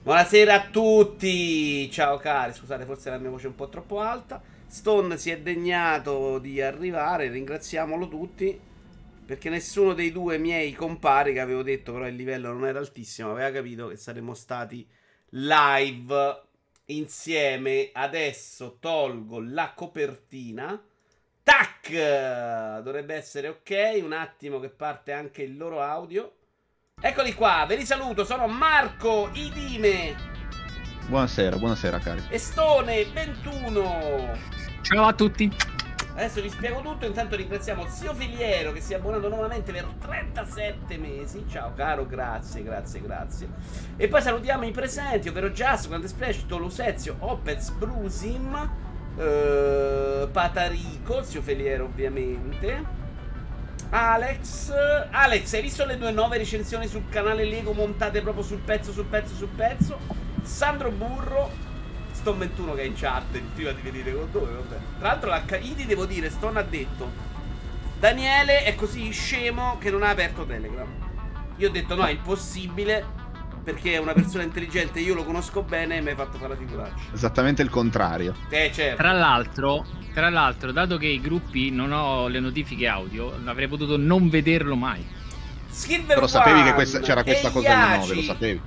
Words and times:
Buonasera 0.00 0.54
a 0.54 0.68
tutti. 0.70 1.90
Ciao 1.90 2.16
cari, 2.18 2.54
scusate, 2.54 2.84
forse 2.84 3.10
la 3.10 3.18
mia 3.18 3.30
voce 3.30 3.46
è 3.46 3.48
un 3.48 3.56
po' 3.56 3.68
troppo 3.68 4.00
alta. 4.00 4.40
Stone 4.66 5.18
si 5.18 5.30
è 5.30 5.40
degnato 5.40 6.38
di 6.38 6.62
arrivare, 6.62 7.28
ringraziamolo 7.28 8.08
tutti. 8.08 8.58
Perché 9.26 9.50
nessuno 9.50 9.92
dei 9.94 10.12
due 10.12 10.38
miei 10.38 10.72
compari, 10.72 11.34
che 11.34 11.40
avevo 11.40 11.62
detto 11.62 11.92
però 11.92 12.06
il 12.06 12.14
livello 12.14 12.50
non 12.52 12.64
era 12.64 12.78
altissimo, 12.78 13.32
aveva 13.32 13.50
capito 13.50 13.88
che 13.88 13.96
saremmo 13.96 14.34
stati 14.34 14.88
live 15.30 16.42
insieme. 16.86 17.90
Adesso 17.92 18.78
tolgo 18.80 19.40
la 19.40 19.72
copertina. 19.74 20.80
Tac! 21.42 22.80
Dovrebbe 22.82 23.14
essere 23.14 23.48
ok. 23.48 24.00
Un 24.02 24.12
attimo 24.12 24.60
che 24.60 24.70
parte 24.70 25.12
anche 25.12 25.42
il 25.42 25.56
loro 25.56 25.82
audio. 25.82 26.37
Eccoli 27.00 27.32
qua, 27.32 27.64
ve 27.64 27.76
li 27.76 27.86
saluto, 27.86 28.24
sono 28.24 28.48
Marco 28.48 29.30
Idime. 29.32 30.16
Buonasera, 31.06 31.56
buonasera 31.56 32.00
cari. 32.00 32.24
E 32.28 32.38
Stone 32.38 33.04
21. 33.12 34.36
Ciao 34.82 35.04
a 35.06 35.12
tutti. 35.12 35.48
Adesso 36.14 36.42
vi 36.42 36.50
spiego 36.50 36.80
tutto, 36.80 37.06
intanto 37.06 37.36
ringraziamo 37.36 37.86
Zio 37.88 38.12
Filiero 38.14 38.72
che 38.72 38.80
si 38.80 38.94
è 38.94 38.96
abbonato 38.96 39.28
nuovamente 39.28 39.70
per 39.70 39.86
37 40.00 40.98
mesi. 40.98 41.44
Ciao 41.48 41.72
caro, 41.72 42.04
grazie, 42.04 42.64
grazie, 42.64 43.00
grazie. 43.00 43.48
E 43.96 44.08
poi 44.08 44.20
salutiamo 44.20 44.64
i 44.64 44.72
presenti, 44.72 45.28
ovvero 45.28 45.50
Just, 45.50 45.86
Grande 45.86 46.08
Splash, 46.08 46.46
Tolusezio, 46.46 47.14
Opez, 47.20 47.70
Brusim, 47.70 48.70
eh, 49.16 50.28
Patarico, 50.32 51.22
Zio 51.22 51.42
Filiero 51.42 51.84
ovviamente. 51.84 53.06
Alex, 53.90 54.70
Alex, 55.10 55.54
hai 55.54 55.62
visto 55.62 55.86
le 55.86 55.96
due 55.96 56.10
nuove 56.10 56.36
recensioni 56.36 56.86
sul 56.86 57.08
canale 57.08 57.44
Lego 57.44 57.72
montate 57.72 58.20
proprio 58.20 58.44
sul 58.44 58.58
pezzo, 58.58 58.92
sul 58.92 59.06
pezzo, 59.06 59.34
sul 59.34 59.48
pezzo? 59.48 59.98
Sandro 60.42 60.90
Burro, 60.90 61.50
Stone 62.12 62.38
21 62.38 62.74
che 62.74 62.82
è 62.82 62.84
in 62.84 62.94
chat, 62.94 63.38
prima 63.54 63.72
di 63.72 63.80
venire 63.80 64.12
con 64.12 64.28
noi, 64.30 64.52
vabbè. 64.52 64.76
Tra 64.98 65.08
l'altro 65.08 65.30
la 65.30 65.42
Caidi 65.44 65.86
devo 65.86 66.04
dire, 66.04 66.28
Stone 66.28 66.58
ha 66.58 66.62
detto 66.62 67.10
Daniele 67.98 68.64
è 68.64 68.74
così 68.74 69.10
scemo 69.10 69.78
che 69.78 69.90
non 69.90 70.02
ha 70.02 70.10
aperto 70.10 70.44
Telegram. 70.44 70.88
Io 71.56 71.68
ho 71.68 71.72
detto 71.72 71.94
no, 71.94 72.04
è 72.04 72.10
impossibile 72.10 73.06
perché 73.72 73.92
è 73.92 73.98
una 73.98 74.14
persona 74.14 74.44
intelligente, 74.44 74.98
io 74.98 75.12
lo 75.12 75.24
conosco 75.24 75.62
bene 75.62 75.98
e 75.98 76.00
mi 76.00 76.08
hai 76.08 76.14
fatto 76.14 76.38
fare 76.38 76.54
la 76.54 76.56
figuraccia. 76.56 77.12
Esattamente 77.12 77.60
il 77.60 77.68
contrario. 77.68 78.34
Eh, 78.48 78.70
certo. 78.72 78.96
Tra 78.96 79.12
l'altro, 79.12 79.84
tra 80.14 80.30
l'altro, 80.30 80.72
dato 80.72 80.96
che 80.96 81.06
i 81.06 81.20
gruppi 81.20 81.70
non 81.70 81.92
ho 81.92 82.28
le 82.28 82.40
notifiche 82.40 82.86
audio, 82.86 83.30
avrei 83.44 83.68
potuto 83.68 83.98
non 83.98 84.30
vederlo 84.30 84.74
mai. 84.74 85.04
Silver 85.68 86.14
Però 86.14 86.26
sapevi 86.26 86.62
che 86.62 86.72
questa- 86.72 87.00
c'era 87.00 87.22
questa 87.22 87.48
e 87.48 87.52
cosa 87.52 87.68
alle 87.68 87.84
Iaci. 87.96 87.98
9, 88.08 88.14
lo 88.14 88.22
sapevi. 88.22 88.60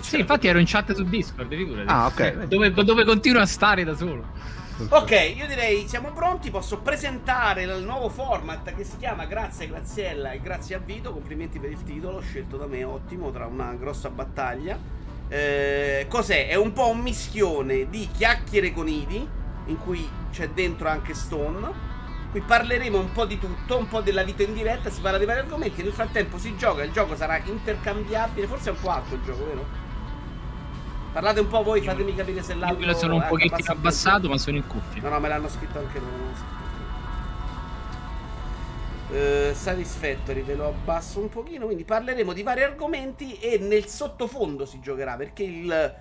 Sì, 0.00 0.18
infatti 0.20 0.46
ero 0.48 0.58
in 0.58 0.64
chat 0.66 0.94
su 0.94 1.04
Discord, 1.04 1.54
figurati. 1.54 1.88
Ah, 1.88 2.06
ok. 2.06 2.44
Dove, 2.44 2.72
dove 2.72 3.04
continuo 3.04 3.42
a 3.42 3.46
stare 3.46 3.84
da 3.84 3.94
solo. 3.94 4.24
Ok, 4.88 5.34
io 5.36 5.46
direi 5.46 5.86
siamo 5.86 6.10
pronti, 6.10 6.50
posso 6.50 6.78
presentare 6.78 7.64
il 7.64 7.82
nuovo 7.82 8.08
format 8.08 8.74
che 8.74 8.82
si 8.82 8.96
chiama 8.96 9.26
Grazie 9.26 9.68
Graziella 9.68 10.30
e 10.30 10.40
Grazie 10.40 10.76
a 10.76 10.78
Vito, 10.78 11.12
complimenti 11.12 11.58
per 11.58 11.70
il 11.70 11.82
titolo, 11.82 12.20
scelto 12.20 12.56
da 12.56 12.64
me, 12.64 12.82
ottimo, 12.82 13.30
tra 13.30 13.44
una 13.44 13.74
grossa 13.74 14.08
battaglia. 14.08 14.78
Eh, 15.28 16.06
cos'è? 16.08 16.48
È 16.48 16.54
un 16.54 16.72
po' 16.72 16.88
un 16.88 17.00
mischione 17.00 17.90
di 17.90 18.08
chiacchiere 18.10 18.72
con 18.72 18.88
Idi, 18.88 19.28
in 19.66 19.78
cui 19.78 20.08
c'è 20.30 20.48
dentro 20.48 20.88
anche 20.88 21.12
Stone. 21.12 21.88
Qui 22.30 22.40
parleremo 22.40 22.98
un 22.98 23.12
po' 23.12 23.26
di 23.26 23.38
tutto, 23.38 23.76
un 23.76 23.86
po' 23.86 24.00
della 24.00 24.22
vita 24.22 24.44
in 24.44 24.54
diretta, 24.54 24.88
si 24.88 25.02
parla 25.02 25.18
di 25.18 25.26
vari 25.26 25.40
argomenti, 25.40 25.82
nel 25.82 25.92
frattempo 25.92 26.38
si 26.38 26.56
gioca, 26.56 26.82
il 26.84 26.92
gioco 26.92 27.16
sarà 27.16 27.38
intercambiabile, 27.44 28.46
forse 28.46 28.70
è 28.70 28.72
un 28.72 28.80
po' 28.80 28.90
alto 28.90 29.14
il 29.14 29.22
gioco, 29.24 29.44
vero? 29.44 29.79
Parlate 31.12 31.40
un 31.40 31.48
po' 31.48 31.62
voi, 31.62 31.80
fatemi 31.80 32.14
capire 32.14 32.42
se 32.42 32.52
Io 32.52 32.58
l'altro 32.60 32.86
lo 32.86 32.94
sono 32.94 33.14
un 33.16 33.26
pochettino 33.26 33.54
abbassa- 33.54 33.72
abbassato, 33.72 34.28
ma 34.28 34.38
sono 34.38 34.56
in 34.56 34.66
cuffia. 34.66 35.02
No, 35.02 35.08
no, 35.08 35.20
me 35.20 35.28
l'hanno 35.28 35.48
scritto 35.48 35.78
anche 35.78 35.98
loro. 35.98 36.12
scritto. 36.34 36.58
Eh, 39.12 39.52
Satisfactory 39.52 40.42
ve 40.42 40.54
lo 40.54 40.68
abbasso 40.68 41.18
un 41.18 41.28
pochino. 41.28 41.66
Quindi 41.66 41.84
parleremo 41.84 42.32
di 42.32 42.42
vari 42.44 42.62
argomenti 42.62 43.38
e 43.38 43.58
nel 43.58 43.86
sottofondo 43.86 44.64
si 44.64 44.78
giocherà 44.80 45.16
perché 45.16 45.42
il 45.42 45.94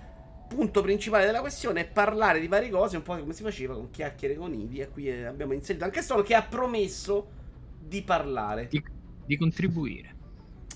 punto 0.47 0.81
principale 0.81 1.25
della 1.25 1.41
questione 1.41 1.81
è 1.81 1.87
parlare 1.87 2.39
di 2.39 2.47
varie 2.47 2.69
cose, 2.69 2.97
un 2.97 3.03
po' 3.03 3.17
come 3.17 3.33
si 3.33 3.41
faceva 3.41 3.73
con 3.73 3.89
chiacchiere 3.89 4.35
con 4.35 4.53
Idi. 4.53 4.79
E 4.79 4.89
qui 4.89 5.07
eh, 5.07 5.25
abbiamo 5.25 5.53
inserito 5.53 5.85
anche 5.85 6.03
Stone 6.03 6.21
che 6.21 6.35
ha 6.35 6.43
promesso 6.43 7.29
di 7.79 8.03
parlare. 8.03 8.67
Di, 8.67 8.83
di 9.25 9.37
contribuire. 9.37 10.15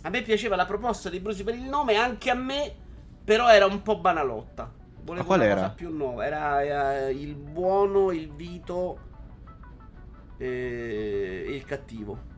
A 0.02 0.09
me 0.09 0.22
piaceva 0.24 0.56
la 0.56 0.66
proposta 0.66 1.09
di 1.09 1.19
Brusi 1.19 1.44
per 1.44 1.53
il 1.53 1.63
nome, 1.63 1.96
anche 1.96 2.29
a 2.29 2.34
me, 2.34 2.75
però 3.23 3.50
era 3.50 3.66
un 3.66 3.81
po' 3.81 4.00
banalotta. 4.00 4.72
Volevo 5.03 5.25
qual 5.25 5.39
una 5.39 5.50
era? 5.50 5.61
cosa 5.61 5.69
più 5.72 5.89
nuova. 5.95 6.25
Era 6.25 7.07
eh, 7.07 7.11
il 7.11 7.35
buono, 7.35 8.11
il 8.11 8.31
Vito 8.31 9.11
e 10.38 11.45
il 11.47 11.66
cattivo. 11.66 12.31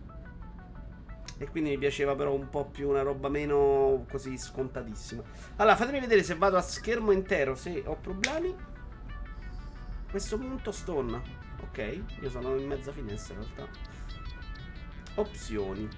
E 1.38 1.50
quindi 1.50 1.72
mi 1.72 1.78
piaceva 1.78 2.16
però 2.16 2.34
un 2.34 2.50
po' 2.50 2.66
più 2.66 2.90
una 2.90 3.02
roba 3.02 3.28
meno 3.28 4.06
così 4.10 4.38
scontatissima. 4.38 5.22
Allora, 5.58 5.76
fatemi 5.76 6.00
vedere 6.00 6.24
se 6.24 6.36
vado 6.36 6.56
a 6.58 6.62
schermo 6.62 7.12
intero, 7.12 7.56
se 7.56 7.84
ho 7.86 7.98
problemi. 7.98 8.56
A 10.08 10.10
questo 10.10 10.38
punto 10.38 10.72
stone. 10.72 11.44
Ok, 11.62 12.02
io 12.22 12.30
sono 12.30 12.56
in 12.56 12.68
mezza 12.68 12.92
finestra 12.92 13.34
in 13.34 13.42
realtà. 13.42 13.68
Opzioni. 15.16 15.90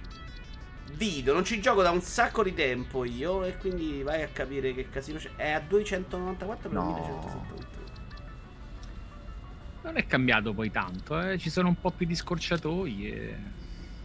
Video, 0.93 1.33
non 1.33 1.43
ci 1.43 1.59
gioco 1.59 1.81
da 1.81 1.91
un 1.91 2.01
sacco 2.01 2.43
di 2.43 2.53
tempo 2.53 3.05
io 3.05 3.43
e 3.43 3.57
quindi 3.57 4.01
vai 4.03 4.23
a 4.23 4.27
capire 4.27 4.73
che 4.73 4.89
casino 4.89 5.19
c'è. 5.19 5.29
È 5.35 5.51
a 5.51 5.59
294 5.59 6.69
per 6.69 6.77
No. 6.77 6.93
1171. 6.93 7.65
Non 9.83 9.97
è 9.97 10.05
cambiato 10.05 10.53
poi 10.53 10.71
tanto, 10.71 11.19
eh. 11.19 11.37
ci 11.37 11.49
sono 11.49 11.69
un 11.69 11.79
po' 11.79 11.91
più 11.91 12.05
di 12.05 12.15
scorciatoie. 12.15 13.55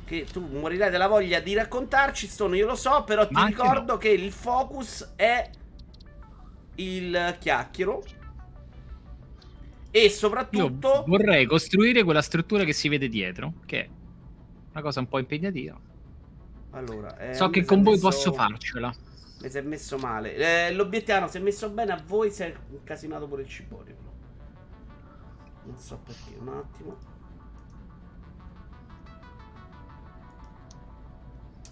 Che 0.05 0.27
tu 0.31 0.47
morirai 0.47 0.91
della 0.91 1.09
voglia 1.09 1.41
di 1.41 1.55
raccontarci, 1.55 2.27
Stone, 2.27 2.57
io 2.57 2.67
lo 2.67 2.75
so, 2.77 3.03
però 3.05 3.27
ti 3.27 3.33
Ma 3.33 3.47
ricordo 3.47 3.97
che 3.97 4.11
il 4.11 4.31
focus 4.31 5.13
è 5.17 5.51
il 6.77 7.37
chiacchiero. 7.41 8.05
E 9.91 10.05
Io 10.05 10.09
soprattutto 10.09 11.05
vorrei 11.07 11.47
costruire 11.47 12.03
quella 12.03 12.23
struttura 12.23 12.65
che 12.65 12.73
si 12.73 12.89
vede 12.89 13.09
dietro, 13.09 13.55
che 13.67 13.81
è 13.81 13.89
una 14.73 14.83
cosa 14.83 15.01
un 15.01 15.09
po' 15.09 15.19
impegnativa. 15.19 15.79
Allora, 16.73 17.17
eh, 17.19 17.35
so 17.35 17.51
che 17.51 17.65
con 17.65 17.83
voi 17.83 17.95
messo- 17.95 18.09
posso 18.09 18.33
farcela. 18.33 18.95
Mi 19.41 19.51
si 19.51 19.59
è 19.59 19.63
messo 19.63 19.99
male. 19.99 20.35
Eh, 20.69 20.73
l'obiettivo 20.73 21.27
si 21.29 21.37
è 21.37 21.41
messo 21.41 21.69
bene 21.71 21.93
a 21.93 22.03
voi, 22.07 22.31
si 22.31 22.43
è 22.43 22.55
incasinato 22.71 23.27
pure 23.27 23.43
il 23.43 23.49
ciborio. 23.49 23.97
Non 25.65 25.77
so 25.79 25.99
perché, 26.05 26.37
un 26.39 26.49
attimo. 26.49 26.97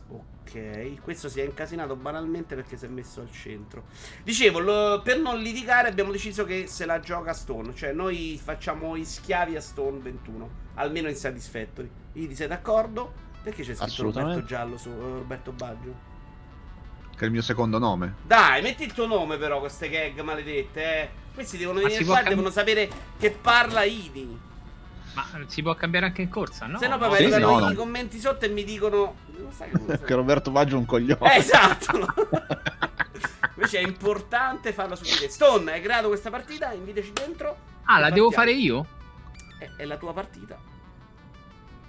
Ok, 0.08 1.00
questo 1.02 1.28
si 1.28 1.38
è 1.40 1.44
incasinato 1.44 1.94
banalmente 1.94 2.56
perché 2.56 2.76
si 2.76 2.84
è 2.84 2.88
messo 2.88 3.20
al 3.20 3.30
centro. 3.30 3.84
Dicevo, 4.24 4.58
lo- 4.58 5.00
per 5.02 5.20
non 5.20 5.38
litigare 5.38 5.86
abbiamo 5.88 6.10
deciso 6.10 6.44
che 6.44 6.66
se 6.66 6.84
la 6.86 6.98
gioca 6.98 7.32
Stone, 7.32 7.72
cioè 7.74 7.92
noi 7.92 8.38
facciamo 8.42 8.96
i 8.96 9.04
schiavi 9.04 9.54
a 9.54 9.60
Stone 9.60 10.00
21, 10.00 10.50
almeno 10.74 11.08
in 11.08 11.14
Satisfactory. 11.14 11.88
Idi, 12.14 12.34
sei 12.34 12.48
d'accordo? 12.48 13.28
Perché 13.42 13.62
c'è 13.62 13.74
scritto 13.74 13.84
Assolutamente. 13.84 14.40
Roberto 14.40 14.54
Giallo 14.54 14.76
su 14.76 14.88
eh, 14.88 15.18
Roberto 15.18 15.52
Baggio? 15.52 16.08
Che 17.16 17.20
è 17.20 17.24
il 17.24 17.30
mio 17.30 17.42
secondo 17.42 17.78
nome. 17.78 18.14
Dai, 18.22 18.62
metti 18.62 18.84
il 18.84 18.92
tuo 18.92 19.06
nome 19.06 19.36
però, 19.36 19.60
queste 19.60 19.88
gag 19.88 20.20
maledette, 20.20 20.82
eh. 20.82 21.10
Questi 21.34 21.56
devono 21.58 21.80
Ma 21.80 21.86
venire 21.86 22.04
qua 22.04 22.22
e 22.22 22.28
devono 22.28 22.50
sapere 22.50 22.88
che 23.18 23.30
parla 23.30 23.84
Idi. 23.84 24.38
Ma 25.14 25.26
si 25.46 25.62
può 25.62 25.74
cambiare 25.74 26.06
anche 26.06 26.22
in 26.22 26.28
corsa, 26.28 26.66
no? 26.66 26.78
Se 26.78 26.86
no 26.86 26.98
poi 26.98 27.16
sì, 27.16 27.22
arrivano 27.22 27.58
no, 27.58 27.66
i 27.66 27.70
no. 27.70 27.74
commenti 27.74 28.18
sotto 28.18 28.44
e 28.44 28.48
mi 28.48 28.64
dicono... 28.64 29.16
Non 29.36 29.52
sai 29.52 29.70
che 29.70 30.00
che 30.04 30.14
Roberto 30.14 30.50
Baggio 30.50 30.76
è 30.76 30.78
un 30.78 30.86
coglione. 30.86 31.34
Eh, 31.34 31.38
esatto. 31.38 32.06
Invece 33.56 33.78
è 33.78 33.82
importante 33.82 34.72
farlo 34.72 34.94
su 34.94 35.02
di 35.04 35.16
te. 35.18 35.28
Stone, 35.28 35.72
hai 35.72 35.80
creato 35.80 36.08
questa 36.08 36.30
partita? 36.30 36.72
Invitaci 36.72 37.12
dentro. 37.12 37.56
Ah, 37.84 37.98
la 37.98 38.10
devo 38.10 38.30
partiamo. 38.30 38.30
fare 38.30 38.52
io? 38.52 38.86
È, 39.58 39.68
è 39.76 39.84
la 39.84 39.96
tua 39.96 40.12
partita. 40.12 40.58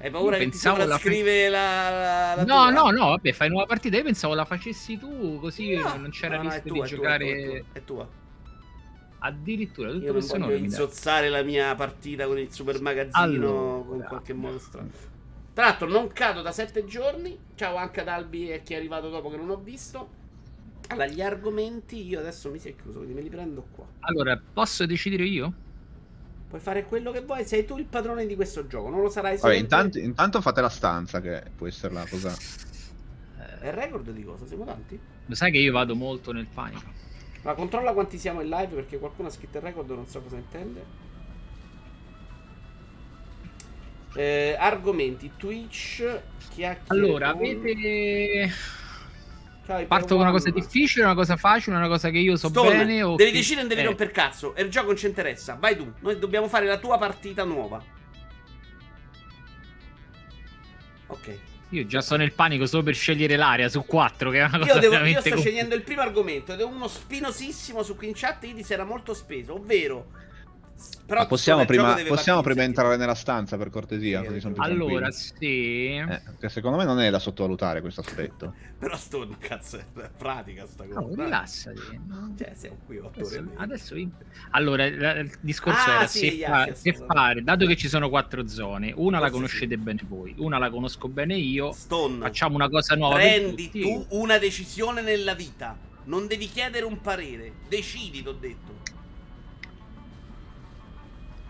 Hai 0.01 0.09
paura 0.09 0.37
Io 0.37 0.43
che 0.43 0.49
ti 0.49 0.49
pensavo 0.49 0.77
la- 0.85 0.97
sovrascrive 0.97 1.49
la, 1.49 2.33
la, 2.35 2.43
No, 2.45 2.45
tua? 2.45 2.71
no, 2.71 2.89
no, 2.89 3.05
vabbè, 3.09 3.31
fai 3.33 3.49
nuova 3.49 3.65
partita. 3.67 3.97
Io 3.97 4.03
pensavo 4.03 4.33
la 4.33 4.45
facessi 4.45 4.97
tu, 4.97 5.39
così 5.39 5.75
No, 5.75 5.95
non 5.97 6.09
c'era 6.09 6.37
no, 6.37 6.43
no, 6.43 6.49
è 6.49 6.53
rischio 6.53 6.73
tua, 6.73 6.85
di 6.87 6.91
è 6.91 6.95
tua, 6.95 6.97
giocare. 6.97 7.25
È 7.25 7.43
tua, 7.43 7.65
è 7.73 7.83
tua. 7.83 8.09
Addirittura 9.23 9.89
tutto 9.91 9.99
Io 10.05 10.11
non 10.11 10.19
questo 10.19 10.39
voglio 10.39 10.55
insozzare 10.55 11.29
la 11.29 11.43
mia 11.43 11.75
partita 11.75 12.25
con 12.25 12.39
il 12.39 12.51
super 12.51 12.81
magazzino 12.81 13.21
Allora. 13.21 13.83
con 13.85 14.03
qualche 14.07 14.33
modo 14.33 14.57
strano. 14.57 14.89
Tra 15.53 15.65
l'altro 15.65 15.87
non 15.87 16.07
cado 16.11 16.41
da 16.41 16.51
sette 16.51 16.85
giorni. 16.85 17.37
Ciao 17.55 17.75
anche 17.75 18.01
ad 18.01 18.07
Albi 18.07 18.49
e 18.49 18.63
chi 18.63 18.73
è 18.73 18.77
arrivato 18.77 19.09
dopo 19.09 19.29
che 19.29 19.37
non 19.37 19.49
ho 19.51 19.57
visto. 19.57 20.19
Allora, 20.87 21.07
gli 21.07 21.21
argomenti 21.21 22.05
io 22.05 22.19
adesso 22.19 22.49
mi 22.49 22.57
si 22.59 22.69
è 22.69 22.75
chiuso, 22.75 22.97
quindi 22.97 23.13
me 23.13 23.21
li 23.21 23.29
prendo 23.29 23.67
qua. 23.71 23.85
Allora, 23.99 24.41
posso 24.53 24.85
decidere 24.87 25.23
io? 25.25 25.53
Puoi 26.51 26.59
fare 26.61 26.83
quello 26.83 27.11
che 27.11 27.21
vuoi, 27.21 27.45
sei 27.45 27.63
tu 27.63 27.77
il 27.77 27.85
padrone 27.85 28.25
di 28.25 28.35
questo 28.35 28.67
gioco, 28.67 28.89
non 28.89 28.99
lo 29.01 29.07
sarai 29.09 29.37
Vabbè, 29.37 29.53
sempre. 29.55 29.57
intanto, 29.59 29.99
intanto 29.99 30.41
fate 30.41 30.59
la 30.59 30.67
stanza, 30.67 31.21
che 31.21 31.43
può 31.55 31.65
essere 31.65 31.93
la 31.93 32.05
cosa. 32.05 32.35
È 33.61 33.67
il 33.67 33.71
record 33.71 34.09
di 34.11 34.21
cosa? 34.21 34.45
Siamo 34.45 34.65
tanti? 34.65 34.99
Lo 35.27 35.33
sai 35.33 35.49
che 35.49 35.59
io 35.59 35.71
vado 35.71 35.95
molto 35.95 36.33
nel 36.33 36.47
panico. 36.53 36.91
Ma 37.43 37.53
controlla 37.53 37.93
quanti 37.93 38.17
siamo 38.17 38.41
in 38.41 38.49
live 38.49 38.75
perché 38.75 38.99
qualcuno 38.99 39.29
ha 39.29 39.31
scritto 39.31 39.59
il 39.59 39.63
record, 39.63 39.89
non 39.91 40.05
so 40.07 40.19
cosa 40.21 40.35
intende. 40.35 40.83
Eh, 44.13 44.57
argomenti 44.59 45.31
Twitch 45.37 46.03
chiacchiere 46.49 46.83
Allora, 46.87 47.31
con- 47.31 47.45
avete. 47.45 48.49
Ciao, 49.71 49.85
Parto 49.85 50.15
con 50.15 50.23
una 50.23 50.31
cosa 50.31 50.49
difficile, 50.49 51.05
una 51.05 51.15
cosa 51.15 51.37
facile, 51.37 51.77
una 51.77 51.87
cosa 51.87 52.09
che 52.09 52.17
io 52.17 52.35
so 52.35 52.49
Stone, 52.49 52.77
bene. 52.77 53.03
O 53.03 53.15
devi 53.15 53.31
che- 53.31 53.37
decidere, 53.37 53.61
non 53.61 53.69
devi 53.69 53.81
eh, 53.81 53.85
rompere 53.85 54.11
cazzo. 54.11 54.53
È 54.53 54.61
il 54.61 54.69
gioco 54.69 54.87
non 54.87 54.97
ci 54.97 55.05
interessa. 55.07 55.55
Vai 55.59 55.77
tu. 55.77 55.91
Noi 55.99 56.19
dobbiamo 56.19 56.49
fare 56.49 56.65
la 56.65 56.77
tua 56.77 56.97
partita 56.97 57.45
nuova. 57.45 57.81
Ok. 61.07 61.37
Io 61.69 61.85
già 61.85 62.01
sono 62.01 62.19
nel 62.19 62.33
panico 62.33 62.65
solo 62.65 62.83
per 62.83 62.95
scegliere 62.95 63.37
l'area 63.37 63.69
su 63.69 63.85
4, 63.85 64.29
che 64.29 64.39
è 64.39 64.43
una 64.43 64.57
cosa 64.57 64.73
Io, 64.73 64.79
devo, 64.79 64.95
io 65.05 65.19
sto 65.21 65.29
compl- 65.29 65.39
scegliendo 65.39 65.73
il 65.73 65.83
primo 65.83 66.01
argomento 66.01 66.51
ed 66.51 66.59
è 66.59 66.65
uno 66.65 66.89
spinosissimo 66.89 67.81
su 67.81 67.95
cui 67.95 68.07
in 68.07 68.13
chat 68.13 68.43
Idi 68.43 68.63
si 68.63 68.73
era 68.73 68.83
molto 68.83 69.13
speso, 69.13 69.53
ovvero... 69.53 70.07
Però 71.05 71.27
possiamo, 71.27 71.65
prima, 71.65 71.95
possiamo 72.07 72.41
prima 72.41 72.63
entrare 72.63 72.95
nella 72.95 73.15
stanza 73.15 73.57
per 73.57 73.69
cortesia? 73.69 74.21
Sì, 74.21 74.27
così 74.27 74.39
sono 74.39 74.53
più 74.53 74.63
Allora, 74.63 75.11
sì. 75.11 75.95
Eh, 75.97 76.05
perché 76.05 76.47
secondo 76.49 76.77
me 76.77 76.85
non 76.85 77.01
è 77.01 77.09
da 77.09 77.19
sottovalutare 77.19 77.81
questo 77.81 77.99
aspetto. 77.99 78.53
Però 78.79 78.95
Stone, 78.95 79.37
cazzo, 79.37 79.77
è 79.77 79.85
pratica 80.17 80.65
sta 80.65 80.85
cosa. 80.85 80.99
No, 81.01 81.09
rilassati. 81.13 81.99
no? 82.07 82.33
Cioè, 82.37 82.53
siamo 82.55 82.77
qui 82.85 82.97
otto 82.97 83.25
ore 83.25 83.37
Adesso, 83.55 83.93
adesso 83.93 83.95
allora 84.51 84.85
il 84.85 85.31
discorso 85.41 85.89
Ah, 85.89 85.93
era 85.95 86.07
sì, 86.07 86.19
se, 86.19 86.25
Yash, 86.27 86.49
fa- 86.49 86.63
se 86.63 86.71
assolutamente. 86.89 87.05
fare, 87.13 87.43
dato 87.43 87.65
che 87.65 87.75
ci 87.75 87.87
sono 87.89 88.09
quattro 88.09 88.47
zone, 88.47 88.93
una 88.95 89.17
la 89.17 89.25
Forse 89.25 89.35
conoscete 89.35 89.77
bene 89.77 89.99
voi, 90.07 90.33
una 90.37 90.57
la 90.57 90.69
conosco 90.69 91.07
bene 91.09 91.35
io, 91.35 91.71
Stone, 91.73 92.19
facciamo 92.19 92.55
una 92.55 92.69
cosa 92.69 92.95
nuova. 92.95 93.15
prendi 93.15 93.69
tu 93.69 94.05
una 94.09 94.37
decisione 94.37 95.01
nella 95.01 95.33
vita. 95.35 95.77
Non 96.03 96.25
devi 96.25 96.47
chiedere 96.47 96.83
un 96.85 96.99
parere. 96.99 97.53
Decidi, 97.67 98.23
t'ho 98.23 98.31
detto. 98.31 98.80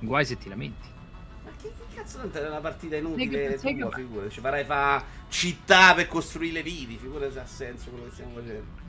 Guai 0.02 0.26
se 0.26 0.38
ti 0.38 0.50
lamenti. 0.50 0.88
Ma 1.44 1.50
che, 1.60 1.70
che 1.78 1.96
cazzo 1.96 2.20
è 2.22 2.48
una 2.48 2.60
partita 2.60 2.96
Sai 2.96 3.00
inutile? 3.06 3.30
che- 3.52 3.58
sai 3.58 3.76
che- 3.76 3.90
figurati. 3.94 4.32
Ci 4.32 4.40
farai 4.40 4.66
fa 4.66 5.04
città 5.30 5.94
per 5.94 6.08
costruire 6.08 6.54
le 6.54 6.64
viti. 6.64 6.98
Figurati 6.98 7.34
se 7.34 7.40
ha 7.40 7.46
senso 7.46 7.90
quello 7.90 8.06
che 8.06 8.12
stiamo 8.12 8.34
facendo. 8.36 8.81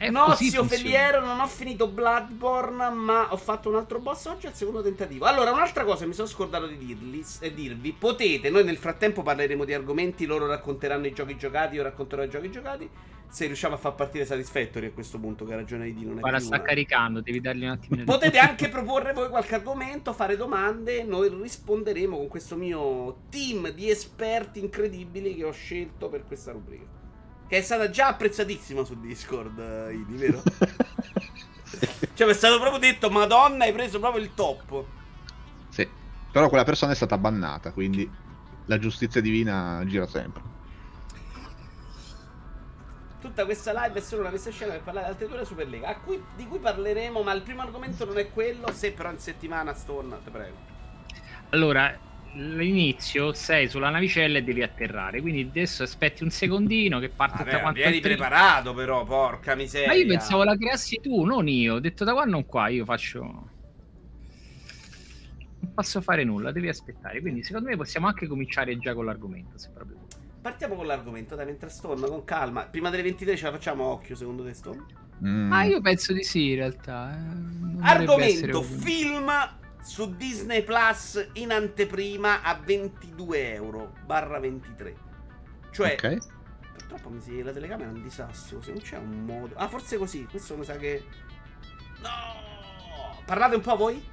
È 0.00 0.08
no, 0.08 0.24
così 0.24 0.48
zio. 0.48 0.64
Feliero, 0.64 1.20
non 1.20 1.40
ho 1.40 1.46
finito 1.46 1.86
Bloodborne, 1.86 2.88
ma 2.88 3.34
ho 3.34 3.36
fatto 3.36 3.68
un 3.68 3.74
altro 3.74 3.98
boss 3.98 4.24
oggi 4.24 4.46
al 4.46 4.54
secondo 4.54 4.80
tentativo. 4.80 5.26
Allora, 5.26 5.52
un'altra 5.52 5.84
cosa 5.84 6.06
mi 6.06 6.14
sono 6.14 6.26
scordato 6.26 6.66
di 6.66 6.78
dirli, 6.78 7.22
e 7.38 7.52
dirvi, 7.52 7.92
potete, 7.92 8.48
noi 8.48 8.64
nel 8.64 8.78
frattempo 8.78 9.20
parleremo 9.22 9.66
di 9.66 9.74
argomenti, 9.74 10.24
loro 10.24 10.46
racconteranno 10.46 11.06
i 11.06 11.12
giochi 11.12 11.36
giocati, 11.36 11.76
io 11.76 11.82
racconterò 11.82 12.22
i 12.22 12.30
giochi 12.30 12.50
giocati. 12.50 12.88
Se 13.28 13.44
riusciamo 13.44 13.74
a 13.74 13.76
far 13.76 13.94
partire 13.94 14.24
Satisfactory 14.24 14.86
a 14.86 14.90
questo 14.90 15.18
punto, 15.18 15.44
che 15.44 15.52
ha 15.52 15.56
ragione 15.56 15.92
di 15.92 16.02
non 16.02 16.16
è 16.16 16.20
Guarda, 16.20 16.40
sta 16.40 16.56
una- 16.56 16.64
caricando, 16.64 17.20
devi 17.20 17.40
dargli 17.42 17.64
un 17.64 17.70
attimo 17.70 17.96
di 17.96 18.04
Potete 18.04 18.38
anche 18.38 18.70
proporre 18.70 19.12
voi 19.12 19.28
qualche 19.28 19.54
argomento, 19.54 20.14
fare 20.14 20.34
domande, 20.34 21.02
noi 21.02 21.28
risponderemo 21.28 22.16
con 22.16 22.28
questo 22.28 22.56
mio 22.56 23.24
team 23.28 23.68
di 23.68 23.90
esperti 23.90 24.60
incredibili 24.60 25.36
che 25.36 25.44
ho 25.44 25.52
scelto 25.52 26.08
per 26.08 26.24
questa 26.24 26.52
rubrica. 26.52 26.99
Che 27.50 27.56
è 27.56 27.62
stata 27.62 27.90
già 27.90 28.06
apprezzatissima 28.06 28.84
su 28.84 29.00
Discord, 29.00 29.58
eh, 29.58 29.92
Idi, 29.94 30.14
vero? 30.14 30.40
Cioè, 32.14 32.26
mi 32.28 32.34
è 32.34 32.36
stato 32.36 32.60
proprio 32.60 32.78
detto, 32.78 33.10
Madonna, 33.10 33.64
hai 33.64 33.72
preso 33.72 33.98
proprio 33.98 34.22
il 34.22 34.34
top. 34.34 34.84
sì. 35.68 35.88
Però 36.30 36.48
quella 36.48 36.62
persona 36.62 36.92
è 36.92 36.94
stata 36.94 37.18
bannata, 37.18 37.72
quindi 37.72 38.08
la 38.66 38.78
giustizia 38.78 39.20
divina 39.20 39.82
gira 39.84 40.06
sempre. 40.06 40.42
Tutta 43.20 43.44
questa 43.44 43.72
live 43.72 43.98
è 43.98 44.02
solo 44.02 44.20
una 44.22 44.30
messa 44.30 44.50
scena 44.52 44.72
per 44.74 44.82
parlare 44.82 45.06
di 45.06 45.12
altre 45.12 45.26
due 45.26 45.44
Superlega, 45.44 45.88
a 45.88 45.96
cui- 45.96 46.22
di 46.36 46.46
cui 46.46 46.60
parleremo, 46.60 47.20
ma 47.22 47.32
il 47.32 47.42
primo 47.42 47.62
argomento 47.62 48.04
non 48.04 48.16
è 48.18 48.30
quello, 48.30 48.72
se 48.72 48.92
però 48.92 49.10
in 49.10 49.18
settimana, 49.18 49.74
Stone, 49.74 50.18
te 50.22 50.30
prego. 50.30 50.56
Allora, 51.50 51.98
l'inizio 52.34 53.32
sei 53.32 53.68
sulla 53.68 53.90
navicella 53.90 54.38
e 54.38 54.42
devi 54.42 54.62
atterrare. 54.62 55.20
Quindi 55.20 55.42
adesso 55.42 55.82
aspetti 55.82 56.22
un 56.22 56.30
secondino 56.30 56.98
che 56.98 57.08
parte 57.08 57.44
Vabbè, 57.44 57.60
quanta 57.60 57.80
vieni 57.80 57.96
il 57.96 58.00
tri- 58.02 58.14
preparato 58.14 58.72
però, 58.74 59.04
porca 59.04 59.54
miseria. 59.54 59.88
Ma 59.88 59.94
io 59.94 60.06
pensavo 60.06 60.44
la 60.44 60.56
creassi 60.56 61.00
tu, 61.02 61.24
non 61.24 61.48
io. 61.48 61.74
Ho 61.74 61.80
detto 61.80 62.04
da 62.04 62.12
qua 62.12 62.24
non 62.24 62.46
qua, 62.46 62.68
io 62.68 62.84
faccio. 62.84 63.20
Non 65.62 65.74
posso 65.74 66.00
fare 66.00 66.24
nulla, 66.24 66.52
devi 66.52 66.68
aspettare. 66.68 67.20
Quindi 67.20 67.42
secondo 67.42 67.68
me 67.68 67.76
possiamo 67.76 68.06
anche 68.06 68.26
cominciare 68.26 68.78
già 68.78 68.94
con 68.94 69.04
l'argomento. 69.04 69.58
Se 69.58 69.70
proprio. 69.74 69.98
Partiamo 70.40 70.74
con 70.74 70.86
l'argomento, 70.86 71.34
dai, 71.34 71.44
mentre 71.44 71.68
Stone, 71.68 72.06
con 72.06 72.24
calma. 72.24 72.64
Prima 72.64 72.88
delle 72.88 73.02
23 73.02 73.36
ce 73.36 73.44
la 73.44 73.50
facciamo 73.52 73.84
a 73.84 73.86
occhio, 73.88 74.16
secondo 74.16 74.42
te, 74.42 74.54
Stone? 74.54 74.84
Mm. 75.22 75.48
Ma 75.48 75.64
io 75.64 75.82
penso 75.82 76.14
di 76.14 76.22
sì, 76.22 76.50
in 76.50 76.56
realtà. 76.56 77.14
eh. 77.14 77.76
Argomento, 77.82 78.62
film 78.62 79.30
su 79.90 80.14
Disney 80.14 80.62
Plus 80.62 81.30
in 81.32 81.50
anteprima 81.50 82.42
a 82.42 82.54
22 82.54 83.54
euro, 83.54 83.92
barra 84.04 84.38
23. 84.38 84.96
Cioè, 85.72 85.94
Ok. 85.94 86.18
purtroppo 86.74 87.08
mi 87.10 87.20
si... 87.20 87.42
la 87.42 87.50
telecamera 87.50 87.90
è 87.90 87.92
un 87.92 88.00
disastro, 88.00 88.62
se 88.62 88.70
non 88.70 88.80
c'è 88.80 88.98
un 88.98 89.24
modo... 89.24 89.56
Ah, 89.56 89.66
forse 89.66 89.98
così, 89.98 90.24
questo 90.26 90.56
mi 90.56 90.64
sa 90.64 90.76
che... 90.76 91.04
No! 92.02 93.20
Parlate 93.26 93.56
un 93.56 93.62
po' 93.62 93.76
voi? 93.76 94.08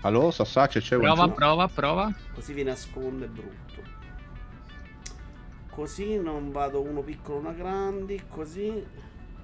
Allora, 0.00 0.30
Sassace 0.30 0.80
c'è 0.80 0.96
Prova, 0.96 1.24
un 1.24 1.34
prova, 1.34 1.68
prova. 1.68 2.14
Così 2.32 2.54
vi 2.54 2.62
nasconde 2.62 3.26
brutto. 3.26 3.82
Così 5.68 6.18
non 6.18 6.52
vado 6.52 6.80
uno 6.80 7.02
piccolo, 7.02 7.38
una 7.40 7.52
grandi, 7.52 8.24
così. 8.30 8.82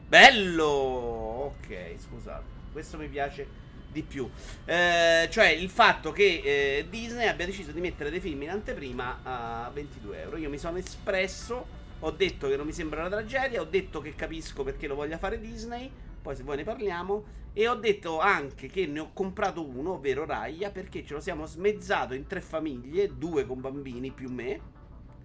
Bello! 0.08 0.64
Ok, 0.64 1.94
scusate. 1.98 2.44
Questo 2.72 2.96
mi 2.96 3.08
piace 3.08 3.46
di 3.92 4.02
più. 4.02 4.28
Eh, 4.64 5.28
cioè 5.30 5.48
il 5.48 5.68
fatto 5.68 6.10
che 6.10 6.40
eh, 6.42 6.86
Disney 6.88 7.28
abbia 7.28 7.46
deciso 7.46 7.70
di 7.70 7.80
mettere 7.80 8.10
dei 8.10 8.20
film 8.20 8.42
in 8.42 8.50
anteprima 8.50 9.20
a 9.22 9.70
22 9.72 10.22
euro. 10.22 10.36
Io 10.38 10.48
mi 10.48 10.58
sono 10.58 10.78
espresso, 10.78 11.64
ho 12.00 12.10
detto 12.10 12.48
che 12.48 12.56
non 12.56 12.66
mi 12.66 12.72
sembra 12.72 13.00
una 13.00 13.10
tragedia, 13.10 13.60
ho 13.60 13.66
detto 13.66 14.00
che 14.00 14.14
capisco 14.14 14.64
perché 14.64 14.86
lo 14.86 14.94
voglia 14.94 15.18
fare 15.18 15.38
Disney, 15.38 15.90
poi 16.20 16.34
se 16.34 16.42
voi 16.42 16.56
ne 16.56 16.64
parliamo, 16.64 17.40
e 17.52 17.68
ho 17.68 17.74
detto 17.74 18.18
anche 18.18 18.66
che 18.68 18.86
ne 18.86 19.00
ho 19.00 19.10
comprato 19.12 19.64
uno, 19.64 19.92
ovvero 19.92 20.24
Raya, 20.24 20.70
perché 20.70 21.04
ce 21.04 21.14
lo 21.14 21.20
siamo 21.20 21.44
smezzato 21.46 22.14
in 22.14 22.26
tre 22.26 22.40
famiglie, 22.40 23.16
due 23.16 23.46
con 23.46 23.60
bambini 23.60 24.10
più 24.10 24.30
me, 24.30 24.60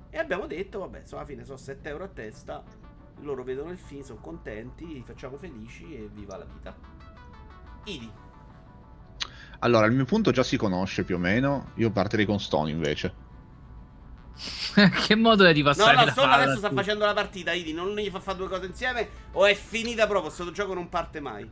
e 0.09 0.17
abbiamo 0.17 0.45
detto, 0.45 0.79
vabbè, 0.79 0.99
insomma, 0.99 1.21
alla 1.21 1.29
fine 1.29 1.45
sono 1.45 1.57
7 1.57 1.89
euro 1.89 2.03
a 2.03 2.07
testa, 2.07 2.63
loro 3.21 3.43
vedono 3.43 3.71
il 3.71 3.77
film, 3.77 4.01
sono 4.01 4.19
contenti, 4.19 4.85
li 4.85 5.03
facciamo 5.05 5.37
felici 5.37 5.95
e 5.95 6.09
viva 6.11 6.37
la 6.37 6.45
vita. 6.45 6.75
Idi. 7.85 8.11
Allora, 9.59 9.85
il 9.85 9.93
mio 9.93 10.05
punto 10.05 10.31
già 10.31 10.41
si 10.43 10.57
conosce 10.57 11.03
più 11.03 11.15
o 11.15 11.19
meno. 11.19 11.71
Io 11.75 11.91
partirei 11.91 12.25
con 12.25 12.39
Stone 12.39 12.71
invece. 12.71 13.13
che 15.05 15.15
modo 15.15 15.45
è 15.45 15.53
di 15.53 15.61
No, 15.61 15.63
passare 15.63 15.95
no, 15.95 16.03
la 16.05 16.07
Stone 16.07 16.33
adesso 16.33 16.57
sta 16.57 16.69
tu? 16.69 16.75
facendo 16.75 17.05
la 17.05 17.13
partita, 17.13 17.51
Idi, 17.53 17.73
non 17.73 17.95
gli 17.95 18.09
fa 18.09 18.19
fare 18.19 18.37
due 18.37 18.47
cose 18.47 18.65
insieme 18.67 19.09
o 19.31 19.45
è 19.45 19.55
finita 19.55 20.05
proprio, 20.07 20.31
questo 20.31 20.51
gioco 20.51 20.73
non 20.73 20.89
parte 20.89 21.19
mai. 21.19 21.51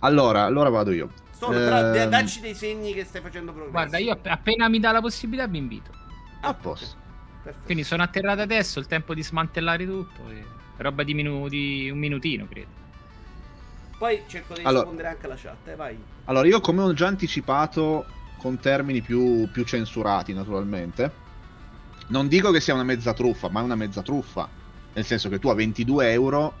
Allora, 0.00 0.44
allora 0.44 0.68
vado 0.70 0.92
io. 0.92 1.12
Stone, 1.30 1.60
però 1.60 1.92
Ehm, 1.92 2.08
dacci 2.08 2.40
dei 2.40 2.54
segni 2.54 2.92
che 2.92 3.04
stai 3.04 3.20
facendo 3.22 3.52
progresso. 3.52 3.70
Guarda, 3.70 3.98
io 3.98 4.12
app- 4.12 4.26
appena 4.26 4.68
mi 4.68 4.80
dà 4.80 4.92
la 4.92 5.00
possibilità 5.00 5.46
vi 5.46 5.58
invito. 5.58 5.98
A 6.40 6.54
posto. 6.54 6.96
Perfetto. 7.42 7.64
Quindi 7.64 7.84
sono 7.84 8.02
atterrato 8.02 8.42
adesso, 8.42 8.78
il 8.78 8.86
tempo 8.86 9.14
di 9.14 9.22
smantellare 9.22 9.86
tutto. 9.86 10.28
e- 10.30 10.58
Roba 10.76 11.02
di, 11.02 11.14
minu- 11.14 11.48
di 11.48 11.90
un 11.90 11.98
minutino, 11.98 12.46
credo. 12.46 12.79
Poi 14.00 14.22
cerco 14.26 14.54
di 14.54 14.60
Allora- 14.60 14.78
rispondere 14.84 15.08
anche 15.08 15.26
alla 15.26 15.36
chat, 15.36 15.68
eh, 15.68 15.76
vai. 15.76 15.98
Allora, 16.24 16.46
io 16.48 16.60
come 16.62 16.80
ho 16.80 16.94
già 16.94 17.06
anticipato 17.06 18.06
con 18.38 18.58
termini 18.58 19.02
più, 19.02 19.46
più 19.52 19.62
censurati, 19.64 20.32
naturalmente, 20.32 21.12
non 22.06 22.26
dico 22.26 22.50
che 22.50 22.60
sia 22.60 22.72
una 22.72 22.82
mezza 22.82 23.12
truffa, 23.12 23.50
ma 23.50 23.60
è 23.60 23.62
una 23.62 23.74
mezza 23.74 24.00
truffa. 24.00 24.48
Nel 24.94 25.04
senso 25.04 25.28
che 25.28 25.38
tu 25.38 25.50
a 25.50 25.54
22 25.54 26.12
euro 26.12 26.54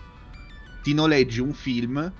ti 0.82 0.92
noleggi 0.92 1.40
un 1.40 1.54
film 1.54 2.12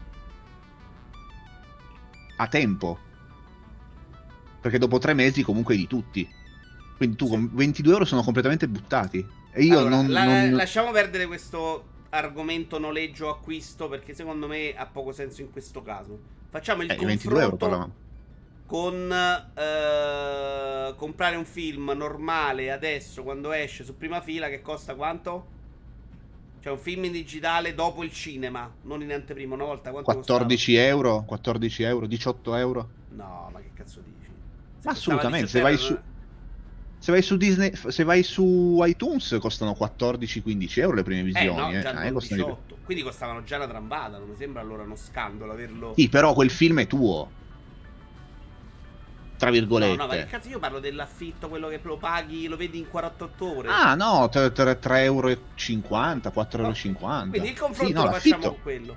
a 2.37 2.47
tempo. 2.47 2.99
Perché 4.59 4.79
dopo 4.79 4.97
tre 4.99 5.13
mesi 5.13 5.43
comunque 5.43 5.75
hai 5.75 5.81
di 5.81 5.87
tutti. 5.87 6.27
Quindi 6.97 7.17
tu 7.17 7.29
con 7.29 7.51
22 7.53 7.93
euro 7.93 8.05
sono 8.07 8.23
completamente 8.23 8.67
buttati. 8.69 9.27
E 9.53 9.63
io 9.65 9.81
Allora, 9.81 9.97
non... 9.97 10.11
la- 10.11 10.25
non- 10.25 10.53
Lasciamo 10.53 10.91
perdere 10.93 11.27
questo 11.27 11.85
argomento 12.11 12.79
noleggio 12.79 13.29
acquisto 13.29 13.89
perché 13.89 14.15
secondo 14.15 14.47
me 14.49 14.75
ha 14.75 14.87
poco 14.87 15.13
senso 15.13 15.41
in 15.43 15.51
questo 15.51 15.83
caso. 15.83 16.19
Facciamo 16.49 16.83
il 16.83 16.91
eh, 16.91 17.05
22 17.05 17.43
euro 17.43 17.57
parlavamo. 17.57 17.95
con 18.67 19.11
eh, 19.13 20.95
comprare 20.97 21.37
un 21.37 21.45
film 21.45 21.91
normale 21.97 22.71
adesso 22.71 23.23
quando 23.23 23.53
esce 23.53 23.85
su 23.85 23.97
prima 23.97 24.21
fila 24.21 24.49
che 24.49 24.61
costa 24.63 24.95
quanto? 24.95 25.55
Cioè 26.61 26.73
un 26.73 26.79
film 26.79 27.05
in 27.05 27.13
digitale 27.13 27.75
dopo 27.75 28.03
il 28.05 28.13
cinema, 28.13 28.77
non 28.83 29.03
in 29.03 29.13
anteprima, 29.13 29.55
una 29.55 29.65
volta 29.65 29.91
quanto 29.93 30.13
14 30.13 30.75
euro, 30.77 31.25
14 31.25 31.83
euro, 31.83 32.07
18 32.07 32.55
euro. 32.55 32.93
costava? 33.09 33.27
No, 33.29 33.51
ma 33.53 33.61
che 33.61 33.73
cazzo 33.73 34.03
dici? 34.03 34.37
Se 34.79 34.89
Ma 34.89 34.93
costava 34.93 35.23
assolutamente, 35.23 35.47
18 35.47 35.49
se 35.49 35.61
vai 35.61 35.77
euro, 35.77 35.79
su- 35.79 36.03
Se 37.03 37.11
vai 37.13 37.23
su 37.23 37.39
Disney, 37.39 37.73
se 37.75 38.05
vai 38.05 38.23
su 38.23 38.79
iTunes 38.85 39.39
costano 39.41 39.75
14-15 39.79 40.81
euro 40.81 40.97
le 40.97 41.03
prime 41.03 41.21
Eh 41.21 41.25
visioni. 41.25 41.57
no, 41.57 41.71
eh. 41.71 42.11
di 42.13 42.27
più. 42.27 42.37
18. 42.37 42.77
Quindi 42.85 43.03
costavano 43.03 43.43
già 43.43 43.57
una 43.57 43.67
trambata, 43.67 44.19
non 44.19 44.29
mi 44.29 44.37
sembra 44.37 44.61
allora 44.61 44.83
uno 44.83 44.97
scandalo 44.97 45.53
averlo... 45.53 45.95
Sì, 45.97 46.11
però 46.11 46.35
quel 46.35 46.51
film 46.51 46.81
è 46.81 46.87
tuo. 46.87 47.31
Tra 49.39 49.49
No, 49.49 49.55
virgolette. 49.55 49.97
no, 49.97 50.07
ma 50.07 50.15
che 50.15 50.27
cazzo 50.27 50.49
io 50.51 50.59
parlo 50.59 50.79
dell'affitto, 50.79 51.49
quello 51.49 51.69
che 51.69 51.81
lo 51.83 51.97
paghi, 51.97 52.47
lo 52.47 52.59
vedi 52.59 52.77
in 52.77 52.89
48 52.89 53.57
ore. 53.57 53.69
Ah, 53.71 53.95
no, 53.95 54.29
3,50 54.31 55.03
euro, 55.03 55.29
4,50 55.31 56.59
euro. 56.59 57.29
Quindi 57.31 57.49
il 57.49 57.59
confronto 57.59 57.87
Sì, 57.87 57.93
no, 57.93 58.05
lo 58.05 58.11
facciamo 58.11 58.49
con 58.49 58.61
quello. 58.61 58.97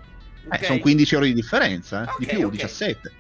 Eh, 0.50 0.66
sono 0.66 0.80
15 0.80 1.14
euro 1.14 1.26
di 1.26 1.34
differenza, 1.34 2.04
eh? 2.04 2.08
Di 2.20 2.26
più, 2.26 2.48
ok. 2.48 2.52
17. 2.52 3.12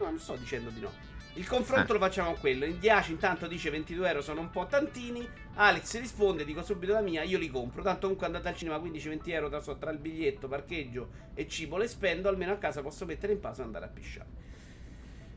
No, 0.00 0.04
non 0.04 0.18
sto 0.18 0.36
dicendo 0.38 0.68
di 0.68 0.80
no. 0.80 0.92
Il 1.36 1.46
confronto 1.46 1.90
Eh. 1.90 1.94
lo 1.94 1.98
facciamo 2.02 2.30
con 2.32 2.40
quello. 2.40 2.64
In 2.64 2.78
10 2.78 3.12
intanto 3.12 3.46
dice 3.46 3.68
22 3.70 4.08
euro 4.08 4.20
sono 4.22 4.40
un 4.40 4.50
po' 4.50 4.66
tantini. 4.66 5.26
Alex 5.54 5.98
risponde, 6.00 6.44
dico 6.44 6.62
subito 6.62 6.92
la 6.94 7.00
mia, 7.02 7.22
io 7.22 7.38
li 7.38 7.48
compro. 7.50 7.82
Tanto 7.82 8.00
comunque 8.02 8.26
andate 8.26 8.48
al 8.48 8.56
cinema 8.56 8.78
15-20 8.78 9.20
euro 9.32 9.48
tra, 9.48 9.60
tra 9.74 9.90
il 9.90 9.98
biglietto, 9.98 10.48
parcheggio 10.48 11.08
e 11.34 11.46
cibo 11.46 11.76
le 11.76 11.88
spendo. 11.88 12.28
Almeno 12.28 12.52
a 12.52 12.56
casa 12.56 12.80
posso 12.82 13.04
mettere 13.04 13.32
in 13.34 13.40
pausa 13.40 13.62
e 13.62 13.64
andare 13.66 13.84
a 13.84 13.88
pisciare. 13.88 14.28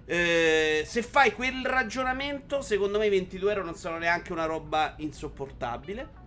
Eh, 0.06 0.84
se 0.86 1.04
fai 1.04 1.34
quel 1.34 1.66
ragionamento, 1.66 2.62
secondo 2.62 2.98
me 2.98 3.06
i 3.08 3.10
22 3.10 3.52
euro 3.52 3.64
non 3.66 3.76
sono 3.76 3.98
neanche 3.98 4.32
una 4.32 4.46
roba 4.46 4.96
insopportabile. 4.98 6.18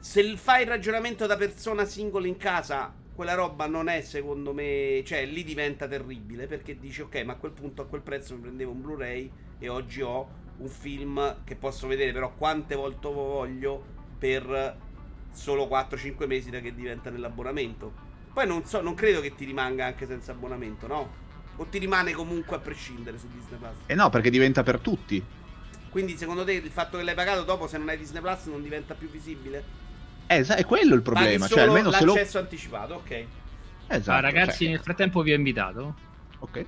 Se 0.00 0.20
il- 0.20 0.38
fai 0.38 0.62
il 0.62 0.68
ragionamento 0.68 1.26
da 1.26 1.36
persona 1.36 1.84
singola 1.84 2.26
in 2.26 2.36
casa, 2.36 2.92
quella 3.20 3.34
roba 3.34 3.66
non 3.66 3.88
è 3.88 4.00
secondo 4.00 4.54
me, 4.54 5.02
cioè 5.04 5.26
lì 5.26 5.44
diventa 5.44 5.86
terribile 5.86 6.46
perché 6.46 6.78
dici 6.78 7.02
ok, 7.02 7.22
ma 7.24 7.34
a 7.34 7.36
quel 7.36 7.52
punto 7.52 7.82
a 7.82 7.84
quel 7.84 8.00
prezzo 8.00 8.34
mi 8.34 8.40
prendevo 8.40 8.70
un 8.70 8.80
Blu-ray 8.80 9.30
e 9.58 9.68
oggi 9.68 10.00
ho 10.00 10.26
un 10.56 10.68
film 10.68 11.44
che 11.44 11.54
posso 11.54 11.86
vedere 11.86 12.12
però 12.12 12.32
quante 12.34 12.74
volte 12.74 13.08
voglio 13.08 13.84
per 14.18 14.74
solo 15.32 15.66
4-5 15.66 16.26
mesi 16.26 16.48
da 16.48 16.60
che 16.60 16.74
diventa 16.74 17.10
nell'abbonamento. 17.10 17.92
Poi 18.32 18.46
non 18.46 18.64
so, 18.64 18.80
non 18.80 18.94
credo 18.94 19.20
che 19.20 19.34
ti 19.34 19.44
rimanga 19.44 19.84
anche 19.84 20.06
senza 20.06 20.32
abbonamento, 20.32 20.86
no? 20.86 21.12
O 21.56 21.66
ti 21.66 21.76
rimane 21.76 22.12
comunque 22.12 22.56
a 22.56 22.58
prescindere 22.58 23.18
su 23.18 23.28
Disney 23.30 23.58
Plus. 23.58 23.76
E 23.84 23.94
no, 23.94 24.08
perché 24.08 24.30
diventa 24.30 24.62
per 24.62 24.78
tutti. 24.78 25.22
Quindi 25.90 26.16
secondo 26.16 26.42
te 26.42 26.52
il 26.52 26.70
fatto 26.70 26.96
che 26.96 27.02
l'hai 27.02 27.14
pagato 27.14 27.42
dopo 27.42 27.66
se 27.66 27.76
non 27.76 27.90
hai 27.90 27.98
Disney 27.98 28.22
Plus 28.22 28.46
non 28.46 28.62
diventa 28.62 28.94
più 28.94 29.10
visibile? 29.10 29.79
Sa- 30.44 30.54
è 30.54 30.64
quello 30.64 30.94
il 30.94 31.02
problema. 31.02 31.48
Cioè, 31.48 31.62
almeno 31.62 31.90
se 31.90 32.04
lo. 32.04 32.14
l'accesso 32.14 32.38
anticipato, 32.38 32.94
ok. 32.94 33.24
Esatto. 33.88 34.10
Ah, 34.10 34.20
ragazzi, 34.20 34.64
cioè, 34.64 34.72
nel 34.74 34.80
frattempo 34.80 35.22
vi 35.22 35.32
ho 35.32 35.36
invitato. 35.36 35.94
Ok. 36.38 36.66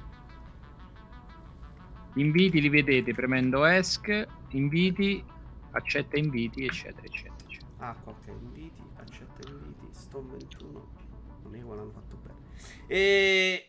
Gli 2.14 2.20
inviti 2.20 2.60
li 2.60 2.68
vedete 2.68 3.14
premendo 3.14 3.64
ESC, 3.64 4.26
inviti, 4.50 5.24
accetta 5.70 6.18
inviti, 6.18 6.64
eccetera, 6.64 7.06
eccetera. 7.06 7.36
eccetera. 7.44 7.70
Ah, 7.78 7.96
ok, 8.04 8.26
inviti, 8.26 8.82
accetta 8.96 9.48
inviti, 9.48 9.86
Stone 9.92 10.32
21. 10.32 10.92
Non 11.44 11.54
è 11.54 11.58
che 11.58 11.64
l'hanno 11.64 11.90
fatto 11.90 12.16
bene. 12.16 12.38
E... 12.86 13.66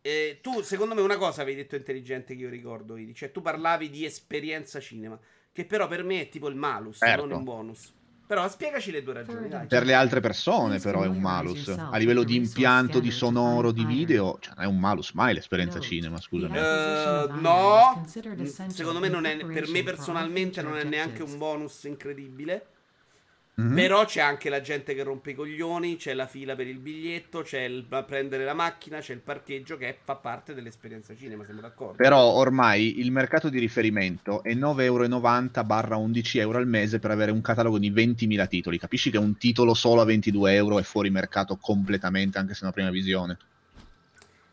e 0.00 0.38
tu, 0.42 0.62
secondo 0.62 0.94
me, 0.94 1.02
una 1.02 1.18
cosa 1.18 1.42
avevi 1.42 1.58
detto 1.58 1.76
intelligente 1.76 2.34
che 2.34 2.42
io 2.42 2.48
ricordo, 2.48 2.96
Idi. 2.96 3.14
Cioè, 3.14 3.30
tu 3.30 3.40
parlavi 3.40 3.90
di 3.90 4.04
esperienza 4.04 4.80
cinema, 4.80 5.18
che 5.54 5.64
però 5.66 5.86
per 5.86 6.02
me 6.02 6.22
è 6.22 6.28
tipo 6.28 6.48
il 6.48 6.56
malus, 6.56 6.98
Certo. 6.98 7.26
non 7.26 7.38
un 7.38 7.44
bonus. 7.44 7.92
Però 8.26 8.48
spiegaci 8.48 8.90
le 8.90 9.02
due 9.04 9.12
ragioni, 9.12 9.48
dai. 9.48 9.66
Per 9.66 9.84
le 9.84 9.94
altre 9.94 10.18
persone, 10.18 10.80
però, 10.80 11.02
è 11.02 11.06
un 11.06 11.20
malus. 11.20 11.68
A 11.68 11.96
livello 11.96 12.24
di 12.24 12.34
impianto, 12.34 12.98
di 12.98 13.12
sonoro, 13.12 13.70
di 13.70 13.84
video, 13.84 14.38
cioè, 14.40 14.54
non 14.56 14.64
è 14.64 14.66
un 14.66 14.80
malus 14.80 15.12
mai 15.12 15.34
l'esperienza 15.34 15.78
cinema, 15.78 16.18
scusami. 16.20 16.56
Eh, 16.56 17.26
no, 17.38 18.04
secondo 18.68 18.98
me 18.98 19.08
non 19.08 19.26
è, 19.26 19.36
per 19.36 19.68
me 19.68 19.82
personalmente 19.84 20.60
non 20.60 20.76
è 20.76 20.84
neanche 20.84 21.22
un 21.22 21.38
bonus 21.38 21.84
incredibile. 21.84 22.66
Mhm. 23.56 23.74
Però 23.74 24.04
c'è 24.04 24.20
anche 24.20 24.48
la 24.48 24.60
gente 24.60 24.94
che 24.94 25.04
rompe 25.04 25.30
i 25.30 25.34
coglioni, 25.34 25.96
c'è 25.96 26.12
la 26.12 26.26
fila 26.26 26.56
per 26.56 26.66
il 26.66 26.78
biglietto, 26.78 27.42
c'è 27.42 27.60
il 27.60 27.84
prendere 28.04 28.44
la 28.44 28.54
macchina, 28.54 28.98
c'è 28.98 29.12
il 29.12 29.20
parcheggio 29.20 29.76
che 29.76 29.96
fa 30.02 30.16
parte 30.16 30.54
dell'esperienza 30.54 31.14
cinema, 31.16 31.44
siamo 31.44 31.60
d'accordo? 31.60 31.94
Però 31.94 32.20
ormai 32.20 32.98
il 32.98 33.12
mercato 33.12 33.48
di 33.48 33.60
riferimento 33.60 34.42
è 34.42 34.54
9,90 34.54 35.64
barra 35.64 35.94
11 35.94 36.38
euro 36.38 36.58
al 36.58 36.66
mese 36.66 36.98
per 36.98 37.12
avere 37.12 37.30
un 37.30 37.40
catalogo 37.40 37.78
di 37.78 37.92
20.000 37.92 38.48
titoli. 38.48 38.76
Capisci 38.76 39.10
che 39.10 39.18
un 39.18 39.36
titolo 39.36 39.74
solo 39.74 40.00
a 40.00 40.04
22 40.04 40.52
euro 40.54 40.80
è 40.80 40.82
fuori 40.82 41.10
mercato 41.10 41.56
completamente, 41.56 42.38
anche 42.38 42.54
se 42.54 42.60
è 42.60 42.64
una 42.64 42.72
prima 42.72 42.90
visione. 42.90 43.38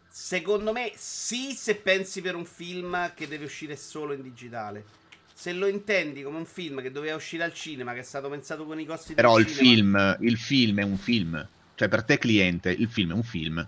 Secondo 0.08 0.74
me 0.74 0.92
sì 0.96 1.54
se 1.54 1.76
pensi 1.76 2.22
per 2.22 2.36
un 2.36 2.46
film 2.46 3.14
che 3.16 3.28
deve 3.28 3.46
uscire 3.46 3.76
solo 3.76 4.14
in 4.14 4.22
digitale. 4.22 5.01
Se 5.42 5.54
lo 5.54 5.66
intendi 5.66 6.22
come 6.22 6.38
un 6.38 6.46
film 6.46 6.84
che 6.84 6.92
doveva 6.92 7.16
uscire 7.16 7.44
al 7.44 7.52
cinema, 7.52 7.94
che 7.94 8.02
è 8.02 8.04
stato 8.04 8.30
pensato 8.30 8.64
con 8.64 8.80
i 8.80 8.86
costi 8.86 9.16
Però 9.16 9.38
del 9.38 9.48
il 9.48 9.52
cinema... 9.52 10.14
film, 10.14 10.28
il 10.30 10.38
film 10.38 10.80
è 10.82 10.84
un 10.84 10.98
film. 11.00 11.48
Cioè, 11.74 11.88
per 11.88 12.04
te 12.04 12.20
cliente, 12.20 12.70
il 12.70 12.88
film 12.88 13.10
è 13.10 13.14
un 13.16 13.24
film. 13.24 13.68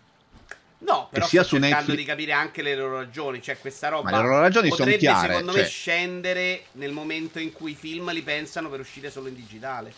No, 0.77 1.08
però 1.10 1.25
sto 1.25 1.44
cercando 1.44 1.68
Netflix- 1.75 1.98
di 1.98 2.03
capire 2.03 2.32
anche 2.32 2.62
le 2.62 2.75
loro 2.75 2.98
ragioni. 2.98 3.42
Cioè, 3.42 3.58
questa 3.58 3.88
roba 3.88 4.12
Ma 4.12 4.18
le 4.18 4.24
loro 4.24 4.39
ragioni 4.42 4.68
sono 4.70 4.84
potrebbe, 4.84 5.00
chiare, 5.00 5.30
secondo 5.30 5.51
me, 5.53 5.58
cioè- 5.62 5.68
scendere 5.68 6.63
nel 6.74 6.92
momento 6.92 7.39
in 7.39 7.51
cui 7.51 7.72
i 7.72 7.75
film 7.75 8.12
li 8.12 8.22
pensano 8.22 8.70
per 8.70 8.80
uscire 8.80 9.10
solo 9.10 9.27
in 9.30 9.34
digitale. 9.34 9.92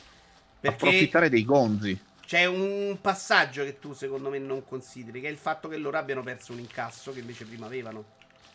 Perché 0.62 0.86
Approfittare 0.86 1.28
dei 1.28 1.44
gonzi. 1.44 2.00
c'è 2.26 2.46
un 2.46 2.98
passaggio 3.02 3.66
che 3.66 3.80
tu, 3.80 3.92
secondo 3.92 4.30
me, 4.30 4.40
non 4.40 4.64
consideri, 4.64 5.20
che 5.20 5.28
è 5.28 5.32
il 5.32 5.36
fatto 5.36 5.68
che 5.68 5.76
loro 5.76 5.98
abbiano 5.98 6.24
perso 6.24 6.54
un 6.54 6.60
incasso 6.60 7.12
che 7.12 7.20
invece 7.20 7.44
prima 7.44 7.66
avevano, 7.66 8.06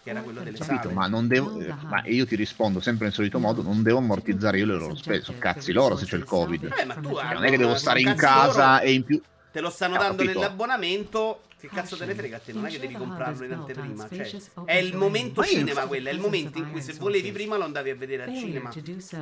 che 0.03 0.11
era 0.11 0.23
quello 0.23 0.41
delle 0.43 0.57
Capito? 0.57 0.83
sale. 0.83 0.95
Ma, 0.95 1.07
non 1.07 1.29
devo, 1.29 1.59
eh, 1.59 1.75
ma 1.89 2.03
io 2.07 2.27
ti 2.27 2.37
rispondo 2.37 2.81
sempre 2.81 3.07
nel 3.07 3.15
solito 3.15 3.39
modo: 3.39 3.63
non 3.63 3.83
devo 3.83 3.99
ammortizzare 3.99 4.59
io 4.59 4.67
le 4.67 4.75
loro 4.75 4.95
spese. 4.95 5.25
Sono 5.25 5.39
cazzi 5.39 5.73
loro 5.73 5.97
se 5.97 6.07
c'è 6.07 6.17
il 6.17 6.25
Covid. 6.25 6.73
Eh, 6.79 6.85
ma 6.85 6.95
tu 6.95 7.11
non 7.11 7.45
è 7.45 7.51
che 7.51 7.59
devo 7.59 7.75
stare 7.75 8.01
in 8.01 8.15
casa 8.15 8.75
loro. 8.75 8.85
e 8.85 8.93
in 8.93 9.05
più. 9.05 9.21
Te 9.53 9.61
lo 9.61 9.71
stanno 9.71 9.97
dando 9.99 10.23
capito. 10.23 10.39
nell'abbonamento. 10.39 11.43
Che 11.61 11.69
cazzo 11.69 11.95
te 11.99 12.07
ne 12.07 12.15
frega 12.15 12.37
a 12.37 12.41
te? 12.41 12.55
Non 12.55 12.65
è 12.65 12.71
che 12.71 12.79
devi 12.79 12.95
comprarlo 12.95 13.45
in 13.45 13.53
anteprima. 13.53 14.09
Cioè, 14.09 14.41
è 14.65 14.77
il 14.77 14.97
momento 14.97 15.45
cinema 15.45 15.87
quello. 15.87 16.09
È 16.09 16.13
il 16.13 16.19
momento 16.19 16.57
in 16.57 16.71
cui 16.71 16.81
se 16.81 16.95
volevi 16.95 17.33
prima 17.33 17.59
lo 17.59 17.65
andavi 17.65 17.91
a 17.91 17.97
vedere 17.97 18.23
al 18.23 18.35
cinema. 18.35 18.73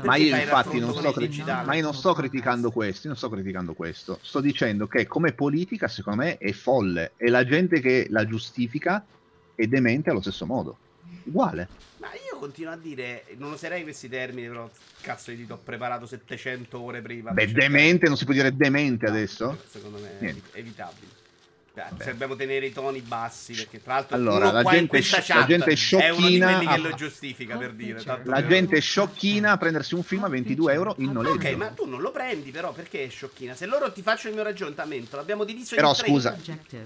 Ma 0.04 0.14
io 0.14 0.37
infatti 0.37 0.78
non 0.78 0.94
sto, 0.94 1.11
cri- 1.11 1.42
ma 1.44 1.75
io 1.75 1.82
non 1.82 1.94
sto 1.94 2.14
criticando 2.14 2.70
questo, 2.70 3.08
non 3.08 3.16
sto 3.16 3.28
criticando 3.28 3.73
questo. 3.73 4.20
Sto 4.23 4.40
dicendo 4.40 4.87
che 4.87 5.08
come 5.08 5.32
politica, 5.32 5.88
secondo 5.88 6.23
me, 6.23 6.38
è 6.38 6.52
folle. 6.52 7.14
E 7.16 7.28
la 7.28 7.44
gente 7.44 7.80
che 7.80 8.06
la 8.08 8.25
giustifica 8.25 9.04
è 9.59 9.67
demente 9.67 10.11
allo 10.11 10.21
stesso 10.21 10.47
modo. 10.47 10.79
Uguale. 11.25 11.69
Ma 11.97 12.09
io 12.15 12.38
continuo 12.38 12.73
a 12.73 12.77
dire, 12.77 13.25
non 13.38 13.50
userei 13.50 13.83
questi 13.83 14.09
termini, 14.09 14.47
però 14.47 14.71
cazzo 15.00 15.35
ti 15.35 15.45
ho 15.49 15.59
preparato 15.59 16.07
700 16.07 16.81
ore 16.81 17.03
prima. 17.03 17.33
Beh, 17.33 17.47
cercare- 17.49 17.67
demente, 17.67 18.07
non 18.07 18.17
si 18.17 18.25
può 18.25 18.33
dire 18.35 18.55
demente 18.55 19.07
No, 19.07 19.12
adesso? 19.12 19.59
Secondo 19.67 19.99
me 19.99 20.19
è 20.19 20.23
Niente. 20.23 20.49
evi- 20.50 20.61
evitabile. 20.61 21.07
Se 21.99 22.11
dobbiamo 22.11 22.37
tenere 22.37 22.66
i 22.66 22.73
toni 22.73 23.00
bassi, 23.00 23.54
perché 23.54 23.82
tra 23.82 23.94
l'altro 23.94 24.16
Allora, 24.16 24.50
la 24.50 24.62
qua 24.62 24.75
in 24.75 24.87
gente 24.87 25.11
la 25.11 25.23
chat 25.23 25.47
gente 25.47 25.64
è 25.64 25.66
uno 25.66 25.66
di 25.66 25.76
sciocchina 25.76 26.56
quelli 26.56 26.66
che 26.66 26.78
lo 26.78 26.94
giustifica 26.94 27.56
per 27.56 27.73
dire. 27.73 28.02
tanto 28.02 28.30
La 28.30 28.47
gente 28.47 28.76
è 28.76 28.80
sciocchina 28.80 29.52
a 29.52 29.56
prendersi 29.56 29.94
un 29.94 30.02
film 30.02 30.25
a 30.25 30.28
22 30.28 30.73
euro 30.73 30.94
in 30.99 31.12
noleggio. 31.12 31.49
Ok, 31.49 31.54
ma 31.54 31.68
tu 31.68 31.87
non 31.87 32.00
lo 32.00 32.11
prendi 32.11 32.50
però 32.50 32.73
perché 32.73 33.04
è 33.04 33.08
sciocchina? 33.08 33.54
Se 33.54 33.66
loro 33.66 33.92
ti 33.92 34.02
faccio 34.02 34.28
il 34.28 34.35
mio 34.35 34.42
ragionamento, 34.42 35.16
l'abbiamo 35.16 35.44
diviso 35.44 35.75
Però 35.75 35.90
in 35.90 35.97
tre. 35.97 36.06
scusa, 36.06 36.37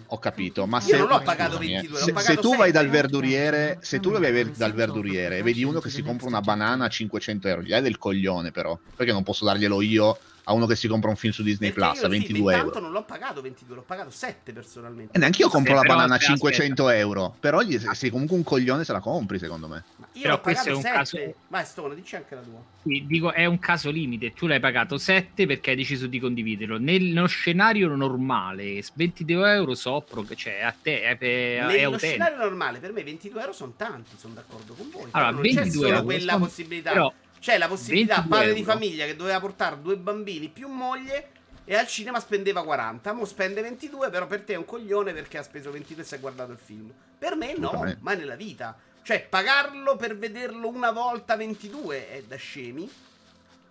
ho 0.06 0.18
capito, 0.18 0.66
ma 0.66 0.78
Io 0.78 0.84
se, 0.84 0.96
non 0.98 1.08
l'ho 1.08 1.22
pagato 1.22 1.56
scusami, 1.56 1.70
eh, 1.70 1.74
22, 1.74 1.98
l'ho 1.98 2.04
se, 2.04 2.12
pagato 2.12 2.34
se 2.34 2.40
tu 2.40 2.48
vai 2.50 2.70
7. 2.70 2.72
dal 2.72 2.88
verduriere, 2.88 3.78
se 3.80 4.00
tu 4.00 4.10
vai 4.10 4.50
dal 4.52 4.72
verduriere 4.72 5.38
e 5.38 5.42
vedi 5.42 5.64
uno 5.64 5.80
che 5.80 5.90
si 5.90 6.02
compra 6.02 6.26
una 6.26 6.40
banana 6.40 6.84
a 6.86 6.88
500 6.88 7.48
euro, 7.48 7.62
gli 7.62 7.70
dai 7.70 7.82
del 7.82 7.98
coglione 7.98 8.50
però, 8.50 8.78
perché 8.96 9.12
non 9.12 9.22
posso 9.22 9.44
darglielo 9.44 9.80
io 9.82 10.18
a 10.44 10.52
uno 10.52 10.66
che 10.66 10.74
si 10.76 10.88
compra 10.88 11.08
un 11.10 11.16
film 11.16 11.32
su 11.32 11.42
Disney 11.42 11.72
Perché 11.72 11.84
Plus 11.90 12.00
io 12.00 12.06
a 12.06 12.08
il 12.08 12.12
film 12.14 12.24
22 12.32 12.52
intanto 12.52 12.74
euro. 12.76 12.84
non 12.86 12.92
l'ho 12.94 13.04
pagato 13.04 13.40
22, 13.42 13.74
l'ho 13.76 13.82
pagato 13.82 14.10
7 14.10 14.52
personalmente. 14.52 15.16
E 15.16 15.18
neanche 15.18 15.42
io 15.42 15.48
compro 15.48 15.72
Sì, 15.78 15.82
la 15.82 15.86
banana 15.94 16.14
a 16.14 16.16
aspetta. 16.16 16.32
500 16.36 16.88
euro, 16.90 17.36
però 17.38 17.60
gli, 17.62 17.78
sei 17.92 18.10
comunque 18.10 18.36
un 18.36 18.42
coglione 18.42 18.84
se 18.84 18.92
la 18.92 19.00
compri 19.00 19.38
secondo 19.38 19.68
me. 19.68 19.84
Ma 19.96 20.06
io 20.12 20.22
Però 20.22 20.34
l'ho 20.34 20.40
questo 20.40 20.64
pagato 20.70 20.86
è 20.88 20.90
un 20.90 20.96
7. 21.06 21.18
caso- 21.22 21.34
Vai 21.48 21.64
Stone, 21.64 21.94
dici 21.94 22.16
anche 22.16 22.34
la 22.34 22.40
tua. 22.40 22.62
Sì, 22.82 23.04
dico, 23.06 23.32
è 23.32 23.44
un 23.44 23.58
caso 23.60 23.90
limite. 23.90 24.32
Tu 24.32 24.46
l'hai 24.46 24.58
pagato 24.60 24.98
7 24.98 25.46
perché 25.46 25.70
hai 25.70 25.76
deciso 25.76 26.06
di 26.08 26.18
condividerlo. 26.18 26.78
Nello 26.78 27.26
scenario 27.26 27.94
normale, 27.94 28.82
22 28.94 29.52
euro 29.54 29.74
so, 29.74 30.04
cioè 30.34 30.60
a 30.62 30.74
te 30.80 31.02
è, 31.02 31.16
è, 31.18 31.58
è 31.60 31.66
Nello 31.66 31.98
scenario 31.98 32.38
normale 32.38 32.78
per 32.80 32.92
me 32.92 33.04
22 33.04 33.40
euro 33.40 33.52
sono 33.52 33.74
tanti, 33.76 34.16
sono 34.18 34.34
d'accordo 34.34 34.74
con 34.74 34.88
voi. 34.90 35.06
Allora, 35.12 35.30
Però 35.30 35.42
non 35.42 35.42
c'è 35.42 35.54
22 35.54 35.70
solo 35.72 35.88
euro 35.94 36.02
quella 36.04 36.32
sono- 36.32 36.44
possibilità. 36.44 36.90
però 36.92 37.12
C'è 37.42 37.58
la 37.58 37.66
possibilità 37.66 38.14
22 38.20 38.38
padre 38.38 38.54
di 38.54 38.60
euro. 38.60 38.72
famiglia 38.72 39.04
che 39.04 39.16
doveva 39.16 39.40
portare 39.40 39.82
due 39.82 39.96
bambini 39.96 40.48
più 40.48 40.68
moglie 40.68 41.30
e 41.64 41.74
al 41.74 41.88
cinema 41.88 42.20
spendeva 42.20 42.62
40. 42.62 43.12
Mo 43.12 43.24
spende 43.24 43.60
22, 43.62 44.10
però 44.10 44.28
per 44.28 44.42
te 44.42 44.52
è 44.52 44.56
un 44.56 44.64
coglione 44.64 45.12
perché 45.12 45.38
ha 45.38 45.42
speso 45.42 45.72
22 45.72 46.02
e 46.02 46.06
si 46.06 46.14
è 46.14 46.20
guardato 46.20 46.52
il 46.52 46.58
film. 46.62 46.92
Per 47.18 47.34
me 47.34 47.54
no, 47.58 47.66
Assolutamente. 47.66 47.98
mai 48.00 48.16
nella 48.16 48.36
vita. 48.36 48.78
Cioè, 49.02 49.26
pagarlo 49.28 49.96
per 49.96 50.16
vederlo 50.16 50.68
una 50.68 50.92
volta 50.92 51.34
22 51.36 52.10
è 52.12 52.22
da 52.22 52.36
scemi. 52.36 52.88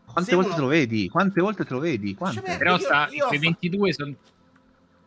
Quante 0.04 0.30
Se 0.32 0.36
volte 0.36 0.50
uno- 0.50 0.58
te 0.58 0.62
lo 0.64 0.68
vedi? 0.68 1.08
Quante 1.08 1.40
volte 1.40 1.64
te 1.64 1.74
lo 1.74 1.80
vedi? 1.80 2.14
Quante? 2.16 2.42
Lasciami- 2.42 2.58
Però 2.58 2.72
Io- 2.76 2.80
sta, 2.84 3.08
io 3.10 3.24
ho 3.24 3.28
quei 3.30 3.40
fa- 3.40 3.46
22 3.46 3.94
sono 3.94 4.16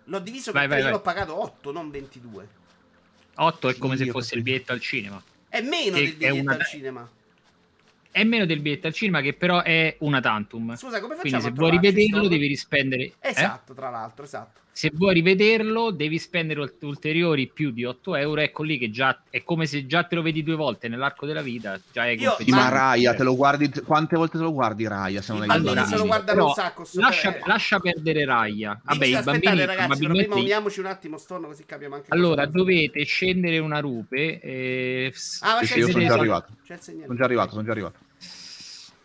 L'ho 0.07 0.19
diviso 0.21 0.53
Vai, 0.53 0.63
perché 0.69 0.69
vai, 0.69 0.79
io 0.79 0.85
vai. 0.85 0.93
l'ho 0.95 1.01
pagato 1.01 1.41
8, 1.43 1.71
non 1.73 1.91
22. 1.91 2.49
8 3.37 3.69
è 3.69 3.77
come 3.77 3.97
Sì, 3.99 4.05
se 4.05 4.11
fosse 4.11 4.35
il 4.37 4.43
biglietto 4.43 4.73
al 4.73 4.81
cinema. 4.81 5.23
È 5.49 5.61
meno 5.61 5.97
Che 5.97 6.03
del 6.03 6.13
biglietto 6.15 6.35
una- 6.41 6.53
al 6.55 6.65
cinema. 6.67 7.11
È 8.15 8.23
meno 8.23 8.47
del 8.47 8.61
biglietto 8.61 8.87
al 8.87 8.95
cinema, 8.95 9.21
che 9.21 9.33
però 9.35 9.61
è 9.63 9.97
una 10.01 10.21
tantum. 10.21 10.77
Scusa, 10.77 11.01
come 11.01 11.17
facciamo 11.17 11.21
Quindi 11.21 11.41
se 11.41 11.49
a 11.49 11.51
vuoi 11.51 11.71
rivederlo 11.73 12.19
sto- 12.21 12.29
devi 12.29 12.47
rispendere... 12.47 13.03
eh? 13.03 13.13
Esatto, 13.21 13.75
tra 13.75 13.91
l'altro, 13.91 14.25
esatto. 14.25 14.61
Se 14.77 14.91
vuoi 14.93 15.15
rivederlo 15.15 15.93
devi 15.93 16.19
spendere 16.19 16.59
ult- 16.59 16.83
ulteriori 16.83 17.47
più 17.47 17.71
di 17.71 17.85
8 17.85 18.17
euro. 18.17 18.41
Ecco 18.41 18.65
lì 18.65 18.77
che 18.77 18.91
già 18.91 19.23
è 19.31 19.45
come 19.45 19.67
se 19.67 19.87
già 19.87 20.03
te 20.03 20.17
lo 20.17 20.23
vedi 20.23 20.43
due 20.43 20.57
volte 20.57 20.89
nell'arco 20.89 21.27
della 21.27 21.43
vita. 21.43 21.79
Già 21.93 22.07
è 22.09 22.11
Io- 22.15 22.37
ma 22.49 22.69
Raya, 22.71 23.15
te 23.15 23.23
lo 23.23 23.37
guardi. 23.37 23.71
Quante 23.85 24.17
volte 24.17 24.37
te 24.37 24.43
lo 24.43 24.53
guardi 24.53 24.89
Raya? 24.89 25.23
Se 25.23 25.33
non 25.33 25.43
hai 25.43 25.49
Allora, 25.49 25.85
se 25.85 25.97
lo 25.97 26.07
guardano 26.07 26.33
però 26.39 26.47
un 26.49 26.55
sacco. 26.55 26.85
Lascia, 26.95 27.31
per- 27.33 27.47
lascia 27.47 27.79
perdere 27.79 28.25
Raya. 28.25 28.81
Vabbè, 28.83 29.05
Dici, 29.07 29.19
i 29.21 29.23
bambini 29.23 29.65
ragazzi, 29.65 30.07
prima 30.09 30.35
uniamoci 30.35 30.81
un 30.81 30.87
attimo 30.87 31.19
storno 31.19 31.47
così 31.47 31.65
capiamo 31.65 31.95
anche 31.95 32.07
Allora, 32.11 32.45
cosa- 32.47 32.57
dovete 32.59 33.05
scendere 33.05 33.59
una 33.59 33.79
rupe. 33.79 34.41
Eh, 34.41 35.13
s- 35.15 35.41
Ah, 35.43 35.53
ma 35.53 35.59
Sì, 35.61 35.67
c'è 35.67 35.67
sì, 35.67 35.73
il 35.75 35.79
io 35.79 35.87
sono 35.93 35.99
segnale. 36.03 36.07
già 36.09 36.15
arrivato. 36.21 36.53
C'è 36.65 36.75
il 36.75 36.81
segnale. 36.81 37.07
Sono 37.07 37.19
già 37.19 37.25
arrivato, 37.25 37.51
sono 37.51 37.63
già 37.63 37.71
arrivato. 37.71 37.99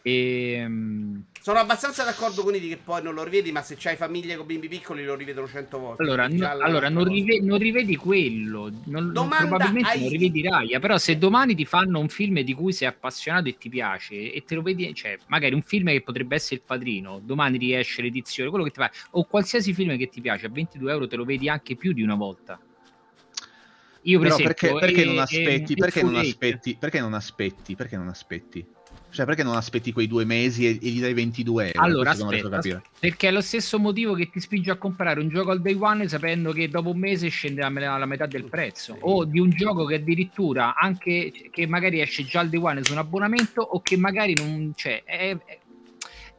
E, 0.01 0.63
mm, 0.67 1.19
Sono 1.41 1.59
abbastanza 1.59 2.03
d'accordo 2.03 2.43
con 2.43 2.55
Idi 2.55 2.67
che 2.69 2.77
poi 2.77 3.01
non 3.03 3.13
lo 3.13 3.23
rivedi, 3.23 3.51
ma 3.51 3.61
se 3.61 3.75
c'hai 3.77 3.95
famiglie 3.95 4.35
con 4.37 4.45
bimbi 4.45 4.67
piccoli 4.67 5.03
lo 5.03 5.15
rivedono 5.15 5.47
cento 5.47 5.77
volte. 5.79 6.03
allora, 6.03 6.27
no- 6.27 6.47
allora 6.63 6.89
non, 6.89 7.05
rive- 7.05 7.39
non 7.41 7.57
rivedi 7.57 7.95
quello. 7.95 8.71
Non, 8.85 9.11
Domanda 9.11 9.47
probabilmente 9.47 9.89
ai- 9.91 10.01
non 10.01 10.09
rivedi 10.09 10.41
Raya. 10.41 10.79
Però, 10.79 10.97
se 10.97 11.17
domani 11.17 11.55
ti 11.55 11.65
fanno 11.65 11.99
un 11.99 12.07
film 12.09 12.39
di 12.41 12.53
cui 12.53 12.71
sei 12.73 12.87
appassionato 12.87 13.49
e 13.49 13.57
ti 13.57 13.69
piace, 13.69 14.31
e 14.31 14.43
te 14.45 14.55
lo 14.55 14.61
vedi, 14.61 14.93
cioè, 14.93 15.17
magari 15.27 15.53
un 15.53 15.61
film 15.61 15.87
che 15.89 16.01
potrebbe 16.01 16.35
essere 16.35 16.55
Il 16.55 16.61
Padrino, 16.65 17.19
domani 17.23 17.57
riesce 17.57 18.01
l'edizione, 18.01 18.49
quello 18.49 18.65
che 18.65 18.71
ti 18.71 18.79
fa, 18.79 18.91
o 19.11 19.25
qualsiasi 19.25 19.73
film 19.73 19.97
che 19.97 20.07
ti 20.09 20.21
piace 20.21 20.45
a 20.45 20.49
22 20.49 20.91
euro, 20.91 21.07
te 21.07 21.15
lo 21.15 21.25
vedi 21.25 21.49
anche 21.49 21.75
più 21.75 21.93
di 21.93 22.01
una 22.01 22.15
volta. 22.15 22.59
Io, 24.03 24.17
per 24.19 24.29
Però 24.29 24.39
esempio, 24.39 24.79
perché, 24.79 24.85
perché 24.85 25.01
e- 25.01 25.05
non 25.05 25.19
aspetti? 25.19 25.73
e 25.73 25.75
Perché 25.75 26.01
non 26.01 26.11
Full 26.11 26.19
Eight- 26.21 26.31
aspetti? 26.33 26.75
Perché 26.79 26.99
non 27.01 27.13
aspetti? 27.13 27.75
Perché 27.75 27.97
non 27.97 28.07
aspetti? 28.07 28.65
Cioè, 29.11 29.25
perché 29.25 29.43
non 29.43 29.55
aspetti 29.55 29.91
quei 29.91 30.07
due 30.07 30.25
mesi 30.25 30.67
e, 30.67 30.79
e 30.81 30.89
gli 30.89 31.01
dai 31.01 31.13
22 31.13 31.73
euro? 31.73 31.81
Allora, 31.81 32.11
aspetta, 32.11 32.81
perché 32.99 33.27
è 33.27 33.31
lo 33.31 33.41
stesso 33.41 33.79
motivo 33.79 34.13
che 34.13 34.29
ti 34.29 34.39
spinge 34.39 34.71
a 34.71 34.75
comprare 34.75 35.19
un 35.19 35.29
gioco 35.29 35.51
al 35.51 35.61
day 35.61 35.75
one 35.79 36.07
sapendo 36.07 36.51
che 36.51 36.69
dopo 36.69 36.91
un 36.91 36.99
mese 36.99 37.29
scende 37.29 37.61
la, 37.61 37.97
la 37.97 38.05
metà 38.05 38.25
del 38.25 38.45
prezzo, 38.45 38.97
o 38.99 39.25
di 39.25 39.39
un 39.39 39.49
gioco 39.49 39.85
che 39.85 39.95
addirittura 39.95 40.75
anche 40.75 41.31
che 41.51 41.67
magari 41.67 42.01
esce 42.01 42.23
già 42.25 42.41
al 42.41 42.49
day 42.49 42.59
one 42.59 42.83
su 42.83 42.91
un 42.91 42.99
abbonamento 42.99 43.61
o 43.61 43.81
che 43.81 43.97
magari 43.97 44.33
non 44.35 44.73
c'è. 44.75 45.03
È, 45.03 45.37
è- 45.45 45.58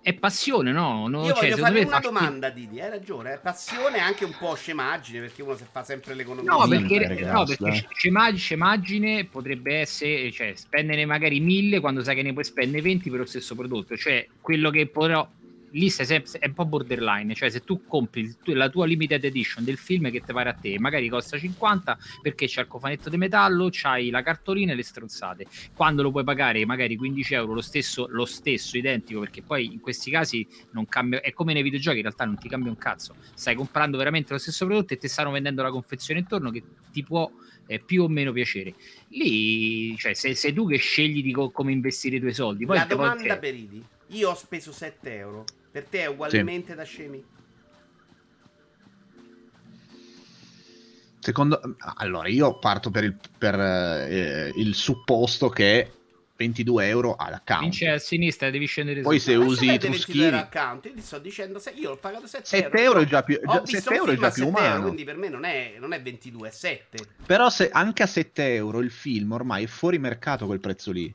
è 0.02 0.14
passione, 0.14 0.72
no? 0.72 1.06
No, 1.08 1.24
Io 1.26 1.34
cioè, 1.34 1.50
voglio 1.50 1.56
fare 1.56 1.80
una 1.80 1.90
fa- 1.90 1.98
domanda, 2.00 2.48
Didi. 2.50 2.80
Hai 2.80 2.90
ragione, 2.90 3.34
è 3.34 3.38
passione 3.38 3.98
e 3.98 4.00
anche 4.00 4.24
un 4.24 4.34
po' 4.38 4.54
scemaggine 4.54 5.20
perché 5.20 5.42
uno 5.42 5.56
se 5.56 5.66
fa 5.70 5.82
sempre 5.84 6.14
l'economia. 6.14 6.50
No, 6.50 6.66
perché, 6.66 7.06
ragazzi, 7.06 7.24
no, 7.24 7.44
perché 7.44 7.64
dai. 7.64 7.76
sc- 7.76 7.94
scemag- 7.94 8.36
scemaggine 8.36 9.24
potrebbe 9.26 9.80
essere, 9.80 10.30
cioè, 10.32 10.52
spendere 10.54 11.04
magari 11.04 11.40
1000 11.40 11.80
quando 11.80 12.02
sai 12.02 12.14
che 12.14 12.22
ne 12.22 12.32
puoi 12.32 12.44
spendere 12.44 12.82
20 12.82 13.10
per 13.10 13.18
lo 13.20 13.26
stesso 13.26 13.54
prodotto. 13.54 13.96
Cioè, 13.96 14.26
quello 14.40 14.70
che 14.70 14.86
però 14.86 15.28
lì 15.72 15.90
sei 15.90 16.06
sempre, 16.06 16.38
è 16.38 16.46
un 16.46 16.54
po' 16.54 16.64
borderline. 16.64 17.34
Cioè, 17.34 17.50
se 17.50 17.60
tu 17.60 17.84
compri 17.86 18.20
il 18.20 18.56
la 18.56 18.68
tua 18.68 18.86
limited 18.86 19.24
edition 19.24 19.64
del 19.64 19.76
film 19.76 20.10
che 20.10 20.20
ti 20.20 20.32
pare 20.32 20.48
a 20.48 20.52
te, 20.52 20.78
magari 20.78 21.08
costa 21.08 21.38
50 21.38 21.98
perché 22.22 22.46
c'è 22.46 22.62
il 22.62 22.66
cofanetto 22.66 23.08
di 23.08 23.16
metallo, 23.16 23.68
c'hai 23.70 24.10
la 24.10 24.22
cartolina 24.22 24.72
e 24.72 24.74
le 24.74 24.82
stronzate. 24.82 25.46
Quando 25.74 26.02
lo 26.02 26.10
puoi 26.10 26.24
pagare 26.24 26.64
magari 26.64 26.96
15 26.96 27.34
euro, 27.34 27.54
lo 27.54 27.60
stesso, 27.60 28.06
lo 28.08 28.24
stesso 28.24 28.76
identico, 28.76 29.20
perché 29.20 29.42
poi 29.42 29.66
in 29.66 29.80
questi 29.80 30.10
casi 30.10 30.46
non 30.72 30.88
cambia, 30.88 31.20
è 31.20 31.32
come 31.32 31.52
nei 31.52 31.62
videogiochi, 31.62 31.96
in 31.96 32.02
realtà 32.02 32.24
non 32.24 32.38
ti 32.38 32.48
cambia 32.48 32.70
un 32.70 32.78
cazzo. 32.78 33.14
Stai 33.34 33.54
comprando 33.54 33.96
veramente 33.98 34.32
lo 34.32 34.38
stesso 34.38 34.66
prodotto 34.66 34.94
e 34.94 34.98
ti 34.98 35.08
stanno 35.08 35.30
vendendo 35.30 35.62
la 35.62 35.70
confezione 35.70 36.20
intorno 36.20 36.50
che 36.50 36.62
ti 36.90 37.02
può 37.04 37.30
eh, 37.66 37.78
più 37.78 38.02
o 38.02 38.08
meno 38.08 38.32
piacere. 38.32 38.74
Lì, 39.08 39.96
cioè, 39.96 40.14
sei, 40.14 40.34
sei 40.34 40.52
tu 40.52 40.66
che 40.66 40.76
scegli 40.76 41.22
di 41.22 41.32
co- 41.32 41.50
come 41.50 41.72
investire 41.72 42.16
i 42.16 42.20
tuoi 42.20 42.34
soldi. 42.34 42.66
Poi 42.66 42.76
La 42.76 42.84
domanda 42.84 43.38
per 43.38 43.54
Idi. 43.54 43.84
Io 44.08 44.30
ho 44.30 44.34
speso 44.34 44.72
7 44.72 45.14
euro. 45.14 45.44
Per 45.70 45.84
te 45.84 46.00
è 46.00 46.06
ugualmente 46.06 46.74
da 46.74 46.82
scemi? 46.84 47.24
Secondo... 51.20 51.60
Allora, 51.96 52.28
io 52.28 52.58
parto 52.58 52.90
per 52.90 53.04
il, 53.04 53.16
per, 53.36 53.54
eh, 53.60 54.52
il 54.56 54.74
supposto 54.74 55.48
che 55.48 55.92
22 56.36 56.86
euro 56.88 57.16
all'account. 57.16 57.60
vince 57.62 57.88
a 57.90 57.98
sinistra, 57.98 58.50
devi 58.50 58.64
scendere 58.64 59.02
Poi 59.02 59.20
se 59.20 59.34
usi 59.34 59.70
i 59.72 59.78
truschini... 59.78 60.30
22 60.30 60.38
account. 60.38 60.84
Io 60.86 60.94
ti 60.94 61.00
sto 61.02 61.18
dicendo, 61.18 61.58
se 61.58 61.70
io 61.76 61.90
ho 61.92 61.96
pagato 61.98 62.26
7, 62.26 62.44
7 62.46 62.82
euro 62.82 63.00
è 63.00 63.04
già 63.04 63.22
più, 63.22 63.38
Ho 63.44 63.52
già- 63.52 63.60
visto 63.60 63.76
7 63.76 63.88
un 63.90 63.96
euro 63.96 64.12
è 64.12 64.16
già 64.16 64.30
più 64.30 64.44
7 64.44 64.56
euro, 64.56 64.58
umano. 64.66 64.82
quindi 64.84 65.04
per 65.04 65.16
me 65.18 65.28
non 65.28 65.44
è, 65.44 65.74
non 65.78 65.92
è 65.92 66.00
22, 66.00 66.48
è 66.48 66.50
7. 66.50 66.98
Però 67.26 67.50
se 67.50 67.68
anche 67.70 68.02
a 68.02 68.06
7 68.06 68.54
euro 68.54 68.80
il 68.80 68.90
film 68.90 69.32
ormai 69.32 69.64
è 69.64 69.68
fuori 69.68 69.98
mercato 69.98 70.46
quel 70.46 70.60
prezzo 70.60 70.90
lì. 70.90 71.14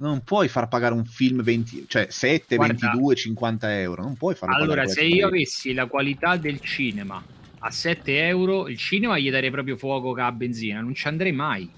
Non 0.00 0.22
puoi 0.22 0.48
far 0.48 0.68
pagare 0.68 0.94
un 0.94 1.04
film 1.04 1.42
20, 1.42 1.84
cioè 1.86 2.06
7, 2.08 2.56
Guarda. 2.56 2.74
22, 2.90 3.14
50 3.14 3.80
euro. 3.80 4.02
Non 4.02 4.16
puoi 4.16 4.34
farlo 4.34 4.54
Allora, 4.54 4.82
pagare 4.82 4.88
se 4.94 5.04
io 5.04 5.26
avessi 5.26 5.74
la 5.74 5.86
qualità 5.86 6.36
del 6.36 6.60
cinema 6.60 7.22
a 7.58 7.70
7 7.70 8.26
euro, 8.26 8.68
il 8.68 8.78
cinema 8.78 9.18
gli 9.18 9.30
darei 9.30 9.50
proprio 9.50 9.76
fuoco 9.76 10.12
che 10.12 10.22
a 10.22 10.32
benzina, 10.32 10.80
non 10.80 10.94
ci 10.94 11.06
andrei 11.06 11.32
mai. 11.32 11.70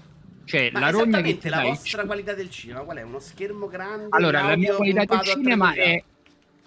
Cioè, 0.45 0.69
Ma 0.71 0.79
la 0.79 0.89
rogna 0.89 1.21
che 1.21 1.37
la 1.49 1.63
vostra 1.63 2.05
qualità 2.05 2.33
del 2.33 2.49
cinema 2.49 2.81
qual 2.81 2.97
è? 2.97 3.01
Uno 3.01 3.19
schermo 3.19 3.67
grande? 3.67 4.07
Allora, 4.09 4.41
la 4.41 4.55
mia 4.55 4.75
qualità 4.75 5.03
del 5.05 5.21
cinema 5.21 5.71
3000? 5.71 5.83
è, 5.83 6.03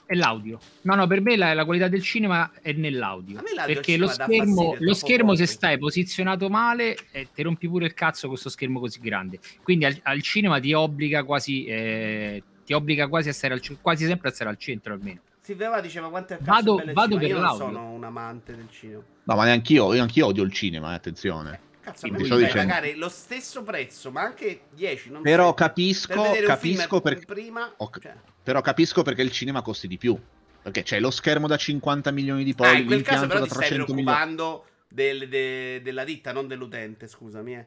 è 0.07 0.15
l'audio. 0.15 0.59
No, 0.83 0.95
no, 0.95 1.07
per 1.07 1.21
me 1.21 1.37
la, 1.37 1.53
la 1.53 1.65
qualità 1.65 1.89
del 1.89 2.03
cinema 2.03 2.51
è 2.63 2.73
nell'audio. 2.73 3.43
Perché 3.67 3.97
lo 3.97 4.07
schermo, 4.09 4.77
lo 4.79 4.95
schermo 4.95 5.35
se 5.35 5.47
stai 5.47 5.77
posizionato 5.79 6.49
male, 6.49 6.97
eh, 7.11 7.29
ti 7.35 7.43
rompi 7.43 7.69
pure 7.69 7.87
il 7.87 7.95
cazzo 7.95 8.23
con 8.23 8.31
questo 8.31 8.49
schermo 8.49 8.79
così 8.81 9.01
grande. 9.01 9.39
Quindi 9.63 9.85
al, 9.85 9.99
al 10.05 10.23
cinema 10.23 10.61
ti 10.61 10.73
obbliga 10.73 11.25
quasi, 11.25 11.65
eh, 11.65 12.43
ti 12.65 12.73
obbliga 12.73 13.09
quasi 13.09 13.29
a 13.29 13.33
stare 13.33 13.55
al, 13.55 13.61
quasi 13.81 14.07
sempre 14.07 14.29
a 14.29 14.33
stare 14.33 14.51
al 14.51 14.57
centro 14.59 14.93
almeno. 14.95 15.21
Silvia 15.41 15.81
diceva 15.81 16.09
quanto 16.09 16.33
è 16.35 16.39
cazzo 16.39 16.51
Vado- 16.51 16.75
bello 16.77 16.89
il 16.89 16.95
vado 16.95 17.19
cinema. 17.19 17.21
per 17.21 17.29
Io 17.29 17.35
non 17.37 17.45
l'audio. 17.45 17.67
sono 17.67 17.91
un 17.93 18.05
amante 18.05 18.57
del 18.57 18.67
cinema. 18.71 19.03
No, 19.25 19.35
ma 19.37 19.45
neanch'io, 19.45 19.95
io 19.95 20.03
anch'io 20.03 20.27
odio 20.27 20.43
il 20.43 20.53
cinema, 20.53 20.93
eh, 20.93 20.95
attenzione. 20.95 21.61
Cazzo, 21.87 22.09
fai 22.09 22.19
dicendo. 22.19 22.47
pagare 22.53 22.97
lo 22.97 23.09
stesso 23.09 23.63
prezzo, 23.63 24.11
ma 24.11 24.23
anche 24.23 24.63
10, 24.71 25.09
non 25.11 25.23
Però 25.23 25.51
7, 25.51 25.63
capisco, 25.63 26.31
per 26.33 26.45
capisco 26.45 27.01
perché 27.01 27.25
prima, 27.25 27.73
Ok. 27.77 28.01
cioè. 28.01 28.15
Però 28.43 28.61
capisco 28.61 29.03
perché 29.03 29.23
il 29.23 29.31
cinema 29.31 29.63
costi 29.63 29.87
di 29.87 29.97
più. 29.97 30.19
Perché 30.63 30.83
c'è 30.83 30.99
lo 30.99 31.13
schermo 31.13 31.47
da 31.47 31.57
50 31.57 32.11
milioni 32.11 32.43
di 32.43 32.51
Ah, 32.51 32.55
polli, 32.57 32.81
in 32.81 32.87
quel 32.87 33.03
caso 33.03 33.21
l'impianto 33.21 33.27
però 33.29 33.39
da 33.39 33.45
ti 33.47 33.51
stai 33.51 33.67
300 33.69 33.95
milioni. 33.95 34.17
preoccupando 34.17 34.67
del- 34.89 35.29
de- 35.29 35.81
della 35.83 36.03
ditta, 36.03 36.33
non 36.33 36.49
dell'utente, 36.49 37.07
scusami, 37.07 37.55
eh. 37.55 37.67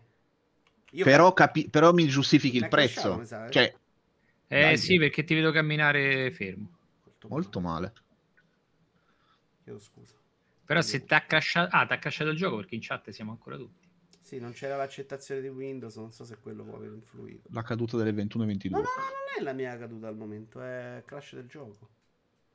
Io 0.92 1.06
Però, 1.06 1.32
capi- 1.34 1.70
però 1.70 1.94
mi 1.94 2.06
giustifichi 2.08 2.58
il 2.58 2.68
prezzo. 2.68 3.24
sa, 3.24 3.48
eh. 3.48 3.52
Cioè, 3.52 3.74
Eh 4.52 4.62
Dai. 4.62 4.78
sì, 4.78 4.98
perché 4.98 5.24
ti 5.24 5.34
vedo 5.34 5.52
camminare 5.54 6.30
fermo. 6.32 6.72
molto 7.28 7.62
male. 7.62 7.94
Chiedo 9.64 9.80
scusa. 9.80 10.16
Però 10.66 10.82
se 10.82 11.04
ti 11.06 11.14
ha 11.14 11.22
crashato... 11.22 11.76
Ah, 11.76 11.86
ti 11.86 11.94
ha 11.94 11.98
crashato 12.00 12.30
il 12.32 12.38
gioco 12.38 12.58
perché 12.58 12.76
in 12.76 12.82
chat 12.82 13.10
siamo 13.12 13.32
ancora 13.32 13.56
tutti. 13.58 13.79
Sì, 14.30 14.38
non 14.38 14.52
c'era 14.52 14.76
l'accettazione 14.76 15.42
di 15.42 15.48
Windows, 15.48 15.96
non 15.96 16.12
so 16.12 16.24
se 16.24 16.38
quello 16.38 16.64
può 16.64 16.76
aver 16.76 16.92
influito. 16.94 17.50
La 17.52 17.64
caduta 17.64 17.98
delle 17.98 18.12
21 18.12 18.44
e 18.44 18.46
22. 18.46 18.80
No, 18.80 18.84
no, 18.84 18.92
no, 18.94 19.02
non 19.02 19.40
è 19.40 19.42
la 19.42 19.54
mia 19.54 19.76
caduta 19.76 20.08
al 20.08 20.16
momento, 20.16 20.62
è 20.62 21.02
crash 21.04 21.34
del 21.34 21.48
gioco. 21.48 21.90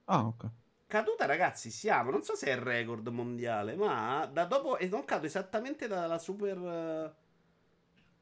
Ah, 0.05 0.25
ok. 0.25 0.51
Caduta, 0.87 1.27
ragazzi, 1.27 1.71
siamo. 1.71 2.13
Non 2.13 2.23
so 2.23 2.37
se 2.37 2.47
è 2.47 2.53
il 2.53 2.61
record 2.61 3.09
mondiale, 3.09 3.75
ma 3.75 4.25
da 4.33 4.45
dopo. 4.45 4.79
E 4.79 4.87
non 4.87 5.05
cado 5.05 5.27
esattamente 5.27 5.89
dalla 5.89 6.19
super 6.19 6.59
eh, 6.59 7.15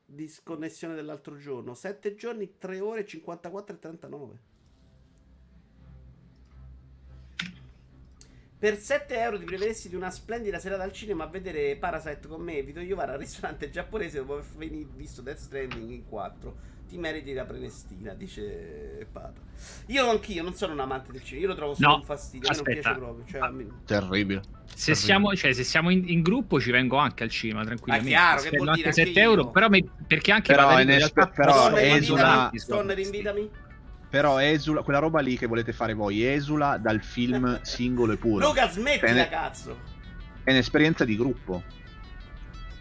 disconnessione 0.06 0.94
dell'altro 0.94 1.36
giorno. 1.36 1.74
7 1.74 2.14
giorni, 2.14 2.56
3 2.56 2.80
ore, 2.80 3.04
54 3.04 3.74
e 3.74 3.78
39. 3.78 4.40
Per 8.62 8.78
7 8.78 9.18
euro 9.18 9.38
ti 9.40 9.44
prevedessi 9.44 9.88
di 9.88 9.96
una 9.96 10.08
splendida 10.12 10.60
serata 10.60 10.84
al 10.84 10.92
cinema 10.92 11.24
a 11.24 11.26
vedere 11.26 11.74
Parasite 11.74 12.28
con 12.28 12.42
me 12.42 12.58
e 12.58 12.62
Vito 12.62 12.78
Iovara 12.78 13.14
al 13.14 13.18
ristorante 13.18 13.70
giapponese 13.70 14.18
dopo 14.18 14.34
aver 14.34 14.68
visto 14.94 15.20
Death 15.20 15.38
Stranding 15.38 15.90
in 15.90 16.04
4. 16.08 16.56
Ti 16.88 16.96
meriti 16.96 17.32
la 17.32 17.44
prenestina, 17.44 18.14
dice 18.14 19.04
Pata. 19.10 19.40
Io 19.86 20.08
anch'io 20.08 20.44
non 20.44 20.54
sono 20.54 20.74
un 20.74 20.78
amante 20.78 21.10
del 21.10 21.24
cinema, 21.24 21.42
io 21.42 21.48
lo 21.48 21.56
trovo 21.56 21.74
solo 21.74 21.88
No, 21.88 21.94
un 21.96 22.04
fastidio. 22.04 22.48
A 22.50 22.52
me 22.52 22.56
non 22.58 22.66
aspetta. 22.68 22.80
piace 22.88 22.98
proprio. 23.04 23.24
Cioè, 23.26 23.40
a 23.40 23.50
me- 23.50 23.66
Terribile. 23.84 24.42
Se 24.42 24.52
Terribile. 24.76 24.94
siamo, 24.94 25.34
cioè, 25.34 25.52
se 25.54 25.64
siamo 25.64 25.90
in, 25.90 26.08
in 26.08 26.22
gruppo 26.22 26.60
ci 26.60 26.70
vengo 26.70 26.98
anche 26.98 27.24
al 27.24 27.30
cinema 27.30 27.64
tranquillamente. 27.64 28.10
È 28.12 28.14
chiaro, 28.16 28.34
che 28.42 28.46
Spendo 28.46 28.62
vuol 28.64 28.76
dire 28.76 28.88
anche 28.90 29.00
anche 29.00 29.12
7 29.12 29.20
euro, 29.26 29.40
io. 29.42 29.50
però 29.50 29.68
mi- 29.70 29.90
perché 30.06 30.30
anche 30.30 30.52
Però 30.54 30.78
in 30.80 30.86
realtà 30.86 31.26
però 31.26 31.76
esula-. 31.76 32.50
Stoner, 32.54 32.98
invitami. 33.00 33.50
Però 34.12 34.38
esula, 34.38 34.82
quella 34.82 34.98
roba 34.98 35.20
lì 35.20 35.38
che 35.38 35.46
volete 35.46 35.72
fare 35.72 35.94
voi 35.94 36.22
esula 36.22 36.76
dal 36.76 37.02
film 37.02 37.60
singolo 37.64 38.12
e 38.12 38.16
puro. 38.18 38.46
Luca, 38.46 38.68
smettila, 38.68 39.10
Bene. 39.10 39.28
cazzo. 39.30 39.78
È 40.44 40.50
un'esperienza 40.50 41.06
di 41.06 41.16
gruppo. 41.16 41.62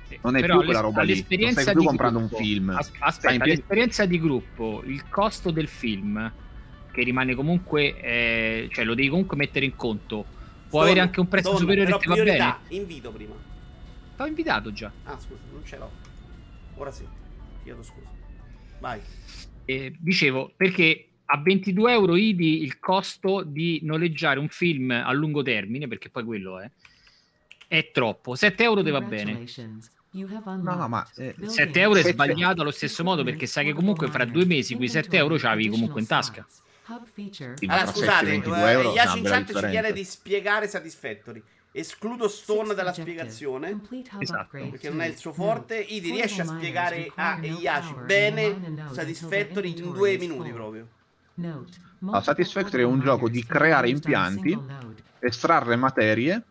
Sì, 0.10 0.20
Non 0.24 0.36
è 0.36 0.42
però 0.42 0.56
più 0.58 0.66
quella 0.66 0.82
roba 0.82 1.04
lì. 1.04 1.26
Non 1.40 1.52
stai 1.54 1.64
più 1.72 1.80
di 1.80 1.86
comprando 1.86 2.20
un 2.20 2.26
gruppo- 2.28 2.44
film. 2.44 2.70
as- 2.72 2.88
Stai 2.88 3.00
aspetta, 3.00 3.44
piedi- 3.46 3.50
l'esperienza 3.60 4.06
di 4.06 4.20
gruppo, 4.20 4.84
il 4.86 5.08
costo 5.08 5.52
del 5.52 5.70
film, 5.70 6.34
che 6.92 7.02
rimane 7.04 7.34
comunque, 7.34 7.98
eh, 8.02 8.70
cioè 8.74 8.84
lo 8.84 8.94
devi 8.94 9.08
comunque 9.08 9.38
mettere 9.38 9.64
in 9.64 9.76
conto, 9.78 10.26
può 10.68 10.82
Stoner, 10.82 10.86
avere 10.88 11.00
anche 11.00 11.20
un 11.22 11.30
prezzo 11.30 11.56
Stoner, 11.56 11.62
superiore 11.62 11.86
però 11.86 11.98
e 11.98 12.02
ti 12.02 12.08
va 12.10 12.58
bene. 12.68 12.76
invito 12.82 13.10
prima. 13.12 13.36
T'ho 14.18 14.26
invitato 14.26 14.74
già. 14.74 14.92
Ah, 15.06 15.18
scusa, 15.18 15.40
non 15.54 15.64
ce 15.64 15.78
l'ho. 15.78 15.90
Ora 16.76 16.92
sì. 16.92 17.08
Chiedo 17.64 17.84
scusa. 17.84 18.08
Vai. 18.82 19.00
Eh, 19.64 19.96
dicevo, 19.98 20.52
perché 20.58 21.06
a 21.34 21.38
22 21.38 21.92
euro 21.92 22.16
IDI 22.18 22.62
il 22.62 22.78
costo 22.80 23.44
di 23.44 23.80
noleggiare 23.84 24.38
un 24.38 24.50
film 24.50 24.92
a 24.92 25.12
lungo 25.14 25.42
termine, 25.42 25.88
perché 25.88 26.10
poi 26.10 26.26
quello 26.26 26.60
è, 26.60 26.70
è 27.68 27.90
troppo. 27.92 28.36
7 28.36 28.64
euro 28.64 28.84
ti 28.84 28.90
va 28.90 29.00
bene. 29.00 29.46
No, 30.12 30.76
no, 30.76 30.88
ma 30.90 31.08
eh, 31.16 31.34
7 31.42 31.80
euro 31.80 32.00
è 32.00 32.04
sbagliato 32.04 32.62
allo 32.62 32.72
stesso 32.72 33.02
modo 33.02 33.24
perché 33.24 33.46
sai 33.46 33.64
che 33.64 33.72
comunque 33.72 34.10
fra 34.10 34.26
due 34.26 34.44
mesi 34.44 34.76
quei 34.76 34.90
7 34.90 35.16
euro 35.16 35.40
ce 35.40 35.46
l'avevi 35.46 35.70
comunque 35.70 36.02
in 36.02 36.08
tasca. 36.08 36.46
sì, 37.56 37.66
Allora, 37.66 37.86
scusate, 37.86 38.26
22 38.26 38.72
euro, 38.72 38.92
Yashin 38.92 39.20
una 39.22 39.30
bella 39.30 39.46
Chat 39.46 39.64
ci 39.64 39.70
chiede 39.70 39.94
di 39.94 40.04
spiegare 40.04 40.68
Satisfactory. 40.68 41.42
Escludo 41.72 42.28
Stone 42.28 42.74
dalla 42.74 42.92
spiegazione. 42.92 43.80
Esatto. 44.20 44.58
Perché 44.70 44.90
non 44.90 45.00
è 45.00 45.08
il 45.08 45.16
suo 45.16 45.32
forte. 45.32 45.80
Idi 45.80 46.12
riesce 46.12 46.42
a 46.42 46.46
spiegare 46.46 47.10
a 47.16 47.40
Yashi 47.42 47.94
bene 48.06 48.90
Satisfactory 48.92 49.78
in 49.78 49.94
due 49.94 50.18
minuti 50.18 50.52
proprio. 50.52 50.88
Ah, 52.12 52.22
Satisfactory 52.22 52.84
è 52.84 52.86
un 52.86 53.00
gioco 53.00 53.30
di 53.30 53.44
creare 53.46 53.90
impianti, 53.90 54.58
estrarre 55.20 55.76
materie 55.76 56.44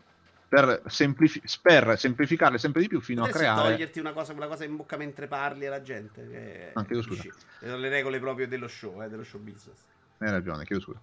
per, 0.49 0.83
semplifi- 0.87 1.43
per 1.63 1.99
semplificarle 1.99 2.59
sempre 2.59 2.83
di 2.83 2.89
più 2.89 3.01
fino 3.01 3.23
a 3.23 3.27
Potresti 3.27 3.49
creare 3.49 3.71
toglierti 3.71 4.01
una 4.01 4.13
cosa, 4.13 4.35
cosa 4.35 4.65
in 4.65 4.77
bocca 4.77 4.97
mentre 4.97 5.29
parli 5.29 5.67
alla 5.67 5.83
gente. 5.83 6.29
Che... 6.29 6.71
Ah, 6.75 6.85
chiedo 6.85 7.03
scusa. 7.03 7.23
Sono 7.61 7.77
le 7.77 7.89
regole 7.89 8.19
proprio 8.19 8.49
dello 8.49 8.69
show, 8.69 9.03
eh, 9.03 9.09
dello 9.09 9.23
show 9.23 9.41
business. 9.41 9.85
Hai 10.19 10.31
ragione, 10.31 10.65
chiedo 10.65 10.83
scusa. 10.83 11.01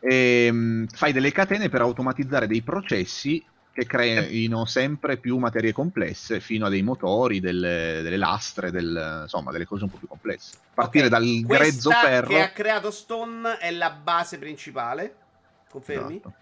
Ehm, 0.00 0.86
fai 0.86 1.12
delle 1.12 1.32
catene 1.32 1.68
per 1.68 1.80
automatizzare 1.80 2.46
dei 2.46 2.62
processi 2.62 3.42
che 3.72 3.86
creino 3.86 4.64
sempre 4.64 5.16
più 5.16 5.38
materie 5.38 5.72
complesse 5.72 6.40
fino 6.40 6.66
a 6.66 6.68
dei 6.68 6.82
motori, 6.82 7.38
delle, 7.40 8.00
delle 8.02 8.16
lastre, 8.16 8.70
del- 8.70 9.20
insomma 9.22 9.52
delle 9.52 9.64
cose 9.66 9.84
un 9.84 9.90
po' 9.90 9.96
più 9.98 10.08
complesse. 10.08 10.56
Partire 10.74 11.04
Ok, 11.06 11.10
dal 11.10 11.40
grezzo 11.44 11.90
ferro. 11.90 12.28
che 12.28 12.42
ha 12.42 12.50
creato 12.50 12.90
Stone 12.90 13.58
è 13.58 13.70
la 13.70 13.90
base 13.90 14.38
principale. 14.38 15.14
Confermi? 15.70 16.16
Esatto. 16.16 16.34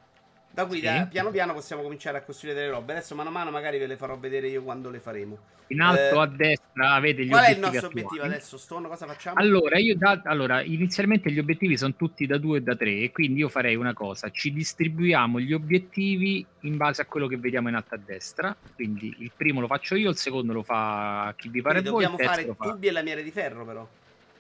Da 0.59 0.67
qui, 0.67 0.79
Sì. 0.79 0.87
da- 0.87 1.07
piano 1.09 1.31
piano 1.31 1.53
possiamo 1.55 1.83
cominciare 1.83 2.19
a 2.19 2.23
costruire 2.23 2.59
delle 2.59 2.73
robe. 2.73 2.91
Adesso 2.91 3.15
mano 3.15 3.29
a 3.29 3.33
mano 3.33 3.53
magari 3.53 3.79
ve 3.79 3.87
le 3.87 3.97
farò 3.97 4.19
vedere 4.19 4.49
io 4.49 4.65
quando 4.65 4.91
le 4.91 4.99
faremo. 4.99 5.39
In 5.69 5.81
alto 5.81 6.17
Eh, 6.17 6.19
a 6.19 6.27
destra 6.27 6.95
avete 6.95 7.25
gli 7.25 7.29
Qual 7.29 7.45
è 7.45 7.51
il 7.51 7.57
obiettivi 7.59 7.71
nostro 7.75 7.87
obiettivo 7.91 8.15
attuali. 8.23 8.35
adesso, 8.35 8.57
Stone? 8.59 8.89
Cosa 8.89 9.07
facciamo? 9.07 9.39
Allora, 9.39 9.79
io 9.79 9.95
da- 9.97 10.21
allora, 10.25 10.61
inizialmente 10.63 11.31
gli 11.31 11.39
obiettivi 11.39 11.77
sono 11.77 11.95
tutti 11.95 12.27
da 12.27 12.39
2 12.39 12.59
e 12.59 12.63
da 12.63 12.75
3 12.75 13.03
e 13.03 13.13
quindi 13.13 13.39
io 13.39 13.49
farei 13.49 13.77
una 13.77 13.93
cosa, 13.93 14.31
ci 14.31 14.53
distribuiamo 14.53 15.39
gli 15.39 15.53
obiettivi 15.53 16.45
in 16.63 16.77
base 16.77 17.03
a 17.03 17.05
quello 17.07 17.29
che 17.29 17.37
vediamo 17.37 17.69
in 17.69 17.77
alto 17.77 17.95
a 17.95 17.99
destra, 18.05 18.57
quindi 18.75 19.15
il 19.19 19.31
primo 19.37 19.61
lo 19.61 19.69
faccio 19.69 19.95
io, 19.95 20.11
il 20.11 20.17
secondo 20.17 20.53
lo 20.53 20.65
fa 20.65 21.33
chi 21.37 21.51
vi 21.51 21.63
pare 21.63 21.83
Quindi 21.83 21.91
voi, 21.91 22.05
dobbiamo 22.05 22.31
fare 22.33 22.47
lo 22.47 22.55
fa... 22.55 22.65
tubi 22.73 22.89
e 22.89 22.91
lamiere 22.91 23.23
di 23.23 23.31
ferro, 23.31 23.65
però. 23.65 23.89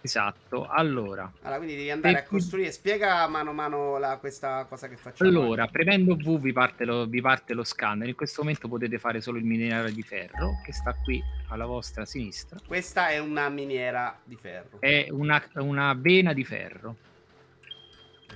Esatto, 0.00 0.66
allora, 0.66 1.30
Allora, 1.42 1.56
quindi 1.56 1.74
devi 1.76 1.90
andare 1.90 2.18
a 2.18 2.22
costruire. 2.24 2.70
Spiega 2.70 3.26
mano 3.26 3.50
a 3.50 3.52
mano 3.52 3.98
la- 3.98 4.16
questa 4.18 4.64
cosa 4.68 4.88
che 4.88 4.96
facciamo. 4.96 5.28
allora, 5.28 5.66
premendo 5.66 6.14
V 6.14 6.38
vi 6.40 6.52
parte, 6.52 6.84
lo, 6.84 7.06
vi 7.06 7.20
parte 7.20 7.52
lo 7.52 7.64
scanner, 7.64 8.08
in 8.08 8.14
questo 8.14 8.42
momento 8.42 8.68
potete 8.68 8.98
fare 8.98 9.20
solo 9.20 9.38
il 9.38 9.44
minerale 9.44 9.92
di 9.92 10.02
ferro 10.02 10.60
che 10.64 10.72
sta 10.72 10.94
qui 10.94 11.22
alla 11.48 11.66
vostra 11.66 12.04
sinistra, 12.04 12.58
Questa 12.64 13.08
è 13.08 13.18
una 13.18 13.48
miniera 13.48 14.18
di 14.22 14.36
ferro. 14.36 14.80
è 14.80 15.08
una, 15.10 15.42
una 15.54 15.92
vena 15.94 16.32
di 16.32 16.44
ferro. 16.44 16.96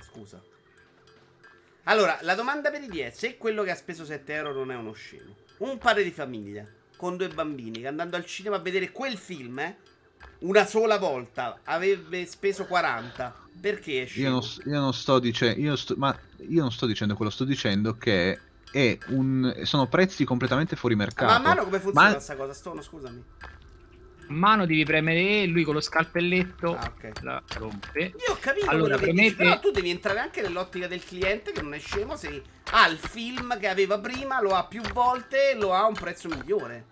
Scusa. 0.01 0.41
Allora, 1.85 2.17
la 2.21 2.35
domanda 2.35 2.71
per 2.71 2.81
i 2.81 2.87
10 2.87 3.15
se 3.17 3.37
quello 3.37 3.63
che 3.63 3.71
ha 3.71 3.75
speso 3.75 4.05
7 4.05 4.33
euro 4.33 4.53
non 4.53 4.71
è 4.71 4.75
uno 4.75 4.91
scemo. 4.93 5.35
Un 5.59 5.77
padre 5.77 6.03
di 6.03 6.11
famiglia 6.11 6.65
con 6.95 7.17
due 7.17 7.27
bambini 7.29 7.79
che 7.81 7.87
andando 7.87 8.15
al 8.15 8.25
cinema 8.25 8.55
a 8.57 8.59
vedere 8.59 8.91
quel 8.91 9.17
film, 9.17 9.59
eh, 9.59 9.75
una 10.43 10.65
sola 10.65 10.97
volta, 10.97 11.59
avrebbe 11.63 12.25
speso 12.25 12.65
40. 12.65 13.41
Perché 13.59 14.03
è 14.03 14.05
scemo? 14.05 14.25
Io 14.27 14.31
non, 14.31 14.73
io 14.73 14.79
non 14.79 14.93
sto 14.93 15.19
dicendo, 15.19 15.59
io 15.61 15.75
sto- 15.75 15.95
ma 15.97 16.15
io 16.47 16.61
non 16.61 16.71
sto 16.71 16.85
dicendo 16.85 17.15
quello, 17.15 17.31
sto 17.31 17.43
dicendo 17.45 17.97
che 17.97 18.39
è 18.71 18.97
un, 19.09 19.61
sono 19.63 19.87
prezzi 19.87 20.25
completamente 20.25 20.75
fuori 20.75 20.95
mercato. 20.95 21.25
Ma 21.31 21.35
a 21.35 21.39
mano 21.39 21.63
come 21.63 21.79
funziona 21.79 22.07
Ma- 22.07 22.13
questa 22.13 22.35
cosa? 22.35 22.53
Stono, 22.53 22.81
scusami. 22.81 23.23
A 24.29 24.33
mano 24.33 24.65
devi 24.65 24.83
premere 24.85 25.19
E, 25.43 25.45
lui 25.45 25.63
con 25.63 25.75
lo 25.75 25.81
scalpelletto 25.81 26.75
Ah, 26.75 26.91
ok. 26.95 27.21
la 27.21 27.41
rompe. 27.55 27.99
Io 27.99 28.33
ho 28.33 28.37
capito 28.39 28.69
Allora, 28.69 28.95
che 28.97 29.11
dici, 29.11 29.13
premete- 29.15 29.35
però 29.35 29.59
tu 29.59 29.71
devi 29.71 29.89
entrare 29.91 30.19
anche 30.19 30.41
nell'ottica 30.41 30.87
del 30.87 31.03
cliente 31.05 31.51
che 31.51 31.61
non 31.61 31.73
è 31.73 31.79
scemo 31.79 32.15
se 32.15 32.41
ha 32.71 32.87
il 32.87 32.97
film 32.97 33.57
che 33.59 33.67
aveva 33.67 33.99
prima, 33.99 34.41
lo 34.41 34.55
ha 34.55 34.65
più 34.65 34.81
volte 34.93 35.51
e 35.51 35.55
lo 35.55 35.73
ha 35.73 35.81
a 35.83 35.87
un 35.87 35.93
prezzo 35.93 36.27
migliore. 36.29 36.85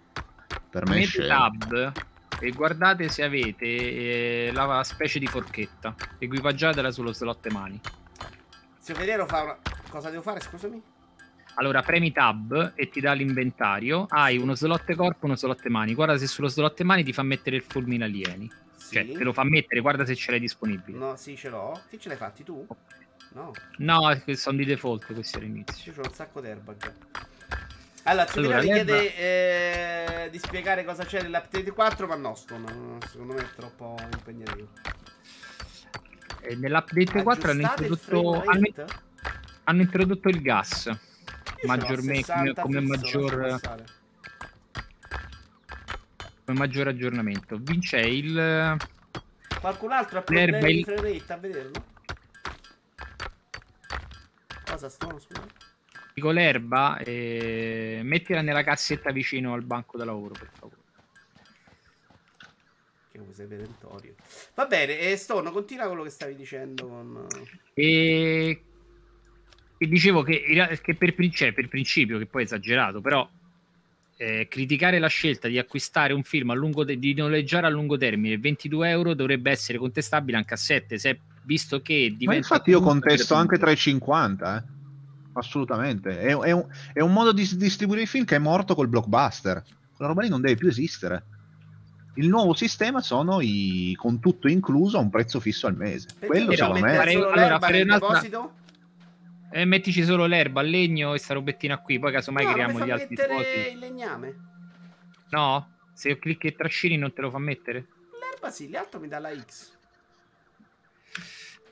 per 0.70 0.86
me 0.86 1.02
è 1.02 1.08
Premete 1.08 1.08
scemo. 1.08 1.28
tab 1.28 1.92
e 2.41 2.51
guardate 2.51 3.08
se 3.10 3.23
avete 3.23 3.65
eh, 3.65 4.51
la 4.51 4.84
specie 4.84 5.19
di 5.19 5.27
forchetta. 5.27 5.95
Equipaggiatela 6.17 6.91
sullo 6.91 7.13
slot 7.13 7.47
mani. 7.49 7.80
Se 8.77 8.93
Federo 8.93 9.27
fa 9.27 9.43
una... 9.43 9.58
Cosa 9.89 10.10
devo 10.10 10.21
fare, 10.21 10.39
scusami? 10.39 10.82
Allora 11.56 11.82
premi 11.82 12.12
tab 12.12 12.73
e 12.75 12.89
ti 12.89 12.99
dà 12.99 13.13
l'inventario. 13.13 14.06
Hai 14.10 14.38
uno 14.38 14.56
slot 14.56 14.95
corpo 14.95 15.23
e 15.23 15.25
uno 15.25 15.36
slot 15.36 15.67
mani. 15.67 15.93
Guarda 15.93 16.17
se 16.17 16.27
sullo 16.27 16.47
slot 16.47 16.82
mani 16.82 17.04
ti 17.04 17.13
fa 17.13 17.23
mettere 17.23 17.58
il 17.58 17.62
fulmine 17.63 18.06
alieni. 18.06 18.49
Sì. 18.75 18.95
Cioè, 18.95 19.12
te 19.12 19.23
lo 19.23 19.34
fa 19.34 19.43
mettere, 19.43 19.80
guarda 19.80 20.06
se 20.06 20.15
ce 20.15 20.32
l'hai 20.32 20.39
disponibile. 20.39 20.97
No, 20.97 21.15
sì, 21.15 21.36
ce 21.36 21.49
l'ho. 21.49 21.80
Che 21.89 21.99
ce 21.99 22.08
l'hai 22.10 22.17
fatti 22.17 22.43
tu? 22.43 22.65
No, 23.34 23.51
No, 23.77 24.21
sono 24.34 24.58
di 24.58 24.65
default 24.65 25.13
questi 25.13 25.38
all'inizio. 25.38 25.93
io 25.93 26.01
ho 26.01 26.08
un 26.08 26.13
sacco 26.13 26.41
d'erba 26.41 26.75
già. 26.75 26.91
Allora, 28.04 28.26
ci 28.26 28.38
Allora, 28.40 28.58
mi 28.62 28.66
l'erba- 28.68 28.84
chiede 28.98 29.16
eh, 30.26 30.30
di 30.32 30.40
spiegare 30.40 30.84
cosa 30.84 31.06
c'è 31.06 31.22
nell'update 31.22 31.72
4, 31.72 32.08
ma 32.08 32.16
no, 32.16 32.34
sto, 32.36 32.58
no, 32.58 32.98
secondo 33.08 33.34
me 33.34 33.42
è 33.42 33.48
troppo 33.56 33.96
impegnativo. 34.12 34.70
E 36.42 36.56
nell'update 36.56 37.22
4 37.22 37.52
hanno 37.52 37.62
il 37.62 37.68
introdotto, 37.70 38.44
hanno, 38.50 38.68
hanno 39.66 39.82
introdotto 39.82 40.30
il 40.30 40.42
gas. 40.42 40.90
Maggiormente- 41.64 42.24
60 42.34 42.62
come 42.64 42.80
fisso, 42.82 42.90
maggior-. 42.92 43.60
Come 46.44 46.58
maggiore 46.58 46.90
aggiornamento. 46.90 47.58
Vince 47.62 48.00
il. 48.00 48.78
Qualcun 49.60 49.92
altro 49.92 50.18
ha 50.18 50.24
L'erba 50.28 50.58
problemi 50.58 50.74
di 50.74 50.80
il- 50.80 50.86
frame 50.86 51.02
rate 51.20 51.34
a 51.34 51.38
vederlo? 51.38 51.86
Cosa 54.66 54.90
sto? 54.90 55.20
Scusa. 55.20 55.61
Dico 56.13 56.32
l'erba 56.32 56.97
e 57.00 58.02
mettila 58.04 58.41
nella 58.41 58.63
cassetta 58.63 59.12
vicino 59.12 59.54
al 59.54 59.63
banco 59.63 59.97
da 59.97 60.06
lavoro, 60.06 60.34
per 60.38 60.50
favore. 60.54 60.80
Che 63.12 63.19
sei 63.32 63.47
perentorio. 63.47 64.15
Va 64.56 64.65
bene, 64.65 65.00
e 65.00 65.15
Stone, 65.15 65.52
continua 65.52 65.88
quello 65.88 66.04
che 66.04 66.10
stavi 66.10 66.36
dicendo 66.36 66.88
con... 66.88 67.28
E, 67.74 68.63
e 69.78 69.88
dicevo 69.88 70.24
che, 70.24 70.80
che 70.82 70.95
per, 70.95 71.15
cioè, 71.32 71.54
per 71.54 71.67
principio, 71.67 72.17
che 72.17 72.26
poi 72.26 72.43
è 72.43 72.45
esagerato, 72.45 73.02
però 73.02 73.28
eh, 74.21 74.47
criticare 74.47 75.00
la 75.00 75.08
scelta 75.08 75.47
di 75.47 75.58
acquistare 75.58 76.13
un 76.13 76.21
film 76.21 76.52
a 76.52 76.54
lungo 76.54 76.86
te- 76.86 77.00
di 77.00 77.13
noleggiare 77.15 77.65
a 77.65 77.69
lungo 77.69 77.97
termine 77.97 78.38
22 78.38 78.89
euro 78.89 79.13
dovrebbe 79.15 79.50
essere 79.50 79.80
contestabile 79.80 80.38
anche 80.38 80.54
a 80.54 80.58
7, 80.58 81.00
se, 81.00 81.19
visto 81.43 81.82
che 81.82 82.13
diventa 82.15 82.28
Ma 82.28 82.36
infatti 82.36 82.69
io 82.69 82.82
contesto 82.82 83.34
anche 83.34 83.58
gratuito. 83.58 84.06
3,50, 84.06 84.58
eh. 84.58 84.63
Assolutamente. 85.34 86.20
È, 86.20 86.36
è 86.36 86.52
un, 86.52 86.67
è 86.94 87.00
un 87.02 87.13
modo 87.13 87.32
di 87.32 87.48
distribuire 87.56 88.04
i 88.04 88.08
film 88.08 88.26
che 88.26 88.36
è 88.36 88.39
morto 88.39 88.76
col 88.76 88.88
blockbuster. 88.88 89.63
Quella 89.96 90.12
roba 90.12 90.22
lì 90.24 90.30
non 90.30 90.41
deve 90.41 90.56
più 90.56 90.67
esistere. 90.67 91.24
Il 92.15 92.28
nuovo 92.28 92.54
sistema 92.54 93.02
sono 93.02 93.39
i 93.39 93.96
con 93.98 94.20
tutto 94.20 94.50
incluso 94.50 94.98
a 94.98 95.02
un 95.02 95.10
prezzo 95.10 95.39
fisso 95.39 95.67
al 95.67 95.78
mese. 95.78 96.08
Perché 96.20 96.28
Quello 96.28 96.52
secondo 96.54 96.80
me 96.82 96.94
solo 97.10 97.30
allora, 97.30 97.58
nel 97.70 97.84
un'altra- 97.84 98.10
deposito? 98.10 98.54
Eh, 99.54 99.65
mettici 99.65 100.04
solo 100.04 100.26
l'erba, 100.26 100.62
il 100.62 100.70
legno 100.70 101.13
e 101.13 101.20
sta 101.20 101.34
robettina 101.34 101.78
qui, 101.78 102.00
poi 102.00 102.12
casomai 102.12 102.46
no, 102.46 102.52
creiamo 102.54 102.86
gli 102.86 102.89
altri 102.89 103.15
mettere 103.15 103.34
spot. 103.34 103.72
il 103.74 103.80
legname? 103.80 104.36
No? 105.30 105.70
Se 105.94 106.10
io 106.10 106.17
clicchi 106.17 106.48
e 106.48 106.56
trascini 106.56 106.98
non 106.98 107.13
te 107.13 107.22
lo 107.22 107.30
fa 107.30 107.38
mettere? 107.38 107.86
L'erba 108.20 108.50
sì, 108.50 108.70
l'altro 108.70 109.00
mi 109.00 109.08
dà 109.10 109.20
la 109.20 109.30
X. 109.38 109.72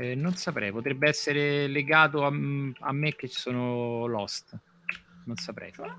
Eh, 0.01 0.15
non 0.15 0.33
saprei, 0.35 0.71
potrebbe 0.71 1.09
essere 1.09 1.67
legato 1.67 2.23
a, 2.23 2.27
a 2.29 2.91
me 2.93 3.15
che 3.15 3.27
sono 3.27 4.05
lost. 4.05 4.57
Non 5.25 5.35
saprei. 5.35 5.73
Cioè? 5.73 5.89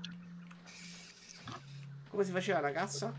Come 2.09 2.23
si 2.23 2.31
faceva 2.31 2.59
la 2.61 2.71
cassa? 2.71 3.13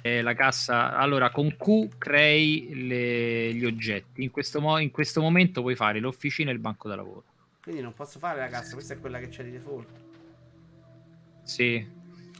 Eh, 0.00 0.22
la 0.22 0.32
cassa, 0.32 0.96
allora 0.96 1.30
con 1.30 1.54
Q 1.58 1.98
crei 1.98 2.86
le- 2.86 3.52
gli 3.52 3.66
oggetti. 3.66 4.22
In 4.22 4.30
questo, 4.30 4.62
mo- 4.62 4.78
in 4.78 4.90
questo 4.90 5.20
momento 5.20 5.60
puoi 5.60 5.76
fare 5.76 6.00
l'officina 6.00 6.48
e 6.48 6.54
il 6.54 6.58
banco 6.60 6.88
da 6.88 6.96
lavoro. 6.96 7.24
Quindi 7.62 7.82
non 7.82 7.92
posso 7.92 8.18
fare 8.18 8.38
la 8.38 8.48
cassa, 8.48 8.72
questa 8.72 8.94
è 8.94 8.98
quella 8.98 9.18
che 9.18 9.28
c'è 9.28 9.44
di 9.44 9.50
default. 9.50 9.88
Sì, 11.42 11.86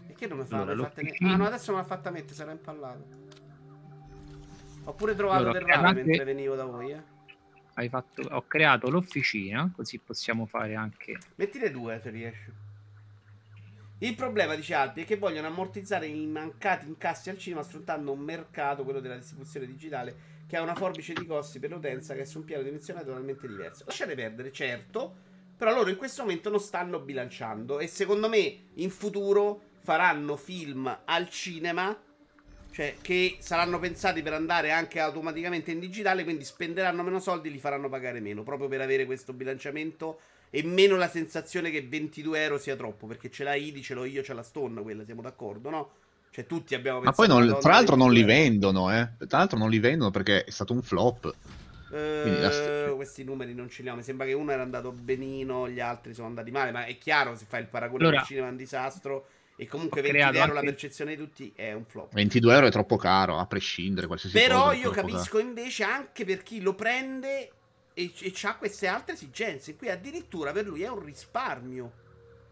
Perché 0.06 0.26
non 0.26 0.38
mi 0.38 0.44
fa? 0.46 0.56
Allora, 0.56 0.72
l'officina- 0.72 1.34
Ah 1.34 1.36
no, 1.36 1.44
adesso 1.44 1.70
me 1.72 1.78
l'ha 1.78 1.84
fatta 1.84 2.10
mettere, 2.10 2.34
sarà 2.34 2.50
impallato. 2.52 3.26
Ho 4.88 4.94
pure 4.94 5.14
trovato 5.14 5.42
Allora, 5.42 5.58
del 5.58 5.68
rame 5.68 6.02
mentre 6.02 6.24
venivo 6.24 6.54
da 6.54 6.64
voi, 6.64 6.92
eh. 6.92 7.02
hai 7.74 7.90
fatto, 7.90 8.22
ho 8.22 8.46
creato 8.46 8.88
l'officina, 8.88 9.70
così 9.76 9.98
possiamo 9.98 10.46
fare 10.46 10.74
anche... 10.76 11.18
Mettine 11.34 11.70
due 11.70 12.00
se 12.02 12.08
riesci. 12.08 12.50
Il 13.98 14.14
problema, 14.14 14.54
dice 14.54 14.72
Alpi, 14.72 15.02
è 15.02 15.04
che 15.04 15.18
vogliono 15.18 15.46
ammortizzare 15.46 16.06
i 16.06 16.26
mancati 16.26 16.86
incassi 16.86 17.28
al 17.28 17.36
cinema 17.36 17.62
sfruttando 17.62 18.12
un 18.12 18.20
mercato, 18.20 18.82
quello 18.82 19.00
della 19.00 19.16
distribuzione 19.16 19.66
digitale, 19.66 20.16
che 20.46 20.56
ha 20.56 20.62
una 20.62 20.74
forbice 20.74 21.12
di 21.12 21.26
costi 21.26 21.58
per 21.58 21.68
l'utenza 21.68 22.14
che 22.14 22.22
è 22.22 22.24
su 22.24 22.38
un 22.38 22.44
piano 22.46 22.62
dimensionale 22.62 23.04
totalmente 23.04 23.46
diverso. 23.46 23.84
Lasciate 23.84 24.14
perdere, 24.14 24.50
certo, 24.52 25.14
però 25.54 25.74
loro 25.74 25.90
in 25.90 25.96
questo 25.96 26.22
momento 26.22 26.48
non 26.48 26.60
stanno 26.60 26.98
bilanciando 27.00 27.78
e 27.78 27.88
secondo 27.88 28.30
me 28.30 28.68
in 28.72 28.88
futuro 28.88 29.60
faranno 29.82 30.36
film 30.36 31.00
al 31.04 31.28
cinema 31.28 31.94
cioè 32.78 32.94
che 33.02 33.38
saranno 33.40 33.80
pensati 33.80 34.22
per 34.22 34.34
andare 34.34 34.70
anche 34.70 35.00
automaticamente 35.00 35.72
in 35.72 35.80
digitale, 35.80 36.22
quindi 36.22 36.44
spenderanno 36.44 37.02
meno 37.02 37.18
soldi, 37.18 37.50
li 37.50 37.58
faranno 37.58 37.88
pagare 37.88 38.20
meno, 38.20 38.44
proprio 38.44 38.68
per 38.68 38.80
avere 38.80 39.04
questo 39.04 39.32
bilanciamento 39.32 40.20
e 40.48 40.62
meno 40.62 40.94
la 40.94 41.08
sensazione 41.08 41.72
che 41.72 41.82
22 41.82 42.40
euro 42.40 42.56
sia 42.56 42.76
troppo, 42.76 43.08
perché 43.08 43.32
ce 43.32 43.42
l'ha 43.42 43.56
Idi, 43.56 43.82
ce 43.82 43.94
l'ho 43.94 44.04
io, 44.04 44.22
ce 44.22 44.32
l'ha 44.32 44.44
Stone, 44.44 44.80
quella, 44.82 45.04
siamo 45.04 45.22
d'accordo, 45.22 45.70
no? 45.70 45.90
Cioè 46.30 46.46
tutti 46.46 46.76
abbiamo 46.76 47.00
Ma 47.02 47.10
pensato... 47.10 47.26
poi, 47.26 47.36
non, 47.36 47.44
"Madonna, 47.46 47.60
tra 47.60 47.72
l'altro, 47.72 47.96
non 47.96 48.12
li 48.12 48.22
22 48.22 48.32
euro". 48.32 48.42
vendono, 48.42 48.92
eh. 48.96 49.26
Tra 49.26 49.38
l'altro, 49.38 49.58
non 49.58 49.70
li 49.70 49.78
vendono 49.80 50.10
perché 50.12 50.44
è 50.44 50.50
stato 50.52 50.72
un 50.72 50.82
flop. 50.82 51.34
Quindi 52.20 52.38
la 52.40 52.50
Eh, 52.50 52.92
questi 52.94 53.24
numeri 53.24 53.54
non 53.54 53.68
ce 53.68 53.82
li 53.82 53.88
ho. 53.88 53.96
Mi 53.96 54.02
sembra 54.04 54.26
che 54.26 54.34
uno 54.34 54.52
era 54.52 54.62
andato 54.62 54.92
benino, 54.92 55.68
gli 55.68 55.80
altri 55.80 56.14
sono 56.14 56.28
andati 56.28 56.50
male. 56.52 56.70
Ma 56.70 56.84
è 56.84 56.96
chiaro, 56.98 57.34
se 57.34 57.46
fai 57.48 57.60
il 57.62 57.66
paragone 57.66 58.04
Allora, 58.04 58.20
al 58.20 58.26
cinema 58.26 58.46
è 58.46 58.50
un 58.50 58.56
disastro. 58.56 59.26
E 59.60 59.66
comunque 59.66 59.98
ho 59.98 60.02
20 60.04 60.16
creato 60.18 60.36
euro 60.38 60.52
la 60.52 60.58
anche- 60.60 60.70
percezione 60.70 61.16
di 61.16 61.22
tutti 61.22 61.52
è 61.54 61.72
un 61.72 61.84
flop. 61.84 62.14
22 62.14 62.54
euro 62.54 62.66
è 62.66 62.70
troppo 62.70 62.96
caro, 62.96 63.38
a 63.38 63.46
prescindere, 63.46 64.06
qualsiasi 64.06 64.38
Però 64.38 64.72
io 64.72 64.90
capisco 64.90 65.40
invece 65.40 65.82
anche 65.82 66.24
per 66.24 66.44
chi 66.44 66.60
lo 66.60 66.74
prende 66.74 67.50
e, 67.92 68.12
e 68.20 68.32
ha 68.42 68.56
queste 68.56 68.86
altre 68.86 69.14
esigenze. 69.14 69.74
Qui 69.74 69.90
addirittura 69.90 70.52
per 70.52 70.64
lui 70.66 70.82
è 70.82 70.88
un 70.88 71.04
risparmio 71.04 71.90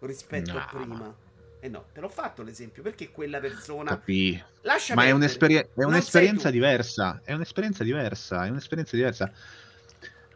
rispetto 0.00 0.52
No. 0.52 0.58
a 0.58 0.66
prima. 0.68 1.14
E 1.60 1.68
no, 1.68 1.84
te 1.92 2.00
l'ho 2.00 2.08
fatto 2.08 2.42
l'esempio 2.42 2.82
perché 2.82 3.10
quella 3.10 3.38
caro. 3.38 3.52
persona. 3.54 3.90
Capì. 3.90 4.42
Lascia 4.62 4.94
Ma 4.94 5.04
è, 5.04 5.12
un'esperie- 5.12 5.70
è 5.76 5.84
un'esperienza 5.84 6.50
diversa. 6.50 7.20
È 7.24 7.32
un'esperienza 7.32 7.84
diversa. 7.84 8.44
È 8.46 8.48
un'esperienza 8.48 8.96
diversa. 8.96 9.30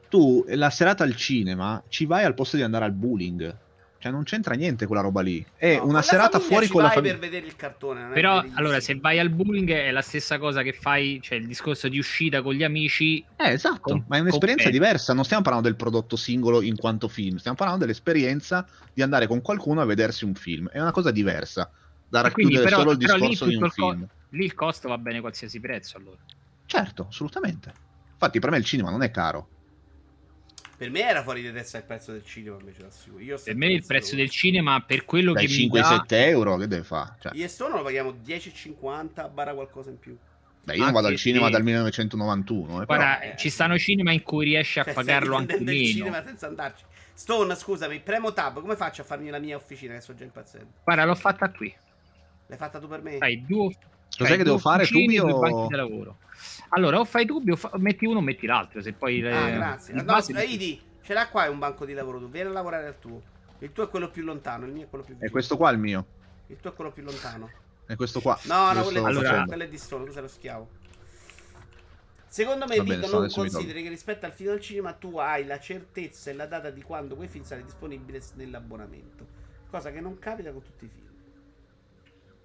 Tu 0.08 0.44
la 0.48 0.70
serata 0.70 1.02
al 1.04 1.14
cinema 1.16 1.82
ci 1.88 2.06
vai 2.06 2.24
al 2.24 2.34
posto 2.34 2.56
di 2.56 2.62
andare 2.62 2.84
al 2.84 2.92
bowling. 2.92 3.56
Cioè, 4.02 4.10
non 4.10 4.22
c'entra 4.22 4.54
niente 4.54 4.86
quella 4.86 5.02
roba 5.02 5.20
lì. 5.20 5.44
È 5.56 5.74
No, 5.74 5.80
con 5.80 5.88
una 5.90 6.00
serata 6.00 6.38
famiglia 6.38 6.48
fuori 6.48 6.66
ci 6.66 6.72
con 6.72 6.80
la 6.80 6.86
vai 6.88 6.96
famiglia. 6.96 7.14
per 7.18 7.22
vedere 7.28 7.46
il 7.46 7.54
cartone. 7.56 8.08
Però, 8.14 8.42
allora, 8.54 8.80
se 8.80 8.94
vai 8.98 9.18
al 9.18 9.28
bowling 9.28 9.70
è 9.70 9.90
la 9.90 10.00
stessa 10.00 10.38
cosa 10.38 10.62
che 10.62 10.72
fai, 10.72 11.20
cioè 11.22 11.36
il 11.36 11.46
discorso 11.46 11.86
di 11.86 11.98
uscita 11.98 12.40
con 12.40 12.54
gli 12.54 12.62
amici. 12.64 13.22
Eh, 13.36 13.50
esatto, 13.50 13.80
Com- 13.82 14.04
ma 14.08 14.16
è 14.16 14.20
un'esperienza 14.20 14.64
completo. 14.64 14.70
diversa. 14.70 15.12
Non 15.12 15.24
stiamo 15.24 15.42
parlando 15.42 15.68
del 15.68 15.76
prodotto 15.76 16.16
singolo 16.16 16.62
in 16.62 16.76
quanto 16.76 17.08
film, 17.08 17.36
stiamo 17.36 17.58
parlando 17.58 17.84
dell'esperienza 17.84 18.66
di 18.94 19.02
andare 19.02 19.26
con 19.26 19.42
qualcuno 19.42 19.82
a 19.82 19.84
vedersi 19.84 20.24
un 20.24 20.34
film. 20.34 20.68
È 20.70 20.80
una 20.80 20.92
cosa 20.92 21.10
diversa 21.10 21.70
da 22.08 22.22
quindi, 22.30 22.54
racchiudere 22.54 22.64
però- 22.64 22.76
solo 22.78 22.90
il 22.92 22.96
discorso 22.96 23.44
di 23.44 23.54
un 23.56 23.60
co- 23.60 23.68
film. 23.68 24.08
Lì 24.30 24.44
il 24.44 24.54
costo 24.54 24.88
va 24.88 24.96
bene 24.96 25.20
qualsiasi 25.20 25.60
prezzo, 25.60 25.98
allora. 25.98 26.16
Certo, 26.64 27.06
assolutamente. 27.10 27.70
Infatti, 28.12 28.38
per 28.38 28.50
me 28.50 28.56
il 28.56 28.64
cinema 28.64 28.88
non 28.90 29.02
è 29.02 29.10
caro. 29.10 29.48
Per 30.80 30.90
me 30.90 31.00
era 31.02 31.22
fuori 31.22 31.42
di 31.42 31.52
testa 31.52 31.76
il 31.76 31.84
prezzo 31.84 32.10
del 32.10 32.24
cinema, 32.24 32.56
invece 32.58 32.80
l'assicuro. 32.80 33.22
Io 33.22 33.38
Per 33.38 33.54
me 33.54 33.66
il 33.66 33.84
prezzo 33.84 34.16
del 34.16 34.30
cinema, 34.30 34.80
per 34.80 35.04
quello 35.04 35.34
Dai 35.34 35.46
che 35.46 35.52
mi 35.52 35.68
5-7 35.68 36.06
dà... 36.06 36.24
euro, 36.26 36.56
che 36.56 36.66
deve 36.68 36.84
fare? 36.84 37.16
Cioè, 37.20 37.32
Io 37.34 37.44
e 37.44 37.48
Stone 37.48 37.74
lo 37.76 37.82
paghiamo 37.82 38.12
10,50 38.24 39.28
barra 39.30 39.52
qualcosa 39.52 39.90
in 39.90 39.98
più. 39.98 40.16
dai, 40.64 40.78
io 40.78 40.84
non 40.84 40.92
vado 40.94 41.08
al 41.08 41.16
cinema 41.16 41.46
se- 41.46 41.50
dal 41.52 41.62
1991. 41.64 42.80
eh, 42.82 42.86
però- 42.86 42.98
Guarda, 43.02 43.20
eh, 43.20 43.36
ci 43.36 43.50
stanno 43.50 43.76
cinema 43.78 44.10
in 44.12 44.22
cui 44.22 44.46
riesci 44.46 44.78
a 44.78 44.84
Cioè, 44.84 44.94
pagarlo 44.94 45.36
anche 45.36 45.58
difendendo 45.58 45.70
il 45.82 45.86
meno. 45.86 45.98
cinema 45.98 46.24
senza 46.24 46.46
andarci. 46.46 46.84
Stone, 47.12 47.54
scusami, 47.56 48.00
premo 48.00 48.32
tab, 48.32 48.60
come 48.62 48.74
faccio 48.76 49.02
a 49.02 49.04
farmi 49.04 49.28
la 49.28 49.38
mia 49.38 49.56
officina 49.56 49.92
che 49.92 50.00
sto 50.00 50.14
già 50.14 50.24
impazzendo? 50.24 50.72
Guarda, 50.82 51.04
l'ho 51.04 51.14
fatta 51.14 51.50
qui. 51.50 51.74
L'hai 52.46 52.56
fatta 52.58 52.78
tu 52.78 52.88
per 52.88 53.02
me? 53.02 53.18
Fai 53.18 53.44
due, 53.44 53.74
Cos'è 54.16 54.28
fai 54.28 54.36
che 54.38 54.44
devo 54.44 54.58
fare, 54.58 54.82
officine, 54.82 55.04
tubi 55.04 55.16
due 55.18 55.32
o- 55.32 55.38
banchi 55.38 55.66
di 55.68 55.74
lavoro. 55.76 56.18
Allora, 56.70 57.00
o 57.00 57.04
fai 57.04 57.26
tubi 57.26 57.50
o 57.52 57.56
fa- 57.56 57.70
metti 57.76 58.06
uno 58.06 58.18
o 58.18 58.22
metti 58.22 58.46
l'altro. 58.46 58.80
Se 58.82 58.92
poi 58.92 59.20
le- 59.20 59.32
Ah, 59.36 59.50
grazie. 59.50 59.92
di 59.94 59.98
No, 60.00 60.04
base- 60.04 60.44
Idi, 60.44 60.80
ce 61.02 61.14
l'ha 61.14 61.28
qua 61.28 61.48
un 61.50 61.58
banco 61.58 61.84
di 61.84 61.92
lavoro 61.94 62.18
tu. 62.18 62.28
Vieni 62.28 62.48
a 62.48 62.52
lavorare 62.52 62.86
al 62.86 62.98
tuo. 62.98 63.22
Il 63.60 63.72
tuo 63.72 63.84
è 63.84 63.88
quello 63.88 64.10
più 64.10 64.22
lontano, 64.24 64.66
il 64.66 64.72
mio 64.72 64.84
è 64.84 64.88
quello 64.88 65.04
più 65.04 65.12
È 65.14 65.16
vicino. 65.16 65.32
questo 65.32 65.56
qua 65.56 65.70
il 65.70 65.78
mio. 65.78 66.06
Il 66.46 66.56
tuo 66.60 66.70
è 66.70 66.74
quello 66.74 66.90
più 66.92 67.02
lontano. 67.02 67.50
È 67.86 67.96
questo 67.96 68.20
qua. 68.20 68.38
No, 68.44 68.72
no, 68.72 68.82
quello 68.82 69.00
è, 69.02 69.04
Allora- 69.04 69.44
quello 69.44 69.62
è 69.64 69.68
di 69.68 69.78
Stone, 69.78 70.04
tu 70.04 70.12
sei 70.12 70.22
lo 70.22 70.28
schiavo. 70.28 70.68
Secondo 72.26 72.64
me, 72.66 72.80
Vito, 72.80 73.10
non 73.10 73.28
consideri 73.28 73.82
che 73.82 73.88
rispetto 73.88 74.24
al 74.24 74.32
film 74.32 74.52
al 74.52 74.60
cinema 74.60 74.92
tu 74.92 75.18
hai 75.18 75.44
la 75.44 75.58
certezza 75.58 76.30
e 76.30 76.34
la 76.34 76.46
data 76.46 76.70
di 76.70 76.80
quando 76.82 77.16
quei 77.16 77.26
film 77.26 77.42
sarà 77.42 77.60
disponibile 77.60 78.22
nell'abbonamento. 78.34 79.26
Cosa 79.68 79.90
che 79.90 80.00
non 80.00 80.18
capita 80.20 80.52
con 80.52 80.62
tutti 80.62 80.84
i 80.84 80.88
film. 80.88 81.08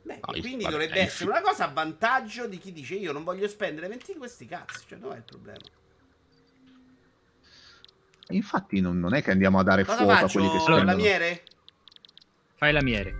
Beh, 0.05 0.19
No, 0.25 0.33
quindi 0.39 0.63
vabbè, 0.63 0.69
dovrebbe 0.69 0.99
essere 0.99 1.25
fi- 1.31 1.37
una 1.37 1.41
cosa 1.41 1.65
a 1.67 1.71
vantaggio 1.73 2.45
di 2.47 2.59
chi 2.59 2.71
dice 2.71 2.93
io 2.93 3.11
non 3.11 3.23
voglio 3.23 3.47
spendere 3.47 3.87
20 3.87 4.13
di 4.13 4.17
questi 4.19 4.45
cazzi. 4.45 4.83
Cioè, 4.87 4.99
dov'è 4.99 5.15
il 5.17 5.23
problema? 5.23 5.57
Infatti, 8.29 8.81
non, 8.81 8.99
non 8.99 9.13
è 9.13 9.21
che 9.21 9.31
andiamo 9.31 9.59
a 9.59 9.63
dare 9.63 9.83
Cosa 9.83 9.97
fuoco 9.97 10.11
a 10.11 10.15
faccio? 10.17 10.39
quelli 10.39 10.47
che 10.49 10.57
Allora, 10.57 10.73
spendono. 10.73 10.97
Lamiere? 10.97 11.43
Fai 12.55 12.71
la 12.73 12.81
miere. 12.83 13.15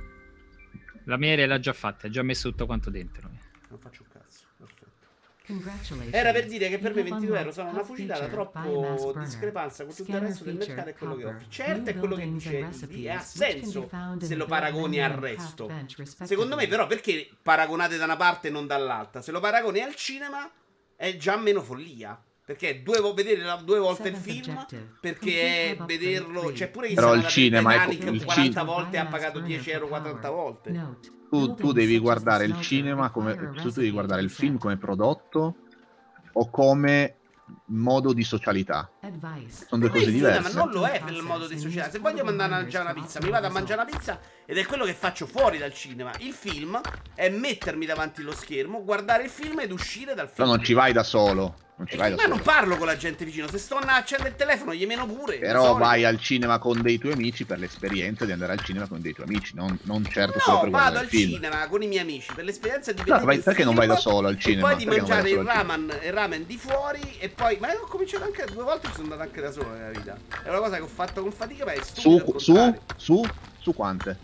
La 1.06 1.18
miere 1.18 1.46
l'ha 1.46 1.60
già 1.60 1.74
fatta, 1.74 2.08
ha 2.08 2.10
già 2.10 2.24
messo 2.24 2.50
tutto 2.50 2.66
quanto 2.66 2.90
dentro. 2.90 3.30
Non 3.70 3.80
faccio 3.80 4.04
un 4.04 4.10
cazzo. 4.12 4.46
Perfetto. 4.58 4.84
Congratulations. 4.86 5.35
Era 6.12 6.32
per 6.32 6.46
dire 6.48 6.70
che 6.70 6.80
per 6.80 6.94
me 6.94 7.02
You 7.02 7.12
have 7.14 7.20
22 7.20 7.38
euro 7.38 7.52
sono 7.52 7.70
una 7.70 7.84
fucilata 7.84 8.28
troppo 8.28 9.14
discrepanza 9.18 9.86
con 9.86 9.94
tutto 9.94 10.12
il 10.12 10.20
resto 10.20 10.44
del 10.44 10.56
mercato 10.56 10.90
e 10.90 10.94
quello 10.94 11.16
che 11.16 11.26
offri. 11.26 11.46
Certo 11.50 11.90
è 11.90 11.96
quello 11.96 12.16
che 12.16 12.24
buildings 12.24 12.46
and 12.46 12.88
dicevi, 12.88 13.08
recipes, 13.08 13.16
ha 13.16 13.20
senso 13.20 13.90
se 14.20 14.36
lo 14.36 14.46
paragoni 14.46 15.04
al 15.04 15.12
resto. 15.14 15.72
Secondo 16.24 16.56
me 16.56 16.68
però 16.68 16.88
perché 16.88 17.30
paragonate 17.42 17.98
da 17.98 18.06
una 18.06 18.16
parte 18.18 18.48
e 18.48 18.52
non 18.52 18.68
dall'altra? 18.68 19.22
Se 19.22 19.32
lo 19.32 19.40
paragoni 19.40 19.82
al 19.82 19.96
cinema 19.96 20.50
è 20.96 21.16
già 21.18 21.38
meno 21.38 21.62
follia. 21.62 22.20
Perché 22.46 22.70
è 22.70 22.80
due, 22.82 23.00
vo- 23.00 23.16
vedere 23.16 23.42
la- 23.42 23.56
due 23.56 23.80
volte 23.80 24.10
il 24.10 24.16
film 24.18 24.64
perché 25.02 25.72
è 25.72 25.78
vederlo. 25.84 26.52
C'è 26.54 26.70
pure 26.70 26.90
chi 26.90 26.94
Però 26.94 27.16
il 27.16 27.26
cinema 27.26 27.74
è- 27.74 27.90
Titanic 27.90 28.14
il 28.22 28.24
40 28.24 28.60
cin- 28.60 28.66
volte 28.66 28.96
e 28.96 29.00
ha 29.00 29.06
pagato 29.08 29.40
10 29.40 29.72
euro 29.72 29.88
40 29.88 30.30
volte. 30.30 30.70
Tu, 31.28 31.56
tu 31.56 31.72
devi 31.72 31.98
guardare 31.98 32.46
il 32.46 32.62
cinema 32.62 33.10
come 33.10 33.52
tu 33.56 33.72
devi 33.72 33.90
guardare 33.90 34.22
il 34.22 34.30
film 34.30 34.60
come 34.60 34.78
prodotto 34.78 35.56
o 36.34 36.50
come 36.52 37.16
modo 37.68 38.14
di 38.14 38.24
socialità. 38.24 38.92
Sono 39.68 39.82
due 39.82 39.90
cose 39.90 40.12
diverse. 40.12 40.54
non 40.56 40.70
lo 40.70 40.86
è 40.86 41.02
per 41.04 41.14
il 41.14 41.24
modo 41.24 41.48
di 41.48 41.58
socialità. 41.58 41.90
Se 41.90 41.98
voglio 42.00 42.24
andare 42.26 42.54
a 42.54 42.58
mangiare 42.58 42.84
una 42.92 42.94
pizza, 42.94 43.20
mi 43.24 43.30
vado 43.32 43.48
a 43.48 43.50
mangiare 43.50 43.82
una 43.82 43.90
pizza 43.90 44.20
ed 44.46 44.58
è 44.60 44.66
quello 44.66 44.86
che 44.86 44.94
faccio 44.94 45.26
fuori 45.26 45.58
dal 45.58 45.74
cinema. 45.74 46.12
Il 46.20 46.34
film 46.34 46.80
è 47.16 47.28
mettermi 47.30 47.88
davanti 47.88 48.22
allo 48.22 48.34
schermo, 48.34 48.84
guardare 48.84 49.24
il 49.24 49.30
film 49.32 49.62
ed 49.62 49.72
uscire 49.72 50.14
dal 50.14 50.28
film. 50.28 50.38
Però 50.38 50.48
non 50.56 50.64
ci 50.64 50.74
vai 50.74 50.94
da 50.94 51.02
solo. 51.04 51.56
Non 51.78 51.88
ci 51.88 51.96
E 51.96 51.98
vai 51.98 52.10
da 52.12 52.16
ma 52.16 52.22
non 52.28 52.38
solo. 52.38 52.44
parlo 52.52 52.78
con 52.78 52.86
la 52.86 52.96
gente 52.96 53.26
vicino. 53.26 53.50
Se 53.50 53.58
sto 53.58 53.76
a 53.76 53.96
accendere 53.96 54.30
il 54.30 54.36
telefono, 54.36 54.74
gli 54.74 54.86
meno 54.86 55.06
pure. 55.06 55.38
Però 55.40 55.76
vai 55.76 56.06
al 56.06 56.20
cinema 56.20 56.58
con 56.58 56.82
dei 56.82 56.98
tuoi 56.98 57.12
amici 57.14 57.44
per 57.44 57.60
l'esperienza 57.60 58.24
di 58.24 58.32
andare 58.32 58.54
al 58.54 58.64
cinema 58.64 58.88
con 58.88 59.02
dei 59.02 59.14
tuoi 59.14 59.28
amici, 59.28 59.54
non, 59.56 59.78
non 59.84 60.06
certo 60.06 60.40
solo 60.40 60.56
No, 60.56 60.62
per 60.62 60.70
vado 60.72 60.84
guardare 60.92 60.98
al 61.00 61.04
il 61.04 61.10
film. 61.20 61.32
cinema 61.34 61.68
con 61.68 61.82
i 61.82 61.88
miei 61.88 62.02
amici 62.02 62.32
per 62.34 62.46
l'esperienza 62.46 62.92
di 62.94 63.00
No, 63.00 63.04
vedere 63.06 63.26
vai- 63.26 63.36
il 63.38 63.44
perché 63.44 63.64
non 63.66 63.76
vai 63.76 63.88
da 63.88 63.98
solo 63.98 64.28
al 64.30 64.40
cinema? 64.40 64.68
Poi 64.70 64.78
di 64.78 64.86
Perché 64.86 65.00
non 65.02 65.10
vai 65.10 65.18
mangiare 65.18 65.30
il 65.30 65.36
solo 65.36 65.50
al 65.50 65.56
ramen, 65.68 66.00
il 66.06 66.14
ramen 66.14 66.46
di 66.46 66.58
fuori 66.58 67.18
e 67.20 67.30
poi 67.30 67.58
ma 67.60 67.68
ho 67.74 67.88
cominciato 67.88 68.24
anche 68.24 68.46
due 68.54 68.64
volte 68.64 68.88
sono 68.92 69.04
andato 69.04 69.22
anche 69.24 69.42
da 69.42 69.52
solo 69.52 69.70
nella 69.72 69.90
vita. 69.90 70.18
È 70.44 70.50
una 70.50 70.60
cosa 70.60 70.76
che 70.78 70.82
ho 70.84 70.88
fatto 70.88 71.22
con 71.22 71.32
fatica, 71.34 71.66
ma 71.66 71.72
è 71.74 71.80
stupido 71.84 72.40
Su, 72.40 72.56
al 72.56 72.80
su, 72.96 73.22
su, 73.22 73.30
su 73.60 73.74
quante? 73.74 74.18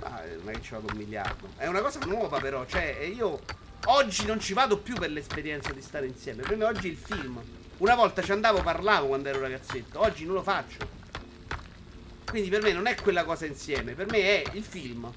Ah, 0.00 0.20
non 0.42 0.48
è 0.48 0.52
che 0.54 0.62
ci 0.62 0.72
vado 0.72 0.86
un 0.90 0.96
miliardo. 0.98 1.48
È 1.56 1.66
una 1.68 1.80
cosa 1.80 2.00
nuova, 2.06 2.38
però. 2.40 2.64
Cioè, 2.66 3.10
io 3.14 3.40
oggi 3.86 4.26
non 4.26 4.40
ci 4.40 4.52
vado 4.52 4.78
più 4.78 4.94
per 4.94 5.10
l'esperienza 5.10 5.72
di 5.72 5.82
stare 5.82 6.06
insieme. 6.06 6.42
Per 6.42 6.56
me 6.56 6.64
oggi 6.64 6.88
è 6.88 6.90
il 6.90 6.96
film. 6.96 7.40
Una 7.78 7.94
volta 7.94 8.22
ci 8.22 8.32
andavo, 8.32 8.62
parlavo 8.62 9.08
quando 9.08 9.28
ero 9.28 9.40
ragazzetto. 9.40 10.00
Oggi 10.00 10.24
non 10.24 10.34
lo 10.34 10.42
faccio. 10.42 11.00
Quindi 12.26 12.48
per 12.48 12.62
me 12.62 12.72
non 12.72 12.86
è 12.86 12.94
quella 12.94 13.24
cosa 13.24 13.46
insieme. 13.46 13.94
Per 13.94 14.08
me 14.10 14.18
è 14.18 14.44
il 14.52 14.62
film. 14.62 15.12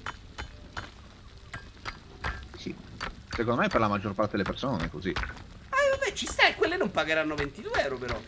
Sì. 2.58 2.74
Secondo 3.30 3.60
me 3.60 3.68
per 3.68 3.80
la 3.80 3.88
maggior 3.88 4.14
parte 4.14 4.32
delle 4.32 4.42
persone 4.42 4.76
non 4.76 4.84
è 4.84 4.90
così. 4.90 5.12
Ah, 5.16 5.90
vabbè, 5.90 6.12
ci 6.12 6.26
sta. 6.26 6.48
E 6.48 6.56
quelle 6.56 6.76
non 6.76 6.90
pagheranno 6.90 7.34
22 7.34 7.82
euro, 7.82 7.96
però. 7.98 8.20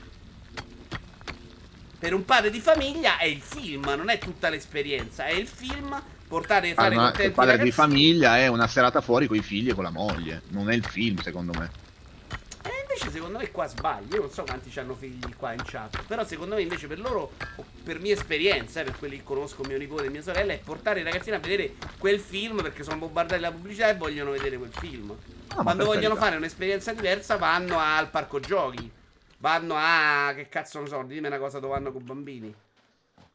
Per 1.98 2.14
un 2.14 2.24
padre 2.24 2.50
di 2.50 2.60
famiglia 2.60 3.18
è 3.18 3.24
il 3.24 3.40
film, 3.40 3.92
non 3.96 4.08
è 4.08 4.18
tutta 4.18 4.48
l'esperienza. 4.48 5.26
È 5.26 5.32
il 5.32 5.48
film. 5.48 6.00
Portare 6.28 6.70
Ah, 6.70 6.74
fare 6.74 6.94
ma 6.94 7.02
contenti 7.04 7.26
il 7.26 7.32
padre 7.32 7.54
i 7.56 7.58
di 7.64 7.72
famiglia 7.72 8.38
è 8.38 8.46
una 8.48 8.68
serata 8.68 9.00
fuori 9.00 9.26
con 9.26 9.36
i 9.36 9.42
figli 9.42 9.70
e 9.70 9.74
con 9.74 9.84
la 9.84 9.90
moglie. 9.90 10.42
Non 10.48 10.70
è 10.70 10.74
il 10.74 10.84
film, 10.84 11.16
secondo 11.20 11.52
me. 11.58 11.70
E 12.62 12.70
invece 12.82 13.10
secondo 13.10 13.38
me 13.38 13.50
qua 13.50 13.66
sbagli. 13.66 14.12
Io 14.12 14.20
non 14.20 14.30
so 14.30 14.42
quanti 14.44 14.78
hanno 14.78 14.94
figli 14.94 15.34
qua 15.36 15.52
in 15.52 15.62
chat. 15.64 16.02
Però 16.04 16.24
secondo 16.26 16.54
me 16.56 16.60
invece 16.62 16.86
per 16.86 17.00
loro, 17.00 17.32
per 17.82 17.98
mia 18.00 18.12
esperienza, 18.12 18.80
eh, 18.80 18.84
per 18.84 18.98
quelli 18.98 19.16
che 19.16 19.22
conosco, 19.22 19.62
mio 19.64 19.78
nipote 19.78 20.04
e 20.06 20.10
mia 20.10 20.22
sorella, 20.22 20.52
è 20.52 20.58
portare 20.58 21.00
i 21.00 21.02
ragazzini 21.02 21.36
a 21.36 21.38
vedere 21.38 21.74
quel 21.98 22.20
film 22.20 22.60
perché 22.60 22.82
sono 22.82 22.98
bombardati 22.98 23.40
dalla 23.40 23.54
pubblicità 23.54 23.88
e 23.88 23.96
vogliono 23.96 24.30
vedere 24.32 24.58
quel 24.58 24.72
film. 24.72 25.16
Ah, 25.54 25.62
Quando 25.62 25.84
vogliono 25.86 26.08
carità. 26.14 26.24
fare 26.26 26.36
un'esperienza 26.36 26.92
diversa 26.92 27.36
vanno 27.36 27.78
al 27.78 28.10
parco 28.10 28.38
giochi. 28.38 28.90
Vanno 29.38 29.74
a... 29.76 30.32
che 30.34 30.48
cazzo 30.48 30.80
ne 30.82 30.88
so, 30.88 31.02
dimmi 31.04 31.26
una 31.28 31.38
cosa 31.38 31.58
dove 31.58 31.72
vanno 31.72 31.90
con 31.92 32.04
bambini. 32.04 32.54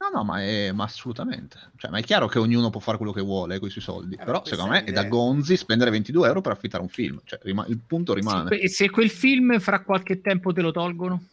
No, 0.03 0.17
no, 0.17 0.23
ma, 0.25 0.41
è, 0.41 0.73
ma 0.73 0.83
assolutamente. 0.83 1.57
Cioè, 1.77 1.89
ma 1.89 1.99
è 1.99 2.03
chiaro 2.03 2.27
che 2.27 2.37
ognuno 2.37 2.69
può 2.69 2.81
fare 2.81 2.97
quello 2.97 3.13
che 3.13 3.21
vuole 3.21 3.57
con 3.59 3.69
i 3.69 3.71
suoi 3.71 3.83
soldi. 3.83 4.15
Eh, 4.15 4.23
Però, 4.25 4.43
secondo 4.43 4.71
me, 4.71 4.83
è 4.83 4.91
da 4.91 5.05
gonzi 5.05 5.55
spendere 5.55 5.91
22 5.91 6.27
euro 6.27 6.41
per 6.41 6.51
affittare 6.51 6.83
un 6.83 6.89
film. 6.89 7.21
Cioè, 7.23 7.39
rima- 7.43 7.65
il 7.69 7.77
punto 7.77 8.13
rimane. 8.13 8.49
Se, 8.49 8.57
que- 8.57 8.67
se 8.69 8.89
quel 8.89 9.09
film 9.09 9.59
fra 9.59 9.81
qualche 9.81 10.19
tempo 10.19 10.51
te 10.51 10.59
lo 10.59 10.71
tolgono, 10.71 11.23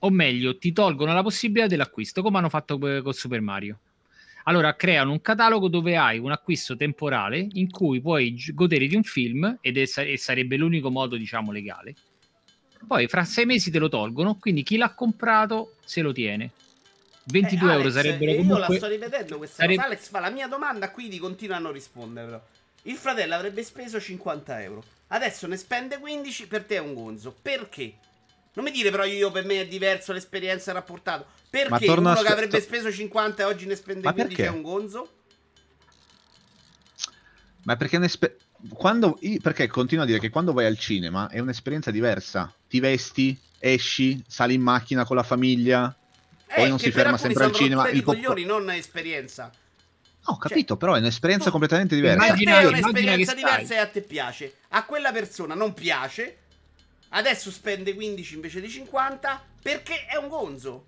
o 0.00 0.10
meglio, 0.10 0.58
ti 0.58 0.72
tolgono 0.72 1.14
la 1.14 1.22
possibilità 1.22 1.68
dell'acquisto, 1.68 2.20
come 2.20 2.38
hanno 2.38 2.48
fatto 2.48 2.76
co- 2.76 3.02
con 3.02 3.12
Super 3.12 3.40
Mario. 3.40 3.78
Allora 4.44 4.74
creano 4.74 5.12
un 5.12 5.20
catalogo 5.20 5.68
dove 5.68 5.96
hai 5.96 6.18
un 6.18 6.32
acquisto 6.32 6.76
temporale 6.76 7.46
in 7.52 7.70
cui 7.70 8.00
puoi 8.00 8.36
godere 8.52 8.88
di 8.88 8.96
un 8.96 9.04
film 9.04 9.58
ed 9.60 9.76
è- 9.76 9.86
sa- 9.86 10.02
e 10.02 10.18
sarebbe 10.18 10.56
l'unico 10.56 10.90
modo, 10.90 11.16
diciamo, 11.16 11.52
legale. 11.52 11.94
Poi 12.84 13.06
fra 13.06 13.22
sei 13.24 13.44
mesi 13.46 13.70
te 13.70 13.78
lo 13.78 13.88
tolgono, 13.88 14.38
quindi 14.40 14.64
chi 14.64 14.76
l'ha 14.76 14.92
comprato 14.92 15.74
se 15.84 16.00
lo 16.02 16.12
tiene. 16.12 16.50
22 17.30 17.68
Eh, 17.68 17.72
euro 17.72 17.82
Alex, 17.84 17.94
sarebbero 17.94 18.30
e 18.30 18.34
Io 18.34 18.40
la 18.40 18.44
comunque... 18.48 18.76
sto 18.76 18.86
rivedendo 18.88 19.36
questa 19.38 19.56
sareb- 19.62 19.76
cosa. 19.76 19.86
Alex 19.88 20.08
fa 20.08 20.20
la 20.20 20.30
mia 20.30 20.46
domanda, 20.48 20.90
quindi 20.90 21.18
continua 21.18 21.56
a 21.56 21.58
non 21.60 21.72
rispondere. 21.72 22.26
Però. 22.26 22.42
Il 22.82 22.96
fratello 22.96 23.34
avrebbe 23.34 23.62
speso 23.62 24.00
50 24.00 24.62
euro. 24.62 24.82
Adesso 25.08 25.46
ne 25.46 25.56
spende 25.56 25.98
15, 25.98 26.46
per 26.46 26.64
te 26.64 26.76
è 26.76 26.80
un 26.80 26.94
gonzo. 26.94 27.34
Perché? 27.40 27.94
Non 28.54 28.64
mi 28.64 28.70
dire 28.70 28.90
però 28.90 29.04
io 29.04 29.30
per 29.30 29.44
me 29.44 29.60
è 29.60 29.66
diverso 29.68 30.12
l'esperienza 30.12 30.72
rapportato. 30.72 31.26
Perché 31.48 31.86
torna 31.86 32.10
uno 32.10 32.18
che 32.20 32.24
spe- 32.26 32.32
avrebbe 32.32 32.60
speso 32.60 32.90
50 32.92 33.42
e 33.42 33.44
oggi 33.46 33.66
ne 33.66 33.76
spende 33.76 34.02
Ma 34.04 34.12
15 34.12 34.34
è 34.34 34.44
perché? 34.44 34.56
un 34.56 34.62
gonzo? 34.62 35.08
Ma 37.64 37.76
perché, 37.76 37.96
un'espe- 37.96 38.36
quando, 38.72 39.18
io- 39.20 39.40
perché 39.40 39.66
continuo 39.66 40.04
a 40.04 40.06
dire 40.06 40.18
che 40.18 40.30
quando 40.30 40.52
vai 40.52 40.66
al 40.66 40.78
cinema 40.78 41.28
è 41.28 41.38
un'esperienza 41.38 41.90
diversa. 41.90 42.52
Ti 42.68 42.80
vesti, 42.80 43.38
esci, 43.58 44.22
sali 44.26 44.54
in 44.54 44.62
macchina 44.62 45.04
con 45.04 45.16
la 45.16 45.22
famiglia. 45.22 45.94
Poi 46.54 46.68
non 46.68 46.78
che 46.78 46.84
si 46.84 46.90
ferma 46.92 47.18
sempre 47.18 47.44
al 47.44 47.52
cinema, 47.52 47.88
di 47.90 48.02
popcorn- 48.02 48.22
coglioni, 48.24 48.44
non 48.44 48.70
esperienza. 48.70 49.50
No, 50.26 50.34
ho 50.34 50.38
capito, 50.38 50.76
però 50.76 50.94
è 50.94 50.98
un'esperienza 50.98 51.46
No. 51.46 51.50
completamente 51.52 51.94
diversa. 51.94 52.24
Immagina- 52.26 52.60
è 52.60 52.66
un'esperienza 52.66 53.32
che 53.32 53.38
diversa 53.38 53.74
e 53.74 53.78
a 53.78 53.86
te 53.86 54.00
piace. 54.02 54.54
A 54.68 54.84
quella 54.84 55.12
persona 55.12 55.54
non 55.54 55.72
piace. 55.74 56.36
Adesso 57.10 57.50
spende 57.50 57.94
15 57.94 58.34
invece 58.34 58.60
di 58.60 58.68
50 58.68 59.42
perché 59.62 60.04
è 60.06 60.16
un 60.16 60.28
gonzo. 60.28 60.84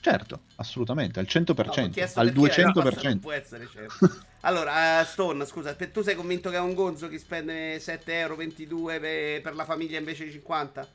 Certo, 0.00 0.40
assolutamente, 0.56 1.20
al 1.20 1.26
No, 1.32 1.40
100%, 1.40 1.80
ho 1.88 1.90
chiesto 1.90 2.18
al 2.18 2.32
perché 2.32 2.62
la 2.62 2.70
risposta 2.72 3.00
200%. 3.00 3.08
Non 3.08 3.20
può 3.20 3.32
essere 3.32 3.68
certo. 3.72 4.20
Allora, 4.44 5.00
eh, 5.00 5.04
Stone, 5.04 5.46
scusa, 5.46 5.74
tu 5.74 6.02
sei 6.02 6.16
convinto 6.16 6.50
che 6.50 6.56
è 6.56 6.60
un 6.60 6.74
gonzo 6.74 7.08
chi 7.08 7.18
spende 7.18 7.78
7 7.78 8.18
euro 8.18 8.34
22 8.34 8.98
per, 8.98 9.40
per 9.42 9.54
la 9.54 9.64
famiglia 9.64 9.98
invece 9.98 10.24
di 10.24 10.32
50? 10.32 10.88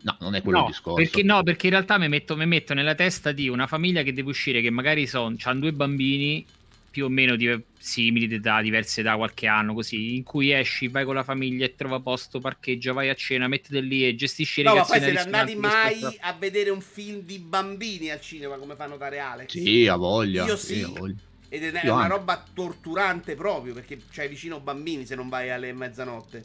No, 0.00 0.16
non 0.20 0.34
è 0.36 0.42
quello 0.42 0.58
No 0.58 0.64
il 0.66 0.66
discorso. 0.66 0.94
perché, 0.94 1.22
no, 1.22 1.42
perché 1.42 1.66
in 1.66 1.72
realtà 1.72 1.98
mi 1.98 2.08
metto, 2.08 2.36
mi 2.36 2.46
metto 2.46 2.72
nella 2.74 2.94
testa 2.94 3.32
di 3.32 3.48
una 3.48 3.66
famiglia 3.66 4.02
che 4.02 4.12
deve 4.12 4.30
uscire, 4.30 4.60
che 4.60 4.70
magari 4.70 5.06
sono, 5.06 5.34
hanno 5.42 5.60
due 5.60 5.72
bambini 5.72 6.46
più 6.90 7.04
o 7.06 7.08
meno 7.08 7.36
di- 7.36 7.64
simili 7.76 8.26
d'età, 8.28 8.60
diverse 8.62 9.02
da 9.02 9.16
qualche 9.16 9.46
anno, 9.46 9.74
così, 9.74 10.14
in 10.16 10.22
cui 10.22 10.52
esci, 10.52 10.88
vai 10.88 11.04
con 11.04 11.14
la 11.14 11.24
famiglia 11.24 11.64
e 11.64 11.74
trova 11.74 12.00
posto, 12.00 12.40
parcheggia, 12.40 12.92
vai 12.92 13.08
a 13.08 13.14
cena, 13.14 13.48
mettete 13.48 13.80
lì 13.80 14.06
e 14.06 14.14
gestisci 14.14 14.62
le 14.62 14.68
No, 14.68 14.74
ma 14.76 14.84
poi 14.84 15.00
siete 15.00 15.18
andati 15.18 15.54
mai 15.56 16.16
a 16.20 16.32
vedere 16.32 16.70
un 16.70 16.80
film 16.80 17.20
di 17.20 17.38
bambini 17.38 18.10
al 18.10 18.20
cinema 18.20 18.56
come 18.56 18.74
fa 18.76 18.86
notare 18.86 19.18
Alex? 19.18 19.50
Sì, 19.50 19.86
ha 19.86 19.96
voglia. 19.96 20.44
Io 20.44 20.56
sì, 20.56 20.74
sì. 20.76 20.82
voglia. 20.84 21.14
Ed 21.50 21.62
è 21.74 21.84
Io 21.84 21.92
una 21.94 22.04
anche. 22.04 22.16
roba 22.16 22.44
torturante 22.52 23.34
proprio 23.34 23.72
perché 23.74 23.98
c'hai 24.10 24.28
vicino 24.28 24.60
bambini 24.60 25.06
se 25.06 25.14
non 25.14 25.28
vai 25.28 25.50
alle 25.50 25.72
mezzanotte. 25.72 26.44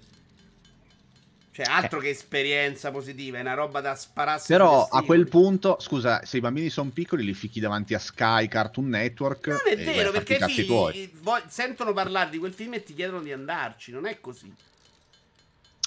Cioè, 1.53 1.67
altro 1.69 1.99
che 1.99 2.09
esperienza 2.09 2.89
positiva, 2.89 3.37
è 3.37 3.41
una 3.41 3.53
roba 3.53 3.79
da 3.79 3.93
spararsi. 3.93 4.47
Però 4.51 4.87
a 4.89 5.03
quel 5.03 5.27
punto, 5.27 5.77
scusa, 5.79 6.25
se 6.25 6.37
i 6.37 6.39
bambini 6.39 6.69
sono 6.69 6.89
piccoli 6.89 7.23
li 7.23 7.35
fichi 7.35 7.59
davanti 7.59 7.93
a 7.93 7.99
Sky, 7.99 8.47
Cartoon 8.47 8.89
Network 8.89 9.47
Non 9.47 9.59
è 9.63 9.75
vero, 9.75 10.09
perché 10.09 10.37
i 10.37 10.39
figli 10.39 10.65
tuoi. 10.65 11.11
sentono 11.47 11.93
parlare 11.93 12.31
di 12.31 12.39
quel 12.39 12.53
film 12.53 12.73
e 12.73 12.83
ti 12.83 12.95
chiedono 12.95 13.21
di 13.21 13.31
andarci. 13.31 13.91
Non 13.91 14.07
è 14.07 14.19
così. 14.19 14.51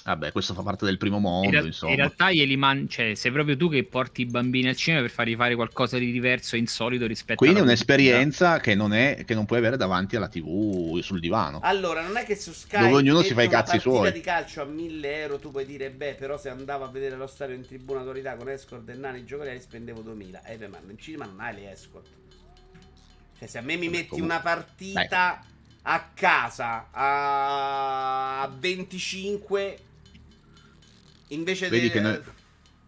Vabbè, 0.07 0.31
questo 0.31 0.53
fa 0.53 0.61
parte 0.61 0.85
del 0.85 0.97
primo 0.97 1.17
In, 1.17 1.21
mondo, 1.23 1.49
real- 1.51 1.65
insomma. 1.65 1.91
in 1.91 1.97
realtà 1.97 2.31
glieli 2.31 2.55
man- 2.55 2.87
cioè, 2.87 3.13
sei 3.13 3.29
proprio 3.29 3.57
tu 3.57 3.69
che 3.69 3.83
porti 3.83 4.21
i 4.21 4.25
bambini 4.25 4.69
al 4.69 4.75
cinema 4.77 5.01
per 5.01 5.11
fargli 5.11 5.35
fare 5.35 5.53
qualcosa 5.55 5.97
di 5.97 6.13
diverso 6.13 6.55
e 6.55 6.59
insolito 6.59 7.05
rispetto 7.05 7.35
Quindi 7.35 7.57
è 7.57 7.59
alla 7.61 7.71
un'esperienza 7.71 8.59
che 8.61 8.73
non, 8.73 8.93
è, 8.93 9.23
che 9.25 9.33
non 9.33 9.45
puoi 9.45 9.59
avere 9.59 9.75
davanti 9.75 10.15
alla 10.15 10.29
TV 10.29 10.97
sul 11.01 11.19
divano. 11.19 11.59
Allora, 11.61 12.01
non 12.03 12.15
è 12.15 12.23
che 12.23 12.37
su 12.37 12.53
Sky 12.53 12.79
Dove 12.79 12.93
ognuno 12.93 13.21
si 13.21 13.33
fa 13.33 13.41
i 13.41 13.47
una 13.47 13.57
cazzi 13.57 13.71
partita 13.71 13.95
suoi. 13.95 14.11
di 14.13 14.21
calcio 14.21 14.61
a 14.61 14.65
1000 14.65 15.19
euro, 15.21 15.39
tu 15.39 15.51
puoi 15.51 15.65
dire, 15.65 15.89
beh, 15.91 16.13
però 16.13 16.37
se 16.37 16.47
andavo 16.47 16.85
a 16.85 16.87
vedere 16.87 17.17
lo 17.17 17.27
stadio 17.27 17.55
in 17.55 17.65
tribuna 17.67 17.99
autorità 17.99 18.35
con 18.35 18.47
escort 18.47 18.87
e 18.87 18.93
nani 18.93 19.25
giocatori 19.25 19.59
spendevo 19.59 19.99
2000. 19.99 20.41
Eh, 20.45 20.55
beh, 20.55 20.67
ma 20.69 20.77
in 20.89 20.97
cinema 20.97 21.25
non 21.25 21.41
hai 21.41 21.53
le 21.55 21.69
escort. 21.73 22.07
Cioè, 23.39 23.45
se 23.49 23.57
a 23.57 23.61
me 23.61 23.75
mi 23.75 23.89
metti 23.89 24.07
comunque- 24.07 24.35
una 24.35 24.41
partita 24.41 25.43
a 25.81 26.09
casa 26.13 26.87
a 26.91 28.49
25 28.57 29.79
invece 31.29 31.69
Vedi 31.69 31.83
di... 31.83 31.89
che 31.91 31.99
noi- 31.99 32.19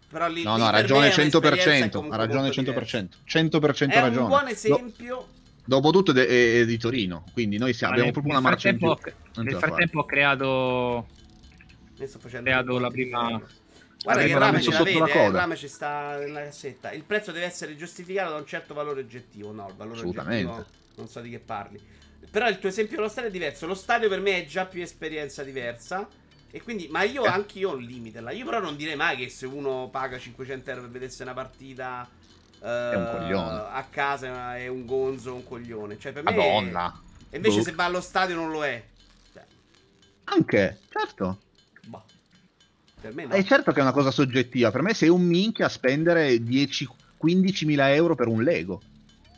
Però 0.08 0.28
lì, 0.28 0.42
No, 0.42 0.56
no, 0.56 0.66
ha 0.66 0.70
ragione 0.70 1.08
me 1.08 1.14
è 1.14 1.20
un'esperienza 1.20 1.86
100%. 1.86 1.90
comunque 1.92 2.16
Ha 2.16 2.20
ragione 2.20 2.42
molto 2.42 2.60
100%. 2.62 3.08
100% 3.24 3.90
È 3.90 4.00
ragione. 4.00 4.22
un 4.22 4.28
buon 4.28 4.48
esempio. 4.48 5.28
Dopotutto 5.64 6.12
è, 6.12 6.26
è 6.60 6.64
di 6.64 6.78
Torino, 6.78 7.24
quindi 7.32 7.58
noi 7.58 7.72
siamo- 7.74 7.92
abbiamo 7.94 8.10
proprio 8.10 8.32
una 8.32 8.40
marcia 8.40 8.70
in 8.70 8.78
più. 8.78 8.92
Nel 9.36 9.56
frattempo 9.56 10.00
ho 10.00 10.04
creato 10.04 11.06
sto 12.06 12.18
facendo 12.18 12.48
creato 12.50 12.78
la 12.78 12.90
prima-. 12.90 13.40
Guarda 14.02 14.24
che 14.24 14.38
rame 14.38 14.60
ce 14.62 14.68
messo 14.68 14.70
la 14.70 14.76
sotto 14.76 15.04
vede, 15.04 15.14
la 15.14 15.24
eh, 15.26 15.30
rame 15.30 15.56
ci 15.56 15.68
sta 15.68 16.16
nella 16.18 16.42
cassetta. 16.42 16.90
Il 16.92 17.04
prezzo 17.04 17.32
deve 17.32 17.44
essere 17.44 17.76
giustificato 17.76 18.30
da 18.30 18.36
un 18.38 18.46
certo 18.46 18.72
valore 18.72 19.00
oggettivo. 19.00 19.52
No, 19.52 19.68
il 19.68 19.74
valore 19.74 19.98
Assolutamente. 19.98 20.50
oggettivo 20.50 20.78
non 20.96 21.08
so 21.08 21.20
di 21.20 21.30
che 21.30 21.38
parli. 21.38 21.78
Però 22.30 22.48
il 22.48 22.58
tuo 22.58 22.68
esempio 22.68 22.96
dello 22.96 23.08
stadio 23.08 23.28
è 23.28 23.32
diverso. 23.32 23.66
Lo 23.66 23.74
stadio 23.74 24.08
per 24.08 24.20
me 24.20 24.38
è 24.42 24.46
già 24.46 24.64
più 24.66 24.80
esperienza 24.82 25.42
diversa. 25.42 26.08
E 26.52 26.60
quindi, 26.62 26.88
ma 26.90 27.02
io 27.04 27.24
Eh. 27.24 27.28
anche 27.28 27.58
io 27.60 27.70
ho 27.70 27.74
un 27.76 27.82
limite 27.82 28.20
là. 28.20 28.30
Io 28.32 28.44
però 28.44 28.60
non 28.60 28.76
direi 28.76 28.96
mai 28.96 29.16
che 29.16 29.28
se 29.28 29.46
uno 29.46 29.88
paga 29.90 30.18
500 30.18 30.70
euro 30.70 30.82
per 30.82 30.90
vedersi 30.90 31.22
una 31.22 31.32
partita 31.34 32.08
un 32.62 33.08
coglione. 33.18 33.58
a 33.72 33.86
casa 33.88 34.56
è 34.56 34.66
un 34.66 34.84
gonzo, 34.84 35.34
un 35.34 35.44
coglione. 35.44 35.98
Cioè, 35.98 36.12
per 36.12 36.22
me 36.24 36.30
Madonna. 36.34 37.00
E 37.30 37.36
invece 37.36 37.58
Boh. 37.58 37.62
se 37.64 37.72
va 37.72 37.84
allo 37.84 38.00
stadio 38.00 38.34
non 38.34 38.50
lo 38.50 38.64
è. 38.64 38.84
Cioè, 39.32 39.44
Anche, 40.24 40.78
certo. 40.90 41.38
boh. 41.86 42.04
Per 43.00 43.14
me 43.14 43.24
no. 43.26 43.34
È 43.34 43.42
certo 43.44 43.72
che 43.72 43.78
è 43.78 43.82
una 43.82 43.92
cosa 43.92 44.10
soggettiva. 44.10 44.70
Per 44.70 44.82
me 44.82 44.92
sei 44.92 45.08
un 45.08 45.22
minchia 45.22 45.66
a 45.66 45.68
spendere 45.70 46.34
10-15 46.36 47.64
mila 47.64 47.94
euro 47.94 48.14
per 48.14 48.26
un 48.26 48.42
Lego. 48.42 48.82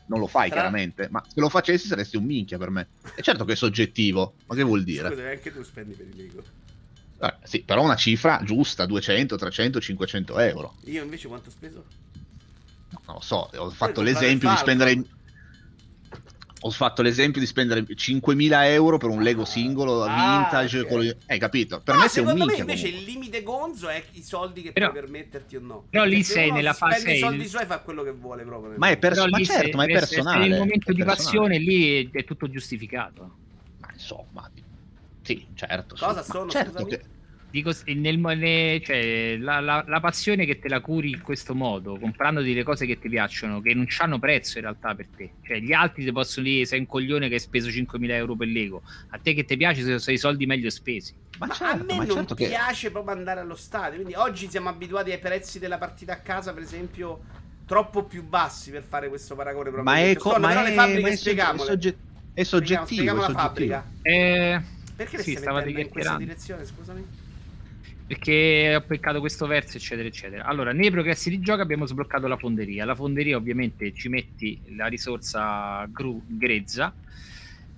Non 0.07 0.19
lo 0.19 0.27
fai 0.27 0.49
Tra- 0.49 0.57
chiaramente, 0.61 1.09
ma 1.11 1.23
se 1.27 1.39
lo 1.41 1.49
facessi 1.49 1.87
saresti 1.87 2.17
un 2.17 2.25
minchia 2.25 2.59
per 2.59 2.71
me. 2.71 2.89
È 3.15 3.21
certo 3.21 3.45
che 3.45 3.53
è 3.53 3.57
soggettivo, 3.57 4.35
ma 4.47 4.55
che 4.57 4.63
vuol 4.65 4.83
dire? 4.83 5.09
Scusa, 5.11 5.29
anche 5.29 5.53
tu 5.53 5.63
spendi 5.63 5.95
per 5.95 6.07
il 6.07 6.17
Lego. 6.17 6.43
Eh, 7.23 7.35
sì, 7.45 7.63
però 7.63 7.83
una 7.83 7.95
cifra 7.95 8.41
giusta, 8.45 8.85
200, 8.85 9.37
300, 9.37 9.81
500 9.81 10.39
euro. 10.41 10.75
Io 10.87 11.03
invece 11.05 11.29
quanto 11.29 11.51
ho 11.51 11.53
speso? 11.53 11.85
No, 12.91 13.01
non 13.07 13.15
lo 13.17 13.21
so, 13.21 13.49
ho 13.55 13.71
fatto 13.71 14.03
l'esempio 14.03 14.51
di 14.51 14.57
spendere... 14.57 15.03
Ho 16.65 16.71
fatto 16.71 17.03
l'esempio 17.03 17.41
di 17.41 17.47
spendere 17.49 17.83
5.000 17.83 18.65
euro 18.67 18.97
per 18.97 19.09
un 19.09 19.21
Lego 19.21 19.45
singolo 19.45 20.05
Ah, 20.05 20.39
vintage. 20.49 20.81
ok. 20.81 20.87
con 20.89 21.01
le- 21.01 21.17
Hai 21.27 21.39
capito? 21.39 21.81
Per 21.81 21.95
No, 21.97 22.01
me 22.03 22.09
sei 22.09 22.23
un 22.23 22.29
secondo 22.29 22.45
me 22.47 22.57
minchia. 22.57 22.63
invece 22.75 22.91
comunque. 22.91 23.11
il 23.13 23.19
limite 23.19 23.43
gonzo 23.43 23.89
è 23.89 24.05
i 24.13 24.23
soldi 24.23 24.63
che 24.63 24.73
Però- 24.73 24.91
puoi 24.91 25.01
permetterti 25.03 25.57
o 25.57 25.61
no. 25.61 25.87
però 25.91 26.05
lì 26.05 26.23
se 26.23 26.33
sei 26.35 26.47
uno 26.47 26.57
nella 26.59 26.73
fase- 26.73 27.13
i 27.15 27.19
soldi 27.19 27.49
suoi 27.49 27.67
fa 27.67 27.79
quello 27.81 28.05
che 28.05 28.13
vuole 28.13 28.45
proprio. 28.45 28.75
Ma 28.77 28.89
è 28.91 28.97
per- 28.97 29.13
Però 29.15 29.27
ma 29.27 29.39
certo, 29.43 29.71
se- 29.71 29.75
ma 29.77 29.85
è 29.85 29.87
se- 29.87 29.93
se 29.93 29.99
personale, 30.15 30.49
Nel 30.49 30.59
momento 30.59 30.93
di 30.93 31.03
passione 31.05 31.59
lì 31.59 32.09
è, 32.13 32.25
tutto 32.25 32.49
giustificato. 32.49 33.35
Ma 33.81 33.89
insomma, 33.93 34.49
sì, 35.23 35.45
certo. 35.55 35.97
Cosa 35.99 36.23
sono, 36.23 36.49
certo 36.49 36.71
scusami? 36.85 36.91
che- 36.91 37.05
Dico, 37.53 37.71
nel, 37.85 38.19
ne- 38.19 38.81
cioè, 38.83 39.37
la, 39.37 39.61
la- 39.61 39.85
la 39.87 40.01
passione 40.01 40.47
che 40.47 40.59
te 40.59 40.71
la 40.71 40.81
curi 40.81 41.11
in 41.11 41.21
questo 41.21 41.55
modo, 41.55 41.99
comprandoti 41.99 42.55
le 42.55 42.63
cose 42.63 42.87
che 42.87 42.99
ti 42.99 43.11
piacciono, 43.11 43.61
che 43.61 43.75
non 43.75 43.87
hanno 43.99 44.19
prezzo 44.19 44.57
in 44.57 44.65
realtà 44.65 44.95
per 44.95 45.07
te. 45.15 45.33
Cioè, 45.45 45.59
gli 45.61 45.75
altri 45.75 46.03
ti 46.03 46.13
possono 46.13 46.47
dire 46.47 46.65
sei 46.65 46.79
un 46.81 46.87
coglione 46.87 47.29
che 47.29 47.35
hai 47.35 47.41
speso 47.41 47.69
5.000 47.69 48.11
euro 48.13 48.35
per 48.37 48.49
Lego. 48.49 48.81
A 49.11 49.19
te 49.19 49.35
che 49.35 49.45
ti 49.45 49.59
piace 49.59 49.83
sono 49.83 49.99
sono 49.99 50.17
i 50.17 50.19
soldi 50.19 50.47
meglio 50.47 50.71
spesi. 50.71 51.13
Ma, 51.39 51.47
Ma 51.49 51.53
certo, 51.55 51.83
a 51.83 51.85
me 51.85 51.95
ma 51.99 52.05
non 52.05 52.17
certo 52.17 52.35
che... 52.35 52.49
piace 52.49 52.91
proprio 52.91 53.15
andare 53.15 53.41
allo 53.41 53.55
stadio. 53.55 53.97
Quindi 53.97 54.15
oggi 54.15 54.49
siamo 54.49 54.71
abituati 54.71 55.11
ai 55.13 55.19
prezzi 55.19 55.59
della 55.59 55.77
partita 55.77 56.15
a 56.15 56.21
casa, 56.21 56.55
per 56.55 56.63
esempio, 56.63 57.21
troppo 57.67 58.05
più 58.05 58.25
bassi 58.27 58.71
per 58.71 58.83
fare 58.83 59.11
questo 59.11 59.35
paragone. 59.35 59.69
Ma 59.69 59.99
è, 59.99 60.15
probabilmente. 60.15 60.19
co- 60.21 60.29
Stone, 60.31 60.41
ma 60.41 60.49
però 60.49 60.63
è, 60.65 60.69
le 60.71 60.75
fabbriche 60.75 61.01
ma 61.03 61.09
è, 61.09 61.11
sogge- 61.17 61.19
è 61.19 61.21
spieghiamole. 61.21 61.69
sogge- 61.69 61.97
è 62.33 62.43
Spieghiamo- 62.45 62.47
soggettivo. 62.47 62.87
spieghiamo 62.87 63.19
è 63.19 63.21
la 63.21 63.27
soggettivo. 63.27 63.73
fabbrica. 63.75 63.85
Eh, 64.01 64.63
Perché 64.95 65.17
le 65.17 65.23
Sì, 65.23 65.31
stai 65.37 65.53
mettendo 65.55 65.69
in 65.81 65.89
questa 65.89 65.91
chiacchierando. 65.91 66.25
direzione, 66.25 66.65
scusami? 66.65 67.07
Perché 68.13 68.75
ho 68.77 68.81
peccato 68.83 69.21
questo 69.21 69.47
verso, 69.47 69.79
eccetera, 69.79 70.07
eccetera. 70.07 70.45
Allora, 70.45 70.73
nei 70.73 70.91
progressi 70.91 71.31
di 71.31 71.41
gioco 71.41 71.63
abbiamo 71.63 71.87
sbloccato 71.87 72.27
la 72.27 72.37
fonderia. 72.37 72.85
La 72.85 72.95
fonderia, 72.95 73.39
ovviamente, 73.39 73.95
ci 73.95 74.09
metti 74.11 74.61
la 74.77 74.87
risorsa 74.87 75.87
gru- 75.87 76.23
grezza, 76.27 76.93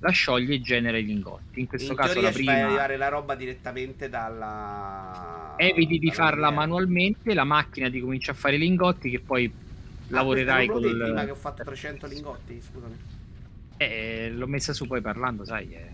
la 0.00 0.10
scioglie 0.10 0.54
e 0.56 0.60
genera 0.60 0.98
i 0.98 1.04
lingotti. 1.04 1.60
In 1.60 1.66
questo 1.68 1.92
in 1.92 1.96
caso, 1.98 2.20
la 2.20 2.32
ci 2.32 2.42
fai 2.42 2.52
prima. 2.54 2.66
arrivare 2.66 2.96
la 2.96 3.08
roba 3.08 3.36
direttamente 3.36 4.08
dalla... 4.08 5.54
Eviti 5.56 5.98
di 6.00 6.06
dalla 6.08 6.12
farla 6.18 6.48
miniera. 6.48 6.66
manualmente, 6.66 7.32
la 7.34 7.44
macchina 7.44 7.88
ti 7.88 8.00
comincia 8.00 8.32
a 8.32 8.34
fare 8.34 8.56
i 8.56 8.58
lingotti 8.58 9.10
che 9.10 9.20
poi 9.20 9.52
lavorerai 10.08 10.66
Ah, 10.66 10.70
questo 10.72 10.88
non 10.88 10.96
col... 10.98 11.04
prima 11.06 11.24
che 11.26 11.30
ho 11.30 11.36
fatto 11.36 11.62
300 11.62 12.06
lingotti, 12.08 12.60
scusami. 12.60 12.96
Eh, 13.76 14.30
l'ho 14.32 14.46
messa 14.48 14.72
su 14.72 14.88
poi 14.88 15.00
parlando, 15.00 15.44
sai. 15.44 15.72
eh. 15.74 15.88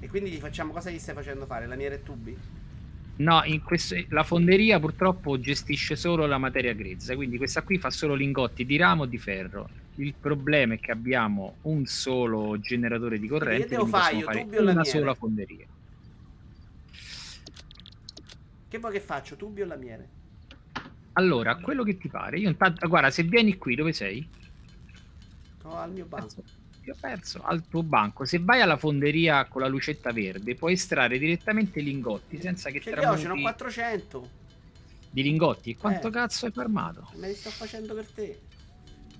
E 0.00 0.08
quindi 0.08 0.30
gli 0.30 0.36
facciamo 0.38 0.72
cosa 0.74 0.90
gli 0.90 0.98
stai 0.98 1.14
facendo 1.14 1.46
fare? 1.46 1.66
Lamiere 1.66 1.94
e 1.96 2.02
tubi? 2.02 2.36
No, 3.20 3.42
questo- 3.62 3.96
la 4.08 4.22
fonderia 4.22 4.80
purtroppo 4.80 5.38
gestisce 5.38 5.94
solo 5.94 6.24
la 6.26 6.38
materia 6.38 6.72
grezza, 6.72 7.14
quindi 7.14 7.36
questa 7.36 7.62
qui 7.62 7.76
fa 7.78 7.90
solo 7.90 8.14
lingotti 8.14 8.64
di 8.64 8.76
ramo 8.78 9.02
o 9.02 9.06
di 9.06 9.18
ferro. 9.18 9.68
Il 9.96 10.14
problema 10.18 10.74
è 10.74 10.80
che 10.80 10.90
abbiamo 10.90 11.56
un 11.62 11.84
solo 11.84 12.58
generatore 12.60 13.18
di 13.18 13.28
corrente, 13.28 13.64
Che 13.64 13.68
devo 13.68 13.84
fare 13.86 14.16
io, 14.16 14.24
fare 14.24 14.42
una 14.42 14.60
lamiere? 14.62 14.84
sola 14.84 15.14
fonderia. 15.14 15.66
Che 18.68 18.78
poi 18.78 18.92
che 18.92 19.00
faccio? 19.00 19.36
Tubi 19.36 19.60
o 19.62 19.66
lamiere? 19.66 20.08
Allora, 21.14 21.56
quello 21.56 21.82
che 21.82 21.98
ti 21.98 22.08
pare, 22.08 22.38
io 22.38 22.48
intanto, 22.48 22.88
guarda, 22.88 23.10
se 23.10 23.24
vieni 23.24 23.58
qui, 23.58 23.74
dove 23.74 23.92
sei? 23.92 24.26
No, 25.64 25.76
al 25.76 25.92
mio 25.92 26.06
banco. 26.06 26.26
Cazzo, 26.26 26.42
Ti 26.82 26.90
ho 26.90 26.96
perso 26.98 27.42
al 27.42 27.66
tuo 27.68 27.82
banco. 27.82 28.24
Se 28.24 28.38
vai 28.38 28.60
alla 28.62 28.76
fonderia 28.78 29.44
con 29.46 29.60
la 29.62 29.68
lucetta 29.68 30.12
verde, 30.12 30.54
puoi 30.54 30.72
estrarre 30.72 31.18
direttamente 31.18 31.80
i 31.80 31.84
lingotti 31.84 32.40
senza 32.40 32.70
che 32.70 32.80
Ce 32.80 32.90
li 32.94 32.96
ho, 32.96 33.00
ce 33.00 33.06
ne 33.06 33.12
ho 33.12 33.18
tramuti 33.22 33.42
400. 33.42 34.28
di 35.10 35.22
lingotti. 35.22 35.76
Quanto 35.76 36.08
Eh. 36.08 36.10
cazzo 36.10 36.46
hai 36.46 36.52
farmato? 36.52 37.10
Me 37.16 37.28
li 37.28 37.34
sto 37.34 37.50
facendo 37.50 37.94
per 37.94 38.06
te. 38.06 38.38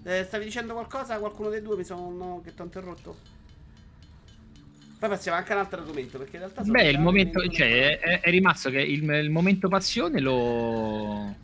Eh, 0.04 0.24
stavi 0.24 0.44
dicendo 0.44 0.72
qualcosa? 0.72 1.18
Qualcuno 1.18 1.50
dei 1.50 1.60
due 1.60 1.76
mi 1.76 1.84
sono. 1.84 2.40
che 2.42 2.54
ti 2.54 2.60
ho 2.60 2.64
interrotto? 2.64 3.16
Poi 4.98 5.08
passiamo 5.08 5.36
anche 5.38 5.52
a 5.52 5.54
un 5.56 5.60
altro 5.62 5.80
argomento. 5.80 6.18
Perché 6.18 6.36
in 6.36 6.42
realtà 6.42 6.62
Beh, 6.62 6.88
il 6.88 6.98
momento, 7.00 7.40
21 7.40 7.54
cioè, 7.68 7.98
è, 7.98 8.20
è 8.20 8.30
rimasto 8.30 8.70
che 8.70 8.80
il, 8.80 9.02
il 9.02 9.30
momento 9.30 9.68
passione 9.68 10.20
lo. 10.20 11.34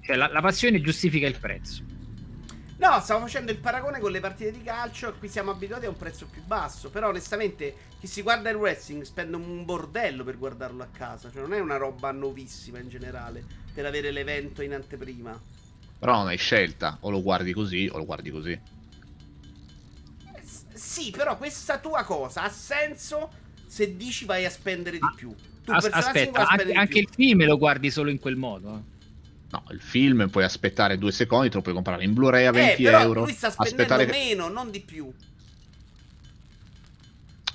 Cioè, 0.00 0.16
la, 0.16 0.28
la 0.30 0.40
passione 0.40 0.80
giustifica 0.80 1.26
il 1.26 1.38
prezzo. 1.38 1.82
No, 2.76 3.00
stavo 3.00 3.20
facendo 3.20 3.52
il 3.52 3.58
paragone 3.58 4.00
con 4.00 4.10
le 4.10 4.20
partite 4.20 4.50
di 4.50 4.62
calcio. 4.62 5.14
Qui 5.18 5.28
siamo 5.28 5.52
abituati 5.52 5.86
a 5.86 5.88
un 5.88 5.96
prezzo 5.96 6.26
più 6.26 6.42
basso. 6.42 6.90
Però, 6.90 7.08
onestamente, 7.08 7.74
chi 8.00 8.06
si 8.06 8.20
guarda 8.22 8.50
il 8.50 8.56
wrestling 8.56 9.02
spende 9.02 9.36
un 9.36 9.64
bordello 9.64 10.24
per 10.24 10.36
guardarlo 10.38 10.82
a 10.82 10.88
casa. 10.92 11.30
Cioè, 11.30 11.40
non 11.40 11.54
è 11.54 11.60
una 11.60 11.76
roba 11.76 12.10
nuovissima 12.10 12.78
in 12.80 12.88
generale. 12.88 13.44
Per 13.72 13.86
avere 13.86 14.10
l'evento 14.10 14.62
in 14.62 14.74
anteprima. 14.74 15.40
Però 15.98 16.16
non 16.16 16.26
hai 16.26 16.36
scelta, 16.36 16.98
o 17.00 17.10
lo 17.10 17.22
guardi 17.22 17.52
così 17.52 17.88
o 17.90 17.96
lo 17.96 18.04
guardi 18.04 18.30
così. 18.30 18.50
Eh, 18.52 20.42
s- 20.42 20.64
Sì, 20.74 21.10
però 21.10 21.36
questa 21.36 21.78
tua 21.78 22.02
cosa 22.04 22.42
ha 22.42 22.48
senso 22.50 23.30
se 23.66 23.96
dici 23.96 24.24
vai 24.24 24.44
a 24.44 24.50
spendere 24.50 24.98
di 24.98 25.06
più. 25.16 25.34
Tu 25.64 25.72
As- 25.72 25.88
aspetta, 25.90 26.46
anche, 26.46 26.72
anche 26.72 26.98
il 26.98 27.08
film 27.10 27.44
lo 27.46 27.56
guardi 27.56 27.90
solo 27.90 28.10
in 28.10 28.18
quel 28.18 28.36
modo. 28.36 28.84
Eh. 29.56 29.62
No, 29.62 29.64
il 29.74 29.80
film 29.80 30.28
puoi 30.28 30.44
aspettare 30.44 30.98
due 30.98 31.12
secondi, 31.12 31.48
te 31.48 31.56
lo 31.56 31.62
puoi 31.62 31.74
comprare 31.74 32.04
in 32.04 32.12
Blu-ray 32.14 32.44
a 32.46 32.48
Eh, 32.48 32.52
20 32.52 32.82
però 32.82 33.00
euro. 33.00 33.22
lui 33.24 33.32
sta 33.32 33.50
spendendo 33.50 33.94
aspettare 33.94 34.06
meno, 34.10 34.48
non 34.48 34.70
di 34.70 34.80
più. 34.80 35.12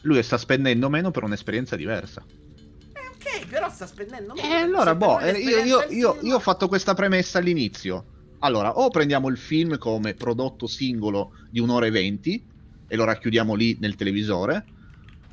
Lui 0.01 0.23
sta 0.23 0.37
spendendo 0.37 0.89
meno 0.89 1.11
per 1.11 1.23
un'esperienza 1.23 1.75
diversa. 1.75 2.23
Eh, 2.25 3.39
ok, 3.41 3.47
però 3.47 3.69
sta 3.69 3.85
spendendo 3.85 4.33
meno. 4.33 4.47
E 4.47 4.51
allora, 4.53 4.91
Se 4.91 4.95
boh, 4.95 5.19
eh, 5.19 5.31
io, 5.39 5.63
io- 5.63 5.85
io- 5.89 6.17
io 6.21 6.35
ho 6.35 6.39
fatto 6.39 6.67
questa 6.67 6.93
premessa 6.93 7.39
all'inizio. 7.39 8.05
Allora, 8.39 8.77
o 8.77 8.89
prendiamo 8.89 9.27
il 9.27 9.37
film 9.37 9.77
come 9.77 10.13
prodotto 10.13 10.65
singolo 10.67 11.33
di 11.49 11.59
un'ora 11.59 11.87
e 11.87 11.91
venti 11.91 12.41
e 12.87 12.95
lo 12.95 13.03
racchiudiamo 13.03 13.53
lì 13.53 13.77
nel 13.81 13.95
televisore, 13.95 14.65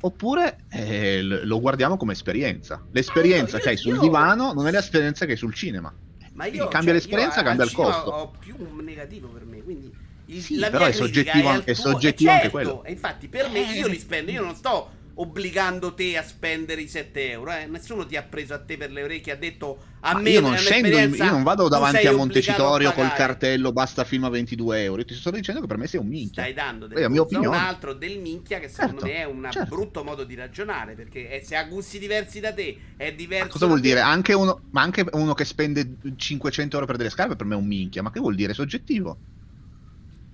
oppure 0.01 0.65
eh, 0.69 1.21
lo 1.21 1.61
guardiamo 1.61 1.95
come 1.95 2.11
esperienza. 2.11 2.85
L'esperienza 2.91 3.55
Ah, 3.55 3.59
io- 3.59 3.63
che 3.63 3.69
hai 3.69 3.77
sul 3.77 3.93
io- 3.95 4.01
divano 4.01 4.51
non 4.51 4.67
è 4.67 4.71
l'esperienza 4.71 5.25
che 5.25 5.31
hai 5.31 5.37
sul 5.37 5.53
cinema. 5.53 5.95
Ma 6.37 6.45
io, 6.45 6.51
Quindi 6.51 6.69
cambia 6.69 6.91
cioè, 6.93 6.93
l'esperienza, 6.93 7.39
io 7.39 7.45
cambia 7.45 7.65
il 7.65 7.71
costo. 7.71 8.09
Ho 8.11 8.31
più 8.39 8.55
un 8.59 8.83
negativo 8.83 9.27
per 9.29 9.43
me, 9.45 9.63
quindi 9.63 9.91
il, 10.25 10.41
Sì, 10.43 10.57
la 10.57 10.69
però 10.69 10.83
mia 10.83 10.93
è 10.93 10.95
soggettivo- 10.95 11.49
è 11.51 11.63
tuo- 11.63 11.73
soggettivo 11.73 12.29
eh, 12.29 12.33
anche 12.33 12.41
certo, 12.43 12.57
quello. 12.57 12.83
E 12.83 12.91
infatti 12.91 13.27
per 13.27 13.49
me 13.49 13.59
io 13.61 13.87
li 13.87 13.97
spendo, 13.97 14.29
io 14.29 14.43
non 14.43 14.53
sto 14.53 14.91
obbligando 15.19 15.93
te 15.93 16.17
a 16.17 16.23
spendere 16.23 16.81
i 16.81 16.87
7 16.87 17.31
euro, 17.31 17.51
eh. 17.51 17.65
nessuno 17.67 18.05
ti 18.05 18.15
ha 18.15 18.23
preso 18.23 18.53
a 18.53 18.63
te 18.63 18.77
per 18.77 18.91
le 18.91 19.03
orecchie, 19.03 19.33
ha 19.33 19.35
detto 19.35 19.83
a 20.01 20.13
Ma 20.13 20.19
me 20.19 20.31
io 20.31 20.41
non 20.41 20.53
è 20.53 20.57
scendo, 20.57 20.97
in- 20.97 21.13
io 21.15 21.29
non 21.31 21.43
vado 21.43 21.67
davanti 21.69 22.07
a 22.07 22.11
Montecitorio 22.13 22.89
a 22.89 22.93
col 22.93 23.11
cartello 23.13 23.71
basta 23.73 24.03
film 24.03 24.23
a 24.25 24.29
22 24.29 24.83
euro. 24.83 24.99
Io 25.01 25.05
ti 25.07 25.13
sto 25.15 25.31
dicendo 25.31 25.61
che 25.61 25.67
per 25.67 25.77
me 25.77 25.87
sei 25.87 25.99
un 25.99 26.07
minchia. 26.07 26.43
Stai 26.43 26.53
dando 26.53 26.87
È 26.91 26.99
del 26.99 27.01
la 27.01 27.09
mia 27.09 27.21
gusto 27.21 27.37
a 27.39 27.41
un 27.41 27.53
altro 27.53 27.93
del 27.93 28.19
minchia 28.19 28.59
che 28.59 28.69
secondo 28.69 29.01
Certo, 29.01 29.05
me 29.07 29.15
è 29.15 29.23
un 29.25 29.49
certo. 29.49 29.67
brutto 29.67 30.03
modo 30.03 30.23
di 30.23 30.35
ragionare 30.35 30.93
perché 30.95 31.29
eh, 31.31 31.43
se 31.43 31.55
ha 31.55 31.63
gusti 31.65 31.97
diversi 31.99 32.39
da 32.39 32.53
te 32.53 32.77
è 32.95 33.13
diverso 33.13 33.45
Ma 33.45 33.47
cosa 33.47 33.65
vuol 33.67 33.79
te. 33.79 33.81
dire? 33.81 33.99
Anche 33.99 34.33
uno, 34.33 34.65
ma 34.71 34.81
anche 34.81 35.05
uno 35.11 35.33
che 35.33 35.45
spende 35.45 35.97
500 36.15 36.75
euro 36.75 36.87
per 36.87 36.97
delle 36.97 37.09
scarpe 37.09 37.35
per 37.35 37.45
me 37.45 37.53
è 37.55 37.57
un 37.57 37.67
minchia. 37.67 38.01
Ma 38.01 38.11
che 38.11 38.19
vuol 38.19 38.35
dire? 38.35 38.51
È 38.51 38.55
soggettivo. 38.55 39.19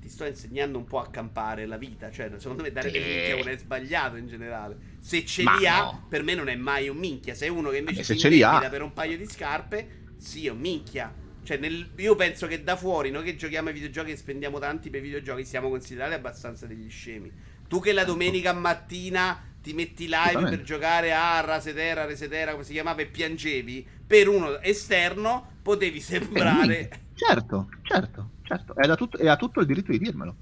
Ti 0.04 0.10
sto 0.10 0.26
insegnando 0.26 0.78
un 0.78 0.84
po' 0.84 0.99
a 0.99 1.10
campare 1.10 1.66
la 1.66 1.78
vita. 1.78 2.12
Cioè, 2.12 2.30
secondo 2.38 2.62
me 2.62 2.72
dare 2.72 2.91
dei 2.91 3.01
Eh. 3.01 3.06
minchia 3.06 3.36
non 3.38 3.47
è 3.47 3.58
sbagliato 3.58 4.18
in 4.18 4.28
generale. 4.28 4.76
Se 4.99 5.26
ce 5.26 5.43
Ma 5.43 5.56
li 5.56 5.66
ha, 5.66 5.84
no. 5.84 6.06
per 6.10 6.24
me 6.24 6.36
non 6.36 6.49
è 6.49 6.56
mai 6.56 6.89
un 6.89 6.97
minchia. 6.97 7.34
Se 7.34 7.47
uno 7.47 7.70
che 7.70 7.78
invece 7.78 8.04
si 8.04 8.18
ce 8.18 8.28
li 8.28 8.43
ha. 8.43 8.47
indebita 8.47 8.70
per 8.70 8.82
un 8.82 8.91
paio 8.91 9.18
di 9.18 9.26
scarpe, 9.26 9.88
sì, 10.18 10.45
è 10.47 10.49
un 10.51 10.60
minchia. 10.60 11.14
Cioè, 11.43 11.58
nel- 11.58 11.91
io 11.97 12.16
penso 12.16 12.47
che 12.47 12.64
da 12.64 12.76
fuori, 12.76 13.12
noi 13.12 13.24
che 13.24 13.36
giochiamo 13.36 13.70
ai 13.70 13.74
videogiochi 13.74 14.12
e 14.12 14.18
spendiamo 14.18 14.60
tanti 14.60 14.89
per 14.89 14.99
i 14.99 15.04
videogiochi, 15.04 15.45
siamo 15.45 15.70
considerati 15.70 16.14
abbastanza 16.14 16.66
degli 16.66 16.89
scemi. 16.89 17.32
Tu 17.68 17.80
che 17.80 17.93
la 17.93 18.04
domenica 18.04 18.54
mattina 18.54 19.41
ti 19.62 19.74
metti 19.74 20.08
live 20.10 20.49
per 20.49 20.62
giocare 20.62 21.14
a 21.14 21.39
Rasetera, 21.39 22.06
Resetera, 22.06 22.51
come 22.51 22.66
si 22.66 22.74
chiamava, 22.74 23.01
e 23.01 23.06
piangevi, 23.08 23.88
per 24.06 24.28
uno 24.28 24.60
esterno 24.60 25.54
potevi 25.62 25.99
sembrare... 26.01 26.89
Certo, 27.16 27.70
certo, 27.84 28.32
certo. 28.58 28.76
E 28.76 28.88
ha 28.89 28.95
tutto, 28.95 29.18
e 29.18 29.28
ha 29.28 29.36
tutto 29.36 29.60
il 29.62 29.66
diritto 29.66 29.91
di 29.91 29.99
dirmelo. 29.99 30.38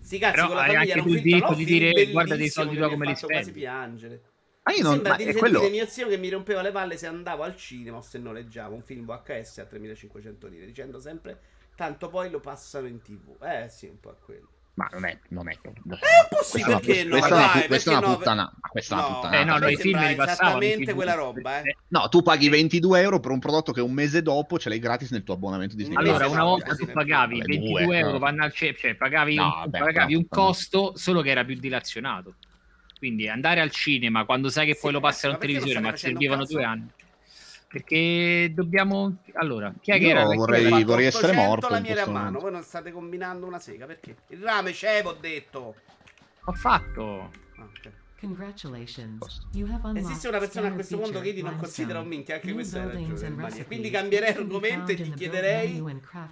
Sti 0.00 0.18
cazzi 0.18 0.34
Però 0.34 0.46
con 0.46 0.56
la 0.56 0.62
hai 0.62 0.72
famiglia 0.72 0.94
anche 0.94 1.02
tu 1.02 1.12
il 1.12 1.20
diritto 1.20 1.54
no, 1.54 1.54
di 1.54 1.64
dire, 1.64 2.06
guarda 2.10 2.36
dei 2.36 2.48
soldi 2.48 2.76
che 2.76 2.76
tua 2.76 2.88
mi 2.88 2.96
come 2.96 3.06
li 3.06 3.14
fatto 3.14 3.28
quasi 3.28 3.50
spendi. 3.50 3.52
piangere. 3.52 4.22
Ma 4.64 4.72
io 4.74 4.78
Mi 4.78 4.82
non. 4.82 4.92
sembra 4.92 5.12
Ma 5.12 5.16
di 5.16 5.24
è 5.24 5.32
risentire 5.32 5.34
quello. 5.34 5.60
mio 5.70 5.86
zio 5.86 6.08
che 6.08 6.16
mi 6.18 6.28
rompeva 6.28 6.62
le 6.62 6.70
palle 6.72 6.96
se 6.96 7.06
andavo 7.06 7.42
al 7.42 7.56
cinema 7.56 7.98
o 7.98 8.00
se 8.02 8.18
noleggiavo 8.18 8.74
un 8.74 8.82
film 8.82 9.04
VHS 9.06 9.58
a 9.58 9.66
3500 9.66 10.46
lire, 10.48 10.66
dicendo 10.66 10.98
sempre 11.00 11.40
tanto 11.74 12.08
poi 12.08 12.30
lo 12.30 12.40
passano 12.40 12.86
in 12.86 13.00
tv. 13.02 13.36
Eh 13.42 13.68
sì, 13.68 13.86
un 13.86 14.00
po' 14.00 14.10
a 14.10 14.16
quello. 14.16 14.50
Ma 14.76 14.88
non 14.92 15.06
è. 15.06 15.18
Non 15.30 15.48
è. 15.48 15.52
È 15.54 15.58
una- 16.66 16.78
perché 16.80 17.04
no? 17.04 17.08
questa 17.16 17.28
è 17.28 17.32
una- 17.32 17.52
Dai, 17.54 17.66
questa 17.66 17.90
è 17.92 17.96
una 17.96 18.06
no? 18.06 18.16
puttana- 18.16 18.52
questa 18.68 18.94
è 18.94 18.98
una 18.98 19.06
puttanata. 19.06 19.40
Eh, 19.40 19.44
no, 19.44 19.54
a 19.54 19.58
no, 19.58 19.64
me 19.64 19.72
i 19.72 19.76
film 19.76 20.06
li 20.06 20.14
passavano 20.14 20.58
esattamente 20.60 20.92
quella 20.92 21.14
roba, 21.14 21.62
eh. 21.62 21.76
No, 21.88 22.08
tu 22.10 22.20
paghi 22.22 22.48
22 22.50 23.00
euro 23.00 23.18
per 23.18 23.30
un 23.30 23.38
prodotto 23.38 23.72
che 23.72 23.80
un 23.80 23.92
mese 23.92 24.20
dopo 24.20 24.58
ce 24.58 24.68
l'hai 24.68 24.78
gratis 24.78 25.10
nel 25.12 25.22
tuo 25.24 25.32
abbonamento 25.32 25.76
Disney. 25.76 25.96
Allora, 25.96 26.26
una 26.28 26.40
no, 26.40 26.44
volta 26.44 26.74
tu 26.74 26.84
pagavi 26.92 27.38
vabbè, 27.38 27.48
22 27.48 27.84
due, 27.84 27.98
euro, 27.98 28.12
no. 28.12 28.18
vanno 28.18 28.42
al 28.44 28.52
ce- 28.52 28.74
cioè 28.76 28.94
pagavi, 28.96 29.34
No, 29.36 29.44
un, 29.44 29.50
vabbè, 29.60 29.78
pagavi 29.78 30.12
no, 30.12 30.18
un 30.18 30.26
no. 30.28 30.36
costo 30.42 30.92
solo 30.94 31.22
che 31.22 31.30
era 31.30 31.42
più 31.42 31.54
dilazionato. 31.58 32.34
Quindi 32.98 33.28
andare 33.30 33.60
al 33.60 33.70
cinema 33.70 34.26
quando 34.26 34.50
sai 34.50 34.66
che 34.66 34.74
Sì, 34.74 34.80
poi 34.80 34.92
lo 34.92 35.00
passano 35.00 35.32
in 35.34 35.38
televisione, 35.40 35.80
ma 35.80 35.96
servivano 35.96 36.44
due 36.44 36.64
anni. 36.64 36.86
Perché 37.76 38.52
dobbiamo. 38.54 39.18
Allora, 39.34 39.70
chi 39.78 39.90
è 39.90 39.98
che 39.98 40.08
era? 40.08 40.24
vorrei- 40.24 40.64
Ho 40.64 40.70
fatto 40.70 40.84
vorrei 40.86 41.06
essere 41.06 41.26
800 41.32 41.46
morto 41.46 41.66
in 41.66 41.72
lamiere 41.72 42.00
a 42.00 42.06
mano, 42.08 42.38
voi 42.38 42.50
non 42.52 42.62
state 42.62 42.90
combinando 42.90 43.44
una 43.46 43.58
sega, 43.58 43.84
perché? 43.84 44.16
Il 44.28 44.42
rame 44.42 44.72
c'è, 44.72 45.02
ho 45.04 45.14
detto. 45.20 45.74
Ho 46.44 46.52
fatto. 46.52 47.30
Ah, 47.58 47.64
ok. 47.64 47.90
Congratulations. 48.18 49.46
You 49.52 49.66
have 49.66 49.80
unlocked 49.88 49.96
Esiste 50.04 50.28
una 50.28 50.38
persona 50.38 50.68
a 50.68 50.72
questo 50.72 50.96
mondo 50.96 51.20
che 51.20 51.28
Idi 51.28 51.42
non 51.42 51.56
considera 51.56 52.00
un 52.00 52.06
minchia, 52.08 52.36
anche 52.36 52.52
questa 52.54 52.80
è 52.80 52.86
la 52.86 52.92
ragione. 52.92 53.64
Quindi 53.66 53.90
cambierei 53.90 54.34
argomento 54.34 54.92
e 54.92 54.94
ti 54.94 55.12
chiederei. 55.12 55.78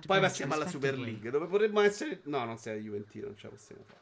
Poi 0.07 0.21
passiamo 0.21 0.55
alla 0.55 0.67
Super. 0.67 0.99
League, 0.99 1.31
dove 1.31 1.47
potremmo 1.47 1.81
essere. 1.81 2.21
No, 2.25 2.43
non 2.47 2.57
sei 2.57 2.81
Juventino, 2.81 3.27
non 3.27 3.37
ce 3.37 3.49
la 3.49 3.53
possiamo 3.53 3.83
fare. 3.85 4.01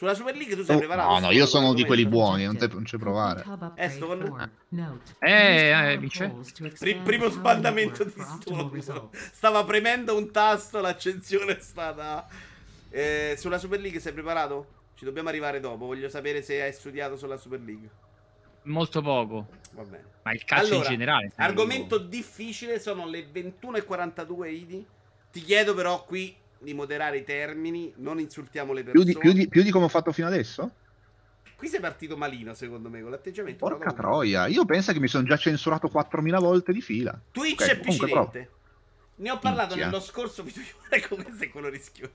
Sulla 0.00 0.14
Super 0.14 0.34
League 0.34 0.56
tu 0.56 0.64
sei 0.64 0.76
Oh, 0.76 0.78
preparato? 0.78 1.12
no, 1.12 1.18
no, 1.18 1.30
io 1.30 1.44
sono 1.44 1.74
di 1.74 1.84
quelli 1.84 2.06
buoni, 2.06 2.44
non, 2.46 2.56
te, 2.56 2.68
non 2.68 2.86
ci 2.86 2.96
provare. 2.96 3.44
Eh, 3.74 3.90
sto 3.90 4.06
con-. 4.06 4.50
Eh, 5.18 5.68
eh, 5.68 5.98
Pri- 5.98 6.66
expand 6.68 7.02
primo 7.02 7.28
sbandamento 7.28 8.04
di 8.04 8.12
results. 8.72 9.28
Stava 9.34 9.62
premendo 9.62 10.16
un 10.16 10.30
tasto, 10.30 10.80
l'accensione 10.80 11.58
è 11.58 11.60
stata. 11.60 12.26
Eh, 12.88 13.34
sulla 13.36 13.58
Super 13.58 13.78
League 13.78 14.00
sei 14.00 14.14
preparato? 14.14 14.68
Ci 14.94 15.04
dobbiamo 15.04 15.28
arrivare 15.28 15.60
dopo. 15.60 15.84
Voglio 15.84 16.08
sapere 16.08 16.40
se 16.40 16.62
hai 16.62 16.72
studiato 16.72 17.18
sulla 17.18 17.36
Super 17.36 17.60
League. 17.60 17.90
Molto 18.62 19.02
poco. 19.02 19.48
Va 19.72 19.82
bene. 19.82 20.04
Ma 20.22 20.32
il 20.32 20.42
calcio 20.46 20.76
Allora, 20.76 20.84
in 20.84 20.90
generale. 20.92 21.32
Argomento 21.36 21.98
difficile, 21.98 22.80
sono 22.80 23.06
le 23.06 23.26
21.42 23.30 24.48
Idi. 24.50 24.86
Ti 25.30 25.42
chiedo 25.42 25.74
però 25.74 26.02
qui 26.06 26.34
di 26.60 26.74
moderare 26.74 27.18
i 27.18 27.24
termini, 27.24 27.92
non 27.96 28.18
insultiamo 28.20 28.72
le 28.72 28.82
Più 28.82 28.92
persone. 29.02 29.12
di, 29.12 29.18
più 29.18 29.32
di- 29.32 29.48
più 29.48 29.62
di 29.62 29.70
come 29.70 29.86
ho 29.86 29.88
fatto 29.88 30.12
fino 30.12 30.26
adesso? 30.26 30.70
Qui 31.56 31.68
sei 31.68 31.80
partito 31.80 32.16
malino 32.16 32.54
secondo 32.54 32.88
me 32.88 33.00
con 33.02 33.10
l'atteggiamento. 33.10 33.66
Porca 33.66 33.92
troia, 33.92 34.46
io 34.46 34.64
penso 34.64 34.92
che 34.92 35.00
mi 35.00 35.08
sono 35.08 35.24
già 35.24 35.36
censurato 35.36 35.88
4000 35.88 36.38
volte 36.38 36.72
di 36.72 36.80
fila. 36.80 37.18
Twitch 37.32 37.60
Ok, 37.62 37.68
è 37.68 37.78
piccinente. 37.80 38.50
Ne 39.16 39.30
ho 39.30 39.38
parlato 39.38 39.74
Minchia. 39.74 39.86
nello 39.90 40.00
scorso 40.00 40.42
video 40.42 40.62
Iuvara 40.62 41.06
come 41.08 41.26
se 41.38 41.50
quello 41.50 41.68
rischioso. 41.68 42.12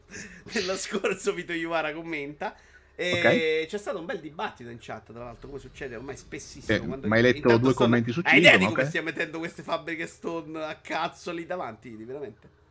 nello 0.53 0.75
scorso 0.75 1.33
video 1.33 1.55
Iuvara 1.55 1.93
commenta. 1.93 2.55
E 2.97 3.65
c'è 3.69 3.77
stato 3.77 3.99
un 3.99 4.05
bel 4.05 4.19
dibattito 4.21 4.69
in 4.69 4.77
chat, 4.79 5.11
tra 5.11 5.25
l'altro, 5.25 5.47
come 5.49 5.59
succede 5.59 5.95
ormai 5.95 6.15
spessissimo. 6.17 6.95
Eh, 6.95 7.07
ma 7.07 7.15
hai 7.17 7.21
letto 7.21 7.57
due 7.57 7.71
sto- 7.73 7.83
commenti 7.83 8.11
su 8.11 8.21
Hai 8.23 8.37
idea 8.39 8.57
di 8.57 8.65
come 8.65 8.81
ok? 8.81 8.87
stiamo 8.87 9.07
mettendo 9.09 9.37
queste 9.37 9.61
fabbriche 9.63 10.07
stone 10.07 10.63
a 10.63 10.75
cazzo 10.75 11.31
lì 11.31 11.45
davanti, 11.45 11.89
veramente? 11.91 12.63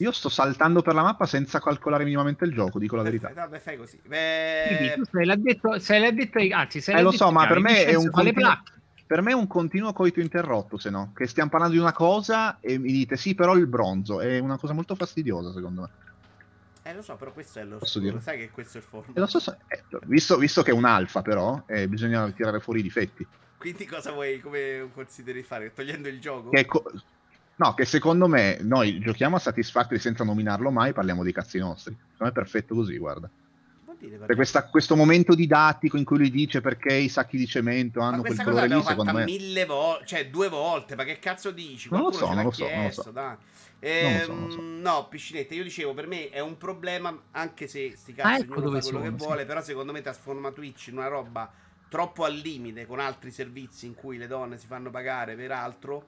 Io 0.00 0.12
sto 0.12 0.28
saltando 0.28 0.82
per 0.82 0.94
la 0.94 1.02
mappa 1.02 1.26
senza 1.26 1.60
calcolare 1.60 2.04
minimamente 2.04 2.44
il 2.44 2.52
gioco, 2.52 2.78
dico 2.78 2.96
la 2.96 3.02
verità. 3.02 3.32
Vabbè, 3.34 3.58
fai 3.58 3.76
così. 3.76 4.00
Beh, 4.06 4.92
tu 4.94 5.04
se 5.04 5.24
l'ha 5.24 5.36
detto, 5.36 5.78
se 5.78 5.98
l'ha 5.98 6.10
detto 6.10 6.38
ai- 6.38 6.52
anzi, 6.52 6.80
se 6.80 6.92
Eh 6.92 6.96
l'ha 6.96 7.02
lo 7.02 7.10
detto 7.10 7.24
so, 7.24 7.30
ma 7.32 7.46
per 7.46 7.60
me 7.60 7.84
è 7.84 7.94
un 7.94 8.10
continuo, 8.10 8.62
per 9.06 9.22
me 9.22 9.30
è 9.32 9.34
un 9.34 9.46
continuo 9.46 9.92
coito 9.92 10.20
interrotto, 10.20 10.78
se 10.78 10.90
no. 10.90 11.12
Che 11.14 11.26
stiamo 11.26 11.50
parlando 11.50 11.74
di 11.74 11.80
una 11.80 11.92
cosa 11.92 12.58
e 12.60 12.78
mi 12.78 12.92
dite 12.92 13.16
sì, 13.16 13.34
però 13.34 13.54
il 13.56 13.66
bronzo 13.66 14.20
è 14.20 14.38
una 14.38 14.58
cosa 14.58 14.72
molto 14.72 14.94
fastidiosa, 14.94 15.52
secondo 15.52 15.82
me. 15.82 15.88
eh, 16.82 16.94
lo 16.94 17.02
so, 17.02 17.16
però 17.16 17.32
questo 17.32 17.58
è 17.58 17.64
lo 17.64 17.78
Posso 17.78 17.98
scuro, 17.98 18.10
dire? 18.12 18.22
Sai 18.22 18.38
che 18.38 18.50
questo 18.50 18.78
è 18.78 18.80
il 18.80 18.86
forno. 18.86 19.14
E 19.14 19.20
lo 19.20 19.26
so 19.26 19.38
se- 19.38 19.56
eh, 19.68 19.84
visto, 20.06 20.36
visto 20.38 20.62
che 20.62 20.70
è 20.70 20.74
un 20.74 20.84
alfa, 20.84 21.22
però, 21.22 21.62
eh, 21.66 21.88
bisogna 21.88 22.30
tirare 22.30 22.60
fuori 22.60 22.80
i 22.80 22.82
difetti. 22.82 23.26
Quindi 23.58 23.84
cosa 23.84 24.12
vuoi, 24.12 24.40
come 24.40 24.88
consideri 24.94 25.42
fare? 25.42 25.72
Togliendo 25.72 26.08
il 26.08 26.20
gioco? 26.20 26.50
Che 26.50 26.64
co- 26.64 26.90
no, 27.60 27.74
che 27.74 27.84
secondo 27.84 28.26
me 28.26 28.58
noi 28.62 28.98
giochiamo 29.00 29.36
a 29.36 29.38
Satisfactory 29.38 30.00
senza 30.00 30.24
nominarlo 30.24 30.70
mai, 30.70 30.92
parliamo 30.94 31.22
dei 31.22 31.32
cazzi 31.32 31.58
nostri. 31.58 31.92
Secondo 31.92 32.24
me 32.24 32.28
è 32.30 32.32
perfetto 32.32 32.74
così, 32.74 32.96
guarda. 32.96 33.28
Dire, 33.98 34.16
Per 34.24 34.34
questa- 34.34 34.64
questo 34.66 34.96
momento 34.96 35.34
didattico 35.34 35.98
in 35.98 36.04
cui 36.04 36.16
lui 36.16 36.30
dice 36.30 36.62
perché 36.62 36.94
i 36.94 37.10
sacchi 37.10 37.36
di 37.36 37.46
cemento 37.46 38.00
hanno 38.00 38.22
quel 38.22 38.32
questa 38.32 38.44
cosa 38.44 38.60
colore 38.60 38.66
lì, 38.68 38.82
l'abbiamo 38.82 38.82
fatta 38.82 39.10
secondo 39.10 39.18
me... 39.18 39.38
mille 39.38 39.66
volte, 39.66 40.06
cioè 40.06 40.30
due 40.30 40.48
volte, 40.48 40.94
ma 40.96 41.04
che 41.04 41.18
cazzo 41.18 41.50
dici? 41.50 41.90
Non 41.90 42.00
lo 42.00 42.08
Qualcuno 42.08 42.30
so, 42.30 42.34
non 42.34 42.44
lo 42.44 42.50
so, 42.50 42.62
non 42.64 42.72
lo 42.72 42.80
chiesto, 42.80 43.02
so. 43.02 43.10
dai. 43.10 43.24
Non 43.26 43.34
lo 43.36 43.36
so, 43.36 44.30
Ehm, 44.32 44.38
non 44.38 44.44
lo 44.46 44.50
so. 44.52 44.60
No, 44.62 45.08
piscinetta, 45.08 45.52
io 45.54 45.62
dicevo, 45.62 45.92
per 45.92 46.06
me 46.06 46.30
è 46.30 46.40
un 46.40 46.56
problema, 46.56 47.14
anche 47.32 47.66
se 47.66 47.92
sti 47.94 48.12
Ah, 48.12 48.22
cazzi 48.22 48.42
ecco 48.44 48.60
dove 48.62 48.80
fa 48.80 48.88
quello 48.88 48.98
sono, 48.98 49.00
che 49.00 49.18
sì. 49.20 49.26
vuole, 49.26 49.44
però 49.44 49.60
secondo 49.62 49.92
me 49.92 50.00
trasforma 50.00 50.50
Twitch 50.50 50.86
in 50.86 50.96
una 50.96 51.08
roba 51.08 51.52
troppo 51.90 52.24
al 52.24 52.34
limite 52.36 52.86
con 52.86 53.00
altri 53.00 53.30
servizi 53.30 53.84
in 53.84 53.94
cui 53.94 54.16
le 54.16 54.26
donne 54.28 54.56
si 54.56 54.66
fanno 54.66 54.88
pagare 54.88 55.34
per 55.34 55.52
altro. 55.52 56.06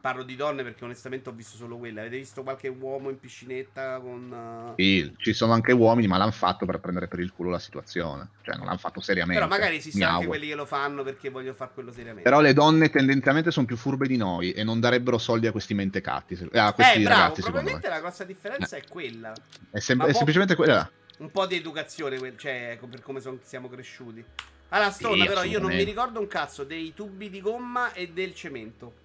Parlo 0.00 0.22
di 0.22 0.34
donne 0.34 0.62
perché 0.62 0.82
onestamente 0.84 1.28
ho 1.28 1.32
visto 1.32 1.56
solo 1.58 1.76
quelle. 1.76 2.00
Avete 2.00 2.16
visto 2.16 2.42
qualche 2.42 2.68
uomo 2.68 3.10
in 3.10 3.20
piscinetta 3.20 3.98
con... 4.00 4.74
eh, 4.76 4.82
Sì, 4.82 5.12
ci 5.18 5.34
sono 5.34 5.52
anche 5.52 5.72
uomini, 5.72 6.06
ma 6.06 6.16
l'hanno 6.16 6.30
fatto 6.30 6.64
per 6.64 6.80
prendere 6.80 7.06
per 7.06 7.20
il 7.20 7.30
culo 7.32 7.50
la 7.50 7.58
situazione. 7.58 8.30
Cioè, 8.40 8.56
non 8.56 8.64
l'hanno 8.64 8.78
fatto 8.78 9.00
seriamente. 9.00 9.38
Però 9.38 9.46
magari 9.46 9.76
esistono 9.76 10.04
anche 10.04 10.16
auguro. 10.16 10.38
quelli 10.38 10.48
che 10.48 10.56
lo 10.56 10.64
fanno 10.64 11.02
perché 11.02 11.28
vogliono 11.28 11.52
fare 11.54 11.72
quello 11.74 11.92
seriamente. 11.92 12.22
Però 12.22 12.40
le 12.40 12.54
donne 12.54 12.88
tendenzialmente 12.88 13.50
sono 13.50 13.66
più 13.66 13.76
furbe 13.76 14.06
di 14.06 14.16
noi 14.16 14.52
e 14.52 14.64
non 14.64 14.80
darebbero 14.80 15.18
soldi 15.18 15.46
a 15.46 15.52
questi 15.52 15.74
mentecatti. 15.74 16.48
A 16.52 16.72
questi 16.72 17.00
eh, 17.00 17.02
bravo, 17.02 17.20
ragazzi, 17.20 17.42
probabilmente 17.42 17.88
me. 17.88 17.94
la 17.94 18.00
grossa 18.00 18.24
differenza 18.24 18.76
è 18.76 18.82
quella. 18.88 19.34
È, 19.70 19.78
sem- 19.80 20.02
è 20.06 20.14
semplicemente 20.14 20.54
quella. 20.54 20.90
Un 21.18 21.30
po' 21.30 21.44
di 21.44 21.56
educazione, 21.56 22.18
cioè, 22.38 22.78
per 22.88 23.02
come 23.02 23.20
son- 23.20 23.40
siamo 23.42 23.68
cresciuti. 23.68 24.24
Allora, 24.70 24.90
Stonna, 24.90 25.24
Sì, 25.24 25.28
però 25.28 25.42
io 25.42 25.58
non 25.58 25.74
mi 25.74 25.82
ricordo 25.82 26.20
un 26.20 26.26
cazzo 26.26 26.64
dei 26.64 26.94
tubi 26.94 27.28
di 27.28 27.42
gomma 27.42 27.92
e 27.92 28.08
del 28.08 28.34
cemento. 28.34 28.99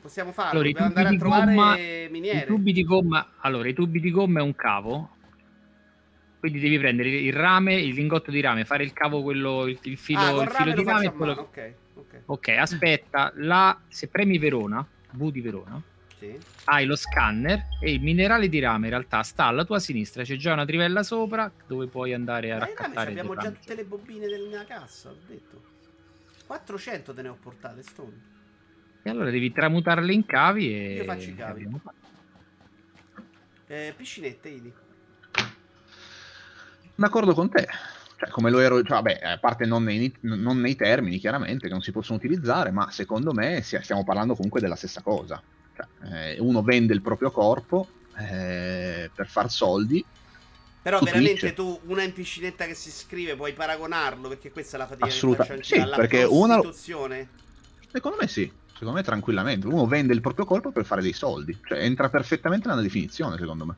Possiamo 0.00 0.32
farlo? 0.32 0.52
Allora, 0.52 0.68
i 0.68 0.72
Dobbiamo 0.72 0.88
tubi 0.92 1.00
andare 1.00 1.08
a 1.08 1.10
di 1.10 1.18
trovare 1.18 1.54
gomma- 1.54 2.10
miniere. 2.10 2.40
I 2.42 2.46
tubi 2.46 2.72
di 2.72 2.82
gomma, 2.84 3.32
allora, 3.40 3.68
i 3.68 3.74
tubi 3.74 4.00
di 4.00 4.10
gomma 4.10 4.40
è 4.40 4.42
un 4.42 4.54
cavo. 4.54 5.10
Quindi 6.38 6.58
devi 6.58 6.78
prendere 6.78 7.10
il 7.10 7.32
rame, 7.34 7.74
il 7.74 7.94
lingotto 7.94 8.30
di 8.30 8.40
rame, 8.40 8.64
fare 8.64 8.82
il 8.82 8.94
cavo, 8.94 9.22
quello, 9.22 9.66
il, 9.66 9.78
il 9.82 9.98
filo, 9.98 10.20
ah, 10.20 10.42
il 10.42 10.48
filo 10.50 10.72
di 10.72 10.84
rame. 10.84 11.04
e 11.06 11.12
quello- 11.12 11.32
a 11.32 11.36
mano. 11.36 12.22
Ok, 12.26 12.48
aspetta, 12.48 13.30
là, 13.36 13.78
se 13.88 14.08
premi 14.08 14.38
Verona, 14.38 14.84
V 15.12 15.30
di 15.30 15.40
Verona, 15.42 15.80
Sì. 16.18 16.34
hai 16.64 16.86
lo 16.86 16.96
scanner 16.96 17.66
e 17.80 17.92
il 17.92 18.00
minerale 18.00 18.48
di 18.48 18.58
rame 18.58 18.84
in 18.86 18.90
realtà 18.92 19.22
sta 19.22 19.44
alla 19.44 19.64
tua 19.64 19.78
sinistra, 19.78 20.22
c'è 20.22 20.36
già 20.36 20.52
una 20.54 20.64
trivella 20.64 21.02
sopra 21.02 21.50
dove 21.66 21.86
puoi 21.88 22.14
andare 22.14 22.52
a 22.52 22.58
Ma 22.58 22.64
raccattare. 22.64 23.10
abbiamo 23.10 23.36
già 23.36 23.50
tutte 23.50 23.74
le 23.74 23.84
bobine 23.84 24.26
della 24.26 24.64
cassa, 24.64 25.10
ho 25.10 25.16
detto. 25.26 25.60
400 26.46 27.12
te 27.12 27.22
ne 27.22 27.28
ho 27.28 27.36
portate, 27.40 27.82
Stone. 27.82 28.12
E 29.02 29.10
allora 29.10 29.30
devi 29.30 29.52
tramutarle 29.52 30.12
in 30.12 30.26
cavi 30.26 30.74
e... 30.74 30.94
Io 30.96 31.04
faccio 31.04 31.30
i 31.30 31.34
cavi. 31.34 31.68
Eh, 33.66 33.94
piscinette, 33.96 34.48
Idi. 34.48 34.72
D'accordo 36.94 37.34
con 37.34 37.48
te. 37.48 37.66
Cioè, 38.16 38.28
come 38.28 38.50
lo 38.50 38.58
ero, 38.58 38.76
cioè, 38.82 39.00
vabbè, 39.00 39.20
a 39.22 39.38
parte 39.38 39.64
non 39.64 39.84
nei, 39.84 40.14
non 40.20 40.60
nei 40.60 40.76
termini, 40.76 41.18
chiaramente, 41.18 41.66
che 41.68 41.72
non 41.72 41.80
si 41.80 41.92
possono 41.92 42.18
utilizzare, 42.18 42.70
ma 42.70 42.90
secondo 42.90 43.32
me 43.32 43.62
si- 43.62 43.78
stiamo 43.80 44.04
parlando 44.04 44.34
comunque 44.34 44.60
della 44.60 44.76
stessa 44.76 45.00
cosa. 45.00 45.42
Cioè, 45.74 46.34
eh, 46.34 46.40
uno 46.40 46.62
vende 46.62 46.92
il 46.92 47.00
proprio 47.00 47.30
corpo 47.30 47.88
eh, 48.18 49.10
per 49.14 49.26
far 49.28 49.50
soldi. 49.50 50.04
Però 50.82 50.98
Su 50.98 51.04
veramente 51.04 51.38
Twitch. 51.38 51.54
tu, 51.54 51.80
una 51.84 52.02
in 52.02 52.12
piscinetta 52.12 52.66
che 52.66 52.74
si 52.74 52.88
iscrive, 52.88 53.36
puoi 53.36 53.54
paragonarlo, 53.54 54.28
perché 54.28 54.50
questa 54.50 54.76
è 54.76 54.80
la 54.80 54.86
fatica 54.86 55.06
Assoluta- 55.06 55.44
che 55.44 55.48
faccio 55.48 55.60
anch'io. 55.60 55.76
sì, 55.76 55.80
alla 55.82 55.96
perché 55.96 56.24
una. 56.24 56.60
Secondo 57.92 58.18
me 58.20 58.26
sì, 58.28 58.50
secondo 58.80 58.94
me 58.98 59.02
tranquillamente. 59.02 59.66
Uno 59.66 59.86
vende 59.86 60.14
il 60.14 60.22
proprio 60.22 60.46
corpo 60.46 60.72
per 60.72 60.86
fare 60.86 61.02
dei 61.02 61.12
soldi. 61.12 61.56
Cioè, 61.62 61.78
entra 61.80 62.08
perfettamente 62.08 62.66
nella 62.68 62.80
definizione, 62.80 63.36
secondo 63.36 63.66
me. 63.66 63.74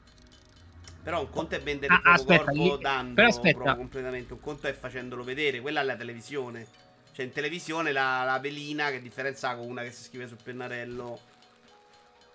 Però 1.03 1.20
un 1.20 1.30
conto 1.30 1.57
è 1.57 1.61
vendere 1.61 1.92
Ah, 1.92 1.96
il 1.96 2.03
proprio 2.03 2.14
aspetta, 2.36 2.44
corpo 2.53 2.76
lì- 2.76 2.82
dando 2.82 3.14
però 3.14 3.28
aspetta. 3.28 3.53
proprio 3.57 3.76
completamente, 3.76 4.32
un 4.34 4.40
conto 4.40 4.66
è 4.68 4.72
facendolo 4.72 5.24
vedere, 5.24 5.61
quella 5.61 5.80
è 5.80 5.84
la 5.84 5.96
televisione. 5.96 6.66
Cioè 7.12 7.24
in 7.26 7.32
televisione 7.32 7.90
la, 7.90 8.22
la 8.24 8.38
velina, 8.38 8.90
che 8.90 9.03
differenza 9.03 9.50
ha 9.50 9.57
con 9.57 9.66
una 9.68 9.82
che 9.82 9.90
si 9.90 10.05
scrive 10.05 10.28
sul 10.28 10.38
pennarello? 10.42 11.18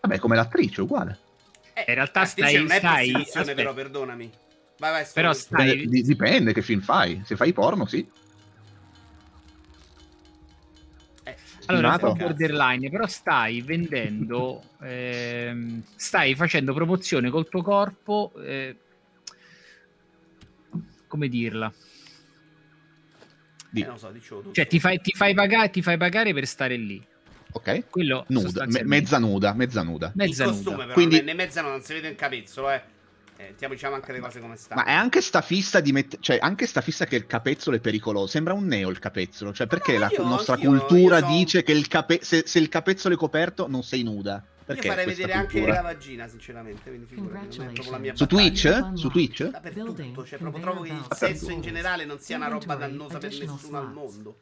Vabbè, 0.01 0.20
come 0.20 0.36
l'attrice, 0.36 0.82
uguale. 0.82 1.18
Eh, 1.74 1.86
In 1.88 1.93
realtà 1.95 2.26
stai- 2.26 2.55
non 2.55 2.72
è 2.72 2.78
stai- 2.78 3.53
però, 3.55 3.74
perdonami. 3.74 4.30
Vai, 4.80 4.91
vai, 4.91 5.05
Però 5.13 5.32
stai- 5.34 5.65
Dipende, 5.72 5.89
di- 5.89 6.01
dipende 6.03 6.53
che 6.53 6.61
film 6.61 6.82
fai. 6.82 7.22
Se 7.26 7.36
fai 7.38 7.53
porno, 7.53 7.86
sì. 7.86 8.05
Allora, 11.68 11.91
un 11.91 11.97
po' 11.99 12.13
borderline, 12.13 12.89
però 12.89 13.07
stai 13.07 13.61
vendendo, 13.61 14.63
ehm, 14.82 15.84
stai 15.95 16.36
facendo 16.36 16.74
promozione 16.74 17.30
col 17.30 17.47
tuo 17.49 17.61
corpo, 17.61 18.32
eh, 18.43 18.76
come 21.07 21.28
dirla? 21.28 21.72
Di- 23.70 23.82
Eh, 23.82 23.84
non 23.84 23.93
lo 23.93 23.99
so, 23.99 24.11
dicevo 24.11 24.41
tu. 24.41 24.51
Cioè, 24.53 24.68
ti 24.68 24.80
fai, 24.80 24.99
ti 25.01 25.11
fai 25.13 25.34
pagare, 25.34 25.70
ti 25.70 25.82
fai 25.82 25.97
pagare 25.97 26.34
per 26.34 26.45
stare 26.47 26.76
lì. 26.76 27.03
Ok? 27.51 27.89
Quello 27.89 28.26
Nuda, 28.28 28.65
me- 28.68 28.84
mezza 28.84 29.18
nuda, 29.18 29.53
mezza 29.53 29.82
nuda. 29.82 30.11
mezza 30.15 30.43
in 30.43 30.49
nuda. 30.49 30.61
costume 30.63 30.84
però, 30.84 30.93
Quindi- 30.93 31.15
ne- 31.18 31.22
ne 31.24 31.34
mezza 31.34 31.61
non 31.61 31.82
si 31.82 31.93
vede 31.93 32.09
un 32.09 32.15
capezzolo, 32.15 32.72
eh. 32.72 32.82
Eh 33.38 33.53
diciamo, 33.69 33.95
anche 33.95 34.11
le 34.11 34.19
cose 34.19 34.39
come 34.39 34.55
stanno. 34.55 34.81
Ma 34.81 34.88
è 34.88 34.93
anche 34.93 35.21
sta 35.21 35.41
fissa 35.41 35.79
di 35.79 35.91
mettere. 35.91 36.21
Cioè, 36.21 36.38
anche 36.41 36.65
sta 36.65 36.81
fissa 36.81 37.05
che 37.05 37.15
il 37.15 37.25
capezzolo 37.27 37.75
è 37.77 37.79
pericoloso. 37.79 38.27
Sembra 38.27 38.53
un 38.53 38.65
neo 38.65 38.89
il 38.89 38.99
capezzolo. 38.99 39.53
Cioè, 39.53 39.67
perché 39.67 39.93
ma 39.93 39.99
la 39.99 40.09
io- 40.11 40.23
nostra 40.23 40.53
anch'io- 40.55 40.69
cultura 40.71 41.19
io 41.19 41.25
so- 41.25 41.31
dice 41.31 41.63
che 41.63 41.71
il 41.71 41.88
cape- 41.88 42.19
se, 42.23 42.43
se 42.45 42.59
il 42.59 42.69
capezzolo 42.69 43.15
è 43.15 43.17
coperto 43.17 43.67
non 43.67 43.83
sei 43.83 44.03
nuda? 44.03 44.35
Io 44.35 44.73
Perché 44.73 44.89
farei 44.89 45.03
questa 45.05 45.21
vedere 45.21 45.39
anche 45.39 45.53
cultura? 45.59 45.75
la 45.75 45.81
vagina, 45.81 46.27
sinceramente. 46.27 46.89
Quindi 46.89 47.05
figurati, 47.05 47.57
non 47.57 47.67
è 47.67 47.71
proprio 47.71 47.91
la 47.91 47.97
mia 47.99 48.15
Su 48.15 48.25
battaglia. 48.25 48.49
Twitch? 48.81 48.97
Su 48.99 49.09
Twitch? 49.09 49.49
Dappertutto, 49.49 50.25
cioè 50.25 50.39
proprio 50.39 50.61
trovo 50.61 50.81
che 50.81 50.89
il 50.91 51.05
sesso 51.11 51.51
in 51.51 51.61
generale 51.61 52.03
non 52.03 52.19
sia 52.19 52.35
una 52.35 52.49
roba 52.49 52.75
dannosa 52.75 53.17
per 53.17 53.29
nessuno 53.38 53.77
al 53.77 53.93
mondo. 53.93 54.39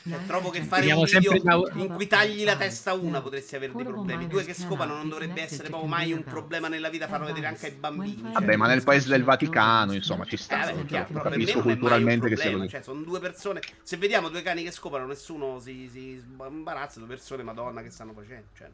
Cioè, 0.00 0.26
trovo 0.26 0.50
che 0.50 0.62
fare 0.62 0.82
Vediamo 0.82 1.00
un 1.00 1.06
video 1.06 1.38
da- 1.42 1.80
in 1.80 1.88
cui 1.88 2.06
tagli 2.06 2.44
la 2.44 2.56
testa 2.56 2.92
a 2.92 2.94
una 2.94 3.20
potresti 3.20 3.56
avere 3.56 3.72
dei 3.74 3.84
problemi. 3.84 4.26
Due 4.26 4.44
che 4.44 4.54
scopano 4.54 4.94
non 4.94 5.08
dovrebbe 5.08 5.42
essere 5.42 5.68
proprio 5.68 5.88
mai 5.88 6.12
un 6.12 6.22
problema 6.24 6.68
nella 6.68 6.88
vita 6.88 7.08
farlo 7.08 7.26
vedere 7.26 7.46
anche 7.46 7.66
ai 7.66 7.72
bambini. 7.72 8.20
cioè. 8.22 8.32
Vabbè, 8.32 8.56
ma 8.56 8.66
nel 8.68 8.84
paese 8.84 9.08
del 9.08 9.24
Vaticano, 9.24 9.92
insomma, 9.92 10.24
ci 10.24 10.36
Eh, 10.36 10.38
sta. 10.38 10.64
Cioè, 10.64 10.84
chiaro, 10.86 11.06
però 11.08 11.22
per 11.22 11.30
me 11.36 11.44
capisco 11.44 11.60
culturalmente 11.62 12.28
che 12.28 12.36
sia 12.36 12.52
così. 12.52 12.68
Cioè, 12.68 12.82
sono 12.82 13.02
due 13.02 13.18
persone. 13.20 13.60
Se 13.82 13.96
vediamo 13.96 14.28
due 14.28 14.42
cani 14.42 14.62
che 14.62 14.70
scopano, 14.70 15.04
nessuno 15.06 15.58
si, 15.58 15.88
si 15.92 16.22
imbarazza. 16.48 17.00
Due 17.00 17.08
persone, 17.08 17.42
madonna, 17.42 17.82
che 17.82 17.90
stanno 17.90 18.12
facendo. 18.14 18.46
Cioè, 18.56 18.68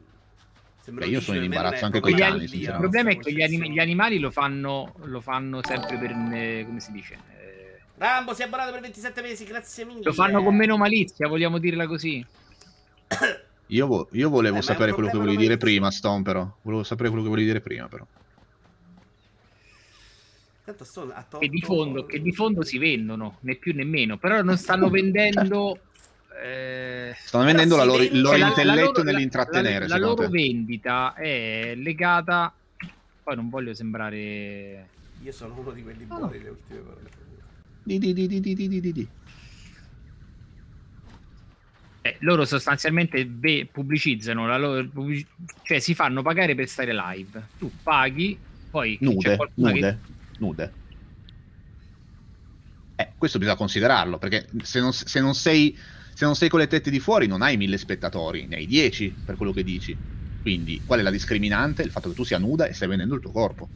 Beh, 0.91 1.07
io 1.07 1.19
sono 1.19 1.37
in 1.39 1.45
imbarazzo 1.45 1.83
anche 1.85 1.99
coi 1.99 2.13
una 2.13 2.27
cani, 2.27 2.47
follia, 2.47 2.71
Il 2.73 2.77
problema 2.77 3.09
è 3.09 3.15
questa 3.15 3.31
che 3.31 3.57
gli, 3.71 3.79
animali 3.79 4.19
lo 4.19 4.29
fanno, 4.29 4.93
lo 5.05 5.19
fanno 5.19 5.59
sempre 5.63 5.97
per, 5.97 6.11
eh, 6.11 6.63
come 6.67 6.79
si 6.79 6.91
dice, 6.91 7.17
eh, 7.31 7.34
Rambo 7.97 8.33
si 8.33 8.41
è 8.41 8.45
abbonato 8.45 8.71
per 8.71 8.81
27 8.81 9.21
mesi, 9.21 9.45
grazie 9.45 9.85
mille. 9.85 10.01
lo 10.03 10.13
fanno 10.13 10.43
con 10.43 10.55
meno 10.55 10.75
malizia, 10.77 11.27
vogliamo 11.27 11.57
dirla 11.59 11.87
così. 11.87 12.25
Io, 13.67 13.87
vo- 13.87 14.07
io 14.11 14.29
volevo 14.29 14.57
Eh, 14.57 14.61
sapere 14.61 14.91
quello 14.91 15.09
che 15.09 15.17
volevi 15.17 15.37
dire 15.37 15.57
prima, 15.57 15.89
Stone, 15.91 16.21
però. 16.21 16.47
Volevo 16.61 16.83
sapere 16.83 17.07
quello 17.09 17.23
che 17.23 17.29
volevi 17.29 17.47
dire 17.47 17.61
prima, 17.61 17.87
però. 17.87 18.05
Tanto 20.65 20.83
sto 20.83 21.11
a 21.13 21.25
Che 21.39 21.47
di, 21.47 21.59
tolto- 21.59 21.75
fondo, 21.75 22.05
che 22.05 22.21
di 22.21 22.31
fondo 22.33 22.63
si 22.63 22.77
vendono, 22.77 23.37
né 23.41 23.55
più 23.55 23.73
né 23.73 23.83
meno, 23.83 24.17
però 24.17 24.41
non 24.41 24.57
stanno 24.57 24.89
vendendo... 24.91 25.79
eh, 26.43 27.15
Stanno 27.17 27.45
vendendo 27.45 27.75
la 27.77 27.83
loro- 27.85 28.03
il 28.03 28.19
loro 28.19 28.35
la- 28.35 28.43
la 28.43 28.49
intelletto 28.49 28.91
loro- 28.91 29.03
nell'intrattenere, 29.03 29.87
La, 29.87 29.97
la 29.97 30.05
loro 30.05 30.23
te. 30.23 30.29
vendita 30.29 31.13
è 31.13 31.73
legata... 31.75 32.53
Poi 33.23 33.35
non 33.35 33.49
voglio 33.49 33.73
sembrare... 33.73 34.89
Io 35.23 35.31
sono 35.31 35.55
uno 35.57 35.71
di 35.71 35.81
quelli 35.81 36.05
No, 36.07 36.17
buoni, 36.19 36.41
le 36.43 36.49
ultime 36.49 36.79
parole. 36.81 37.09
Di, 37.87 37.99
di, 37.99 38.13
di, 38.13 38.39
di, 38.39 38.55
di 38.81 39.07
eh, 42.01 42.17
loro 42.19 42.45
sostanzialmente 42.45 43.25
be- 43.25 43.67
pubblicizzano 43.71 44.47
la 44.47 44.57
loro 44.57 44.87
pubblic- 44.89 45.27
cioè 45.63 45.79
si 45.79 45.95
fanno 45.95 46.21
pagare 46.21 46.53
per 46.53 46.67
stare 46.67 46.93
live. 46.93 47.49
Tu 47.57 47.71
paghi, 47.81 48.39
poi 48.69 48.97
nude, 49.01 49.37
nude, 49.55 50.01
che... 50.05 50.13
nude. 50.37 50.73
Eh, 52.95 53.13
questo 53.17 53.39
bisogna 53.39 53.57
considerarlo 53.57 54.17
perché 54.19 54.47
se 54.63 54.79
non, 54.79 54.93
se 54.93 55.19
non 55.19 55.33
sei 55.33 55.75
se 56.13 56.23
non 56.25 56.35
sei 56.35 56.47
con 56.47 56.59
le 56.59 56.67
tette 56.67 56.89
di 56.89 56.99
fuori 56.99 57.27
non 57.27 57.41
hai 57.41 57.57
mille 57.57 57.77
spettatori, 57.77 58.45
ne 58.45 58.55
hai 58.55 58.67
dieci 58.67 59.13
per 59.23 59.35
quello 59.35 59.51
che 59.51 59.63
dici. 59.63 59.99
Quindi 60.41 60.81
qual 60.85 60.99
è 60.99 61.03
la 61.03 61.11
discriminante? 61.11 61.81
Il 61.81 61.91
fatto 61.91 62.09
che 62.09 62.15
tu 62.15 62.23
sia 62.23 62.37
nuda 62.37 62.67
e 62.67 62.73
stai 62.73 62.87
vendendo 62.87 63.15
il 63.15 63.21
tuo 63.21 63.31
corpo. 63.31 63.69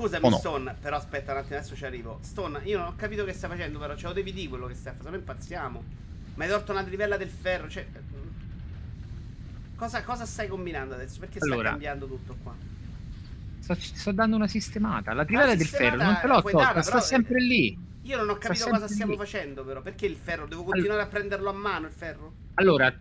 Scusami, 0.00 0.28
no? 0.30 0.36
Stone, 0.38 0.76
però 0.80 0.96
aspetta 0.96 1.32
un 1.32 1.38
attimo, 1.38 1.56
adesso 1.58 1.76
ci 1.76 1.84
arrivo. 1.84 2.18
Stone, 2.22 2.60
io 2.64 2.78
non 2.78 2.86
ho 2.88 2.94
capito 2.96 3.24
che 3.24 3.32
stai 3.32 3.50
facendo, 3.50 3.78
però 3.78 3.94
ce 3.96 4.06
lo 4.06 4.12
devi 4.12 4.32
dire 4.32 4.48
quello 4.48 4.66
che 4.66 4.74
stai 4.74 4.92
facendo, 4.94 5.04
se 5.04 5.10
no 5.10 5.16
impazziamo. 5.16 5.84
Ma 6.34 6.44
hai 6.44 6.50
torto 6.50 6.72
una 6.72 6.84
trivella 6.84 7.16
del 7.16 7.28
ferro, 7.28 7.68
cioè... 7.68 7.86
mm. 7.86 8.28
Cosa, 9.76 10.02
cosa 10.02 10.26
stai 10.26 10.48
combinando 10.48 10.94
adesso? 10.94 11.18
Perché 11.20 11.38
sta 11.38 11.46
Allora. 11.52 11.70
cambiando 11.70 12.06
tutto 12.06 12.36
qua? 12.42 12.54
Sto, 13.60 13.74
sto 13.74 14.12
dando 14.12 14.36
una 14.36 14.48
sistemata. 14.48 15.12
La 15.14 15.24
trivella 15.24 15.52
Ah, 15.52 15.56
del 15.56 15.66
sistemata 15.66 15.96
ferro 15.96 16.04
non 16.04 16.20
te 16.20 16.26
l'ho 16.26 16.42
tolta, 16.58 16.82
sta 16.82 16.90
però- 16.92 17.02
sempre 17.04 17.40
lì. 17.40 17.88
Io 18.02 18.16
non 18.16 18.28
ho 18.30 18.36
capito 18.38 18.68
cosa 18.70 18.88
stiamo 18.88 19.12
lì. 19.12 19.18
facendo, 19.18 19.64
però. 19.64 19.82
Perché 19.82 20.06
il 20.06 20.16
ferro? 20.16 20.46
Devo 20.46 20.64
continuare 20.64 21.02
a 21.02 21.06
prenderlo 21.06 21.50
a 21.50 21.52
mano 21.52 21.86
il 21.86 21.92
ferro? 21.92 22.32
Allora, 22.54 22.92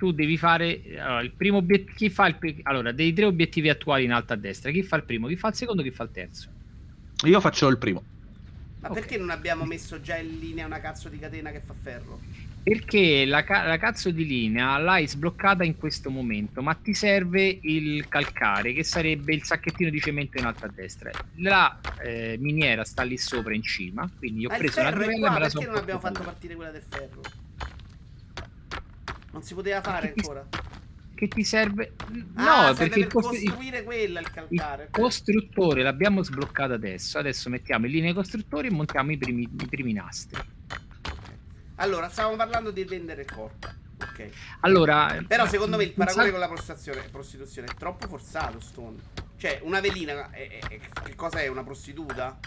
tu 0.00 0.12
devi 0.12 0.38
fare 0.38 0.80
allora, 0.96 1.20
il 1.20 1.34
primo 1.36 1.58
obiettivo. 1.58 1.92
Chi 1.94 2.08
fa 2.08 2.26
il 2.26 2.38
allora, 2.62 2.90
dei 2.90 3.12
tre 3.12 3.26
obiettivi 3.26 3.68
attuali 3.68 4.04
in 4.04 4.12
alto 4.12 4.32
a 4.32 4.36
destra, 4.36 4.70
chi 4.70 4.82
fa 4.82 4.96
il 4.96 5.04
primo, 5.04 5.26
chi 5.26 5.36
fa 5.36 5.48
il 5.48 5.54
secondo, 5.54 5.82
chi 5.82 5.90
fa 5.90 6.04
il 6.04 6.10
terzo. 6.10 6.48
Io 7.26 7.38
faccio 7.38 7.68
il 7.68 7.76
primo. 7.76 8.02
Ma 8.80 8.88
Ok. 8.88 8.94
perché 8.94 9.18
non 9.18 9.28
abbiamo 9.28 9.66
messo 9.66 10.00
già 10.00 10.16
in 10.16 10.38
linea 10.38 10.64
una 10.64 10.80
cazzo 10.80 11.10
di 11.10 11.18
catena 11.18 11.50
che 11.50 11.60
fa 11.60 11.74
ferro? 11.74 12.18
Perché 12.62 13.26
la, 13.26 13.44
ca- 13.44 13.66
la 13.66 13.76
cazzo 13.76 14.10
di 14.10 14.24
linea 14.24 14.78
l'hai 14.78 15.06
sbloccata 15.06 15.64
in 15.64 15.76
questo 15.76 16.08
momento, 16.08 16.62
ma 16.62 16.72
ti 16.72 16.94
serve 16.94 17.58
il 17.60 18.08
calcare, 18.08 18.72
che 18.72 18.84
sarebbe 18.84 19.34
il 19.34 19.44
sacchettino 19.44 19.90
di 19.90 20.00
cemento 20.00 20.38
in 20.38 20.46
alto 20.46 20.64
a 20.64 20.70
destra. 20.74 21.10
La 21.36 21.78
eh, 22.02 22.38
miniera 22.40 22.84
sta 22.84 23.02
lì 23.02 23.18
sopra 23.18 23.54
in 23.54 23.62
cima, 23.62 24.10
quindi 24.16 24.40
io 24.40 24.48
ho 24.48 24.50
Ma 24.52 24.56
preso 24.56 24.80
una 24.80 24.92
trivella 24.92 25.26
e 25.26 25.30
me 25.30 25.38
la 25.40 25.40
perché 25.40 25.50
sono 25.50 25.66
non 25.66 25.76
abbiamo 25.76 26.00
fatto 26.00 26.22
partire 26.22 26.54
quella 26.54 26.70
del 26.70 26.82
ferro? 26.88 27.20
Non 29.32 29.42
si 29.42 29.54
poteva 29.54 29.80
fare 29.80 30.08
Perché 30.08 30.20
ti- 30.20 30.28
ancora? 30.28 30.48
Che 31.14 31.28
ti 31.28 31.44
serve? 31.44 31.92
No, 32.34 32.42
ah, 32.50 32.74
serve 32.74 32.78
perché 32.78 32.98
il, 33.00 33.04
per 33.06 33.12
costru- 33.14 33.36
il- 33.36 33.48
costruire 33.48 33.82
quella 33.84 34.20
il 34.20 34.26
il 34.26 34.32
calcare. 34.32 34.88
costruttore 34.90 35.82
l'abbiamo 35.82 36.22
sbloccato 36.22 36.72
adesso. 36.72 37.18
Adesso 37.18 37.48
mettiamo 37.50 37.86
in 37.86 37.92
linea 37.92 38.10
i 38.10 38.14
costruttori 38.14 38.68
e 38.68 38.70
montiamo 38.70 39.12
i 39.12 39.18
primi, 39.18 39.42
i 39.42 39.66
primi 39.66 39.92
nastri. 39.92 40.40
Allora, 41.76 42.08
stavamo 42.08 42.36
parlando 42.36 42.70
di 42.70 42.84
vendere 42.84 43.22
il 43.22 43.30
corpo. 43.30 43.68
Ok. 44.02 44.28
Allora, 44.60 45.22
Però 45.26 45.46
secondo 45.46 45.76
me 45.76 45.84
il 45.84 45.92
paragone 45.92 46.24
sa- 46.26 46.30
con 46.30 46.40
la 46.40 46.48
prostituzione, 46.48 47.02
prostituzione 47.10 47.68
è 47.68 47.74
troppo 47.74 48.06
forzato, 48.08 48.60
Stone. 48.60 48.96
Cioè, 49.36 49.60
una 49.62 49.80
velina 49.80 50.30
è- 50.30 50.48
è- 50.48 50.68
è- 50.68 50.80
che 51.04 51.14
cosa 51.14 51.38
è? 51.40 51.46
Una 51.48 51.64
prostituta? 51.64 52.38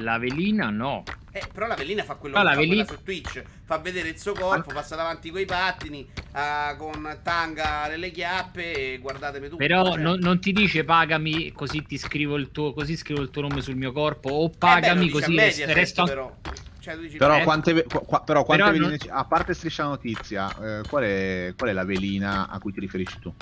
La 0.00 0.18
velina 0.18 0.70
no. 0.70 1.02
Eh, 1.30 1.42
però 1.52 1.66
la 1.66 1.74
velina 1.74 2.02
fa 2.04 2.14
quello 2.14 2.34
Ma 2.36 2.40
che 2.42 2.46
la 2.48 2.52
fa 2.54 2.60
velina- 2.60 2.84
quella 2.84 2.98
su 2.98 3.04
Twitch. 3.04 3.42
Fa 3.64 3.78
vedere 3.78 4.08
il 4.08 4.18
suo 4.18 4.32
corpo, 4.32 4.72
passa 4.72 4.96
davanti 4.96 5.30
coi 5.30 5.44
pattini, 5.44 6.08
ah, 6.32 6.74
con 6.78 7.18
tanga 7.22 7.86
nelle 7.88 8.10
chiappe 8.10 8.94
e 8.94 8.98
guardatemi 8.98 9.46
tutto. 9.46 9.56
Però 9.58 9.92
cioè. 9.92 9.98
non, 10.00 10.18
non 10.20 10.40
ti 10.40 10.52
dice 10.52 10.84
pagami 10.84 11.52
così 11.52 11.84
ti 11.84 11.98
scrivo 11.98 12.36
il 12.36 12.50
tuo 12.50 12.72
così 12.72 12.96
scrivo 12.96 13.20
il 13.20 13.30
tuo 13.30 13.42
nome 13.42 13.60
sul 13.60 13.76
mio 13.76 13.92
corpo 13.92 14.30
o 14.30 14.46
Eh 14.46 14.48
beh, 14.50 14.56
pagami 14.58 15.04
dice 15.06 15.16
a 15.16 15.20
così 15.20 15.34
Mediaset, 15.34 15.70
resto 15.74 16.04
però. 16.04 16.36
Cioè, 16.80 16.94
tu 16.94 17.00
dici, 17.02 17.16
Però 17.18 17.36
eh, 17.38 17.42
quante, 17.42 17.84
qua- 17.84 18.22
però 18.22 18.44
quante 18.44 18.62
Però 18.64 18.72
veline 18.74 18.88
non- 18.90 18.98
ci- 18.98 19.08
A 19.10 19.24
parte 19.24 19.52
striscia 19.52 19.84
notizia, 19.84 20.48
eh, 20.78 20.88
qual, 20.88 21.02
è, 21.04 21.52
qual 21.56 21.70
è 21.70 21.72
la 21.74 21.84
velina 21.84 22.48
a 22.48 22.58
cui 22.58 22.72
ti 22.72 22.80
riferisci 22.80 23.18
tu? 23.20 23.34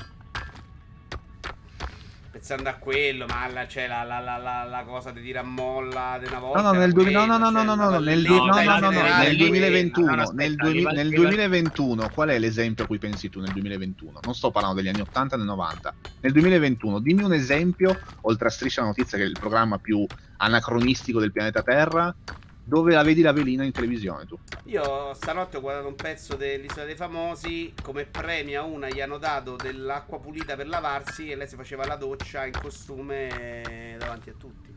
Pensando 2.46 2.68
a 2.68 2.74
quello, 2.74 3.26
ma 3.26 3.48
là 3.48 3.66
c'è 3.66 3.88
la, 3.88 4.04
la, 4.04 4.20
la, 4.20 4.36
la, 4.36 4.62
la 4.62 4.84
cosa 4.84 5.10
di 5.10 5.20
dire 5.20 5.40
a 5.40 5.42
molla 5.42 6.16
di 6.20 6.28
una 6.28 6.38
volta. 6.38 6.60
No, 6.62 6.72
no, 6.72 6.78
nel, 6.78 6.92
no, 6.94 7.02
quello, 7.02 7.26
no, 7.26 7.38
no, 7.38 7.50
no, 7.50 7.64
no, 7.64 7.74
la 7.74 7.74
no, 7.74 7.98
nel, 7.98 8.22
du- 8.22 8.36
no, 8.36 8.54
nel 8.54 9.30
lì- 9.30 9.36
2021, 9.36 10.14
no, 10.14 10.22
aspetta, 10.22 10.42
nel, 10.42 10.56
arriva- 10.60 10.90
nel 10.92 11.06
arriva- 11.08 11.22
2021, 11.22 12.08
qual 12.14 12.28
è 12.28 12.38
l'esempio 12.38 12.84
a 12.84 12.86
cui 12.86 12.98
pensi 12.98 13.28
tu 13.28 13.40
nel 13.40 13.50
2021? 13.50 14.20
Non 14.22 14.34
sto 14.34 14.52
parlando 14.52 14.80
degli 14.80 14.88
anni 14.88 15.00
80 15.00 15.34
e 15.34 15.38
del 15.38 15.46
90. 15.46 15.94
Nel 16.20 16.32
2021, 16.32 17.00
dimmi 17.00 17.22
un 17.24 17.32
esempio, 17.32 17.98
oltre 18.20 18.46
a 18.46 18.50
Striscia 18.52 18.82
la 18.82 18.86
Notizia, 18.86 19.18
che 19.18 19.24
è 19.24 19.26
il 19.26 19.36
programma 19.40 19.78
più 19.78 20.06
anacronistico 20.36 21.18
del 21.18 21.32
pianeta 21.32 21.64
Terra, 21.64 22.14
dove 22.68 22.94
la 22.94 23.02
vedi 23.04 23.22
la 23.22 23.32
velina 23.32 23.62
in 23.62 23.70
televisione 23.70 24.26
tu. 24.26 24.36
Io 24.64 25.14
stanotte 25.14 25.56
ho 25.56 25.60
guardato 25.60 25.86
un 25.86 25.94
pezzo 25.94 26.34
dell'Isola 26.34 26.84
dei 26.84 26.96
Famosi. 26.96 27.72
Come 27.80 28.06
premio 28.06 28.60
a 28.60 28.64
una 28.64 28.88
gli 28.88 29.00
hanno 29.00 29.18
dato 29.18 29.54
dell'acqua 29.54 30.18
pulita 30.18 30.56
per 30.56 30.66
lavarsi 30.66 31.30
e 31.30 31.36
lei 31.36 31.46
si 31.46 31.54
faceva 31.54 31.86
la 31.86 31.94
doccia 31.94 32.44
in 32.44 32.52
costume 32.60 33.94
davanti 33.98 34.30
a 34.30 34.34
tutti. 34.36 34.74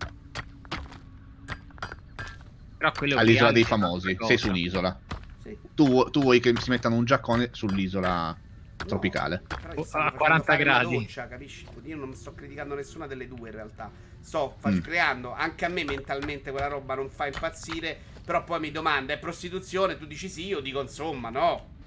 però 2.78 2.92
quello 2.92 3.16
è 3.16 3.20
All'isola 3.20 3.52
dei 3.52 3.64
famosi, 3.64 4.16
sei 4.22 4.38
su 4.38 4.48
un'isola. 4.50 5.00
Sì. 5.42 5.58
Tu, 5.74 6.10
tu 6.12 6.22
vuoi 6.22 6.40
che 6.40 6.54
si 6.60 6.70
mettano 6.70 6.96
un 6.96 7.06
giaccone 7.06 7.50
sull'isola 7.52 8.38
No, 8.80 8.86
tropicale. 8.86 9.42
però 9.48 9.74
gli 9.74 9.80
Oh, 9.80 9.84
stanno 9.84 10.06
a 10.06 10.12
facendo 10.12 10.18
40 10.18 10.44
fare 10.46 10.64
una 10.64 10.72
gradi. 10.80 10.98
doccia, 11.00 11.28
capisci? 11.28 11.66
Io 11.84 11.98
non 11.98 12.14
sto 12.14 12.34
criticando 12.34 12.76
nessuna 12.76 13.08
delle 13.08 13.28
due 13.28 13.50
in 13.50 13.56
realtà. 13.56 13.92
Sto 14.22 14.58
Mm. 14.68 14.80
creando 14.80 15.34
anche 15.34 15.66
a 15.66 15.70
me 15.70 15.84
mentalmente 15.84 16.52
quella 16.52 16.68
roba 16.68 16.96
non 16.96 17.10
fa 17.10 17.26
impazzire. 17.28 17.98
Però 18.24 18.44
poi 18.44 18.60
mi 18.60 18.72
domanda, 18.72 19.14
è 19.14 19.18
prostituzione? 19.18 19.98
Tu 19.98 20.06
dici 20.06 20.30
sì, 20.30 20.46
io 20.48 20.60
dico 20.60 20.82
insomma, 20.82 21.30
no. 21.30 21.78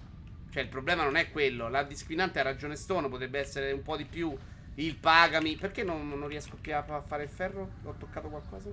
Cioè 0.51 0.63
il 0.63 0.69
problema 0.69 1.05
non 1.05 1.17
è 1.17 1.31
quello. 1.31 1.69
La 1.69 1.83
discriminante 1.85 2.41
ha 2.41 2.43
ragione 2.43 2.75
Stono, 2.77 3.09
potrebbe 3.09 3.39
essere 3.39 3.71
un 3.73 3.83
po' 3.83 3.97
di 3.97 4.05
più 4.05 4.37
il 4.77 4.97
pagami. 4.97 5.57
Perché 5.57 5.83
non, 5.85 6.09
non 6.09 6.27
riesco 6.29 6.57
più 6.61 6.75
a 6.75 6.83
fare 7.07 7.23
il 7.25 7.29
ferro? 7.29 7.71
Ho 7.85 7.95
toccato 7.99 8.29
qualcosa? 8.29 8.71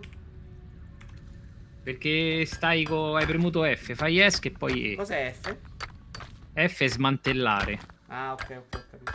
perché 1.81 2.45
stai 2.45 2.83
co- 2.83 3.15
hai 3.15 3.25
premuto 3.25 3.63
F 3.63 3.93
fai 3.95 4.19
ESC 4.19 4.45
e 4.45 4.51
poi 4.51 4.95
Cos'è 4.95 5.33
F? 5.33 5.55
F 6.53 6.83
è 6.83 6.87
smantellare 6.87 7.79
Ah, 8.07 8.33
ok, 8.33 8.41
ok, 8.41 8.75
ho 8.75 8.83
capito. 8.91 9.11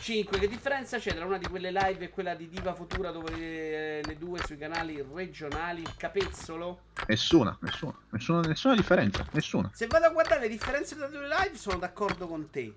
5. 0.00 0.38
Che 0.38 0.48
differenza 0.48 0.98
c'è 0.98 1.14
tra 1.14 1.24
una 1.24 1.38
di 1.38 1.46
quelle 1.46 1.70
live 1.70 2.04
e 2.04 2.10
quella 2.10 2.34
di 2.34 2.48
Diva 2.48 2.74
Futura 2.74 3.10
dove 3.10 3.30
le, 3.36 4.02
le 4.02 4.16
due 4.16 4.40
sui 4.44 4.56
canali 4.56 5.04
regionali? 5.14 5.82
Il 5.82 5.94
capezzolo? 5.96 6.80
Nessuna, 7.06 7.56
nessuna, 7.60 7.94
nessuna, 8.10 8.40
nessuna 8.40 8.74
differenza, 8.74 9.26
nessuna. 9.32 9.70
Se 9.74 9.86
vado 9.86 10.06
a 10.06 10.10
guardare 10.10 10.40
le 10.42 10.48
differenze 10.48 10.96
tra 10.96 11.06
le 11.06 11.12
due 11.12 11.28
live 11.28 11.56
sono 11.56 11.78
d'accordo 11.78 12.26
con 12.26 12.48
te. 12.50 12.74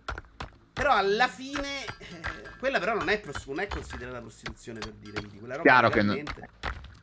Però 0.73 0.93
alla 0.93 1.27
fine 1.27 1.85
eh, 1.85 2.21
quella 2.57 2.79
però 2.79 2.95
non 2.95 3.09
è, 3.09 3.21
non 3.45 3.59
è 3.59 3.67
considerata 3.67 4.19
prostituzione 4.19 4.79
per 4.79 4.93
dire, 4.93 5.19
quindi 5.19 5.37
quella 5.39 5.55
roba 5.57 5.67
Chiaro 5.69 5.89
che 5.89 6.01
no. 6.01 6.13
veramente- 6.13 6.49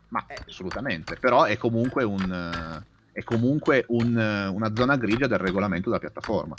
Ma 0.08 0.24
Eh. 0.26 0.38
assolutamente, 0.46 1.16
però 1.16 1.44
è 1.44 1.56
comunque, 1.58 2.02
un, 2.02 2.32
eh, 2.32 2.86
è 3.12 3.22
comunque 3.24 3.84
un, 3.88 4.18
eh, 4.18 4.46
una 4.46 4.72
zona 4.74 4.96
grigia 4.96 5.26
del 5.26 5.38
regolamento 5.38 5.90
della 5.90 6.00
piattaforma. 6.00 6.54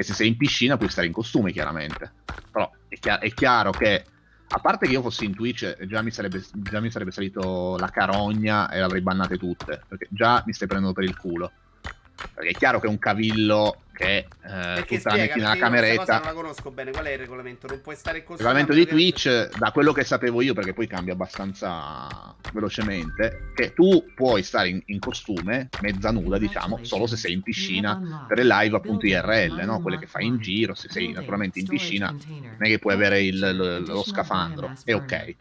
E 0.00 0.04
se 0.04 0.14
sei 0.14 0.28
in 0.28 0.36
piscina 0.36 0.76
puoi 0.76 0.90
stare 0.90 1.08
in 1.08 1.12
costume, 1.12 1.50
chiaramente. 1.50 2.12
Però 2.52 2.70
è, 2.86 2.96
chia- 3.00 3.18
è 3.18 3.32
chiaro 3.32 3.72
che, 3.72 4.04
a 4.46 4.58
parte 4.60 4.86
che 4.86 4.92
io 4.92 5.02
fossi 5.02 5.24
in 5.24 5.34
Twitch, 5.34 5.74
eh, 5.76 5.88
già 5.88 6.02
mi, 6.02 6.12
sarebbe, 6.12 6.40
già 6.52 6.78
mi 6.78 6.88
sarebbe 6.88 7.10
salito 7.10 7.76
la 7.76 7.90
carogna 7.90 8.70
e 8.70 8.76
le 8.76 8.82
avrei 8.82 9.00
bannate 9.00 9.36
tutte. 9.36 9.82
Perché 9.88 10.06
già 10.10 10.40
mi 10.46 10.52
stai 10.52 10.68
prendendo 10.68 10.94
per 10.94 11.02
il 11.02 11.16
culo. 11.16 11.50
Perché 12.34 12.50
è 12.50 12.52
chiaro 12.54 12.80
che 12.80 12.86
un 12.88 12.98
cavillo 12.98 13.82
che 13.92 14.16
eh, 14.18 14.26
Perché 14.40 14.96
tutta 14.96 15.10
la 15.10 15.14
spiega, 15.16 15.34
metti 15.34 15.38
nella 15.40 15.48
questa 15.48 15.48
cosa 15.50 15.58
cameretta... 15.58 16.12
non 16.18 16.22
la 16.26 16.32
conosco 16.32 16.70
bene. 16.70 16.90
Qual 16.92 17.04
è 17.04 17.10
il 17.12 17.18
regolamento? 17.18 17.66
Non 17.66 17.80
puoi 17.80 17.96
stare 17.96 18.16
in 18.18 18.22
Il 18.22 18.28
costume. 18.28 18.48
regolamento 18.52 18.72
di 18.72 18.84
meno 18.92 18.96
che- 18.96 19.20
Twitch, 19.22 19.58
da 19.58 19.70
quello 19.72 19.92
che 19.92 20.04
sapevo 20.04 20.40
io, 20.42 20.54
perché 20.54 20.72
poi 20.72 20.86
cambia 20.86 21.12
abbastanza 21.14 22.34
velocemente, 22.52 23.52
che 23.54 23.72
tu 23.72 24.04
puoi 24.14 24.42
stare 24.42 24.68
in, 24.68 24.82
in 24.86 24.98
costume, 24.98 25.68
mezza 25.80 26.10
nuda, 26.10 26.38
diciamo, 26.38 26.78
solo 26.82 27.06
se 27.06 27.16
sei 27.16 27.32
in 27.32 27.42
piscina 27.42 28.24
per 28.26 28.38
le 28.38 28.44
live 28.44 28.76
appunto 28.76 29.06
IRL, 29.06 29.62
no? 29.64 29.80
Quelle 29.80 29.98
che 29.98 30.06
fai 30.06 30.26
in 30.26 30.38
giro, 30.38 30.74
se 30.74 30.88
sei 30.90 31.12
naturalmente 31.12 31.58
in 31.58 31.66
piscina, 31.66 32.10
non 32.10 32.56
è 32.58 32.66
che 32.66 32.78
puoi 32.78 32.94
avere 32.94 33.22
il- 33.22 33.38
lo, 33.56 33.78
lo 33.80 34.02
scafandro, 34.04 34.72
è 34.84 34.94
ok. 34.94 35.36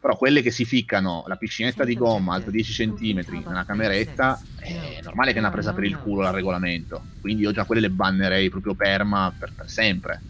Però 0.00 0.16
quelle 0.16 0.42
che 0.42 0.50
si 0.50 0.64
ficcano 0.64 1.24
la 1.26 1.36
piscinetta 1.36 1.84
di 1.84 1.94
gomma 1.94 2.34
alta 2.34 2.50
10 2.50 2.94
cm 2.94 3.44
nella 3.46 3.64
cameretta, 3.64 4.40
è 4.54 5.00
normale 5.02 5.32
che 5.32 5.40
ne 5.40 5.46
ha 5.48 5.50
presa 5.50 5.72
per 5.72 5.84
il 5.84 5.98
culo 5.98 6.26
il 6.26 6.32
regolamento. 6.32 7.08
Quindi 7.20 7.42
io 7.42 7.52
già 7.52 7.64
quelle 7.64 7.80
le 7.80 7.90
bannerei 7.90 8.48
proprio 8.48 8.74
perma 8.74 9.34
per, 9.36 9.54
per 9.54 9.68
sempre. 9.68 10.22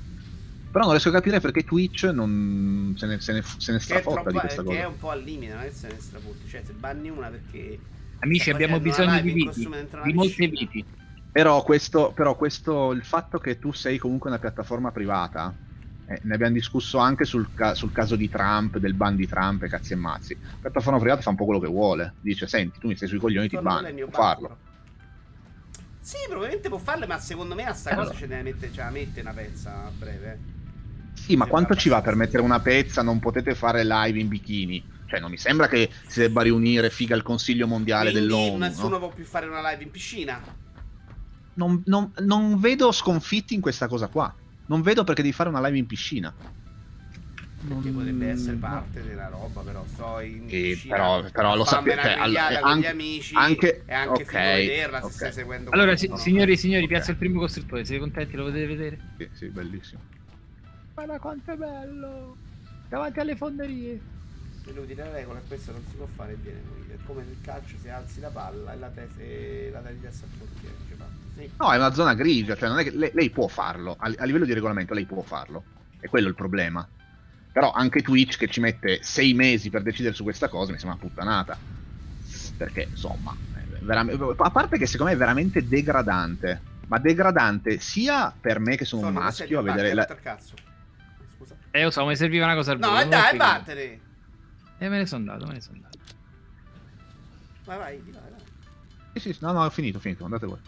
Però 0.70 0.84
non 0.84 0.92
riesco 0.92 1.08
a 1.08 1.12
capire 1.12 1.40
perché 1.40 1.64
Twitch 1.64 2.04
non 2.04 2.92
se 2.96 3.06
ne, 3.06 3.20
se 3.20 3.32
ne, 3.32 3.42
se 3.42 3.72
ne 3.72 3.78
è, 3.78 3.80
strafotta 3.80 4.22
troppo, 4.22 4.30
di 4.30 4.38
questa 4.38 4.62
che 4.62 4.68
è 4.68 4.74
cosa. 4.74 4.88
un 4.88 4.96
po' 4.96 5.10
al 5.10 5.22
limite, 5.22 5.52
non 5.52 5.62
è 5.62 5.64
che 5.66 5.72
se 5.72 5.88
ne 5.88 5.98
strafotti. 5.98 6.46
Cioè, 6.46 6.62
se 6.64 6.72
banni 6.74 7.08
una 7.10 7.28
perché. 7.30 7.80
amici 8.20 8.42
Sta 8.42 8.52
abbiamo 8.52 8.74
una 8.74 8.82
bisogno 8.82 9.20
di 9.20 9.30
viti 9.32 9.64
una 9.66 10.02
di 10.02 10.12
molte 10.12 10.46
viti 10.46 10.86
Però 11.30 11.62
questo, 11.62 12.12
però 12.12 12.36
questo, 12.36 12.92
il 12.92 13.04
fatto 13.04 13.38
che 13.38 13.58
tu 13.58 13.72
sei 13.72 13.98
comunque 13.98 14.28
una 14.30 14.38
piattaforma 14.38 14.90
privata, 14.92 15.54
eh, 16.09 16.20
ne 16.22 16.34
abbiamo 16.34 16.54
discusso 16.54 16.98
anche 16.98 17.24
sul, 17.24 17.48
ca- 17.54 17.74
sul 17.74 17.92
caso 17.92 18.16
di 18.16 18.28
Trump, 18.30 18.78
del 18.78 18.94
ban 18.94 19.14
di 19.14 19.26
Trump 19.28 19.62
e 19.64 19.68
cazzi 19.68 19.92
e 19.92 19.96
mazzi. 19.96 20.34
La 20.40 20.56
piattaforma 20.62 20.98
privata 20.98 21.20
fa 21.20 21.30
un 21.30 21.36
po' 21.36 21.44
quello 21.44 21.61
che 21.61 21.66
vuole. 21.68 22.14
Dice, 22.20 22.46
senti, 22.46 22.78
tu 22.78 22.88
mi 22.88 22.96
stai 22.96 23.09
sui 23.09 23.18
coglioni, 23.18 23.48
ti 23.48 23.59
ban, 23.59 23.94
può 23.94 24.11
farlo. 24.11 24.59
Sì, 26.00 26.16
probabilmente 26.26 26.68
può 26.70 26.78
farle, 26.78 27.06
ma 27.06 27.18
secondo 27.18 27.54
me 27.54 27.64
a 27.64 27.74
sta 27.74 27.90
Eh, 27.90 27.94
cosa 27.94 28.11
allora. 28.11 28.18
ce 28.18 28.26
ne 28.26 28.42
mette, 28.42 28.72
ce 28.72 28.80
la 28.80 28.90
mette 28.90 29.20
una 29.20 29.32
pezza 29.32 29.84
a 29.84 29.90
breve. 29.90 30.38
Sì, 31.12 31.36
ma 31.36 31.44
Sì, 31.44 31.50
quanto 31.50 31.74
ci 31.74 31.88
va 31.90 32.00
per 32.00 32.14
mettere 32.14 32.42
una 32.42 32.61
pezza? 32.61 33.02
Non 33.02 33.18
potete 33.18 33.54
fare 33.54 33.84
live 33.84 34.18
in 34.18 34.28
bikini. 34.28 34.82
Cioè, 35.06 35.20
non 35.20 35.30
mi 35.30 35.36
sembra 35.36 35.68
che 35.68 35.90
si 36.06 36.20
debba 36.20 36.40
riunire 36.42 36.88
figa 36.88 37.14
il 37.14 37.22
Consiglio 37.22 37.66
Mondiale 37.66 38.11
Quindi 38.11 38.28
dell'ONU. 38.28 38.56
nessuno 38.56 38.88
no? 38.88 38.98
può 38.98 39.09
più 39.11 39.24
fare 39.24 39.46
una 39.46 39.68
live 39.70 39.82
in 39.82 39.90
piscina. 39.90 40.40
non, 41.54 41.82
non- 41.86 42.12
non 42.20 42.59
vedo 42.61 42.92
sconfitti 42.92 43.54
in 43.54 43.61
questa 43.61 43.88
cosa 43.88 44.06
qua. 44.09 44.34
Non 44.68 44.82
vedo 44.82 45.02
perché 45.04 45.22
devi 45.22 45.34
fare 45.34 45.48
una 45.48 45.60
live 45.66 45.78
in 45.78 45.86
piscina. 45.86 46.32
Perché 46.32 47.74
Non- 47.90 47.94
potrebbe 47.94 48.28
essere 48.28 48.52
no. 48.52 48.58
parte 48.58 49.02
della 49.02 49.28
roba, 49.28 49.62
però 49.62 49.84
sto 49.86 50.20
in 50.20 50.48
Sì, 50.48 50.60
piscina 50.60 50.94
però- 50.94 51.30
però 51.30 51.56
lo 51.56 51.62
a 51.62 51.66
sapete, 51.66 52.02
cioè, 52.02 52.16
grigliata 52.18 52.54
all- 52.56 52.60
con 52.62 52.70
gli 52.70 52.74
anche- 52.74 52.88
amici 52.88 53.34
anche- 53.34 53.82
e 53.86 53.92
anche 53.94 54.22
ok, 54.22 54.28
figo 54.28 54.38
vederla 54.42 54.98
se 55.00 55.04
ok. 55.06 55.12
stai 55.12 55.32
seguendo 55.32 55.70
Allora, 55.70 55.96
si- 55.96 56.10
signori 56.16 56.52
e 56.52 56.56
signori, 56.56 56.82
Ok. 56.82 56.88
piazza 56.88 57.10
il 57.10 57.16
primo 57.16 57.40
costruttore. 57.40 57.84
Siete 57.84 58.00
contenti? 58.00 58.36
Lo 58.36 58.44
potete 58.44 58.66
vedere? 58.66 58.98
Sì, 59.16 59.28
sì, 59.32 59.46
bellissimo. 59.48 60.00
Guarda 60.94 61.18
quanto 61.18 61.50
è 61.52 61.56
bello! 61.56 62.36
Davanti 62.88 63.20
alle 63.20 63.36
fonderie. 63.36 64.00
Inutile 64.66 65.02
la 65.04 65.10
regola, 65.12 65.40
questo 65.48 65.72
non 65.72 65.82
si 65.88 65.96
può 65.96 66.06
fare 66.14 66.34
bene. 66.34 66.60
È 66.90 66.96
come 67.06 67.22
nel 67.24 67.36
calcio 67.42 67.76
se 67.80 67.88
alzi 67.90 68.20
la 68.20 68.28
palla 68.28 68.72
e 68.74 68.76
la, 68.76 68.88
te- 68.88 69.08
e 69.16 69.70
la 69.72 69.80
dai 69.80 69.94
di 69.94 70.00
testa 70.02 70.26
al 70.26 70.30
portiere. 70.38 70.74
Sì. 71.39 71.49
No, 71.57 71.72
è 71.72 71.76
una 71.76 71.93
zona 71.93 72.14
grigia, 72.14 72.57
cioè 72.57 72.68
non 72.68 72.80
è 72.80 72.82
che 72.82 72.91
lei, 72.91 73.12
lei 73.14 73.30
può 73.30 73.47
farlo, 73.47 73.95
a, 73.97 74.12
a 74.16 74.24
livello 74.24 74.45
di 74.45 74.53
regolamento 74.53 74.93
lei 74.93 75.05
può 75.05 75.22
farlo, 75.22 75.62
è 76.01 76.09
quello 76.09 76.26
il 76.26 76.34
problema. 76.34 76.86
Però 77.53 77.70
anche 77.70 78.03
Twitch 78.03 78.36
che 78.36 78.49
ci 78.49 78.59
mette 78.59 78.99
sei 79.03 79.34
mesi 79.34 79.70
per 79.70 79.82
decidere 79.82 80.14
su 80.14 80.24
questa 80.24 80.49
cosa 80.49 80.72
mi 80.72 80.78
sembra 80.78 80.99
una 80.99 81.09
puttanata. 81.09 81.57
Perché 82.57 82.89
insomma, 82.91 83.36
a 84.36 84.51
parte 84.51 84.78
che 84.78 84.86
secondo 84.86 85.12
me 85.12 85.16
è 85.16 85.18
veramente 85.18 85.66
degradante, 85.66 86.61
ma 86.89 86.99
degradante 86.99 87.78
sia 87.78 88.34
per 88.39 88.59
me 88.59 88.76
che 88.76 88.84
sono 88.84 89.07
un 89.07 89.14
Sono, 89.14 89.30
sei 89.30 89.47
maschio 89.47 89.59
a 89.61 89.62
vedere... 89.62 89.95
La... 89.95 90.07
cazzo. 90.07 90.55
Scusa. 91.36 91.57
Eh, 91.70 91.84
lo 91.84 91.91
so, 91.91 92.05
mi 92.05 92.16
serviva 92.16 92.47
una 92.47 92.55
cosa 92.55 92.72
al 92.72 92.78
No, 92.80 92.89
volo, 92.89 93.01
e 93.01 93.09
dai, 93.09 93.36
vattene. 93.36 94.01
E 94.78 94.89
me 94.89 94.99
ne 94.99 95.07
sono 95.07 95.30
andato, 95.30 95.47
me 95.47 95.55
ne 95.55 95.61
sono 95.61 95.76
andato. 95.76 95.99
Vai, 97.64 97.78
vai, 97.78 98.03
di 98.03 98.12
là, 98.12 98.20
vai. 98.20 99.20
Sì, 99.20 99.32
sì, 99.32 99.39
no, 99.41 99.53
no, 99.53 99.64
ho 99.64 99.70
finito, 99.70 99.99
ho 99.99 100.01
finito, 100.01 100.24
andate 100.24 100.47
voi. 100.47 100.59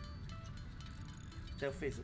Sei 1.60 1.68
offeso? 1.68 2.00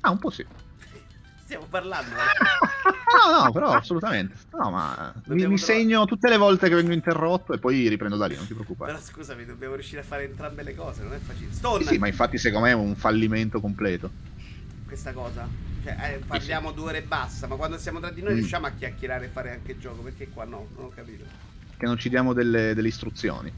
Ah, 0.00 0.10
un 0.10 0.18
po' 0.18 0.30
sì. 0.30 0.42
Stiamo 1.44 1.66
parlando. 1.66 2.08
eh. 2.08 2.16
No, 3.08 3.44
no, 3.44 3.52
però 3.52 3.70
assolutamente. 3.72 4.36
No, 4.52 4.70
ma 4.70 5.12
mi, 5.26 5.46
mi 5.46 5.58
segno 5.58 6.04
tutte 6.04 6.28
le 6.28 6.36
volte 6.36 6.68
che 6.68 6.74
vengo 6.74 6.92
interrotto 6.92 7.52
e 7.52 7.58
poi 7.58 7.88
riprendo 7.88 8.16
da 8.16 8.26
lì, 8.26 8.36
non 8.36 8.46
ti 8.46 8.52
preoccupare. 8.54 8.92
Però 8.92 9.02
scusami, 9.02 9.44
dobbiamo 9.44 9.74
riuscire 9.74 10.00
a 10.02 10.04
fare 10.04 10.24
entrambe 10.24 10.62
le 10.62 10.74
cose, 10.74 11.02
non 11.02 11.14
è 11.14 11.18
facile. 11.18 11.50
Stone, 11.50 11.82
Sì, 11.84 11.88
sì, 11.94 11.98
ma 11.98 12.06
infatti 12.06 12.38
secondo 12.38 12.66
me 12.66 12.72
è 12.72 12.74
un 12.74 12.94
fallimento 12.96 13.60
completo. 13.60 14.12
questa 14.84 15.12
cosa. 15.12 15.48
Cioè, 15.82 15.96
eh, 16.14 16.18
parliamo 16.26 16.72
due 16.72 16.90
ore 16.90 16.98
e 16.98 17.02
basta, 17.02 17.46
ma 17.46 17.56
quando 17.56 17.78
siamo 17.78 18.00
tra 18.00 18.10
di 18.10 18.22
noi 18.22 18.34
Mm. 18.34 18.38
riusciamo 18.38 18.66
a 18.66 18.70
chiacchierare 18.70 19.26
e 19.26 19.28
fare 19.28 19.52
anche 19.52 19.78
gioco, 19.78 20.02
perché 20.02 20.28
qua 20.28 20.44
no, 20.44 20.68
non 20.74 20.86
ho 20.86 20.88
capito. 20.90 21.24
Che 21.76 21.86
non 21.86 21.96
ci 21.98 22.08
diamo 22.08 22.32
delle, 22.32 22.74
delle 22.74 22.88
istruzioni. 22.88 23.52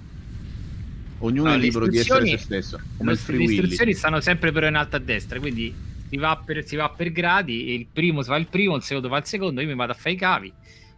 Ognuno 1.22 1.50
No, 1.50 1.54
è 1.54 1.58
libero 1.58 1.86
di 1.86 1.98
essere 1.98 2.26
se 2.26 2.38
stesso, 2.38 2.80
come 2.96 3.12
Le, 3.12 3.42
istruzioni 3.44 3.92
stanno 3.94 4.20
sempre 4.20 4.52
però 4.52 4.66
in 4.68 4.74
alto 4.74 4.96
a 4.96 4.98
destra, 4.98 5.38
quindi 5.38 5.74
si 6.08 6.16
va, 6.16 6.40
per, 6.44 6.66
si 6.66 6.76
va 6.76 6.88
per 6.88 7.12
gradi, 7.12 7.68
e 7.68 7.74
il 7.74 7.86
primo 7.92 8.22
fa 8.22 8.36
il 8.36 8.46
primo, 8.46 8.74
il 8.76 8.82
secondo 8.82 9.08
fa 9.08 9.18
il 9.18 9.24
secondo, 9.26 9.60
io 9.60 9.66
mi 9.68 9.74
vado 9.74 9.92
a 9.92 9.94
fare 9.94 10.12
i 10.14 10.16
cavi. 10.16 10.52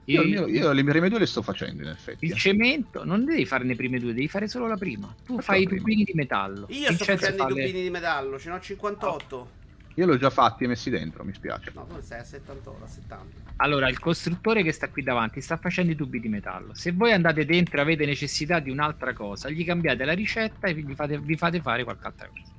Io, 0.07 0.23
Il- 0.23 0.29
io- 0.31 0.47
io 0.49 0.73
le 0.73 0.85
prime 0.85 1.09
due 1.09 1.19
le 1.21 1.27
sto 1.27 1.43
facendo, 1.43 1.83
in 1.83 1.89
effetti. 1.89 2.25
il 2.27 2.35
cemento 2.35 3.05
non 3.05 3.25
devi 3.25 3.45
fare 3.45 3.65
le 3.65 3.75
prime 3.77 3.99
due, 3.99 4.13
devi 4.15 4.27
fare 4.29 4.49
solo 4.49 4.67
la 4.67 4.77
prima. 4.77 5.15
Tu 5.25 5.35
Faccio 5.35 5.43
fai 5.43 5.63
i 5.63 5.67
tubini 5.67 6.05
di 6.05 6.13
metallo. 6.15 6.67
Io 6.71 6.77
sto 6.77 6.89
Vincenzo 6.89 7.05
facendo 7.05 7.37
i 7.37 7.39
fa 7.39 7.47
le- 7.55 7.65
tubini 7.67 7.83
di 7.83 7.91
metallo, 7.91 8.39
ce 8.39 8.49
ne 8.49 8.55
ho 8.57 8.61
58. 8.61 9.49
Io 9.97 10.07
l'ho 10.07 10.17
già 10.17 10.31
fatti 10.31 10.65
e 10.65 10.69
messi 10.69 10.89
dentro, 10.91 11.23
mi 11.25 11.35
spiace. 11.35 11.71
No, 11.75 11.85
tu 11.85 12.01
stai 12.01 12.21
a 12.21 12.25
78, 12.25 12.85
a 12.85 12.87
70. 12.87 13.51
Allora, 13.57 13.89
il 13.89 13.99
costruttore 13.99 14.63
che 14.63 14.73
sta 14.73 14.89
qui 14.89 15.03
davanti 15.03 15.41
sta 15.41 15.57
facendo 15.59 15.93
i 15.93 15.97
tubi 15.97 16.19
di 16.19 16.29
metallo. 16.29 16.75
Se 16.75 16.93
voi 16.93 17.13
andate 17.13 17.45
dentro 17.45 17.79
e 17.79 17.81
avete 17.83 18.07
necessità 18.07 18.59
di 18.59 18.71
un'altra 18.71 19.13
cosa, 19.13 19.51
gli 19.51 19.65
cambiate 19.65 20.05
la 20.05 20.15
ricetta 20.15 20.67
e 20.67 20.75
vi 20.75 20.95
fate, 20.95 21.19
vi 21.19 21.37
fate 21.37 21.61
fare 21.61 21.85
qualche 21.85 22.07
altra 22.07 22.29
cosa. 22.29 22.51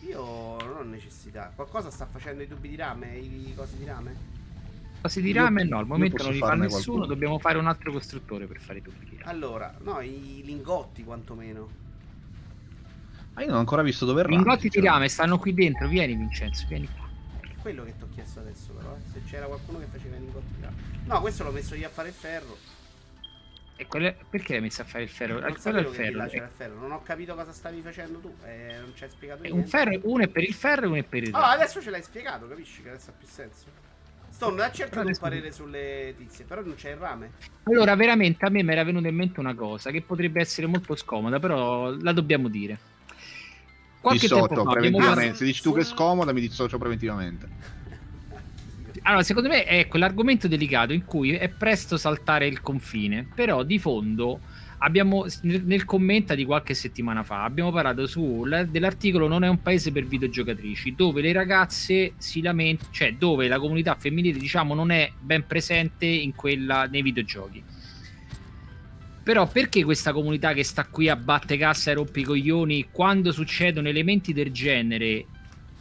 Io 0.00 0.56
non 0.62 0.76
ho 0.78 0.82
necessità. 0.82 1.52
Qualcosa 1.54 1.90
sta 1.90 2.06
facendo 2.06 2.42
i 2.42 2.48
tubi 2.48 2.68
di 2.70 2.76
rame, 2.76 3.16
i 3.16 3.52
cosi 3.54 3.76
di 3.76 3.84
rame? 3.84 4.36
Cose 5.00 5.20
di 5.20 5.28
Io- 5.30 5.34
rame 5.42 5.62
no, 5.62 5.78
al 5.78 5.86
momento 5.86 6.24
non 6.24 6.32
li 6.32 6.38
fa 6.38 6.54
nessuno, 6.54 6.70
qualcuno. 6.80 7.06
dobbiamo 7.06 7.38
fare 7.38 7.58
un 7.58 7.66
altro 7.68 7.92
costruttore 7.92 8.46
per 8.46 8.58
fare 8.58 8.78
i 8.78 8.82
tubi 8.82 9.06
di 9.08 9.16
rame. 9.18 9.30
Allora, 9.30 9.72
no, 9.82 10.00
i 10.00 10.42
lingotti 10.44 11.04
quantomeno. 11.04 11.86
Ma 13.38 13.44
io 13.44 13.50
non 13.50 13.58
ho 13.58 13.60
ancora 13.60 13.82
visto 13.82 14.04
dove 14.04 14.18
I 14.22 14.24
erano. 14.24 14.36
lingotti 14.42 14.68
di 14.68 14.80
rame 14.80 15.08
stanno 15.08 15.38
qui 15.38 15.54
dentro, 15.54 15.86
vieni 15.86 16.16
Vincenzo, 16.16 16.66
vieni 16.68 16.88
qua. 16.92 17.06
È 17.40 17.54
quello 17.62 17.84
che 17.84 17.94
ti 17.96 18.02
ho 18.02 18.08
chiesto 18.12 18.40
adesso, 18.40 18.72
però. 18.72 18.96
eh. 18.96 19.10
Se 19.12 19.22
c'era 19.30 19.46
qualcuno 19.46 19.78
che 19.78 19.86
faceva 19.92 20.16
i 20.16 20.18
lingotti 20.18 20.54
di 20.56 20.62
rame. 20.62 20.76
No, 21.04 21.20
questo 21.20 21.44
l'ho 21.44 21.52
messo 21.52 21.76
io 21.76 21.86
a 21.86 21.90
fare 21.90 22.08
il 22.08 22.14
ferro. 22.14 22.56
E 23.76 23.86
quelle- 23.86 24.16
perché 24.28 24.54
l'hai 24.54 24.62
messo 24.62 24.82
a 24.82 24.84
fare 24.84 25.04
il 25.04 25.08
ferro? 25.10 25.38
Non 25.38 25.50
Eh, 25.50 25.54
quello 25.54 25.78
è 25.78 25.80
il 25.82 25.86
ferro. 25.86 26.16
là 26.16 26.26
c'era 26.26 26.44
il 26.46 26.50
ferro. 26.52 26.80
Non 26.80 26.90
ho 26.90 27.02
capito 27.04 27.34
cosa 27.36 27.52
stavi 27.52 27.80
facendo 27.80 28.18
tu. 28.18 28.34
Eh, 28.44 28.76
non 28.80 28.90
ci 28.96 29.04
hai 29.04 29.10
spiegato 29.10 29.42
È 29.44 29.50
niente. 29.50 29.62
un 29.62 29.68
ferro, 29.68 30.00
uno 30.02 30.24
è 30.24 30.28
per 30.28 30.42
il 30.42 30.54
ferro 30.54 30.82
e 30.82 30.86
uno 30.88 30.96
è 30.96 31.02
per 31.04 31.22
il 31.22 31.34
Ah, 31.34 31.38
rame. 31.40 31.54
adesso 31.54 31.80
ce 31.80 31.90
l'hai 31.90 32.02
spiegato, 32.02 32.48
capisci 32.48 32.82
che 32.82 32.88
adesso 32.88 33.10
ha 33.10 33.14
più 33.16 33.28
senso. 33.28 33.66
Dacci 34.38 34.82
anche 34.82 34.94
Però 34.94 35.02
tu 35.02 35.08
un 35.10 35.16
parere 35.20 35.52
sulle 35.52 36.14
tizie, 36.16 36.44
però 36.44 36.62
non 36.62 36.74
c'è 36.74 36.90
il 36.90 36.96
rame. 36.96 37.30
Allora, 37.64 37.94
veramente 37.94 38.44
a 38.44 38.50
me 38.50 38.62
mi 38.64 38.72
era 38.72 38.82
venuta 38.84 39.06
in 39.08 39.14
mente 39.14 39.38
una 39.40 39.54
cosa 39.54 39.90
che 39.92 40.02
potrebbe 40.02 40.40
essere 40.40 40.66
molto 40.66 40.96
scomoda, 40.96 41.38
però 41.38 41.90
la 42.00 42.12
dobbiamo 42.12 42.48
dire. 42.48 42.96
Qualche 44.00 44.28
tempo 44.28 44.46
Dissocio 44.46 44.64
fa 44.64 44.70
abbiamo 44.70 44.98
preventivamente. 44.98 45.36
Se 45.36 45.44
dici 45.44 45.62
tu 45.62 45.74
che 45.74 45.80
è 45.80 45.84
scomoda, 45.84 46.32
mi 46.32 46.40
dissocio 46.40 46.78
preventivamente. 46.78 47.48
Allora, 49.02 49.22
secondo 49.22 49.48
me 49.48 49.64
è 49.64 49.86
quell'argomento 49.88 50.48
delicato 50.48 50.92
in 50.92 51.04
cui 51.04 51.32
è 51.32 51.48
presto 51.48 51.96
saltare 51.96 52.46
il 52.46 52.60
confine, 52.60 53.26
però 53.34 53.62
di 53.62 53.78
fondo 53.78 54.40
abbiamo 54.78 55.26
nel, 55.42 55.64
nel 55.64 55.84
commenta 55.84 56.34
di 56.34 56.44
qualche 56.44 56.74
settimana 56.74 57.22
fa 57.22 57.42
abbiamo 57.42 57.72
parlato 57.72 58.06
su 58.06 58.44
dell'articolo 58.68 59.26
non 59.26 59.42
è 59.42 59.48
un 59.48 59.60
paese 59.60 59.92
per 59.92 60.04
videogiocatrici, 60.04 60.94
dove 60.94 61.20
le 61.20 61.32
ragazze 61.32 62.12
si 62.18 62.42
lamentano, 62.42 62.90
cioè 62.92 63.14
dove 63.14 63.48
la 63.48 63.58
comunità 63.58 63.96
femminile, 63.96 64.38
diciamo, 64.38 64.74
non 64.74 64.90
è 64.90 65.10
ben 65.18 65.46
presente 65.46 66.06
in 66.06 66.34
quella 66.34 66.84
nei 66.84 67.02
videogiochi. 67.02 67.62
Però 69.28 69.46
perché 69.46 69.84
questa 69.84 70.14
comunità 70.14 70.54
che 70.54 70.64
sta 70.64 70.86
qui 70.86 71.10
a 71.10 71.14
batte 71.14 71.58
cassa 71.58 71.90
e 71.90 71.94
rompe 71.94 72.20
i 72.20 72.22
coglioni 72.22 72.88
quando 72.90 73.30
succedono 73.30 73.86
elementi 73.86 74.32
del 74.32 74.50
genere 74.50 75.26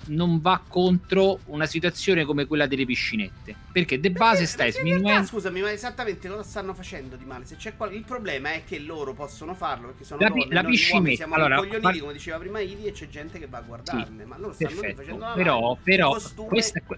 non 0.08 0.41
va 0.41 0.62
contro 0.68 1.39
una 1.45 1.66
situazione 1.66 2.26
come 2.26 2.45
quella 2.45 2.68
delle 2.68 2.86
piscinette? 2.86 3.56
Perché 3.72 4.02
de 4.02 4.12
base 4.12 4.39
Perché- 4.39 4.45
stai 4.48 4.72
sminuendo 4.74 5.28
Scusami, 5.28 5.62
ma 5.62 5.72
esattamente 5.72 6.28
cosa 6.28 6.43
stanno 6.43 6.74
facendo 6.74 7.16
di 7.16 7.24
male? 7.24 7.45
Se 7.45 7.56
c'è 7.56 7.78
qual- 7.78 7.93
Il 7.93 8.04
problema 8.04 8.52
è 8.52 8.64
che 8.66 8.80
loro 8.80 9.14
possono 9.14 9.54
farlo 9.56 9.88
perché 9.88 10.04
sono 10.04 10.20
La 10.20 10.28
donne, 10.28 10.48
la 10.50 10.64
piscinetta, 10.66 11.16
siamo 11.16 11.36
allora, 11.36 11.56
coglioniti, 11.56 12.00
come 12.00 12.12
diceva 12.12 12.38
prima 12.39 12.60
Ivi, 12.60 12.88
e 12.88 12.91
c'è 12.91 13.08
gente 13.08 13.39
che 13.39 13.48
va 13.48 13.60
a 13.60 13.62
guardarle. 13.62 14.26
ma 14.26 14.38
loro 14.38 14.52
stanno 14.52 14.72
perfetto. 14.72 15.02
facendo 15.04 15.20
la 15.26 15.32
Però, 15.32 15.78
però 15.82 16.18
questa 16.50 16.80
è 16.80 16.84
que- 16.86 16.98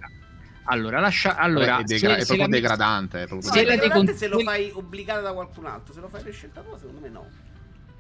allora, 0.70 0.99
lascia 0.99 1.36
allora 1.36 1.80
è, 1.80 1.84
degra- 1.84 2.13
se- 2.13 2.17
è 2.17 2.20
se 2.22 2.36
proprio 2.36 2.47
degradante. 2.47 3.24
È 3.24 3.28
proprio 3.28 3.51
se 3.51 3.59
degradante. 3.59 3.88
decon- 3.88 4.15
se 4.15 4.28
lo 4.28 4.39
fai 4.39 4.70
obbligata 4.74 5.22
da 5.22 5.34
qualcun 5.34 5.65
altro, 5.65 5.93
se 5.93 5.99
lo 5.99 6.07
fai 6.09 6.24
per 6.24 6.34
scelta 6.34 6.61
tua, 6.61 6.78
secondo 6.78 6.99
me 7.01 7.09
no. 7.09 7.28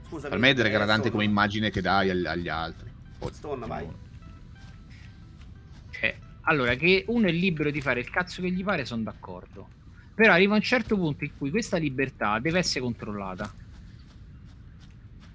Scusa, 0.07 0.29
Per 0.29 0.37
me 0.39 0.47
è 0.47 0.51
eh, 0.51 0.55
degradante 0.55 0.93
Stone. 1.07 1.09
come 1.11 1.23
immagine 1.23 1.69
che 1.69 1.81
dai 1.81 2.09
agli, 2.09 2.25
agli 2.25 2.47
altri. 2.49 2.89
Poi- 3.17 3.33
Stone, 3.33 3.65
vai. 3.67 3.87
Cioè, 5.91 6.17
allora, 6.41 6.75
che 6.75 7.03
uno 7.07 7.27
è 7.27 7.31
libero 7.31 7.69
di 7.71 7.81
fare 7.81 7.99
il 7.99 8.09
cazzo 8.09 8.41
che 8.41 8.49
gli 8.51 8.63
pare, 8.63 8.85
sono 8.85 9.03
d'accordo. 9.03 9.67
Però 10.15 10.33
arriva 10.33 10.55
un 10.55 10.61
certo 10.61 10.95
punto 10.97 11.23
in 11.23 11.31
cui 11.37 11.49
questa 11.49 11.77
libertà 11.77 12.39
deve 12.39 12.59
essere 12.59 12.81
controllata. 12.81 13.53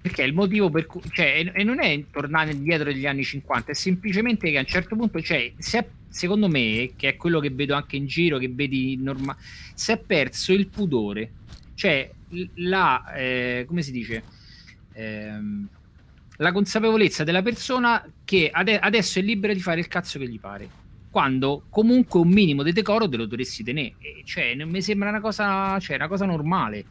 Perché 0.01 0.23
è 0.23 0.25
il 0.25 0.33
motivo 0.33 0.69
per 0.69 0.85
cui. 0.85 1.01
Cioè, 1.09 1.51
e, 1.53 1.63
non 1.63 1.81
è 1.81 2.03
tornare 2.11 2.51
indietro 2.51 2.85
degli 2.91 3.07
anni 3.07 3.23
50, 3.23 3.71
è 3.71 3.75
semplicemente 3.75 4.51
che 4.51 4.57
a 4.57 4.59
un 4.59 4.65
certo 4.67 4.95
punto, 4.95 5.19
cioè, 5.21 5.51
si 5.57 5.77
è- 5.77 5.87
secondo 6.15 6.47
me, 6.47 6.93
che 6.95 7.09
è 7.09 7.15
quello 7.17 7.41
che 7.41 7.49
vedo 7.49 7.75
anche 7.75 7.97
in 7.97 8.05
giro, 8.07 8.37
che 8.37 8.47
vedi 8.49 8.95
norma- 8.95 9.35
si 9.73 9.91
è 9.91 9.97
perso 9.97 10.53
il 10.53 10.67
pudore. 10.67 11.31
Cioè, 11.73 12.09
la. 12.55 13.13
eh, 13.13 13.65
come 13.67 13.81
si 13.81 13.91
dice? 13.91 14.23
Ehm, 14.93 15.67
la 16.37 16.51
consapevolezza 16.53 17.23
della 17.25 17.41
persona 17.41 18.03
che 18.23 18.49
ade- 18.51 18.79
adesso 18.79 19.19
è 19.19 19.21
libera 19.21 19.53
di 19.53 19.59
fare 19.59 19.79
il 19.81 19.87
cazzo 19.87 20.17
che 20.17 20.27
gli 20.29 20.39
pare. 20.39 20.69
Quando 21.09 21.63
comunque 21.69 22.19
un 22.19 22.29
minimo 22.29 22.63
di 22.63 22.71
decoro 22.71 23.07
te 23.09 23.17
lo 23.17 23.25
dovresti 23.25 23.63
tenere. 23.63 23.95
E, 23.99 24.21
Cioè, 24.23 24.55
non 24.55 24.69
mi 24.69 24.81
sembra 24.81 25.09
una 25.09 25.21
cosa, 25.21 25.77
cioè, 25.79 25.97
una 25.97 26.07
cosa 26.07 26.25
normale. 26.25 26.85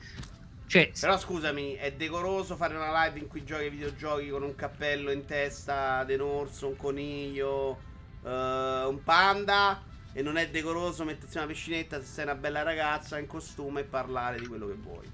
Cioè, 0.67 0.91
Però 0.99 1.19
scusami, 1.19 1.75
è 1.75 1.93
decoroso 1.93 2.57
fare 2.57 2.75
una 2.75 3.05
live 3.05 3.19
in 3.21 3.27
cui 3.29 3.45
giochi 3.45 3.65
ai 3.65 3.71
videogiochi 3.71 4.29
con 4.29 4.43
un 4.43 4.55
cappello 4.55 5.11
in 5.11 5.25
testa, 5.25 6.05
un 6.09 6.21
orso, 6.21 6.69
un 6.69 6.77
coniglio, 6.77 7.79
eh, 8.25 8.85
un 8.87 9.03
panda. 9.03 9.93
E 10.17 10.23
non 10.23 10.37
è 10.37 10.49
decoroso 10.49 11.05
mettersi 11.05 11.39
una 11.39 11.47
piscinetta 11.47 11.99
se 11.99 12.07
sei 12.07 12.25
una 12.25 12.37
bella 12.37 12.63
ragazza 12.63 13.19
in 13.19 13.27
costume 13.27 13.81
e 13.81 13.85
parlare 13.85 14.39
di 14.39 14.47
quello 14.47 14.69
che 14.69 14.75
vuoi. 14.75 15.11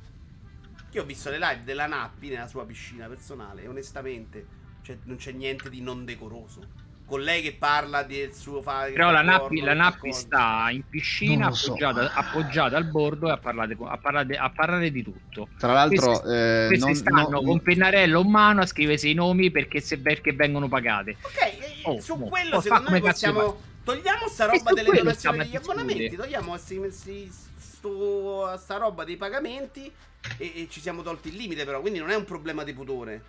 Io 0.90 1.02
ho 1.02 1.04
visto 1.06 1.30
le 1.30 1.38
live 1.38 1.62
della 1.64 1.86
Nappi 1.86 2.28
nella 2.28 2.48
sua 2.48 2.66
piscina 2.66 3.06
personale 3.06 3.62
e 3.62 3.68
onestamente 3.68 4.46
cioè, 4.82 4.98
non 5.04 5.16
c'è 5.16 5.32
niente 5.32 5.70
di 5.70 5.80
non 5.80 6.04
decoroso. 6.04 6.79
Con 7.10 7.22
lei 7.22 7.42
che 7.42 7.52
parla 7.54 8.04
del 8.04 8.32
suo 8.32 8.62
fare. 8.62 8.92
Però 8.92 9.10
la 9.10 9.22
Nappi, 9.22 9.60
la 9.60 9.74
Nappi 9.74 10.12
sta 10.12 10.68
in 10.70 10.88
piscina 10.88 11.50
so. 11.50 11.72
appoggiata, 11.72 12.12
appoggiata 12.14 12.76
al 12.76 12.84
bordo 12.84 13.26
e 13.26 13.32
a 13.32 13.36
parlare, 13.36 13.76
a 13.80 13.98
parlare- 13.98 14.36
a 14.36 14.48
parlare 14.50 14.90
di 14.92 15.02
tutto. 15.02 15.48
Tra 15.58 15.72
l'altro, 15.72 16.06
Questi- 16.06 16.28
eh, 16.28 16.64
Questi 16.68 16.84
non- 16.86 16.94
stanno 16.94 17.28
non- 17.28 17.44
con 17.44 17.60
pennarello 17.60 18.20
in 18.20 18.30
mano 18.30 18.60
a 18.60 18.66
scriversi 18.66 19.10
i 19.10 19.14
nomi 19.14 19.50
perché, 19.50 19.80
se, 19.80 19.98
perché 19.98 20.32
vengono 20.32 20.68
pagate. 20.68 21.16
Ok, 21.20 21.42
eh, 21.42 21.58
Oh, 21.82 22.00
su 22.00 22.14
mo, 22.14 22.26
quello 22.28 22.56
oh, 22.58 22.60
secondo 22.60 22.90
me 22.90 23.00
possiamo. 23.00 23.60
Togliamo 23.82 24.28
sta 24.28 24.46
roba 24.46 24.72
delle 24.72 24.90
donazioni 24.92 25.38
degli 25.38 25.56
abbonamenti, 25.56 26.14
togliamo 26.14 26.56
sti- 26.56 26.90
sti- 26.90 27.30
sto- 27.56 28.56
sta 28.56 28.76
roba 28.76 29.02
dei 29.04 29.16
pagamenti 29.16 29.90
e, 30.36 30.52
e 30.54 30.68
ci 30.70 30.80
siamo 30.80 31.02
tolti 31.02 31.28
il 31.28 31.34
limite 31.36 31.64
però, 31.64 31.80
quindi 31.80 31.98
non 31.98 32.10
è 32.10 32.14
un 32.14 32.24
problema 32.24 32.62
di 32.62 32.72
pudore. 32.72 33.22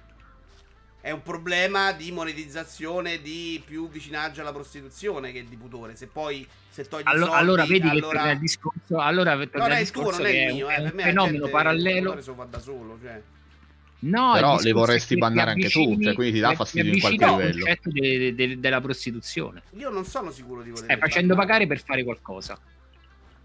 È 1.01 1.09
un 1.09 1.23
problema 1.23 1.91
di 1.93 2.11
monetizzazione, 2.11 3.21
di 3.21 3.61
più 3.65 3.89
vicinaggio 3.89 4.41
alla 4.41 4.53
prostituzione 4.53 5.31
che 5.31 5.43
di 5.49 5.55
pudore. 5.55 5.95
Se 5.95 6.05
poi 6.07 6.47
se 6.69 6.87
togli 6.87 7.01
Allo- 7.05 7.25
soldi, 7.25 7.39
allora 7.39 7.65
vedi 7.65 7.79
che 7.81 7.87
allora... 7.89 8.17
torna 8.19 8.31
il 8.31 8.39
discorso. 8.39 8.99
Allora 8.99 9.33
Non 9.33 9.43
il 9.43 9.49
il 9.71 9.77
discorso 9.79 10.21
non 10.21 10.27
è 10.27 10.31
che 10.31 10.37
il 10.37 10.43
è 10.49 10.53
mio, 10.53 10.65
un, 10.67 10.71
eh. 10.71 10.75
è 10.75 10.79
un 10.79 10.91
la 10.95 11.01
fenomeno 11.01 11.45
il 11.45 11.51
parallelo. 11.51 12.21
solo, 12.61 12.99
cioè. 13.01 13.21
No, 14.03 14.31
Però 14.33 14.55
il 14.57 14.63
li 14.63 14.71
vorresti 14.71 15.13
che 15.13 15.19
bannare 15.19 15.51
anche 15.51 15.69
tu, 15.69 15.97
cioè, 16.01 16.13
quindi 16.13 16.33
ti 16.33 16.39
dà 16.39 16.49
ti 16.49 16.55
fastidio 16.55 16.93
in 16.93 16.99
qualche 16.99 17.23
al 17.23 17.31
livello. 17.37 17.65
concetto 17.65 17.89
de- 17.91 18.35
de- 18.35 18.59
della 18.59 18.81
prostituzione. 18.81 19.61
Io 19.71 19.89
non 19.89 20.05
sono 20.05 20.31
sicuro 20.31 20.61
di 20.61 20.69
voler 20.69 20.83
Stai 20.85 20.97
facendo 20.97 21.35
pagare 21.35 21.67
per 21.67 21.83
fare 21.83 22.03
qualcosa. 22.03 22.57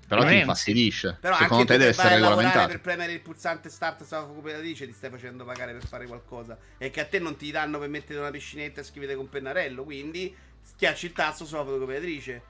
Però 0.07 0.23
Non 0.23 0.31
ti 0.31 0.39
infastidisce. 0.39 1.17
Però 1.21 1.35
Secondo 1.35 1.55
anche 1.63 1.73
te 1.73 1.79
deve 1.79 1.91
essere 1.91 2.15
regolamentato. 2.15 2.69
per 2.69 2.81
premere 2.81 3.13
il 3.13 3.21
pulsante 3.21 3.69
start 3.69 4.05
sulla 4.05 4.23
cooperatrice 4.23 4.87
ti 4.87 4.93
stai 4.93 5.11
facendo 5.11 5.45
pagare 5.45 5.73
per 5.73 5.85
fare 5.85 6.07
qualcosa 6.07 6.57
e 6.79 6.91
che 6.91 7.01
a 7.01 7.07
te 7.07 7.19
non 7.19 7.37
ti 7.37 7.51
danno 7.51 7.79
per 7.79 7.89
mettere 7.89 8.21
una 8.21 8.31
piscinetta 8.31 8.81
e 8.81 8.85
scrivere 8.85 9.17
con 9.17 9.29
pennarello 9.29 9.83
quindi 9.85 10.35
schiacci 10.63 11.07
il 11.07 11.13
tasto 11.13 11.45
sulla 11.45 11.65
fotocopiatrice 11.65 12.43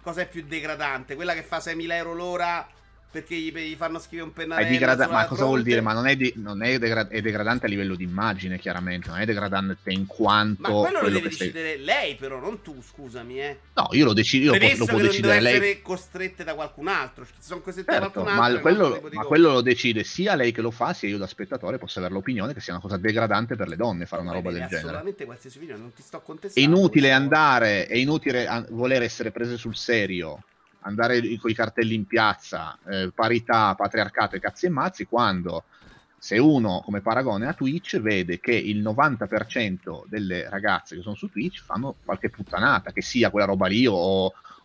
cosa 0.00 0.22
è 0.22 0.28
più 0.28 0.44
degradante? 0.46 1.14
quella 1.14 1.34
che 1.34 1.42
fa 1.42 1.58
6.000 1.58 1.90
euro 1.92 2.14
l'ora 2.14 2.66
perché 3.10 3.34
gli, 3.36 3.50
gli 3.52 3.74
fanno 3.74 3.98
scrivere 3.98 4.28
un 4.28 4.34
È 4.34 4.36
pennarello 4.40 4.76
sulla 4.78 5.06
ma 5.06 5.26
cosa 5.26 5.44
vuol 5.44 5.62
dire? 5.62 5.80
Ma 5.80 5.92
non 5.94 6.06
è, 6.06 6.14
di- 6.14 6.32
non 6.36 6.62
è 6.62 6.78
degra- 6.78 7.08
è 7.08 7.20
degradante 7.22 7.66
a 7.66 7.68
livello 7.68 7.94
di 7.94 8.04
immagine, 8.04 8.58
chiaramente. 8.58 9.08
Non 9.08 9.18
è 9.20 9.24
degradante 9.24 9.90
in 9.92 10.06
quanto. 10.06 10.60
ma 10.60 10.68
quello 10.68 10.92
lo 10.92 10.98
quello 11.00 11.14
deve 11.16 11.28
che 11.28 11.34
stai- 11.34 11.46
decidere 11.50 11.76
lei 11.78 12.14
però 12.16 12.38
non 12.38 12.60
tu 12.62 12.82
scusami 12.82 13.40
eh 13.40 13.58
No, 13.74 13.88
io 13.92 14.04
lo 14.04 14.12
decido. 14.12 14.44
Io 14.46 14.52
lo, 14.52 14.58
premesso 14.58 14.78
lo 14.80 14.86
può 14.86 14.98
decidere 14.98 15.40
lei. 15.40 15.54
essere 15.54 15.82
costrette 15.82 16.44
da 16.44 16.54
qualcun 16.54 16.88
altro 16.88 17.26
sono 17.38 17.60
costrette 17.60 17.90
da 17.92 17.98
Certo, 18.00 18.20
qualcun 18.22 18.32
altro 18.42 18.52
ma, 18.52 18.58
è 18.58 18.60
quello, 18.60 19.08
ma 19.12 19.22
quello 19.24 19.52
lo 19.52 19.60
decide 19.62 20.04
sia 20.04 20.34
lei 20.34 20.52
che 20.52 20.60
lo 20.60 20.70
fa, 20.70 20.92
sia 20.92 21.08
io 21.08 21.18
da 21.18 21.26
spettatore 21.26 21.78
posso 21.78 21.98
avere 22.00 22.12
l'opinione 22.14 22.52
che 22.52 22.60
sia 22.60 22.72
una 22.74 22.82
cosa 22.82 22.96
degradante 22.98 23.56
per 23.56 23.68
le 23.68 23.76
donne 23.76 24.04
fare 24.06 24.20
una 24.22 24.32
Puoi 24.32 24.42
roba 24.42 24.52
del 24.54 24.62
avere 24.64 24.76
genere. 24.80 24.88
assolutamente 24.98 25.24
qualsiasi 25.24 25.58
video 25.58 25.76
non 25.78 25.92
ti 25.94 26.02
sto 26.02 26.18
È 26.18 26.22
contestando 26.22 26.68
inutile 26.68 27.08
questa 27.08 27.16
cosa. 27.26 27.38
andare, 27.38 27.86
è 27.86 27.96
inutile 27.96 28.46
an- 28.46 28.66
voler 28.70 29.02
essere 29.02 29.30
prese 29.30 29.56
sul 29.56 29.76
serio, 29.76 30.42
andare 30.80 31.20
con 31.38 31.50
i 31.50 31.54
cartelli 31.54 31.94
in 31.94 32.06
piazza, 32.06 32.78
eh, 32.86 33.10
parità, 33.14 33.74
patriarcato 33.74 34.36
e 34.36 34.40
cazzi 34.40 34.66
e 34.66 34.70
mazzi, 34.70 35.06
quando 35.06 35.64
se 36.20 36.36
uno 36.38 36.80
come 36.84 37.00
paragone 37.00 37.46
a 37.46 37.52
Twitch 37.52 38.00
vede 38.00 38.40
che 38.40 38.52
il 38.52 38.82
90% 38.82 40.02
delle 40.06 40.48
ragazze 40.48 40.96
che 40.96 41.02
sono 41.02 41.14
su 41.14 41.28
Twitch 41.28 41.62
fanno 41.62 41.94
qualche 42.04 42.28
puttanata, 42.28 42.92
che 42.92 43.02
sia 43.02 43.30
quella 43.30 43.46
roba 43.46 43.68
lì 43.68 43.86
o, 43.86 43.94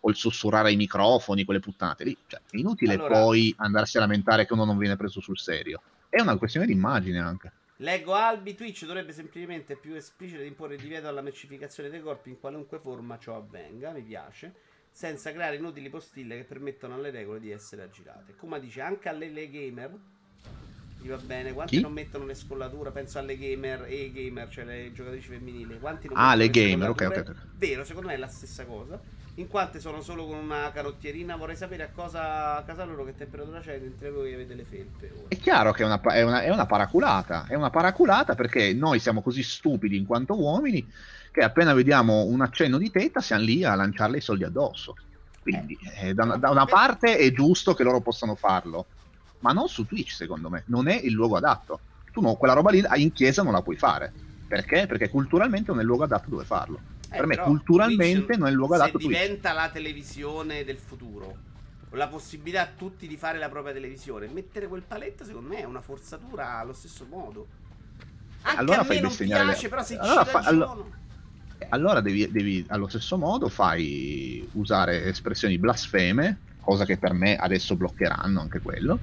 o 0.04 0.10
il 0.10 0.16
sussurrare 0.16 0.68
ai 0.68 0.76
microfoni, 0.76 1.44
quelle 1.44 1.60
puttanate 1.60 2.04
lì. 2.04 2.16
Cioè, 2.26 2.40
è 2.50 2.56
inutile 2.56 2.94
Allora- 2.94 3.20
poi 3.20 3.54
andarsi 3.58 3.96
a 3.96 4.00
lamentare 4.00 4.46
che 4.46 4.52
uno 4.52 4.64
non 4.64 4.76
viene 4.76 4.96
preso 4.96 5.20
sul 5.20 5.38
serio. 5.38 5.80
È 6.08 6.20
una 6.20 6.36
questione 6.36 6.66
di 6.66 6.72
immagine 6.72 7.20
anche. 7.20 7.52
Leggo 7.78 8.14
Albi, 8.14 8.54
Twitch 8.54 8.84
dovrebbe 8.84 9.12
semplicemente 9.12 9.74
più 9.76 9.94
esplicito 9.94 10.40
di 10.40 10.46
imporre 10.46 10.74
il 10.74 10.80
divieto 10.80 11.08
alla 11.08 11.22
mercificazione 11.22 11.88
dei 11.88 12.00
corpi 12.00 12.30
in 12.30 12.38
qualunque 12.38 12.78
forma 12.78 13.18
ciò 13.18 13.36
avvenga, 13.36 13.90
mi 13.90 14.02
piace, 14.02 14.54
senza 14.94 15.32
creare 15.32 15.56
inutili 15.56 15.88
postille 15.88 16.36
che 16.36 16.44
permettono 16.44 16.94
alle 16.94 17.10
regole 17.10 17.40
di 17.40 17.50
essere 17.50 17.82
aggirate. 17.82 18.36
Kuma 18.36 18.60
dice 18.60 18.80
anche 18.80 19.08
alle 19.08 19.28
le 19.28 19.50
gamer, 19.50 19.90
gli 21.00 21.08
va 21.08 21.16
bene, 21.16 21.52
quanti 21.52 21.76
Chi? 21.76 21.82
non 21.82 21.92
mettono 21.92 22.24
le 22.24 22.34
scollature, 22.34 22.92
penso 22.92 23.18
alle 23.18 23.36
gamer 23.36 23.86
e 23.88 24.12
gamer, 24.12 24.48
cioè 24.48 24.64
le 24.64 24.92
giocatrici 24.92 25.30
femminili, 25.30 25.80
quanti 25.80 26.06
non 26.06 26.16
Ah, 26.16 26.36
le 26.36 26.48
gamer, 26.48 26.90
ok, 26.90 27.06
ok. 27.08 27.34
Vero, 27.56 27.82
secondo 27.82 28.06
me 28.06 28.14
è 28.14 28.18
la 28.18 28.28
stessa 28.28 28.64
cosa. 28.66 29.00
In 29.34 29.48
quante 29.48 29.80
sono 29.80 30.00
solo 30.00 30.26
con 30.26 30.38
una 30.38 30.70
carottierina, 30.70 31.34
vorrei 31.34 31.56
sapere 31.56 31.82
a 31.82 31.88
cosa 31.88 32.58
a 32.58 32.62
casa 32.62 32.84
loro 32.84 33.04
che 33.04 33.16
temperatura 33.16 33.58
c'è 33.58 33.76
mentre 33.80 34.12
voi 34.12 34.32
avete 34.32 34.54
le 34.54 34.62
felpe. 34.62 35.10
ora. 35.12 35.26
È 35.26 35.36
chiaro 35.36 35.72
che 35.72 35.82
è 35.82 35.86
una, 35.86 36.00
è, 36.00 36.22
una, 36.22 36.42
è 36.42 36.50
una 36.50 36.66
paraculata, 36.66 37.46
è 37.48 37.56
una 37.56 37.70
paraculata 37.70 38.36
perché 38.36 38.72
noi 38.74 39.00
siamo 39.00 39.22
così 39.22 39.42
stupidi 39.42 39.96
in 39.96 40.06
quanto 40.06 40.38
uomini 40.40 40.88
che 41.34 41.42
appena 41.42 41.74
vediamo 41.74 42.26
un 42.26 42.42
accenno 42.42 42.78
di 42.78 42.92
tetta 42.92 43.20
siamo 43.20 43.42
lì 43.42 43.64
a 43.64 43.74
lanciarle 43.74 44.18
i 44.18 44.20
soldi 44.20 44.44
addosso. 44.44 44.94
Quindi 45.42 45.76
eh, 45.96 46.14
da, 46.14 46.22
una- 46.22 46.36
da 46.36 46.50
una 46.50 46.64
parte 46.64 47.16
è 47.16 47.32
giusto 47.32 47.74
che 47.74 47.82
loro 47.82 48.00
possano 48.00 48.36
farlo, 48.36 48.86
ma 49.40 49.50
non 49.50 49.66
su 49.68 49.84
Twitch 49.84 50.12
secondo 50.12 50.48
me, 50.48 50.62
non 50.66 50.86
è 50.86 50.94
il 50.94 51.10
luogo 51.12 51.36
adatto. 51.36 51.80
Tu 52.12 52.20
no, 52.20 52.36
quella 52.36 52.54
roba 52.54 52.70
lì 52.70 52.84
in 53.02 53.12
chiesa 53.12 53.42
non 53.42 53.52
la 53.52 53.62
puoi 53.62 53.74
fare. 53.76 54.12
Perché? 54.46 54.86
Perché 54.86 55.08
culturalmente 55.08 55.70
non 55.72 55.78
è 55.78 55.82
il 55.82 55.88
luogo 55.88 56.04
adatto 56.04 56.30
dove 56.30 56.44
farlo. 56.44 56.78
Eh, 57.10 57.16
per 57.16 57.26
me 57.26 57.36
culturalmente 57.36 58.24
Twitch, 58.26 58.38
non 58.38 58.46
è 58.46 58.50
il 58.50 58.56
luogo 58.56 58.74
se 58.76 58.80
adatto 58.82 58.98
Twitch. 58.98 59.10
diventa 59.10 59.52
la 59.52 59.68
televisione 59.70 60.62
del 60.62 60.78
futuro 60.78 61.36
con 61.88 61.98
la 61.98 62.06
possibilità 62.06 62.62
a 62.62 62.68
tutti 62.76 63.08
di 63.08 63.16
fare 63.16 63.38
la 63.38 63.48
propria 63.48 63.72
televisione 63.72 64.28
mettere 64.28 64.68
quel 64.68 64.82
paletto 64.82 65.24
secondo 65.24 65.48
me 65.48 65.58
è 65.58 65.64
una 65.64 65.80
forzatura 65.80 66.58
allo 66.58 66.72
stesso 66.72 67.06
modo 67.08 67.46
anche 68.42 68.58
allora 68.60 68.80
a 68.80 68.84
me 68.88 68.98
non 69.00 69.08
bestemmiare 69.10 69.44
le- 69.44 69.50
piace 69.52 69.68
però 69.68 69.82
se 69.84 69.96
Allora 69.96 70.24
ci 70.24 70.30
fa- 70.30 70.38
ragiono 70.40 70.64
allora 70.72 70.88
devi, 72.02 72.30
devi, 72.30 72.64
allo 72.68 72.88
stesso 72.88 73.16
modo 73.16 73.48
fai 73.48 74.46
usare 74.52 75.04
espressioni 75.04 75.58
blasfeme, 75.58 76.38
cosa 76.60 76.84
che 76.84 76.96
per 76.98 77.12
me 77.12 77.36
adesso 77.36 77.76
bloccheranno 77.76 78.40
anche 78.40 78.60
quello. 78.60 78.98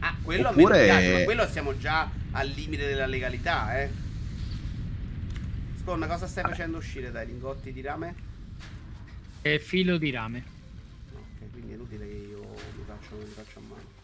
ah 0.00 0.14
quello 0.22 0.48
a 0.48 0.52
me 0.52 0.62
Oppure- 0.62 0.84
piace 0.84 1.12
ma 1.18 1.24
quello 1.24 1.46
siamo 1.46 1.76
già 1.78 2.08
al 2.32 2.48
limite 2.48 2.86
della 2.86 3.06
legalità 3.06 3.80
eh 3.80 4.10
Sconna 5.82 6.06
cosa 6.06 6.28
stai 6.28 6.44
facendo 6.44 6.76
uscire 6.76 7.10
dai 7.10 7.26
lingotti 7.26 7.72
di 7.72 7.80
rame? 7.80 8.14
È 9.40 9.58
filo 9.58 9.98
di 9.98 10.10
rame. 10.12 10.44
Ok, 11.12 11.50
quindi 11.50 11.72
è 11.72 11.74
inutile 11.74 12.06
che 12.06 12.14
io 12.30 12.38
mi 12.40 12.84
faccio, 12.86 13.16
mi 13.16 13.24
faccio 13.24 13.58
a 13.58 13.62
mano 13.68 14.00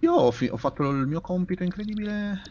Io 0.00 0.12
ho, 0.12 0.30
fi- 0.32 0.48
ho 0.48 0.56
fatto 0.56 0.90
il 0.90 1.06
mio 1.06 1.20
compito 1.20 1.62
incredibile. 1.62 2.42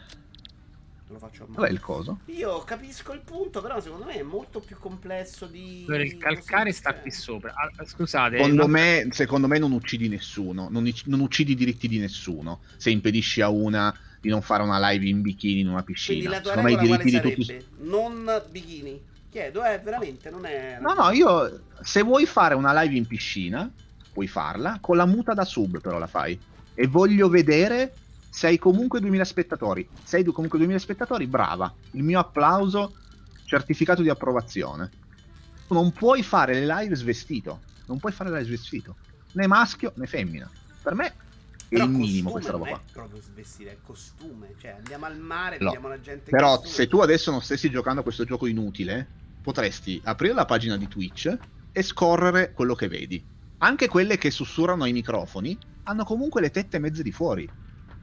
Lo 1.12 1.18
faccio 1.18 1.42
a 1.42 1.46
mano 1.46 1.58
Qual 1.58 1.68
è 1.68 1.72
il 1.72 1.80
coso? 1.80 2.18
Io 2.26 2.58
capisco 2.64 3.12
il 3.12 3.20
punto, 3.20 3.60
però 3.60 3.80
secondo 3.80 4.04
me 4.04 4.14
è 4.14 4.22
molto 4.22 4.60
più 4.60 4.78
complesso 4.78 5.46
di. 5.46 5.84
Il 5.86 6.16
calcare 6.18 6.72
sta 6.72 6.92
cioè. 6.92 7.00
qui 7.02 7.10
sopra. 7.10 7.52
Ah, 7.54 7.84
scusate, 7.84 8.36
Secondo 8.38 8.62
no, 8.62 8.68
me, 8.68 9.08
secondo 9.10 9.46
me 9.46 9.58
non 9.58 9.72
uccidi 9.72 10.08
nessuno, 10.08 10.68
non, 10.70 10.90
non 11.04 11.20
uccidi 11.20 11.52
i 11.52 11.54
diritti 11.54 11.88
di 11.88 11.98
nessuno 11.98 12.60
se 12.76 12.90
impedisci 12.90 13.40
a 13.40 13.48
una 13.48 13.94
di 14.20 14.28
non 14.28 14.40
fare 14.40 14.62
una 14.62 14.90
live 14.90 15.06
in 15.06 15.20
bikini 15.20 15.60
in 15.60 15.68
una 15.68 15.82
Quindi 15.82 15.92
piscina. 15.92 16.30
la 16.30 16.40
tua 16.40 16.54
Secondo 16.54 16.68
me 16.68 16.74
i 16.74 16.78
regola 16.80 17.02
diritti 17.02 17.28
di 17.28 17.34
tutti. 17.34 17.44
sarebbe? 17.44 17.64
Non 17.80 18.42
bikini. 18.50 19.02
Chiedo, 19.30 19.64
eh, 19.64 19.78
veramente, 19.78 20.30
non 20.30 20.44
è. 20.44 20.78
No, 20.80 20.92
no, 20.92 21.10
io 21.10 21.62
se 21.80 22.02
vuoi 22.02 22.26
fare 22.26 22.54
una 22.54 22.78
live 22.82 22.94
in 22.96 23.06
piscina, 23.06 23.70
puoi 24.12 24.28
farla, 24.28 24.78
con 24.80 24.96
la 24.96 25.06
muta 25.06 25.32
da 25.32 25.44
sub 25.44 25.80
però 25.80 25.98
la 25.98 26.06
fai. 26.06 26.38
E 26.74 26.86
voglio 26.86 27.28
vedere 27.28 27.92
se 28.34 28.46
hai 28.46 28.56
comunque 28.56 28.98
2000 29.00 29.24
spettatori. 29.24 29.86
Se 30.02 30.16
hai 30.16 30.22
du- 30.22 30.32
comunque 30.32 30.56
2000 30.58 30.78
spettatori, 30.80 31.26
brava. 31.26 31.72
Il 31.90 32.02
mio 32.02 32.18
applauso, 32.18 32.94
certificato 33.44 34.00
di 34.00 34.08
approvazione. 34.08 34.90
Non 35.68 35.92
puoi 35.92 36.22
fare 36.22 36.54
le 36.54 36.64
live 36.66 36.94
svestito. 36.96 37.60
Non 37.86 37.98
puoi 37.98 38.10
fare 38.10 38.30
le 38.30 38.36
live 38.38 38.48
svestito. 38.56 38.96
Né 39.32 39.46
maschio 39.46 39.92
né 39.96 40.06
femmina. 40.06 40.50
Per 40.82 40.94
me 40.94 41.06
è 41.08 41.12
Però 41.68 41.84
il 41.84 41.90
minimo 41.90 42.30
questa 42.30 42.52
roba 42.52 42.64
non 42.70 42.74
qua. 42.74 42.82
è 42.86 42.90
proprio 42.92 43.20
svestire, 43.20 43.70
è 43.72 43.76
costume. 43.84 44.54
Cioè, 44.58 44.70
andiamo 44.78 45.04
al 45.04 45.18
mare, 45.18 45.58
No. 45.58 45.64
vediamo 45.66 45.88
la 45.88 46.00
gente. 46.00 46.30
Però 46.30 46.52
costume. 46.56 46.72
se 46.74 46.86
tu 46.88 46.98
adesso 47.00 47.30
non 47.30 47.42
stessi 47.42 47.68
giocando 47.68 48.00
a 48.00 48.02
questo 48.02 48.24
gioco 48.24 48.46
inutile, 48.46 49.06
potresti 49.42 50.00
aprire 50.04 50.32
la 50.32 50.46
pagina 50.46 50.78
di 50.78 50.88
Twitch 50.88 51.36
e 51.70 51.82
scorrere 51.82 52.52
quello 52.52 52.74
che 52.74 52.88
vedi. 52.88 53.22
Anche 53.58 53.88
quelle 53.88 54.16
che 54.16 54.30
sussurrano 54.30 54.84
ai 54.84 54.92
microfoni 54.92 55.58
hanno 55.84 56.04
comunque 56.04 56.40
le 56.40 56.50
tette 56.50 56.78
mezze 56.78 57.02
di 57.02 57.12
fuori. 57.12 57.46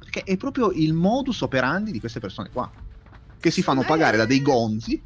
Perché 0.10 0.24
è 0.24 0.38
proprio 0.38 0.72
il 0.72 0.94
modus 0.94 1.42
operandi 1.42 1.92
di 1.92 2.00
queste 2.00 2.20
persone 2.20 2.50
qua. 2.50 2.70
Che 3.40 3.52
si 3.52 3.62
fanno 3.62 3.84
pagare 3.84 4.18
da 4.18 4.26
dei 4.26 4.42
gonzi. 4.42 5.00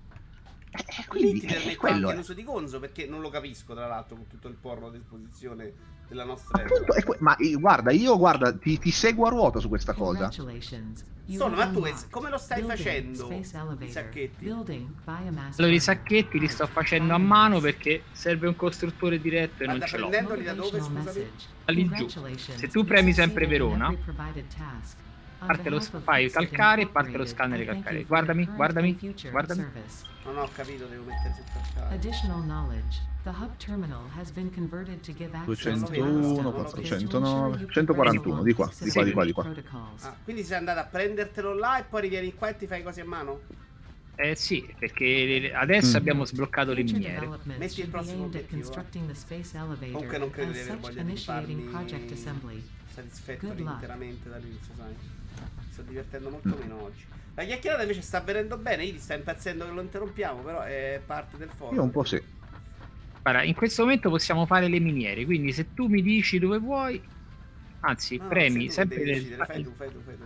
E 0.76 0.84
Lì 0.98 1.06
quindi 1.08 1.40
ti 1.42 1.46
è 1.46 1.54
permetto 1.54 1.80
quello 1.80 1.96
anche 2.08 2.14
è. 2.14 2.16
l'uso 2.18 2.34
di 2.34 2.44
Gonzo 2.44 2.80
perché 2.80 3.06
non 3.06 3.22
lo 3.22 3.30
capisco, 3.30 3.74
tra 3.76 3.88
l'altro, 3.88 4.16
con 4.16 4.28
tutto 4.28 4.48
il 4.48 4.56
porno 4.56 4.88
a 4.88 4.92
disposizione 4.92 5.72
della 6.08 6.24
nostra 6.24 6.62
Appunto, 6.64 6.94
que- 7.04 7.18
ma 7.20 7.36
eh, 7.38 7.54
guarda, 7.54 7.92
io 7.92 8.18
guarda, 8.18 8.56
ti, 8.56 8.78
ti 8.80 8.92
seguo 8.92 9.28
a 9.28 9.30
ruota 9.30 9.60
su 9.60 9.70
questa 9.70 9.94
cosa. 9.94 10.30
Sono, 11.38 11.56
ma 11.56 11.68
tu 11.68 11.80
come 12.10 12.30
lo 12.30 12.38
stai 12.38 12.64
facendo? 12.64 13.32
I 13.86 13.92
sacchetti. 13.92 14.44
Allora, 15.62 15.74
i 15.74 15.80
sacchetti 15.80 16.38
li 16.40 16.48
sto 16.50 16.68
facendo 16.68 17.14
a 17.14 17.18
mano 17.18 17.60
perché 17.62 18.04
serve 18.12 18.48
un 18.48 18.56
costruttore 18.58 19.22
diretto 19.22 19.64
e 19.64 19.68
non 19.68 19.78
Guarda, 19.78 19.96
ce 19.96 19.98
l'ho. 20.02 20.10
da 20.44 20.54
dove, 20.54 20.78
scusami? 20.80 20.96
message. 21.04 21.32
Da 21.66 21.72
lì 21.72 21.90
giù. 21.90 22.08
Se 22.58 22.68
tu 22.68 22.84
premi 22.84 23.14
sempre 23.14 23.48
Verona-. 23.48 23.96
Parte 25.46 25.70
lo, 25.70 25.82
fai 25.82 26.30
calcare, 26.30 26.88
parte 26.88 27.18
lo 27.18 27.26
scanner 27.26 27.66
calcare. 27.66 28.04
Guardami, 28.04 28.46
guardami, 28.46 28.98
guardami. 29.30 29.66
Non 30.26 30.38
ho 30.38 30.50
capito, 30.54 30.86
devo 30.86 31.04
mettere 31.04 31.34
su 31.36 31.44
calcare. 31.52 31.96
Additional 31.96 32.44
knowledge. 32.44 33.12
The 33.24 33.30
hub 33.30 33.56
terminal 33.58 34.04
has 34.18 34.32
been 34.32 34.54
converted 34.54 35.00
to 35.02 35.14
give 35.14 35.34
access 35.34 35.82
to 35.82 35.92
201, 35.92 36.52
409, 36.52 37.68
141, 37.72 38.44
di 38.44 38.54
qua, 38.54 38.70
di 38.78 38.92
qua, 38.92 39.04
di 39.04 39.12
qua, 39.12 39.24
di 39.24 39.32
qua. 39.32 39.54
Ah, 40.02 40.16
quindi 40.24 40.44
sei 40.44 40.58
andato 40.58 40.80
a 40.80 40.86
prendertelo 40.86 41.54
là 41.54 41.80
e 41.80 41.84
poi 41.84 42.02
rivieni 42.02 42.34
qua 42.34 42.50
e 42.50 42.58
ti 42.58 42.68
fai 42.68 42.84
cose 42.84 43.02
a 43.02 43.06
mano? 43.06 43.42
Eh 44.16 44.36
sì, 44.36 44.72
perché 44.78 45.52
adesso 45.56 45.94
Mm. 45.94 46.00
abbiamo 46.00 46.26
sbloccato 46.26 46.74
le 46.74 46.84
miniere. 46.84 47.30
Metti 47.58 47.82
il 47.82 47.88
prossimo 47.88 48.26
obiettivo, 48.26 48.72
eh. 48.72 49.92
Comunque 49.92 50.18
non 50.18 50.30
credo 50.30 50.52
di 50.52 50.60
aver 50.60 50.78
voglia 50.78 51.02
di 51.02 51.18
farmi 51.18 51.64
luck. 51.64 51.74
interamente 53.74 54.30
dall'inizio, 54.30 54.74
sai. 54.78 54.96
Mi 55.74 55.80
sto 55.80 55.82
divertendo 55.90 56.30
molto 56.30 56.56
meno 56.56 56.84
oggi. 56.84 57.04
La 57.34 57.44
chiacchierata 57.46 57.82
invece 57.82 58.04
sta 58.04 58.20
venendo 58.20 58.58
bene, 58.58 58.86
Idi 58.86 59.00
sta 59.00 59.16
impazzendo 59.16 59.66
che 59.66 59.72
lo 59.72 59.82
interrompiamo, 59.82 60.42
però 60.42 60.62
è 60.62 61.02
parte 61.04 61.36
del 61.38 61.50
foro. 61.50 61.74
Io 61.74 61.82
un 61.82 61.90
po' 61.90 62.04
sì. 62.04 62.22
Guarda, 63.24 63.42
in 63.42 63.56
questo 63.56 63.82
momento 63.82 64.12
possiamo 64.12 64.46
fare 64.46 64.68
le 64.68 64.80
miniere, 64.80 65.26
quindi 65.26 65.52
se 65.52 65.74
tu 65.74 65.88
mi 65.88 66.04
dici 66.04 66.38
dove 66.38 66.60
vuoi, 66.60 67.02
anzi, 67.80 68.18
No, 68.18 68.28
premi 68.28 68.68
tu 68.68 68.74
sempre 68.74 68.98
devi 68.98 69.10
le... 69.10 69.14
decidere, 69.16 69.46
fai 69.46 69.64
tu, 69.64 69.74
fai 69.76 69.92
tu, 69.92 70.00
fai 70.06 70.16
tu. 70.16 70.24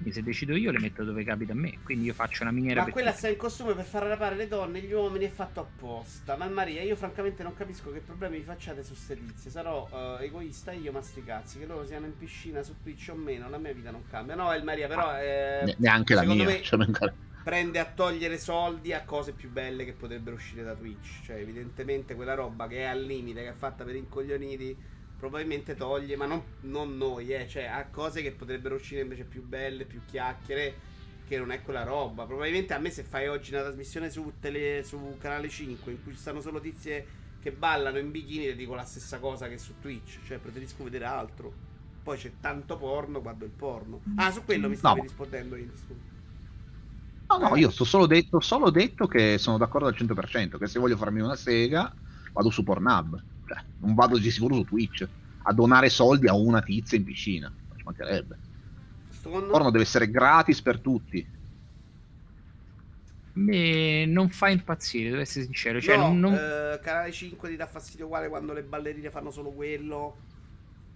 Quindi 0.00 0.12
se 0.12 0.22
decido 0.22 0.56
io 0.56 0.70
le 0.70 0.78
metto 0.78 1.04
dove 1.04 1.22
capita 1.24 1.52
a 1.52 1.54
me, 1.54 1.78
quindi 1.82 2.06
io 2.06 2.14
faccio 2.14 2.42
una 2.42 2.52
miniera 2.52 2.80
Ma 2.80 2.84
per 2.84 2.94
quella 2.94 3.12
sta 3.12 3.28
in 3.28 3.36
costume 3.36 3.74
per 3.74 3.84
far 3.84 4.04
rapare 4.04 4.34
le 4.34 4.48
donne 4.48 4.78
e 4.78 4.82
gli 4.82 4.92
uomini 4.92 5.26
è 5.26 5.28
fatto 5.28 5.60
apposta. 5.60 6.36
Ma 6.36 6.48
Maria, 6.48 6.80
io 6.80 6.96
francamente 6.96 7.42
non 7.42 7.52
capisco 7.52 7.92
che 7.92 7.98
problemi 7.98 8.38
vi 8.38 8.44
facciate 8.44 8.82
su 8.82 8.94
ste 8.94 9.14
tizie. 9.14 9.50
Sarò 9.50 10.16
eh, 10.18 10.24
egoista 10.24 10.72
io, 10.72 10.90
ma 10.90 11.02
sti 11.02 11.22
cazzi. 11.22 11.58
Che 11.58 11.66
loro 11.66 11.84
siano 11.84 12.06
in 12.06 12.16
piscina 12.16 12.62
su 12.62 12.76
Twitch 12.82 13.10
o 13.12 13.14
meno, 13.14 13.50
la 13.50 13.58
mia 13.58 13.74
vita 13.74 13.90
non 13.90 14.04
cambia. 14.08 14.34
No, 14.34 14.50
El 14.54 14.64
Maria, 14.64 14.88
però 14.88 15.18
eh, 15.18 15.64
Ne- 15.66 15.74
Neanche 15.76 16.14
la 16.14 16.22
mia. 16.22 16.44
me 16.44 16.62
cioè, 16.62 16.78
prende 17.42 17.78
a 17.78 17.84
togliere 17.84 18.38
soldi 18.38 18.94
a 18.94 19.04
cose 19.04 19.32
più 19.32 19.50
belle 19.50 19.84
che 19.84 19.92
potrebbero 19.92 20.36
uscire 20.36 20.62
da 20.62 20.74
Twitch. 20.74 21.24
Cioè, 21.24 21.36
evidentemente 21.36 22.14
quella 22.14 22.32
roba 22.32 22.66
che 22.68 22.78
è 22.78 22.84
al 22.84 23.02
limite, 23.02 23.42
che 23.42 23.50
è 23.50 23.54
fatta 23.54 23.84
per 23.84 23.96
incoglioniti, 23.96 24.74
probabilmente 25.20 25.76
toglie, 25.76 26.16
ma 26.16 26.26
non, 26.26 26.42
non 26.62 26.96
noi, 26.96 27.32
eh, 27.32 27.46
cioè 27.48 27.64
a 27.64 27.88
cose 27.90 28.22
che 28.22 28.32
potrebbero 28.34 28.74
uscire 28.76 29.02
invece 29.02 29.24
più 29.26 29.44
belle, 29.44 29.86
più 29.86 30.04
chiacchiere, 30.04 30.80
che 31.24 31.38
non 31.38 31.52
è 31.52 31.62
quella 31.62 31.84
roba. 31.84 32.26
Probabilmente 32.26 32.74
a 32.74 32.78
me 32.80 32.90
se 32.90 33.04
fai 33.04 33.28
oggi 33.28 33.52
una 33.52 33.62
trasmissione 33.62 34.10
su, 34.10 34.38
tele, 34.40 34.82
su 34.84 35.16
Canale 35.18 35.48
5 35.48 35.92
in 35.92 36.02
cui 36.02 36.12
ci 36.14 36.18
stanno 36.18 36.40
solo 36.40 36.60
tizie 36.60 37.06
che 37.38 37.52
ballano 37.52 37.98
in 37.98 38.10
bikini, 38.10 38.46
ti 38.46 38.56
dico 38.56 38.74
la 38.74 38.84
stessa 38.84 39.18
cosa 39.20 39.48
che 39.48 39.58
su 39.58 39.78
Twitch, 39.78 40.22
cioè 40.24 40.38
preferisco 40.40 40.82
vedere 40.84 41.04
altro. 41.04 41.60
Poi 42.02 42.18
c'è 42.18 42.38
tanto 42.40 42.76
porno, 42.78 43.20
guardo 43.22 43.44
il 43.44 43.52
porno. 43.52 44.10
Ah, 44.14 44.30
su 44.32 44.44
quello 44.44 44.68
mi 44.68 44.76
stavi 44.76 45.00
No. 45.00 45.02
rispondendo 45.02 45.56
io. 45.56 45.72
No, 47.28 47.38
no, 47.38 47.56
io 47.56 47.70
sto 47.70 47.84
solo 47.84 48.06
detto, 48.06 48.40
solo 48.40 48.70
detto 48.70 49.06
che 49.06 49.38
sono 49.38 49.56
d'accordo 49.56 49.86
al 49.86 49.94
100%, 49.94 50.58
che 50.58 50.66
se 50.66 50.80
voglio 50.80 50.96
farmi 50.96 51.20
una 51.20 51.36
sega 51.36 51.94
vado 52.32 52.50
su 52.50 52.64
Pornhub, 52.64 53.24
cioè, 53.54 53.64
non 53.78 53.94
vado 53.94 54.18
di 54.18 54.30
sicuro 54.30 54.54
su 54.54 54.64
Twitch 54.64 55.08
a 55.42 55.52
donare 55.52 55.88
soldi 55.88 56.28
a 56.28 56.34
una 56.34 56.62
tizia 56.62 56.96
in 56.96 57.04
piscina, 57.04 57.52
ci 57.76 57.82
mancherebbe. 57.82 58.38
Secondo 59.08 59.46
Il 59.46 59.50
porno 59.50 59.70
deve 59.70 59.84
essere 59.84 60.08
gratis 60.10 60.62
per 60.62 60.80
tutti. 60.80 61.26
Me 63.32 64.06
non 64.06 64.28
fa 64.28 64.48
impazzire, 64.48 65.10
devo 65.10 65.22
essere 65.22 65.44
sincero. 65.44 65.80
Cioè, 65.80 65.96
no, 65.96 66.08
non, 66.08 66.18
non- 66.18 66.34
eh, 66.34 66.80
canale 66.82 67.12
5 67.12 67.48
ti 67.48 67.56
dà 67.56 67.66
fastidio 67.66 68.06
uguale 68.06 68.28
quando 68.28 68.52
le 68.52 68.62
ballerine 68.62 69.10
fanno 69.10 69.30
solo 69.30 69.50
quello. 69.52 70.16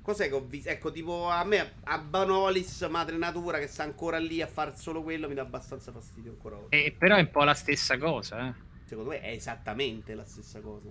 Cos'è 0.03 0.29
che 0.29 0.35
ho 0.35 0.45
visto? 0.45 0.69
Ecco, 0.69 0.93
tipo 0.93 1.29
a 1.29 1.45
me 1.45 1.77
a 1.85 1.99
Banolis, 1.99 2.83
madre 2.91 3.17
natura, 3.17 3.59
che 3.59 3.67
sta 3.67 3.85
ancora 3.85 4.19
lì 4.19 4.43
a 4.43 4.47
fare 4.47 4.77
solo 4.77 5.03
quello, 5.03 5.29
mi 5.29 5.35
dà 5.35 5.43
abbastanza 5.43 5.93
fastidio 5.93 6.33
ancora 6.33 6.57
oggi. 6.57 6.77
eh, 6.77 6.95
però 6.99 7.17
è 7.17 7.21
un 7.21 7.31
po' 7.31 7.45
la 7.45 7.55
stessa 7.55 7.97
cosa, 7.97 8.49
eh. 8.49 8.55
Secondo 8.85 9.11
me 9.11 9.21
è 9.21 9.31
esattamente 9.31 10.15
la 10.15 10.25
stessa 10.27 10.61
cosa. 10.61 10.91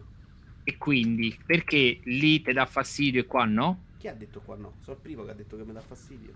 E 0.64 0.78
quindi, 0.78 1.38
perché 1.46 2.00
lì 2.04 2.42
ti 2.42 2.54
dà 2.54 2.66
fastidio 2.66 3.22
e 3.22 3.26
qua 3.26 3.46
no? 3.46 3.86
Chi 3.98 4.08
ha 4.08 4.14
detto 4.14 4.42
qua 4.42 4.56
no? 4.56 4.76
Sono 4.82 4.96
il 4.96 5.02
primo 5.02 5.24
che 5.26 5.32
ha 5.32 5.34
detto 5.34 5.58
che 5.58 5.64
mi 5.64 5.74
dà 5.74 5.82
fastidio. 5.82 6.34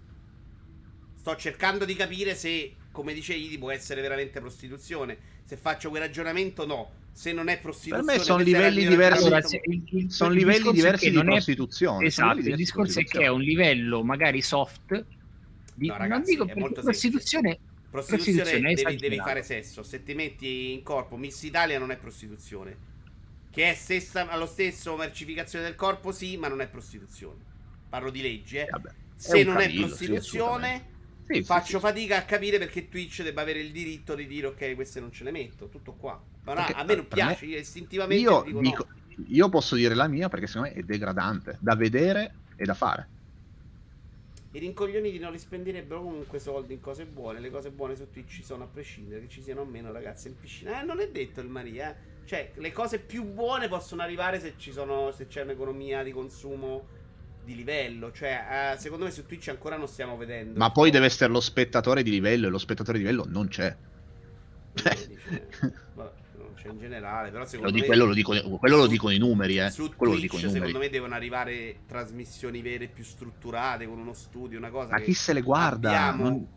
Sto 1.15 1.35
cercando 1.35 1.85
di 1.85 1.95
capire 1.95 2.35
se, 2.35 2.73
come 2.91 3.13
dice 3.13 3.33
Idi, 3.33 3.57
può 3.57 3.71
essere 3.71 4.01
veramente 4.01 4.39
prostituzione. 4.39 5.17
Se 5.43 5.57
faccio 5.57 5.89
quel 5.89 6.01
ragionamento, 6.03 6.65
no. 6.65 6.91
Se 7.11 7.33
non 7.33 7.47
è 7.47 7.59
prostituzione, 7.59 8.05
Per 8.05 8.17
me 8.19 8.23
sono 8.23 8.43
livelli 8.43 8.85
diversi. 8.85 9.25
Allora, 9.25 9.39
il- 9.63 9.83
il- 9.85 10.11
Sono 10.11 10.31
il 10.33 10.37
livelli 10.37 10.71
diversi 10.71 11.09
di 11.09 11.15
non 11.15 11.27
è- 11.27 11.31
prostituzione. 11.31 12.05
Esatto, 12.05 12.39
il 12.39 12.55
discorso 12.55 12.99
è 12.99 13.03
che 13.03 13.21
è 13.23 13.27
un 13.27 13.41
livello 13.41 14.03
magari 14.03 14.41
soft. 14.41 15.05
Di, 15.73 15.87
No, 15.87 15.93
non 15.93 16.01
ragazzi, 16.01 16.31
dico 16.31 16.43
è 16.43 16.45
perché 16.47 16.59
molto 16.61 16.81
prostituzione. 16.81 17.59
Prostituzione, 17.89 18.43
Prostituzione 18.43 18.69
è 18.71 18.83
devi, 18.83 18.95
devi 18.97 19.17
fare 19.17 19.41
sesso. 19.43 19.81
Se 19.83 20.03
ti 20.03 20.13
metti 20.13 20.73
in 20.73 20.83
corpo 20.83 21.17
Miss 21.17 21.41
Italia 21.43 21.79
non 21.79 21.89
è 21.91 21.97
prostituzione. 21.97 22.95
Che 23.57 23.71
è 23.71 23.73
stessa, 23.73 24.27
allo 24.27 24.45
stesso 24.45 24.95
mercificazione 24.95 25.65
del 25.65 25.73
corpo, 25.73 26.11
sì, 26.11 26.37
ma 26.37 26.47
non 26.47 26.61
è 26.61 26.67
prostituzione. 26.67 27.39
Parlo 27.89 28.11
di 28.11 28.21
legge, 28.21 28.67
eh. 28.67 28.69
Vabbè, 28.69 28.89
Se 29.15 29.43
non 29.43 29.57
è 29.57 29.61
cavillo, 29.61 29.87
sì, 29.87 30.05
prostituzione. 30.05 30.85
Sì, 31.25 31.33
sì, 31.33 31.43
faccio 31.43 31.79
sì. 31.79 31.79
fatica 31.79 32.17
a 32.17 32.21
capire 32.21 32.59
perché 32.59 32.87
Twitch 32.87 33.23
debba 33.23 33.41
avere 33.41 33.61
il 33.61 33.71
diritto 33.71 34.13
di 34.13 34.27
dire 34.27 34.45
ok, 34.45 34.75
queste 34.75 34.99
non 34.99 35.11
ce 35.11 35.23
le 35.23 35.31
metto. 35.31 35.69
Tutto 35.69 35.93
qua. 35.93 36.21
Ma 36.43 36.53
no, 36.53 36.67
a 36.71 36.83
me 36.83 36.95
non 36.97 37.07
piace, 37.07 37.47
me- 37.47 37.53
io 37.53 37.57
istintivamente 37.57 38.23
Io, 38.29 38.43
dico 38.43 38.59
dico- 38.61 38.87
no. 39.15 39.25
io 39.27 39.49
posso 39.49 39.73
dire 39.73 39.95
la 39.95 40.07
mia 40.07 40.29
perché 40.29 40.45
secondo 40.45 40.69
me 40.69 40.75
è 40.75 40.83
degradante 40.83 41.57
da 41.59 41.75
vedere 41.75 42.35
e 42.55 42.63
da 42.63 42.75
fare. 42.75 43.07
I 44.51 44.59
rincoglioniti 44.59 45.17
non 45.17 45.31
rispenderebbero 45.31 46.03
comunque 46.03 46.37
soldi 46.37 46.73
in 46.73 46.79
cose 46.79 47.05
buone. 47.05 47.39
Le 47.39 47.49
cose 47.49 47.71
buone 47.71 47.95
su 47.95 48.07
Twitch 48.11 48.35
ci 48.35 48.43
sono 48.43 48.65
a 48.65 48.67
prescindere, 48.67 49.21
che 49.21 49.29
ci 49.29 49.41
siano 49.41 49.61
o 49.61 49.65
meno 49.65 49.91
ragazze 49.91 50.27
in 50.27 50.39
piscina. 50.39 50.79
Eh, 50.79 50.85
non 50.85 50.99
è 50.99 51.09
detto 51.09 51.41
il 51.41 51.47
Maria. 51.47 51.95
Cioè, 52.27 52.51
le 52.55 52.71
cose 52.73 52.99
più 52.99 53.23
buone 53.23 53.69
possono 53.69 54.01
arrivare 54.01 54.41
se 54.41 54.55
ci 54.57 54.73
sono. 54.73 55.11
se 55.13 55.27
c'è 55.27 55.43
un'economia 55.43 56.03
di 56.03 56.11
consumo 56.11 56.85
di 57.41 57.55
livello. 57.55 58.11
Cioè, 58.11 58.73
eh, 58.73 58.77
secondo 58.77 59.05
me 59.05 59.11
su 59.11 59.25
Twitch 59.25 59.47
ancora 59.47 59.77
non 59.77 59.87
stiamo 59.87 60.17
vedendo. 60.17 60.59
Ma 60.59 60.69
poi 60.71 60.91
deve 60.91 61.05
essere 61.05 61.31
lo 61.31 61.39
spettatore 61.39 62.03
di 62.03 62.09
livello 62.09 62.47
e 62.47 62.49
lo 62.49 62.57
spettatore 62.57 62.97
di 62.97 63.05
livello 63.05 63.23
non 63.29 63.47
c'è. 63.47 63.73
Vabbè, 64.73 66.11
non 66.37 66.53
c'è 66.55 66.67
in 66.67 66.79
generale. 66.79 67.31
Però 67.31 67.45
secondo 67.45 67.77
me. 67.77 67.85
quello, 67.85 68.03
lo 68.05 68.13
dico, 68.13 68.57
quello 68.57 68.75
lo 68.75 68.87
dicono 68.87 69.13
i 69.13 69.17
numeri, 69.17 69.59
eh. 69.59 69.69
Su 69.69 69.93
Quello 69.95 70.11
lo 70.13 70.19
Twitch, 70.19 70.33
i 70.33 70.35
numeri. 70.37 70.53
secondo 70.59 70.79
me, 70.79 70.89
devono 70.89 71.15
arrivare 71.15 71.77
trasmissioni 71.87 72.61
vere 72.61 72.87
più 72.87 73.05
strutturate 73.05 73.87
con 73.87 73.99
uno 73.99 74.11
studio, 74.13 74.57
una 74.57 74.69
cosa. 74.69 74.91
Ma 74.91 74.99
chi 74.99 75.13
se 75.13 75.31
le 75.31 75.41
guarda? 75.41 75.89
abbiamo- 75.89 76.23
Non- 76.23 76.47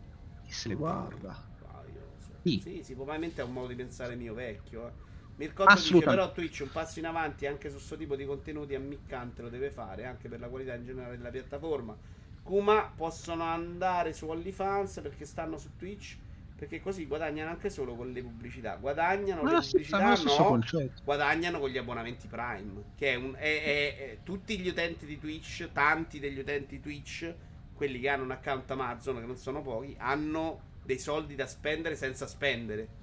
Chi 0.43 0.51
se 0.51 0.67
le 0.67 0.75
guarda? 0.75 1.29
Ah, 1.65 1.83
so. 2.19 2.31
Chi? 2.43 2.59
Sì, 2.61 2.81
sì, 2.83 2.93
probabilmente 2.93 3.41
è 3.41 3.45
un 3.45 3.53
modo 3.53 3.67
di 3.67 3.75
pensare 3.75 4.15
mio 4.15 4.33
vecchio. 4.33 4.87
Eh. 4.87 5.09
Mircotto 5.35 5.79
dice 5.79 6.07
però 6.07 6.31
Twitch 6.31 6.59
un 6.63 6.71
passo 6.71 6.99
in 6.99 7.05
avanti 7.07 7.45
anche 7.47 7.69
su 7.69 7.75
questo 7.75 7.97
tipo 7.97 8.15
di 8.15 8.25
contenuti 8.25 8.75
ammiccante 8.75 9.41
lo 9.41 9.49
deve 9.49 9.71
fare, 9.71 10.05
anche 10.05 10.29
per 10.29 10.39
la 10.39 10.47
qualità 10.49 10.75
in 10.75 10.85
generale 10.85 11.17
della 11.17 11.29
piattaforma. 11.31 11.97
Kuma 12.43 12.91
possono 12.95 13.43
andare 13.43 14.13
su 14.13 14.27
OnlyFans 14.27 14.99
perché 15.01 15.25
stanno 15.25 15.57
su 15.57 15.75
Twitch, 15.77 16.17
perché 16.55 16.79
così 16.81 17.05
guadagnano 17.07 17.49
anche 17.49 17.69
solo 17.69 17.95
con 17.95 18.11
le 18.11 18.21
pubblicità. 18.21 18.75
Guadagnano 18.75 19.43
Ma 19.43 19.49
le 19.51 19.59
pubblicità, 19.59 20.15
no, 20.17 20.61
guadagnano 21.03 21.59
con 21.59 21.69
gli 21.69 21.77
abbonamenti 21.77 22.27
Prime, 22.27 22.83
che 22.95 23.11
è 23.13 23.15
un, 23.15 23.35
è- 23.35 23.39
è- 23.63 23.97
è- 23.97 24.17
tutti 24.23 24.59
gli 24.59 24.67
utenti 24.67 25.05
di 25.05 25.17
Twitch, 25.19 25.71
tanti 25.71 26.19
degli 26.19 26.39
utenti 26.39 26.79
Twitch, 26.79 27.33
quelli 27.73 27.99
che 27.99 28.09
hanno 28.09 28.23
un 28.23 28.31
account 28.31 28.69
Amazon, 28.71 29.19
che 29.19 29.25
non 29.25 29.37
sono 29.37 29.61
pochi, 29.61 29.95
hanno 29.97 30.69
dei 30.83 30.99
soldi 30.99 31.35
da 31.35 31.45
spendere 31.47 31.95
senza 31.95 32.27
spendere. 32.27 32.99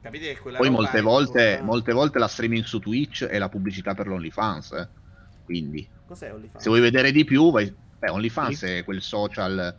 Capite 0.00 0.34
che 0.34 0.40
quella 0.40 0.58
Poi 0.58 0.70
molte 0.70 1.00
volte, 1.00 1.38
importante. 1.40 1.62
molte 1.64 1.92
volte 1.92 2.18
la 2.18 2.28
streaming 2.28 2.64
su 2.64 2.78
Twitch 2.78 3.24
è 3.24 3.38
la 3.38 3.48
pubblicità 3.48 3.94
per 3.94 4.06
l'OnlyFans. 4.06 4.72
eh. 4.72 4.88
Quindi, 5.44 5.88
Cos'è 6.06 6.32
OnlyFans? 6.32 6.62
se 6.62 6.68
vuoi 6.68 6.80
vedere 6.80 7.10
di 7.12 7.24
più, 7.24 7.50
vai... 7.50 7.74
Beh, 7.98 8.10
OnlyFans 8.10 8.62
è 8.62 8.84
quel 8.84 9.02
social 9.02 9.76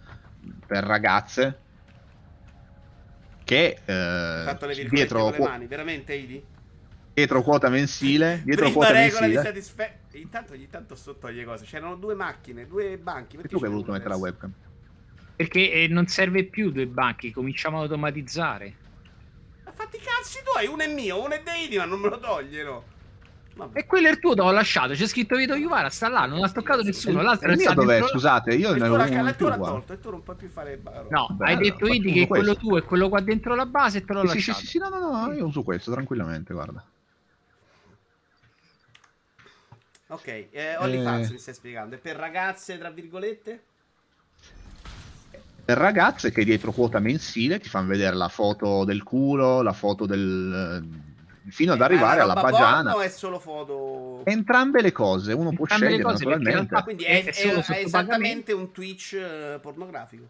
per 0.67 0.83
ragazze 0.83 1.59
che 3.43 3.77
eh, 3.85 4.43
fatto 4.45 4.65
le 4.65 4.73
virgolette 4.75 4.95
dietro, 4.95 5.21
con 5.21 5.31
le 5.31 5.37
qu- 5.37 5.47
mani, 5.47 5.67
veramente 5.67 6.13
Idi? 6.13 6.43
dietro 7.13 7.41
quota 7.41 7.69
mensile, 7.69 8.41
dietro 8.45 8.65
Prima 8.65 8.77
quota 8.85 8.91
regola 8.99 9.25
di 9.27 9.33
mensile. 9.33 9.61
satisfe- 9.61 9.97
Intanto 10.11 10.53
ogni 10.53 10.67
tanto 10.69 10.95
sottoglie 10.95 11.43
cose. 11.45 11.65
C'erano 11.65 11.95
due 11.95 12.13
macchine, 12.15 12.67
due 12.67 12.97
banchi. 12.97 13.35
E 13.35 13.39
perché 13.41 13.53
tu 13.55 13.59
che 13.59 13.65
hai 13.65 13.71
voluto 13.71 13.91
mettere 13.91 14.09
la 14.09 14.15
webcam? 14.17 14.51
Perché 15.35 15.71
eh, 15.71 15.87
non 15.87 16.07
serve 16.07 16.43
più 16.45 16.71
due 16.71 16.87
banchi, 16.87 17.31
cominciamo 17.31 17.77
ad 17.77 17.83
automatizzare. 17.83 18.73
Fatti 19.79 19.95
i 19.95 19.99
cazzi 20.01 20.39
tuoi, 20.43 20.67
uno 20.67 20.81
è 20.83 20.93
mio, 20.93 21.23
uno 21.23 21.33
è 21.35 21.41
dei 21.41 21.63
Idi, 21.63 21.77
ma 21.77 21.85
non 21.85 22.01
me 22.01 22.09
lo 22.09 22.19
toglieno. 22.19 22.83
Vabbè. 23.55 23.79
E 23.79 23.85
quello 23.85 24.07
è 24.09 24.11
il 24.11 24.19
tuo, 24.19 24.35
te 24.35 24.41
l'ho 24.41 24.51
lasciato. 24.51 24.91
C'è 24.93 25.07
scritto 25.07 25.37
Vito 25.37 25.55
Iuvara, 25.55 25.89
sta 25.89 26.09
là, 26.09 26.25
non 26.25 26.43
ha 26.43 26.49
toccato 26.49 26.81
nessuno. 26.83 27.21
L'altro 27.21 27.49
il 27.51 27.57
mio 27.57 27.73
dov'è? 27.73 27.93
dentro- 27.93 28.07
Scusate, 28.09 28.53
io 28.55 28.73
ne 28.73 28.79
la 28.79 28.87
uno 28.87 29.33
più 29.33 29.45
qua. 29.47 29.55
tolto 29.55 29.93
e 29.93 29.99
tu 30.01 30.09
non 30.09 30.21
puoi 30.21 30.35
più 30.35 30.49
fare 30.49 30.75
barro. 30.77 31.07
No, 31.09 31.27
Bello, 31.31 31.49
hai 31.49 31.63
detto 31.63 31.85
faccio 31.85 31.93
Idi 31.93 32.11
che 32.11 32.27
quello 32.27 32.55
tuo 32.57 32.77
è 32.77 32.83
quello 32.83 33.07
qua 33.07 33.21
dentro 33.21 33.55
la 33.55 33.65
base 33.65 33.99
e 33.99 34.05
te 34.05 34.11
l'ho 34.13 34.21
Sì, 34.27 34.27
sì, 34.27 34.35
lasciato. 34.49 34.59
sì, 34.59 34.65
sì, 34.67 34.77
no, 34.79 34.89
no, 34.89 35.25
no, 35.27 35.33
io 35.33 35.45
uso 35.45 35.63
questo 35.63 35.91
tranquillamente, 35.91 36.53
guarda. 36.53 36.83
Ok, 40.07 40.27
eh, 40.51 40.75
OnlyFans 40.77 41.29
Eh. 41.29 41.31
mi 41.33 41.37
stai 41.39 41.53
spiegando. 41.53 41.95
È 41.95 41.99
per 41.99 42.15
ragazze, 42.17 42.77
tra 42.77 42.89
virgolette? 42.89 43.63
Per 45.69 45.77
ragazze 45.77 46.31
che 46.31 46.43
dietro 46.43 46.71
quota 46.71 46.97
mensile 46.97 47.59
ti 47.59 47.69
fanno 47.69 47.89
vedere 47.89 48.15
la 48.15 48.27
foto 48.27 48.83
del 48.85 49.03
culo, 49.03 49.61
la 49.61 49.71
foto 49.73 50.07
del... 50.07 50.83
fino 51.49 51.73
ad 51.73 51.79
Eh, 51.79 51.83
arrivare 51.83 52.21
alla 52.21 52.33
pagiana. 52.33 52.89
porno 52.93 53.01
è 53.05 53.09
solo 53.09 53.37
foto. 53.37 54.21
Entrambe 54.25 54.81
le 54.81 54.91
cose, 54.91 55.31
uno 55.31 55.51
può 55.51 55.65
Entrambe 55.69 55.85
scegliere 55.85 56.01
cose, 56.01 56.23
naturalmente. 56.23 56.49
realtà- 56.51 56.81
Quindi 56.81 57.03
è- 57.03 57.23
è, 57.23 57.31
è 57.31 57.63
è- 57.63 57.83
esattamente 57.85 58.51
un 58.51 58.71
Twitch 58.71 59.13
eh, 59.13 59.59
pornografico. 59.61 60.27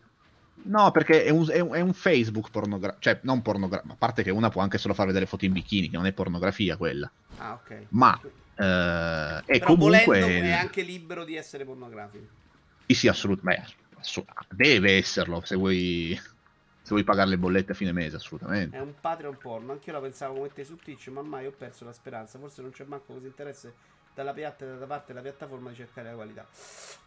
No, 0.63 0.91
perché 0.91 1.23
è 1.23 1.29
un, 1.29 1.47
è 1.49 1.61
un- 1.61 1.73
è 1.73 1.79
un 1.79 1.93
Facebook 1.93 2.49
pornografico, 2.51 3.01
cioè 3.01 3.19
non 3.21 3.41
pornografico, 3.41 3.93
a 3.93 3.95
parte 3.97 4.23
che 4.23 4.31
una 4.31 4.49
può 4.49 4.61
anche 4.61 4.77
solo 4.77 4.93
far 4.93 5.07
vedere 5.07 5.25
foto 5.25 5.45
in 5.45 5.53
bikini, 5.53 5.89
che 5.89 5.95
non 5.95 6.05
è 6.05 6.11
pornografia 6.11 6.75
quella. 6.75 7.09
Ah, 7.37 7.53
ok. 7.53 7.75
Ma 7.91 8.19
eh, 8.21 9.41
è 9.45 9.57
Però 9.59 9.65
comunque... 9.67 10.19
volendo 10.19 10.47
è 10.47 10.51
anche 10.51 10.81
libero 10.81 11.23
di 11.23 11.37
essere 11.37 11.63
pornografico. 11.63 12.25
Sì, 12.87 12.93
sì, 12.93 13.07
assolutamente. 13.07 13.77
Deve 14.49 14.97
esserlo 14.97 15.41
se 15.43 15.55
vuoi, 15.55 16.19
se 16.81 16.89
vuoi 16.89 17.03
pagare 17.03 17.29
le 17.29 17.37
bollette 17.37 17.71
a 17.73 17.75
fine 17.75 17.91
mese, 17.91 18.17
assolutamente. 18.17 18.77
È 18.77 18.79
un 18.79 18.93
Patreon 18.99 19.37
porno. 19.37 19.71
Anch'io 19.71 19.93
la 19.93 19.99
pensavo 20.01 20.35
come 20.35 20.51
te 20.53 20.63
su 20.63 20.75
Twitch, 20.75 21.07
ma 21.09 21.19
ormai 21.19 21.45
ho 21.45 21.51
perso 21.51 21.85
la 21.85 21.93
speranza. 21.93 22.37
Forse 22.39 22.61
non 22.61 22.71
c'è 22.71 22.83
manco 22.85 23.13
così 23.13 23.25
interesse 23.27 23.73
dalla 24.13 24.33
piatta 24.33 24.65
da 24.65 24.85
parte 24.85 25.13
della 25.13 25.21
piattaforma 25.21 25.69
di 25.69 25.75
cercare 25.75 26.09
la 26.09 26.15
qualità. 26.15 26.45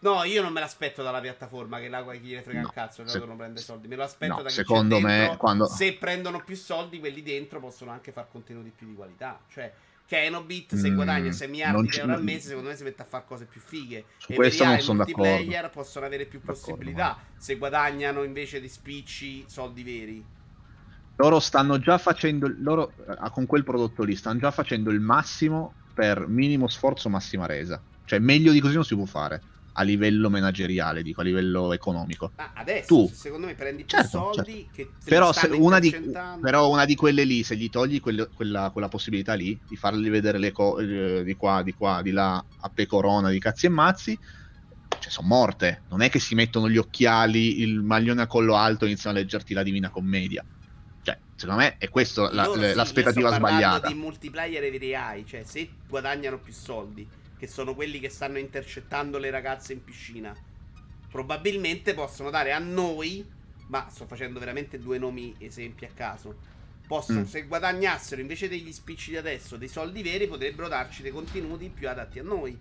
No, 0.00 0.24
io 0.24 0.42
non 0.42 0.52
me 0.52 0.60
l'aspetto 0.60 1.02
dalla 1.02 1.20
piattaforma 1.20 1.78
che 1.78 1.88
là 1.88 2.02
chi 2.10 2.18
gliene 2.20 2.42
frega 2.42 2.60
No, 2.60 2.66
un 2.66 2.72
cazzo, 2.72 3.06
se- 3.06 3.18
non 3.18 3.36
prende 3.36 3.60
soldi. 3.60 3.86
Me 3.88 3.96
lo 3.96 4.02
aspetto 4.04 4.34
no, 4.36 4.42
da 4.42 4.48
chi 4.48 4.54
secondo 4.54 4.98
me, 4.98 5.18
dentro. 5.18 5.36
quando- 5.36 5.66
Se 5.66 5.92
prendono 5.94 6.42
più 6.42 6.56
soldi, 6.56 6.98
quelli 6.98 7.22
dentro 7.22 7.60
possono 7.60 7.90
anche 7.90 8.12
far 8.12 8.28
contenuti 8.30 8.70
più 8.74 8.86
di 8.86 8.94
qualità. 8.94 9.38
Cioè, 9.50 9.72
Kenobit 10.12 10.74
se 10.74 10.90
Mm, 10.90 10.94
guadagna 10.94 11.32
6 11.32 11.48
miliardi 11.48 11.88
di 11.88 11.96
euro 11.96 12.12
al 12.12 12.22
mese, 12.22 12.48
secondo 12.48 12.68
me 12.68 12.76
si 12.76 12.82
mette 12.82 13.00
a 13.00 13.04
fare 13.06 13.24
cose 13.26 13.46
più 13.46 13.62
fighe. 13.62 14.04
Su 14.18 14.32
e 14.32 14.34
questo 14.34 14.62
non 14.62 14.78
sono 14.80 14.98
multiplayer 14.98 15.46
d'accordo. 15.46 15.70
possono 15.70 16.04
avere 16.04 16.26
più 16.26 16.38
D'accordo, 16.40 16.60
possibilità 16.60 17.18
se 17.38 17.56
guadagnano 17.56 18.22
invece 18.22 18.60
di 18.60 18.68
spicci 18.68 19.44
soldi 19.48 19.82
veri. 19.82 20.22
Loro 21.16 21.40
stanno 21.40 21.78
già 21.78 21.96
facendo, 21.96 22.52
loro 22.58 22.92
eh, 23.08 23.30
con 23.30 23.46
quel 23.46 23.64
prodotto 23.64 24.02
lì 24.02 24.14
stanno 24.14 24.38
già 24.38 24.50
facendo 24.50 24.90
il 24.90 25.00
massimo 25.00 25.72
per 25.94 26.28
minimo 26.28 26.68
sforzo, 26.68 27.08
massima 27.08 27.46
resa. 27.46 27.80
Cioè 28.04 28.18
meglio 28.18 28.52
di 28.52 28.60
così 28.60 28.74
non 28.74 28.84
si 28.84 28.94
può 28.94 29.06
fare 29.06 29.40
a 29.72 29.82
livello 29.82 30.30
manageriale, 30.30 31.02
dico, 31.02 31.20
a 31.20 31.24
livello 31.24 31.72
economico. 31.72 32.32
Ma 32.36 32.52
adesso, 32.54 32.94
Tu. 32.94 33.06
se 33.08 33.14
secondo 33.14 33.46
me, 33.46 33.54
prendi 33.54 33.84
più 33.84 33.96
Certo, 33.98 34.18
soldi 34.18 34.68
che 34.72 34.94
te 35.02 35.10
Però, 35.10 35.32
se 35.32 35.48
una 35.48 35.78
di, 35.78 35.94
però 36.40 36.70
una 36.70 36.84
di 36.84 36.94
quelle 36.94 37.24
lì, 37.24 37.42
se 37.42 37.56
gli 37.56 37.68
togli 37.68 38.00
quelle- 38.00 38.30
quella, 38.32 38.70
quella 38.70 38.88
possibilità 38.88 39.34
lì 39.34 39.60
di 39.66 39.76
fargli 39.76 40.08
vedere 40.08 40.38
le 40.38 40.52
cose 40.52 41.22
di 41.24 41.34
qua, 41.34 41.62
di 41.62 41.72
qua, 41.74 42.00
di 42.02 42.10
là, 42.10 42.34
a 42.36 42.68
pecorona, 42.68 43.30
di 43.30 43.38
cazzi 43.38 43.66
e 43.66 43.68
mazzi, 43.70 44.18
cioè 44.98 45.10
sono 45.10 45.28
morte. 45.28 45.84
Non 45.88 46.00
è 46.02 46.08
che 46.10 46.18
si 46.18 46.34
mettono 46.34 46.68
gli 46.68 46.76
occhiali, 46.78 47.60
il 47.60 47.80
maglione 47.82 48.22
a 48.22 48.26
collo 48.26 48.54
alto 48.56 48.84
e 48.84 48.88
iniziano 48.88 49.16
a 49.16 49.20
leggerti 49.20 49.54
la 49.54 49.62
Divina 49.62 49.90
Commedia. 49.90 50.46
Cioè, 51.02 51.20
secondo 51.34 51.60
me 51.62 51.76
è 51.76 51.88
questa 51.88 52.32
la- 52.32 52.46
sì, 52.46 52.74
l'aspettativa 52.74 53.28
io 53.28 53.32
sto 53.32 53.38
sbagliata. 53.38 53.88
di 53.88 53.94
multiplayer 53.94 54.62
e 54.64 54.94
AI, 54.94 55.26
cioè 55.26 55.42
se 55.44 55.80
guadagnano 55.86 56.38
più 56.38 56.52
soldi, 56.52 57.08
che 57.42 57.48
sono 57.48 57.74
quelli 57.74 57.98
che 57.98 58.08
stanno 58.08 58.38
intercettando 58.38 59.18
le 59.18 59.28
ragazze 59.28 59.72
in 59.72 59.82
piscina, 59.82 60.32
probabilmente 61.10 61.92
possono 61.92 62.30
dare 62.30 62.52
a 62.52 62.60
noi, 62.60 63.28
ma 63.66 63.88
sto 63.90 64.06
facendo 64.06 64.38
veramente 64.38 64.78
due 64.78 64.96
nomi 64.96 65.34
esempi 65.38 65.84
a 65.84 65.90
caso. 65.92 66.38
Possono, 66.86 67.22
Mm. 67.22 67.24
se 67.24 67.42
guadagnassero 67.46 68.20
invece 68.20 68.48
degli 68.48 68.70
spicci 68.70 69.10
di 69.10 69.16
adesso 69.16 69.56
dei 69.56 69.66
soldi 69.66 70.02
veri, 70.04 70.28
potrebbero 70.28 70.68
darci 70.68 71.02
dei 71.02 71.10
contenuti 71.10 71.68
più 71.68 71.88
adatti 71.88 72.20
a 72.20 72.22
noi. 72.22 72.56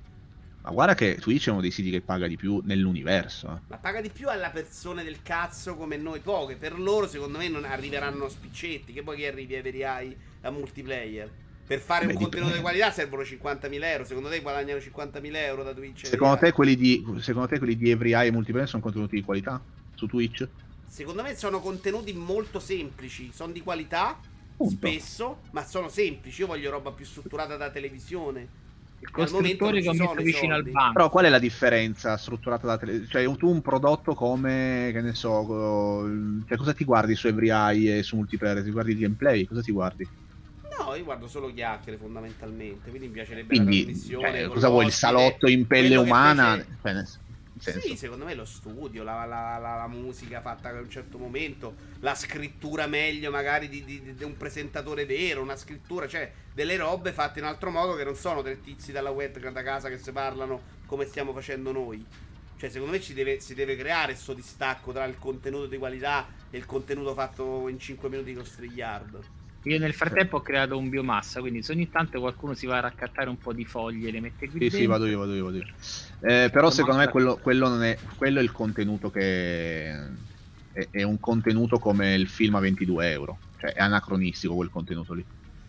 Ma 0.63 0.71
guarda 0.71 0.95
che 0.95 1.17
Twitch 1.17 1.49
è 1.49 1.51
uno 1.51 1.61
dei 1.61 1.69
siti 1.69 1.91
che 1.91 2.01
paga 2.01 2.25
di 2.25 2.36
più 2.36 2.59
nell'universo. 2.65 3.53
eh. 3.55 3.59
Ma 3.67 3.77
paga 3.77 4.01
di 4.01 4.09
più 4.09 4.29
alla 4.29 4.49
persone 4.49 5.03
del 5.03 5.21
cazzo 5.21 5.75
come 5.75 5.95
noi 5.97 6.21
poche. 6.21 6.55
Per 6.55 6.79
loro, 6.79 7.07
secondo 7.07 7.38
me, 7.38 7.49
non 7.49 7.65
arriveranno 7.65 8.27
spiccetti. 8.29 8.93
Che 8.93 9.03
poi 9.03 9.17
che 9.17 9.27
arrivi 9.27 9.53
ai 9.55 9.61
veri 9.61 9.84
AI 9.84 10.17
a 10.41 10.49
multiplayer. 10.49 11.29
Per 11.72 11.80
fare 11.80 12.05
Beh, 12.05 12.11
un 12.15 12.19
contenuto 12.19 12.53
di 12.53 12.59
qualità 12.59 12.91
servono 12.91 13.22
50.000 13.24 13.84
euro. 13.86 14.03
Secondo 14.03 14.28
te 14.28 14.41
guadagnano 14.41 14.78
50.000 14.82 15.36
euro 15.36 15.63
da 15.63 15.74
Twitch? 15.74 16.05
Secondo 16.05 16.36
te, 16.36 16.51
quelli 16.51 16.76
di, 16.76 17.01
secondo 17.19 17.47
te 17.47 17.59
quelli 17.59 17.78
di 17.78 17.89
Every 17.89 18.11
Eye 18.13 18.28
e 18.28 18.32
Multiplayer 18.32 18.67
sono 18.67 18.82
contenuti 18.82 19.15
di 19.15 19.24
qualità 19.24 19.61
su 19.95 20.05
Twitch? 20.05 20.49
Secondo 20.86 21.24
me 21.24 21.34
sono 21.38 21.61
contenuti 21.61 22.11
molto 22.11 22.59
semplici. 22.59 23.32
Sono 23.32 23.53
di 23.53 23.61
qualità, 23.61 24.19
Punto. 24.57 24.76
spesso, 24.76 25.38
ma 25.51 25.63
sono 25.63 25.88
semplici. 25.88 26.41
Io 26.41 26.47
voglio 26.47 26.72
roba 26.72 26.91
più 26.91 27.05
strutturata 27.05 27.55
da 27.55 27.69
televisione. 27.69 28.59
Il 28.99 29.07
Al 29.07 29.11
costruttore 29.13 29.80
che 29.80 29.88
ho 29.88 29.93
messo 29.93 30.13
vicino 30.15 30.53
al 30.53 30.59
soldi. 30.59 30.72
banco. 30.72 30.91
Però 30.91 31.09
qual 31.09 31.24
è 31.24 31.30
la 31.30 31.39
differenza 31.39 32.17
strutturata 32.17 32.67
da 32.67 32.78
tele- 32.78 33.07
Cioè, 33.07 33.34
tu 33.38 33.47
un 33.49 33.61
prodotto 33.61 34.13
come, 34.13 34.89
che 34.91 34.99
ne 34.99 35.13
so, 35.13 36.05
cioè, 36.45 36.57
cosa 36.57 36.74
ti 36.74 36.84
guardi 36.84 37.15
su 37.15 37.28
Every 37.28 37.49
Eye 37.49 37.99
e 37.99 38.03
su 38.03 38.17
Multiplayer? 38.17 38.61
Ti 38.61 38.72
guardi 38.72 38.91
il 38.91 38.97
gameplay? 38.97 39.45
Cosa 39.45 39.61
ti 39.61 39.72
guardi? 39.72 40.05
No, 40.84 40.95
io 40.95 41.03
guardo 41.03 41.27
solo 41.27 41.53
chiacchiere 41.53 41.97
fondamentalmente. 41.97 42.89
Quindi 42.89 43.07
mi 43.07 43.13
piacerebbe 43.13 43.55
Quindi, 43.55 43.86
con 43.86 44.53
cosa 44.53 44.69
vuoi? 44.69 44.86
Il 44.86 44.91
salotto 44.91 45.47
in 45.47 45.67
pelle 45.67 45.95
umana? 45.95 46.55
Cioè, 47.61 47.73
senso. 47.73 47.88
Sì, 47.89 47.95
secondo 47.95 48.25
me 48.25 48.34
lo 48.34 48.43
studio, 48.43 49.03
la, 49.03 49.23
la- 49.25 49.57
la- 49.59 49.75
la 49.75 49.88
musica 49.88 50.41
fatta 50.41 50.69
a 50.69 50.79
un 50.79 50.89
certo 50.89 51.19
momento, 51.19 51.75
la 51.99 52.15
scrittura 52.15 52.88
meglio 52.88 53.29
magari 53.29 53.69
di, 53.69 53.84
di- 53.86 54.15
di 54.15 54.23
un 54.23 54.36
presentatore 54.36 55.05
vero, 55.05 55.41
una 55.43 55.55
scrittura, 55.55 56.07
cioè 56.07 56.32
delle 56.53 56.75
robe 56.77 57.11
fatte 57.11 57.38
in 57.38 57.45
altro 57.45 57.69
modo 57.69 57.93
che 57.95 58.03
non 58.03 58.15
sono 58.15 58.41
tre 58.41 58.61
tizi 58.61 58.91
dalla 58.91 59.11
web 59.11 59.38
da 59.51 59.61
casa 59.61 59.89
che 59.89 59.99
si 59.99 60.11
parlano 60.11 60.59
come 60.88 61.05
stiamo 61.05 61.34
facendo 61.34 61.71
noi. 61.71 62.03
Cioè, 62.57 62.69
secondo 62.69 62.93
me 62.93 63.01
ci 63.01 63.13
deve- 63.13 63.39
si 63.39 63.53
deve 63.53 63.75
creare 63.75 64.13
questo 64.13 64.34
distacco 64.34 64.91
tra 64.91 65.03
il 65.05 65.17
contenuto 65.19 65.67
di 65.67 65.77
qualità 65.77 66.27
e 66.49 66.57
il 66.57 66.65
contenuto 66.65 67.13
fatto 67.13 67.67
in 67.67 67.79
5 67.79 68.09
minuti 68.09 68.34
con 68.34 68.45
StreamYard. 68.45 69.19
Io 69.64 69.78
nel 69.78 69.93
frattempo 69.93 70.38
ho 70.38 70.41
creato 70.41 70.78
un 70.78 70.89
biomassa, 70.89 71.39
quindi 71.39 71.62
se 71.62 71.72
ogni 71.74 71.88
tanto 71.89 72.20
qualcuno 72.20 72.53
si 72.55 72.66
va 72.66 72.78
a 72.78 72.82
raccattare 72.82 73.30
un 73.30 73.38
po' 73.38 73.53
di 73.53 73.64
foglie 73.66 74.09
e 74.09 74.12
le 74.12 74.20
mette 74.20 74.49
qui 74.49 74.53
Sì, 74.53 74.57
dentro. 74.59 74.78
sì, 74.80 74.86
vado 74.88 75.05
io, 75.05 75.20
vado 75.20 75.36
io, 75.36 75.43
vado 75.45 75.57
io. 75.57 75.66
Eh, 76.22 76.49
però 76.51 76.72
secondo 76.72 76.99
me 76.99 77.07
quello, 77.09 77.38
quello 77.38 77.68
non 77.68 77.84
è, 77.84 77.97
quello 78.16 78.39
è 78.39 78.43
il 78.43 78.51
contenuto 78.51 79.12
che 79.12 79.89
è, 80.74 80.88
è 80.89 81.03
un 81.03 81.20
contenuto 81.20 81.78
come 81.78 82.16
il 82.16 82.28
film 82.28 82.55
a 82.55 82.59
22 82.59 83.12
euro. 83.12 83.38
Cioè, 83.59 83.74
è 83.74 83.82
anacronistico 83.82 84.55
quel 84.55 84.70
contenuto 84.72 85.14
lì. 85.14 85.24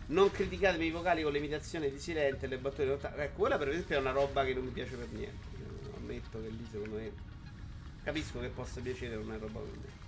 Non 0.06 0.30
criticatemi 0.30 0.86
i 0.86 0.90
vocali 0.90 1.22
con 1.22 1.32
l'imitazione 1.32 1.90
di 1.90 1.98
Silente 1.98 2.46
e 2.46 2.48
le 2.48 2.56
battute. 2.56 2.86
nota- 2.86 3.14
Ecco, 3.16 3.40
quella 3.40 3.58
per 3.58 3.68
esempio 3.68 3.96
è 3.96 4.00
una 4.00 4.10
roba 4.12 4.44
che 4.44 4.54
non 4.54 4.64
mi 4.64 4.70
piace 4.70 4.96
per 4.96 5.08
niente. 5.12 5.46
Ammetto 5.98 6.40
che 6.40 6.48
lì 6.48 6.66
secondo 6.70 6.96
me. 6.96 7.10
Capisco 8.02 8.40
che 8.40 8.48
possa 8.48 8.80
piacere, 8.80 9.14
è 9.14 9.16
roba 9.16 9.36
per 9.60 9.70
me. 9.78 10.01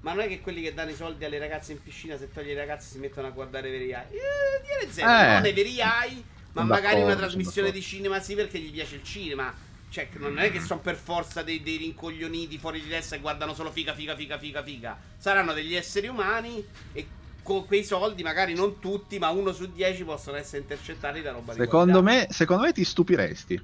Ma 0.00 0.12
non 0.12 0.24
è 0.24 0.28
che 0.28 0.40
quelli 0.40 0.62
che 0.62 0.72
danno 0.72 0.90
i 0.90 0.94
soldi 0.94 1.24
alle 1.24 1.38
ragazze 1.38 1.72
in 1.72 1.82
piscina, 1.82 2.16
se 2.16 2.30
togli 2.32 2.48
i 2.48 2.54
ragazzi 2.54 2.88
si 2.90 2.98
mettono 2.98 3.26
a 3.26 3.30
guardare 3.30 3.70
veri 3.70 3.92
AI. 3.92 4.04
Eh, 4.10 4.62
dire 4.62 4.92
zero, 4.92 5.10
Eh. 5.10 5.34
non 5.34 5.44
è 5.44 5.52
veri 5.52 5.80
AI, 5.80 6.24
ma 6.52 6.62
magari 6.62 6.96
una 6.96 7.14
d'accordo, 7.14 7.20
trasmissione 7.20 7.70
di 7.70 7.82
cinema 7.82 8.20
sì 8.20 8.34
perché 8.34 8.58
gli 8.58 8.72
piace 8.72 8.96
il 8.96 9.04
cinema. 9.04 9.52
Cioè, 9.90 10.08
non 10.18 10.38
è 10.38 10.52
che 10.52 10.60
sono 10.60 10.80
per 10.80 10.94
forza 10.94 11.42
dei, 11.42 11.62
dei 11.62 11.76
rincoglioniti 11.76 12.58
fuori 12.58 12.80
di 12.80 12.88
testa 12.88 13.16
e 13.16 13.18
guardano 13.18 13.54
solo 13.54 13.72
figa, 13.72 13.92
figa, 13.92 14.14
figa, 14.14 14.38
figa, 14.38 14.62
figa. 14.62 14.98
Saranno 15.18 15.52
degli 15.52 15.74
esseri 15.74 16.06
umani 16.06 16.64
e 16.92 17.06
con 17.42 17.66
quei 17.66 17.82
soldi, 17.82 18.22
magari 18.22 18.54
non 18.54 18.78
tutti, 18.78 19.18
ma 19.18 19.30
uno 19.30 19.52
su 19.52 19.70
dieci 19.72 20.04
possono 20.04 20.36
essere 20.36 20.62
intercettati 20.62 21.20
da 21.22 21.32
roba 21.32 21.54
Secondo 21.54 21.98
di 21.98 22.04
me, 22.04 22.26
secondo 22.30 22.62
me 22.62 22.72
ti 22.72 22.84
stupiresti. 22.84 23.60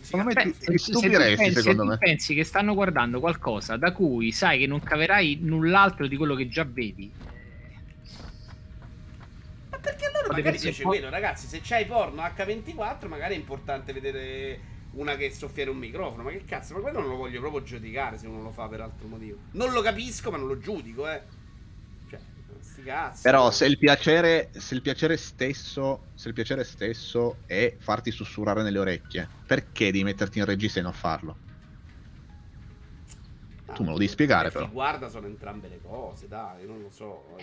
Secondo 0.00 0.26
me 0.26 0.32
Beh, 0.34 0.50
ti, 0.58 0.78
stupiresti, 0.78 1.36
pensi- 1.36 1.52
se 1.54 1.60
secondo 1.60 1.82
tu 1.82 1.88
me. 1.88 1.98
pensi 1.98 2.34
che 2.34 2.44
stanno 2.44 2.74
guardando 2.74 3.20
qualcosa 3.20 3.76
da 3.76 3.92
cui 3.92 4.32
sai 4.32 4.58
che 4.58 4.66
non 4.66 4.80
caverai 4.80 5.38
null'altro 5.42 6.06
di 6.06 6.16
quello 6.16 6.34
che 6.34 6.48
già 6.48 6.64
vedi. 6.64 7.10
Ma 9.70 9.78
perché 9.78 10.04
a 10.06 10.10
loro 10.10 10.26
Potete 10.28 10.42
magari 10.42 10.58
piace 10.58 10.82
po'- 10.82 10.88
quello, 10.88 11.08
ragazzi? 11.10 11.46
Se 11.46 11.60
c'hai 11.62 11.86
porno 11.86 12.22
H24, 12.22 13.08
magari 13.08 13.34
è 13.34 13.38
importante 13.38 13.92
vedere 13.92 14.72
una 14.92 15.16
che 15.16 15.30
soffiare 15.32 15.70
un 15.70 15.78
microfono. 15.78 16.22
Ma 16.22 16.30
che 16.30 16.44
cazzo? 16.44 16.74
Ma 16.74 16.80
quello 16.80 17.00
non 17.00 17.08
lo 17.10 17.16
voglio 17.16 17.40
proprio 17.40 17.62
giudicare 17.62 18.18
se 18.18 18.26
uno 18.26 18.42
lo 18.42 18.50
fa 18.50 18.68
per 18.68 18.80
altro 18.80 19.06
motivo. 19.08 19.38
Non 19.52 19.72
lo 19.72 19.80
capisco, 19.82 20.30
ma 20.30 20.36
non 20.36 20.48
lo 20.48 20.58
giudico, 20.58 21.08
eh. 21.08 21.22
Però 23.22 23.50
se 23.50 23.66
il 23.66 23.78
piacere, 23.78 24.50
se 24.52 24.74
il 24.74 24.82
piacere 24.82 25.16
stesso, 25.16 26.08
se 26.14 26.28
il 26.28 26.34
piacere 26.34 26.64
stesso 26.64 27.38
è 27.46 27.76
farti 27.78 28.10
sussurrare 28.10 28.62
nelle 28.62 28.78
orecchie, 28.78 29.28
perché 29.46 29.86
devi 29.86 30.04
metterti 30.04 30.38
in 30.38 30.44
regista 30.44 30.80
e 30.80 30.82
non 30.82 30.92
farlo? 30.92 31.38
tu 33.74 33.82
me 33.82 33.90
lo 33.90 33.98
devi 33.98 34.08
spiegare, 34.08 34.50
Per 34.50 34.52
chi 34.52 34.58
però. 34.58 34.70
guarda 34.72 35.08
sono 35.08 35.26
entrambe 35.26 35.68
le 35.68 35.80
cose, 35.80 36.28
dai, 36.28 36.64
non 36.66 36.80
lo 36.80 36.90
so. 36.90 37.36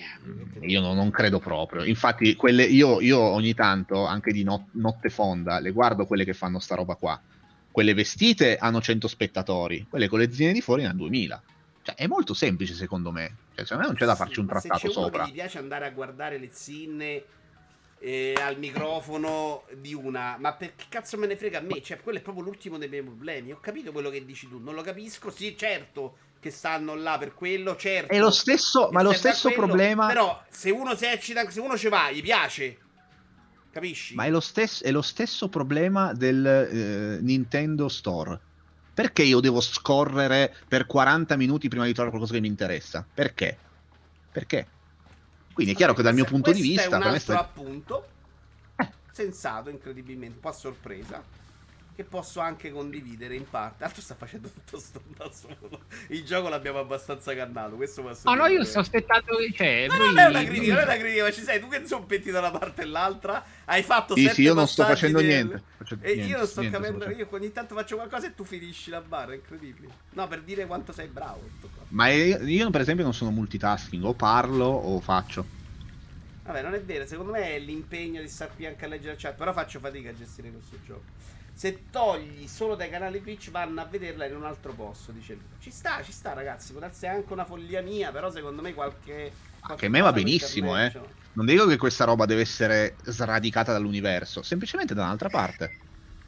Io 0.62 0.80
non, 0.82 0.96
non 0.96 1.12
credo 1.12 1.40
proprio. 1.40 1.84
Infatti, 1.84 2.36
quelle, 2.36 2.64
io, 2.64 3.02
io 3.02 3.20
ogni 3.20 3.54
tanto, 3.54 4.06
anche 4.06 4.32
di 4.32 4.44
not- 4.44 4.70
notte 4.74 5.10
fonda, 5.10 5.60
le 5.60 5.72
guardo 5.72 6.06
quelle 6.06 6.24
che 6.24 6.34
fanno 6.34 6.60
sta 6.60 6.76
roba 6.76 6.96
qua. 6.96 7.22
Quelle 7.70 7.94
vestite 7.94 8.58
hanno 8.58 8.82
100 8.82 9.08
spettatori, 9.08 9.86
quelle 9.90 10.08
con 10.08 10.20
le 10.20 10.32
zine 10.32 10.54
di 10.54 10.62
fuori 10.62 10.84
ne 10.84 10.90
hanno 10.90 10.98
2000. 10.98 11.44
Cioè, 11.84 11.95
è 11.95 12.08
molto 12.08 12.34
semplice 12.34 12.74
secondo 12.74 13.12
me. 13.12 13.36
Cioè, 13.56 13.66
secondo 13.66 13.84
me 13.84 13.88
non 13.88 13.95
c'è 13.95 14.06
da 14.06 14.16
farci 14.16 14.40
un 14.40 14.45
Ma 14.45 14.60
se 14.60 14.68
trattato 14.68 14.88
c'è 14.88 14.98
uno 14.98 15.06
sopra. 15.06 15.26
gli 15.26 15.32
piace 15.34 15.58
andare 15.58 15.86
a 15.86 15.90
guardare 15.90 16.38
le 16.38 16.49
zinne 16.52 17.24
eh, 17.99 18.34
al 18.40 18.58
microfono 18.58 19.64
di 19.78 19.94
una. 19.94 20.38
Ma 20.40 20.53
per 20.53 20.76
che 20.76 20.86
cazzo 20.90 21.18
me 21.18 21.28
ne 21.28 21.36
frega 21.36 21.60
a 21.60 21.62
me? 21.62 21.82
Cioè, 21.82 21.99
quello 22.02 22.20
è 22.20 22.22
proprio 22.22 22.44
l'ultimo 22.44 22.78
dei 22.78 22.90
miei 22.90 23.03
problemi. 23.03 23.52
Ho 23.52 23.60
capito 23.60 23.91
quello 23.91 24.10
che 24.10 24.24
dici 24.26 24.48
tu, 24.48 24.60
non 24.60 24.76
lo 24.76 24.82
capisco. 24.82 25.32
Sì, 25.32 25.56
certo 25.58 26.18
che 26.41 26.49
stanno 26.49 26.95
là 26.95 27.20
per 27.20 27.36
quello, 27.36 27.76
certo. 27.76 28.12
È 28.12 28.18
lo 28.18 28.32
stesso, 28.32 28.90
ma 28.91 29.03
lo 29.03 29.14
stesso 29.14 29.49
quello, 29.49 29.68
problema. 29.68 30.08
Però, 30.08 30.44
se 30.49 30.72
uno 30.72 30.95
si 30.95 31.06
eccita, 31.06 31.48
se 31.49 31.60
uno 31.60 31.78
ci 31.78 31.88
va, 31.88 32.12
gli 32.12 32.22
piace. 32.22 32.78
Capisci? 33.72 34.16
Ma 34.16 34.26
è 34.26 34.30
lo, 34.32 34.40
stesso, 34.40 34.84
è 34.84 34.91
lo 34.91 35.03
stesso 35.03 35.48
problema 35.49 36.14
del 36.14 36.45
eh, 36.45 37.22
Nintendo 37.22 37.88
Store. 37.88 38.40
Perché 38.94 39.24
io 39.24 39.40
devo 39.40 39.62
scorrere 39.62 40.56
per 40.68 40.86
40 40.86 41.36
minuti 41.38 41.68
prima 41.70 41.86
di 41.86 41.94
trovare 41.94 42.10
qualcosa 42.12 42.34
che 42.34 42.42
mi 42.42 42.50
interessa? 42.50 43.06
Perché? 43.14 43.58
Perché? 44.32 44.68
Quindi 45.54 45.74
è 45.74 45.76
chiaro 45.76 45.94
che 45.94 46.02
dal 46.02 46.14
mio 46.14 46.26
punto 46.26 46.52
di 46.52 46.60
Questo 46.60 46.82
vista... 46.82 46.96
È 46.96 47.00
un 47.00 47.08
altro 47.08 47.20
sta- 47.20 47.40
appunto. 47.40 48.08
Eh. 48.76 48.90
Sensato, 49.12 49.70
incredibilmente, 49.70 50.36
un 50.36 50.42
po' 50.42 50.50
a 50.50 50.54
sorpresa. 50.54 51.24
Che 52.02 52.07
posso 52.07 52.40
anche 52.40 52.72
condividere 52.72 53.36
in 53.36 53.48
parte. 53.48 53.84
Altro 53.84 54.02
sta 54.02 54.15
facendo 54.15 54.49
tutto 54.49 54.80
sto 54.80 55.03
da 55.15 55.30
solo. 55.32 55.82
Il 56.07 56.23
gioco 56.26 56.49
l'abbiamo 56.49 56.80
abbastanza 56.80 57.36
cannato. 57.36 57.76
Questo 57.76 58.02
posso 58.02 58.28
No, 58.28 58.36
no, 58.36 58.48
dire. 58.48 58.57
io 58.60 58.65
sto 58.65 58.80
aspettando. 58.80 59.26
Cioè, 59.53 59.86
No, 59.88 59.98
voi- 59.98 60.06
non 60.07 60.18
è 60.18 60.26
una 60.26 60.44
critica, 60.44 60.73
non 60.73 60.82
è 60.82 60.86
una 60.86 60.98
critica, 60.98 61.23
ma 61.26 61.32
ci 61.32 61.41
sei 61.44 61.60
tu 61.60 61.68
che 61.68 61.86
zompetti 61.86 62.32
da 62.32 62.40
una 62.40 62.49
parte 62.49 62.82
e 62.82 62.86
l'altra. 62.86 63.44
Hai 63.65 63.84
fatto 63.84 64.15
Sì, 64.15 64.22
sette 64.23 64.34
sì, 64.34 64.41
io 64.41 64.56
non 64.56 64.68
sto 64.68 64.84
facendo 64.84 65.19
del- 65.19 65.28
niente. 65.28 65.64
E 66.02 66.14
niente, 66.15 66.22
io 66.32 66.38
non 66.38 66.48
sto 66.48 66.61
niente 66.61 66.78
capendo, 66.80 67.10
io 67.11 67.28
ogni 67.30 67.52
tanto 67.52 67.76
faccio 67.76 67.95
qualcosa 67.98 68.26
e 68.26 68.34
tu 68.34 68.45
finisci 68.45 68.90
la 68.90 69.02
barra, 69.02 69.34
è 69.34 69.36
incredibile. 69.36 69.88
No, 70.14 70.28
per 70.28 70.41
dire 70.41 70.65
quanto 70.65 70.91
sei 70.94 71.06
bravo. 71.07 71.41
tutto 71.41 71.69
qua. 71.76 71.84
Ma 71.90 72.07
io, 72.07 72.40
io, 72.44 72.69
per 72.72 72.82
esempio 72.82 73.03
non 73.03 73.14
sono 73.14 73.30
multitasking, 73.30 74.03
o 74.03 74.14
parlo 74.15 74.65
o 74.65 74.99
faccio. 75.02 75.45
Vabbè, 76.45 76.64
non 76.64 76.73
è 76.73 76.82
vero, 76.82 77.06
secondo 77.06 77.32
me 77.34 77.53
è 77.56 77.60
l'impegno 77.60 78.19
di 78.22 78.28
star 78.28 78.49
qui 78.56 78.65
anche 78.65 78.86
a 78.86 78.88
leggere 78.88 79.11
la 79.14 79.19
chat, 79.19 79.36
però 79.36 79.53
faccio 79.53 79.80
fatica 79.80 80.10
a 80.10 80.15
gestire 80.15 80.49
questo 80.49 80.78
gioco. 80.84 81.03
Se 81.62 81.84
togli 81.92 82.48
solo 82.48 82.74
dai 82.74 82.90
canali 82.90 83.22
Twitch 83.22 83.52
vanno 83.52 83.82
a 83.82 83.86
vederla 83.86 84.26
in 84.26 84.36
un 84.36 84.46
altro 84.46 84.74
posto, 84.74 85.12
dice 85.12 85.34
lui. 85.34 85.44
Ci 85.60 85.70
sta, 85.70 86.02
ci 86.02 86.12
sta 86.12 86.34
ragazzi, 86.34 86.72
può 86.72 86.82
darsi 86.82 87.06
anche 87.06 87.32
una 87.32 87.46
follia 87.46 87.84
mia, 87.84 88.10
però 88.12 88.32
secondo 88.32 88.64
me 88.64 88.74
qualche... 88.74 89.32
Che 89.78 89.86
a 89.86 89.90
me 89.90 90.00
va 90.00 90.10
qualche 90.10 90.24
benissimo, 90.24 90.76
eh. 90.76 90.92
Non 91.34 91.46
dico 91.46 91.68
che 91.68 91.78
questa 91.78 92.04
roba 92.04 92.26
deve 92.26 92.42
essere 92.42 92.96
sradicata 93.04 93.72
dall'universo, 93.74 94.42
semplicemente 94.42 94.96
da 94.96 95.04
un'altra 95.04 95.30
parte. 95.30 95.78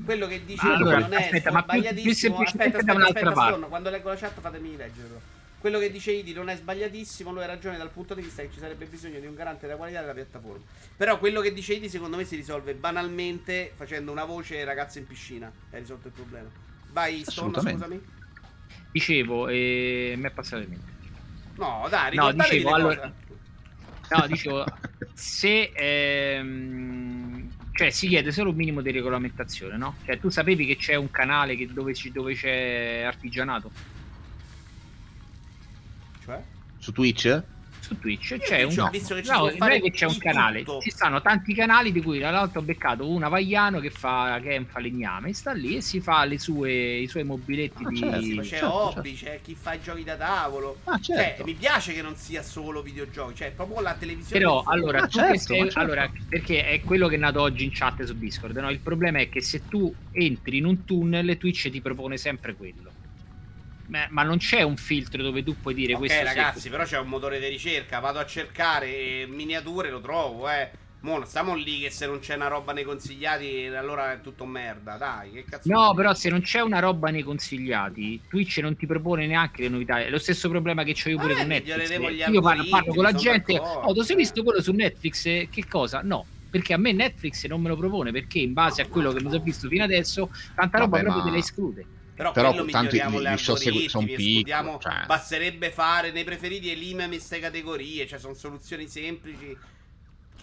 Quello 0.05 0.27
che 0.27 0.45
dici 0.45 0.67
Allora, 0.67 0.99
non 0.99 1.13
è 1.13 1.23
aspetta, 1.23 1.51
ma 1.51 1.63
più- 1.63 1.71
più 1.71 1.81
sbagliatissimo. 1.81 2.13
semplicemente 2.13 2.53
aspetta, 2.53 2.69
da 2.69 2.77
aspetta, 2.77 2.93
un'altra 2.93 3.19
aspetta, 3.19 3.33
parte. 3.33 3.45
secondo, 3.45 3.67
quando 3.69 3.89
leggo 3.89 4.09
la 4.09 4.15
chat 4.15 4.39
fatemi 4.39 4.77
leggerlo. 4.77 5.21
Quello 5.63 5.79
che 5.79 5.89
dice 5.91 6.11
Idi 6.11 6.33
non 6.33 6.49
è 6.49 6.57
sbagliatissimo, 6.57 7.31
lui 7.31 7.41
ha 7.41 7.45
ragione 7.45 7.77
dal 7.77 7.89
punto 7.89 8.13
di 8.13 8.21
vista 8.21 8.41
che 8.41 8.49
ci 8.51 8.59
sarebbe 8.59 8.83
bisogno 8.83 9.17
di 9.21 9.27
un 9.27 9.33
garante 9.33 9.65
della 9.65 9.77
qualità 9.77 10.01
della 10.01 10.13
piattaforma. 10.13 10.61
Però 10.97 11.17
quello 11.17 11.39
che 11.39 11.53
dice 11.53 11.75
Idi 11.75 11.87
secondo 11.87 12.17
me 12.17 12.25
si 12.25 12.35
risolve 12.35 12.73
banalmente 12.73 13.71
facendo 13.73 14.11
una 14.11 14.25
voce 14.25 14.61
ragazzo 14.65 14.97
in 14.99 15.07
piscina. 15.07 15.49
Hai 15.71 15.79
risolto 15.79 16.07
il 16.07 16.13
problema. 16.15 16.49
Vai, 16.91 17.23
Assolutamente. 17.25 17.81
scusami. 17.81 18.01
Dicevo, 18.91 19.47
e 19.47 20.15
mi 20.17 20.25
è 20.25 20.31
passato 20.31 20.63
in 20.63 20.69
mente. 20.71 20.91
No, 21.55 21.87
dai, 21.89 22.13
No, 22.13 22.27
ricordatevi 22.29 22.57
dicevo, 22.57 22.75
le 22.75 22.81
allora- 22.83 22.99
cose. 22.99 24.19
No, 24.19 24.27
dicevo, 24.27 24.65
se 25.13 25.71
ehm, 25.73 27.51
cioè 27.71 27.89
si 27.89 28.09
chiede 28.09 28.33
solo 28.33 28.49
un 28.49 28.57
minimo 28.57 28.81
di 28.81 28.91
regolamentazione, 28.91 29.77
no? 29.77 29.95
Cioè, 30.03 30.19
tu 30.19 30.27
sapevi 30.27 30.65
che 30.65 30.75
c'è 30.75 30.95
un 30.95 31.09
canale 31.09 31.55
che- 31.55 31.71
dove, 31.71 31.93
ci- 31.93 32.11
dove 32.11 32.33
c'è 32.35 33.03
artigianato? 33.05 33.71
Su 36.83 36.91
Twitch? 36.91 37.43
su 37.79 37.99
Twitch? 37.99 38.37
C'è 38.37 38.63
un 38.63 38.73
no, 38.75 38.89
visto 38.89 39.13
che 39.13 39.23
ci 39.23 39.29
no, 39.31 39.39
non 39.39 39.57
fare 39.57 39.75
è 39.75 39.81
che 39.81 39.91
c'è 39.91 40.05
un 40.05 40.17
canale, 40.17 40.59
tutto. 40.63 40.79
ci 40.79 40.89
stanno 40.89 41.21
tanti 41.21 41.53
canali 41.53 41.91
di 41.91 42.01
cui 42.01 42.17
tra 42.17 42.29
l'altro 42.31 42.61
ho 42.61 42.63
beccato 42.63 43.09
una 43.09 43.27
Vagliano 43.27 43.79
che 43.81 43.89
fa 43.89 44.39
che 44.41 44.65
fa 44.69 44.79
legname, 44.79 45.33
sta 45.33 45.51
lì 45.51 45.75
e 45.75 45.81
si 45.81 45.99
fa 45.99 46.23
le 46.23 46.39
sue, 46.39 46.71
i 46.99 47.07
suoi 47.07 47.23
mobiletti 47.25 47.83
Ah, 47.83 47.89
di 47.89 47.97
certo, 47.97 48.35
c'è 48.41 48.43
certo, 48.47 48.73
hobby, 48.73 49.13
c'è 49.15 49.39
chi 49.43 49.53
fa 49.55 49.73
i 49.73 49.81
giochi 49.81 50.03
da 50.05 50.15
tavolo. 50.15 50.77
Ah, 50.85 50.97
Cioè, 50.97 51.15
certo. 51.17 51.43
mi 51.43 51.53
piace 51.55 51.93
che 51.93 52.01
non 52.01 52.15
sia 52.15 52.41
solo 52.41 52.81
videogiochi, 52.81 53.35
cioè 53.35 53.51
proprio 53.51 53.81
la 53.81 53.93
televisione. 53.95 54.39
Però 54.39 54.63
allora, 54.65 55.01
tu 55.01 55.17
certo, 55.17 55.37
sei- 55.39 55.59
certo. 55.63 55.79
allora, 55.79 56.09
perché 56.29 56.65
è 56.65 56.81
quello 56.81 57.09
che 57.09 57.15
è 57.15 57.19
nato 57.19 57.41
oggi 57.41 57.65
in 57.65 57.71
chat 57.73 58.01
su 58.03 58.13
Discord. 58.17 58.55
No? 58.57 58.69
Il 58.69 58.79
problema 58.79 59.19
è 59.19 59.27
che 59.27 59.41
se 59.41 59.67
tu 59.67 59.93
entri 60.13 60.57
in 60.57 60.65
un 60.65 60.85
tunnel, 60.85 61.37
Twitch 61.37 61.69
ti 61.69 61.81
propone 61.81 62.15
sempre 62.15 62.55
quello. 62.55 62.91
Ma, 64.09 64.23
non 64.23 64.37
c'è 64.37 64.61
un 64.61 64.77
filtro 64.77 65.21
dove 65.21 65.43
tu 65.43 65.55
puoi 65.59 65.73
dire 65.73 65.93
Ok, 65.93 65.99
questo. 65.99 66.23
ragazzi, 66.23 66.51
questo- 66.53 66.69
però 66.69 66.83
c'è 66.83 66.97
un 66.99 67.07
motore 67.07 67.39
di 67.39 67.47
ricerca. 67.47 67.99
Vado 67.99 68.19
a 68.19 68.25
cercare 68.25 68.87
eh, 68.87 69.25
miniature, 69.29 69.89
lo 69.89 70.01
trovo, 70.01 70.49
eh. 70.49 70.69
Mo, 71.01 71.17
non 71.17 71.25
stiamo 71.27 71.53
lì 71.53 71.81
che 71.81 71.89
se 71.89 72.05
non 72.05 72.19
c'è 72.19 72.35
una 72.35 72.47
roba 72.47 72.71
nei 72.71 72.85
consigliati, 72.85 73.65
allora 73.65 74.13
è 74.13 74.21
tutto 74.21 74.45
merda. 74.45 74.95
Dai, 74.95 75.31
che 75.31 75.43
cazzo. 75.43 75.69
No, 75.69 75.93
però 75.93 76.13
se 76.13 76.29
non 76.29 76.39
c'è 76.41 76.61
una 76.61 76.79
roba 76.79 77.09
nei 77.09 77.23
consigliati, 77.23 78.21
Twitch 78.29 78.59
non 78.59 78.77
ti 78.77 78.85
propone 78.85 79.27
neanche 79.27 79.63
le 79.63 79.67
novità. 79.69 79.99
È 79.99 80.09
lo 80.09 80.17
stesso 80.17 80.47
problema 80.47 80.83
che 80.83 80.91
ho 81.05 81.09
io 81.09 81.17
pure 81.17 81.33
Vabbè, 81.33 81.39
con 81.39 81.47
Netflix. 81.49 82.27
Io 82.29 82.41
parlo, 82.41 82.63
parlo 82.69 82.93
con 82.93 83.03
la 83.03 83.11
gente. 83.11 83.51
d'accordo, 83.53 83.89
Oh, 83.89 83.93
tu 83.93 84.01
sei 84.01 84.15
eh. 84.15 84.19
visto 84.19 84.43
quello 84.43 84.61
su 84.61 84.71
Netflix? 84.71 85.25
Eh, 85.25 85.47
Che 85.51 85.65
cosa? 85.67 86.01
No. 86.03 86.25
Perché 86.49 86.73
a 86.73 86.77
me 86.77 86.93
Netflix 86.93 87.45
non 87.47 87.61
me 87.61 87.67
lo 87.67 87.75
propone 87.75 88.11
perché 88.11 88.39
in 88.39 88.53
base 88.53 88.81
a 88.81 88.87
quello 88.87 89.11
che 89.11 89.21
mi 89.21 89.29
sono 89.29 89.43
visto 89.43 89.67
fino 89.67 89.83
adesso, 89.83 90.29
tanta 90.55 90.77
roba 90.77 90.91
Vabbè, 90.97 91.01
proprio 91.03 91.23
ma- 91.23 91.29
te 91.29 91.35
la 91.35 91.43
esclude. 91.43 91.85
Però, 92.15 92.31
Però 92.31 92.53
tanto 92.65 92.95
gli 92.95 93.37
show 93.37 93.55
segu- 93.55 93.89
son 93.89 94.03
algoritmi, 94.03 94.43
piccoli, 94.43 94.77
cioè. 94.79 95.05
Basterebbe 95.07 95.71
fare 95.71 96.11
nei 96.11 96.23
preferiti 96.23 96.69
elimina 96.69 97.07
queste 97.07 97.39
categorie, 97.39 98.05
cioè 98.05 98.19
sono 98.19 98.35
soluzioni 98.35 98.87
semplici 98.87 99.57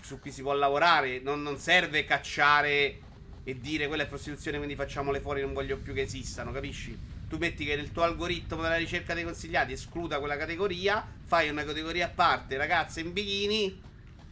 su 0.01 0.19
cui 0.19 0.33
si 0.33 0.43
può 0.43 0.53
lavorare. 0.53 1.21
Non, 1.21 1.43
non 1.43 1.59
serve 1.59 2.05
cacciare 2.05 2.99
e 3.45 3.61
dire 3.61 3.87
quella 3.87 4.03
è 4.03 4.07
prostituzione, 4.07 4.57
quindi 4.57 4.75
facciamole 4.75 5.21
fuori, 5.21 5.43
non 5.43 5.53
voglio 5.53 5.77
più 5.79 5.95
che 5.95 6.03
esistano, 6.03 6.51
capisci? 6.51 6.99
Tu 7.29 7.37
metti 7.39 7.65
che 7.65 7.77
nel 7.77 7.93
tuo 7.93 8.03
algoritmo 8.03 8.63
della 8.63 8.77
ricerca 8.77 9.15
dei 9.15 9.23
consigliati 9.23 9.73
escluda 9.73 10.19
quella 10.19 10.37
categoria, 10.37 11.07
fai 11.25 11.49
una 11.49 11.63
categoria 11.63 12.07
a 12.07 12.11
parte, 12.11 12.57
ragazze 12.57 12.99
in 13.01 13.13
bikini 13.13 13.81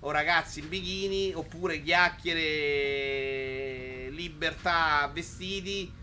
o 0.01 0.11
ragazzi 0.11 0.59
in 0.59 0.69
bikini, 0.69 1.33
oppure 1.35 1.81
chiacchiere, 1.83 2.41
libertà, 4.11 5.09
vestiti 5.13 5.98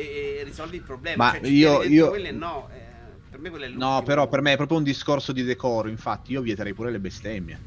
e, 0.00 0.36
e 0.40 0.44
risolvi 0.44 0.76
il 0.76 0.82
problema. 0.82 1.24
Ma 1.24 1.30
Cioè, 1.32 1.44
ci 1.44 1.52
io- 1.54 1.82
io- 1.82 2.08
quelle 2.08 2.32
no, 2.32 2.68
eh, 2.70 2.78
per 3.28 3.40
me 3.40 3.50
quella 3.50 3.66
è 3.66 3.68
l'ultimo. 3.68 3.90
No, 3.94 4.02
però 4.02 4.28
per 4.28 4.40
me 4.40 4.52
è 4.52 4.56
proprio 4.56 4.78
un 4.78 4.84
discorso 4.84 5.32
di 5.32 5.42
decoro, 5.42 5.88
infatti 5.88 6.32
io 6.32 6.40
vieterei 6.40 6.74
pure 6.74 6.90
le 6.90 7.00
bestemmie. 7.00 7.62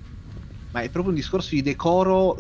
Ma 0.72 0.82
è 0.82 0.90
proprio 0.90 1.14
un 1.14 1.20
discorso 1.20 1.54
di 1.54 1.62
decoro, 1.62 2.36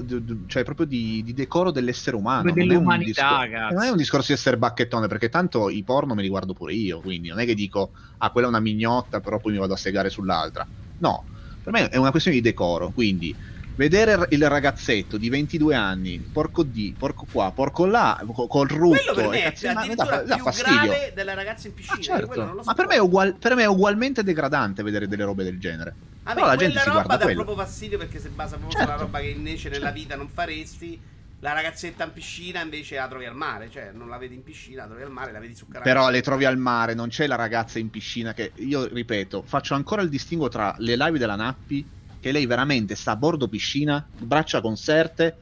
cioè 0.47 0.63
proprio 0.63 0.87
di, 0.87 1.21
di 1.21 1.33
decoro 1.33 1.69
dell'essere 1.69 2.15
umano. 2.15 2.49
Non 2.49 2.57
è 2.57 2.61
un 2.63 2.67
dell'umanità, 2.67 3.43
discor-. 3.45 3.73
Non 3.73 3.83
è 3.83 3.89
un 3.89 3.97
discorso 3.97 4.27
di 4.27 4.33
essere 4.33 4.57
bacchettone, 4.57 5.05
perché 5.07 5.29
tanto 5.29 5.69
i 5.69 5.83
porno 5.83 6.15
me 6.15 6.23
li 6.23 6.29
guardo 6.29 6.53
pure 6.53 6.73
io, 6.73 6.99
quindi 7.01 7.29
non 7.29 7.37
è 7.37 7.45
che 7.45 7.53
dico, 7.53 7.91
ah, 8.17 8.31
quella 8.31 8.47
è 8.47 8.49
una 8.49 8.59
mignotta, 8.59 9.19
però 9.19 9.39
poi 9.39 9.51
mi 9.51 9.59
vado 9.59 9.73
a 9.73 9.77
segare 9.77 10.09
sull'altra. 10.09 10.67
No, 10.97 11.27
per 11.61 11.73
me 11.73 11.89
è 11.89 11.97
una 11.97 12.09
questione 12.09 12.37
di 12.37 12.43
decoro, 12.43 12.91
quindi 12.91 13.37
vedere 13.75 14.27
il 14.29 14.47
ragazzetto 14.49 15.17
di 15.17 15.29
22 15.29 15.75
anni, 15.75 16.19
porco 16.31 16.63
di, 16.63 16.93
porco 16.97 17.25
qua, 17.31 17.51
porco 17.51 17.85
là, 17.85 18.21
co- 18.33 18.47
col 18.47 18.67
rutto, 18.67 18.97
Quello 18.97 19.13
per 19.13 19.27
me 19.29 19.53
è 19.53 19.67
addirittura 19.67 20.21
dà, 20.21 20.35
più 20.35 20.43
fastidio. 20.43 20.73
grave 20.81 21.11
della 21.15 21.33
ragazza 21.33 21.67
in 21.67 21.73
Ah, 21.73 21.75
piscina. 21.75 22.01
certo. 22.01 22.43
non 22.45 22.55
lo 22.55 22.61
Ma 22.65 22.73
per 22.73 22.87
me, 22.87 22.97
ugual- 22.97 23.35
per 23.35 23.55
me 23.55 23.63
è 23.63 23.67
ugualmente 23.67 24.23
degradante 24.23 24.83
vedere 24.83 25.07
delle 25.07 25.23
robe 25.23 25.43
del 25.43 25.59
genere. 25.59 25.95
A 26.25 26.33
Però 26.33 26.45
la 26.45 26.55
gente 26.55 26.79
si 26.79 26.85
roba 26.85 27.01
guarda 27.01 27.17
dà 27.17 27.23
quello. 27.25 27.43
proprio 27.43 27.65
fastidio 27.65 27.97
perché 27.97 28.19
si 28.19 28.29
basa 28.29 28.55
proprio 28.57 28.71
Certo. 28.77 28.91
sulla 28.91 29.03
roba 29.03 29.19
che 29.19 29.27
invece 29.27 29.69
nella 29.69 29.91
vita 29.91 30.15
non 30.15 30.29
faresti. 30.29 30.99
La 31.39 31.51
ragazzetta 31.51 32.05
in 32.05 32.13
piscina 32.13 32.61
invece 32.61 32.95
la 32.95 33.05
trovi 33.09 33.25
al 33.25 33.35
mare, 33.35 33.69
cioè 33.69 33.91
non 33.93 34.07
la 34.07 34.17
vedi 34.17 34.33
in 34.35 34.43
piscina, 34.43 34.83
la 34.83 34.87
trovi 34.87 35.01
al 35.03 35.11
mare, 35.11 35.33
la 35.33 35.39
vedi 35.39 35.53
su 35.53 35.65
canale. 35.67 35.83
Però 35.83 36.09
le 36.09 36.21
trovi 36.21 36.45
al 36.45 36.57
mare, 36.57 36.93
non 36.93 37.09
c'è 37.09 37.27
la 37.27 37.35
ragazza 37.35 37.79
in 37.79 37.89
piscina 37.89 38.33
che 38.33 38.53
io 38.55 38.85
ripeto, 38.87 39.43
faccio 39.45 39.73
ancora 39.73 40.01
il 40.01 40.07
distinguo 40.07 40.47
tra 40.47 40.73
le 40.77 40.95
live 40.95 41.17
della 41.17 41.35
Nappi, 41.35 41.85
che 42.23 42.31
lei 42.31 42.45
veramente 42.45 42.95
sta 42.95 43.11
a 43.11 43.15
bordo 43.17 43.49
piscina, 43.49 44.07
braccia 44.17 44.61
conserte 44.61 45.39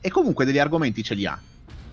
e 0.00 0.10
comunque 0.10 0.44
degli 0.44 0.58
argomenti 0.58 1.04
ce 1.04 1.14
li 1.14 1.24
ha. 1.24 1.40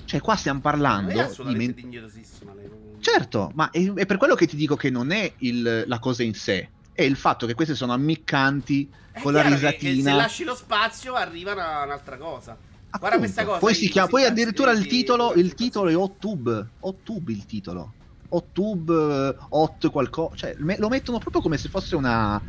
Cioè 0.05 0.21
qua 0.21 0.35
stiamo 0.35 0.59
Ma 0.63 0.71
parlando 0.71 1.11
è 1.11 1.29
di 1.45 1.55
men- 1.55 1.73
dignitosissima 1.75 2.51
lei. 2.55 2.67
Certo, 2.99 3.51
ma 3.53 3.69
è, 3.69 3.93
è 3.93 4.07
per 4.07 4.17
quello 4.17 4.33
che 4.33 4.47
ti 4.47 4.55
dico 4.55 4.75
che 4.75 4.89
non 4.89 5.11
è 5.11 5.31
il- 5.37 5.83
la 5.85 5.99
cosa 5.99 6.23
in 6.23 6.33
sé, 6.33 6.71
è 6.91 7.03
il 7.03 7.15
fatto 7.15 7.45
che 7.45 7.53
queste 7.53 7.75
sono 7.75 7.93
ammiccanti 7.93 8.89
È 9.11 9.21
con 9.21 9.33
la 9.33 9.41
chiaro 9.41 9.55
che- 9.55 9.69
risatina. 9.69 10.09
se 10.09 10.15
lasci 10.17 10.43
lo 10.43 10.55
spazio 10.55 11.13
arriva 11.13 11.51
una- 11.53 11.83
un'altra 11.83 12.17
cosa. 12.17 12.57
Guarda 12.57 13.17
Appunto. 13.17 13.17
questa 13.19 13.45
cosa. 13.45 13.59
Poi, 13.59 13.75
si 13.75 13.87
chiama, 13.87 14.07
poi 14.07 14.23
addirittura 14.23 14.71
il 14.71 14.87
titolo, 14.87 15.33
il 15.33 15.53
titolo 15.53 15.89
è 15.89 15.95
Ottube. 15.95 16.71
Ottube 16.79 17.31
il 17.31 17.45
titolo. 17.45 17.93
Ottube, 18.29 19.35
Hot 19.49 19.89
qualcosa. 19.91 20.35
Cioè, 20.35 20.55
me- 20.57 20.77
lo 20.79 20.89
mettono 20.89 21.19
proprio 21.19 21.41
come 21.43 21.57
se 21.57 21.69
fosse 21.69 21.95
una, 21.95 22.41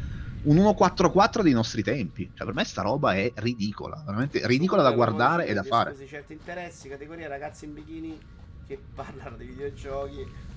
un 0.45 0.57
144 0.57 1.43
dei 1.43 1.53
nostri 1.53 1.83
tempi. 1.83 2.31
Cioè, 2.35 2.47
per 2.47 2.55
me 2.55 2.65
sta 2.65 2.83
roba 2.83 3.15
è 3.15 3.33
ridicola. 3.37 4.03
Veramente 4.05 4.47
ridicola 4.47 4.83
da 4.83 4.93
guardare 4.93 5.47
e 5.47 5.55
da 5.55 5.62
fare. 5.62 5.91
esclusi 5.91 6.11
certi 6.11 6.33
interessi, 6.33 6.89
categoria 6.89 7.29
ragazzi 7.29 7.65
in 7.65 7.75
bikini 7.75 8.19
che 8.66 8.79
parlano 8.95 9.37
di 9.37 9.47
videogiochi. 9.47 10.21
Eh, 10.21 10.53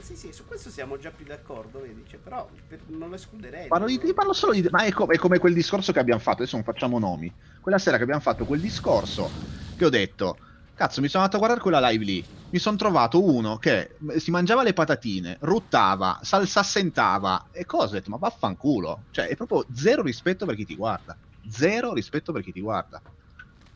sì, 0.00 0.16
sì, 0.16 0.32
su 0.32 0.46
questo 0.46 0.70
siamo 0.70 0.98
già 0.98 1.10
più 1.10 1.24
d'accordo, 1.24 1.80
vedi? 1.80 2.04
Cioè, 2.08 2.18
però 2.18 2.48
per- 2.66 2.80
non 2.86 3.10
lo 3.10 3.14
escluderei. 3.14 3.68
Parlo, 3.68 3.86
di, 3.86 3.98
parlo 4.14 4.32
solo 4.32 4.52
di. 4.52 4.66
Ma 4.70 4.84
è, 4.84 4.92
co- 4.92 5.06
è 5.06 5.18
come 5.18 5.38
quel 5.38 5.54
discorso 5.54 5.92
che 5.92 5.98
abbiamo 5.98 6.20
fatto. 6.20 6.42
Adesso 6.42 6.56
non 6.56 6.64
facciamo 6.64 6.98
nomi. 6.98 7.32
Quella 7.60 7.78
sera 7.78 7.96
che 7.96 8.02
abbiamo 8.02 8.20
fatto 8.20 8.44
quel 8.44 8.60
discorso, 8.60 9.30
che 9.76 9.84
ho 9.84 9.90
detto. 9.90 10.38
Cazzo, 10.74 11.00
mi 11.00 11.08
sono 11.08 11.24
andato 11.24 11.42
a 11.42 11.44
guardare 11.44 11.62
quella 11.62 11.90
live 11.90 12.04
lì. 12.04 12.24
Mi 12.50 12.58
sono 12.58 12.76
trovato 12.76 13.22
uno 13.22 13.58
che 13.58 13.96
si 14.16 14.30
mangiava 14.30 14.62
le 14.62 14.72
patatine, 14.72 15.36
ruttava, 15.40 16.18
sal- 16.22 16.46
s'assentava 16.48 17.48
e 17.52 17.66
cose. 17.66 17.96
Ho 17.96 17.98
detto, 17.98 18.10
ma 18.10 18.16
vaffanculo. 18.16 19.04
Cioè, 19.10 19.26
è 19.26 19.36
proprio 19.36 19.66
zero 19.74 20.02
rispetto 20.02 20.46
per 20.46 20.54
chi 20.54 20.64
ti 20.64 20.74
guarda. 20.74 21.16
Zero 21.46 21.92
rispetto 21.92 22.32
per 22.32 22.42
chi 22.42 22.52
ti 22.52 22.60
guarda. 22.60 23.02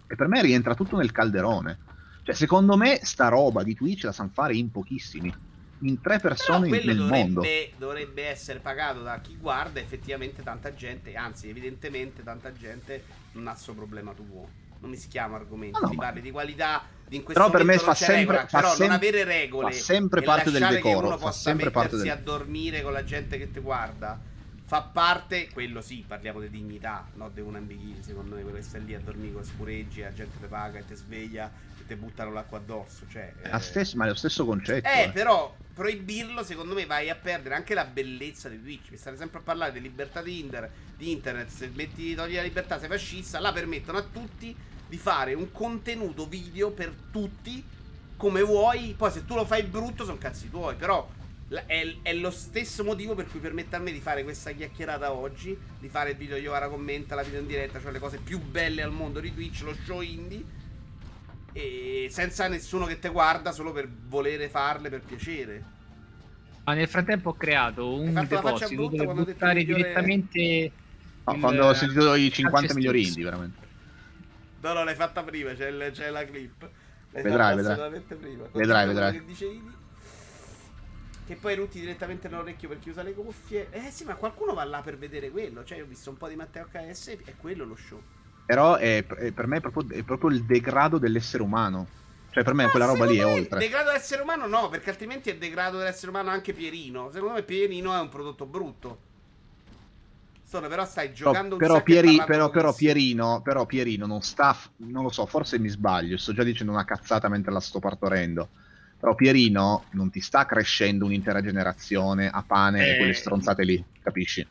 E 0.06 0.14
per 0.14 0.26
me 0.28 0.40
rientra 0.40 0.74
tutto 0.74 0.96
nel 0.96 1.12
calderone. 1.12 1.80
Cioè, 2.24 2.34
secondo 2.34 2.76
me, 2.76 3.00
sta 3.02 3.28
roba 3.28 3.62
di 3.62 3.74
Twitch 3.74 4.04
la 4.04 4.12
sanno 4.12 4.30
fare 4.32 4.54
in 4.54 4.70
pochissimi. 4.70 5.34
In 5.80 6.00
tre 6.00 6.18
Però 6.18 6.28
persone 6.28 6.68
quello 6.68 6.92
nel 6.92 6.98
mondo. 7.02 7.40
dovrebbe, 7.42 7.72
dovrebbe 7.76 8.26
essere 8.26 8.58
pagato 8.60 9.02
da 9.02 9.20
chi 9.20 9.36
guarda. 9.36 9.80
Effettivamente, 9.80 10.42
tanta 10.42 10.72
gente, 10.74 11.14
anzi, 11.14 11.48
evidentemente, 11.48 12.22
tanta 12.22 12.52
gente 12.52 13.02
non 13.32 13.48
ha 13.48 13.52
questo 13.52 13.74
problema 13.74 14.12
tuo. 14.12 14.48
Non 14.78 14.90
mi 14.90 14.96
si 14.96 15.08
chiama 15.08 15.36
argomento. 15.36 15.78
No, 15.80 15.86
no, 15.86 15.90
ti 15.90 15.96
ma- 15.96 16.04
parli 16.04 16.20
di 16.20 16.30
qualità. 16.30 16.82
In 17.12 17.22
questo 17.24 17.40
Però 17.42 17.50
per 17.52 17.64
me 17.64 17.74
non 17.76 17.84
fa 17.84 17.94
sempre- 17.94 18.16
regola, 18.36 18.46
fa 18.46 18.58
però 18.60 18.74
sem- 18.74 18.86
non 18.86 18.96
avere 18.96 19.24
regole. 19.24 19.72
fa 19.72 19.78
sempre 19.78 20.22
parte 20.22 20.50
del 20.50 20.66
decoro, 20.68 21.06
uno 21.08 21.18
fa 21.18 21.26
possa 21.26 21.40
sempre 21.50 21.70
parte 21.70 21.96
mettersi 21.96 22.14
del- 22.14 22.18
a 22.18 22.36
dormire 22.38 22.82
con 22.82 22.92
la 22.92 23.04
gente 23.04 23.36
che 23.38 23.50
ti 23.50 23.60
guarda. 23.60 24.18
Fa 24.64 24.80
parte, 24.80 25.50
quello 25.52 25.82
sì, 25.82 26.02
parliamo 26.06 26.40
di 26.40 26.48
dignità, 26.48 27.06
no 27.16 27.28
di 27.28 27.40
un 27.42 27.56
ambiguity, 27.56 28.02
secondo 28.02 28.36
me, 28.36 28.40
quello 28.42 28.56
che 28.56 28.62
stai 28.62 28.82
lì 28.84 28.94
a 28.94 29.00
dormire 29.00 29.34
con 29.34 29.44
spureggi, 29.44 30.00
la 30.00 30.14
gente 30.14 30.38
ti 30.40 30.46
paga 30.46 30.78
e 30.78 30.86
ti 30.86 30.94
sveglia 30.94 31.52
e 31.78 31.86
ti 31.86 31.94
buttano 31.94 32.32
l'acqua 32.32 32.56
addosso. 32.56 33.04
Cioè, 33.10 33.34
la 33.42 33.58
eh, 33.58 33.60
stessa- 33.60 33.96
ma 33.98 34.06
è 34.06 34.08
lo 34.08 34.14
stesso 34.14 34.46
concetto. 34.46 34.88
eh, 34.88 35.02
eh. 35.02 35.10
però 35.10 35.54
proibirlo, 35.74 36.42
secondo 36.42 36.72
me, 36.72 36.86
vai 36.86 37.10
a 37.10 37.14
perdere 37.16 37.54
anche 37.54 37.74
la 37.74 37.84
bellezza 37.84 38.48
di 38.48 38.62
Twitch. 38.62 38.90
Mi 38.92 38.96
state 38.96 39.18
sempre 39.18 39.40
a 39.40 39.42
parlare 39.42 39.72
di 39.72 39.82
libertà 39.82 40.22
di, 40.22 40.40
inter- 40.40 40.70
di 40.96 41.10
internet. 41.10 41.48
Se 41.50 41.70
metti 41.74 42.14
togli 42.14 42.36
la 42.36 42.42
libertà, 42.42 42.78
sei 42.78 42.88
fascista. 42.88 43.38
Là 43.40 43.52
permettono 43.52 43.98
a 43.98 44.02
tutti 44.10 44.56
di 44.92 44.98
fare 44.98 45.32
un 45.32 45.50
contenuto 45.52 46.26
video 46.26 46.70
per 46.70 46.92
tutti 47.10 47.64
come 48.18 48.42
vuoi. 48.42 48.94
Poi, 48.94 49.10
se 49.10 49.24
tu 49.24 49.34
lo 49.34 49.46
fai 49.46 49.62
brutto, 49.62 50.04
sono 50.04 50.18
cazzi 50.18 50.50
tuoi. 50.50 50.74
Però 50.74 51.08
è, 51.48 51.96
è 52.02 52.12
lo 52.12 52.30
stesso 52.30 52.84
motivo 52.84 53.14
per 53.14 53.26
cui 53.26 53.40
permette 53.40 53.74
a 53.76 53.78
me 53.78 53.90
di 53.90 54.00
fare 54.00 54.22
questa 54.22 54.50
chiacchierata 54.50 55.10
oggi. 55.10 55.56
Di 55.80 55.88
fare 55.88 56.10
il 56.10 56.16
video 56.16 56.36
Iovara 56.36 56.68
commenta, 56.68 57.14
la 57.14 57.22
video 57.22 57.40
in 57.40 57.46
diretta, 57.46 57.80
cioè 57.80 57.90
le 57.90 58.00
cose 58.00 58.18
più 58.18 58.38
belle 58.38 58.82
al 58.82 58.92
mondo 58.92 59.18
di 59.18 59.32
Twitch, 59.32 59.62
lo 59.62 59.74
show 59.82 60.02
indie. 60.02 60.44
E 61.54 62.08
senza 62.10 62.46
nessuno 62.48 62.84
che 62.84 62.98
te 62.98 63.08
guarda 63.08 63.50
solo 63.50 63.72
per 63.72 63.88
volere 63.88 64.50
farle 64.50 64.90
per 64.90 65.00
piacere. 65.00 65.64
Ma 66.64 66.74
nel 66.74 66.86
frattempo 66.86 67.30
ho 67.30 67.34
creato 67.34 67.94
un 67.94 68.12
deposito 68.28 68.88
dove 68.88 69.06
buttare 69.06 69.60
migliore- 69.60 69.82
direttamente. 69.84 70.70
No, 71.24 71.32
il- 71.32 71.40
quando 71.40 71.64
ho 71.64 71.72
sentito 71.72 72.14
i 72.14 72.30
50 72.30 72.60
calcio 72.60 72.74
migliori 72.74 73.06
indie, 73.06 73.24
veramente. 73.24 73.61
No, 74.62 74.72
no, 74.72 74.84
l'hai 74.84 74.94
fatta 74.94 75.22
prima, 75.22 75.52
c'è, 75.54 75.68
il- 75.68 75.90
c'è 75.92 76.10
la 76.10 76.24
clip. 76.24 76.68
L'hai 77.10 77.22
Vedrai, 77.22 77.56
vedrai. 77.56 78.00
prima. 78.00 78.46
Vedrai, 78.52 78.86
vedrai. 78.86 79.12
Che 79.12 79.24
dicevi. 79.24 79.80
Che 81.26 81.36
poi 81.36 81.54
rutti 81.54 81.78
direttamente 81.80 82.28
nell'orecchio 82.28 82.68
per 82.68 82.78
chi 82.78 82.90
usa 82.90 83.02
le 83.02 83.12
cuffie. 83.12 83.68
Eh 83.70 83.90
sì, 83.90 84.04
ma 84.04 84.14
qualcuno 84.14 84.54
va 84.54 84.64
là 84.64 84.80
per 84.80 84.98
vedere 84.98 85.30
quello. 85.30 85.64
Cioè, 85.64 85.78
io 85.78 85.84
ho 85.84 85.88
visto 85.88 86.10
un 86.10 86.16
po' 86.16 86.28
di 86.28 86.36
Matteo 86.36 86.66
KS, 86.70 87.16
è 87.24 87.34
quello 87.36 87.64
lo 87.64 87.76
show. 87.76 88.00
Però 88.46 88.76
è- 88.76 89.04
è- 89.06 89.32
per 89.32 89.46
me 89.46 89.58
è 89.58 89.60
proprio, 89.60 89.98
è 89.98 90.02
proprio 90.02 90.30
il 90.30 90.44
degrado 90.44 90.98
dell'essere 90.98 91.42
umano. 91.42 91.86
Cioè, 92.30 92.42
per 92.44 92.54
me 92.54 92.64
Ma 92.64 92.70
quella 92.70 92.86
roba 92.86 93.04
lì 93.04 93.18
è 93.18 93.26
oltre. 93.26 93.58
Degrado 93.58 93.90
dell'essere 93.90 94.22
umano 94.22 94.46
no, 94.46 94.68
perché 94.68 94.90
altrimenti 94.90 95.30
è 95.30 95.36
degrado 95.36 95.76
dell'essere 95.78 96.08
umano 96.10 96.30
anche 96.30 96.52
Pierino. 96.52 97.10
Secondo 97.12 97.34
me 97.34 97.42
Pierino 97.42 97.94
è 97.94 98.00
un 98.00 98.08
prodotto 98.08 98.46
brutto. 98.46 99.10
Sono, 100.52 100.68
però 100.68 100.84
stai 100.84 101.14
giocando 101.14 101.54
un 101.54 101.60
però 101.60 101.76
e 101.78 101.82
Pieri- 101.82 102.22
però- 102.26 102.50
però. 102.50 102.74
Pierino, 102.74 103.40
però 103.42 103.64
Pierino 103.64 104.04
non 104.06 104.20
sta. 104.20 104.54
Non 104.76 105.02
lo 105.02 105.08
so, 105.08 105.24
forse 105.24 105.58
mi 105.58 105.68
sbaglio. 105.68 106.18
Sto 106.18 106.34
già 106.34 106.42
dicendo 106.42 106.72
una 106.72 106.84
cazzata 106.84 107.28
mentre 107.30 107.50
la 107.52 107.60
sto 107.60 107.78
partorendo. 107.78 108.50
Però 109.00 109.14
Pierino 109.14 109.84
non 109.92 110.10
ti 110.10 110.20
sta 110.20 110.44
crescendo 110.44 111.06
un'intera 111.06 111.40
generazione 111.40 112.28
a 112.28 112.44
pane 112.46 112.86
e 112.86 112.90
Eh. 112.90 112.96
quelle 112.98 113.14
stronzate 113.14 113.64
lì, 113.64 113.82
capisci? 114.02 114.46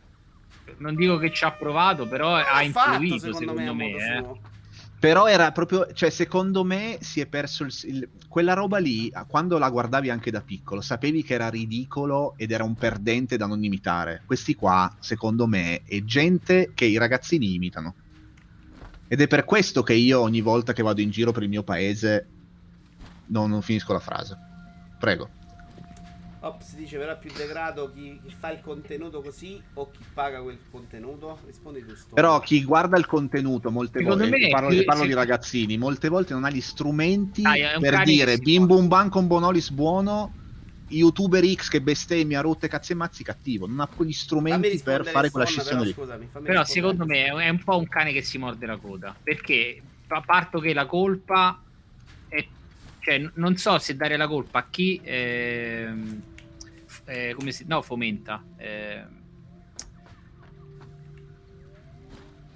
Non 0.78 0.95
dico 0.95 1.18
che 1.19 1.32
ci 1.32 1.44
ha 1.45 1.52
provato, 1.52 2.07
però 2.07 2.34
ha 2.34 2.40
L'ha 2.64 2.69
fatto, 2.72 3.03
influito 3.03 3.34
secondo, 3.34 3.53
me. 3.53 3.68
a 3.68 3.72
modo 3.73 3.98
eh. 3.98 4.18
suo. 4.18 4.40
Però 5.02 5.26
era 5.28 5.52
proprio, 5.52 5.91
cioè 5.94 6.11
secondo 6.11 6.64
me 6.64 6.98
si 7.02 7.22
è 7.22 7.26
perso 7.28 7.64
il, 7.64 7.73
il- 7.86 8.10
quella 8.28 8.53
roba 8.53 8.78
lì, 8.78 9.10
quando 9.28 9.57
la 9.57 9.69
guardavi 9.72 10.11
anche 10.11 10.30
da 10.30 10.44
piccolo, 10.44 10.80
sapevi 10.82 11.23
che 11.23 11.34
era 11.34 11.49
ridicolo 11.49 12.38
ed 12.38 12.52
era 12.52 12.64
un 12.64 12.78
perdente 12.78 13.36
da 13.36 13.48
non 13.48 13.64
imitare. 13.64 14.22
Questi 14.26 14.53
qua, 14.53 14.95
secondo 14.99 15.48
me, 15.48 15.82
è 15.84 16.03
gente 16.03 16.72
che 16.76 16.86
i 16.86 16.98
ragazzini 16.98 17.56
imitano. 17.56 17.95
Ed 19.07 19.22
è 19.22 19.28
per 19.28 19.44
questo 19.44 19.84
che 19.84 19.94
io 19.94 20.22
ogni 20.22 20.41
volta 20.41 20.73
che 20.73 20.84
vado 20.84 21.02
in 21.02 21.10
giro 21.10 21.32
per 21.32 21.44
il 21.44 21.49
mio 21.49 21.64
paese 21.64 22.30
non, 23.26 23.49
non 23.49 23.61
finisco 23.61 23.94
la 23.94 23.99
frase. 23.99 24.38
Prego. 24.98 25.30
Ops 26.43 26.76
dice 26.76 26.97
però 26.97 27.11
è 27.11 27.19
più 27.19 27.31
degrado 27.35 27.91
chi, 27.93 28.19
chi 28.26 28.34
fa 28.38 28.49
il 28.51 28.61
contenuto 28.61 29.22
così 29.22 29.61
o 29.76 29.91
chi 29.91 29.99
paga 30.11 30.41
quel 30.41 30.57
contenuto? 30.72 31.38
Rispondi 31.45 31.85
tu 31.85 31.93
sto. 31.93 32.15
Però 32.15 32.39
chi 32.39 32.63
guarda 32.63 32.97
il 32.97 33.05
contenuto 33.05 33.69
molte 33.69 33.99
Secondo 33.99 34.27
volte, 34.27 34.39
me 34.39 34.49
parlo, 34.49 34.69
più- 34.69 34.84
parlo 34.84 35.01
se- 35.03 35.07
di 35.07 35.13
ragazzini, 35.13 35.77
molte 35.77 36.09
volte 36.09 36.34
non 36.34 36.43
ha 36.43 36.49
gli 36.49 36.61
strumenti 36.61 37.43
Dai, 37.43 37.61
per 37.80 38.03
dire 38.03 38.35
si 38.35 38.41
bim 38.41 38.65
bum 38.65 38.88
bam 38.88 39.09
con 39.09 39.27
Bonolis 39.27 39.69
buono, 39.69 40.34
youtuber 40.88 41.45
X 41.45 41.69
che 41.69 41.80
bestemmia, 41.80 42.41
rotte 42.41 42.68
cazzi 42.68 42.93
e 42.93 42.95
mazzi 42.95 43.23
cattivo, 43.23 43.68
non 43.68 43.80
ha 43.81 43.88
quegli 43.88 44.11
strumenti 44.11 44.80
per 44.80 45.05
fare 45.05 45.30
quella 45.30 45.45
scissione 45.45 45.84
però, 45.84 45.84
lì. 45.84 45.93
scusami, 45.93 46.30
Però 46.41 46.63
secondo 46.65 47.05
me 47.05 47.26
è 47.26 47.49
un 47.49 47.63
po' 47.63 47.77
un 47.77 47.88
cane 47.88 48.11
che 48.11 48.23
si 48.23 48.39
morde 48.39 48.65
la 48.65 48.77
coda. 48.77 49.15
Perché 49.22 49.80
a 50.07 50.22
parto 50.22 50.59
che 50.59 50.73
la 50.73 50.88
colpa 50.88 51.61
è. 52.27 52.45
Cioè, 53.03 53.31
non 53.35 53.55
so 53.57 53.80
se 53.80 53.95
dare 53.95 54.15
la 54.18 54.27
colpa 54.27 54.59
a 54.59 54.68
chi. 54.69 54.99
ehm, 55.03 56.22
f- 56.22 56.31
eh, 57.11 57.33
come 57.35 57.51
si. 57.51 57.65
No, 57.67 57.81
fomenta. 57.81 58.43
ehm, 58.57 59.19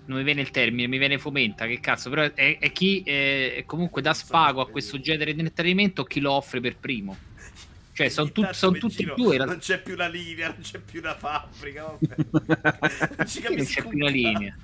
non 0.06 0.20
mi 0.20 0.24
viene 0.24 0.42
il 0.42 0.52
termine, 0.52 0.88
mi 0.88 1.00
viene 1.00 1.18
fomenta, 1.18 1.66
che 1.66 1.80
cazzo, 1.80 2.10
però 2.12 2.22
è, 2.22 2.60
è 2.60 2.72
chi 2.72 3.02
eh, 3.04 3.64
comunque 3.66 4.04
dà 4.04 4.14
spago 4.14 4.62
a 4.62 4.70
questo 4.70 5.00
genere 5.00 5.34
di 5.34 5.40
intrattenimento 5.40 6.04
chi 6.04 6.20
lo 6.20 6.32
offre 6.32 6.62
per 6.62 6.78
primo. 6.78 7.18
Cioè, 7.92 8.10
sono 8.10 8.28
Intanto 8.28 8.54
son 8.54 8.78
tutti 8.78 9.04
e 9.04 9.14
due. 9.16 9.36
realtà. 9.36 9.54
Non 9.54 9.58
c'è 9.60 9.82
più 9.82 9.96
la 9.96 10.08
linea, 10.08 10.50
non 10.50 10.62
c'è 10.62 10.80
più 10.80 11.02
la 11.02 11.16
fabbrica. 11.16 11.98
Non 11.98 13.56
non 13.56 13.66
c'è 13.66 13.88
più 13.88 13.98
la 13.98 14.10
linea? 14.10 14.56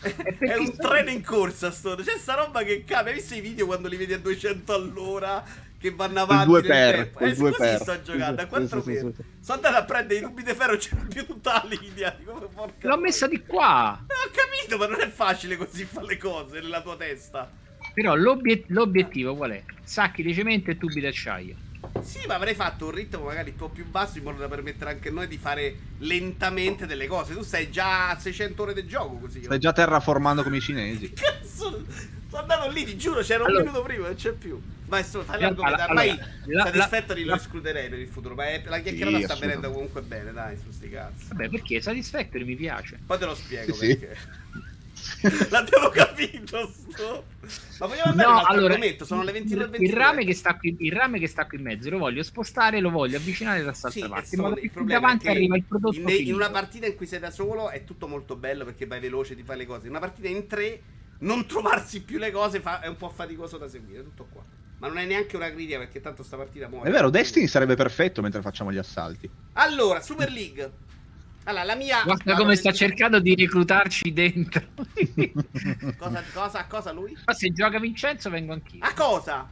È, 0.00 0.54
un 0.56 0.74
treno 0.76 1.10
in 1.10 1.22
corsa 1.22 1.70
sto. 1.70 1.94
C'è 1.96 2.16
sta 2.18 2.34
roba 2.34 2.62
che 2.62 2.84
cambia. 2.84 3.12
Hai 3.12 3.18
visto 3.18 3.34
i 3.34 3.40
video 3.40 3.66
quando 3.66 3.88
li 3.88 3.96
vedi 3.96 4.14
a 4.14 4.18
200 4.18 4.72
all'ora 4.72 5.44
che 5.78 5.90
vanno 5.92 6.20
avanti 6.20 6.46
due 6.46 6.60
nel 6.60 6.68
per, 6.70 6.94
tempo? 6.94 7.18
Eh, 7.20 7.34
due 7.34 7.50
così 7.52 7.60
per. 7.70 7.80
sto 7.80 8.02
giocando 8.02 8.40
a 8.40 8.44
Sì, 8.44 8.48
4 8.50 8.82
sì, 8.82 8.96
sì, 8.96 9.02
per. 9.04 9.12
sì. 9.16 9.22
Sono 9.40 9.56
andato 9.56 9.76
a 9.76 9.84
prendere 9.84 10.18
i 10.20 10.22
tubi 10.22 10.42
di 10.42 10.52
ferro, 10.54 10.76
c'è 10.76 10.96
più 11.08 11.26
tutta 11.26 11.52
la 11.52 11.76
linea. 11.76 12.14
Dico, 12.18 12.50
L'ho 12.80 12.96
messa 12.98 13.26
di 13.26 13.42
qua. 13.46 14.04
Eh, 14.06 14.12
ho 14.12 14.30
capito, 14.32 14.76
ma 14.76 14.86
non 14.86 15.00
è 15.00 15.08
facile 15.08 15.56
così 15.56 15.84
fare 15.84 16.06
le 16.06 16.16
cose 16.16 16.60
nella 16.60 16.82
tua 16.82 16.96
testa. 16.96 17.50
Però 17.94 18.14
l'obiet- 18.14 18.68
l'obiettivo 18.68 19.34
qual 19.36 19.52
è? 19.52 19.62
Sacchi 19.82 20.22
di 20.22 20.34
cemento 20.34 20.70
e 20.70 20.76
tubi 20.78 21.00
d'acciaio. 21.00 21.54
Sì, 22.02 22.26
ma 22.26 22.34
avrei 22.34 22.54
fatto 22.54 22.86
un 22.86 22.90
ritmo 22.90 23.24
magari 23.24 23.50
un 23.50 23.56
po' 23.56 23.68
più 23.68 23.84
basso 23.86 24.18
in 24.18 24.24
modo 24.24 24.38
da 24.38 24.48
permettere 24.48 24.90
anche 24.90 25.08
a 25.08 25.12
noi 25.12 25.26
di 25.28 25.38
fare 25.38 25.74
lentamente 25.98 26.86
delle 26.86 27.06
cose. 27.06 27.34
Tu 27.34 27.42
stai 27.42 27.70
già 27.70 28.10
a 28.10 28.18
600 28.18 28.62
ore 28.62 28.72
del 28.74 28.86
gioco 28.86 29.16
così. 29.18 29.42
Stai 29.44 29.58
già 29.58 29.72
terraformando 29.72 30.42
come 30.42 30.56
i 30.56 30.60
cinesi. 30.60 31.12
Cazzo, 31.12 31.84
sono 32.28 32.42
andato 32.42 32.68
lì, 32.70 32.84
ti 32.84 32.96
giuro, 32.96 33.20
c'era 33.22 33.42
un 33.44 33.48
Allora- 33.50 33.64
minuto 33.64 33.82
prima, 33.82 34.06
non 34.06 34.14
c'è 34.16 34.32
più. 34.32 34.60
Maestro, 34.88 35.22
fai 35.22 35.42
Allora, 35.42 35.70
l'argomento. 35.70 35.90
Ormai 35.90 36.08
allora, 36.10 36.30
la- 36.44 36.64
Satisfactory 36.64 37.24
la- 37.24 37.34
lo 37.34 37.40
escluderei 37.40 37.88
per 37.88 37.98
il 37.98 38.08
futuro. 38.08 38.34
Ma 38.34 38.46
è- 38.48 38.62
la 38.66 38.80
chiacchierata 38.80 39.16
Sì, 39.18 39.24
sta 39.24 39.34
venendo 39.36 39.70
comunque 39.70 40.00
bene, 40.02 40.32
dai, 40.32 40.56
su 40.56 40.70
sti 40.70 40.88
cazzi. 40.90 41.26
Vabbè, 41.28 41.48
perché 41.50 41.80
Satisfactory 41.80 42.44
mi 42.44 42.56
piace. 42.56 42.98
Poi 43.06 43.18
te 43.18 43.24
lo 43.26 43.34
spiego 43.34 43.72
Sì, 43.74 43.86
sì. 43.86 43.96
perché. 43.96 44.16
L'abbiamo 45.50 45.88
capito. 45.90 46.70
Sto. 46.90 47.24
Ma 47.78 47.86
vogliamo 47.86 48.10
andare 48.10 48.28
No, 48.28 48.42
allora, 48.44 48.74
argomento? 48.74 49.04
Sono 49.04 49.22
le 49.22 49.32
22 49.32 49.62
e 49.62 49.64
il, 49.66 49.70
22. 49.70 49.98
rame 49.98 50.24
che 50.24 50.34
sta 50.34 50.56
qui, 50.56 50.76
il 50.80 50.92
rame 50.92 51.18
che 51.18 51.26
sta 51.28 51.46
qui 51.46 51.58
in 51.58 51.64
mezzo 51.64 51.88
lo 51.90 51.98
voglio 51.98 52.22
spostare, 52.22 52.80
lo 52.80 52.90
voglio 52.90 53.16
avvicinare 53.16 53.62
da 53.62 53.72
Sì, 53.72 53.80
quest'altra 54.00 54.08
parte. 54.08 54.60
e 54.60 54.70
che 54.70 54.78
il 54.80 54.84
davanti 54.86 55.26
è 55.26 55.30
che 55.30 55.36
arriva 55.36 55.56
il 55.56 55.64
prodotto 55.64 55.96
in, 55.98 56.08
in 56.08 56.34
una 56.34 56.50
partita 56.50 56.86
in 56.86 56.94
cui 56.96 57.06
sei 57.06 57.20
da 57.20 57.30
solo 57.30 57.70
è 57.70 57.84
tutto 57.84 58.06
molto 58.08 58.36
bello 58.36 58.64
perché 58.64 58.86
vai 58.86 59.00
veloce, 59.00 59.34
ti 59.36 59.42
fai 59.44 59.56
le 59.58 59.66
cose. 59.66 59.84
In 59.84 59.90
una 59.90 60.00
partita 60.00 60.28
in 60.28 60.46
tre, 60.46 60.80
non 61.20 61.46
trovarsi 61.46 62.02
più 62.02 62.18
le 62.18 62.30
cose 62.30 62.60
fa- 62.60 62.80
è 62.80 62.88
un 62.88 62.96
po' 62.96 63.08
faticoso 63.08 63.56
da 63.56 63.68
seguire. 63.68 64.02
Tutto 64.02 64.26
qua. 64.30 64.44
Ma 64.78 64.86
non 64.86 64.98
è 64.98 65.04
neanche 65.04 65.36
una 65.36 65.50
critica 65.50 65.78
perché 65.78 66.00
tanto 66.00 66.22
sta 66.22 66.36
partita 66.36 66.68
muore. 66.68 66.88
È 66.88 66.92
vero, 66.92 67.10
Destiny 67.10 67.48
sarebbe 67.48 67.74
perfetto 67.74 68.22
mentre 68.22 68.40
facciamo 68.42 68.72
gli 68.72 68.78
assalti. 68.78 69.28
Allora, 69.54 70.00
Super 70.00 70.30
League. 70.30 70.72
Allora, 71.44 71.64
la 71.64 71.74
mia. 71.74 72.02
Guarda 72.04 72.36
come 72.36 72.54
sta 72.54 72.72
cercando 72.72 73.18
di 73.20 73.34
reclutarci 73.34 74.12
dentro. 74.12 74.62
Cosa, 75.98 76.22
cosa, 76.32 76.66
cosa 76.66 76.92
lui? 76.92 77.16
Ma 77.24 77.32
se 77.32 77.50
gioca 77.52 77.78
Vincenzo 77.78 78.30
vengo 78.30 78.52
anch'io. 78.52 78.84
A 78.84 78.92
cosa? 78.92 79.48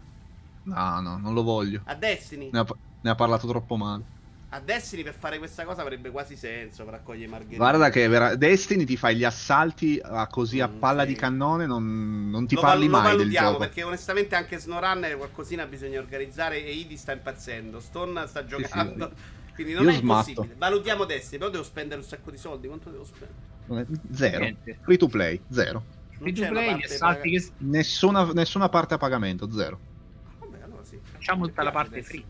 No, 0.64 1.00
no, 1.00 1.16
non 1.18 1.34
lo 1.34 1.42
voglio. 1.42 1.80
A 1.84 1.94
Destiny. 1.94 2.50
Ne 2.52 2.58
ha, 2.58 2.66
ne 3.00 3.10
ha 3.10 3.14
parlato 3.14 3.46
troppo 3.46 3.76
male. 3.76 4.04
A 4.50 4.60
Destiny 4.60 5.02
per 5.02 5.14
fare 5.14 5.38
questa 5.38 5.64
cosa 5.64 5.82
avrebbe 5.82 6.10
quasi 6.10 6.36
senso 6.36 6.84
per 6.84 6.94
raccogliere 6.94 7.26
i 7.26 7.28
margherite. 7.28 7.56
Guarda 7.56 7.90
che 7.90 8.06
vera- 8.06 8.36
Destiny 8.36 8.84
ti 8.84 8.96
fai 8.96 9.16
gli 9.16 9.24
assalti 9.24 10.00
a 10.02 10.26
così 10.28 10.60
a 10.60 10.68
Mm, 10.68 10.78
palla 10.78 11.02
sì. 11.02 11.08
di 11.08 11.14
cannone, 11.16 11.66
non, 11.66 12.30
non 12.30 12.46
ti 12.46 12.54
lo, 12.54 12.60
parli 12.60 12.86
val- 12.86 12.90
lo 12.90 12.96
mai 12.96 13.08
del 13.08 13.16
valutiamo 13.18 13.46
gioco. 13.48 13.58
perché 13.60 13.82
onestamente 13.82 14.34
anche 14.36 14.58
SnowRunner 14.58 15.16
qualcosina 15.16 15.66
bisogna 15.66 15.98
organizzare 15.98 16.64
e 16.64 16.70
Idi 16.72 16.96
sta 16.96 17.12
impazzendo. 17.12 17.80
Stone 17.80 18.26
sta 18.28 18.44
giocando. 18.46 19.10
Quindi 19.56 19.72
non 19.72 19.84
io 19.84 19.90
è 19.90 19.94
smatto. 19.94 20.28
impossibile. 20.30 20.54
Valutiamo 20.58 21.04
Destiny, 21.04 21.38
però 21.38 21.50
devo 21.50 21.64
spendere 21.64 22.00
un 22.00 22.06
sacco 22.06 22.30
di 22.30 22.36
soldi. 22.38 22.66
Quanto 22.68 22.90
devo 22.90 23.04
spendere? 23.04 23.82
È- 23.82 24.14
Zero. 24.14 24.38
Niente. 24.44 24.78
Free 24.82 24.96
to 24.96 25.08
play, 25.08 25.40
zero. 25.50 25.82
Free 26.18 26.32
to 26.32 26.46
play, 26.46 26.82
assalti 26.84 27.30
che 27.30 27.46
Nessuna, 27.58 28.32
nessuna 28.32 28.68
parte 28.68 28.94
a 28.94 28.96
pagamento, 28.98 29.50
zero. 29.50 29.78
Vabbè, 30.38 30.62
allora 30.62 30.84
sì. 30.84 30.98
facciamo 31.02 31.46
tutta 31.48 31.62
la 31.64 31.72
parte 31.72 32.02
free. 32.02 32.24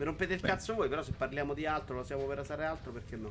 Mi 0.00 0.06
rompete 0.06 0.32
il 0.32 0.40
Beh. 0.40 0.48
cazzo 0.48 0.72
voi, 0.74 0.88
però 0.88 1.02
se 1.02 1.12
parliamo 1.14 1.52
di 1.52 1.66
altro, 1.66 1.96
lo 1.96 2.04
siamo 2.04 2.24
per 2.24 2.38
asare 2.38 2.64
altro, 2.64 2.90
perché 2.90 3.16
no? 3.16 3.30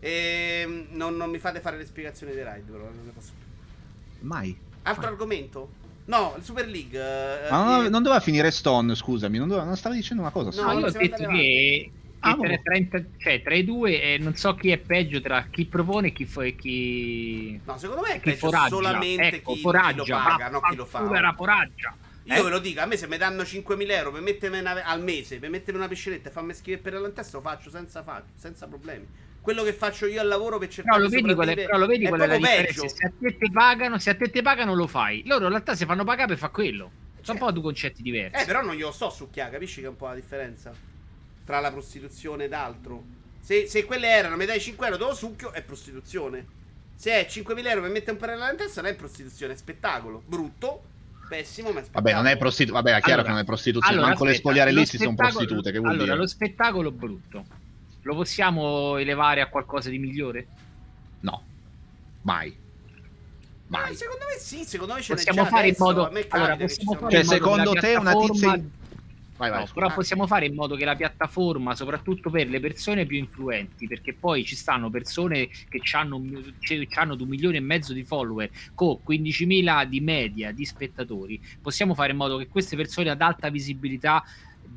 Ehm, 0.00 0.88
non, 0.90 1.16
non 1.16 1.30
mi 1.30 1.38
fate 1.38 1.60
fare 1.60 1.76
le 1.76 1.86
spiegazioni 1.86 2.32
dei 2.32 2.42
raid, 2.42 2.68
però 2.68 2.82
non 2.86 3.04
ne 3.04 3.12
posso 3.12 3.30
più. 3.38 4.26
Mai. 4.26 4.58
Altro 4.82 5.02
Mai. 5.02 5.10
argomento? 5.12 5.70
No, 6.06 6.34
il 6.36 6.42
Super 6.42 6.66
League. 6.66 6.98
eh, 6.98 7.50
Ma 7.52 7.62
non, 7.62 7.84
eh, 7.84 7.88
non 7.88 8.02
doveva 8.02 8.20
finire 8.20 8.50
Stone, 8.50 8.96
scusami, 8.96 9.38
non, 9.38 9.46
doveva- 9.46 9.64
non 9.66 9.76
stava 9.76 9.94
dicendo 9.94 10.22
una 10.22 10.32
cosa. 10.32 10.50
No, 10.60 10.72
io 10.80 10.86
ho 10.86 10.90
detto 10.90 11.26
che, 11.28 11.92
Ah, 12.20 12.34
tra, 12.34 12.48
boh. 12.48 12.60
30 12.64 13.04
cioè, 13.16 13.40
tra 13.40 13.54
i 13.54 13.64
due 13.64 14.02
eh, 14.02 14.18
non 14.18 14.34
so 14.34 14.56
chi 14.56 14.70
è 14.70 14.78
peggio 14.78 15.20
tra 15.20 15.46
chi 15.48 15.66
propone 15.66 16.08
e 16.08 16.12
chi, 16.12 16.28
e 16.40 16.56
chi... 16.56 17.60
No, 17.64 17.78
secondo 17.78 18.02
me 18.02 18.08
è 18.08 18.14
chi 18.14 18.30
peggio 18.30 18.38
foraggia. 18.38 18.68
solamente 18.74 19.28
ecco, 19.36 19.52
chi, 19.52 19.60
foraggia, 19.60 20.02
chi 20.02 20.10
lo 20.10 20.16
paga, 20.16 20.48
no 20.50 20.60
chi 20.62 20.74
lo 20.74 20.84
fa. 20.84 21.14
era 21.16 21.32
foraggia. 21.34 21.96
Io 22.28 22.34
Eh? 22.34 22.42
ve 22.42 22.50
lo 22.50 22.58
dico, 22.58 22.80
a 22.80 22.86
me 22.86 22.96
se 22.98 23.06
mi 23.06 23.16
danno 23.16 23.42
5.000 23.42 23.90
euro 23.96 24.12
per 24.12 24.20
mettermi 24.20 24.58
una- 24.58 24.84
al 24.84 25.02
mese, 25.02 25.38
per 25.38 25.48
mettermi 25.48 25.78
una 25.80 25.88
piscinetta 25.88 26.28
e 26.28 26.32
farmi 26.32 26.52
scrivere 26.52 26.82
per 26.82 27.00
la 27.00 27.08
testa, 27.10 27.38
lo 27.38 27.42
faccio 27.42 27.70
senza, 27.70 28.02
fa- 28.02 28.22
senza 28.36 28.66
problemi. 28.66 29.06
Quello 29.40 29.62
che 29.62 29.72
faccio 29.72 30.04
io 30.06 30.20
al 30.20 30.26
lavoro 30.28 30.58
per 30.58 30.68
cercare 30.68 31.00
lo 31.00 31.08
di 31.08 31.16
sopravvivere 31.16 31.64
però 31.64 31.78
lo 31.78 31.86
vedi 31.86 32.06
qual 32.06 32.20
è 32.20 32.26
la 32.26 32.36
differenza? 32.36 32.82
peggio. 32.82 32.94
Se 32.94 33.06
a 33.06 33.12
te 33.18 33.36
te 33.38 33.50
pagano, 33.50 33.98
se 33.98 34.10
a 34.10 34.14
te 34.14 34.30
te 34.30 34.42
pagano 34.42 34.74
lo 34.74 34.86
fai. 34.86 35.22
Loro 35.24 35.44
in 35.44 35.50
realtà 35.50 35.74
si 35.74 35.86
fanno 35.86 36.04
pagare 36.04 36.28
per 36.28 36.36
fare 36.38 36.52
quello. 36.52 36.84
Sono 36.84 37.16
Certo. 37.22 37.32
un 37.32 37.38
po' 37.38 37.50
due 37.52 37.62
concetti 37.62 38.02
diversi. 38.02 38.42
Eh, 38.42 38.46
però 38.46 38.60
non 38.62 38.74
glielo 38.74 38.92
sto 38.92 39.08
succhiare, 39.08 39.50
capisci 39.52 39.80
che 39.80 39.86
è 39.86 39.88
un 39.88 39.96
po' 39.96 40.06
la 40.08 40.14
differenza? 40.14 40.74
Tra 41.46 41.60
la 41.60 41.70
prostituzione 41.70 42.44
ed 42.44 42.52
altro. 42.52 43.02
Se, 43.40 43.66
se 43.66 43.84
quelle 43.84 44.08
erano, 44.08 44.36
mi 44.36 44.44
dai 44.44 44.60
5 44.60 44.84
euro, 44.86 44.98
te 44.98 45.04
lo 45.04 45.14
succhio, 45.14 45.52
è 45.52 45.62
prostituzione. 45.62 46.46
Se 46.94 47.12
è 47.12 47.26
5.000 47.26 47.68
euro 47.70 47.80
per 47.82 47.90
mettere 47.90 48.10
un 48.12 48.16
parallelo 48.18 48.50
in 48.50 48.56
testa, 48.58 48.82
non 48.82 48.90
è 48.90 48.94
prostituzione, 48.94 49.54
è 49.54 49.56
spettacolo. 49.56 50.22
Brutto, 50.26 50.82
pessimo, 51.28 51.70
ma. 51.72 51.82
Vabbè, 51.92 52.12
non 52.14 52.26
è 52.26 52.36
prostituzione. 52.36 52.82
Vabbè, 52.82 52.96
è 52.96 53.00
chiaro 53.00 53.12
Allora, 53.20 53.22
che 53.22 53.30
non 53.30 53.38
è 53.40 53.44
prostituzione. 53.44 53.94
allora, 53.94 54.08
Manco 54.08 54.24
le 54.24 54.30
aspetta, 54.30 54.48
spogliarellisti 54.48 54.96
lo 54.98 55.02
sono 55.04 55.14
prostitute. 55.16 55.70
Che 55.72 55.78
vuol 55.78 55.90
allora, 55.90 56.04
dire? 56.04 56.16
lo 56.16 56.26
spettacolo 56.26 56.90
brutto 56.90 57.44
lo 58.02 58.14
possiamo 58.14 58.96
elevare 58.96 59.40
a 59.42 59.48
qualcosa 59.48 59.90
di 59.90 59.98
migliore? 59.98 60.46
No, 61.20 61.42
mai. 62.22 62.56
Ma 63.66 63.80
Mai. 63.80 63.94
secondo 63.94 64.24
me 64.24 64.38
sì, 64.40 64.64
secondo 64.64 64.94
me 64.94 65.02
ce 65.02 65.12
Possiamo 65.14 65.44
fare 65.44 65.68
in 65.68 65.74
modo 65.76 66.10
allora, 66.28 66.56
possiamo 66.56 66.94
fare 66.94 67.10
Cioè, 67.10 67.20
in 67.20 67.26
modo 67.26 67.34
secondo 67.34 67.72
te 67.74 67.96
una 67.96 68.14
tizia- 68.14 68.60
Vai, 69.38 69.50
vai. 69.50 69.60
No, 69.60 69.70
però 69.72 69.94
possiamo 69.94 70.26
fare 70.26 70.46
in 70.46 70.54
modo 70.54 70.74
che 70.74 70.84
la 70.84 70.96
piattaforma, 70.96 71.74
soprattutto 71.76 72.28
per 72.28 72.48
le 72.48 72.58
persone 72.58 73.06
più 73.06 73.16
influenti, 73.16 73.86
perché 73.86 74.12
poi 74.12 74.44
ci 74.44 74.56
stanno 74.56 74.90
persone 74.90 75.48
che 75.68 75.80
hanno 75.92 76.18
2 76.18 77.26
milioni 77.26 77.56
e 77.56 77.60
mezzo 77.60 77.92
di 77.92 78.02
follower 78.02 78.50
con 78.74 78.98
15.000 79.08 79.84
di 79.84 80.00
media 80.00 80.50
di 80.50 80.64
spettatori, 80.64 81.40
possiamo 81.62 81.94
fare 81.94 82.10
in 82.10 82.16
modo 82.16 82.36
che 82.36 82.48
queste 82.48 82.74
persone 82.74 83.10
ad 83.10 83.22
alta 83.22 83.48
visibilità 83.48 84.24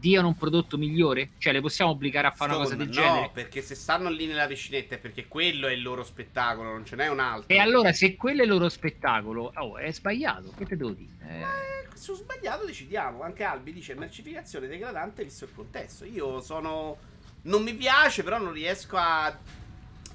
diano 0.01 0.27
un 0.27 0.35
prodotto 0.35 0.77
migliore? 0.77 1.29
Cioè 1.37 1.53
le 1.53 1.61
possiamo 1.61 1.91
obbligare 1.91 2.27
a 2.27 2.31
fare 2.31 2.53
una 2.53 2.63
cosa 2.63 2.75
del 2.75 2.87
no, 2.87 2.93
genere? 2.93 3.29
perché 3.31 3.61
se 3.61 3.75
stanno 3.75 4.09
lì 4.09 4.25
nella 4.25 4.47
piscinetta 4.47 4.95
è 4.95 4.97
perché 4.97 5.27
quello 5.27 5.67
è 5.67 5.71
il 5.71 5.83
loro 5.83 6.03
spettacolo, 6.03 6.71
non 6.71 6.85
ce 6.85 6.95
n'è 6.95 7.07
un 7.07 7.19
altro. 7.19 7.55
E 7.55 7.59
allora 7.59 7.93
se 7.93 8.15
quello 8.15 8.41
è 8.41 8.43
il 8.43 8.49
loro 8.49 8.67
spettacolo, 8.67 9.53
oh, 9.55 9.77
è 9.77 9.91
sbagliato, 9.93 10.51
che 10.57 10.65
te 10.65 10.75
devo 10.75 10.91
dire? 10.91 11.11
Eh, 11.21 11.87
su 11.95 12.15
sbagliato 12.15 12.65
decidiamo. 12.65 13.21
Anche 13.21 13.43
Albi 13.43 13.71
dice 13.71 13.93
mercificazione 13.93 14.67
degradante 14.67 15.23
visto 15.23 15.45
il 15.45 15.51
contesto. 15.53 16.03
Io 16.05 16.41
sono. 16.41 16.97
Non 17.43 17.63
mi 17.63 17.73
piace, 17.73 18.23
però 18.23 18.37
non 18.39 18.53
riesco 18.53 18.97
a 18.97 19.35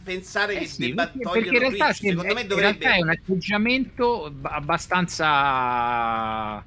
pensare 0.05 0.55
Eh 0.55 0.59
che 0.61 0.67
sì, 0.67 0.87
debba 0.87 1.09
perché, 1.09 1.29
perché 1.29 1.49
in 1.49 1.59
realtà, 1.59 1.93
sì, 1.93 2.09
Secondo 2.09 2.35
me 2.35 2.41
in 2.43 2.47
dovrebbe. 2.47 2.79
realtà 2.79 2.99
è 2.99 3.03
un 3.03 3.09
atteggiamento 3.11 4.25
ab- 4.27 4.47
abbastanza 4.47 6.65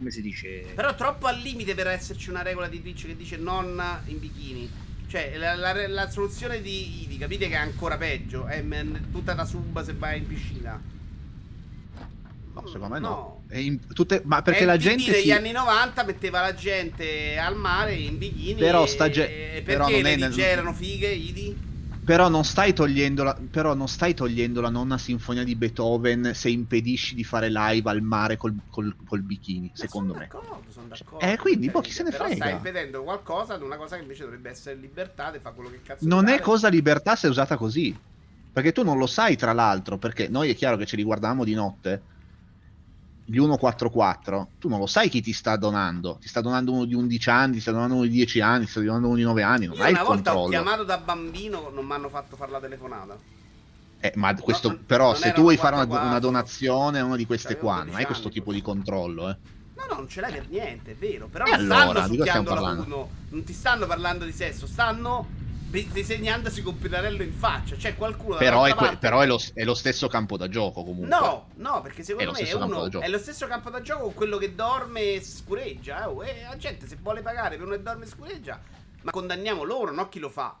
come 0.00 0.10
si 0.10 0.22
dice 0.22 0.64
Però 0.74 0.94
troppo 0.94 1.26
al 1.26 1.38
limite 1.40 1.74
per 1.74 1.86
esserci 1.86 2.30
una 2.30 2.40
regola 2.40 2.68
di 2.68 2.80
Twitch 2.80 3.04
che 3.06 3.16
dice 3.16 3.36
non 3.36 3.80
in 4.06 4.18
bikini. 4.18 4.68
Cioè, 5.06 5.36
la, 5.36 5.54
la- 5.56 5.88
la 5.88 6.08
soluzione 6.08 6.62
di 6.62 7.02
Idi, 7.02 7.18
capite 7.18 7.48
che 7.48 7.54
è 7.54 7.58
ancora 7.58 7.96
peggio. 7.98 8.46
È 8.46 8.62
m- 8.62 9.10
tutta 9.10 9.34
da 9.34 9.44
sub 9.44 9.82
se 9.84 9.92
vai 9.92 10.18
in 10.18 10.26
piscina. 10.26 10.80
No, 12.54 12.66
secondo 12.66 12.94
me 12.94 13.00
no. 13.00 13.08
No. 13.08 13.42
È 13.48 13.58
in- 13.58 13.78
tutte- 13.92 14.22
Ma 14.24 14.40
perché 14.40 14.60
Eh, 14.62 14.64
la 14.66 14.76
gente. 14.78 15.10
Negli 15.10 15.22
si- 15.24 15.32
anni 15.32 15.50
90 15.52 16.04
metteva 16.04 16.40
la 16.40 16.54
gente 16.54 17.36
al 17.38 17.56
mare 17.56 17.94
in 17.94 18.16
bikini. 18.18 18.54
Però 18.60 18.86
sta 18.86 19.10
ge- 19.10 19.56
e 19.56 19.62
però 19.62 19.84
perché 19.86 20.00
non 20.02 20.10
è 20.12 20.16
nel- 20.16 20.40
erano 20.40 20.72
fighe, 20.72 21.08
Idi? 21.12 21.56
Però 22.02 22.28
non 22.28 22.44
stai 22.44 22.72
togliendo 22.72 23.22
la, 23.22 23.36
però 23.50 23.74
non 23.74 23.86
stai 23.86 24.14
togliendo 24.14 24.60
la 24.60 24.70
nonna 24.70 24.98
sinfonia 24.98 25.44
di 25.44 25.54
Beethoven 25.54 26.32
se 26.34 26.48
impedisci 26.50 27.14
di 27.14 27.24
fare 27.24 27.48
live 27.50 27.88
al 27.90 28.02
mare 28.02 28.36
col, 28.36 28.56
col- 28.68 28.96
col 29.04 29.22
bikini, 29.22 29.70
secondo 29.74 30.14
sono 30.14 30.24
me. 30.24 30.30
D'accordo, 30.32 30.70
sono 30.72 30.86
d'accordo. 30.88 31.26
Eh, 31.26 31.36
quindi, 31.36 31.68
boh, 31.68 31.80
chi 31.80 31.92
se 31.92 32.02
ne 32.02 32.10
Però 32.10 32.24
frega? 32.24 32.36
stai 32.36 32.52
impedendo 32.52 33.02
qualcosa 33.02 33.54
ad 33.54 33.62
una 33.62 33.76
cosa 33.76 33.96
che 33.96 34.02
invece 34.02 34.24
dovrebbe 34.24 34.50
essere 34.50 34.76
libertà, 34.76 35.32
e 35.32 35.40
fa 35.40 35.52
quello 35.52 35.70
che 35.70 35.82
cazzo 35.82 36.06
Non 36.06 36.28
è 36.28 36.40
cosa 36.40 36.68
libertà 36.68 37.14
se 37.16 37.26
è 37.26 37.30
usata 37.30 37.56
così. 37.56 37.94
Perché 38.52 38.72
tu 38.72 38.82
non 38.82 38.98
lo 38.98 39.06
sai, 39.06 39.36
tra 39.36 39.52
l'altro, 39.52 39.98
perché 39.98 40.28
noi 40.28 40.50
è 40.50 40.54
chiaro 40.56 40.76
che 40.76 40.86
ce 40.86 40.96
li 40.96 41.04
guardiamo 41.04 41.44
di 41.44 41.54
notte. 41.54 42.04
Gli 43.30 43.38
144, 43.38 44.48
tu 44.58 44.68
non 44.68 44.80
lo 44.80 44.88
sai 44.88 45.08
chi 45.08 45.20
ti 45.20 45.32
sta 45.32 45.54
donando. 45.54 46.18
Ti 46.20 46.26
sta 46.26 46.40
donando 46.40 46.72
uno 46.72 46.84
di 46.84 46.94
11 46.94 47.30
anni, 47.30 47.52
ti 47.54 47.60
sta 47.60 47.70
donando 47.70 47.94
uno 47.94 48.02
di 48.02 48.10
10 48.10 48.40
anni, 48.40 48.64
ti 48.64 48.70
sta 48.72 48.80
donando 48.80 49.06
uno 49.06 49.16
di 49.16 49.22
9 49.22 49.42
anni. 49.44 49.66
Non 49.66 49.76
Io 49.76 49.82
hai 49.84 49.90
una 49.92 50.00
il 50.00 50.06
volta 50.06 50.30
ho 50.32 50.34
controllo. 50.40 50.62
chiamato 50.62 50.82
da 50.82 50.98
bambino, 50.98 51.70
non 51.72 51.86
mi 51.86 51.92
hanno 51.92 52.08
fatto 52.08 52.34
fare 52.34 52.50
la 52.50 52.58
telefonata. 52.58 53.16
Eh, 54.00 54.12
ma 54.16 54.34
questo, 54.34 54.76
però, 54.84 55.14
se 55.14 55.30
tu 55.30 55.42
vuoi 55.42 55.56
fare 55.56 55.76
una, 55.76 55.86
44. 55.86 56.08
una 56.08 56.18
donazione 56.18 56.98
a 56.98 57.04
una 57.04 57.14
di 57.14 57.26
queste 57.26 57.56
qua, 57.56 57.74
non 57.74 57.84
12 57.84 57.98
hai 58.00 58.06
questo 58.06 58.30
tipo 58.30 58.52
di 58.52 58.62
controllo, 58.62 59.30
eh. 59.30 59.36
No, 59.76 59.84
no, 59.88 59.94
non 59.94 60.08
ce 60.08 60.20
l'hai 60.20 60.32
per 60.32 60.48
niente, 60.48 60.90
è 60.90 60.96
vero. 60.96 61.28
Però 61.28 61.44
E 61.44 61.50
non 61.50 61.70
allora, 61.70 62.00
stanno 62.00 62.08
di 62.08 62.16
succhiando 62.16 62.54
la 62.54 62.84
non 63.28 63.44
ti 63.44 63.52
stanno 63.52 63.86
parlando 63.86 64.24
di 64.24 64.32
sesso, 64.32 64.66
stanno 64.66 65.28
disegnandosi 65.70 66.62
con 66.62 66.76
pennarello 66.78 67.22
in 67.22 67.32
faccia. 67.32 67.76
C'è 67.76 67.94
qualcuno 67.96 68.36
Però, 68.36 68.64
è, 68.64 68.74
parte- 68.74 68.96
però 68.96 69.20
è, 69.20 69.26
lo, 69.26 69.40
è 69.54 69.64
lo 69.64 69.74
stesso 69.74 70.08
campo 70.08 70.36
da 70.36 70.48
gioco 70.48 70.82
comunque. 70.82 71.06
No, 71.08 71.48
no, 71.54 71.80
perché 71.80 72.02
secondo 72.02 72.34
È 72.34 72.42
me 72.42 72.48
è, 72.48 72.52
uno, 72.54 73.00
è 73.00 73.08
lo 73.08 73.18
stesso 73.18 73.46
campo 73.46 73.70
da 73.70 73.80
gioco 73.80 74.04
con 74.04 74.14
quello 74.14 74.36
che 74.38 74.54
dorme 74.54 75.14
e 75.14 75.22
scureggia. 75.22 76.02
eh, 76.02 76.06
oh, 76.06 76.24
e 76.24 76.42
la 76.48 76.56
gente 76.56 76.86
se 76.88 76.96
vuole 77.00 77.22
pagare 77.22 77.56
per 77.56 77.66
uno 77.66 77.76
che 77.76 77.82
dorme 77.82 78.04
e 78.04 78.08
scureggia, 78.08 78.60
ma 79.02 79.10
condanniamo 79.12 79.62
loro, 79.62 79.92
no 79.92 80.08
chi 80.08 80.18
lo 80.18 80.28
fa. 80.28 80.56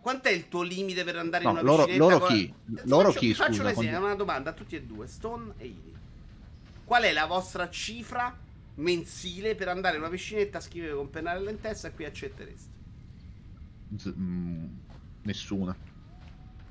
Quant'è 0.00 0.30
il 0.30 0.48
tuo 0.48 0.62
limite 0.62 1.04
per 1.04 1.16
andare 1.16 1.44
No, 1.44 1.50
in 1.50 1.56
una 1.58 1.64
loro- 1.66 1.86
loro 1.96 2.18
con- 2.20 2.28
chi? 2.28 2.46
Ti 2.46 2.80
Loro 2.84 3.08
faccio, 3.08 3.18
chi, 3.18 3.26
ti 3.28 3.34
faccio 3.34 3.52
scusa, 3.62 3.72
quando- 3.74 3.98
una 3.98 4.14
domanda 4.14 4.50
a 4.50 4.52
tutti 4.54 4.74
e 4.76 4.82
due, 4.82 5.06
Stone 5.06 5.52
e 5.58 5.66
Idi. 5.66 5.94
Qual 6.86 7.02
è 7.02 7.12
la 7.12 7.26
vostra 7.26 7.68
cifra 7.68 8.34
mensile 8.76 9.54
per 9.54 9.68
andare 9.68 9.96
in 9.96 10.02
una 10.02 10.10
piscinetta 10.10 10.56
a 10.56 10.60
scrivere 10.62 10.94
con 10.94 11.10
pennarello 11.10 11.50
in 11.50 11.60
testa 11.60 11.88
e 11.88 11.92
qui 11.92 12.06
accetteresti? 12.06 12.68
Z- 13.96 14.14
mm, 14.16 14.64
nessuna. 15.22 15.76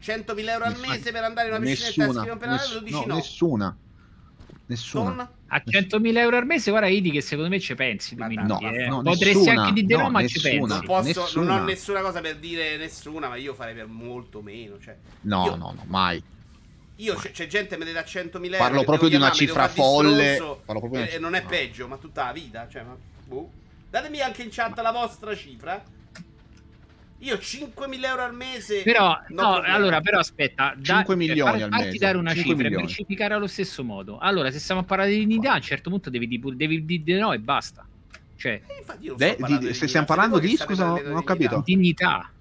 100.000 0.01 0.49
euro 0.51 0.63
al 0.65 0.71
Nessuna. 0.71 0.87
mese 0.93 1.11
per 1.11 1.23
andare 1.23 1.47
in 1.49 1.53
una 1.55 1.63
piscinetta 1.65 2.03
a 2.03 2.23
Nessuna. 2.23 2.37
scrivere 2.37 2.51
Ness- 2.51 2.79
dici 2.83 2.91
no, 2.93 3.03
no. 3.05 3.15
nessuna. 3.15 3.77
Nessuna. 4.67 5.31
A 5.47 5.63
100.000 5.65 6.17
euro 6.19 6.37
al 6.37 6.45
mese 6.45 6.69
guarda 6.69 6.87
Idi 6.87 7.09
che 7.11 7.21
secondo 7.21 7.49
me 7.49 7.59
ci 7.59 7.73
pensi 7.73 8.13
due 8.15 8.25
Ma 8.25 8.29
minuti 8.29 8.63
no, 8.65 8.71
eh. 8.71 8.87
no, 8.87 9.01
potresti 9.01 9.37
nessuna, 9.39 9.63
anche 9.63 9.81
dire 9.83 9.97
no, 9.97 10.03
no, 10.03 10.09
ma 10.11 10.27
ci 10.27 10.39
pensi 10.39 10.67
Non 10.67 10.81
posso, 10.85 11.07
Nessuna. 11.21 11.45
non 11.53 11.61
ho 11.61 11.65
nessuna 11.65 12.01
cosa 12.01 12.21
per 12.21 12.37
dire 12.37 12.77
nessuna, 12.77 13.27
ma 13.29 13.35
io 13.35 13.53
farei 13.55 13.73
per 13.73 13.87
molto 13.87 14.41
meno. 14.41 14.79
Cioè, 14.79 14.95
No, 15.21 15.45
io, 15.45 15.55
no, 15.55 15.71
no, 15.75 15.83
mai. 15.87 16.21
io 16.97 17.15
c'è, 17.15 17.31
c'è 17.31 17.47
gente 17.47 17.77
che 17.77 17.83
mi 17.83 17.91
dà 17.91 18.01
100.000 18.01 18.43
euro. 18.45 18.57
Parlo 18.57 18.83
proprio 18.83 19.09
di 19.09 19.15
una 19.15 19.31
cifra 19.31 19.67
di 19.67 19.73
folle. 19.73 20.35
di 20.35 20.41
una 20.67 21.07
e, 21.09 21.17
non 21.17 21.33
è 21.33 21.43
peggio, 21.43 21.87
ma 21.87 21.97
tutta 21.97 22.25
la 22.25 22.31
vita. 22.31 22.67
Cioè, 22.69 22.83
ma, 22.83 22.95
boh. 23.25 23.51
Datemi 23.89 24.21
anche 24.21 24.43
in 24.43 24.49
chat 24.51 24.77
la 24.79 24.91
vostra 24.91 25.35
cifra. 25.35 25.83
Io 27.21 27.35
5.000 27.35 28.05
euro 28.05 28.23
al 28.23 28.33
mese. 28.33 28.81
Però, 28.83 29.09
no 29.29 29.51
problema. 29.51 29.73
allora, 29.75 30.01
però 30.01 30.19
aspetta, 30.19 30.73
5 30.81 31.15
milioni 31.17 31.39
far- 31.41 31.61
al 31.63 31.69
mese, 31.69 31.97
dare 31.97 32.17
una 32.17 32.33
5 32.33 32.41
cifra 32.51 32.51
e 32.53 32.63
milioni. 32.69 32.85
mercificare 32.85 33.33
allo 33.33 33.47
stesso 33.47 33.83
modo. 33.83 34.17
Allora, 34.19 34.49
se 34.51 34.59
stiamo 34.59 34.81
a 34.81 34.83
parlare 34.85 35.09
di 35.11 35.25
dignità, 35.25 35.51
a 35.51 35.55
un 35.55 35.61
certo 35.61 35.89
punto 35.89 36.09
devi 36.09 36.27
dire 36.27 36.55
devi 36.55 36.85
dire 36.85 37.03
di 37.03 37.13
no 37.19 37.33
e 37.33 37.39
basta. 37.39 37.85
Cioè, 38.37 38.61
Eh, 38.65 38.77
infatti 38.79 39.03
io 39.03 39.09
non 39.09 39.17
Beh, 39.17 39.27
sto 39.31 39.37
parlando 39.39 39.59
di- 39.65 39.67
di 39.67 39.73
se 39.73 39.87
stiamo 39.87 40.05
parlando 40.05 40.39
di- 40.39 40.55
scusa, 40.55 40.65
prendendo 40.85 41.09
non 41.09 41.17
ho 41.17 41.23
capito. 41.23 41.61
dignità. 41.65 42.31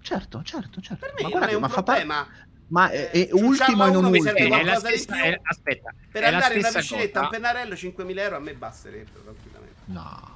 Certo, 0.00 0.42
certo, 0.44 0.80
certo. 0.80 1.04
Per 1.04 1.14
me 1.14 1.22
ma 1.22 1.28
non 1.28 1.30
guarda, 1.30 1.48
è 1.48 1.54
un 1.54 1.60
ma 1.60 1.68
fa 1.68 1.82
parte. 1.82 2.00
problema. 2.04 2.28
Ma 2.68 2.88
è, 2.90 3.10
è 3.10 3.18
Eh, 3.18 3.28
ultimo 3.32 3.86
e 3.86 3.90
non 3.90 4.04
ultimo. 4.06 4.28
Eh, 4.34 4.60
è 4.60 4.64
la 4.64 4.74
stessa, 4.76 5.12
più. 5.12 5.22
è- 5.22 5.40
aspetta, 5.42 5.94
Per 6.10 6.22
è 6.22 6.30
la 6.30 6.36
andare 6.36 6.54
in 6.54 6.60
una 6.60 6.70
piscinetta 6.72 7.20
a 7.20 7.22
un 7.24 7.28
pennarello 7.28 7.76
5.000 7.76 8.22
euro 8.22 8.36
a 8.36 8.40
me 8.40 8.54
basterebbe 8.54 9.10
tranquillamente. 9.22 9.74
No, 9.84 10.35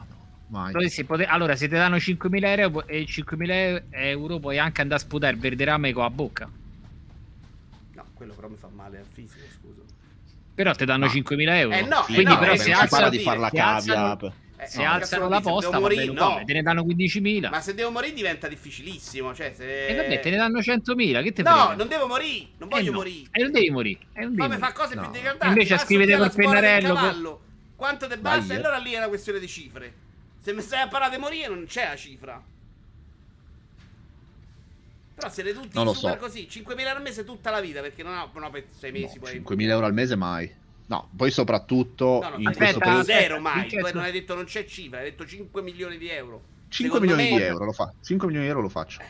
poter- 1.07 1.29
Allora, 1.31 1.55
se 1.57 1.69
ti 1.69 1.75
danno 1.75 1.97
5.000 1.97 2.59
euro 2.59 2.87
e 2.87 3.05
5.000 3.07 3.83
euro 3.91 4.39
puoi 4.39 4.59
anche 4.59 4.81
andare 4.81 5.01
a 5.01 5.05
sputare 5.05 5.35
il 5.35 5.41
verde 5.41 5.65
rame 5.65 5.93
con 5.93 6.03
la 6.03 6.11
bocca. 6.11 6.51
No, 7.95 8.05
quello 8.15 8.35
però 8.35 8.49
mi 8.49 8.57
fa 8.57 8.69
male 8.73 8.99
al 8.99 9.07
fisico, 9.11 9.45
scusa. 9.61 9.81
Però 10.55 10.73
ti 10.75 10.85
danno 10.85 11.07
No. 11.07 11.11
5.000 11.13 11.57
euro. 11.59 11.75
Eh 11.77 11.83
no, 11.83 12.03
Quindi 12.03 12.23
eh 12.23 12.27
no, 12.27 12.39
però 12.39 12.53
eh, 12.53 12.59
se 12.59 12.75
si 12.75 13.09
di 13.11 13.17
di 13.19 13.23
far 13.23 13.39
la 13.39 13.49
cavia. 13.51 13.75
alzano- 13.77 14.35
Eh, 14.59 14.67
se 14.67 14.83
no, 14.85 14.91
alzano 14.91 15.29
la 15.31 15.41
posta 15.41 15.79
morire, 15.81 16.05
no. 16.13 16.43
te 16.45 16.53
ne 16.53 16.61
danno 16.63 16.85
15.000. 16.85 17.49
Ma 17.49 17.61
se 17.63 17.73
devo 17.73 17.91
morire 17.91 18.13
diventa 18.13 18.47
difficilissimo, 18.47 19.35
cioè 19.35 19.55
se... 19.57 19.87
E 19.87 19.95
vabbè, 19.97 20.21
te 20.21 20.29
ne 20.29 20.37
danno 20.37 20.59
100.000, 20.59 21.23
che 21.23 21.33
te 21.33 21.43
No, 21.43 21.51
frega? 21.51 21.75
non 21.77 21.89
devo 21.89 22.07
morire, 22.07 22.49
non 22.59 22.69
Eh 22.69 22.73
voglio 22.73 22.91
no. 22.91 22.97
morire. 22.99 23.29
E 23.33 23.43
non 23.43 23.53
devi 23.53 23.71
morire. 23.71 23.99
Non 24.13 24.25
devi 24.25 24.37
Fammi 24.37 24.49
morire. 24.51 24.67
fa 24.67 24.73
cose 24.73 24.95
No. 24.97 25.01
più 25.03 25.11
degradanti. 25.13 25.47
Invece 25.47 25.79
scrivete 25.79 26.17
col 26.19 26.33
pennarello. 26.35 27.41
Quanto 27.75 28.07
te 28.07 28.19
basta? 28.19 28.53
E 28.53 28.57
eh. 28.57 28.59
allora 28.59 28.77
lì 28.77 28.93
è 28.93 28.99
una 28.99 29.09
questione 29.09 29.39
di 29.39 29.49
cifre. 29.49 29.95
Se 30.41 30.53
mi 30.53 30.63
stai 30.63 30.81
a 30.83 30.89
parlare 30.89 31.15
di 31.17 31.21
morire 31.21 31.49
non 31.49 31.65
c'è 31.67 31.87
la 31.89 31.97
cifra. 31.97 32.43
Però 35.15 35.29
siete 35.29 35.53
tutti 35.53 35.71
Non 35.75 35.85
lo 35.85 35.93
so. 35.93 36.17
così, 36.17 36.49
5.000 36.51 36.87
al 36.87 37.03
mese 37.03 37.25
tutta 37.25 37.51
la 37.51 37.61
vita, 37.61 37.83
perché 37.83 38.03
non 38.03 38.17
ho, 38.17 38.31
non 38.33 38.45
ho 38.45 38.51
per 38.51 38.65
6 38.75 38.91
mesi 38.93 39.19
No, 39.19 39.21
poi... 39.21 39.59
5.000 39.59 39.69
euro 39.69 39.87
al 39.87 39.93
mese 39.93 40.17
mai. 40.17 40.51
No, 40.87 41.09
poi 41.15 41.31
soprattutto 41.31 42.19
No, 42.23 42.29
no, 42.31 42.37
in 42.39 42.49
aspetta, 42.49 42.79
questo 42.79 43.05
zero 43.05 43.39
mai. 43.39 43.69
Tu 43.69 43.77
non 43.79 43.99
hai 44.03 44.13
detto 44.13 44.35
non 44.35 44.45
c'è 44.45 44.65
cifra, 44.65 44.99
hai 44.99 45.05
detto 45.05 45.27
5 45.27 45.63
milioni 45.63 45.99
di 45.99 46.09
euro. 46.09 46.43
5 46.69 46.99
Secondo 46.99 47.01
milioni 47.15 47.31
me- 47.31 47.37
di 47.39 47.43
euro 47.45 47.65
lo 47.67 47.73
fa. 47.73 47.93
5 48.03 48.27
milioni 48.27 48.47
di 48.47 48.51
euro 48.53 48.63
lo 48.63 48.69
faccio. 48.71 49.01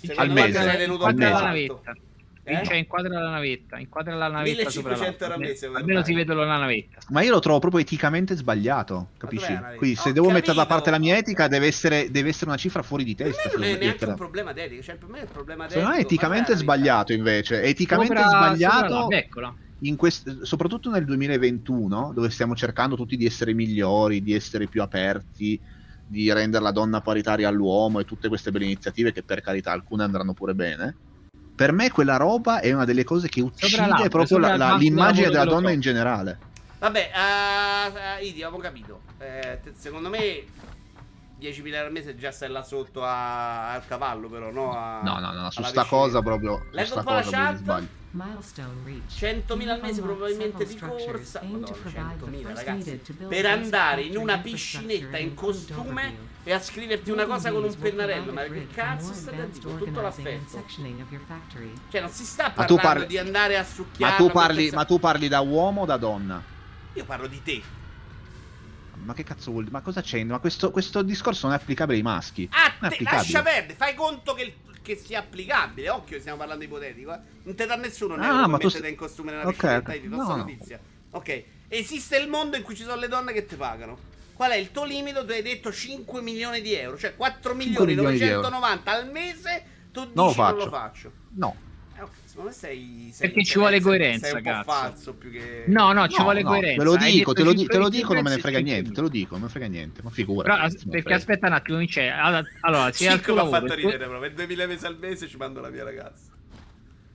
Secondo 0.00 0.20
Al 0.22 0.28
me 0.30 0.42
mese. 0.46 0.58
Al 0.58 1.54
mese. 1.54 2.08
Alto. 2.40 2.50
navetta. 2.50 2.60
Eh? 2.60 2.64
Cioè, 2.66 2.76
inquadra 2.76 3.20
la 3.20 3.30
navetta, 3.30 3.78
inquadra 3.78 4.14
la 4.14 4.28
navetta 4.28 4.70
sopra 4.70 4.90
1500 4.96 5.24
euro 5.24 5.34
al 5.34 5.40
l'altro. 5.40 5.48
mese, 5.68 5.78
Almeno 5.78 6.04
si 6.04 6.14
vedono 6.14 6.44
la 6.44 6.56
navetta. 6.58 6.98
Ma 7.08 7.22
io 7.22 7.30
lo 7.32 7.38
trovo 7.40 7.58
proprio 7.58 7.80
eticamente 7.80 8.34
sbagliato, 8.36 9.10
capisci? 9.18 9.56
Quindi 9.76 9.96
se 9.96 10.10
Ho 10.10 10.12
devo 10.12 10.30
mettere 10.30 10.54
da 10.56 10.66
parte 10.66 10.90
la 10.90 10.98
mia 10.98 11.16
etica 11.16 11.48
deve 11.48 11.66
essere, 11.66 12.10
deve 12.10 12.28
essere 12.30 12.46
una 12.46 12.58
cifra 12.58 12.82
fuori 12.82 13.04
di 13.04 13.14
Per 13.14 13.26
me 13.26 13.32
testa. 13.32 13.50
non 13.54 13.62
è 13.64 13.76
neanche 13.76 14.04
un 14.04 14.14
problema 14.14 14.52
tecnico, 14.52 14.82
cioè 14.82 14.96
per 14.96 15.08
me 15.08 15.18
è 15.18 15.22
il 15.22 15.28
problema 15.28 15.68
Secondo 15.68 15.90
me 15.90 15.96
è 15.96 16.00
eticamente 16.00 16.56
sbagliato 16.56 17.12
invece. 17.12 17.62
Eticamente 17.62 18.14
Sopra- 18.14 18.30
sopra 18.30 18.54
sbagliato 18.54 19.08
in 19.82 19.96
quest- 19.96 20.42
soprattutto 20.42 20.90
nel 20.90 21.04
2021, 21.06 22.12
dove 22.14 22.28
stiamo 22.30 22.54
cercando 22.54 22.96
tutti 22.96 23.16
di 23.16 23.24
essere 23.24 23.54
migliori, 23.54 24.22
di 24.22 24.34
essere 24.34 24.66
più 24.66 24.82
aperti, 24.82 25.58
di 26.04 26.30
rendere 26.32 26.62
la 26.62 26.72
donna 26.72 27.00
paritaria 27.00 27.48
all'uomo 27.48 27.98
e 28.00 28.04
tutte 28.04 28.28
queste 28.28 28.50
belle 28.50 28.64
iniziative 28.64 29.12
che 29.12 29.22
per 29.22 29.40
carità 29.40 29.72
alcune 29.72 30.02
andranno 30.02 30.34
pure 30.34 30.54
bene. 30.54 30.96
Per 31.60 31.72
me 31.72 31.90
quella 31.90 32.16
roba 32.16 32.60
è 32.60 32.72
una 32.72 32.86
delle 32.86 33.04
cose 33.04 33.28
che 33.28 33.42
uccide 33.42 34.08
proprio 34.08 34.38
la- 34.38 34.56
la- 34.56 34.76
l'immagine 34.76 35.24
del 35.26 35.32
della 35.32 35.44
donna 35.44 35.70
in 35.70 35.80
generale. 35.80 36.38
Vabbè, 36.78 37.10
uh, 38.18 38.24
Idi, 38.24 38.42
avevo 38.42 38.62
capito. 38.62 39.00
Eh, 39.18 39.58
secondo 39.76 40.08
me 40.08 40.42
10.000 41.40 41.74
euro 41.74 41.86
al 41.86 41.92
mese 41.92 42.14
già 42.16 42.30
stai 42.30 42.50
là 42.50 42.62
sotto 42.62 43.02
a- 43.02 43.72
al 43.72 43.86
cavallo, 43.86 44.28
però, 44.28 44.50
no? 44.52 44.72
A- 44.76 45.00
No, 45.02 45.18
no, 45.18 45.32
no, 45.32 45.50
su 45.50 45.62
sta 45.62 45.82
vicina. 45.82 45.84
cosa 45.86 46.22
proprio. 46.22 46.66
Leggo 46.70 46.96
un 46.98 47.04
po' 47.04 47.12
la 47.12 47.22
chat. 47.22 47.56
sbaglio. 47.56 47.98
Milestone 48.12 48.74
reached. 48.84 49.08
100.000 49.08 49.72
al 49.74 49.80
mese 49.80 50.00
probabilmente 50.02 50.64
di 50.66 50.76
corsa. 50.76 51.40
Madonna, 51.42 51.66
provide 51.66 51.92
the 51.92 52.00
100.000 52.00 52.42
first 52.42 52.66
ragazzi. 52.66 53.00
Per 53.28 53.46
andare 53.46 54.02
in 54.02 54.16
una 54.16 54.38
piscinetta 54.38 55.16
in 55.18 55.34
costume 55.34 56.14
e 56.42 56.52
a 56.52 56.58
scriverti 56.60 57.10
una 57.12 57.24
cosa 57.26 57.52
con 57.52 57.62
un 57.62 57.76
pennarello. 57.78 58.32
Ma 58.32 58.42
che 58.42 58.66
cazzo 58.72 59.12
state 59.12 59.40
a 59.40 59.44
dire? 59.44 59.76
Tutto 59.78 60.00
l'affetto. 60.00 60.64
Cioè, 61.88 62.00
non 62.00 62.10
si 62.10 62.24
sta 62.24 62.52
Ma 62.54 62.64
tu 62.64 62.74
parlando 62.74 62.82
parli- 62.82 63.06
di 63.06 63.18
andare 63.18 63.56
a 63.56 63.64
succhiare. 63.64 64.12
Ma 64.12 64.18
tu, 64.18 64.30
parli, 64.32 64.70
ma 64.72 64.84
tu 64.84 64.98
parli 64.98 65.28
da 65.28 65.40
uomo 65.40 65.82
o 65.82 65.86
da 65.86 65.96
donna? 65.96 66.42
Io 66.94 67.04
parlo 67.04 67.28
di 67.28 67.40
te. 67.44 67.62
Ma 69.04 69.14
che 69.14 69.24
cazzo 69.24 69.50
vuol 69.50 69.64
dire? 69.64 69.74
Ma 69.76 69.82
cosa 69.82 70.00
c'è? 70.02 70.22
Ma 70.24 70.38
questo, 70.38 70.70
questo 70.70 71.02
discorso 71.02 71.46
non 71.46 71.56
è 71.56 71.58
applicabile 71.58 71.96
ai 71.98 72.02
maschi. 72.02 72.48
Ah, 72.52 72.88
te, 72.88 72.98
lascia 73.02 73.42
perdere, 73.42 73.74
fai 73.74 73.94
conto 73.94 74.34
che, 74.34 74.56
che 74.82 74.96
sia 74.96 75.20
applicabile. 75.20 75.88
Occhio, 75.90 76.18
stiamo 76.20 76.38
parlando 76.38 76.64
ipotetico. 76.64 77.12
Eh. 77.14 77.18
Non 77.44 77.54
te 77.54 77.66
dà 77.66 77.76
nessuno 77.76 78.14
un 78.14 78.20
Ah, 78.22 78.46
ma 78.46 78.58
tu 78.58 78.66
mettere 78.66 78.84
st- 78.84 78.90
in 78.90 78.96
costume 78.96 79.30
nella 79.32 79.46
Ok, 79.46 79.52
piscinetta. 79.52 79.90
ok. 79.90 79.94
Io 79.96 80.00
ti 80.02 80.08
do 80.08 80.16
No, 80.16 80.36
notizia. 80.36 80.80
Ok, 81.12 81.44
esiste 81.68 82.16
il 82.18 82.28
mondo 82.28 82.56
in 82.56 82.62
cui 82.62 82.76
ci 82.76 82.82
sono 82.84 82.96
le 83.00 83.08
donne 83.08 83.32
che 83.32 83.46
ti 83.46 83.56
pagano. 83.56 83.98
Qual 84.34 84.50
è 84.52 84.56
il 84.56 84.70
tuo 84.70 84.84
limite? 84.84 85.24
Tu 85.24 85.32
hai 85.32 85.42
detto 85.42 85.72
5 85.72 86.22
milioni 86.22 86.60
di 86.62 86.72
euro, 86.74 86.96
cioè 86.96 87.14
4 87.16 87.54
milioni 87.54 87.86
milioni 87.94 88.16
di 88.16 88.22
euro. 88.24 88.48
990 88.48 88.90
al 88.92 89.10
mese. 89.10 89.64
Tu 89.92 90.00
dici 90.02 90.12
Non 90.14 90.26
lo 90.26 90.34
non 90.42 90.54
lo 90.54 90.60
faccio. 90.60 90.70
faccio. 90.70 91.12
No. 91.34 91.56
Eh, 92.00 92.06
secondo 92.24 92.48
me 92.48 92.54
sei, 92.54 93.10
sei 93.12 93.28
Perché 93.28 93.44
ci 93.44 93.58
vuole 93.58 93.80
coerenza, 93.80 94.26
Sei 94.26 94.36
un 94.36 94.42
po' 94.42 94.50
cazzo. 94.50 94.70
falso 94.70 95.14
più 95.14 95.30
che. 95.30 95.64
No, 95.66 95.92
no, 95.92 96.08
ci 96.08 96.16
No, 96.16 96.22
vuole 96.24 96.42
no, 96.42 96.48
coerenza. 96.48 96.78
Te 96.78 96.84
lo 96.84 96.96
dico, 96.96 97.32
te 97.34 97.42
lo, 97.42 97.50
di- 97.52 97.58
5 97.58 97.74
te 97.74 97.80
lo 97.82 97.88
dico, 97.90 98.14
non 98.14 98.22
me 98.22 98.30
ne 98.30 98.38
frega 98.38 98.56
5 98.58 98.72
niente. 98.72 98.92
Te 98.94 99.00
lo 99.02 99.08
dico, 99.08 99.30
non 99.32 99.40
me 99.40 99.46
ne 99.46 99.52
frega 99.52 99.66
niente. 99.66 100.00
Ma 100.02 100.10
figura. 100.10 100.56
Però, 100.56 100.68
perché 100.90 101.12
aspetta 101.14 101.46
un 101.48 101.52
attimo, 101.52 101.78
Vince. 101.78 102.08
Allora, 102.08 102.42
allora 102.60 102.92
se 102.92 103.06
al 103.08 103.14
5 103.16 103.24
tuo 103.24 103.34
mi 103.34 103.40
ha 103.40 103.42
lavoro... 103.42 103.60
fatto 103.68 103.74
ridere 103.74 104.06
proprio. 104.06 104.30
2000 104.32 104.66
mesi 104.66 104.86
al 104.86 104.98
mese 104.98 105.28
ci 105.28 105.36
mando 105.36 105.60
la 105.60 105.68
mia 105.68 105.84
ragazza. 105.84 106.28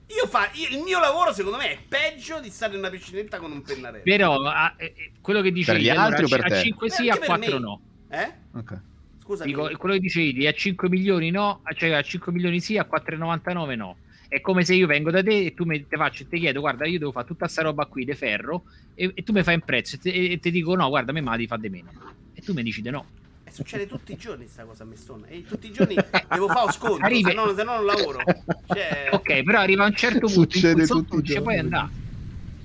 Io 0.08 0.26
fa, 0.28 0.48
io- 0.52 0.68
il 0.78 0.82
mio 0.84 1.00
lavoro, 1.00 1.32
secondo 1.32 1.58
me, 1.58 1.72
è 1.72 1.78
peggio 1.88 2.38
di 2.38 2.48
stare 2.50 2.74
in 2.74 2.78
una 2.78 2.90
piscinetta 2.90 3.38
con 3.38 3.50
un 3.50 3.62
pennarello. 3.62 4.04
Però 4.04 4.40
ah, 4.44 4.74
eh, 4.76 5.10
quello 5.20 5.40
che 5.40 5.50
dicevi 5.50 5.78
Per 5.78 5.86
gli 5.86 5.90
allora, 5.90 6.06
altri 6.06 6.24
o 6.24 6.28
per 6.28 6.44
a 6.44 6.48
te? 6.48 6.60
5 6.62 6.90
sì, 6.90 7.06
Eh, 7.06 7.10
a 7.10 7.12
anche 7.14 7.26
per 7.26 7.36
4 7.38 7.54
me. 7.54 7.60
no. 7.60 7.80
Eh? 8.08 8.32
Ok. 8.52 8.80
Scusa, 9.20 9.42
Dico, 9.42 9.68
quello 9.76 9.94
che 9.96 10.00
dicevi 10.00 10.46
a 10.46 10.52
5 10.52 10.88
milioni 10.88 11.30
no, 11.32 11.62
cioè 11.74 11.90
a 11.90 12.00
5 12.02 12.30
milioni 12.30 12.60
sì, 12.60 12.78
a 12.78 12.86
4,99 12.88 13.74
no. 13.74 13.96
È 14.36 14.40
come 14.42 14.66
se 14.66 14.74
io 14.74 14.86
vengo 14.86 15.10
da 15.10 15.22
te 15.22 15.46
e 15.46 15.54
tu 15.54 15.64
mi 15.64 15.86
te 15.88 15.96
faccio 15.96 16.24
e 16.24 16.28
ti 16.28 16.38
chiedo, 16.38 16.60
guarda, 16.60 16.86
io 16.86 16.98
devo 16.98 17.10
fare 17.10 17.26
tutta 17.26 17.48
sta 17.48 17.62
roba 17.62 17.86
qui 17.86 18.04
di 18.04 18.12
ferro 18.14 18.64
e, 18.94 19.10
e 19.14 19.22
tu 19.22 19.32
mi 19.32 19.42
fai 19.42 19.54
un 19.54 19.62
prezzo 19.64 19.96
e, 19.96 19.98
te- 19.98 20.38
ti 20.38 20.50
dico 20.50 20.74
no, 20.74 20.88
guarda, 20.90 21.10
a 21.10 21.14
me 21.14 21.22
la 21.22 21.30
devi 21.30 21.46
fare 21.46 21.62
di 21.62 21.70
meno. 21.70 21.90
E 22.34 22.42
tu 22.42 22.52
mi 22.52 22.62
dici 22.62 22.82
di 22.82 22.90
no. 22.90 23.06
E 23.44 23.50
succede 23.50 23.86
tutti 23.86 24.12
i 24.12 24.16
giorni 24.16 24.46
sta 24.46 24.64
cosa 24.64 24.82
a 24.82 24.86
Mestone. 24.86 25.26
E 25.30 25.42
tutti 25.46 25.68
i 25.68 25.72
giorni 25.72 25.94
devo 26.28 26.48
fare 26.48 26.66
un 26.66 26.72
sconto, 26.72 27.02
Arrivi- 27.06 27.30
se 27.30 27.32
no, 27.32 27.54
se 27.54 27.62
no 27.62 27.76
non 27.76 27.86
lavoro. 27.86 28.18
Cioè... 28.66 29.08
Ok, 29.12 29.42
però 29.42 29.60
arriva 29.60 29.84
a 29.84 29.86
un 29.86 29.94
certo 29.94 30.26
punto 30.26 30.40
in 30.40 30.50
Succede 30.50 30.86
cui 30.86 31.04
tutti 31.06 31.32
puoi 31.40 31.54
giorni. 31.54 31.56
andare. 31.58 31.88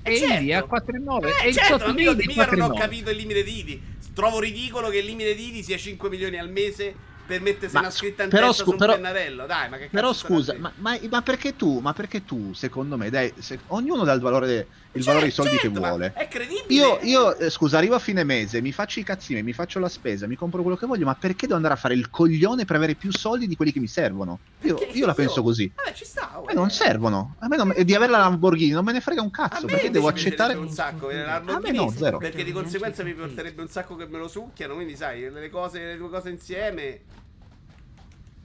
Eh, 0.02 0.12
E 0.12 0.16
certo. 0.18 0.40
lì 0.42 0.52
a 0.52 0.60
4,9 0.60 1.24
Eh, 1.24 1.46
e 1.46 1.48
il 1.48 1.54
certo, 1.54 1.86
ma 1.86 1.92
mica, 1.94 2.12
di 2.12 2.26
mica 2.26 2.44
non 2.50 2.60
ho 2.70 2.74
4,9. 2.74 2.78
capito 2.78 3.10
il 3.10 3.16
limite 3.16 3.42
di 3.44 3.58
Idi. 3.60 3.82
Trovo 4.12 4.40
ridicolo 4.40 4.90
che 4.90 4.98
il 4.98 5.06
limite 5.06 5.34
di 5.34 5.48
Idi 5.48 5.62
sia 5.62 5.78
5 5.78 6.10
milioni 6.10 6.36
al 6.36 6.50
mese 6.50 6.94
per 7.26 7.40
mettersi 7.40 7.74
Ma 7.74 7.80
una 7.80 7.90
scritta 7.90 8.24
in 8.24 8.30
però 8.30 8.52
scu- 8.52 8.76
però- 8.76 8.94
pennarello. 8.94 9.46
Dai, 9.46 9.68
ma 9.68 9.76
che 9.76 9.84
cazzo 9.88 9.96
Però 9.96 10.12
scusa, 10.12 10.54
ma, 10.58 10.72
ma- 10.76 10.98
ma 11.08 11.22
perché 11.22 11.56
tu? 11.56 11.78
Ma 11.80 11.92
perché 11.92 12.24
tu, 12.24 12.52
secondo 12.52 12.96
me, 12.96 13.10
dai, 13.10 13.32
se- 13.38 13.60
ognuno 13.68 14.04
dà 14.04 14.12
il 14.12 14.20
valore, 14.20 14.68
il 14.94 15.02
Cioè, 15.02 15.14
valore 15.14 15.26
dei 15.26 15.34
soldi 15.34 15.56
certo, 15.56 15.72
che 15.72 15.78
vuole. 15.78 16.12
È 16.14 16.28
credibile. 16.28 16.64
Io, 16.68 16.98
io, 17.02 17.36
eh, 17.36 17.48
scusa, 17.48 17.78
arrivo 17.78 17.94
a 17.94 17.98
fine 17.98 18.24
mese, 18.24 18.60
mi 18.60 18.72
faccio 18.72 19.00
i 19.00 19.02
cazzini, 19.02 19.42
mi 19.42 19.54
faccio 19.54 19.78
la 19.78 19.88
spesa, 19.88 20.26
mi 20.26 20.36
compro 20.36 20.60
quello 20.60 20.76
che 20.76 20.86
voglio, 20.86 21.06
ma 21.06 21.14
perché 21.14 21.46
devo 21.46 21.56
andare 21.56 21.74
a 21.74 21.76
fare 21.78 21.94
il 21.94 22.10
coglione 22.10 22.64
per 22.64 22.76
avere 22.76 22.94
più 22.94 23.10
soldi 23.10 23.46
di 23.46 23.56
quelli 23.56 23.72
che 23.72 23.80
mi 23.80 23.86
servono? 23.86 24.38
Io, 24.60 24.78
io 24.92 25.06
la 25.06 25.14
penso 25.14 25.42
così. 25.42 25.70
Vabbè, 25.74 25.92
ci 25.94 26.04
sta. 26.04 26.32
A 26.32 26.40
oh, 26.40 26.44
me 26.44 26.52
non 26.52 26.66
eh. 26.66 26.70
servono. 26.70 27.36
A 27.38 27.48
me 27.48 27.56
non- 27.56 27.74
di 27.76 27.94
avere 27.94 28.12
la 28.12 28.18
Lamborghini 28.18 28.72
non 28.72 28.84
me 28.84 28.92
ne 28.92 29.00
frega 29.00 29.22
un 29.22 29.30
cazzo. 29.30 29.66
Perché 29.66 29.90
devo 29.90 30.08
accettare. 30.08 30.54
un 30.54 30.68
sacco 30.68 31.10
la 31.10 31.36
A 31.36 31.58
me 31.60 31.70
no, 31.72 31.90
zero. 31.90 32.18
Perché 32.18 32.44
di 32.44 32.52
conseguenza 32.52 33.02
mi 33.02 33.14
porterebbe 33.14 33.62
un 33.62 33.68
sacco 33.68 33.96
che 33.96 34.06
me 34.06 34.18
lo 34.18 34.28
succhiano. 34.28 34.74
Quindi, 34.74 34.94
sai, 34.96 35.30
le, 35.30 35.48
cose, 35.48 35.80
le 35.80 35.96
due 35.96 36.10
cose 36.10 36.28
insieme 36.28 37.00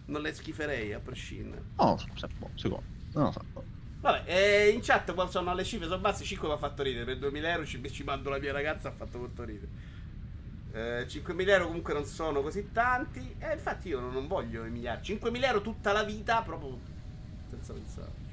non 0.05 0.21
le 0.21 0.33
schiferei 0.33 0.93
a 0.93 0.99
prescindere. 0.99 1.61
No, 1.77 1.97
se- 1.97 2.27
secondo. 2.55 2.83
Non 3.13 3.25
lo 3.25 3.31
so. 3.31 3.56
Vabbè, 3.99 4.23
eh, 4.25 4.69
in 4.69 4.81
chat 4.81 5.13
quando 5.13 5.31
sono 5.31 5.53
le 5.53 5.63
cifre 5.63 5.87
sono 5.87 5.99
basse, 5.99 6.23
5 6.23 6.47
mi 6.47 6.53
ha 6.53 6.57
fatto 6.57 6.83
ridere. 6.83 7.05
Per 7.05 7.17
2000 7.17 7.51
euro 7.51 7.65
ci, 7.65 7.81
ci 7.91 8.03
mando 8.03 8.29
la 8.29 8.37
mia 8.37 8.51
ragazza, 8.51 8.89
ha 8.89 8.91
fatto 8.91 9.17
molto 9.17 9.43
ridere. 9.43 9.95
Eh, 10.71 11.07
5.000 11.07 11.47
euro 11.49 11.65
comunque 11.65 11.93
non 11.93 12.05
sono 12.05 12.41
così 12.41 12.71
tanti. 12.71 13.35
E 13.39 13.53
infatti 13.53 13.89
io 13.89 13.99
non, 13.99 14.13
non 14.13 14.27
voglio 14.27 14.61
umiliare. 14.61 15.01
5.000 15.01 15.43
euro 15.43 15.61
tutta 15.61 15.91
la 15.91 16.03
vita, 16.03 16.41
proprio 16.41 16.79
senza 17.49 17.73
pensare. 17.73 18.25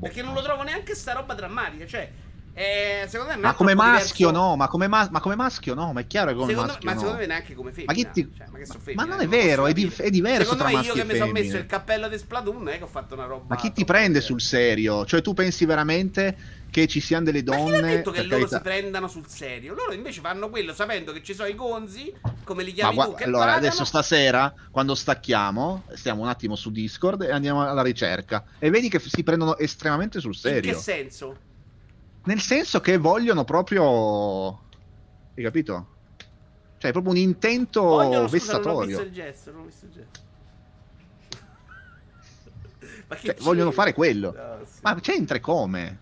Perché 0.00 0.22
non 0.22 0.34
lo 0.34 0.42
trovo 0.42 0.62
neanche 0.62 0.94
sta 0.94 1.12
roba 1.12 1.34
drammatica. 1.34 1.86
Cioè, 1.86 2.12
eh, 2.56 3.04
secondo 3.08 3.32
me. 3.34 3.38
Ma 3.40 3.54
come 3.54 3.74
maschio 3.74 4.28
diverso- 4.28 4.46
no, 4.48 4.56
ma 4.56 4.68
come, 4.68 4.86
ma- 4.86 5.08
ma 5.10 5.20
come 5.20 5.34
maschio 5.34 5.74
no, 5.74 5.92
ma 5.92 6.00
è 6.00 6.06
chiaro 6.06 6.28
che 6.30 6.34
come 6.36 6.50
Secondo, 6.50 6.70
maschio 6.72 6.88
ma 6.88 6.94
no. 6.94 7.00
secondo 7.00 7.20
me 7.20 7.26
neanche 7.26 7.54
come 7.54 7.72
femmina. 7.72 7.92
Ma 7.92 8.10
ti- 8.12 8.32
Cioè, 8.36 8.46
ma 8.50 8.64
so 8.64 8.72
Ma 8.74 8.78
femmina, 8.80 9.04
non 9.04 9.20
è 9.20 9.28
vero, 9.28 9.66
è 9.66 9.72
di- 9.72 9.92
è 9.96 10.10
diverso 10.10 10.52
Secondo 10.52 10.64
me 10.64 10.72
io 10.84 10.94
che 10.94 11.04
mi 11.04 11.16
sono 11.16 11.32
messo 11.32 11.56
il 11.56 11.66
cappello 11.66 12.08
di 12.08 12.16
Splatoon 12.16 12.56
non 12.56 12.68
è 12.68 12.78
che 12.78 12.84
ho 12.84 12.88
fatto 12.88 13.14
una 13.14 13.24
roba. 13.26 13.44
Ma 13.48 13.56
chi 13.56 13.72
ti 13.72 13.84
prende 13.84 14.20
sul 14.20 14.40
serio? 14.40 15.04
Cioè, 15.04 15.20
tu 15.20 15.34
pensi 15.34 15.64
veramente 15.64 16.36
che 16.70 16.86
ci 16.88 17.00
siano 17.00 17.24
delle 17.24 17.42
Ma 17.44 17.54
donne. 17.56 17.76
ha 17.78 17.80
detto 17.82 18.10
che 18.10 18.22
loro 18.22 18.36
carità- 18.38 18.56
si 18.56 18.62
prendano 18.62 19.08
sul 19.08 19.26
serio? 19.28 19.74
Loro 19.74 19.92
invece 19.92 20.20
fanno 20.20 20.48
quello 20.50 20.72
sapendo 20.74 21.12
che 21.12 21.22
ci 21.22 21.32
sono 21.34 21.48
i 21.48 21.54
gonzi, 21.54 22.12
come 22.44 22.62
li 22.62 22.70
Ma 22.70 22.74
chiami 22.76 22.94
gua- 22.94 23.04
tu, 23.06 23.14
che 23.14 23.24
allora, 23.24 23.44
pagano. 23.46 23.66
adesso 23.66 23.84
stasera, 23.84 24.52
quando 24.70 24.94
stacchiamo, 24.94 25.84
stiamo 25.94 26.22
un 26.22 26.28
attimo 26.28 26.56
su 26.56 26.70
Discord 26.72 27.22
e 27.22 27.30
andiamo 27.32 27.62
alla 27.68 27.82
ricerca. 27.82 28.44
E 28.58 28.70
vedi 28.70 28.88
che 28.88 28.98
si 28.98 29.22
prendono 29.22 29.56
estremamente 29.56 30.18
sul 30.20 30.32
In 30.32 30.38
serio. 30.38 30.72
che 30.72 30.78
senso? 30.78 31.36
Nel 32.24 32.40
senso 32.40 32.80
che 32.80 32.96
vogliono 32.98 33.44
proprio. 33.44 34.62
Hai 35.36 35.42
capito? 35.42 35.88
Cioè, 36.78 36.90
è 36.90 36.92
proprio 36.92 37.12
un 37.12 37.18
intento 37.18 37.82
Vogliono, 37.82 38.28
scusa, 38.28 38.58
non 38.58 38.76
ho 38.76 38.76
vessatorio. 38.78 38.86
visto 38.86 39.02
il 39.02 39.12
gesto, 39.12 39.50
non 39.52 39.60
ho 39.60 39.64
visto 39.64 39.84
il 39.86 39.90
gesto. 39.92 40.20
Ma 43.08 43.16
Cioè, 43.16 43.36
vogliono 43.40 43.70
fare 43.72 43.92
quello. 43.92 44.32
No, 44.32 44.64
sì. 44.64 44.78
Ma 44.82 44.94
c'entra 45.00 45.40
come? 45.40 45.98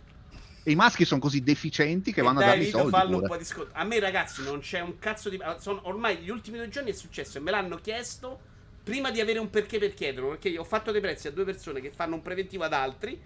E 0.65 0.71
i 0.71 0.75
maschi 0.77 1.05
sono 1.05 1.21
così 1.21 1.43
deficienti 1.43 2.13
che 2.13 2.21
E 2.21 2.23
vanno 2.23 2.39
a 2.39 2.43
dai, 2.43 2.51
dargli 2.51 2.63
i 2.63 2.65
Vito, 2.67 2.79
soldi. 2.79 2.93
fallo 2.93 3.17
un 3.19 3.27
po' 3.27 3.37
di 3.37 3.45
sconto. 3.45 3.71
A 3.75 3.85
me, 3.85 3.99
ragazzi, 3.99 4.43
non 4.45 4.61
c'è 4.61 4.81
un 4.81 4.99
cazzo 4.99 5.29
di. 5.29 5.37
ah, 5.43 5.59
sono- 5.59 5.81
ormai 5.85 6.19
gli 6.19 6.31
ultimi 6.31 6.57
due 6.59 6.69
giorni 6.69 6.91
è 6.91 6.95
successo 6.95 7.39
e 7.39 7.41
me 7.41 7.51
l'hanno 7.51 7.77
chiesto 7.77 8.39
prima 8.85 9.11
di 9.11 9.21
avere 9.21 9.41
un 9.41 9.51
perché 9.51 9.79
per 9.79 9.93
chiederlo. 9.95 10.29
Perché 10.31 10.49
io 10.51 10.61
ho 10.61 10.65
fatto 10.65 10.93
dei 10.93 11.01
prezzi 11.01 11.27
a 11.27 11.33
due 11.33 11.45
persone 11.45 11.81
che 11.81 11.91
fanno 11.91 12.15
un 12.15 12.23
preventivo 12.23 12.63
ad 12.63 12.73
altri. 12.73 13.21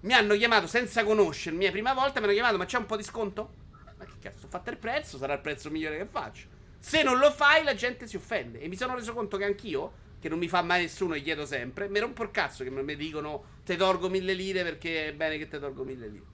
Mi 0.00 0.12
hanno 0.12 0.36
chiamato 0.36 0.66
senza 0.66 1.04
conoscermi. 1.04 1.64
La 1.64 1.70
prima 1.70 1.92
volta 1.92 2.20
mi 2.20 2.26
hanno 2.26 2.34
chiamato, 2.34 2.56
ma 2.56 2.64
c'è 2.64 2.78
un 2.78 2.86
po' 2.86 2.96
di 2.96 3.02
sconto? 3.02 3.50
Ma 3.98 4.04
che 4.04 4.12
cazzo, 4.20 4.46
ho 4.46 4.48
fatto 4.48 4.70
il 4.70 4.78
prezzo, 4.78 5.18
sarà 5.18 5.34
il 5.34 5.40
prezzo 5.40 5.70
migliore 5.70 5.98
che 5.98 6.06
faccio. 6.06 6.46
Se 6.78 7.02
non 7.02 7.18
lo 7.18 7.30
fai, 7.30 7.62
la 7.62 7.74
gente 7.74 8.06
si 8.06 8.16
offende. 8.16 8.60
E 8.60 8.68
mi 8.68 8.76
sono 8.76 8.94
reso 8.94 9.12
conto 9.12 9.36
che 9.36 9.44
anch'io, 9.44 9.92
che 10.18 10.28
non 10.28 10.38
mi 10.38 10.48
fa 10.48 10.62
mai 10.62 10.82
nessuno, 10.82 11.14
gli 11.14 11.22
chiedo 11.22 11.44
sempre, 11.44 11.88
mi 11.88 11.98
rompo 11.98 12.22
il 12.22 12.30
cazzo 12.30 12.64
che 12.64 12.70
mi 12.70 12.96
dicono 12.96 13.58
te 13.64 13.76
torgo 13.76 14.08
mille 14.08 14.32
lire 14.32 14.62
perché 14.62 15.08
è 15.08 15.12
bene 15.12 15.36
che 15.36 15.48
te 15.48 15.58
torgo 15.58 15.84
mille 15.84 16.08
lire. 16.08 16.24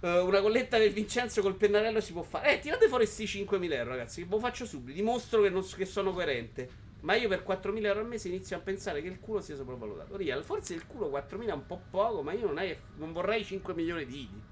Eh, 0.00 0.20
una 0.20 0.40
colletta 0.40 0.78
del 0.78 0.92
Vincenzo 0.92 1.40
col 1.42 1.56
pennarello 1.56 2.00
si 2.00 2.12
può 2.12 2.22
fare. 2.22 2.54
Eh, 2.54 2.60
tirate 2.60 2.86
fuori 2.88 3.06
sti 3.06 3.24
5.000 3.24 3.72
euro, 3.72 3.90
ragazzi. 3.90 4.20
Che 4.20 4.28
ve 4.28 4.34
lo 4.34 4.40
faccio 4.40 4.64
subito. 4.64 4.96
Dimostro 4.96 5.42
che, 5.42 5.50
non 5.50 5.66
che 5.66 5.84
sono 5.84 6.12
coerente. 6.12 6.84
Ma 7.06 7.14
io 7.14 7.28
per 7.28 7.44
4.000 7.46 7.84
euro 7.84 8.00
al 8.00 8.06
mese 8.08 8.26
inizio 8.26 8.56
a 8.56 8.58
pensare 8.58 9.00
che 9.00 9.06
il 9.06 9.20
culo 9.20 9.40
sia 9.40 9.54
sopravvalutato. 9.54 10.16
Real, 10.16 10.42
forse 10.42 10.74
il 10.74 10.88
culo 10.88 11.08
4.000 11.08 11.46
è 11.46 11.52
un 11.52 11.64
po' 11.64 11.80
poco, 11.88 12.22
ma 12.22 12.32
io 12.32 12.46
non, 12.46 12.58
hai- 12.58 12.76
non 12.96 13.12
vorrei 13.12 13.44
5 13.44 13.74
milioni 13.74 14.04
di 14.06 14.22
IDI 14.22 14.42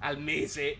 al 0.00 0.18
mese 0.20 0.76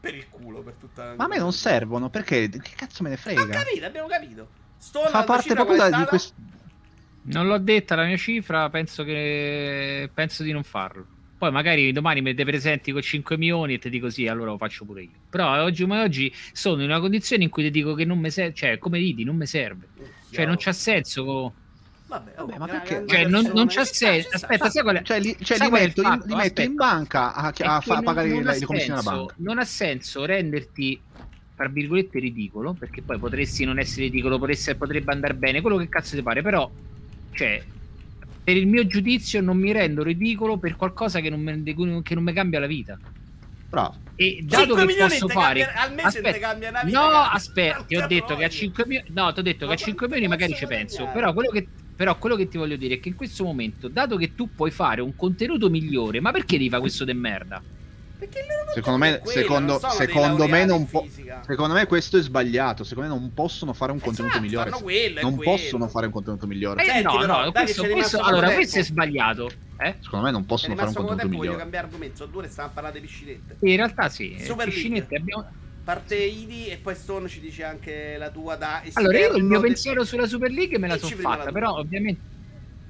per 0.00 0.16
il 0.16 0.28
culo. 0.28 0.60
Per 0.62 0.74
tutta 0.74 1.14
Ma 1.16 1.24
a 1.24 1.28
me 1.28 1.38
non 1.38 1.52
servono 1.52 2.10
perché 2.10 2.48
che 2.48 2.72
cazzo 2.74 3.04
me 3.04 3.10
ne 3.10 3.14
Ho 3.14 3.18
frega? 3.18 3.46
capito, 3.46 3.86
abbiamo 3.86 4.08
capito. 4.08 4.48
Stone 4.76 5.08
Fa 5.08 5.18
la 5.20 5.24
parte 5.24 5.54
proprio 5.54 5.76
è 5.84 5.88
da- 5.88 5.98
di 5.98 6.04
questo. 6.06 6.34
Non 7.28 7.46
l'ho 7.46 7.58
detta 7.58 7.94
la 7.94 8.06
mia 8.06 8.16
cifra, 8.16 8.68
penso 8.68 9.04
che 9.04 10.10
penso 10.12 10.42
di 10.42 10.50
non 10.50 10.64
farlo. 10.64 11.06
Poi 11.38 11.50
magari 11.50 11.92
domani 11.92 12.22
mi 12.22 12.34
presenti 12.34 12.92
con 12.92 13.02
5 13.02 13.36
milioni 13.36 13.74
e 13.74 13.78
ti 13.78 13.90
dico 13.90 14.08
sì, 14.08 14.26
allora 14.26 14.52
lo 14.52 14.56
faccio 14.56 14.84
pure 14.86 15.02
io. 15.02 15.10
Però 15.28 15.62
oggi 15.62 15.82
come 15.82 16.00
oggi 16.00 16.32
sono 16.52 16.82
in 16.82 16.88
una 16.88 16.98
condizione 17.00 17.44
in 17.44 17.50
cui 17.50 17.62
ti 17.64 17.70
dico 17.70 17.94
che 17.94 18.04
non 18.06 18.18
mi 18.18 18.30
serve, 18.30 18.54
cioè 18.54 18.78
come 18.78 18.98
ridi, 18.98 19.22
non 19.24 19.36
mi 19.36 19.46
serve. 19.46 19.86
Cioè 20.30 20.46
non 20.46 20.56
c'ha 20.58 20.72
senso. 20.72 21.24
co- 21.24 21.54
Vabbè, 22.08 22.34
oh, 22.40 22.46
Vabbè, 22.46 22.58
ma 22.58 22.66
perché? 22.68 23.04
Cioè 23.06 23.26
non, 23.26 23.50
non 23.52 23.68
sta, 23.68 23.84
senso. 23.84 24.28
Aspetta, 24.32 24.70
sai 24.70 24.82
qual 24.82 24.96
è? 24.96 25.02
Cioè, 25.02 25.18
li, 25.20 25.36
cioè, 25.42 25.58
li 25.58 25.68
qual 25.68 25.80
è 25.80 25.84
il 25.84 25.88
metto, 25.88 26.02
fatto? 26.02 26.26
li 26.26 26.34
metto 26.36 26.62
in 26.62 26.74
banca 26.74 27.34
a, 27.34 27.52
a 27.54 27.80
fa- 27.80 27.94
non- 27.94 28.04
pagare 28.04 28.28
non 28.28 28.42
le, 28.44 28.50
ha 28.50 28.54
le 28.54 28.64
commissioni 28.64 28.98
alla 28.98 29.02
senso- 29.02 29.16
banca. 29.26 29.34
Non 29.38 29.58
ha 29.58 29.64
senso 29.64 30.24
renderti, 30.24 31.00
tra 31.56 31.68
virgolette, 31.68 32.18
ridicolo, 32.20 32.74
perché 32.74 33.02
poi 33.02 33.18
potresti 33.18 33.64
non 33.64 33.78
essere 33.78 34.02
ridicolo, 34.04 34.38
potresti- 34.38 34.74
potrebbe 34.76 35.12
andare 35.12 35.34
bene, 35.34 35.60
quello 35.60 35.76
che 35.78 35.88
cazzo 35.88 36.14
ti 36.16 36.22
pare, 36.22 36.42
però, 36.42 36.70
cioè, 37.32 37.62
per 38.46 38.56
il 38.56 38.68
mio 38.68 38.86
giudizio 38.86 39.40
non 39.40 39.56
mi 39.58 39.72
rendo 39.72 40.04
ridicolo 40.04 40.56
per 40.56 40.76
qualcosa 40.76 41.18
che 41.18 41.30
non 41.30 41.42
cui- 41.74 42.02
che 42.04 42.14
non 42.14 42.22
mi 42.22 42.32
cambia 42.32 42.60
la 42.60 42.68
vita. 42.68 42.96
Bravo. 43.68 43.96
E 44.14 44.38
dato 44.44 44.62
5 44.66 44.80
che 44.80 44.86
milioni 44.86 45.10
posso 45.10 45.28
fare 45.28 45.60
cambia- 45.64 45.82
al 45.82 45.94
mese 45.94 46.20
te 46.20 46.38
cambia 46.38 46.68
una 46.68 46.82
vita, 46.84 46.98
no 47.00 47.06
aspetta 47.16 47.82
ti 47.82 47.96
ho 47.96 48.06
detto 48.06 48.26
che 48.36 48.44
a 48.44 48.48
troia. 48.48 48.48
5 48.48 48.84
milioni 48.86 49.08
no 49.12 49.32
ti 49.32 49.40
ho 49.40 49.42
detto 49.42 49.66
Ma 49.66 49.74
che 49.74 49.82
a 49.82 49.84
5 49.84 50.06
quanto 50.06 50.14
milioni 50.14 50.28
magari 50.28 50.54
ci 50.54 50.66
penso 50.68 51.10
però 51.12 51.32
quello 51.32 51.50
che 51.50 51.66
però 51.96 52.16
quello 52.18 52.36
che 52.36 52.46
ti 52.46 52.56
voglio 52.56 52.76
dire 52.76 52.94
è 52.94 53.00
che 53.00 53.08
in 53.08 53.16
questo 53.16 53.42
momento 53.42 53.88
dato 53.88 54.16
che 54.16 54.36
tu 54.36 54.48
puoi 54.54 54.70
fare 54.70 55.00
un 55.00 55.16
contenuto 55.16 55.68
migliore 55.68 56.20
ma 56.20 56.30
perché 56.30 56.56
devi 56.56 56.68
fare 56.68 56.80
questo 56.82 57.04
de 57.04 57.12
merda 57.14 57.60
Secondo 58.18 58.72
contenuto 58.74 58.96
me, 58.98 59.18
quello, 59.18 59.40
secondo, 59.40 59.70
non 59.72 59.80
sono 59.80 59.94
dei 59.96 60.06
secondo 60.06 60.48
me 60.48 60.64
non 60.64 60.86
fisica. 60.86 61.42
Secondo 61.46 61.74
me 61.74 61.86
questo 61.86 62.16
è 62.18 62.22
sbagliato. 62.22 62.84
Secondo 62.84 63.10
me 63.14 63.18
non 63.20 63.32
possono 63.34 63.72
fare 63.72 63.92
un 63.92 64.00
contenuto 64.00 64.34
Esatto, 64.34 64.46
migliore. 64.46 64.70
fanno 64.70 64.82
quello, 64.82 65.20
non 65.20 65.36
quello. 65.36 65.50
possono 65.50 65.88
fare 65.88 66.06
un 66.06 66.12
contenuto 66.12 66.46
migliore. 66.46 66.82
eh, 66.82 66.86
Senti, 66.86 67.02
no 67.02 67.18
però, 67.18 67.44
no 67.44 67.50
dai 67.50 67.64
questo, 67.64 67.86
questo- 67.86 68.18
allora 68.20 68.40
tempo. 68.46 68.54
questo 68.54 68.78
è 68.78 68.82
sbagliato 68.82 69.50
eh? 69.78 69.94
Secondo 70.00 70.24
me 70.26 70.30
non 70.32 70.46
possono 70.46 70.74
fare 70.74 70.88
un 70.88 70.94
contenuto 70.94 71.20
tempo, 71.22 71.36
voglio 71.36 71.40
migliore. 71.50 71.58
cambiare 71.62 71.86
argomento. 71.86 72.16
Sono 72.16 72.30
due 72.30 72.40
ore 72.40 72.48
stavamo 72.50 72.74
parlare 72.74 73.00
di 73.00 73.06
piscinette. 73.06 73.56
in 73.60 73.76
realtà 73.76 74.08
sì 74.08 74.36
Super 74.40 74.66
eh, 74.68 74.70
piscinette 74.70 75.16
abbiamo 75.16 75.46
Parte 75.84 76.16
Idi 76.16 76.66
e 76.66 76.78
poi 76.78 76.96
Stone 76.96 77.28
ci 77.28 77.38
dice 77.38 77.62
anche 77.62 78.16
la 78.18 78.30
tua 78.30 78.56
da 78.56 78.82
esterno. 78.82 79.08
Allora, 79.08 79.24
io 79.24 79.36
il 79.36 79.44
mio 79.44 79.60
pensiero 79.60 80.04
sulla 80.04 80.26
Super 80.26 80.50
League 80.50 80.78
me 80.78 80.88
la 80.88 80.98
sono 80.98 81.14
fatta, 81.14 81.52
però 81.52 81.74
ovviamente... 81.76 82.20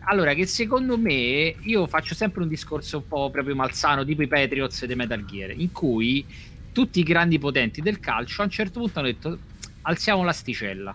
Allora, 0.08 0.34
che 0.34 0.46
secondo 0.46 0.96
me 0.96 1.54
io 1.62 1.86
faccio 1.88 2.14
sempre 2.14 2.42
un 2.42 2.48
discorso 2.48 2.98
un 2.98 3.08
po' 3.08 3.28
proprio 3.30 3.56
malsano, 3.56 4.04
tipo 4.04 4.22
i 4.22 4.28
Patriots 4.28 4.84
di 4.84 4.94
Metal 4.94 5.24
Gear, 5.24 5.50
in 5.50 5.72
cui 5.72 6.24
tutti 6.72 7.00
i 7.00 7.02
grandi 7.02 7.38
potenti 7.40 7.80
del 7.80 7.98
calcio 7.98 8.42
a 8.42 8.44
un 8.44 8.50
certo 8.50 8.78
punto 8.80 8.98
hanno 9.00 9.08
detto 9.08 9.38
alziamo 9.82 10.22
l'asticella 10.22 10.94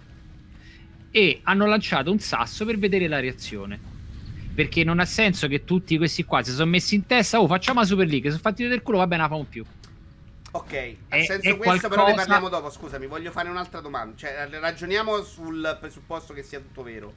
e 1.12 1.40
hanno 1.44 1.66
lanciato 1.66 2.10
un 2.10 2.20
sasso 2.20 2.64
per 2.66 2.78
vedere 2.78 3.08
la 3.10 3.20
reazione. 3.20 3.80
Perché 4.54 4.84
non 4.86 5.00
ha 5.00 5.06
senso 5.06 5.48
che 5.48 5.66
tutti 5.66 5.98
questi 5.98 6.24
qua 6.24 6.42
si 6.42 6.52
sono 6.52 6.70
messi 6.70 6.96
in 6.96 7.06
testa, 7.06 7.42
oh 7.42 7.48
facciamo 7.48 7.82
la 7.82 7.86
Super 7.86 8.08
League, 8.08 8.30
sono 8.30 8.42
fatti 8.42 8.66
del 8.66 8.82
culo, 8.82 8.98
va 9.00 9.08
bene, 9.08 9.24
la 9.24 9.28
famo 9.28 9.44
più. 9.44 9.66
Ok, 10.52 10.74
a 11.10 11.16
È- 11.16 11.24
senso 11.26 11.50
è 11.50 11.58
questo 11.58 11.90
però 11.90 12.06
ne 12.06 12.14
qualcosa- 12.14 12.16
parliamo 12.16 12.50
dopo, 12.50 12.70
scusami, 12.70 13.08
voglio 13.08 13.32
fare 13.32 13.50
un'altra 13.50 13.82
domanda. 13.82 14.16
Cioè, 14.16 14.48
ragioniamo 14.50 15.22
sul 15.24 15.78
presupposto 15.80 16.34
che 16.34 16.44
sia 16.44 16.60
tutto 16.60 16.84
vero. 16.84 17.14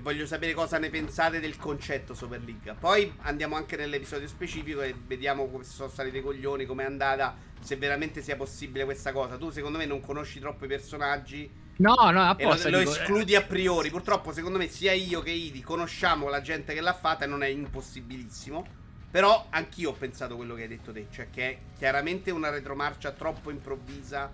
E 0.00 0.02
voglio 0.02 0.24
sapere 0.24 0.54
cosa 0.54 0.78
ne 0.78 0.88
pensate 0.88 1.40
del 1.40 1.58
concetto 1.58 2.14
Super 2.14 2.42
League. 2.42 2.74
Poi 2.80 3.12
andiamo 3.18 3.56
anche 3.56 3.76
nell'episodio 3.76 4.26
specifico 4.28 4.80
e 4.80 4.94
vediamo 5.06 5.46
come 5.50 5.62
sono 5.62 5.90
stati 5.90 6.10
dei 6.10 6.22
coglioni, 6.22 6.64
com'è 6.64 6.84
andata, 6.84 7.36
se 7.60 7.76
veramente 7.76 8.22
sia 8.22 8.34
possibile 8.34 8.86
questa 8.86 9.12
cosa. 9.12 9.36
Tu 9.36 9.50
secondo 9.50 9.76
me 9.76 9.84
non 9.84 10.00
conosci 10.00 10.40
troppo 10.40 10.64
i 10.64 10.68
personaggi 10.68 11.50
No, 11.76 11.94
no, 11.96 12.08
e 12.08 12.12
lo, 12.12 12.20
apposta. 12.22 12.70
lo 12.70 12.78
dico, 12.78 12.92
escludi 12.92 13.34
a 13.34 13.42
priori. 13.42 13.90
Purtroppo 13.90 14.32
secondo 14.32 14.56
me 14.56 14.68
sia 14.68 14.92
io 14.92 15.20
che 15.20 15.32
Idi 15.32 15.60
conosciamo 15.60 16.30
la 16.30 16.40
gente 16.40 16.72
che 16.72 16.80
l'ha 16.80 16.94
fatta 16.94 17.26
e 17.26 17.28
non 17.28 17.42
è 17.42 17.48
impossibilissimo. 17.48 18.66
Però 19.10 19.48
anch'io 19.50 19.90
ho 19.90 19.94
pensato 19.94 20.34
quello 20.34 20.54
che 20.54 20.62
hai 20.62 20.68
detto 20.68 20.92
te, 20.92 21.08
cioè 21.10 21.28
che 21.28 21.50
è 21.50 21.58
chiaramente 21.76 22.30
una 22.30 22.48
retromarcia 22.48 23.10
troppo 23.10 23.50
improvvisa. 23.50 24.30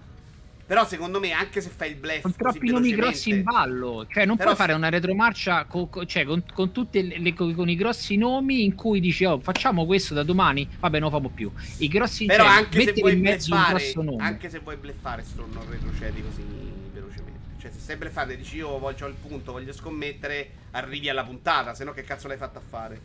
Però 0.67 0.85
secondo 0.85 1.21
me 1.21 1.31
anche 1.31 1.61
se 1.61 1.71
fai 1.71 1.91
il 1.91 1.97
blef 1.97 2.23
con 2.23 2.35
troppi 2.35 2.71
nomi 2.71 2.91
grossi 2.93 3.31
in 3.31 3.43
ballo. 3.45 4.05
Cioè, 4.11 4.27
non 4.27 4.37
puoi 4.37 4.51
se- 4.51 4.57
fare 4.57 4.73
una 4.73 4.89
retromarcia 4.89 5.65
co- 5.67 5.87
co- 5.87 6.05
cioè, 6.07 6.25
con, 6.25 6.43
con 6.53 6.73
le, 6.91 7.35
con 7.35 7.69
i 7.69 7.77
grossi 7.77 8.17
nomi 8.17 8.65
in 8.65 8.75
cui 8.75 8.99
dici, 8.99 9.25
oh, 9.25 9.39
facciamo 9.39 9.87
questo 9.87 10.13
da 10.13 10.25
domani, 10.25 10.69
vabbè, 10.81 10.99
non 10.99 11.11
lo 11.11 11.17
famo 11.17 11.29
più. 11.29 11.53
I 11.79 11.87
grossi 11.87 12.27
Però 12.27 12.45
cioè, 12.45 12.53
anche 12.53 12.83
se 12.83 12.93
vuoi 12.95 13.13
in 13.13 13.21
mezzo 13.21 13.55
un 13.55 13.61
bleffare, 13.61 13.79
grosso 13.79 14.03
nome. 14.03 14.23
anche 14.25 14.51
se 14.51 14.59
vuoi 14.59 14.77
bleffare, 14.77 15.23
sto 15.23 15.49
non 15.53 15.71
retrocedi 15.71 16.23
così 16.23 16.43
velocemente. 16.93 17.39
Cioè, 17.61 17.71
se 17.71 17.79
stai 17.79 17.97
bleffando 17.97 18.33
e 18.33 18.37
dici 18.37 18.57
io 18.57 18.77
voglio 18.79 19.07
il 19.07 19.15
punto, 19.15 19.53
voglio 19.53 19.73
scommettere, 19.73 20.51
arrivi 20.73 21.09
alla 21.09 21.25
puntata, 21.25 21.75
se 21.75 21.85
no 21.85 21.93
che 21.93 22.03
cazzo 22.03 22.27
l'hai 22.27 22.37
fatta 22.37 22.59
a 22.59 22.63
fare? 22.69 23.01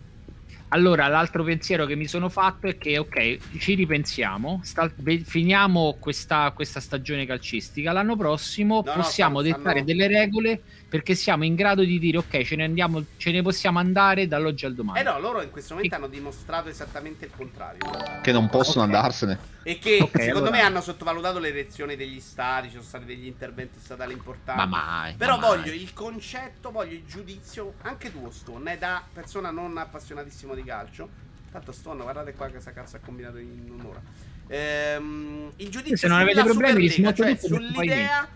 Allora, 0.74 1.08
l'altro 1.08 1.44
pensiero 1.44 1.86
che 1.86 1.96
mi 1.96 2.08
sono 2.08 2.30
fatto 2.30 2.66
è 2.68 2.78
che, 2.78 2.98
ok, 2.98 3.58
ci 3.60 3.74
ripensiamo, 3.76 4.62
sta- 4.64 4.90
finiamo 5.24 5.98
questa, 6.00 6.52
questa 6.52 6.80
stagione 6.80 7.26
calcistica, 7.26 7.92
l'anno 7.92 8.16
prossimo 8.16 8.82
No, 8.84 8.84
no, 8.86 9.02
possiamo 9.02 9.42
stanno- 9.42 9.58
dettare 9.58 9.84
delle 9.84 10.08
regole 10.08 10.62
perché 10.92 11.16
siamo 11.16 11.46
in 11.46 11.56
grado 11.56 11.86
di 11.86 11.98
dire, 12.00 12.18
ok, 12.18 12.42
ce 12.44 12.58
ne, 12.58 12.66
andiamo, 12.66 13.02
ce 13.16 13.32
ne 13.32 13.42
possiamo 13.42 13.80
andare 13.80 14.28
dall'oggi 14.28 14.66
al 14.66 14.74
domani. 14.76 15.00
Eh 15.00 15.04
no, 15.04 15.22
loro 15.22 15.42
in 15.42 15.50
questo 15.50 15.74
momento 15.76 15.96
E- 15.96 15.98
hanno 15.98 16.08
dimostrato 16.10 16.68
esattamente 16.68 17.24
il 17.24 17.32
contrario. 17.34 17.80
Che 18.22 18.32
non 18.34 18.50
possono 18.50 18.84
Ok. 18.84 18.94
andarsene. 18.94 19.40
E 19.64 19.80
che 19.80 20.00
Ok, 20.02 20.10
secondo 20.20 20.50
allora- 20.50 20.52
me 20.52 20.62
hanno 20.64 20.82
sottovalutato 20.82 21.40
le 21.40 21.48
elezioni 21.48 21.96
degli 21.96 22.20
stati, 22.20 22.66
ci 22.68 22.74
sono 22.74 22.84
stati 22.84 23.06
degli 23.06 23.26
interventi 23.26 23.80
statali 23.80 24.12
importanti. 24.12 24.60
Ma 24.60 24.66
mai. 24.66 25.14
Però 25.16 25.40
ma 25.40 25.48
mai. 25.48 25.58
voglio 25.60 25.72
il 25.72 25.94
concetto, 25.94 26.72
voglio 26.72 26.92
il 26.96 27.06
giudizio, 27.08 27.76
anche 27.84 28.12
tuo 28.12 28.30
Stone, 28.30 28.74
eh, 28.74 28.78
da 28.78 29.02
persona 29.14 29.50
non 29.50 29.78
appassionatissimo 29.78 30.54
di 30.54 30.64
calcio. 30.66 31.08
Tanto 31.54 31.72
Stone, 31.72 32.02
guardate 32.02 32.34
qua 32.34 32.50
che 32.50 32.60
cazzo 32.74 32.98
ha 32.98 33.00
combinato 33.00 33.38
in 33.38 33.72
un'ora. 33.80 34.02
Ehm, 34.50 35.52
il 35.56 35.70
giudizio 35.70 35.96
Se 35.96 36.08
non 36.10 36.20
avete 36.20 36.44
problemi, 36.44 36.90
Superlega, 36.90 37.12
rismonto 37.14 37.24
cioè 37.24 37.26
perché 37.38 37.48
poi 37.48 37.88
sull'idea 37.88 38.28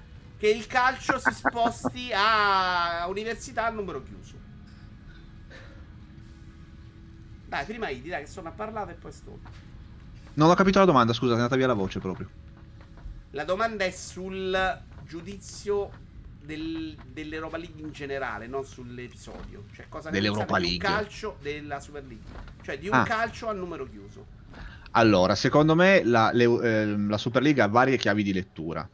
che 0.46 0.52
il 0.52 0.68
calcio 0.68 1.18
si 1.18 1.34
sposti 1.34 2.12
a 2.14 3.06
università 3.08 3.66
a 3.66 3.70
numero 3.72 4.04
chiuso. 4.04 4.40
Dai, 7.48 7.66
prima 7.66 7.90
Idi, 7.90 8.10
dai, 8.10 8.22
che 8.22 8.28
Stone 8.28 8.50
ha 8.50 8.52
parlato 8.52 8.92
e 8.92 8.94
poi 8.94 9.12
Stone. 9.12 9.40
Non 10.34 10.50
ho 10.52 10.54
capito 10.54 10.78
la 10.80 10.86
domanda, 10.86 11.14
scusa, 11.14 11.32
è 11.32 11.36
andata 11.36 11.56
via 11.56 11.66
la 11.68 11.74
voce 11.74 12.00
proprio. 12.00 12.30
La 13.32 13.44
domanda 13.44 13.86
è 13.86 13.92
sul 13.92 14.82
giudizio 15.04 15.90
del- 16.44 16.96
dell'Europa 17.08 17.58
League 17.58 17.82
in 17.82 17.92
generale, 17.92 18.46
non 18.46 18.64
sull'episodio. 18.66 19.66
Cioè, 19.74 19.88
cosa 19.90 20.10
ne 20.10 20.16
Dell'Europa 20.18 20.46
pensate 20.54 20.62
di 20.68 20.74
un 20.76 20.80
League. 20.82 20.96
calcio 21.04 21.38
della 21.42 21.80
Super 21.80 22.04
League? 22.06 22.30
Cioè, 22.62 22.78
di 22.78 22.88
un 22.88 22.94
Ah. 22.94 23.04
calcio 23.04 23.48
a 23.48 23.54
numero 23.54 23.88
chiuso. 23.90 24.28
Allora, 24.92 25.34
secondo 25.34 25.74
me 25.76 26.04
la, 26.04 26.30
le- 26.32 26.44
ehm, 26.44 27.10
la 27.10 27.18
Superliga 27.18 27.64
ha 27.64 27.68
varie 27.68 27.98
chiavi 27.98 28.22
di 28.22 28.32
lettura. 28.34 28.88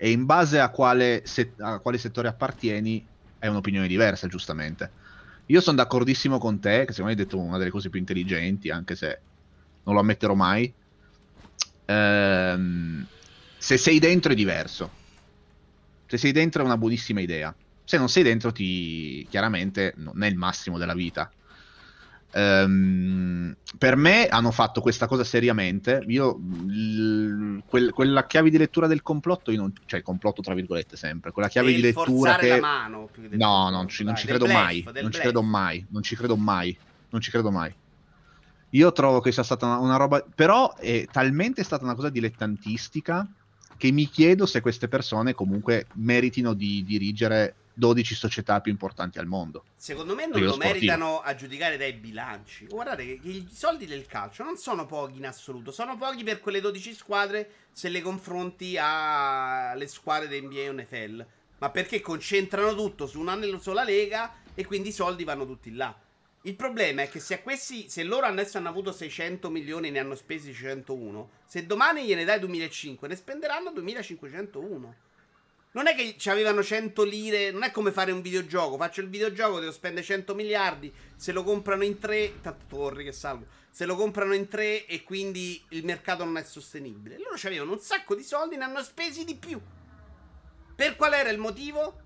E 0.00 0.10
in 0.12 0.24
base 0.26 0.60
a 0.60 0.70
quale, 0.70 1.22
se- 1.26 1.54
a 1.58 1.80
quale 1.80 1.98
settore 1.98 2.28
appartieni, 2.28 3.08
hai 3.38 3.48
un'opinione 3.50 3.88
diversa, 3.88 4.28
giustamente. 4.28 4.94
Io 5.46 5.60
sono 5.60 5.76
d'accordissimo 5.76 6.38
con 6.38 6.60
te, 6.60 6.84
che 6.84 6.92
secondo 6.92 7.04
me 7.04 7.10
hai 7.10 7.16
detto 7.16 7.38
una 7.40 7.58
delle 7.58 7.70
cose 7.70 7.88
più 7.90 7.98
intelligenti, 7.98 8.70
anche 8.70 8.94
se 8.96 9.24
non 9.82 9.94
lo 9.94 10.00
ammetterò 10.00 10.34
mai. 10.34 10.74
Ehm, 11.86 13.08
se 13.56 13.76
sei 13.78 13.98
dentro 13.98 14.32
è 14.32 14.34
diverso. 14.34 14.96
Se 16.06 16.16
sei 16.18 16.32
dentro 16.32 16.62
è 16.62 16.64
una 16.64 16.76
buonissima 16.78 17.20
idea. 17.20 17.56
Se 17.84 17.98
non 17.98 18.08
sei 18.08 18.22
dentro, 18.22 18.52
ti 18.52 19.26
chiaramente 19.28 19.92
non 19.96 20.22
è 20.22 20.26
il 20.28 20.36
massimo 20.36 20.78
della 20.78 20.94
vita. 20.94 21.32
Ehm, 22.32 23.56
per 23.78 23.96
me 23.96 24.26
hanno 24.28 24.50
fatto 24.50 24.80
questa 24.80 25.06
cosa 25.06 25.24
seriamente. 25.24 26.02
Io, 26.08 26.38
l- 26.66 27.62
quel- 27.66 27.92
quella 27.92 28.26
chiave 28.26 28.50
di 28.50 28.58
lettura 28.58 28.86
del 28.86 29.02
complotto, 29.02 29.50
non, 29.52 29.72
cioè 29.86 29.98
il 30.00 30.04
complotto 30.04 30.42
tra 30.42 30.54
virgolette 30.54 30.96
sempre, 30.96 31.30
quella 31.32 31.48
chiave 31.48 31.72
di 31.72 31.80
lettura 31.80 32.36
che... 32.36 32.48
la 32.48 32.60
mano 32.60 33.08
che 33.12 33.28
No, 33.36 33.70
non 33.70 33.88
ci, 33.88 34.04
non 34.04 34.16
ci 34.16 34.26
credo 34.26 34.44
bluff, 34.44 34.56
mai. 34.56 34.82
Non 34.84 34.94
ci 34.94 35.00
bluff. 35.08 35.20
credo 35.20 35.42
mai. 35.42 35.86
Non 35.90 36.02
ci 36.02 36.16
credo 36.16 36.36
mai. 36.36 36.78
Non 37.10 37.20
ci 37.20 37.30
credo 37.30 37.50
mai. 37.50 37.74
Io 38.72 38.92
trovo 38.92 39.20
che 39.20 39.32
sia 39.32 39.42
stata 39.42 39.64
una, 39.66 39.78
una 39.78 39.96
roba. 39.96 40.22
Però 40.34 40.74
è 40.76 41.06
talmente 41.10 41.64
stata 41.64 41.84
una 41.84 41.94
cosa 41.94 42.10
dilettantistica 42.10 43.26
che 43.78 43.92
mi 43.92 44.06
chiedo 44.06 44.44
se 44.44 44.60
queste 44.60 44.88
persone 44.88 45.34
comunque 45.34 45.86
meritino 45.94 46.52
di 46.52 46.84
dirigere 46.84 47.54
12 47.78 48.16
società 48.16 48.60
più 48.60 48.72
importanti 48.72 49.20
al 49.20 49.26
mondo. 49.26 49.62
Secondo 49.76 50.16
me 50.16 50.26
non 50.26 50.40
lo 50.40 50.52
sportivo. 50.52 50.72
meritano 50.72 51.20
a 51.20 51.36
giudicare 51.36 51.76
dai 51.76 51.92
bilanci. 51.92 52.66
Guardate 52.66 53.04
che, 53.06 53.20
i 53.28 53.48
soldi 53.52 53.86
del 53.86 54.04
calcio 54.06 54.42
non 54.42 54.56
sono 54.56 54.84
pochi 54.84 55.18
in 55.18 55.26
assoluto, 55.26 55.70
sono 55.70 55.96
pochi 55.96 56.24
per 56.24 56.40
quelle 56.40 56.60
12 56.60 56.92
squadre 56.92 57.50
se 57.70 57.88
le 57.88 58.02
confronti 58.02 58.76
alle 58.76 59.86
squadre 59.86 60.26
di 60.26 60.40
NBA 60.40 60.68
o 60.68 60.72
NFL. 60.72 61.26
Ma 61.58 61.70
perché 61.70 62.00
concentrano 62.00 62.74
tutto 62.74 63.06
su 63.06 63.20
una 63.20 63.38
sola 63.60 63.84
lega 63.84 64.34
e 64.56 64.66
quindi 64.66 64.88
i 64.88 64.92
soldi 64.92 65.22
vanno 65.22 65.46
tutti 65.46 65.72
là. 65.72 65.96
Il 66.42 66.56
problema 66.56 67.02
è 67.02 67.08
che 67.08 67.20
se 67.20 67.34
a 67.34 67.40
questi, 67.40 67.88
se 67.88 68.02
loro 68.02 68.26
adesso 68.26 68.58
hanno 68.58 68.68
avuto 68.68 68.90
600 68.90 69.50
milioni 69.50 69.88
e 69.88 69.90
ne 69.92 70.00
hanno 70.00 70.16
spesi 70.16 70.52
101, 70.52 71.30
se 71.46 71.64
domani 71.64 72.04
gliene 72.04 72.24
dai 72.24 72.40
2005 72.40 73.06
ne 73.06 73.14
spenderanno 73.14 73.70
2501. 73.70 74.94
Non 75.70 75.86
è 75.86 75.94
che 75.94 76.16
ci 76.18 76.30
avevano 76.30 76.62
100 76.62 77.04
lire, 77.04 77.50
non 77.50 77.62
è 77.62 77.70
come 77.70 77.92
fare 77.92 78.10
un 78.10 78.22
videogioco. 78.22 78.76
Faccio 78.76 79.00
il 79.00 79.08
videogioco, 79.08 79.60
devo 79.60 79.70
spendere 79.72 80.04
100 80.04 80.34
miliardi. 80.34 80.92
Se 81.14 81.30
lo 81.32 81.42
comprano 81.44 81.84
in 81.84 81.98
tre, 81.98 82.40
tanto 82.40 82.64
torri 82.68 83.04
che 83.04 83.12
salgo. 83.12 83.46
Se 83.70 83.84
lo 83.84 83.94
comprano 83.94 84.34
in 84.34 84.48
tre 84.48 84.86
e 84.86 85.02
quindi 85.02 85.62
il 85.70 85.84
mercato 85.84 86.24
non 86.24 86.36
è 86.38 86.42
sostenibile. 86.42 87.18
Loro 87.18 87.36
ci 87.36 87.46
avevano 87.46 87.72
un 87.72 87.80
sacco 87.80 88.14
di 88.14 88.22
soldi 88.22 88.56
ne 88.56 88.64
hanno 88.64 88.82
spesi 88.82 89.24
di 89.24 89.36
più. 89.36 89.60
Per 90.74 90.96
qual 90.96 91.12
era 91.12 91.30
il 91.30 91.38
motivo? 91.38 92.00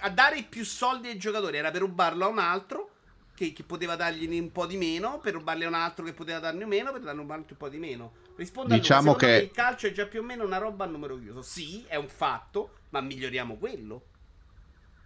A 0.00 0.10
dare 0.10 0.42
più 0.42 0.64
soldi 0.64 1.08
ai 1.08 1.16
giocatori 1.18 1.56
era 1.56 1.70
per 1.70 1.80
rubarlo 1.82 2.24
a 2.24 2.28
un 2.28 2.38
altro 2.40 2.90
che, 3.34 3.52
che 3.52 3.62
poteva 3.62 3.96
dargli 3.96 4.26
un 4.38 4.50
po' 4.52 4.66
di 4.66 4.76
meno, 4.76 5.18
per 5.18 5.34
rubarli 5.34 5.64
a 5.64 5.68
un 5.68 5.74
altro 5.74 6.04
che 6.04 6.12
poteva 6.12 6.40
darne 6.40 6.66
meno, 6.66 6.92
per 6.92 7.00
darne 7.00 7.20
un 7.20 7.44
po' 7.56 7.68
di 7.68 7.78
meno. 7.78 8.12
Rispondo 8.36 8.74
Diciamo 8.74 9.12
a 9.12 9.12
lui, 9.12 9.20
secondo 9.20 9.26
che- 9.34 9.40
me 9.40 9.44
il 9.44 9.50
calcio 9.52 9.86
è 9.86 9.92
già 9.92 10.06
più 10.06 10.20
o 10.20 10.24
meno 10.24 10.44
una 10.44 10.58
roba 10.58 10.84
a 10.84 10.88
numero 10.88 11.16
chiuso. 11.18 11.42
Sì, 11.42 11.84
è 11.86 11.96
un 11.96 12.08
fatto, 12.08 12.78
ma 12.92 13.00
miglioriamo 13.00 13.56
quello. 13.56 14.06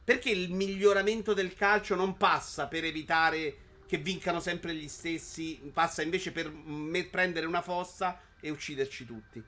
Perché 0.05 0.31
il 0.31 0.53
miglioramento 0.53 1.35
del 1.35 1.55
calcio 1.55 1.95
non 1.95 2.17
passa 2.17 2.69
per 2.69 2.85
evitare 2.85 3.57
che 3.87 3.99
vincano 3.99 4.41
sempre 4.41 4.75
gli 4.75 4.89
stessi, 4.89 5.61
passa 5.73 6.03
invece 6.03 6.33
per 6.33 6.51
me- 6.51 7.05
prendere 7.07 7.47
una 7.47 7.63
fossa 7.63 8.21
e 8.41 8.51
ucciderci 8.51 9.05
tutti. 9.05 9.43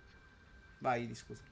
Vai, 0.79 1.13
scusa. 1.15 1.43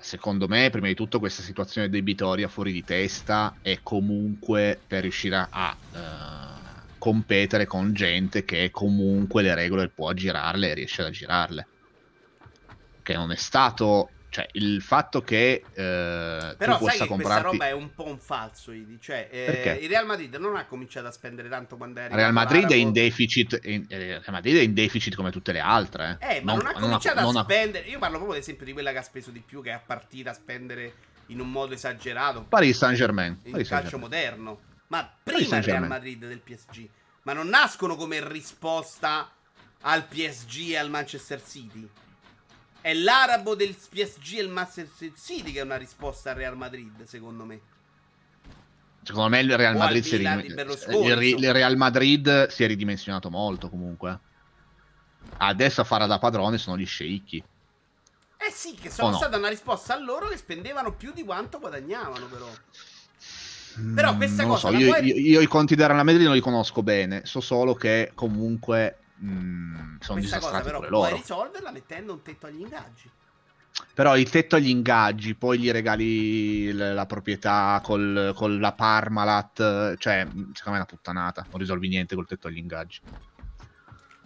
Secondo 0.00 0.48
me, 0.48 0.70
prima 0.70 0.86
di 0.86 0.94
tutto, 0.94 1.18
questa 1.18 1.42
situazione 1.42 1.90
debitoria 1.90 2.48
fuori 2.48 2.72
di 2.72 2.84
testa 2.84 3.56
è 3.60 3.80
comunque 3.82 4.80
per 4.86 5.02
riuscire 5.02 5.46
a, 5.50 5.76
eh, 5.92 6.52
competere 6.98 7.66
con 7.66 7.92
gente 7.92 8.44
che 8.44 8.70
comunque 8.70 9.42
le 9.42 9.54
regole 9.56 9.88
può 9.88 10.08
aggirarle 10.08 10.70
e 10.70 10.74
riesce 10.74 11.02
ad 11.02 11.08
aggirarle. 11.08 11.66
Che 13.02 13.14
non 13.14 13.32
è 13.32 13.36
stato. 13.36 14.10
Cioè, 14.32 14.48
il 14.52 14.80
fatto 14.80 15.20
che 15.20 15.62
eh, 15.74 16.54
Però 16.56 16.78
tu 16.78 16.86
sai 16.86 16.96
che 17.00 17.06
comprarti. 17.06 17.18
questa 17.18 17.40
roba 17.42 17.66
è 17.66 17.72
un 17.72 17.92
po' 17.94 18.06
un 18.06 18.18
falso, 18.18 18.72
Idi. 18.72 18.98
Cioè, 18.98 19.28
eh, 19.30 19.78
il 19.82 19.90
Real 19.90 20.06
Madrid 20.06 20.34
non 20.36 20.56
ha 20.56 20.64
cominciato 20.64 21.06
a 21.06 21.10
spendere 21.10 21.50
tanto 21.50 21.76
quando 21.76 22.00
era 22.00 22.14
Real 22.14 22.32
Madrid 22.32 22.70
è 22.70 22.74
in 22.76 22.92
deficit. 22.92 23.60
in- 23.64 23.84
eh, 23.90 23.98
Real 23.98 24.22
Madrid 24.28 24.56
è 24.56 24.60
in 24.62 24.72
deficit 24.72 25.14
come 25.16 25.30
tutte 25.30 25.52
le 25.52 25.60
altre. 25.60 26.16
Eh, 26.18 26.40
ma 26.42 26.54
non, 26.54 26.64
ha 26.64 26.70
ha- 26.70 26.80
cominciato 26.80 27.20
non 27.20 27.36
a 27.36 27.40
ha- 27.40 27.42
spendere. 27.42 27.86
Io 27.88 27.98
parlo 27.98 28.16
proprio 28.16 28.36
ad 28.36 28.42
esempio 28.42 28.64
di 28.64 28.72
quella 28.72 28.90
che 28.92 28.98
ha 28.98 29.02
speso 29.02 29.30
di 29.30 29.40
più, 29.44 29.60
che 29.62 29.68
è 29.68 29.74
a 29.74 29.82
partita 29.84 30.30
a 30.30 30.34
spendere 30.34 30.94
in 31.26 31.38
un 31.38 31.50
modo 31.50 31.74
esagerato. 31.74 32.44
Paris 32.48 32.74
Saint 32.78 32.96
Germain. 32.96 33.38
il 33.44 33.68
calcio 33.68 33.98
moderno. 33.98 34.60
Ma 34.86 35.14
prima 35.22 35.58
il. 35.58 35.62
Real 35.62 35.86
Madrid 35.86 36.26
del 36.26 36.40
PSG. 36.40 36.88
Ma 37.24 37.34
non 37.34 37.48
nascono 37.48 37.96
come 37.96 38.26
risposta 38.26 39.30
al 39.82 40.04
PSG 40.06 40.70
e 40.70 40.76
al 40.78 40.88
Manchester 40.88 41.42
City. 41.46 41.86
È 42.82 42.92
l'arabo 42.94 43.54
del 43.54 43.74
PSG 43.74 44.38
e 44.38 44.42
il 44.42 44.48
Manchester 44.48 45.12
City 45.16 45.52
che 45.52 45.60
è 45.60 45.62
una 45.62 45.76
risposta 45.76 46.30
al 46.30 46.36
Real 46.36 46.56
Madrid, 46.56 47.04
secondo 47.04 47.44
me. 47.44 47.60
Secondo 49.04 49.28
me 49.30 49.40
il 49.40 49.56
Real 49.56 49.76
Madrid, 49.76 50.02
si 50.02 50.18
Berlusconi, 50.18 51.06
il, 51.06 51.52
Real 51.52 51.76
Madrid 51.76 52.48
si 52.48 52.62
è 52.62 52.66
ridimensionato 52.66 53.30
molto 53.30 53.68
comunque. 53.68 54.18
Adesso 55.38 55.80
a 55.80 55.84
fare 55.84 56.06
da 56.06 56.18
padrone 56.18 56.58
sono 56.58 56.76
gli 56.76 56.86
sceicchi. 56.86 57.42
Eh 58.38 58.50
sì, 58.50 58.74
che 58.74 58.90
sono 58.90 59.10
no? 59.10 59.16
stata 59.16 59.36
una 59.36 59.48
risposta 59.48 59.94
a 59.94 59.98
loro 60.00 60.28
che 60.28 60.36
spendevano 60.36 60.94
più 60.94 61.12
di 61.12 61.24
quanto 61.24 61.58
guadagnavano, 61.58 62.26
però. 62.26 62.48
Però 63.94 64.16
questa 64.16 64.42
Mm, 64.42 64.46
Non 64.46 64.54
cosa 64.54 64.70
so, 64.70 64.76
io, 64.76 64.86
puoi- 64.92 65.06
io- 65.06 65.16
io 65.16 65.40
i 65.40 65.46
conti 65.46 65.74
del 65.74 65.88
Real 65.88 66.04
Madrid 66.04 66.24
non 66.26 66.34
li 66.34 66.40
conosco 66.40 66.82
bene. 66.82 67.22
So 67.24 67.40
solo 67.40 67.74
che 67.74 68.12
comunque 68.14 69.01
mm, 69.24 69.96
sono 70.00 70.18
Questa 70.18 70.38
cosa 70.40 70.60
disastrati 70.60 70.62
però 70.62 70.78
pure 70.78 70.88
puoi 70.90 71.10
loro. 71.10 71.16
risolverla 71.16 71.70
mettendo 71.70 72.12
un 72.12 72.22
tetto 72.22 72.46
agli 72.46 72.60
ingaggi. 72.60 73.10
Però 73.94 74.16
il 74.16 74.28
tetto 74.30 74.56
agli 74.56 74.68
ingaggi, 74.68 75.34
poi 75.34 75.58
gli 75.58 75.70
regali 75.70 76.72
la 76.72 77.06
proprietà 77.06 77.80
col, 77.82 78.32
con 78.34 78.58
la 78.60 78.72
Parmalat. 78.74 79.96
Cioè, 79.96 80.24
secondo 80.26 80.60
me 80.64 80.72
è 80.72 80.74
una 80.76 80.84
puttanata. 80.86 81.46
Non 81.50 81.60
risolvi 81.60 81.88
niente 81.88 82.14
col 82.14 82.26
tetto 82.26 82.48
agli 82.48 82.58
ingaggi. 82.58 83.00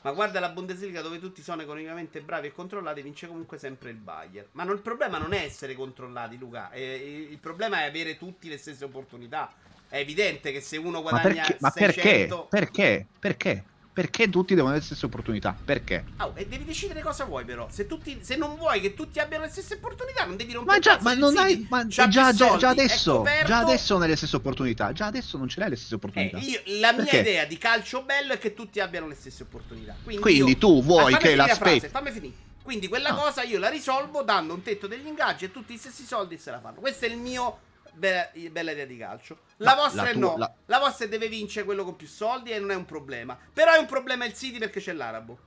Ma 0.02 0.12
guarda 0.12 0.38
la 0.38 0.50
Bundesliga 0.50 1.00
dove 1.02 1.18
tutti 1.18 1.42
sono 1.42 1.62
economicamente 1.62 2.22
bravi 2.22 2.46
e 2.48 2.52
controllati, 2.52 3.02
vince 3.02 3.26
comunque 3.26 3.58
sempre 3.58 3.90
il 3.90 3.96
Bayern. 3.96 4.48
Ma 4.52 4.62
non- 4.62 4.76
il 4.76 4.80
problema 4.82 5.18
non 5.18 5.32
è 5.32 5.42
essere 5.42 5.74
controllati, 5.74 6.38
Luca. 6.38 6.70
eh, 6.70 7.26
il 7.30 7.38
problema 7.40 7.80
è 7.80 7.86
avere 7.88 8.16
tutti 8.16 8.48
le 8.48 8.56
stesse 8.58 8.84
opportunità. 8.84 9.52
È 9.88 9.96
evidente 9.98 10.52
che 10.52 10.60
se 10.60 10.76
uno 10.76 11.02
Ma 11.08 11.18
guadagna 11.18 11.42
perché? 11.44 11.56
Ma 11.60 11.70
600... 11.70 12.46
perché? 12.46 12.46
Perché? 12.48 13.08
Perché? 13.18 13.64
Perché 13.96 14.28
tutti 14.28 14.48
devono 14.52 14.74
avere 14.74 14.80
le 14.80 14.84
stesse 14.84 15.06
opportunità? 15.06 15.56
Perché? 15.64 16.04
Oh, 16.18 16.32
e 16.34 16.46
devi 16.46 16.66
decidere 16.66 17.00
cosa 17.00 17.24
vuoi, 17.24 17.46
però. 17.46 17.66
Se, 17.70 17.86
tutti, 17.86 18.18
se 18.20 18.36
non 18.36 18.54
vuoi 18.56 18.78
che 18.82 18.92
tutti 18.92 19.18
abbiano 19.20 19.44
le 19.44 19.50
stesse 19.50 19.76
opportunità, 19.76 20.26
non 20.26 20.36
devi 20.36 20.52
rompere 20.52 20.76
Ma 20.76 20.82
già, 20.82 20.98
ma 21.00 21.14
non 21.14 21.34
hai. 21.38 21.66
Ma 21.70 21.86
già, 21.86 22.06
già, 22.06 22.30
già 22.34 22.68
adesso. 22.68 23.24
Già 23.46 23.56
adesso 23.60 23.94
non 23.94 24.02
hai 24.02 24.08
le 24.10 24.16
stesse 24.16 24.36
opportunità. 24.36 24.92
Già 24.92 25.06
adesso 25.06 25.38
non 25.38 25.48
ce 25.48 25.60
l'hai 25.60 25.70
le 25.70 25.76
stesse 25.76 25.94
opportunità. 25.94 26.36
Eh, 26.36 26.40
io- 26.42 26.60
la 26.78 26.92
mia 26.92 27.04
Perché? 27.04 27.20
idea 27.20 27.44
di 27.46 27.56
calcio 27.56 28.02
bello 28.02 28.34
è 28.34 28.38
che 28.38 28.52
tutti 28.52 28.80
abbiano 28.80 29.08
le 29.08 29.14
stesse 29.14 29.44
opportunità. 29.44 29.96
Quindi, 30.04 30.20
Quindi 30.20 30.50
io- 30.50 30.58
tu 30.58 30.82
vuoi 30.82 31.14
Ah, 31.14 31.16
che 31.16 31.34
la 31.34 31.46
frase, 31.46 31.88
Fammi 31.88 32.10
finire. 32.10 32.34
Quindi 32.62 32.88
quella 32.88 33.12
No. 33.12 33.16
cosa 33.16 33.44
io 33.44 33.58
la 33.58 33.70
risolvo 33.70 34.20
dando 34.20 34.52
un 34.52 34.60
tetto 34.60 34.86
degli 34.86 35.06
ingaggi 35.06 35.46
e 35.46 35.50
tutti 35.50 35.72
i 35.72 35.78
stessi 35.78 36.04
soldi 36.04 36.36
se 36.36 36.50
la 36.50 36.60
fanno. 36.60 36.80
Questo 36.80 37.06
è 37.06 37.08
il 37.08 37.16
mio 37.16 37.60
be- 37.96 38.30
bella 38.50 38.72
idea 38.72 38.84
di 38.86 38.96
calcio. 38.96 39.38
La 39.58 39.74
No, 39.74 39.82
vostra 39.82 40.02
la 40.02 40.08
è 40.08 40.12
tua- 40.12 40.20
no. 40.20 40.36
la- 40.36 40.52
La 40.66 40.78
vostra 40.78 41.06
deve 41.06 41.28
vincere 41.28 41.64
quello 41.64 41.84
con 41.84 41.96
più 41.96 42.06
soldi 42.06 42.50
e 42.50 42.58
non 42.58 42.70
è 42.70 42.74
un 42.74 42.84
problema. 42.84 43.36
Però 43.52 43.72
è 43.72 43.78
un 43.78 43.86
problema 43.86 44.24
il 44.24 44.34
City 44.34 44.58
perché 44.58 44.80
c'è 44.80 44.92
l'arabo. 44.92 45.38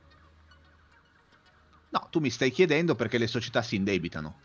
No, 1.92 2.08
tu 2.12 2.20
mi 2.20 2.30
stai 2.30 2.52
chiedendo 2.52 2.96
perché 2.96 3.18
le 3.18 3.28
società 3.28 3.62
si 3.62 3.76
indebitano. 3.76 4.40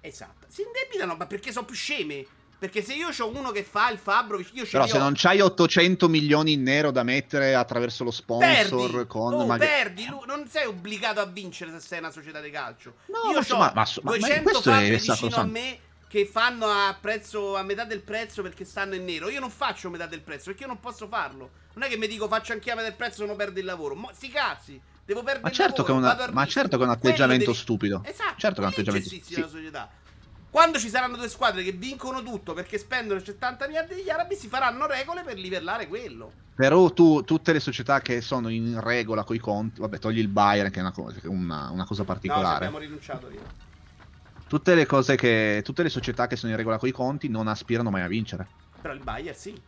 Esatto. 0.00 0.46
Si 0.48 0.62
indebitano, 0.62 1.14
ma 1.16 1.26
perché 1.26 1.52
sono 1.52 1.64
più 1.66 1.74
sceme. 1.76 2.26
Perché 2.58 2.82
se 2.82 2.94
io 2.94 3.08
ho 3.16 3.28
uno 3.28 3.50
che 3.50 3.62
fa 3.62 3.90
il 3.90 3.98
fabbro, 3.98 4.38
io 4.38 4.64
Però 4.70 4.86
se 4.86 4.96
ho. 4.96 5.00
non 5.00 5.12
c'hai 5.14 5.40
800 5.40 6.08
milioni 6.08 6.52
in 6.52 6.62
nero 6.62 6.90
da 6.90 7.02
mettere 7.02 7.54
attraverso 7.54 8.04
lo 8.04 8.10
sponsor 8.10 8.48
perdi, 8.90 9.06
con 9.06 9.34
oh, 9.34 9.44
magari- 9.46 9.70
perdi, 9.70 10.06
non 10.26 10.46
sei 10.48 10.66
obbligato 10.66 11.20
a 11.20 11.26
vincere 11.26 11.72
se 11.72 11.80
sei 11.80 11.98
una 11.98 12.10
società 12.10 12.40
di 12.40 12.50
calcio. 12.50 12.94
No, 13.06 13.30
Io 13.30 13.38
ma 13.40 13.46
ho 13.48 13.58
ma- 13.58 13.72
ma 13.74 13.84
so- 13.84 14.00
ma- 14.02 14.12
ma 14.12 14.16
200 14.16 14.42
questo 14.50 14.72
è 14.72 14.90
vicino 14.96 15.36
a 15.36 15.44
me 15.44 15.78
che 16.08 16.26
fanno 16.26 16.66
a 16.66 16.96
prezzo 17.00 17.56
a 17.56 17.62
metà 17.62 17.84
del 17.84 18.00
prezzo 18.00 18.42
perché 18.42 18.64
stanno 18.64 18.94
in 18.94 19.04
nero. 19.04 19.28
Io 19.28 19.40
non 19.40 19.50
faccio 19.50 19.90
metà 19.90 20.06
del 20.06 20.20
prezzo 20.20 20.44
perché 20.46 20.62
io 20.62 20.68
non 20.68 20.80
posso 20.80 21.08
farlo. 21.08 21.50
Non 21.74 21.84
è 21.84 21.88
che 21.90 21.96
mi 21.96 22.06
dico 22.06 22.28
faccio 22.28 22.52
anche 22.52 22.70
a 22.70 22.74
metà 22.74 22.88
del 22.88 22.96
prezzo 22.96 23.24
non 23.26 23.36
perdo 23.36 23.58
il 23.58 23.64
lavoro. 23.64 23.94
Mo, 23.96 24.10
sti 24.14 24.28
cazzi, 24.28 24.80
devo 25.04 25.20
perdere 25.22 25.42
Ma 25.42 25.48
il 25.48 25.54
certo, 25.54 25.82
lavoro, 25.86 25.98
una- 25.98 26.30
ma 26.32 26.46
certo 26.46 26.76
che 26.76 26.82
è 26.82 26.86
un 26.86 26.92
atteggiamento 26.92 27.46
devi- 27.46 27.58
stupido. 27.58 28.02
Esatto, 28.04 28.34
Certo 28.38 28.60
che 28.60 28.60
è 28.62 28.64
un 28.66 28.72
atteggiamento 28.72 29.08
stupido. 29.08 29.40
la 29.40 29.48
società. 29.48 29.90
Quando 30.50 30.78
ci 30.78 30.88
saranno 30.88 31.16
due 31.16 31.28
squadre 31.28 31.64
che 31.64 31.72
vincono 31.72 32.22
tutto 32.22 32.52
perché 32.54 32.78
spendono 32.78 33.18
70 33.18 33.66
miliardi 33.66 34.00
di 34.00 34.08
arabi, 34.08 34.36
si 34.36 34.46
faranno 34.46 34.86
regole 34.86 35.22
per 35.24 35.36
livellare 35.36 35.88
quello. 35.88 36.30
Però 36.54 36.90
tu, 36.92 37.24
tutte 37.24 37.52
le 37.52 37.58
società 37.58 38.00
che 38.00 38.20
sono 38.20 38.48
in 38.48 38.80
regola 38.80 39.24
con 39.24 39.34
i 39.34 39.40
conti, 39.40 39.80
vabbè, 39.80 39.98
togli 39.98 40.20
il 40.20 40.28
Bayern 40.28 40.70
che 40.70 40.78
è 40.78 40.82
una 40.82 40.92
una, 41.24 41.70
una 41.70 41.84
cosa 41.84 42.02
No, 42.02 42.06
particolare. 42.06 42.54
abbiamo 42.66 42.78
rinunciato 42.78 43.28
io. 43.30 43.72
Tutte 44.54 44.76
le 44.76 44.86
cose 44.86 45.16
che, 45.16 45.62
tutte 45.64 45.82
le 45.82 45.88
società 45.88 46.28
che 46.28 46.36
sono 46.36 46.52
in 46.52 46.56
regola 46.56 46.78
con 46.78 46.88
i 46.88 46.92
conti 46.92 47.28
non 47.28 47.48
aspirano 47.48 47.90
mai 47.90 48.02
a 48.02 48.06
vincere. 48.06 48.46
Però 48.80 48.94
il 48.94 49.00
Bayern 49.02 49.36
sì. 49.36 49.60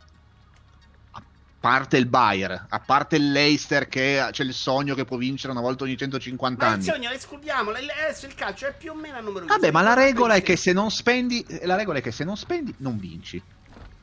A 1.10 1.22
parte 1.58 1.96
il 1.96 2.06
Bayern, 2.06 2.66
a 2.68 2.78
parte 2.78 3.16
il 3.16 3.32
Leicester 3.32 3.88
che 3.88 4.28
c'è 4.30 4.44
il 4.44 4.54
sogno 4.54 4.94
che 4.94 5.04
può 5.04 5.16
vincere 5.16 5.50
una 5.50 5.60
volta 5.60 5.82
ogni 5.82 5.96
150 5.96 6.62
Ma 6.64 6.68
il 6.70 6.74
anni. 6.76 6.84
sogno, 6.84 7.10
escludiamo. 7.10 7.72
Adesso 7.72 8.26
il 8.26 8.34
calcio 8.36 8.66
è 8.68 8.76
più 8.76 8.92
o 8.92 8.94
meno 8.94 9.16
a 9.16 9.20
numero 9.20 9.46
Vabbè, 9.46 9.58
chiuso. 9.58 9.72
ma 9.72 9.82
la 9.82 9.94
regola 9.94 10.34
è 10.34 10.36
il 10.36 10.42
che 10.44 10.56
se 10.56 10.72
non 10.72 10.88
spendi, 10.92 11.44
la 11.62 11.74
regola 11.74 11.98
è 11.98 12.02
che 12.02 12.12
se 12.12 12.22
non 12.22 12.36
spendi 12.36 12.72
non 12.78 12.96
vinci. 12.96 13.42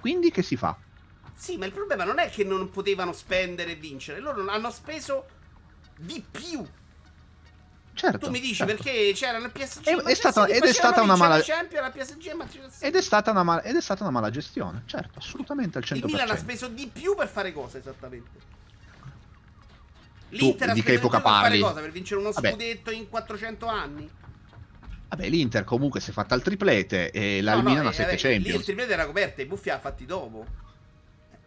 Quindi 0.01 0.31
che 0.31 0.41
si 0.41 0.57
fa? 0.57 0.75
Sì, 1.33 1.55
ma 1.55 1.65
il 1.65 1.71
problema 1.71 2.03
non 2.03 2.19
è 2.19 2.29
che 2.29 2.43
non 2.43 2.69
potevano 2.69 3.13
spendere 3.13 3.71
e 3.71 3.75
vincere, 3.75 4.19
loro 4.19 4.45
hanno 4.49 4.69
speso 4.69 5.27
di 5.97 6.21
più. 6.29 6.61
Certo. 7.95 8.17
Tu 8.25 8.29
mi 8.31 8.39
dici 8.39 8.55
certo. 8.55 8.73
perché 8.75 9.11
c'era 9.13 9.37
nel 9.37 9.51
PSG 9.51 9.83
È- 9.85 9.95
è 10.03 10.13
stata- 10.15 10.47
ed 10.47 10.63
è 10.63 10.73
stata 10.73 11.01
una 11.03 11.15
mala- 11.15 11.37
la 11.37 11.43
Champions, 11.43 11.83
la 11.85 11.91
PSG 11.91 12.25
e 12.25 12.35
City. 12.49 12.85
Ed 12.87 12.95
è, 12.95 13.01
stata 13.01 13.29
una 13.31 13.43
mala, 13.43 13.61
ed 13.61 13.75
è 13.75 13.81
stata 13.81 14.01
una 14.03 14.11
mala 14.11 14.29
gestione, 14.31 14.81
certo, 14.87 15.19
assolutamente 15.19 15.77
al 15.77 15.83
100%. 15.85 15.95
Il 15.97 16.05
Milan 16.05 16.29
ha 16.31 16.35
speso 16.37 16.67
di 16.67 16.89
più 16.91 17.15
per 17.15 17.27
fare 17.27 17.53
cosa 17.53 17.77
esattamente? 17.77 18.51
Tu 20.29 20.37
L'Inter 20.37 20.69
ha 20.69 20.73
di 20.73 20.81
che 20.81 20.93
epoca 20.93 21.17
più 21.17 21.23
per 21.25 21.31
parli? 21.39 21.59
fare 21.59 21.71
cosa? 21.71 21.81
Per 21.81 21.91
vincere 21.91 22.19
uno 22.19 22.31
Vabbè. 22.31 22.51
scudetto 22.51 22.89
in 22.91 23.07
400 23.09 23.67
anni? 23.67 24.09
Vabbè, 25.09 25.29
l'Inter 25.29 25.63
comunque 25.63 25.99
si 25.99 26.09
è 26.09 26.13
fatta 26.13 26.33
il 26.33 26.41
triplete 26.41 27.11
e 27.11 27.41
la 27.43 27.53
No, 27.53 27.61
no, 27.61 27.69
Milan 27.69 27.85
ha 27.85 27.89
eh, 27.89 27.93
7 27.93 28.03
vabbè, 28.03 28.15
Lì 28.27 28.35
il 28.37 28.41
Champions. 28.41 28.63
triplete 28.65 28.93
era 28.93 29.05
coperto, 29.05 29.41
i 29.41 29.45
buffi 29.45 29.69
ha 29.69 29.77
fatti 29.79 30.05
dopo. 30.07 30.45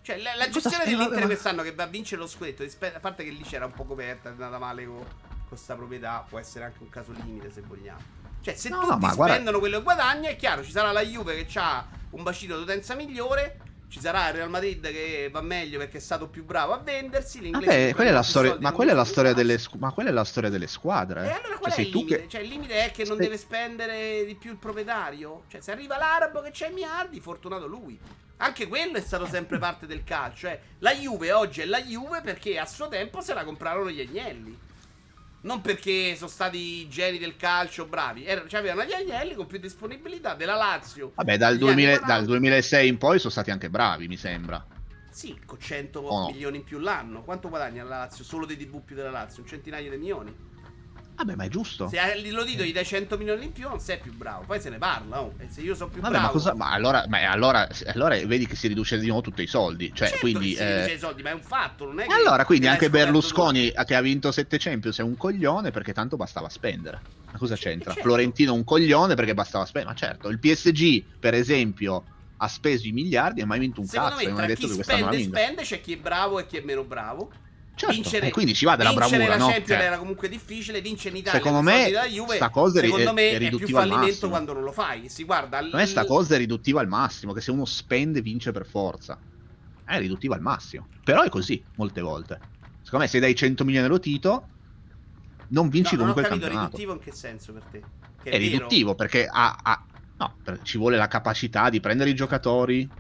Cioè, 0.03 0.19
la, 0.19 0.37
la 0.37 0.49
gestione 0.49 0.85
dell'Inter 0.85 1.19
ma- 1.19 1.27
quest'anno 1.27 1.63
che 1.65 1.73
va 1.75 1.83
a 1.83 1.87
vincere 1.89 2.21
lo 2.21 2.29
scudetto, 2.29 2.63
a 2.63 3.01
parte 3.01 3.25
che 3.25 3.31
lì 3.31 3.43
c'era 3.43 3.65
un 3.65 3.73
po' 3.73 3.83
coperta, 3.83 4.29
è 4.29 4.33
andata 4.33 4.59
male 4.59 4.87
con 4.87 5.05
questa 5.49 5.75
proprietà, 5.75 6.25
può 6.29 6.39
essere 6.39 6.65
anche 6.65 6.79
un 6.83 6.89
caso 6.89 7.13
limite 7.13 7.51
se 7.53 7.61
vogliamo. 7.63 8.01
Cioè, 8.41 8.55
se 8.55 8.69
No, 8.69 8.81
tutti 8.81 8.91
no, 8.93 8.99
guarda- 9.15 9.35
spendono 9.35 9.59
quello 9.59 9.79
che 9.79 9.83
guadagna, 9.83 10.29
è 10.29 10.37
chiaro, 10.37 10.63
ci 10.63 10.71
sarà 10.71 10.93
la 10.93 11.03
Juve 11.05 11.45
che 11.45 11.59
ha 11.59 11.85
un 12.11 12.23
bacino 12.23 12.57
d'utenza 12.57 12.95
migliore, 12.95 13.61
ci 13.89 14.01
sarà 14.01 14.29
il 14.29 14.35
Real 14.35 14.51
Madrid 14.51 14.83
che 14.91 15.29
va 15.33 15.41
meglio 15.41 15.79
perché 15.79 15.99
è 15.99 16.01
stato 16.01 16.29
più 16.29 16.45
bravo 16.45 16.73
a 16.73 16.79
vendersi, 16.79 17.41
l'inglese 17.41 17.67
Vabbè, 17.67 17.95
quella 17.95 18.11
è 18.11 18.13
la 18.13 18.23
storia, 18.23 18.57
ma 18.61 18.73
quella 18.73 18.93
è 18.93 18.95
la 18.95 19.05
storia 19.05 19.33
delle, 19.33 19.59
squ- 19.59 19.79
ma 19.81 19.93
quella 19.93 20.11
è 20.11 20.13
la 20.13 20.25
storia 20.25 20.51
delle 20.51 20.67
squadre. 20.67 21.25
E 21.27 21.31
allora 21.31 21.57
qual 21.59 21.73
Cioè, 21.73 21.85
è 21.85 21.87
il 21.87 21.93
limite? 21.95 22.21
che- 22.23 22.29
Cioè, 22.29 22.41
il 22.41 22.49
limite 22.49 22.85
è 22.85 22.91
che 22.91 23.05
non 23.05 23.15
Spe- 23.15 23.23
deve 23.25 23.37
spendere 23.39 24.25
di 24.25 24.35
più 24.35 24.51
il 24.51 24.57
proprietario? 24.59 25.45
Cioè, 25.49 25.61
se 25.61 25.71
arriva 25.73 25.97
l'arabo 25.97 26.41
che 26.43 26.51
c'ha 26.53 26.67
i 26.67 26.73
miliardi, 26.73 27.21
fortunato 27.21 27.67
lui. 27.67 27.99
Anche 28.39 28.69
quello 28.69 28.97
è 28.99 29.01
stato 29.01 29.25
sempre 29.27 29.59
parte 29.59 29.87
del 29.87 30.05
calcio. 30.05 30.47
Cioè, 30.49 30.61
la 30.81 30.93
Juve 30.95 31.33
oggi 31.33 31.63
è 31.63 31.65
la 31.65 31.81
Juve 31.81 32.21
perché 32.21 32.59
a 32.59 32.67
suo 32.67 32.89
tempo 32.89 33.21
se 33.23 33.35
la 33.35 33.45
comprarono 33.45 33.91
gli 33.91 34.01
Agnelli. 34.01 34.59
Non 35.43 35.61
perché 35.61 36.17
sono 36.17 36.29
stati 36.29 36.81
i 36.81 36.89
geni 36.89 37.19
del 37.19 37.37
calcio 37.37 37.87
bravi. 37.87 38.25
Erano, 38.25 38.49
cioè, 38.49 38.61
avevano 38.61 38.89
gli 38.89 38.93
Agnelli 38.93 39.35
con 39.35 39.47
più 39.47 39.59
disponibilità 39.59 40.35
della 40.35 40.57
Lazio. 40.57 41.13
Vabbè, 41.15 41.37
dal, 41.37 41.55
negli 41.55 41.63
anni 41.63 41.75
2000 41.75 41.91
40. 41.99 42.15
dal 42.15 42.25
2006 42.27 42.89
in 42.89 42.99
poi 42.99 43.19
sono 43.19 43.31
stati 43.31 43.51
anche 43.51 43.71
bravi, 43.71 44.09
mi 44.09 44.17
sembra. 44.17 44.67
Sì, 45.11 45.39
con 45.47 45.59
100 45.59 46.01
O 46.01 46.21
no? 46.21 46.27
milioni 46.27 46.59
in 46.59 46.65
più 46.65 46.79
l'anno. 46.79 47.23
Quanto 47.23 47.49
guadagna 47.49 47.85
la 47.85 47.99
Lazio? 48.01 48.25
Solo 48.25 48.45
dei 48.45 48.57
più 48.85 48.95
della 48.95 49.11
Lazio? 49.11 49.43
Un 49.43 49.49
centinaio 49.49 49.91
di 49.91 49.97
milioni. 49.97 50.35
Vabbè, 51.17 51.35
ma 51.35 51.45
è 51.45 51.49
giusto. 51.49 51.89
Se 51.89 51.99
Lillo 52.17 52.45
Dito 52.45 52.63
gli 52.63 52.73
dai 52.73 52.85
100 52.85 53.17
milioni 53.17 53.47
in 53.47 53.53
più, 53.53 53.69
non 53.69 53.81
sei 53.81 53.99
più 53.99 54.15
bravo. 54.15 54.45
Poi 54.47 54.61
se 54.61 54.69
ne 54.69 54.77
parla. 54.77 55.23
Oh. 55.23 55.33
E 55.39 55.49
se 55.49 55.63
io 55.63 55.75
sono 55.75 55.91
più 55.91 56.01
Vabbè, 56.01 56.13
bravo. 56.13 56.27
ma, 56.27 56.33
cosa, 56.33 56.55
ma 56.55 56.71
allora, 56.73 57.07
ma 57.09 57.31
allora, 57.31 57.67
allora 57.87 58.17
vedi 58.27 58.47
che 58.47 58.55
si 58.55 58.69
riduce 58.69 58.99
di 58.99 59.07
nuovo 59.07 59.23
tutti 59.23 59.43
i 59.43 59.47
soldi. 59.47 59.91
Cioè, 59.95 60.09
Certo 60.09 60.21
quindi. 60.21 60.51
che 60.51 60.57
si 60.57 60.63
eh, 60.63 60.75
riduce 60.77 60.95
i 60.95 60.99
soldi, 60.99 61.23
ma 61.23 61.31
è 61.31 61.33
un 61.33 61.43
fatto. 61.43 61.87
Non 61.87 62.01
è 62.01 62.07
che 62.07 62.13
allora, 62.13 62.45
quindi 62.45 62.67
anche 62.67 62.91
Berlusconi, 62.91 63.73
che 63.87 63.95
ha 63.95 64.01
vinto 64.03 64.31
7 64.31 64.59
Champions, 64.59 64.99
è 64.99 65.03
un 65.03 65.17
coglione 65.17 65.71
perché 65.71 65.95
tanto 65.95 66.17
bastava 66.17 66.51
spendere. 66.51 67.01
Ma 67.33 67.39
cosa 67.39 67.57
c'entra? 67.57 67.93
certo. 67.93 68.07
Florentino 68.07 68.53
un 68.53 68.65
coglione 68.65 69.15
perché 69.15 69.33
bastava 69.33 69.65
spendere. 69.65 69.95
Ma 69.95 69.99
certo, 69.99 70.29
il 70.29 70.39
PSG, 70.39 71.03
per 71.19 71.33
esempio, 71.33 72.05
ha 72.37 72.49
speso 72.49 72.87
i 72.87 72.93
miliardi 72.93 73.41
e 73.41 73.45
mai 73.47 73.59
vinto 73.59 73.81
un. 73.81 73.87
Secondo 73.87 74.17
cazzo. 74.17 74.25
Me, 74.25 74.31
non 74.31 74.41
è 74.41 74.45
tra 74.45 74.55
detto 74.55 74.67
chi 74.67 74.83
spende 74.83 75.23
spende, 75.23 75.63
c'è 75.63 75.81
chi 75.81 75.95
è 75.95 75.97
bravo 75.97 76.39
e 76.39 76.47
chi 76.47 76.59
è 76.59 76.63
meno 76.63 76.85
bravo. 76.85 77.31
Certo, 77.79 77.95
vincere, 77.95 78.27
e 78.29 78.31
quindi 78.31 78.55
ci 78.55 78.65
va 78.65 78.75
della 78.75 78.95
bravura, 78.95 79.27
la 79.27 79.37
no? 79.37 79.47
Champions 79.47 79.67
Cioè, 79.69 79.83
era 79.83 79.99
comunque 79.99 80.29
difficile. 80.31 80.81
Vincere 80.81 81.11
in 81.11 81.17
Italia 81.21 81.39
Secondo 81.41 81.61
me, 81.63 81.91
Juve, 82.09 82.39
cosa 82.51 82.81
è 82.81 82.85
secondo 82.85 83.11
è- 83.11 83.13
me 83.13 83.31
è 83.31 83.37
è, 83.37 83.51
più 83.51 83.69
fallimento 83.69 84.29
quando 84.29 84.53
non 84.55 84.63
lo 84.63 84.73
fai. 84.73 85.09
Si 85.11 85.25
guarda. 85.25 85.57
Secondo 85.59 85.77
me 85.77 85.87
sta 85.87 86.05
cosa 86.07 86.35
è 86.35 86.39
riduttiva 86.39 86.81
al 86.81 86.89
massimo, 86.89 87.33
che 87.33 87.41
se 87.43 87.51
uno 87.51 87.65
spende 87.67 88.23
vince 88.23 88.51
per 88.53 88.67
forza. 88.67 89.21
È 89.85 89.99
riduttiva 89.99 90.35
al 90.35 90.41
massimo. 90.41 90.89
Però 91.03 91.23
è 91.23 91.29
così, 91.29 91.65
molte 91.75 92.01
volte. 92.01 92.45
Secondo 92.81 93.05
me 93.05 93.11
se 93.11 93.21
dai 93.21 93.35
100 93.35 93.65
milioni 93.65 93.87
allo 93.87 93.99
Tito, 94.01 94.51
non 95.49 95.69
vinci 95.69 95.97
No, 95.97 96.03
non 96.03 96.11
ho 96.11 96.15
comunque 96.15 96.23
il 96.23 96.29
capito 96.29 96.47
campionato. 96.47 96.77
riduttivo 96.77 96.93
in 96.95 96.99
che 96.99 97.13
senso 97.13 97.53
per 97.53 97.63
te? 97.71 97.79
Che 98.23 98.31
È 98.31 98.39
vero. 98.39 98.39
riduttivo 98.39 98.95
perché 98.95 99.27
ha, 99.27 99.57
ha- 99.63 99.89
no, 100.17 100.39
per- 100.43 100.61
ci 100.63 100.79
vuole 100.79 100.97
la 100.97 101.09
capacità 101.09 101.69
di 101.71 101.81
prendere 101.81 102.11
i 102.11 102.15
giocatori, 102.15 102.91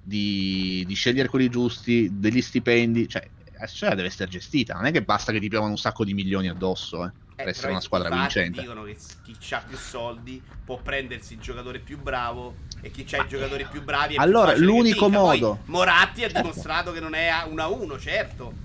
di, 0.00 0.84
di 0.86 0.94
scegliere 0.94 1.28
quelli 1.28 1.48
giusti, 1.48 2.08
degli 2.12 2.42
stipendi. 2.42 3.08
Cioè, 3.08 3.30
la 3.64 3.70
società 3.70 3.94
deve 3.94 4.08
essere 4.08 4.30
gestita. 4.30 4.74
Non 4.74 4.86
è 4.86 4.92
che 4.92 5.02
basta 5.02 5.32
che 5.32 5.40
ti 5.40 5.48
piovano 5.48 5.70
un 5.72 5.78
sacco 5.78 6.04
di 6.04 6.14
milioni 6.14 6.48
addosso 6.48 7.04
eh, 7.04 7.10
per 7.34 7.46
Eh, 7.46 7.50
essere 7.50 7.70
una 7.70 7.80
squadra 7.80 8.08
vincente. 8.10 8.60
dicono 8.60 8.82
che 8.84 8.96
chi 9.38 9.54
ha 9.54 9.62
più 9.66 9.76
soldi 9.76 10.42
può 10.64 10.78
prendersi 10.78 11.34
il 11.34 11.40
giocatore 11.40 11.78
più 11.80 12.00
bravo 12.00 12.56
e 12.80 12.90
chi 12.90 13.06
ha 13.16 13.22
i 13.22 13.28
giocatori 13.28 13.66
più 13.70 13.82
bravi 13.82 14.14
è 14.14 14.16
più 14.16 14.22
allora, 14.22 14.52
che 14.52 14.58
l'unico 14.60 15.06
vinca. 15.08 15.20
Poi 15.20 15.40
modo- 15.40 15.58
Moratti 15.66 16.22
ha 16.24 16.28
Certo. 16.28 16.40
dimostrato 16.40 16.92
che 16.92 17.00
non 17.00 17.14
è 17.14 17.30
1-1, 17.48 17.98
certo. 17.98 18.62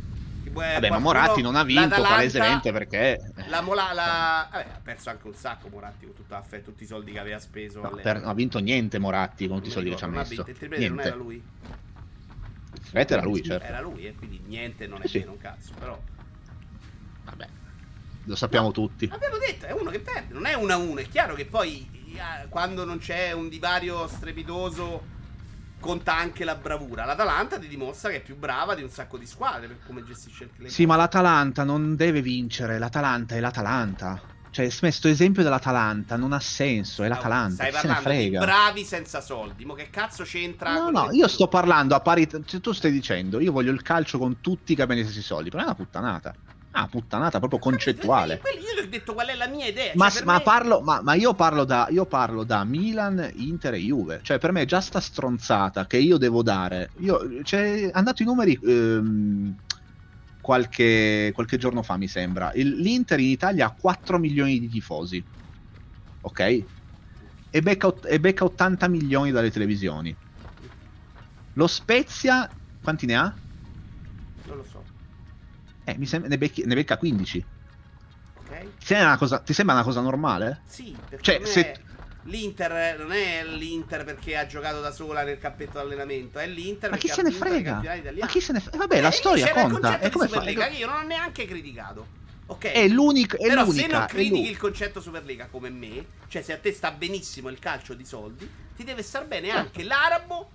Vabbè, 0.51 0.71
ma 0.73 0.77
qualcuno- 0.79 0.99
Moratti 0.99 1.41
non 1.43 1.55
ha 1.55 1.63
vinto 1.63 2.01
palesemente 2.01 2.71
perché. 2.71 3.31
La 3.49 3.61
Mola, 3.61 3.93
la... 3.93 4.47
Vabbè, 4.51 4.63
ha 4.75 4.79
perso 4.81 5.09
anche 5.11 5.27
un 5.27 5.35
sacco 5.35 5.69
Moratti 5.69 6.05
con 6.05 6.15
tutta 6.15 6.37
la 6.37 6.41
fe- 6.41 6.63
tutti 6.63 6.83
i 6.83 6.87
soldi 6.87 7.11
che 7.11 7.19
aveva 7.19 7.37
speso. 7.39 7.77
No, 7.81 7.87
all'epoca. 7.89 8.01
per- 8.03 8.21
non 8.21 8.29
ha 8.29 8.33
vinto 8.33 8.57
niente 8.59 8.97
Moratti 8.97 9.47
con 9.47 9.57
tutti 9.57 9.69
i 9.69 9.71
soldi 9.71 9.89
che 9.91 9.95
ci 9.95 10.03
ha 10.03 10.07
messo. 10.07 10.29
vinto. 10.29 10.49
Il 10.49 10.57
triplete 10.57 10.87
non 10.87 10.95
Niente. 10.97 11.07
era 11.13 11.23
lui. 11.23 11.43
Aspetta, 12.81 13.13
era 13.13 13.23
lui, 13.23 13.43
certo. 13.43 13.65
Era 13.65 13.81
lui, 13.81 14.05
e 14.07 14.15
quindi 14.15 14.41
niente 14.45 14.87
non 14.87 15.01
è 15.01 15.07
Sì. 15.07 15.19
vero 15.19 15.31
un 15.31 15.37
cazzo. 15.37 15.73
Però 15.77 16.01
Vabbè, 17.25 17.47
lo 18.23 18.35
sappiamo 18.35 18.71
tutti. 18.71 19.07
Abbiamo 19.11 19.37
detto, 19.37 19.65
è 19.65 19.71
uno 19.71 19.91
che 19.91 19.99
perde, 19.99 20.33
non 20.33 20.45
è 20.45 20.53
1 20.53 20.73
a 20.73 20.77
1. 20.77 20.99
È 21.01 21.07
chiaro 21.07 21.35
che 21.35 21.45
poi 21.45 21.87
eh, 22.15 22.47
quando 22.49 22.85
non 22.85 22.97
c'è 22.97 23.31
un 23.31 23.49
divario 23.49 24.07
strepitoso 24.07 25.17
conta 25.79 26.15
anche 26.15 26.43
la 26.43 26.55
bravura. 26.55 27.05
L'Atalanta 27.05 27.57
ti 27.59 27.67
dimostra 27.67 28.09
che 28.09 28.17
è 28.17 28.21
più 28.21 28.35
brava 28.35 28.75
di 28.75 28.83
un 28.83 28.89
sacco 28.89 29.17
di 29.17 29.25
squadre 29.25 29.67
per 29.67 29.77
come 29.85 30.03
gestisce 30.03 30.45
il 30.45 30.49
club. 30.55 30.69
Sì, 30.69 30.85
ma 30.85 30.95
l'Atalanta 30.95 31.63
non 31.63 31.95
deve 31.95 32.21
vincere. 32.21 32.77
L'Atalanta 32.79 33.35
è 33.35 33.39
l'Atalanta. 33.39 34.21
Cioè, 34.51 34.69
questo 34.79 35.07
esempio 35.07 35.43
dell'Atalanta 35.43 36.15
non 36.15 36.33
ha 36.33 36.39
senso. 36.39 37.03
È 37.03 37.07
l'Atalanta. 37.07 37.67
Stai 37.67 37.71
chi 37.71 37.77
se 37.77 37.87
parlando 37.87 38.19
di 38.19 38.29
bravi 38.29 38.83
senza 38.83 39.21
soldi. 39.21 39.65
Ma 39.65 39.75
che 39.75 39.89
cazzo 39.89 40.23
c'entra? 40.23 40.73
No, 40.73 40.89
no, 40.89 41.09
io 41.11 41.27
sto 41.27 41.47
parlando 41.47 41.95
a 41.95 41.99
parità. 41.99 42.39
Cioè, 42.43 42.59
tu 42.59 42.71
stai 42.71 42.91
dicendo, 42.91 43.39
io 43.39 43.51
voglio 43.51 43.71
il 43.71 43.81
calcio 43.81 44.17
con 44.17 44.41
tutti 44.41 44.73
i 44.73 44.75
che 44.75 44.81
abbiano 44.81 45.01
gli 45.01 45.05
stessi 45.05 45.21
soldi. 45.21 45.49
Però 45.49 45.61
è 45.61 45.65
una 45.65 45.75
puttanata. 45.75 46.33
Ah, 46.71 46.87
puttanata 46.87 47.39
proprio 47.39 47.59
concettuale. 47.59 48.41
Io 48.59 48.81
ti 48.81 48.85
ho 48.85 48.89
detto 48.89 49.13
qual 49.13 49.27
è 49.27 49.35
la 49.35 49.47
mia 49.47 49.65
idea. 49.65 49.91
Ma, 49.95 50.09
cioè, 50.09 50.23
ma 50.23 50.33
me- 50.33 50.41
parlo, 50.41 50.81
ma, 50.81 51.01
ma 51.01 51.13
io, 51.15 51.33
parlo 51.33 51.63
da, 51.65 51.87
io 51.89 52.05
parlo 52.05 52.43
da 52.43 52.63
Milan, 52.63 53.31
Inter 53.35 53.73
e 53.73 53.79
Juve. 53.79 54.19
Cioè, 54.23 54.37
per 54.37 54.51
me 54.51 54.65
già 54.65 54.79
sta 54.79 54.99
stronzata 54.99 55.87
che 55.87 55.97
io 55.97 56.17
devo 56.17 56.43
dare. 56.43 56.91
Io, 56.97 57.43
cioè, 57.43 57.89
hanno 57.91 58.05
dato 58.05 58.21
i 58.21 58.25
numeri 58.25 58.59
ehm, 58.63 59.55
qualche, 60.49 61.29
qualche 61.31 61.57
giorno 61.57 61.83
fa, 61.83 61.95
mi 61.97 62.07
sembra. 62.07 62.51
Il- 62.53 62.79
L'Inter 62.81 63.19
in 63.19 63.27
Italia 63.27 63.67
ha 63.67 63.71
4 63.75 64.17
milioni 64.17 64.57
di 64.57 64.67
tifosi. 64.67 65.23
Ok? 66.21 66.39
E 67.51 67.61
becca, 67.61 67.93
e 68.07 68.19
becca 68.19 68.45
80 68.45 68.87
milioni 68.87 69.29
dalle 69.29 69.51
televisioni. 69.51 70.17
Lo 71.53 71.67
Spezia, 71.67 72.51
quanti 72.81 73.05
ne 73.05 73.15
ha? 73.15 73.39
Non 74.45 74.57
lo 74.57 74.63
so. 74.63 74.87
Eh, 75.83 75.95
mi 75.99 76.07
sembra, 76.07 76.29
ne, 76.29 76.39
becchi- 76.39 76.65
ne 76.65 76.73
becca 76.73 76.97
15. 76.97 77.47
Ok? 78.33 78.77
Ti 78.79 78.85
sembra 78.87 79.07
una 79.09 79.17
cosa, 79.17 79.39
ti 79.43 79.53
sembra 79.53 79.75
una 79.75 79.83
cosa 79.83 80.01
normale? 80.01 80.63
Sì, 80.65 80.99
Cioè, 81.21 81.37
non 81.37 81.45
se- 81.47 81.83
l'Inter 82.23 82.97
non 82.99 83.11
è 83.11 83.43
l'Inter 83.45 84.03
perché 84.03 84.35
ha 84.37 84.45
giocato 84.45 84.81
da 84.81 84.91
sola 84.91 85.23
nel 85.23 85.39
campetto 85.39 85.73
d'allenamento, 85.73 86.39
è 86.39 86.47
l'Inter 86.47 86.91
Ma 86.91 86.97
chi 86.97 87.07
perché 87.07 87.21
se 87.21 87.21
ha 87.21 87.23
ne 87.23 87.29
vinto 87.31 87.45
i 87.45 87.49
frega? 87.49 87.71
campionati 87.71 87.99
italiani. 88.01 88.25
Ma 88.25 88.31
chi 88.31 88.41
se 88.41 88.53
ne 88.53 88.59
frega? 88.59 88.77
Vabbè, 88.77 89.01
la 89.01 89.07
Eh, 89.07 89.11
storia 89.11 89.45
c'era 89.47 89.61
il 89.63 89.71
conta. 89.71 89.97
di 89.97 90.09
come 90.09 90.27
fa? 90.27 90.33
Superlega 90.33 90.67
che 90.67 90.75
io 90.77 90.87
non 90.87 90.95
ho 90.97 91.07
neanche 91.07 91.45
criticato. 91.45 92.07
Ok? 92.47 92.65
È 92.65 92.87
l'unica. 92.87 93.37
È 93.37 93.47
Però 93.47 93.63
l'unica. 93.63 93.81
se 93.85 93.87
non 93.91 94.01
è 94.03 94.05
critichi 94.07 94.49
il 94.49 94.57
concetto 94.57 95.01
Superlega 95.01 95.47
come 95.51 95.69
me, 95.69 96.05
cioè 96.27 96.41
se 96.41 96.53
a 96.53 96.57
te 96.57 96.71
sta 96.73 96.91
benissimo 96.91 97.49
il 97.49 97.59
calcio 97.59 97.93
di 97.93 98.05
soldi, 98.05 98.49
ti 98.75 98.83
deve 98.83 99.03
star 99.03 99.25
bene 99.27 99.49
anche 99.51 99.83
l'arabo 99.83 100.49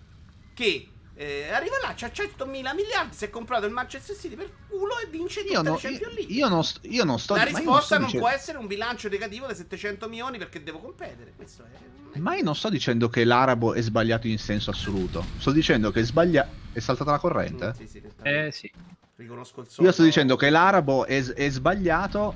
che 0.55 0.89
eh, 1.17 1.49
arriva 1.53 1.77
là, 1.83 1.95
c'ha 1.97 2.09
100.000 2.09 2.47
miliardi, 2.75 3.15
si 3.15 3.25
è 3.25 3.31
comprato 3.31 3.67
il 3.67 3.73
Manchester 3.73 4.17
City 4.17 4.35
per 4.35 4.51
culo 4.69 4.99
e 4.99 5.07
vince 5.09 5.41
tutte 5.43 5.53
Io, 5.53 5.63
le 5.63 5.69
no- 5.69 5.77
Champions 5.77 6.01
io, 6.01 6.09
League. 6.17 6.35
io 6.35 6.49
non 6.49 6.65
sto, 6.65 6.81
io 6.83 7.05
non 7.05 7.19
sto 7.19 7.35
La 7.35 7.45
io 7.45 7.51
non 7.51 7.57
risposta 7.59 7.85
sto 7.85 7.95
non, 7.95 8.05
dicendo- 8.07 8.27
può 8.27 8.37
essere 8.37 8.59
un 8.59 8.67
bilancio 8.67 9.09
negativo 9.09 9.47
di 9.47 9.55
700 9.55 10.09
milioni 10.09 10.39
perché 10.39 10.63
devo 10.63 10.81
competere. 10.81 11.33
Questo 11.37 11.65
è. 11.65 12.19
Ma 12.19 12.37
io 12.37 12.43
non 12.45 12.55
sto 12.55 12.69
dicendo 12.69 13.09
che 13.09 13.25
l'arabo 13.25 13.75
è 13.75 13.81
sbagliato 13.83 14.29
in 14.29 14.39
senso 14.39 14.71
assoluto. 14.71 15.25
Sto 15.39 15.51
dicendo 15.51 15.91
che 15.91 16.03
sbaglia. 16.05 16.49
È 16.73 16.79
saltata 16.81 17.11
la 17.13 17.19
corrente? 17.19 17.69
Mm, 17.69 17.71
sì, 17.73 17.87
sì, 17.89 18.03
Eh 18.23 18.51
sì. 18.53 18.71
Riconosco 19.17 19.61
il 19.61 19.67
soldo. 19.69 19.83
Io 19.85 19.93
sto 19.93 20.03
dicendo 20.03 20.37
che 20.37 20.51
l'arabo 20.51 21.07
è, 21.07 21.23
è 21.25 21.49
sbagliato 21.49 22.35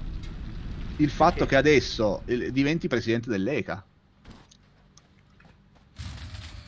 il 0.96 1.10
fatto 1.10 1.44
Perché? 1.46 1.50
che 1.50 1.56
adesso 1.56 2.22
diventi 2.24 2.86
presidente 2.88 3.30
dell'ECA. 3.30 3.84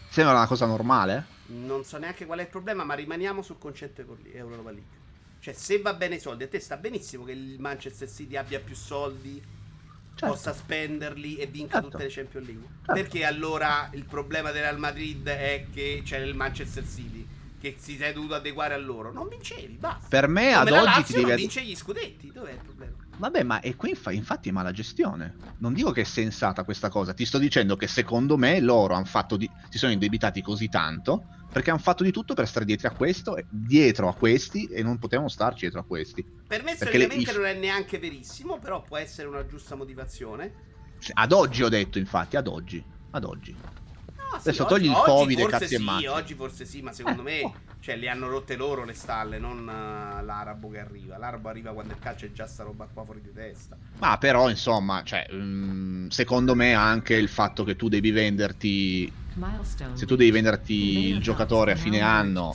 Sembra 0.08 0.34
una 0.36 0.46
cosa 0.46 0.66
normale? 0.66 1.29
Non 1.52 1.84
so 1.84 1.98
neanche 1.98 2.26
qual 2.26 2.38
è 2.38 2.42
il 2.42 2.48
problema, 2.48 2.84
ma 2.84 2.94
rimaniamo 2.94 3.42
sul 3.42 3.58
concetto 3.58 4.16
di 4.22 4.32
Europa 4.32 4.70
League. 4.70 4.98
Cioè, 5.40 5.54
se 5.54 5.80
va 5.80 5.94
bene 5.94 6.16
i 6.16 6.20
soldi, 6.20 6.44
a 6.44 6.48
te 6.48 6.60
sta 6.60 6.76
benissimo 6.76 7.24
che 7.24 7.32
il 7.32 7.56
Manchester 7.58 8.08
City 8.08 8.36
abbia 8.36 8.60
più 8.60 8.74
soldi, 8.74 9.42
Certo. 10.14 10.34
possa 10.34 10.52
spenderli 10.52 11.36
e 11.36 11.46
vinca 11.46 11.74
Certo. 11.80 11.88
tutte 11.90 12.02
le 12.04 12.10
Champions 12.10 12.46
League. 12.46 12.66
Certo. 12.84 12.92
Perché 12.92 13.24
allora 13.24 13.88
il 13.94 14.04
problema 14.04 14.50
del 14.50 14.62
Real 14.62 14.78
Madrid 14.78 15.26
è 15.26 15.66
che 15.72 16.02
c'è 16.04 16.18
il 16.18 16.34
Manchester 16.34 16.84
City? 16.86 17.26
che 17.60 17.76
si 17.78 17.98
sei 17.98 18.14
dovuto 18.14 18.34
adeguare 18.34 18.72
a 18.72 18.78
loro. 18.78 19.12
Non 19.12 19.28
vincevi, 19.28 19.76
basta. 19.78 20.06
Per 20.08 20.28
me 20.28 20.44
Come 20.44 20.54
ad 20.54 20.68
la 20.70 20.76
oggi 20.80 20.86
Lazio 20.86 21.04
ti 21.04 21.20
non 21.20 21.28
devi... 21.28 21.40
vince 21.42 21.62
gli 21.62 21.76
scudetti. 21.76 22.32
Dov'è 22.32 22.52
il 22.52 22.58
problema? 22.64 22.94
Vabbè, 23.18 23.42
ma 23.42 23.60
è 23.60 23.76
qui 23.76 23.90
infa- 23.90 24.12
infatti 24.12 24.48
è 24.48 24.52
mala 24.52 24.72
gestione. 24.72 25.34
Non 25.58 25.74
dico 25.74 25.90
che 25.92 26.00
è 26.00 26.04
sensata 26.04 26.64
questa 26.64 26.88
cosa, 26.88 27.12
ti 27.12 27.26
sto 27.26 27.36
dicendo 27.36 27.76
che 27.76 27.86
secondo 27.86 28.38
me 28.38 28.60
loro 28.60 28.94
han 28.94 29.04
fatto 29.04 29.36
di- 29.36 29.50
si 29.68 29.76
sono 29.76 29.92
indebitati 29.92 30.40
così 30.40 30.70
tanto 30.70 31.26
perché 31.50 31.70
hanno 31.70 31.78
fatto 31.80 32.04
di 32.04 32.12
tutto 32.12 32.34
per 32.34 32.46
stare 32.46 32.64
dietro 32.64 32.88
a 32.88 32.92
questo, 32.92 33.36
e- 33.36 33.44
dietro 33.48 34.08
a 34.08 34.14
questi 34.14 34.66
e 34.66 34.82
non 34.82 34.98
potevano 34.98 35.28
starci 35.28 35.60
dietro 35.60 35.80
a 35.80 35.84
questi. 35.84 36.24
Per 36.46 36.62
me 36.62 36.70
le- 36.70 36.76
storicamente 36.76 37.30
i- 37.30 37.34
non 37.34 37.44
è 37.46 37.54
neanche 37.54 37.98
verissimo, 37.98 38.58
però 38.58 38.82
può 38.82 38.96
essere 38.96 39.28
una 39.28 39.44
giusta 39.46 39.74
motivazione. 39.74 40.68
Ad 41.14 41.32
oggi 41.32 41.62
ho 41.62 41.68
detto, 41.68 41.98
infatti, 41.98 42.36
ad 42.36 42.46
oggi. 42.46 42.82
Ad 43.10 43.24
oggi. 43.24 43.52
No, 43.52 44.38
sì, 44.38 44.48
Adesso 44.48 44.64
oggi- 44.64 44.72
togli 44.74 44.86
il 44.86 44.96
Covid 44.96 45.38
e 45.40 45.46
cazzi 45.46 45.64
e 45.74 45.78
sì, 45.78 45.82
mazzi. 45.82 46.06
Oggi 46.06 46.34
forse 46.34 46.64
sì, 46.64 46.82
ma 46.82 46.92
secondo 46.92 47.22
Eh, 47.22 47.24
me 47.24 47.42
oh. 47.42 47.54
cioè, 47.80 47.96
le 47.96 48.08
hanno 48.08 48.28
rotte 48.28 48.56
loro 48.56 48.84
le 48.84 48.92
stalle, 48.92 49.38
non 49.38 49.60
eh, 49.60 50.22
l'arabo 50.22 50.70
che 50.70 50.80
arriva. 50.80 51.16
L'arabo 51.16 51.48
arriva 51.48 51.72
quando 51.72 51.94
il 51.94 51.98
calcio 51.98 52.26
è 52.26 52.32
già 52.32 52.46
sta 52.46 52.62
roba 52.62 52.86
qua 52.92 53.04
fuori 53.04 53.22
di 53.22 53.32
testa. 53.32 53.76
Ma 53.98 54.18
però, 54.18 54.50
insomma, 54.50 55.02
cioè, 55.02 55.26
mm, 55.32 56.08
secondo 56.08 56.54
me 56.54 56.74
anche 56.74 57.14
il 57.14 57.28
fatto 57.28 57.64
che 57.64 57.76
tu 57.76 57.88
devi 57.88 58.10
venderti 58.10 59.12
Milestone 59.34 59.96
se 59.96 60.06
tu 60.06 60.16
devi 60.16 60.30
venderti 60.30 61.08
il 61.08 61.20
giocatore 61.20 61.72
a 61.72 61.76
fine 61.76 62.00
anno 62.00 62.54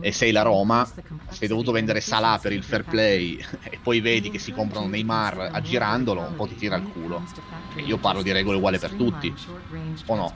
e 0.00 0.12
sei 0.12 0.30
la 0.30 0.42
Roma, 0.42 0.84
se 0.84 1.02
hai 1.40 1.48
dovuto 1.48 1.72
vendere 1.72 2.00
Salah 2.00 2.38
per 2.38 2.52
il 2.52 2.62
fair 2.62 2.84
play 2.84 3.42
e 3.64 3.78
poi 3.82 4.00
vedi 4.00 4.30
che 4.30 4.38
si 4.38 4.52
comprano 4.52 4.86
Neymar 4.86 5.50
aggirandolo, 5.52 6.20
un 6.20 6.34
po' 6.36 6.46
ti 6.46 6.54
tira 6.54 6.76
il 6.76 6.84
culo. 6.84 7.24
E 7.74 7.82
io 7.82 7.98
parlo 7.98 8.22
di 8.22 8.30
regole 8.30 8.58
uguali 8.58 8.78
per 8.78 8.92
tutti. 8.92 9.34
O 10.06 10.14
no? 10.14 10.34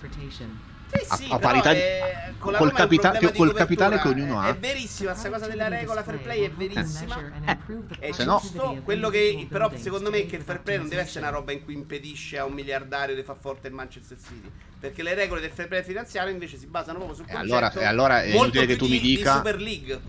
Sì, 0.93 1.05
A- 1.09 1.17
sì, 1.17 1.25
a 1.25 1.39
però 1.39 1.39
parità 1.39 1.73
di- 1.73 1.79
è- 1.81 2.33
con 2.39 2.53
la 2.53 2.59
col 2.59 2.71
è 2.71 2.75
capita- 2.75 3.11
col 3.33 3.53
capitale 3.55 3.97
copertura. 3.97 3.99
che 3.99 4.09
ognuno 4.09 4.41
ha. 4.41 4.49
È 4.49 4.57
verissima 4.57 5.11
questa 5.11 5.31
cosa 5.31 5.47
della 5.49 5.69
regola 5.69 6.03
fair 6.05 6.19
play, 6.21 6.45
è 6.45 6.51
verissima. 6.51 7.21
È 7.99 8.13
Se 8.13 8.25
no- 8.25 8.39
giusto, 8.41 8.81
quello 8.85 9.09
che 9.11 9.47
però 9.51 9.71
secondo 9.77 10.11
me 10.11 10.19
è 10.19 10.27
che 10.27 10.37
il 10.37 10.43
fair 10.43 10.61
play 10.61 10.77
non 10.79 10.89
deve 10.89 11.03
essere 11.03 11.21
una 11.27 11.31
roba 11.31 11.53
in 11.53 11.65
cui 11.65 11.75
impedisce 11.75 12.39
a 12.39 12.45
un 12.45 12.53
miliardario 12.53 13.15
di 13.15 13.23
far 13.23 13.37
forte 13.41 13.69
il 13.69 13.75
Manchester 13.75 14.17
City. 14.19 14.51
Perché 14.79 15.03
le 15.03 15.15
regole 15.15 15.41
del 15.41 15.51
fair 15.51 15.69
play 15.69 15.83
finanziario 15.83 16.33
invece 16.33 16.57
si 16.59 16.67
basano 16.67 16.99
proprio 16.99 17.17
sul 17.17 17.27
E 17.29 17.33
concetto 17.33 17.55
allora- 17.57 17.73
e 17.73 17.85
allora 17.85 18.23
è 18.23 18.33
molto 18.33 18.43
inutile 18.59 18.67
che 18.67 18.77
tu 18.77 18.85
mi 18.85 18.91
di- 18.93 19.01
di 19.01 19.17
dica- 19.17 19.35
Super 19.37 19.61
League. 19.61 20.01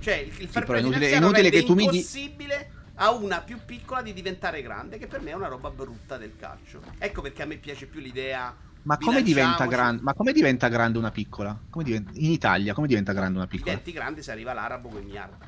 Cioè 0.00 0.14
il, 0.14 0.32
il 0.38 0.48
fair 0.48 0.64
è 0.64 0.66
play 0.66 0.80
inutile- 0.80 1.06
è 1.06 1.08
finanziario 1.10 1.16
inutile 1.18 1.42
rende 1.42 1.56
che 1.60 1.64
tu 1.66 1.74
mi 1.74 1.86
di- 1.88 1.96
impossibile 1.96 2.70
a 2.96 3.10
una 3.12 3.40
più 3.40 3.58
piccola 3.64 4.00
di 4.02 4.12
diventare 4.12 4.62
grande, 4.62 4.98
che 4.98 5.06
per 5.06 5.20
me 5.20 5.30
è 5.30 5.34
una 5.34 5.48
roba 5.48 5.70
brutta 5.70 6.16
del 6.16 6.32
calcio. 6.38 6.80
Ecco 6.98 7.20
perché 7.20 7.42
a 7.42 7.46
me 7.46 7.56
piace 7.56 7.86
più 7.86 8.00
l'idea 8.00 8.54
Ma 8.84 8.96
come 8.98 9.22
grande? 9.22 10.02
Ma 10.02 10.12
come 10.14 10.32
diventa 10.32 10.68
grande 10.68 10.98
una 10.98 11.10
piccola? 11.12 11.56
Come 11.70 11.84
diventa- 11.84 12.10
In 12.14 12.30
Italia, 12.32 12.74
come 12.74 12.86
diventa 12.88 13.12
grande 13.12 13.38
una 13.38 13.46
piccola? 13.46 13.70
diventi 13.70 13.92
grande 13.92 14.22
se 14.22 14.32
arriva 14.32 14.52
l'arabo 14.52 14.88
con 14.88 15.02
i 15.02 15.04
miliardi. 15.04 15.46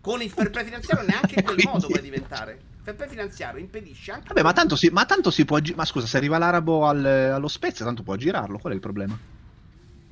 Con 0.00 0.22
il 0.22 0.30
fair 0.30 0.50
play 0.50 0.64
finanziario 0.64 1.04
neanche 1.04 1.34
in 1.38 1.44
quel 1.44 1.56
Quindi- 1.56 1.72
modo 1.72 1.86
puoi 1.88 2.00
diventare. 2.00 2.52
Il 2.52 2.82
fair 2.84 2.94
play 2.96 3.08
finanziario 3.08 3.58
impedisce 3.60 4.12
anche 4.12 4.28
Vabbè, 4.28 4.42
ma 4.42 4.52
tanto 4.52 4.76
si, 4.76 4.88
ma 4.90 5.04
tanto 5.04 5.32
si 5.32 5.44
può. 5.44 5.58
gi- 5.58 5.74
Ma 5.74 5.84
scusa, 5.84 6.06
se 6.06 6.16
arriva 6.16 6.38
l'arabo 6.38 6.86
al- 6.86 7.04
allo 7.04 7.48
Spezia, 7.48 7.84
tanto 7.84 8.04
può 8.04 8.14
girarlo. 8.14 8.58
Qual 8.58 8.72
è 8.72 8.76
il 8.76 8.80
problema? 8.82 9.18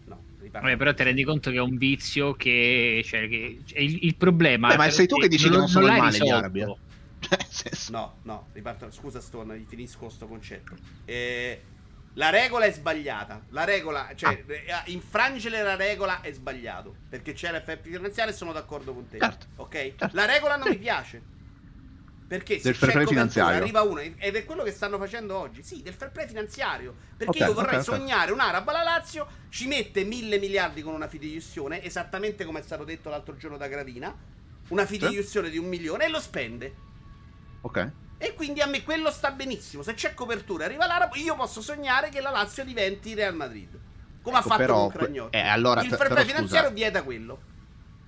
No, 0.07 0.21
riparto. 0.41 0.67
Vabbè, 0.67 0.77
però 0.77 0.93
ti 0.95 1.03
rendi 1.05 1.23
conto 1.23 1.51
che 1.53 1.57
è 1.59 1.61
un 1.61 1.77
vizio 1.77 2.35
che, 2.35 3.03
cioè, 3.07 3.29
che 3.29 3.61
cioè, 3.67 3.79
il, 3.79 3.99
il 4.03 4.17
problema 4.17 4.67
Beh, 4.69 4.77
ma 4.79 4.91
sei 4.91 5.07
tu 5.07 5.17
che 5.17 5.29
dici 5.29 5.45
che 5.45 5.51
non, 5.51 5.61
non 5.61 5.69
sono 5.69 5.87
il 5.87 5.93
male 5.93 6.09
gli 6.09 6.13
risolto. 6.23 6.35
arabi, 6.35 6.61
eh. 6.61 6.77
Cioè, 7.55 7.71
No, 7.91 8.15
no, 8.23 8.47
riparto. 8.53 8.91
Scusa, 8.91 9.21
Stone, 9.21 9.63
finisco 9.69 10.07
questo 10.07 10.27
concetto. 10.27 10.75
Eh, 11.05 11.63
la 12.15 12.31
regola 12.31 12.65
è 12.65 12.73
sbagliata. 12.73 13.43
La 13.51 13.65
regola, 13.65 14.11
cioè, 14.15 14.45
Ah. 14.49 14.82
eh, 14.86 14.91
infrangere 14.93 15.62
la 15.62 15.77
regola 15.77 16.20
è 16.20 16.32
sbagliato. 16.32 16.95
Perché 17.09 17.32
c'è 17.32 17.51
l'effetto 17.51 17.89
finanziario 17.89 18.32
e 18.32 18.36
sono 18.36 18.53
d'accordo 18.53 18.93
con 18.95 19.09
te. 19.09 19.19
Certo, 19.19 19.47
Ok? 19.57 19.73
certo. 19.97 20.11
La 20.12 20.24
regola 20.24 20.57
non 20.57 20.69
mi 20.69 20.78
piace. 20.78 21.32
Perché 22.27 22.57
se 22.57 22.62
Del 22.62 22.74
fair 22.74 22.93
play 22.93 23.07
finanziario. 23.07 23.61
arriva 23.61 23.82
uno 23.82 24.01
ed 24.01 24.35
è 24.35 24.45
quello 24.47 24.62
che 24.62 24.73
stanno 24.73 24.97
facendo 24.99 25.36
oggi. 25.36 25.62
Sì, 25.62 25.82
del 25.82 25.93
fair 25.93 26.11
play 26.11 26.27
finanziario. 26.27 26.95
Perché 27.16 27.43
Ok, 27.43 27.49
io 27.49 27.53
vorrei 27.55 27.78
ok, 27.81 27.86
ok. 27.89 27.95
sognare 27.97 28.32
un 28.32 28.41
arabo 28.41 28.70
alla 28.70 28.82
Lazio, 28.82 29.27
ci 29.51 29.66
mette 29.66 30.05
mille 30.05 30.39
miliardi 30.39 30.81
con 30.82 30.95
una 30.95 31.07
fideiussione, 31.07 31.82
esattamente 31.82 32.45
come 32.47 32.61
è 32.61 32.62
stato 32.62 32.82
detto 32.85 33.11
l'altro 33.11 33.36
giorno 33.36 33.59
da 33.59 33.69
Gravina. 33.69 34.16
Una 34.69 34.86
fideiussione 34.86 35.51
di 35.51 35.59
un 35.59 35.66
milione 35.66 36.07
e 36.07 36.09
lo 36.09 36.19
spende. 36.19 36.74
Ok. 37.61 37.91
E 38.25 38.33
quindi 38.33 38.63
a 38.63 38.67
me 38.67 38.83
quello 38.83 39.11
sta 39.11 39.31
benissimo. 39.33 39.83
Se 39.83 39.93
c'è 39.93 40.15
copertura, 40.15 40.65
arriva 40.65 40.87
l'arabo, 40.87 41.15
io 41.17 41.37
posso 41.37 41.61
sognare 41.61 42.09
che 42.09 42.23
la 42.23 42.31
Lazio 42.31 42.65
diventi 42.65 43.13
Real 43.13 43.35
Madrid. 43.35 43.69
Come 44.23 44.39
Ecco, 44.39 44.47
ha 44.47 44.49
fatto 44.49 44.57
però, 44.57 44.81
con 44.89 44.93
Cragnotti. 44.93 45.37
eh, 45.37 45.41
allora, 45.41 45.83
il 45.83 45.91
fair 45.91 46.09
play 46.09 46.25
finanziario 46.25 46.71
scusa. 46.71 46.81
vieta 46.81 47.03
quello. 47.03 47.41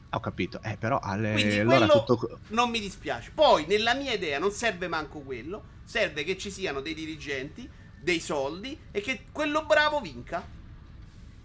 Ho 0.08 0.20
capito. 0.20 0.58
Eh, 0.62 0.78
però 0.78 0.98
alle... 1.02 1.32
Quindi 1.32 1.58
allora 1.58 1.86
tutto. 1.86 2.38
non 2.48 2.70
mi 2.70 2.80
dispiace. 2.80 3.30
Poi, 3.34 3.66
nella 3.66 3.92
mia 3.92 4.14
idea, 4.14 4.38
non 4.38 4.50
serve 4.52 4.88
manco 4.88 5.20
quello. 5.20 5.74
Serve 5.84 6.24
che 6.24 6.38
ci 6.38 6.50
siano 6.50 6.80
dei 6.80 6.94
dirigenti, 6.94 7.68
dei 8.00 8.20
soldi 8.20 8.78
e 8.90 9.02
che 9.02 9.26
quello 9.30 9.66
bravo 9.66 10.00
vinca. 10.00 10.42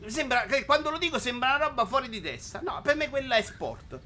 Sembra 0.06 0.46
che 0.46 0.64
quando 0.64 0.90
lo 0.90 0.98
dico 0.98 1.20
sembra 1.20 1.56
una 1.56 1.66
roba 1.66 1.86
fuori 1.86 2.08
di 2.08 2.22
testa. 2.22 2.62
No, 2.64 2.80
per 2.82 2.96
me 2.96 3.10
quella 3.10 3.36
è 3.36 3.42
sport. 3.42 4.00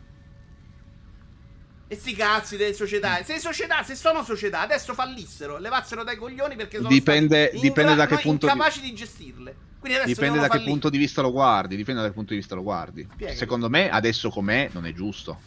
E 1.96 1.98
sti 1.98 2.14
cazzi 2.14 2.58
delle 2.58 2.74
società. 2.74 3.24
Se 3.24 3.40
società, 3.40 3.82
se 3.84 3.96
sono 3.96 4.22
società, 4.24 4.60
adesso 4.60 4.94
fallissero, 4.94 5.58
levassero 5.60 6.04
dai 6.04 6.18
coglioni 6.18 6.58
perché 6.58 6.76
sono 6.78 6.90
Dipende- 6.90 7.52
dipende 7.62 7.96
da 7.96 8.06
che 8.06 8.18
punto 8.18 8.46
di- 8.48 8.52
incapaci 8.52 8.82
di 8.82 8.94
gestirle. 8.94 9.56
Quindi 9.80 10.00
adesso 10.00 10.14
Dipende 10.14 10.40
da 10.40 10.42
devono 10.42 10.42
che 10.42 10.48
fallire. 10.50 10.72
punto 10.72 10.90
di 10.90 10.98
vista 10.98 11.22
lo 11.22 11.32
guardi. 11.32 11.76
Dipende 11.78 12.02
da 12.02 12.08
che 12.08 12.14
punto 12.14 12.34
di 12.34 12.40
vista 12.40 12.54
lo 12.56 12.64
guardi. 12.64 13.08
Spiegami. 13.14 13.38
Secondo 13.38 13.70
me, 13.70 13.90
adesso 13.90 14.30
com'è, 14.30 14.70
non 14.74 14.86
è 14.86 14.92
giusto. 14.94 15.40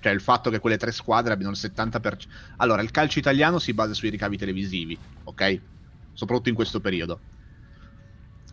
Cioè, 0.00 0.10
il 0.12 0.20
fatto 0.20 0.50
che 0.50 0.58
quelle 0.58 0.76
tre 0.76 0.90
squadre 0.90 1.32
abbiano 1.32 1.52
il 1.52 1.58
70%. 1.58 2.26
Allora, 2.56 2.82
il 2.82 2.90
calcio 2.90 3.20
italiano 3.20 3.60
si 3.60 3.72
basa 3.72 3.94
sui 3.94 4.08
ricavi 4.08 4.36
televisivi, 4.36 4.98
ok? 5.24 5.60
Soprattutto 6.14 6.48
in 6.48 6.56
questo 6.56 6.80
periodo. 6.80 7.20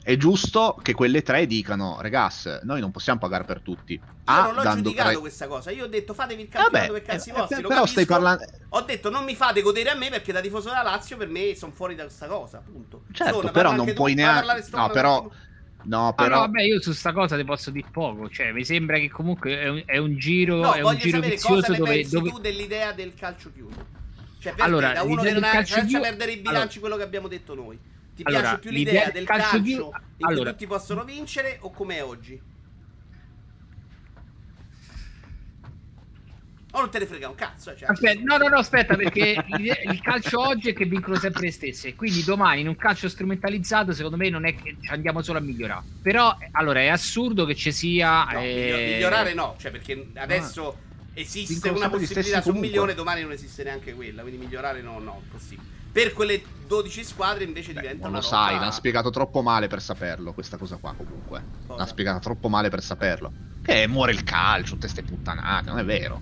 È 0.01 0.15
giusto 0.17 0.77
che 0.81 0.93
quelle 0.93 1.21
tre 1.21 1.45
dicano, 1.45 1.97
regas, 2.01 2.61
noi 2.63 2.79
non 2.79 2.89
possiamo 2.89 3.19
pagare 3.19 3.43
per 3.43 3.61
tutti. 3.61 3.93
Io 3.93 4.01
A, 4.25 4.43
non 4.45 4.55
l'ho 4.55 4.61
dando 4.63 4.83
giudicato 4.83 5.09
tre- 5.09 5.19
questa 5.19 5.47
cosa. 5.47 5.71
Io 5.71 5.83
ho 5.83 5.87
detto 5.87 6.13
fatevi 6.13 6.41
il 6.43 6.47
campionato 6.49 6.91
Vabbè, 6.93 6.99
per 7.03 7.13
cazzi 7.13 7.29
eh, 7.29 7.33
vostri. 7.33 7.59
eh, 7.59 7.61
però 7.67 7.85
stai 7.85 8.05
capisco. 8.05 8.13
parlando- 8.13 8.45
Ho 8.69 8.81
detto 8.81 9.09
non 9.09 9.23
mi 9.25 9.35
fate 9.35 9.61
godere 9.61 9.89
a 9.89 9.95
me 9.95 10.09
perché 10.09 10.31
da 10.31 10.39
tifoso 10.41 10.69
della 10.69 10.81
Lazio 10.81 11.17
per 11.17 11.27
me 11.27 11.53
sono 11.55 11.71
fuori 11.73 11.95
da 11.95 12.03
questa 12.03 12.27
cosa. 12.27 12.61
Punto. 12.65 13.03
Certo, 13.11 13.37
Stone, 13.37 13.51
però 13.51 13.73
non 13.73 13.93
puoi 13.93 14.13
neanche- 14.15 14.65
no, 14.71 14.89
però-. 14.89 15.29
No, 15.83 16.07
Ah, 16.09 16.13
però... 16.13 16.35
no, 16.35 16.41
vabbè, 16.41 16.61
io 16.61 16.81
su 16.81 16.91
sta 16.91 17.13
cosa 17.13 17.37
ti 17.37 17.43
posso 17.45 17.69
dire 17.71 17.87
poco. 17.91 18.29
Cioè, 18.29 18.51
mi 18.51 18.65
sembra 18.65 18.97
che 18.97 19.09
comunque 19.09 19.59
è 19.59 19.67
un, 19.69 19.83
è 19.85 19.97
un 19.97 20.17
giro, 20.17 20.57
No, 20.57 20.73
è 20.73 20.77
un 20.77 20.83
voglio 20.83 20.97
giro 20.99 21.15
sapere 21.17 21.33
vizioso 21.35 21.55
cosa 21.61 21.71
ne 21.71 21.77
dove, 21.77 21.89
pensi 21.91 22.15
dove- 22.15 22.29
tu 22.31 22.39
dell'idea 22.39 22.91
del 22.93 23.13
calcio 23.15 23.51
chiuso. 23.53 23.85
Cioè, 24.39 24.53
per 24.55 24.65
Allora, 24.65 24.87
te, 24.89 24.93
da 24.95 25.03
uno 25.03 25.21
che 25.21 25.31
non 25.31 25.41
del 25.41 25.43
ha 25.55 25.61
chiuso- 25.61 25.99
perdere 26.01 26.31
i 26.31 26.37
bilanci 26.37 26.57
allora- 26.59 26.79
quello 26.79 26.95
che 26.97 27.03
abbiamo 27.03 27.27
detto 27.29 27.55
noi. 27.55 27.79
Ti 28.19 28.25
Allora, 28.25 28.41
piace 28.41 28.59
più 28.59 28.71
l'idea 28.71 28.93
l'idea 28.93 29.11
del 29.11 29.23
calcio 29.25 29.49
calcio, 29.49 29.63
in 29.63 29.91
cui 30.17 30.25
allora- 30.33 30.49
tutti 30.51 30.67
possono 30.67 31.05
vincere 31.05 31.57
o 31.61 31.71
com'è 31.71 32.03
oggi? 32.03 32.41
O 36.71 36.79
non 36.81 36.91
te 36.91 36.99
ne 36.99 37.05
frega 37.05 37.29
un 37.29 37.35
cazzo, 37.35 37.73
cioè. 37.77 37.89
Aspetta, 37.89 38.19
no, 38.21 38.35
no, 38.35 38.49
no, 38.49 38.57
aspetta, 38.57 38.97
perché 38.97 39.41
il 39.57 40.01
calcio 40.01 40.41
oggi 40.41 40.71
è 40.71 40.73
che 40.73 40.83
vincono 40.83 41.15
sempre 41.15 41.43
le 41.43 41.51
stesse. 41.51 41.95
Quindi 41.95 42.21
domani 42.25 42.59
in 42.59 42.67
un 42.67 42.75
calcio 42.75 43.07
strumentalizzato, 43.07 43.93
secondo 43.93 44.17
me, 44.17 44.29
non 44.29 44.45
è 44.45 44.53
che 44.53 44.75
ci 44.81 44.91
andiamo 44.91 45.21
solo 45.21 45.37
a 45.39 45.41
migliorare. 45.41 45.83
Però, 46.01 46.35
eh, 46.41 46.49
allora, 46.51 46.81
è 46.81 46.87
assurdo 46.87 47.45
che 47.45 47.55
ci 47.55 47.71
sia. 47.71 48.25
No, 48.25 48.41
eh, 48.41 48.53
miglio- 48.53 48.77
migliorare 48.95 49.33
no, 49.33 49.55
cioè 49.57 49.71
perché 49.71 50.09
adesso 50.15 50.77
esiste 51.13 51.53
Vincono 51.53 51.77
una 51.77 51.89
possibilità 51.89 52.41
su 52.41 52.49
un 52.49 52.59
milione, 52.59 52.93
domani 52.93 53.21
non 53.21 53.31
esiste 53.31 53.63
neanche 53.63 53.93
quella, 53.93 54.23
quindi 54.23 54.43
migliorare 54.43 54.81
no, 54.81 54.99
no, 54.99 55.21
possibile. 55.31 55.78
Per 55.91 56.13
quelle 56.13 56.41
12 56.67 57.03
squadre 57.03 57.43
invece 57.43 57.73
Beh, 57.73 57.81
diventa 57.81 58.03
non 58.03 58.13
lo 58.13 58.21
roba- 58.21 58.35
sai, 58.35 58.59
l'hanno 58.59 58.71
spiegato 58.71 59.09
troppo 59.09 59.41
male 59.41 59.67
per 59.67 59.81
saperlo, 59.81 60.33
questa 60.33 60.57
cosa 60.57 60.77
qua 60.77 60.93
comunque. 60.93 61.43
Cosa? 61.65 61.79
L'hanno 61.79 61.89
spiegata 61.89 62.19
troppo 62.19 62.47
male 62.47 62.69
per 62.69 62.83
saperlo. 62.83 63.33
Che 63.61 63.87
muore 63.87 64.11
il 64.11 64.23
calcio, 64.23 64.73
tutte 64.75 64.87
ste 64.87 65.03
puttanate, 65.03 65.69
non 65.69 65.79
è 65.79 65.83
vero. 65.85 66.21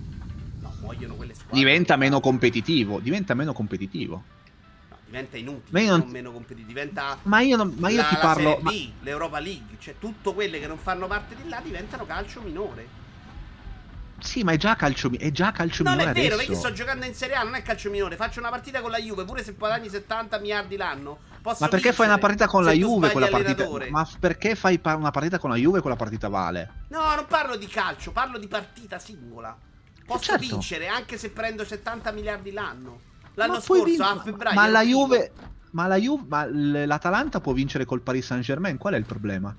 No, 0.60 0.72
muoiono 0.80 1.14
quelle 1.14 1.34
squadre. 1.34 1.56
Diventa 1.58 1.96
meno 1.96 2.20
competitivo, 2.20 2.98
diventa 3.00 3.34
meno 3.34 3.52
competitivo. 3.52 4.24
Diventa 5.04 5.36
inutile, 5.38 5.68
Ma 5.70 5.80
io 5.80 5.90
non- 5.90 6.00
non 6.00 6.10
meno 6.10 6.32
competitivo, 6.32 6.66
diventa 6.68 7.18
Ma 7.22 7.40
io, 7.40 7.56
non- 7.56 7.74
ma 7.78 7.88
io 7.88 7.96
la, 7.96 8.04
ti 8.04 8.16
parlo... 8.16 8.50
Serie 8.50 8.62
ma- 8.62 8.70
B, 8.70 8.92
l'Europa 9.00 9.38
League, 9.38 9.76
cioè 9.78 9.96
tutte 9.98 10.34
quelle 10.34 10.58
che 10.60 10.66
non 10.66 10.76
fanno 10.78 11.06
parte 11.06 11.34
di 11.34 11.48
là 11.48 11.60
diventano 11.62 12.04
calcio 12.04 12.40
minore. 12.42 12.97
Sì, 14.20 14.42
ma 14.42 14.52
è 14.52 14.56
già 14.56 14.74
calcio, 14.74 15.10
è 15.16 15.30
già 15.30 15.52
calcio 15.52 15.82
Non 15.84 15.94
è 15.94 15.96
minore 15.98 16.12
vero, 16.20 16.34
adesso. 16.34 16.50
perché 16.50 16.60
sto 16.60 16.72
giocando 16.72 17.06
in 17.06 17.14
Serie 17.14 17.36
A, 17.36 17.42
non 17.44 17.54
è 17.54 17.62
calcio 17.62 17.88
minore. 17.90 18.16
Faccio 18.16 18.40
una 18.40 18.50
partita 18.50 18.80
con 18.80 18.90
la 18.90 18.98
Juve, 18.98 19.24
pure 19.24 19.44
se 19.44 19.52
guadagni 19.52 19.88
70 19.88 20.38
miliardi 20.38 20.76
l'anno. 20.76 21.18
Posso 21.40 21.62
Ma 21.64 21.68
perché 21.68 21.92
fai 21.92 22.06
una 22.06 22.18
partita 22.18 22.46
con 22.46 22.64
la 22.64 22.72
Juve 22.72 23.10
quella 23.10 23.28
partita? 23.28 23.68
Ma 23.90 24.08
perché 24.18 24.54
fai 24.54 24.80
una 24.82 25.10
partita 25.10 25.38
con 25.38 25.50
la 25.50 25.56
Juve 25.56 25.80
quella 25.80 25.96
partita 25.96 26.28
vale? 26.28 26.84
No, 26.88 27.14
non 27.14 27.26
parlo 27.26 27.56
di 27.56 27.66
calcio, 27.66 28.10
parlo 28.10 28.38
di 28.38 28.48
partita 28.48 28.98
singola. 28.98 29.56
Posso 30.04 30.24
certo. 30.24 30.46
vincere 30.46 30.88
anche 30.88 31.18
se 31.18 31.30
prendo 31.30 31.64
70 31.64 32.10
miliardi 32.12 32.50
l'anno. 32.50 33.00
L'anno 33.34 33.52
Ma 33.54 33.60
scorso, 33.60 33.84
vincere- 33.84 34.08
a 34.08 34.20
febbraio. 34.22 34.54
Ma 34.54 34.66
la. 34.66 34.82
Juve 34.82 35.32
ma 35.70 35.86
la 35.86 35.96
Juve 35.96 36.24
ma 36.28 36.46
l'Atalanta 36.46 37.40
può 37.40 37.52
vincere 37.52 37.84
col 37.84 38.00
Paris 38.00 38.24
Saint-Germain, 38.26 38.78
qual 38.78 38.94
è 38.94 38.96
il 38.96 39.04
problema? 39.04 39.54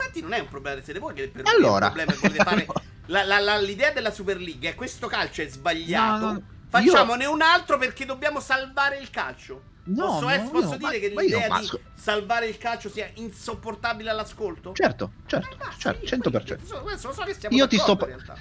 Infatti 0.00 0.20
non 0.22 0.32
è 0.32 0.38
un 0.40 0.48
problema 0.48 0.80
siete 0.82 0.98
voi 0.98 1.14
che 1.14 1.28
per 1.28 1.44
Allora. 1.46 1.86
il 1.86 1.92
problema 1.92 2.12
è 2.12 2.36
fare 2.42 2.66
la- 3.06 3.24
la- 3.24 3.38
la- 3.38 3.58
l'idea 3.58 3.90
della 3.92 4.10
Super 4.10 4.38
League 4.40 4.70
è 4.70 4.74
questo 4.74 5.06
calcio 5.06 5.42
è 5.42 5.48
sbagliato. 5.48 6.24
No, 6.26 6.32
no, 6.32 6.42
Facciamone 6.68 7.26
un 7.26 7.42
altro 7.42 7.78
perché 7.78 8.06
dobbiamo 8.06 8.38
salvare 8.40 8.98
il 8.98 9.10
calcio. 9.10 9.68
No, 9.82 10.04
posso 10.06 10.20
no, 10.20 10.30
es- 10.30 10.50
posso 10.50 10.68
no, 10.68 10.76
dire 10.76 11.00
che 11.00 11.06
io- 11.06 11.20
l'idea 11.20 11.58
di 11.58 11.68
salvare 11.94 12.46
il 12.46 12.58
calcio 12.58 12.88
sia 12.88 13.10
insopportabile 13.14 14.08
all'ascolto? 14.10 14.72
Certo, 14.74 15.12
certo, 15.26 15.56
Eh, 15.56 15.74
certo, 15.78 16.04
io- 16.04 16.08
100%. 16.08 16.48
io- 16.64 16.96
so 16.96 17.12
stiamo 17.32 17.56
Io 17.56 17.66
ti, 17.66 17.76
sto, 17.76 17.98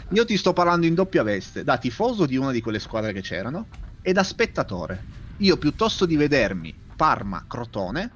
io 0.09 0.25
ti 0.25 0.37
sto 0.37 0.53
parlando 0.53 0.85
in 0.85 0.93
doppia 0.93 1.23
veste, 1.23 1.63
da 1.63 1.77
tifoso 1.77 2.27
di 2.27 2.37
una 2.37 2.51
di 2.51 2.61
quelle 2.61 2.77
squadre 2.77 3.13
che 3.13 3.21
c'erano 3.21 3.65
e 4.03 4.13
da 4.13 4.23
spettatore. 4.23 5.03
Io 5.37 5.57
piuttosto 5.57 6.05
di 6.05 6.15
vedermi 6.17 6.77
Parma-Crotone, 6.95 8.11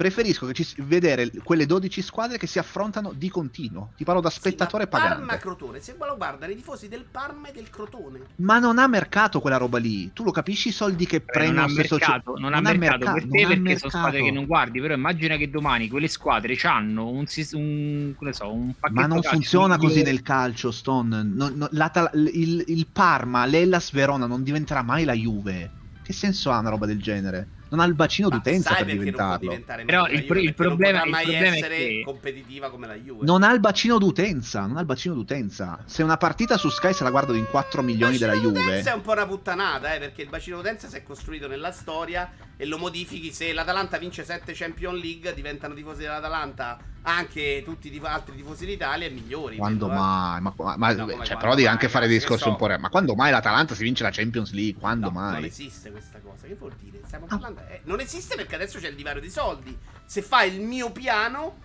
preferisco 0.00 0.46
che 0.46 0.54
ci 0.54 0.66
vedere 0.78 1.30
quelle 1.42 1.66
12 1.66 2.00
squadre 2.00 2.38
che 2.38 2.46
si 2.46 2.58
affrontano 2.58 3.12
di 3.14 3.28
continuo. 3.28 3.92
Ti 3.98 4.04
parlo 4.04 4.22
da 4.22 4.30
spettatore 4.30 4.84
sì, 4.84 4.88
pagante. 4.88 5.16
Parma 5.16 5.36
Crotone, 5.36 5.80
se 5.80 5.94
lo 5.98 6.16
guardano 6.16 6.50
i 6.52 6.56
tifosi 6.56 6.88
del 6.88 7.04
Parma 7.04 7.48
e 7.48 7.52
del 7.52 7.68
Crotone. 7.68 8.20
Ma 8.36 8.58
non 8.58 8.78
ha 8.78 8.86
mercato 8.86 9.40
quella 9.40 9.58
roba 9.58 9.76
lì. 9.76 10.10
Tu 10.14 10.24
lo 10.24 10.30
capisci 10.30 10.68
i 10.68 10.72
soldi 10.72 11.04
che 11.04 11.18
non 11.18 11.26
prendono 11.26 11.68
soci- 11.68 11.88
mercato, 11.90 12.38
non 12.38 12.54
ha 12.54 12.60
mercato 12.62 13.12
per 13.12 13.26
non 13.26 13.30
te 13.30 13.42
ha 13.42 13.46
perché 13.48 13.48
sono 13.48 13.62
mercato. 13.62 13.88
squadre 13.90 14.22
che 14.22 14.30
non 14.30 14.46
guardi, 14.46 14.80
però 14.80 14.94
immagina 14.94 15.36
che 15.36 15.50
domani 15.50 15.88
quelle 15.90 16.08
squadre 16.08 16.56
hanno 16.62 17.08
un, 17.08 17.26
un, 17.52 18.14
so, 18.32 18.52
un 18.54 18.74
pacchetto 18.80 19.00
Ma 19.00 19.06
non 19.06 19.20
calcio 19.20 19.30
funziona 19.36 19.76
così 19.76 20.02
nel 20.02 20.22
calcio, 20.22 20.70
Stone. 20.70 21.22
Non- 21.24 21.52
non- 21.56 21.68
il, 22.14 22.64
il 22.68 22.86
Parma, 22.90 23.44
l'Ellas 23.44 23.92
Verona 23.92 24.24
non 24.24 24.42
diventerà 24.42 24.80
mai 24.80 25.04
la 25.04 25.12
Juve. 25.12 25.70
Che 26.02 26.14
senso 26.14 26.50
ha 26.50 26.58
una 26.58 26.70
roba 26.70 26.86
del 26.86 27.02
genere? 27.02 27.58
Non 27.70 27.80
ha 27.80 27.84
il 27.84 27.94
bacino 27.94 28.28
Ma 28.28 28.36
d'utenza 28.36 28.70
sai 28.74 28.84
per 28.84 28.96
perché 28.96 29.10
non 29.10 29.14
può 29.14 29.36
diventarlo. 29.38 29.48
diventare 29.50 29.84
Però 29.84 30.06
il 30.06 30.10
Juve? 30.10 30.20
il 30.20 30.26
Perché 30.26 30.44
non 30.46 30.54
problema- 30.76 30.98
potrà 31.02 31.04
il 31.04 31.10
mai 31.10 31.22
problema 31.24 31.44
è 31.54 31.56
essere 31.58 31.76
che- 31.76 32.02
competitiva 32.04 32.70
come 32.70 32.86
la 32.86 32.94
Juve. 32.94 33.24
Non 33.26 33.42
ha 33.42 33.52
il 33.52 33.60
bacino 33.60 33.98
d'utenza, 33.98 34.66
non 34.66 34.76
ha 34.76 34.80
il 34.80 34.86
bacino 34.86 35.14
d'utenza. 35.14 35.78
Se 35.86 36.02
una 36.02 36.16
partita 36.16 36.56
su 36.56 36.68
Sky 36.68 36.92
se 36.92 37.04
la 37.04 37.10
guardano 37.10 37.38
in 37.38 37.46
4 37.50 37.82
milioni 37.82 38.18
della 38.18 38.32
bacino 38.32 38.48
Juve. 38.52 38.64
d'utenza 38.64 38.90
è 38.90 38.94
un 38.94 39.00
po' 39.02 39.12
una 39.12 39.26
puttanata, 39.26 39.94
eh, 39.94 39.98
perché 40.00 40.22
il 40.22 40.28
bacino 40.28 40.56
d'utenza 40.56 40.88
si 40.88 40.96
è 40.96 41.02
costruito 41.02 41.46
nella 41.46 41.70
storia 41.72 42.30
e 42.56 42.66
lo 42.66 42.76
modifichi 42.76 43.32
se 43.32 43.52
l'Atalanta 43.52 43.98
vince 43.98 44.24
7 44.24 44.52
Champions 44.52 45.00
League, 45.00 45.32
diventano 45.32 45.72
tifosi 45.74 46.00
dell'Atalanta 46.00 46.76
anche 47.02 47.62
tutti 47.64 47.88
i 47.88 47.90
tif- 47.90 48.04
altri 48.04 48.36
tifosi 48.36 48.66
d'Italia 48.66 49.06
e 49.06 49.10
migliori. 49.10 49.56
Quando 49.56 49.86
vedo, 49.88 49.98
eh. 49.98 50.02
mai? 50.02 50.40
Ma, 50.40 50.54
ma- 50.56 50.76
ma- 50.76 50.92
No, 50.92 51.06
cioè, 51.06 51.14
quando 51.16 51.36
però 51.38 51.54
devi 51.54 51.66
anche 51.66 51.88
fare 51.88 52.04
ragazzi, 52.06 52.18
discorsi 52.20 52.44
so. 52.44 52.50
un 52.50 52.56
po' 52.56 52.66
re- 52.66 52.78
Ma 52.78 52.88
quando 52.90 53.14
mai 53.14 53.30
l'Atalanta 53.30 53.74
si 53.74 53.82
vince 53.82 54.02
la 54.02 54.10
Champions 54.10 54.52
League? 54.52 54.78
Quando 54.80 55.06
No, 55.06 55.12
mai? 55.18 55.32
Non 55.34 55.44
esiste 55.44 55.90
questa 55.90 56.18
cosa. 56.20 56.46
Che 56.46 56.54
vuol 56.54 56.74
dire? 56.80 57.00
Stiamo 57.06 57.24
Ah. 57.26 57.28
parlando. 57.28 57.60
eh, 57.68 57.80
non 57.84 58.00
esiste 58.00 58.36
perché 58.36 58.54
adesso 58.54 58.78
c'è 58.78 58.88
il 58.88 58.96
divario 58.96 59.20
di 59.20 59.30
soldi. 59.30 59.76
Se 60.04 60.20
fai 60.22 60.54
il 60.54 60.60
mio 60.60 60.90
piano, 60.92 61.56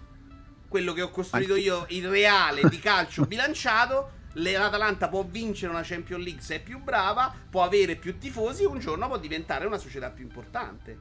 quello 0.68 0.94
che 0.94 1.02
ho 1.02 1.10
costruito 1.10 1.56
io, 1.56 1.86
il 1.90 2.07
reale 2.07 2.68
di 2.70 2.80
calcio 2.80 3.24
bilanciato. 3.28 4.12
L'Atalanta 4.38 5.07
può 5.07 5.24
vincere 5.24 5.72
una 5.72 5.82
Champions 5.82 6.22
League 6.24 6.41
se 6.41 6.56
è 6.56 6.62
più 6.62 6.82
brava, 6.84 7.34
può 7.49 7.64
avere 7.64 7.95
più 7.95 8.18
tifosi 8.18 8.64
e 8.64 8.66
un 8.66 8.80
giorno 8.80 9.07
può 9.07 9.18
diventare 9.18 9.66
una 9.66 9.78
società 9.78 10.10
più 10.10 10.26
importante. 10.26 10.98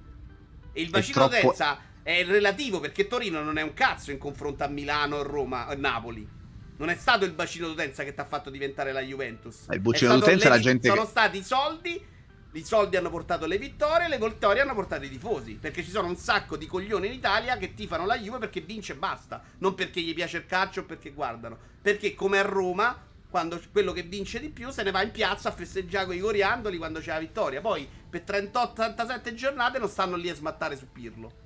E 0.72 0.80
il 0.82 0.90
bacino 0.90 1.26
troppo- 1.28 1.34
d'utenza 1.34 1.78
è 2.04 2.22
relativo 2.22 2.80
perché 2.80 3.06
Torino 3.08 3.42
non 3.42 3.56
è 3.56 3.62
un 3.62 3.72
cazzo 3.72 4.10
in 4.10 4.18
confronto 4.18 4.62
a 4.62 4.68
Milano, 4.68 5.22
Roma 5.22 5.68
e 5.70 5.74
Napoli. 5.76 6.28
Non 6.76 6.90
è 6.90 6.96
stato 6.96 7.24
il 7.24 7.32
bacino 7.32 7.66
d'utenza 7.66 8.04
che 8.04 8.12
ti 8.12 8.20
ha 8.20 8.26
fatto 8.26 8.50
diventare 8.50 8.92
la 8.92 9.00
Juventus. 9.00 9.64
Il 9.70 9.80
bacino 9.80 10.18
d'utenza 10.18 10.50
le- 10.50 10.56
la 10.56 10.60
gente 10.60 10.88
Sono 10.88 11.06
stati 11.06 11.38
i 11.38 11.42
soldi. 11.42 12.12
I 12.52 12.62
soldi 12.64 12.96
hanno 12.96 13.10
portato 13.10 13.46
le 13.46 13.56
vittorie, 13.58 14.06
le 14.06 14.18
vittorie 14.18 14.60
hanno 14.60 14.74
portato 14.74 15.04
i 15.04 15.08
tifosi. 15.08 15.54
Perché 15.54 15.82
ci 15.82 15.90
sono 15.90 16.06
un 16.06 16.16
sacco 16.16 16.58
di 16.58 16.66
coglioni 16.66 17.06
in 17.06 17.14
Italia 17.14 17.56
che 17.56 17.72
tifano 17.74 18.04
la 18.04 18.18
Juve 18.18 18.38
perché 18.38 18.60
vince 18.60 18.92
e 18.92 18.96
basta. 18.96 19.42
Non 19.58 19.74
perché 19.74 20.00
gli 20.02 20.12
piace 20.12 20.36
il 20.38 20.46
calcio 20.46 20.80
o 20.80 20.84
perché 20.84 21.10
guardano. 21.12 21.56
Perché 21.80 22.14
come 22.14 22.38
a 22.38 22.42
Roma, 22.42 22.96
quando 23.30 23.58
quello 23.72 23.92
che 23.92 24.02
vince 24.02 24.40
di 24.40 24.50
più 24.50 24.70
se 24.70 24.82
ne 24.82 24.90
va 24.90 25.02
in 25.02 25.10
piazza 25.10 25.48
a 25.48 25.52
festeggiare 25.52 26.04
con 26.06 26.14
i 26.14 26.20
coriandoli 26.20 26.76
quando 26.76 27.00
c'è 27.00 27.12
la 27.12 27.18
vittoria. 27.18 27.62
Poi 27.62 27.88
per 28.10 28.22
38-37 28.24 29.32
giornate 29.34 29.78
non 29.78 29.88
stanno 29.88 30.16
lì 30.16 30.28
a 30.28 30.34
smattare 30.34 30.76
su 30.76 30.86
Pirlo. 30.92 31.42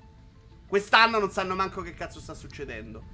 Quest'anno 0.69 1.17
non 1.19 1.31
sanno 1.31 1.55
manco 1.55 1.81
che 1.81 1.95
cazzo 1.95 2.19
sta 2.21 2.35
succedendo. 2.35 3.09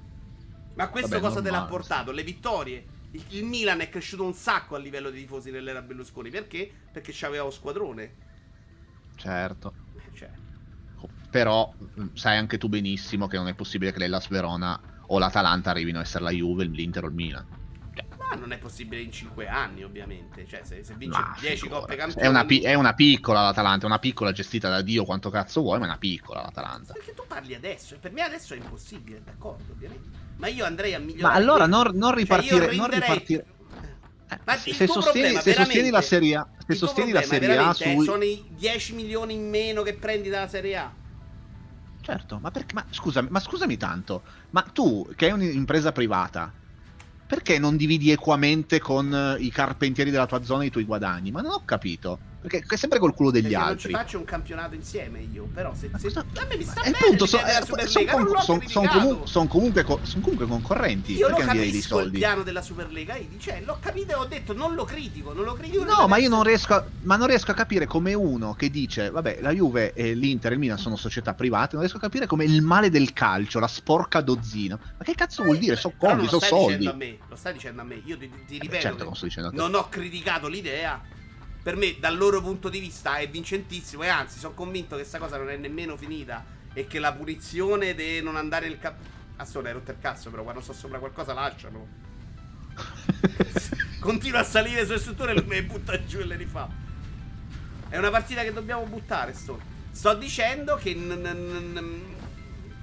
Ma 0.73 0.89
questo 0.89 1.19
Vabbè, 1.19 1.21
cosa 1.21 1.41
te 1.41 1.49
l'ha 1.51 1.63
portato? 1.63 2.11
Le 2.11 2.23
vittorie. 2.23 2.85
Il, 3.11 3.25
il 3.29 3.45
Milan 3.45 3.79
è 3.79 3.87
cresciuto 3.89 4.25
un 4.25 4.33
sacco 4.33 4.75
a 4.75 4.79
livello 4.79 5.09
di 5.09 5.21
tifosi 5.21 5.51
nell'era 5.51 5.81
Berlusconi. 5.81 6.29
Perché? 6.29 6.69
Perché 6.91 7.11
c'aveva 7.13 7.45
lo 7.45 7.51
squadrone. 7.51 8.17
Certo. 9.15 9.77
Eh, 9.93 10.11
Cioè, 10.13 10.31
Però 11.29 11.75
mh, 11.77 12.13
sai 12.13 12.37
anche 12.37 12.57
tu 12.57 12.67
benissimo 12.69 13.27
che 13.27 13.37
non 13.37 13.47
è 13.47 13.55
possibile 13.55 13.91
che 13.91 13.99
l'Ellas 13.99 14.27
Verona 14.29 14.81
o 15.07 15.19
l'Atalanta 15.19 15.69
arrivino 15.69 15.99
a 15.99 16.01
essere 16.01 16.23
la 16.23 16.31
Juve, 16.31 16.65
l'Inter 16.65 17.03
o 17.03 17.07
il 17.07 17.13
Milan. 17.13 17.47
Ma 18.29 18.35
non 18.35 18.51
è 18.51 18.57
possibile 18.57 19.01
in 19.01 19.11
5 19.11 19.47
anni, 19.47 19.83
ovviamente. 19.83 20.45
Cioè, 20.47 20.61
se, 20.63 20.83
se 20.83 20.93
vince 20.95 21.19
Ma 21.19 21.35
10 21.39 21.55
figurati. 21.57 21.81
coppe 21.81 21.95
campioni. 21.95 22.25
È 22.27 22.29
una, 22.29 22.45
pi- 22.45 22.61
è 22.61 22.73
una 22.73 22.93
piccola 22.93 23.41
l'Atalanta, 23.43 23.83
è 23.83 23.85
una 23.87 23.99
piccola 23.99 24.31
gestita 24.31 24.69
da 24.69 24.81
Dio 24.81 25.05
quanto 25.05 25.29
cazzo 25.29 25.61
vuoi, 25.61 25.77
ma 25.79 25.85
è 25.85 25.87
una 25.89 25.97
piccola 25.97 26.41
l'Atalanta. 26.41 26.93
Perché 26.93 27.13
tu 27.13 27.23
parli 27.27 27.53
adesso? 27.55 27.95
E 27.95 27.97
per 27.97 28.11
me 28.11 28.21
adesso 28.21 28.53
è 28.53 28.57
impossibile, 28.57 29.21
d'accordo, 29.23 29.71
ovviamente. 29.71 30.09
Ma 30.37 30.47
io 30.47 30.65
andrei 30.65 30.93
a 30.93 30.99
migliorare. 30.99 31.33
Ma 31.33 31.39
allora 31.39 31.65
non, 31.65 31.91
non 31.93 31.93
Cioè, 31.93 32.09
io 32.09 32.13
ripartire, 32.15 32.75
non 32.75 32.89
renderei- 32.89 32.99
ripartire. 33.01 33.45
Eh, 34.27 34.39
Ma 34.43 34.57
se 34.57 34.69
il 34.69 34.75
se 34.75 34.85
tuo 34.85 35.01
sostieni, 35.01 35.33
problema, 35.33 35.41
se 35.41 35.53
sostieni 35.53 35.89
la 35.91 36.01
Serie 36.01 36.35
A, 36.35 36.47
se 36.67 36.73
sostieni 36.75 37.11
la 37.11 37.21
Serie 37.21 37.57
A 37.57 37.69
eh, 37.69 37.73
sui... 37.75 38.03
sono 38.03 38.23
i 38.23 38.43
10 38.49 38.93
milioni 38.95 39.33
in 39.35 39.47
meno 39.49 39.83
che 39.83 39.93
prendi 39.93 40.29
dalla 40.29 40.47
Serie 40.47 40.77
A. 40.77 40.91
Certo, 42.01 42.39
ma 42.39 42.51
perché? 42.51 42.73
Ma 42.75 42.85
scusami, 42.89 43.29
ma 43.31 43.39
scusami 43.39 43.77
tanto, 43.77 44.23
ma 44.51 44.61
tu 44.61 45.07
che 45.15 45.25
hai 45.25 45.31
un'impresa 45.31 45.91
privata, 45.91 46.53
perché 47.35 47.59
non 47.59 47.75
dividi 47.75 48.11
equamente 48.11 48.79
con 48.79 49.13
eh, 49.13 49.43
i 49.43 49.51
carpentieri 49.51 50.09
della 50.09 50.25
tua 50.25 50.41
zona 50.43 50.63
i 50.63 50.69
tuoi 50.69 50.85
guadagni? 50.85 51.31
Ma 51.31 51.41
non 51.41 51.51
ho 51.51 51.63
capito. 51.65 52.21
Perché 52.47 52.75
è 52.75 52.77
sempre 52.77 52.99
col 52.99 53.13
culo 53.15 53.31
degli 53.31 53.43
Perché 53.43 53.55
altri. 53.57 53.91
non 53.91 53.99
ci 54.01 54.05
faccio 54.05 54.17
un 54.19 54.25
campionato 54.25 54.75
insieme 54.75 55.19
io. 55.19 55.47
Però 55.53 55.73
se, 55.73 55.89
se 55.97 56.07
cosa- 56.07 56.19
a 56.19 56.45
me 56.49 56.57
mi 56.57 56.63
sta 56.63 56.81
Eh, 56.81 56.91
bene 56.91 56.97
l'idea 57.11 57.25
so- 57.27 57.37
eh, 57.45 57.61
Superlega, 57.65 57.89
son 57.89 58.03
non 58.05 58.23
l'ho 58.25 58.33
con- 58.33 58.41
son- 58.43 58.67
son 58.67 58.87
comu- 58.87 59.23
son 59.27 59.47
comunque, 59.47 59.83
co- 59.83 59.99
son 60.03 60.21
comunque 60.21 60.45
concorrenti. 60.47 61.13
Io 61.13 61.27
perché 61.27 61.43
non 61.43 61.55
dai 61.55 61.57
dei 61.57 61.71
capisco 61.71 61.95
il 61.97 62.01
soldi? 62.03 62.17
piano 62.19 62.43
della 62.43 62.61
Superlega, 62.61 63.15
Idi, 63.15 63.39
cioè 63.39 63.61
l'ho 63.65 63.77
capito 63.81 64.11
e 64.11 64.15
ho 64.15 64.25
detto 64.25 64.53
non 64.53 64.75
lo 64.75 64.83
critico, 64.83 65.33
non 65.33 65.43
lo 65.43 65.53
critico. 65.53 65.83
No, 65.83 66.07
ma 66.07 66.17
io 66.17 66.29
non 66.29 66.43
riesco, 66.43 66.73
a, 66.75 66.85
ma 67.01 67.15
non 67.15 67.27
riesco 67.27 67.51
a 67.51 67.53
capire 67.55 67.85
come 67.87 68.13
uno 68.13 68.53
che 68.53 68.69
dice, 68.69 69.09
vabbè, 69.09 69.39
la 69.41 69.51
Juve 69.51 69.93
e 69.93 70.13
l'Inter 70.13 70.51
e 70.51 70.53
il 70.55 70.59
Milan 70.59 70.77
sono 70.77 70.95
società 70.95 71.33
private, 71.33 71.69
non 71.75 71.79
riesco 71.81 71.97
a 71.97 72.01
capire 72.01 72.27
come 72.27 72.43
il 72.45 72.61
male 72.61 72.89
del 72.89 73.11
calcio, 73.13 73.59
la 73.59 73.67
sporca 73.67 74.21
dozzina. 74.21 74.77
Ma 74.97 75.03
che 75.03 75.15
cazzo 75.15 75.43
vuol 75.43 75.57
dire? 75.57 75.75
Sono 75.75 75.93
soldi, 75.99 76.27
sono 76.27 76.41
soldi. 76.41 76.77
dicendo 76.77 76.89
a 76.91 76.93
me, 76.95 77.17
lo 77.27 77.35
stai 77.35 77.53
dicendo 77.53 77.81
a 77.81 77.83
me. 77.85 78.01
Io 78.05 78.17
ti, 78.17 78.29
ti 78.45 78.55
Eh, 78.57 78.59
ripeto 78.59 78.81
certo 78.81 78.89
che 78.89 78.97
che 78.97 79.03
non 79.05 79.15
sto 79.15 79.25
dicendo 79.25 79.49
a 79.49 79.51
te. 79.51 79.57
non 79.57 79.73
ho 79.75 79.89
criticato 79.89 80.47
l'idea. 80.47 81.01
Per 81.65 81.75
me, 81.75 81.95
dal 81.99 82.15
loro 82.15 82.43
punto 82.43 82.69
di 82.69 82.77
vista, 82.77 83.17
è 83.17 83.27
vincentissimo. 83.27 84.03
E 84.03 84.07
anzi, 84.07 84.37
sono 84.37 84.53
convinto 84.53 84.89
che 84.89 84.97
questa 84.97 85.17
cosa 85.17 85.37
non 85.37 85.49
è 85.49 85.57
nemmeno 85.57 85.97
finita. 85.97 86.45
E 86.71 86.85
che 86.85 86.99
la 86.99 87.11
punizione 87.11 87.95
di 87.95 88.21
non 88.21 88.35
andare 88.35 88.67
nel 88.67 88.77
cap. 88.77 88.93
Ah, 89.37 89.45
sto, 89.45 89.61
hai 89.61 89.73
rotto 89.73 89.89
il 89.89 89.97
cazzo, 89.99 90.29
però 90.29 90.43
quando 90.43 90.61
sto 90.61 90.73
sopra 90.73 90.99
qualcosa 90.99 91.33
lascialo. 91.33 91.87
Continua 93.99 94.41
a 94.41 94.43
salire 94.43 94.85
sulle 94.85 94.99
strutture 94.99 95.33
e 95.33 95.41
me 95.41 95.55
le 95.55 95.63
butta 95.63 96.05
giù 96.05 96.19
e 96.19 96.25
le 96.25 96.35
rifà. 96.35 96.69
È 97.89 97.97
una 97.97 98.11
partita 98.11 98.43
che 98.43 98.53
dobbiamo 98.53 98.85
buttare, 98.85 99.33
sto. 99.33 99.59
Sto 99.89 100.13
dicendo 100.13 100.75
che, 100.75 100.93
n- 100.93 101.19
n- 101.19 101.71
n- 101.73 102.14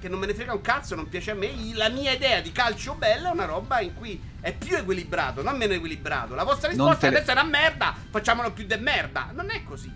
che 0.03 0.09
non 0.09 0.19
me 0.19 0.25
ne 0.25 0.33
frega 0.33 0.53
un 0.53 0.59
cazzo, 0.59 0.95
non 0.95 1.07
piace 1.07 1.31
a 1.31 1.33
me. 1.33 1.49
La 1.75 1.87
mia 1.87 2.11
idea 2.11 2.41
di 2.41 2.51
calcio 2.51 2.93
bello 2.95 3.29
è 3.29 3.31
una 3.31 3.45
roba 3.45 3.79
in 3.79 3.93
cui 3.93 4.21
è 4.41 4.53
più 4.53 4.75
equilibrato, 4.75 5.41
non 5.41 5.55
meno 5.55 5.71
equilibrato. 5.71 6.35
La 6.35 6.43
vostra 6.43 6.67
risposta 6.67 7.07
adesso 7.07 7.29
è 7.29 7.31
una 7.31 7.43
merda, 7.45 7.95
facciamolo 8.09 8.51
più 8.51 8.65
de 8.65 8.75
merda. 8.75 9.29
Non 9.33 9.45
è 9.49 9.63
così. 9.63 9.89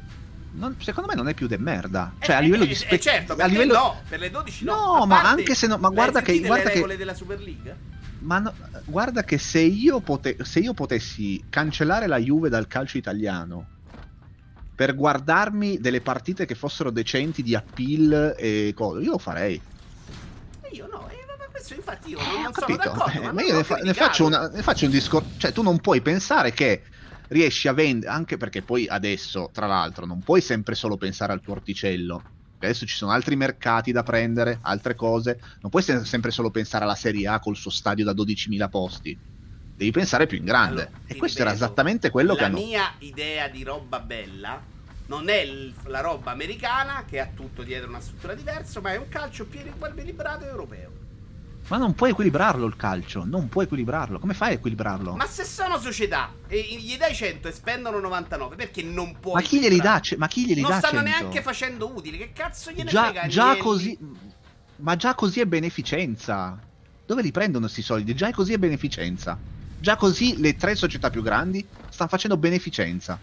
Non- 0.52 0.78
secondo 0.80 1.10
me 1.10 1.16
non 1.16 1.28
è 1.28 1.34
più 1.34 1.46
de 1.48 1.58
merda. 1.58 2.14
Cioè, 2.22 2.36
Eh, 2.36 2.38
a 2.38 2.40
livello 2.40 2.64
eh, 2.64 2.68
di 2.68 2.72
eh, 2.72 2.76
spe- 2.78 3.00
certo, 3.02 3.36
per 3.36 3.44
a 3.44 3.48
livello 3.50 3.74
no, 3.74 4.02
per 4.08 4.20
le 4.20 4.32
12 4.32 4.64
no. 4.64 4.96
No, 5.00 5.06
ma 5.06 5.24
anche 5.24 5.54
se 5.54 5.68
no- 5.68 5.78
ma 5.78 5.90
guarda 5.90 6.22
che- 6.22 6.40
guarda 6.40 6.56
le 6.64 6.70
che- 6.70 6.76
regole 6.76 6.96
della 6.96 7.14
Super 7.14 7.42
League? 7.42 7.76
Ma 8.20 8.40
no- 8.40 8.54
guarda 8.86 9.26
che 9.26 9.38
se 9.38 9.60
io, 9.60 10.00
pote- 10.00 10.38
se 10.44 10.60
io 10.60 10.74
potessi 10.74 11.44
cancellare 11.50 12.08
la 12.08 12.18
Juve 12.18 12.48
dal 12.48 12.66
calcio 12.68 12.98
italiano 12.98 13.68
per 14.74 14.96
guardarmi 14.96 15.80
delle 15.80 16.00
partite 16.00 16.46
che 16.46 16.56
fossero 16.56 16.92
decenti 16.92 17.44
di 17.44 17.54
appeal 17.56 18.36
e 18.38 18.72
cose, 18.74 19.04
io 19.04 19.12
lo 19.12 19.18
farei. 19.18 19.62
E 20.72 20.76
io 20.76 20.88
no, 20.88 21.00
ma 21.02 21.46
questo 21.52 21.74
infatti 21.74 22.10
io 22.10 22.20
Eh, 22.20 22.24
non 22.24 22.46
ho 22.48 22.52
sono 22.54 22.76
d'accordo. 22.76 23.12
Eh, 23.18 23.22
ma 23.22 23.32
ma 23.32 23.42
non 23.42 23.50
io 23.50 23.56
ne, 23.58 23.64
fa- 23.64 23.78
ne 23.78 23.94
faccio 23.94 24.26
una- 24.26 24.48
ne 24.50 24.62
faccio 24.62 24.86
un 24.86 24.92
discorso. 24.92 25.30
Cioè, 25.38 25.52
tu 25.52 25.62
non 25.62 25.80
puoi 25.80 26.02
pensare 26.02 26.52
che 26.52 26.84
riesci 27.30 27.68
a 27.68 27.74
vendere, 27.74 28.12
anche 28.12 28.38
perché 28.38 28.62
poi 28.62 28.88
adesso, 28.88 29.50
tra 29.54 29.66
l'altro, 29.68 30.06
non 30.06 30.22
puoi 30.24 30.42
sempre 30.42 30.76
solo 30.76 30.98
pensare 30.98 31.34
al 31.34 31.42
tuo 31.42 31.54
orticello. 31.54 32.24
Adesso 32.60 32.86
ci 32.88 32.96
sono 32.96 33.12
altri 33.12 33.36
mercati 33.36 33.92
da 33.92 34.02
prendere, 34.04 34.60
altre 34.64 34.96
cose. 34.96 35.40
Non 35.62 35.70
puoi 35.70 35.84
se- 35.84 36.06
sempre 36.06 36.32
solo 36.32 36.50
pensare 36.50 36.84
alla 36.86 36.96
Serie 36.96 37.28
A 37.28 37.40
col 37.40 37.56
suo 37.56 37.70
stadio 37.72 38.04
da 38.04 38.14
12.000 38.14 38.68
posti. 38.68 39.18
Devi 39.76 39.92
pensare 39.92 40.26
più 40.26 40.38
in 40.40 40.46
grande. 40.46 40.82
Allora, 40.82 41.02
e 41.06 41.16
questo 41.18 41.42
era 41.42 41.52
ripeto, 41.52 41.66
esattamente 41.66 42.10
quello 42.10 42.34
la 42.34 42.40
che 42.40 42.46
hanno. 42.46 42.58
mia 42.58 42.92
idea 43.00 43.48
di 43.48 43.64
roba 43.64 44.00
bella 44.00 44.60
non 45.08 45.30
è 45.30 45.36
il- 45.42 45.74
la 45.86 46.02
roba 46.02 46.32
americana 46.32 47.04
che 47.08 47.20
ha 47.20 47.28
tutto 47.34 47.64
dietro 47.64 47.90
una 47.90 48.00
struttura 48.00 48.34
diversa, 48.34 48.80
ma 48.82 48.94
è 48.94 48.98
un 48.98 49.08
calcio 49.10 49.46
più 49.46 49.60
equilibrato 49.60 50.46
e 50.46 50.48
europeo. 50.48 50.92
Ma 51.70 51.76
non 51.76 51.94
puoi 51.96 52.12
equilibrarlo 52.12 52.66
il 52.66 52.78
calcio, 52.78 53.26
non 53.26 53.50
puoi 53.50 53.66
equilibrarlo. 53.66 54.20
Come 54.20 54.34
fai 54.34 54.52
a 54.52 54.54
equilibrarlo? 54.54 55.16
Ma 55.18 55.26
se 55.28 55.44
sono 55.44 55.78
società 55.80 56.32
e 56.48 56.62
gli 56.62 56.96
dai 56.98 57.14
100 57.14 57.50
e 57.50 57.52
spendono 57.52 58.00
99, 58.00 58.56
perché 58.56 58.84
non 58.84 59.18
puoi? 59.20 59.34
Ma 59.34 59.42
chi 59.42 59.60
glieli 59.60 59.78
dà? 59.82 60.00
ce- 60.00 60.16
Ma 60.16 60.28
chi 60.28 60.46
glieli 60.46 60.62
Non 60.62 60.72
dà 60.72 60.78
stanno 60.78 61.02
100? 61.04 61.10
neanche 61.10 61.42
facendo 61.42 61.92
utili. 61.94 62.18
Che 62.18 62.32
cazzo 62.32 62.72
gliene 62.72 62.90
già, 62.90 63.04
frega? 63.10 63.28
già 63.28 63.44
Agnelli? 63.48 63.60
così 63.60 63.98
ma 64.80 64.96
già 64.96 65.16
così 65.16 65.40
è 65.42 65.46
beneficenza 65.46 66.58
dove 67.06 67.22
li 67.24 67.32
prendono 67.32 67.66
questi 67.66 67.82
soldi 67.82 68.14
già 68.14 68.32
così 68.32 68.54
è 68.54 68.58
beneficenza 68.60 69.36
già 69.80 69.96
così 69.96 70.40
le 70.40 70.56
tre 70.56 70.76
società 70.76 71.10
più 71.10 71.24
grandi 71.24 71.66
stanno 71.90 72.10
facendo 72.10 72.38
beneficenza 72.38 73.18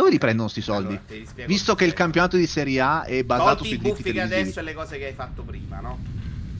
dove 0.00 0.10
li 0.10 0.18
prendono 0.18 0.48
questi 0.48 0.62
soldi 0.62 0.98
Allora, 1.06 1.46
visto 1.46 1.74
che 1.74 1.84
il 1.84 1.92
campionato 1.92 2.36
di 2.36 2.46
Serie 2.46 2.80
A 2.80 3.04
è 3.04 3.22
basato 3.22 3.48
Tolti 3.56 3.64
sui 3.64 3.74
i 3.74 3.78
diritti 3.78 3.88
buffi 3.90 4.02
che 4.02 4.10
televisivi 4.12 4.40
adesso 4.42 4.60
e 4.60 4.62
le 4.62 4.74
cose 4.74 4.98
che 4.98 5.04
hai 5.06 5.12
fatto 5.12 5.42
prima, 5.42 5.80
no? 5.80 5.98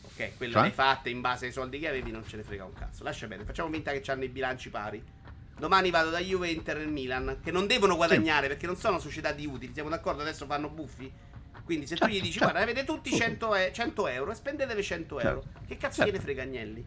Ok, 0.03 0.37
quelle 0.37 0.53
Cioè? 0.53 0.63
le 0.63 0.69
hai 0.69 0.75
fatte 0.75 1.09
in 1.09 1.21
base 1.23 1.47
ai 1.47 1.53
soldi 1.53 1.79
che 1.79 1.89
avevi, 1.89 2.11
non 2.11 2.27
ce 2.27 2.37
ne 2.37 2.43
frega 2.43 2.65
un 2.65 2.75
cazzo. 2.75 3.03
Lascia 3.03 3.27
bene, 3.27 3.45
facciamo 3.45 3.71
finta 3.71 3.93
che 3.93 4.11
hanno 4.11 4.25
i 4.25 4.29
bilanci 4.29 4.69
pari. 4.69 5.03
Domani 5.59 5.91
vado 5.91 6.11
da 6.11 6.19
Juve, 6.21 6.51
Inter 6.51 6.79
e 6.79 6.87
Milan, 6.87 7.39
che 7.43 7.51
non 7.51 7.67
devono 7.67 7.97
guadagnare 7.97 8.49
perché 8.49 8.67
non 8.67 8.77
sono 8.77 8.99
società 8.99 9.33
di 9.33 9.47
utili. 9.47 9.73
Siamo 9.73 9.89
d'accordo? 9.89 10.21
Adesso 10.23 10.45
fanno 10.47 10.69
buffi. 10.69 11.11
Quindi 11.65 11.87
se 11.87 11.95
tu 11.95 12.01
Certo, 12.03 12.15
gli 12.15 12.21
dici, 12.21 12.39
certo. 12.39 12.53
guarda, 12.53 12.71
avete 12.71 12.85
tutti 12.85 13.11
100, 13.15 13.55
e- 13.55 13.71
100 13.73 14.07
euro 14.09 14.33
e 14.33 14.35
spendetele 14.35 14.83
100 14.83 15.21
euro. 15.21 15.45
Che 15.67 15.77
cazzo 15.77 15.97
Certo. 16.03 16.11
gliene 16.11 16.23
frega 16.23 16.43
Agnelli? 16.43 16.85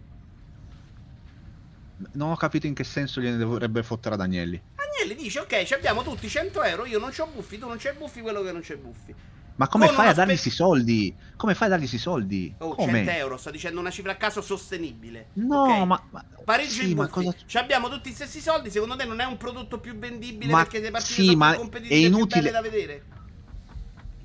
Non 2.13 2.31
ho 2.31 2.35
capito 2.35 2.67
in 2.67 2.73
che 2.73 2.84
senso 2.84 3.19
gliene 3.21 3.38
dovrebbe 3.38 3.84
fottere 3.84 4.15
ad 4.15 4.21
Agnelli 4.21 4.61
Agnelli 4.75 5.15
dice, 5.21 5.39
ok, 5.39 5.63
ci 5.63 5.73
abbiamo 5.73 6.03
tutti 6.03 6.27
100 6.30 6.61
euro, 6.63 6.85
io 6.85 6.99
non 6.99 7.09
c'ho 7.09 7.27
buffi, 7.34 7.57
tu 7.57 7.67
non 7.67 7.77
c'hai 7.80 7.95
buffi, 7.97 8.21
quello 8.21 8.41
che 8.43 8.51
non 8.51 8.61
c'è 8.61 8.75
buffi. 8.77 9.13
ma 9.55 9.67
come 9.67 9.88
Con 9.88 9.95
fai 9.95 10.07
a 10.09 10.13
dargli 10.13 10.35
spe- 10.35 10.41
questi 10.41 10.49
soldi 10.49 11.15
come 11.35 11.53
fai 11.55 11.67
a 11.67 11.69
dargli 11.71 11.81
questi 11.81 11.97
soldi 11.99 12.53
Oh, 12.59 12.75
come 12.75 13.03
100 13.03 13.11
euro, 13.11 13.38
sto 13.38 13.49
dicendo 13.51 13.80
una 13.80 13.89
cifra 13.89 14.11
a 14.11 14.15
caso 14.15 14.41
sostenibile. 14.41 15.30
no 15.34 15.63
ok? 15.63 15.85
ma, 15.85 16.03
ma 16.11 16.25
Pareggio 16.43 16.84
sì, 16.84 16.93
ma 16.93 17.07
cosa 17.07 17.34
Ci 17.45 17.57
abbiamo 17.57 17.88
tutti 17.89 18.09
gli 18.09 18.13
stessi 18.13 18.41
soldi. 18.41 18.69
Secondo 18.69 18.95
te 18.97 19.05
non 19.05 19.19
è 19.21 19.25
un 19.25 19.38
prodotto 19.38 19.80
più 19.80 19.97
vendibile 19.97 20.51
Ma- 20.51 20.57
perché 20.63 20.80
le 20.80 20.91
partite 20.91 21.13
sì, 21.13 21.25
sono 21.27 21.38
ma 21.38 21.49
più 21.51 21.59
competitive 21.59 21.95
è 22.01 22.05
inutile- 22.05 22.51
da 22.51 22.61
vedere? 22.61 23.03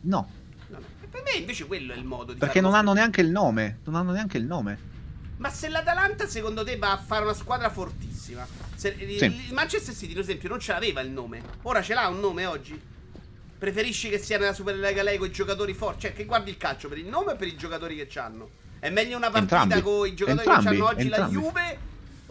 no 0.03 0.31
No, 0.69 0.79
per 1.11 1.23
me 1.25 1.39
invece 1.39 1.67
quello 1.67 1.93
è 1.93 1.97
il 1.97 2.05
modo 2.05 2.33
di 2.33 2.39
perché 2.39 2.61
non 2.61 2.75
hanno 2.75 2.93
neanche 2.93 3.21
il 3.23 3.31
nome 3.31 3.79
non 3.85 3.95
hanno 3.95 4.13
neanche 4.13 4.37
il 4.37 4.45
nome. 4.45 4.79
Ma 5.39 5.51
se 5.51 5.69
l'Atalanta 5.69 6.27
secondo 6.27 6.65
te 6.65 6.77
va 6.77 6.93
a 6.93 6.97
fare 6.99 7.25
una 7.25 7.33
squadra 7.35 7.71
fortissima, 7.71 8.47
se 8.75 8.95
il, 8.99 9.19
Sì. 9.19 9.25
il 9.25 9.53
Manchester 9.55 9.95
City, 9.95 10.13
ad 10.13 10.19
esempio, 10.19 10.49
non 10.49 10.59
ce 10.61 10.73
l'aveva 10.73 11.01
il 11.01 11.11
nome. 11.11 11.41
Ora 11.63 11.81
ce 11.83 11.95
l'ha 11.95 12.07
un 12.09 12.19
nome 12.21 12.45
oggi? 12.47 12.79
Preferisci 13.59 14.09
che 14.09 14.19
sia 14.19 14.39
nella 14.39 14.53
Superlega 14.53 15.03
lei 15.03 15.17
con 15.19 15.27
i 15.29 15.31
giocatori 15.33 15.75
forti? 15.75 16.03
Cioè, 16.03 16.13
che 16.13 16.25
guardi 16.25 16.51
il 16.51 16.57
calcio 16.57 16.89
per 16.89 16.99
il 16.99 17.07
nome 17.07 17.33
o 17.33 17.37
per 17.37 17.49
i 17.49 17.57
giocatori 17.57 17.97
che 17.97 18.07
c'hanno? 18.09 18.51
È 18.79 18.91
meglio 18.91 19.17
una 19.17 19.31
partita 19.31 19.63
Entrambi. 19.63 19.83
con 19.85 20.07
i 20.07 20.15
giocatori 20.15 20.47
Entrambi, 20.47 20.65
che 20.65 20.77
c'hanno 20.83 20.91
oggi 20.93 21.03
entrambi. 21.07 21.35
la 21.35 21.41
Juve? 21.41 21.79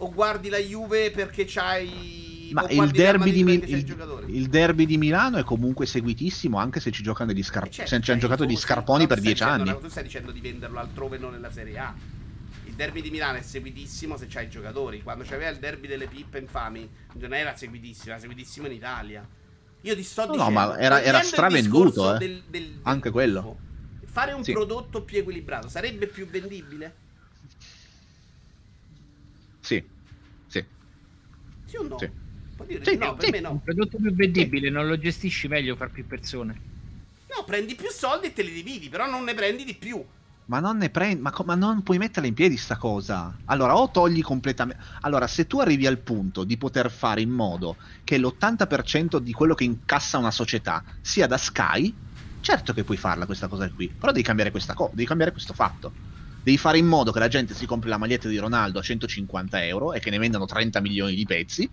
O 0.00 0.12
guardi 0.12 0.48
la 0.48 0.58
Juve 0.58 1.10
perché 1.10 1.44
c'hai. 1.46 2.50
Ma 2.52 2.66
il 2.68 2.90
derby, 2.90 3.30
di 3.32 3.42
Madrid 3.44 3.44
Mi- 3.44 3.58
perché 3.58 3.94
c'hai 3.96 4.24
il, 4.30 4.36
il 4.36 4.48
derby 4.48 4.86
di 4.86 4.96
Milano 4.96 5.36
è 5.36 5.44
comunque 5.44 5.84
seguitissimo 5.84 6.56
anche 6.56 6.80
se 6.80 6.90
ci 6.90 7.02
giocano 7.02 7.30
degli 7.32 7.40
Eh 7.40 7.44
scarponi. 7.44 7.72
certo, 7.74 7.90
se 7.94 8.00
ci 8.00 8.10
hanno 8.10 8.20
cioè, 8.20 8.28
giocato 8.28 8.44
tu- 8.46 8.50
gli 8.52 8.54
sì, 8.56 8.62
scarponi 8.62 9.06
per 9.06 9.20
dieci 9.20 9.42
dicendo- 9.44 9.70
anni. 9.70 9.80
Tu 9.80 9.88
stai 9.88 10.02
dicendo 10.04 10.30
di 10.32 10.40
venderlo 10.40 10.78
altrove, 10.78 11.18
non 11.18 11.32
nella 11.32 11.50
Serie 11.50 11.78
A. 11.78 11.94
Derby 12.78 13.02
di 13.02 13.10
Milano 13.10 13.38
è 13.38 13.42
seguitissimo 13.42 14.16
se 14.16 14.28
c'hai 14.28 14.44
i 14.44 14.48
giocatori. 14.48 15.02
Quando 15.02 15.24
c'aveva 15.24 15.50
il 15.50 15.58
derby 15.58 15.88
delle 15.88 16.06
pippe 16.06 16.38
infami, 16.38 16.88
non 17.14 17.34
era 17.34 17.56
seguitissimo, 17.56 18.12
era 18.12 18.20
seguitissimo 18.20 18.68
in 18.68 18.72
Italia. 18.72 19.28
Io 19.80 19.94
ti 19.96 20.02
sto 20.04 20.20
No, 20.20 20.26
no, 20.28 20.32
dicendo. 20.34 20.52
ma 20.60 20.78
era- 20.78 21.02
era 21.02 21.20
stravenduto, 21.22 22.14
eh. 22.14 22.18
del- 22.18 22.42
del- 22.48 22.68
del 22.68 22.78
Anche 22.84 23.10
quello. 23.10 23.58
Fare 24.04 24.30
un 24.30 24.44
Sì. 24.44 24.52
prodotto 24.52 25.02
più 25.02 25.18
equilibrato 25.18 25.68
sarebbe 25.68 26.06
più 26.06 26.28
vendibile? 26.28 26.94
Sì, 29.58 29.82
sì. 30.46 30.64
Sì 31.64 31.76
o 31.78 31.82
no? 31.82 31.98
Sì. 31.98 32.08
Può 32.54 32.64
dire 32.64 32.84
Sì, 32.84 32.96
no, 32.96 33.16
per 33.16 33.24
sì. 33.24 33.30
me 33.32 33.38
Un 33.38 33.42
no. 33.42 33.60
prodotto 33.64 33.96
più 33.96 34.14
vendibile, 34.14 34.70
non 34.70 34.86
lo 34.86 34.96
gestisci 34.96 35.48
meglio 35.48 35.74
far 35.74 35.90
più 35.90 36.06
persone. 36.06 36.60
No, 37.36 37.42
prendi 37.44 37.74
più 37.74 37.90
soldi 37.90 38.28
e 38.28 38.32
te 38.32 38.42
li 38.44 38.52
dividi, 38.52 38.88
però 38.88 39.10
non 39.10 39.24
ne 39.24 39.34
prendi 39.34 39.64
di 39.64 39.74
più. 39.74 40.00
Ma 40.48 40.60
non 40.60 40.78
ne 40.78 40.88
prendi, 40.88 41.20
ma, 41.20 41.30
co- 41.30 41.44
ma 41.44 41.54
non 41.54 41.82
puoi 41.82 41.98
metterla 41.98 42.26
in 42.28 42.34
piedi 42.34 42.56
sta 42.56 42.76
cosa. 42.78 43.38
Allora, 43.44 43.76
o 43.76 43.90
togli 43.90 44.22
completamente. 44.22 44.82
Allora, 45.00 45.26
se 45.26 45.46
tu 45.46 45.60
arrivi 45.60 45.86
al 45.86 46.02
punto 46.02 46.44
di 46.44 46.56
poter 46.56 46.90
fare 46.90 47.20
in 47.20 47.28
modo 47.30 47.78
che 48.02 48.16
l'80% 48.18 49.18
di 49.18 49.32
quello 49.32 49.54
che 49.54 49.64
incassa 49.64 50.16
una 50.16 50.30
società 50.30 50.82
sia 51.02 51.26
da 51.26 51.36
Sky, 51.36 52.00
certo 52.40 52.72
che 52.72 52.84
puoi 52.84 52.96
farla 52.96 53.26
questa 53.26 53.46
cosa 53.48 53.70
qui. 53.70 53.94
Però 53.98 54.10
devi 54.10 54.24
cambiare 54.24 54.50
questa 54.50 54.72
cosa, 54.72 54.90
devi 54.94 55.06
cambiare 55.06 55.32
questo 55.32 55.52
fatto. 55.52 55.96
Devi 56.40 56.56
fare 56.56 56.78
in 56.78 56.86
modo 56.86 57.12
che 57.12 57.18
la 57.18 57.28
gente 57.28 57.52
si 57.54 57.66
compri 57.66 57.90
la 57.90 57.98
maglietta 57.98 58.28
di 58.28 58.38
Ronaldo 58.38 58.78
a 58.78 58.82
150 58.82 59.62
euro 59.66 59.92
e 59.92 60.00
che 60.00 60.08
ne 60.10 60.16
vendano 60.18 60.46
30 60.46 60.80
milioni 60.80 61.14
di 61.14 61.26
pezzi. 61.26 61.70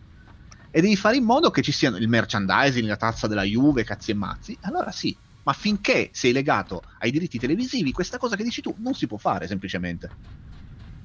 E 0.69 0.81
devi 0.81 0.97
fare 0.97 1.15
in 1.15 1.23
modo 1.23 1.49
che 1.49 1.61
ci 1.61 1.71
siano 1.71 1.95
il 1.97 2.09
merchandising, 2.09 2.87
la 2.87 2.97
tazza 2.97 3.27
della 3.27 3.43
Juve, 3.43 3.85
cazzi 3.85 4.11
e 4.11 4.15
mazzi. 4.15 4.57
Allora 4.61 4.91
sì, 4.91 5.17
ma 5.45 5.53
finché 5.53 6.09
sei 6.11 6.31
legato 6.31 6.81
ai 6.99 7.11
diritti 7.11 7.37
televisivi, 7.37 7.91
questa 7.91 8.17
cosa 8.17 8.35
che 8.35 8.43
dici 8.43 8.61
tu 8.61 8.75
non 8.79 8.93
si 8.93 9.07
può 9.07 9.17
fare 9.17 9.47
semplicemente. 9.47 10.13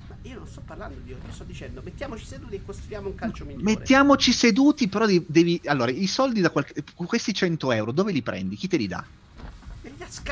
Ma 0.09 0.17
io 0.23 0.39
non 0.39 0.47
sto 0.47 0.63
parlando 0.63 0.99
di 1.01 1.11
io 1.11 1.21
sto 1.31 1.45
dicendo 1.45 1.83
mettiamoci 1.83 2.25
seduti 2.25 2.57
e 2.57 2.63
costruiamo 2.63 3.09
un 3.09 3.15
calcio 3.15 3.45
migliore. 3.45 3.65
Mettiamoci 3.65 4.33
seduti, 4.33 4.89
però 4.89 5.07
devi. 5.07 5.61
Allora, 5.65 5.91
i 5.91 6.07
soldi 6.07 6.41
da 6.41 6.51
qualche. 6.51 6.83
Questi 6.95 7.35
100 7.35 7.71
euro, 7.71 7.93
dove 7.93 8.13
li 8.13 8.23
prendi? 8.23 8.57
Chi 8.57 8.67
te 8.67 8.77
li 8.77 8.87
dà? 8.87 9.07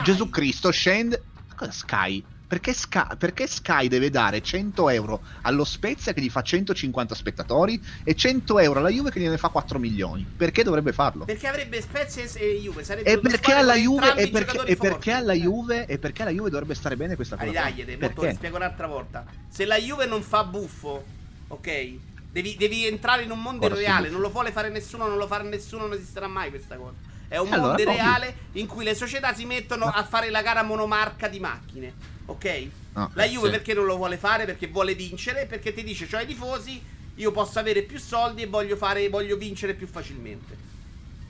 Gesù 0.02 0.28
Cristo 0.30 0.70
scende. 0.70 1.28
Ma 1.48 1.54
cosa 1.54 1.70
Sky? 1.70 2.26
Perché 2.48 2.72
Sky, 2.72 3.16
perché 3.18 3.46
Sky 3.46 3.88
deve 3.88 4.08
dare 4.08 4.40
100 4.40 4.88
euro 4.88 5.20
allo 5.42 5.64
Spezia 5.64 6.14
che 6.14 6.22
gli 6.22 6.30
fa 6.30 6.40
150 6.40 7.14
spettatori 7.14 7.78
e 8.02 8.14
100 8.14 8.58
euro 8.60 8.78
alla 8.78 8.88
Juve 8.88 9.10
che 9.10 9.20
gliene 9.20 9.36
fa 9.36 9.50
4 9.50 9.78
milioni? 9.78 10.26
Perché 10.34 10.62
dovrebbe 10.62 10.94
farlo? 10.94 11.26
Perché 11.26 11.46
avrebbe 11.46 11.82
Spezia 11.82 12.22
e 12.22 12.58
Juve. 12.62 12.84
Sarebbe 12.84 13.10
E 13.10 13.18
perché 13.18 13.52
alla 13.52 13.74
Juve, 13.74 14.14
e 14.16 14.30
perché, 14.30 14.62
e 14.64 14.76
perché 14.76 15.12
alla 15.12 15.34
Juve, 15.34 15.84
e 15.84 15.98
perché 15.98 16.22
alla 16.22 16.30
Juve 16.30 16.48
dovrebbe 16.48 16.74
stare 16.74 16.96
bene 16.96 17.16
questa 17.16 17.36
cosa? 17.36 17.50
Dai, 17.50 17.84
dai, 17.84 17.98
dai, 17.98 18.14
ti 18.14 18.34
spiego 18.34 18.56
un'altra 18.56 18.86
volta. 18.86 19.26
Se 19.48 19.66
la 19.66 19.76
Juve 19.76 20.06
non 20.06 20.22
fa 20.22 20.42
buffo, 20.44 21.04
ok? 21.48 21.92
Devi, 22.32 22.56
devi 22.56 22.86
entrare 22.86 23.24
in 23.24 23.30
un 23.30 23.42
mondo 23.42 23.66
Ora 23.66 23.74
sì, 23.74 23.82
reale. 23.82 24.00
buffo. 24.02 24.12
Non 24.12 24.20
lo 24.22 24.30
vuole 24.30 24.52
fare 24.52 24.70
nessuno, 24.70 25.06
non 25.06 25.18
lo 25.18 25.26
farà 25.26 25.44
nessuno, 25.44 25.82
non 25.82 25.92
esisterà 25.92 26.28
mai 26.28 26.48
questa 26.48 26.76
cosa. 26.76 26.94
È 27.28 27.36
un 27.36 27.52
allora 27.52 27.74
mondo 27.74 27.84
reale 27.84 28.34
in 28.52 28.66
cui 28.66 28.84
le 28.84 28.94
società 28.94 29.34
si 29.34 29.44
mettono 29.44 29.84
a 29.84 30.02
fare 30.04 30.30
la 30.30 30.40
gara 30.40 30.62
monomarca 30.62 31.28
di 31.28 31.38
macchine, 31.40 31.92
ok? 32.28 32.68
No, 32.94 33.10
La 33.14 33.24
Juve 33.26 33.46
sì. 33.46 33.52
perché 33.52 33.74
non 33.74 33.86
lo 33.86 33.96
vuole 33.96 34.16
fare? 34.16 34.44
Perché 34.44 34.68
vuole 34.68 34.94
vincere, 34.94 35.46
perché 35.46 35.72
ti 35.72 35.82
dice, 35.82 36.06
cioè 36.06 36.22
i 36.22 36.26
tifosi, 36.26 36.82
io 37.14 37.30
posso 37.32 37.58
avere 37.58 37.82
più 37.82 37.98
soldi 37.98 38.42
e 38.42 38.46
voglio, 38.46 38.76
fare, 38.76 39.08
voglio 39.08 39.36
vincere 39.36 39.74
più 39.74 39.86
facilmente. 39.86 40.56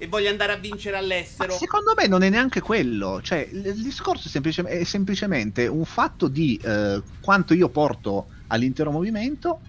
E 0.00 0.06
voglio 0.06 0.28
andare 0.28 0.52
a 0.52 0.56
vincere 0.56 0.96
Ma 0.96 1.02
all'estero. 1.02 1.52
secondo 1.54 1.92
me 1.96 2.06
non 2.06 2.22
è 2.22 2.28
neanche 2.30 2.60
quello. 2.60 3.20
Cioè, 3.20 3.48
il, 3.52 3.66
il 3.66 3.82
discorso 3.82 4.28
è, 4.28 4.30
semplice- 4.30 4.62
è 4.62 4.84
semplicemente 4.84 5.66
un 5.66 5.84
fatto 5.84 6.28
di 6.28 6.56
eh, 6.62 7.02
quanto 7.20 7.54
io 7.54 7.68
porto 7.70 8.28
all'intero 8.48 8.90
movimento 8.92 9.62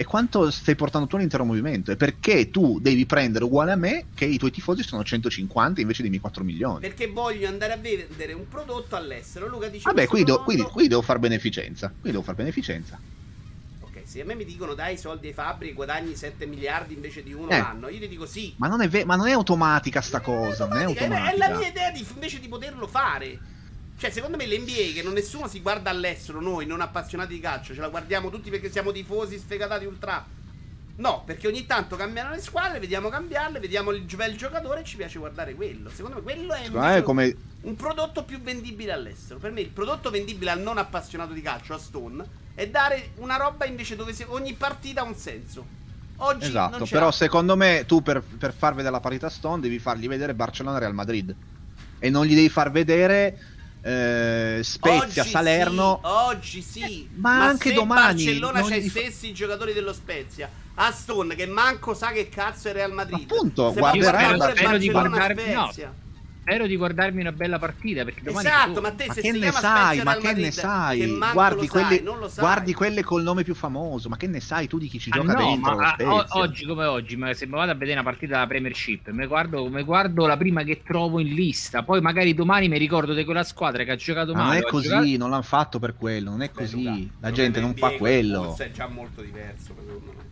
e 0.00 0.04
quanto 0.06 0.50
stai 0.50 0.76
portando 0.76 1.06
tu 1.06 1.16
all'intero 1.16 1.44
movimento. 1.44 1.90
E 1.92 1.96
perché 1.96 2.48
tu 2.48 2.78
devi 2.80 3.04
prendere 3.04 3.44
uguale 3.44 3.72
a 3.72 3.76
me 3.76 4.06
che 4.14 4.24
i 4.24 4.38
tuoi 4.38 4.50
tifosi 4.50 4.82
sono 4.82 5.04
150 5.04 5.82
invece 5.82 6.00
dei 6.00 6.08
miei 6.08 6.22
4 6.22 6.42
milioni. 6.42 6.80
Perché 6.80 7.08
voglio 7.08 7.46
andare 7.48 7.74
a 7.74 7.76
vendere 7.76 8.32
un 8.32 8.48
prodotto 8.48 8.96
all'estero. 8.96 9.46
Luca 9.46 9.68
dice: 9.68 9.82
Vabbè, 9.84 10.06
qui, 10.06 10.24
do- 10.24 10.42
qui- 10.42 10.56
qui 10.56 10.88
devo 10.88 11.02
fare 11.02 11.18
beneficenza. 11.18 11.92
Qui 12.00 12.10
devo 12.12 12.22
fare 12.22 12.38
beneficenza. 12.38 12.98
Ok, 13.80 14.00
se 14.04 14.22
a 14.22 14.24
me 14.24 14.34
mi 14.34 14.46
dicono 14.46 14.72
dai 14.72 14.94
i 14.94 14.96
soldi 14.96 15.26
ai 15.26 15.32
fabbri 15.34 15.74
guadagni 15.74 16.16
7 16.16 16.46
miliardi 16.46 16.94
invece 16.94 17.22
di 17.22 17.34
uno 17.34 17.50
Eh. 17.50 17.58
l'anno, 17.58 17.90
io 17.90 17.98
ti 18.00 18.08
dico 18.08 18.24
sì. 18.24 18.54
Ma 18.56 18.68
non 18.68 18.80
è, 18.80 18.88
ve- 18.88 19.04
ma 19.04 19.16
non 19.16 19.26
è 19.28 19.32
automatica 19.32 20.00
sta 20.00 20.20
cosa. 20.20 20.64
Non 20.66 20.78
è 20.78 20.84
automatica, 20.84 21.14
è- 21.14 21.28
automatica. 21.28 21.44
È 21.44 21.48
la 21.50 21.58
mia 21.58 21.68
idea 21.68 21.90
di, 21.90 22.06
invece 22.14 22.40
di 22.40 22.48
poterlo 22.48 22.86
fare. 22.86 23.38
Cioè, 24.00 24.08
secondo 24.08 24.38
me 24.38 24.46
l'NBA 24.46 24.94
che 24.94 25.02
non 25.04 25.12
nessuno 25.12 25.46
si 25.46 25.60
guarda 25.60 25.90
all'estero, 25.90 26.40
noi 26.40 26.64
non 26.64 26.80
appassionati 26.80 27.34
di 27.34 27.40
calcio, 27.40 27.74
ce 27.74 27.82
la 27.82 27.90
guardiamo 27.90 28.30
tutti 28.30 28.48
perché 28.48 28.70
siamo 28.70 28.92
tifosi 28.92 29.36
sfegatati 29.36 29.84
ultra. 29.84 30.24
No, 30.96 31.22
perché 31.26 31.46
ogni 31.46 31.66
tanto 31.66 31.96
cambiano 31.96 32.30
le 32.30 32.40
squadre, 32.40 32.78
vediamo 32.78 33.10
cambiarle, 33.10 33.60
vediamo 33.60 33.90
il 33.90 34.00
bel 34.16 34.36
giocatore 34.38 34.80
e 34.80 34.84
ci 34.84 34.96
piace 34.96 35.18
guardare 35.18 35.54
quello. 35.54 35.90
Secondo 35.90 36.16
me 36.16 36.22
quello 36.22 36.54
è 36.54 36.70
è 36.96 37.02
come 37.02 37.36
un 37.60 37.76
prodotto 37.76 38.24
più 38.24 38.40
vendibile 38.40 38.92
all'estero. 38.92 39.38
Per 39.38 39.50
me 39.50 39.60
il 39.60 39.68
prodotto 39.68 40.08
vendibile 40.08 40.52
al 40.52 40.60
non 40.60 40.78
appassionato 40.78 41.34
di 41.34 41.42
calcio, 41.42 41.74
a 41.74 41.78
Stone, 41.78 42.24
è 42.54 42.66
dare 42.68 43.10
una 43.16 43.36
roba 43.36 43.66
invece 43.66 43.96
dove 43.96 44.14
ogni 44.28 44.54
partita 44.54 45.02
ha 45.02 45.04
un 45.04 45.14
senso. 45.14 45.66
Oggi 46.16 46.46
Esatto, 46.46 46.86
però 46.86 47.06
l'ha. 47.06 47.12
secondo 47.12 47.54
me 47.54 47.84
tu 47.86 48.02
per, 48.02 48.22
per 48.22 48.54
far 48.54 48.74
vedere 48.74 48.92
la 48.94 49.00
parità 49.00 49.28
Stone 49.28 49.60
devi 49.60 49.78
fargli 49.78 50.08
vedere 50.08 50.32
Barcellona 50.32 50.78
e 50.78 50.80
Real 50.80 50.94
Madrid 50.94 51.34
e 51.98 52.08
non 52.08 52.24
gli 52.24 52.34
devi 52.34 52.48
far 52.48 52.70
vedere 52.70 53.58
eh, 53.82 54.60
Spezia, 54.62 55.22
Oggi 55.22 55.30
Salerno. 55.30 56.00
sì, 56.02 56.08
oggi 56.10 56.62
sì. 56.62 57.08
Ma 57.14 57.46
anche 57.48 57.68
se 57.70 57.74
domani 57.74 58.24
Barcellona 58.24 58.60
non 58.60 58.68
c'ha 58.68 58.76
i 58.76 58.82
gli 58.82 58.88
stessi 58.88 59.32
giocatori 59.32 59.72
dello 59.72 59.92
Spezia. 59.92 60.50
A 60.74 60.92
Stone 60.92 61.34
che 61.34 61.46
manco 61.46 61.94
sa 61.94 62.10
che 62.10 62.28
cazzo 62.28 62.68
è 62.68 62.72
Real 62.72 62.92
Madrid. 62.92 63.30
Appunto, 63.30 63.72
Barcellona 63.72 64.50
Spero- 64.50 64.78
di 64.78 64.90
Barcellona, 64.90 65.08
guardarmi- 65.08 65.52
no. 65.52 65.70
Spero 66.50 66.66
di 66.66 66.74
guardarmi 66.74 67.20
una 67.20 67.30
bella 67.30 67.60
partita 67.60 68.02
perché 68.02 68.22
domani 68.24 68.48
Esatto, 68.48 68.80
ma 68.80 68.90
te 68.90 69.06
Ma 69.06 69.14
se 69.14 69.20
che 69.20 69.32
si 69.32 69.38
ne 69.38 69.52
sai, 69.52 70.02
ma 70.02 70.16
che 70.16 70.32
ne 70.32 70.50
sai? 70.50 71.16
Guardi 71.32 71.66
lo 71.66 71.70
quelle, 71.70 71.86
sai, 71.94 72.02
non 72.02 72.18
lo 72.18 72.28
sai. 72.28 72.42
guardi 72.44 72.74
quelle 72.74 73.02
col 73.04 73.22
nome 73.22 73.44
più 73.44 73.54
famoso, 73.54 74.08
ma 74.08 74.16
che 74.16 74.26
ne 74.26 74.40
sai 74.40 74.66
tu 74.66 74.76
di 74.78 74.88
chi 74.88 74.98
ci 74.98 75.10
Ah, 75.12 75.18
gioca 75.18 75.32
no, 75.34 75.38
dentro? 75.38 75.76
ma 75.76 75.92
Spezia? 75.92 76.26
oggi 76.30 76.66
come 76.66 76.84
oggi, 76.86 77.16
ma 77.16 77.32
se 77.34 77.46
mi 77.46 77.52
vado 77.52 77.70
a 77.70 77.74
vedere 77.74 77.92
una 78.00 78.02
partita 78.02 78.34
della 78.34 78.48
Premiership, 78.48 79.10
mi 79.10 79.26
guardo, 79.26 79.68
mi 79.68 79.84
guardo 79.84 80.26
la 80.26 80.36
prima 80.36 80.64
che 80.64 80.82
trovo 80.82 81.20
in 81.20 81.28
lista, 81.34 81.84
poi 81.84 82.00
magari 82.00 82.34
domani 82.34 82.68
mi 82.68 82.78
ricordo 82.78 83.14
di 83.14 83.24
quella 83.24 83.44
squadra 83.44 83.84
che 83.84 83.92
ha 83.92 83.96
giocato 83.96 84.32
Ma 84.32 84.38
non 84.40 84.46
male. 84.48 84.58
è 84.58 84.62
così, 84.64 84.88
giocato- 84.88 85.16
non 85.18 85.30
l'hanno 85.30 85.42
fatto 85.42 85.78
per 85.78 85.94
quello, 85.94 86.30
non 86.30 86.42
è 86.42 86.46
Beh, 86.46 86.52
così. 86.52 86.82
Luca, 86.82 87.12
La 87.20 87.30
gente 87.30 87.60
non 87.60 87.76
fa 87.76 87.90
quello. 87.92 88.42
Forse 88.42 88.64
è 88.66 88.70
già 88.72 88.88
molto 88.88 89.22
diverso, 89.22 89.72
secondo 89.78 90.12
me. 90.16 90.28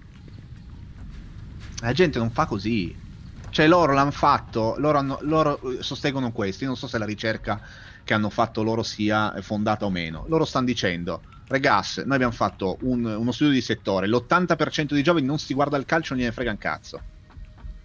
La 1.80 1.92
gente 1.92 2.18
non 2.18 2.32
fa 2.32 2.44
così. 2.46 3.06
Cioè 3.50 3.66
loro 3.66 3.92
l'hanno 3.92 4.10
fatto, 4.10 4.74
loro, 4.78 4.98
hanno- 4.98 5.18
loro 5.22 5.60
eh, 5.72 5.82
sostengono 5.82 6.32
questo. 6.32 6.64
Io 6.64 6.70
non 6.70 6.78
so 6.78 6.86
se 6.86 6.98
la 6.98 7.04
ricerca 7.04 7.60
che 8.04 8.14
hanno 8.14 8.30
fatto 8.30 8.62
loro 8.62 8.82
sia 8.82 9.34
fondata 9.40 9.84
o 9.84 9.90
meno. 9.90 10.24
Loro 10.28 10.44
stanno 10.44 10.66
dicendo, 10.66 11.22
regas, 11.48 11.98
noi 11.98 12.14
abbiamo 12.14 12.32
fatto 12.32 12.78
un- 12.82 13.04
uno 13.04 13.32
studio 13.32 13.52
di 13.52 13.60
settore, 13.60 14.06
l'80% 14.06 14.94
dei 14.94 15.02
giovani 15.02 15.26
non 15.26 15.38
si 15.38 15.54
guarda 15.54 15.76
il 15.76 15.84
calcio, 15.84 16.12
non 16.14 16.22
gliene 16.22 16.34
frega 16.34 16.50
un 16.50 16.58
cazzo. 16.58 17.00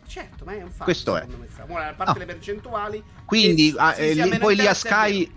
Certo, 0.06 0.46
ma 0.46 0.54
è 0.54 0.62
un 0.62 0.70
fatto. 0.70 0.84
Questo 0.84 1.18
è. 1.18 1.26
me. 1.26 1.48
Ora, 1.70 1.88
a 1.90 1.94
parte 1.94 2.12
Ah. 2.12 2.20
le 2.20 2.26
percentuali. 2.26 3.04
Quindi 3.26 3.74
ah, 3.78 3.96
eh, 3.98 4.14
sia 4.14 4.26
lì- 4.26 4.38
poi 4.38 4.56
lì 4.56 4.68
a 4.68 4.74
Sky, 4.74 5.32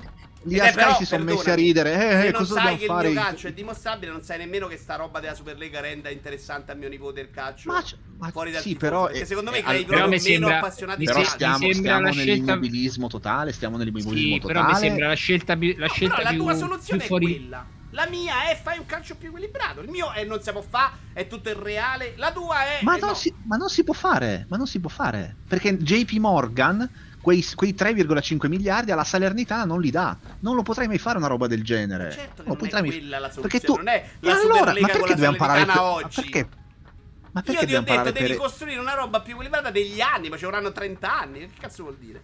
vero. 0.46 0.54
lì 0.54 0.58
Ed 0.58 0.64
a 0.64 0.68
è 0.68 0.72
Sky 0.72 0.74
però, 0.74 0.94
si 0.94 1.04
sono 1.04 1.24
messi 1.24 1.50
a 1.50 1.54
ridere. 1.54 1.92
Eh, 1.94 2.20
se 2.20 2.28
eh, 2.28 2.30
non 2.30 2.46
cosa 2.46 2.54
sai 2.60 2.76
che 2.76 2.86
il 2.86 2.90
fare? 2.90 3.08
mio 3.10 3.12
calcio 3.12 3.48
è 3.48 3.52
dimostrabile, 3.52 4.12
non 4.12 4.22
sai 4.22 4.38
nemmeno 4.38 4.66
che 4.68 4.76
sta 4.76 4.96
roba 4.96 5.20
della 5.20 5.34
Superlega 5.34 5.80
renda 5.80 6.10
interessante 6.10 6.72
a 6.72 6.74
mio 6.74 6.88
nipote 6.88 7.20
il 7.20 7.30
calcio. 7.30 7.70
Ma, 7.70 7.82
ma 8.18 8.30
fuori 8.30 8.50
dal 8.52 8.62
sì, 8.62 8.76
tifoso, 8.76 8.78
però, 8.78 9.06
perché 9.06 9.22
eh, 9.22 9.24
secondo 9.24 9.50
me 9.50 9.62
eh, 9.62 9.62
crei 9.62 9.84
però 9.84 10.06
proprio 10.06 10.08
mi 10.08 10.18
meno 10.20 10.20
sembra- 10.20 10.50
appassionati 10.50 11.02
mi 11.02 11.04
però 11.04 11.20
di 11.20 11.22
calcio. 11.22 11.34
stiamo, 11.34 11.72
sembra 11.72 11.72
stiamo 11.72 12.00
la 12.00 12.12
scelta- 12.12 12.56
nell'immobilismo 12.56 13.06
totale, 13.08 13.52
stiamo 13.52 13.76
nell'immobilismo 13.76 14.36
Sì, 14.36 14.40
totale. 14.40 14.60
però 14.60 14.64
mi 14.64 14.74
sembra 14.74 15.08
la 15.08 15.14
scelta 15.14 15.54
la 15.76 15.88
scelta 15.88 16.20
Allora, 16.20 16.22
la 16.22 16.34
più, 16.34 16.38
tua 16.42 16.54
più 16.54 16.54
soluzione 16.54 17.04
fuori... 17.06 17.26
è 17.34 17.36
quella. 17.38 17.70
La 17.90 18.06
mia 18.08 18.48
è 18.50 18.60
fai 18.60 18.78
un 18.78 18.86
calcio 18.86 19.16
più 19.16 19.28
equilibrato. 19.28 19.80
Il 19.80 19.88
mio 19.88 20.12
è 20.12 20.24
non 20.24 20.42
si 20.42 20.50
può 20.52 20.60
fare, 20.60 20.94
è 21.12 21.26
tutto 21.26 21.48
irreale. 21.48 22.14
La 22.16 22.32
tua 22.32 22.64
è. 22.66 22.80
Ma 22.82 22.96
eh, 22.96 22.98
non, 22.98 23.10
no. 23.10 23.14
si, 23.14 23.34
ma 23.44 23.56
non 23.56 23.68
si 23.68 23.84
può 23.84 23.94
fare, 23.94 24.46
ma 24.48 24.56
non 24.56 24.66
si 24.66 24.80
può 24.80 24.90
fare. 24.90 25.38
Perché 25.46 25.76
JP 25.78 26.12
Morgan 26.18 26.88
quei, 27.26 27.44
quei 27.56 27.74
3,5 27.76 28.46
miliardi 28.46 28.92
alla 28.92 29.02
Salernitana 29.02 29.64
non 29.64 29.80
li 29.80 29.90
dà. 29.90 30.16
Non 30.40 30.54
lo 30.54 30.62
potrai 30.62 30.86
mai 30.86 30.98
fare 30.98 31.18
una 31.18 31.26
roba 31.26 31.48
del 31.48 31.64
genere. 31.64 32.12
Certo 32.12 32.42
non 32.44 32.52
lo 32.52 32.56
potrai 32.56 32.82
mai- 32.82 32.90
quella 32.92 33.18
la 33.18 33.28
Perché 33.28 33.58
soluzione, 33.58 33.66
tu... 33.66 33.84
non 33.84 33.88
è 33.88 34.08
la 34.20 34.32
allora, 34.32 34.64
ma 34.66 34.72
con 34.72 34.74
perché 34.74 34.98
la 35.00 35.06
dobbiamo 35.14 35.36
parlare 35.36 35.60
Salernitana 35.66 35.72
per- 35.72 36.04
oggi? 36.04 36.04
Ma 36.04 36.22
perché? 36.22 36.48
Ma 37.32 37.42
perché 37.42 37.60
Io 37.60 37.66
ti 37.66 37.74
ho 37.74 37.80
detto, 37.80 37.92
parlare 37.94 38.12
devi 38.12 38.26
per... 38.28 38.36
costruire 38.36 38.78
una 38.80 38.94
roba 38.94 39.20
più 39.22 39.32
equilibrata 39.32 39.70
degli 39.72 40.00
anni, 40.00 40.28
ma 40.28 40.36
ci 40.36 40.44
vorranno 40.44 40.70
30 40.70 41.18
anni. 41.18 41.40
Che 41.40 41.50
cazzo 41.58 41.82
vuol 41.82 41.96
dire? 41.96 42.22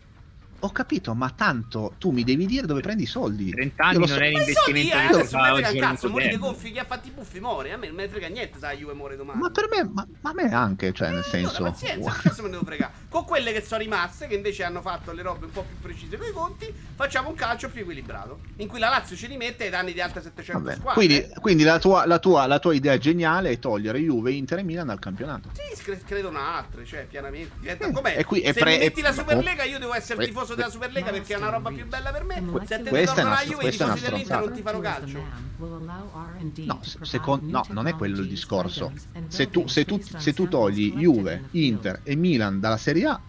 Ho 0.65 0.71
capito, 0.71 1.13
ma 1.15 1.29
tanto 1.31 1.95
tu 1.99 2.11
mi 2.11 2.23
devi 2.23 2.47
dire 2.47 2.67
dove 2.67 2.81
prendi 2.83 3.03
i 3.03 3.07
soldi. 3.07 3.51
30 3.51 3.83
anni 3.85 3.99
non 3.99 4.07
so- 4.07 4.15
è 4.15 4.19
Ma 4.19 4.39
l'investimento 4.39 4.95
eh, 4.97 4.99
che 5.01 5.07
adesso 5.07 5.37
non 5.37 5.45
fa 5.47 5.53
me 5.55 5.63
frega 5.63 5.69
a 5.87 5.91
cazzo, 5.91 6.09
morire 6.09 6.31
tempo. 6.31 6.47
gonfi, 6.47 6.71
chi 6.73 6.79
ha 6.79 6.85
fatti 6.85 7.09
i 7.09 7.11
buffi 7.11 7.41
muore. 7.41 7.73
A 7.73 7.77
me 7.77 7.87
non 7.89 7.97
me 7.97 8.03
ne 8.05 8.09
frega 8.09 8.29
niente, 8.29 8.59
sai, 8.59 8.79
Juve 8.79 8.93
muore 8.93 9.17
domani. 9.17 9.41
Ma 9.41 9.51
per 9.51 9.69
me, 9.69 9.83
ma, 9.93 10.07
ma 10.21 10.31
a 10.31 10.33
me 10.35 10.53
anche, 10.55 10.93
cioè, 10.93 11.11
nel 11.11 11.25
senso... 11.25 11.57
Allora, 11.57 11.71
pazienza, 11.73 12.13
che 12.13 12.29
cazzo 12.29 12.43
me 12.43 12.49
ne 12.49 12.55
devo 12.55 12.65
fregare? 12.65 12.93
Con 13.09 13.25
quelle 13.25 13.53
che 13.53 13.61
sono 13.61 13.81
rimaste, 13.83 14.27
che 14.29 14.35
invece 14.35 14.63
hanno 14.63 14.81
fatto 14.83 15.13
le 15.13 15.23
robe 15.23 15.47
un 15.47 15.51
po' 15.53 15.63
più 15.63 15.77
precise 15.81 16.17
con 16.17 16.27
i 16.29 16.33
conti, 16.33 16.73
facciamo 16.95 17.29
un 17.29 17.35
calcio 17.35 17.69
più 17.69 17.81
equilibrato. 17.83 18.39
In 18.59 18.69
cui 18.69 18.79
la 18.79 18.89
Lazio 18.89 19.17
ci 19.17 19.27
rimette 19.27 19.65
ai 19.65 19.71
danni 19.71 19.93
di 19.93 20.01
altre 20.01 20.23
700 20.23 20.63
Vabbè. 20.63 20.77
squadre. 20.77 20.95
Quindi, 21.07 21.29
quindi 21.41 21.63
la, 21.65 21.79
tua, 21.81 22.07
la, 22.07 22.19
tua, 22.21 22.47
la 22.47 22.59
tua 22.61 22.73
idea 22.75 22.97
geniale 22.99 23.51
è 23.51 23.59
togliere 23.59 23.99
Juve, 23.99 24.31
Inter 24.33 24.59
e 24.61 24.63
Milan 24.63 24.87
dal 24.87 25.01
campionato. 25.01 25.51
Sì, 25.55 25.83
cre- 25.83 26.03
credo 26.07 26.31
altre, 26.33 26.85
cioè, 26.85 27.05
pianamente. 27.07 27.57
Diventa 27.59 27.87
Eh, 27.87 27.93
com'è? 27.93 28.15
e 28.19 28.25
qui- 28.25 28.41
e 28.41 28.53
Se 28.53 28.61
pre- 28.61 28.73
mi 28.73 28.79
metti 28.79 29.01
la 29.01 29.13
Superlega, 29.13 29.65
io 29.65 29.79
devo 29.79 29.95
essere 29.95 30.17
que- 30.17 30.27
tifoso 30.53 30.55
della 30.55 30.71
Superlega 30.71 31.11
perché 31.11 31.35
è 31.35 31.37
una 31.37 31.51
roba 31.51 31.71
più 31.71 31.87
bella 31.87 32.11
per 32.11 32.25
me. 32.25 32.43
Se 32.67 32.83
te 32.83 32.89
questa 32.91 33.21
una- 33.23 33.31
la 33.31 33.37
Juve, 33.43 33.53
i 33.55 33.57
questa 33.57 33.85
è 33.85 33.87
una 33.87 33.95
tifosi 33.95 34.11
dell'Inter 34.13 34.39
non 34.41 34.53
ti 34.53 34.63
fanno 34.63 34.81
calcio. 34.81 35.19
No, 35.59 36.79
to 36.79 36.89
se- 36.89 36.97
provide 36.99 37.05
secon- 37.07 37.41
new 37.43 37.51
no, 37.51 37.65
non 37.71 37.87
è 37.87 37.95
quello 37.95 38.21
il 38.21 38.29
discorso. 38.29 38.93
Se 39.29 39.51
tu, 39.51 39.67
se 39.69 39.85
tu, 39.85 40.01
se 40.17 40.33
tu 40.33 40.49
togli 40.49 40.93
Juve. 40.97 41.45
Inter 41.53 42.01
e 42.03 42.15
Milan 42.17 42.59
dalla 42.61 42.77
Serie 42.77 43.07
A, 43.07 43.21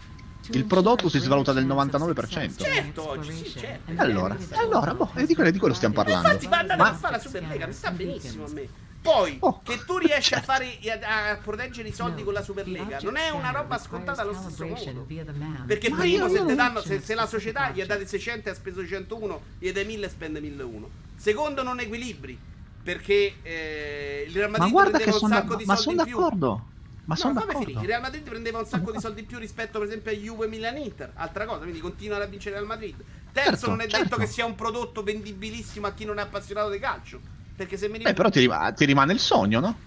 il 0.52 0.66
prodotto 0.66 1.08
si 1.10 1.20
svaluta 1.20 1.54
del 1.54 1.66
greater 1.66 1.90
chance 1.90 2.04
of 2.12 2.18
99%. 2.18 2.52
success 2.52 2.76
in 2.78 2.84
Certo, 2.84 3.10
oggi 3.10 3.32
sì, 3.34 3.50
certo. 3.60 3.92
Allora, 3.96 4.36
allora, 4.56 4.94
boh, 4.94 5.12
di 5.26 5.34
quello- 5.36 5.52
di 5.52 5.60
quello 5.60 5.74
stiamo 5.74 5.94
parlando. 5.94 6.28
Infatti, 6.28 6.48
ma 6.48 6.60
andate 6.60 6.82
Ma- 6.82 6.90
a 6.90 6.94
fare 6.94 7.16
la 7.16 7.22
Superlega, 7.22 7.68
mi 7.68 7.74
sta 7.74 7.92
benissimo 7.92 8.46
a 8.46 8.50
me. 8.50 8.68
Poi, 9.04 9.38
Oh, 9.42 9.62
che 9.64 9.84
tu 9.86 9.98
riesci 9.98 10.30
certo. 10.32 10.50
a 10.50 10.54
fare 10.56 10.80
a, 11.04 11.30
a 11.32 11.36
proteggere 11.38 11.90
i 11.90 11.94
soldi 11.94 12.24
con 12.24 12.34
la 12.34 12.42
Superlega 12.42 13.00
non 13.04 13.18
è 13.18 13.30
una 13.30 13.52
roba 13.52 13.78
scontata 13.78 14.22
allo 14.22 14.34
stesso 14.34 14.66
modo. 14.66 15.06
Perché 15.68 15.90
Ma 15.90 15.98
primo, 15.98 16.30
se, 16.30 16.56
danno, 16.56 16.82
se, 16.82 17.02
se 17.02 17.14
la 17.14 17.28
società 17.28 17.70
gli 17.72 17.82
ha 17.82 17.86
date 17.86 18.08
600 18.08 18.48
e 18.48 18.52
ha 18.52 18.56
speso 18.56 18.86
101, 18.88 19.42
gli 19.60 19.70
dai 19.72 19.86
1000 19.86 20.06
e 20.06 20.10
spende 20.10 20.40
1001. 20.40 20.90
Secondo, 21.18 21.64
non 21.64 21.80
equilibri. 21.82 22.40
Perché 22.82 23.36
eh, 23.44 24.26
il 24.28 24.34
Real 24.34 24.50
Ma 24.52 24.58
Madrid 24.58 24.90
prendeva 24.90 25.18
un 25.22 25.30
sacco 25.30 25.56
di 25.56 25.66
ma 25.66 25.76
soldi 25.76 26.00
son 26.00 26.08
in 26.08 26.12
più. 26.14 26.20
d'accordo. 26.22 26.66
Ma 27.06 27.14
no, 27.16 27.20
sono 27.20 27.34
d'accordo. 27.34 27.60
finire. 27.60 27.82
Il 27.82 27.88
Real 27.88 28.02
Madrid 28.02 28.24
prendeva 28.24 28.60
un 28.60 28.66
sacco 28.66 28.92
di 28.92 29.00
soldi 29.00 29.20
in 29.22 29.26
più 29.26 29.38
rispetto, 29.38 29.80
per 29.80 29.88
esempio, 29.88 30.12
a 30.12 30.16
Juve, 30.16 30.48
Milan, 30.48 30.78
Inter. 30.78 31.12
Altra 31.16 31.46
cosa, 31.46 31.60
quindi 31.60 31.80
continuano 31.80 32.24
a 32.24 32.28
vincere 32.28 32.56
Real 32.56 32.68
Madrid. 32.68 32.96
Terzo, 33.34 33.50
Certo, 33.52 33.70
non 33.70 33.82
è 33.82 33.86
detto 33.86 33.98
certo. 33.98 34.16
che 34.18 34.28
sia 34.28 34.46
un 34.46 34.56
prodotto 34.56 35.04
vendibilissimo 35.04 35.88
a 35.88 35.92
chi 35.94 36.06
non 36.06 36.20
è 36.20 36.22
appassionato 36.22 36.70
di 36.70 36.80
calcio. 36.80 37.20
Perché 37.56 37.78
se 37.78 37.88
mi 37.90 38.00
Eh, 38.00 38.14
però 38.14 38.30
ti, 38.30 38.40
rima- 38.40 38.72
ti 38.72 38.86
rimane 38.86 39.14
il 39.14 39.20
sogno, 39.20 39.60
no? 39.60 39.78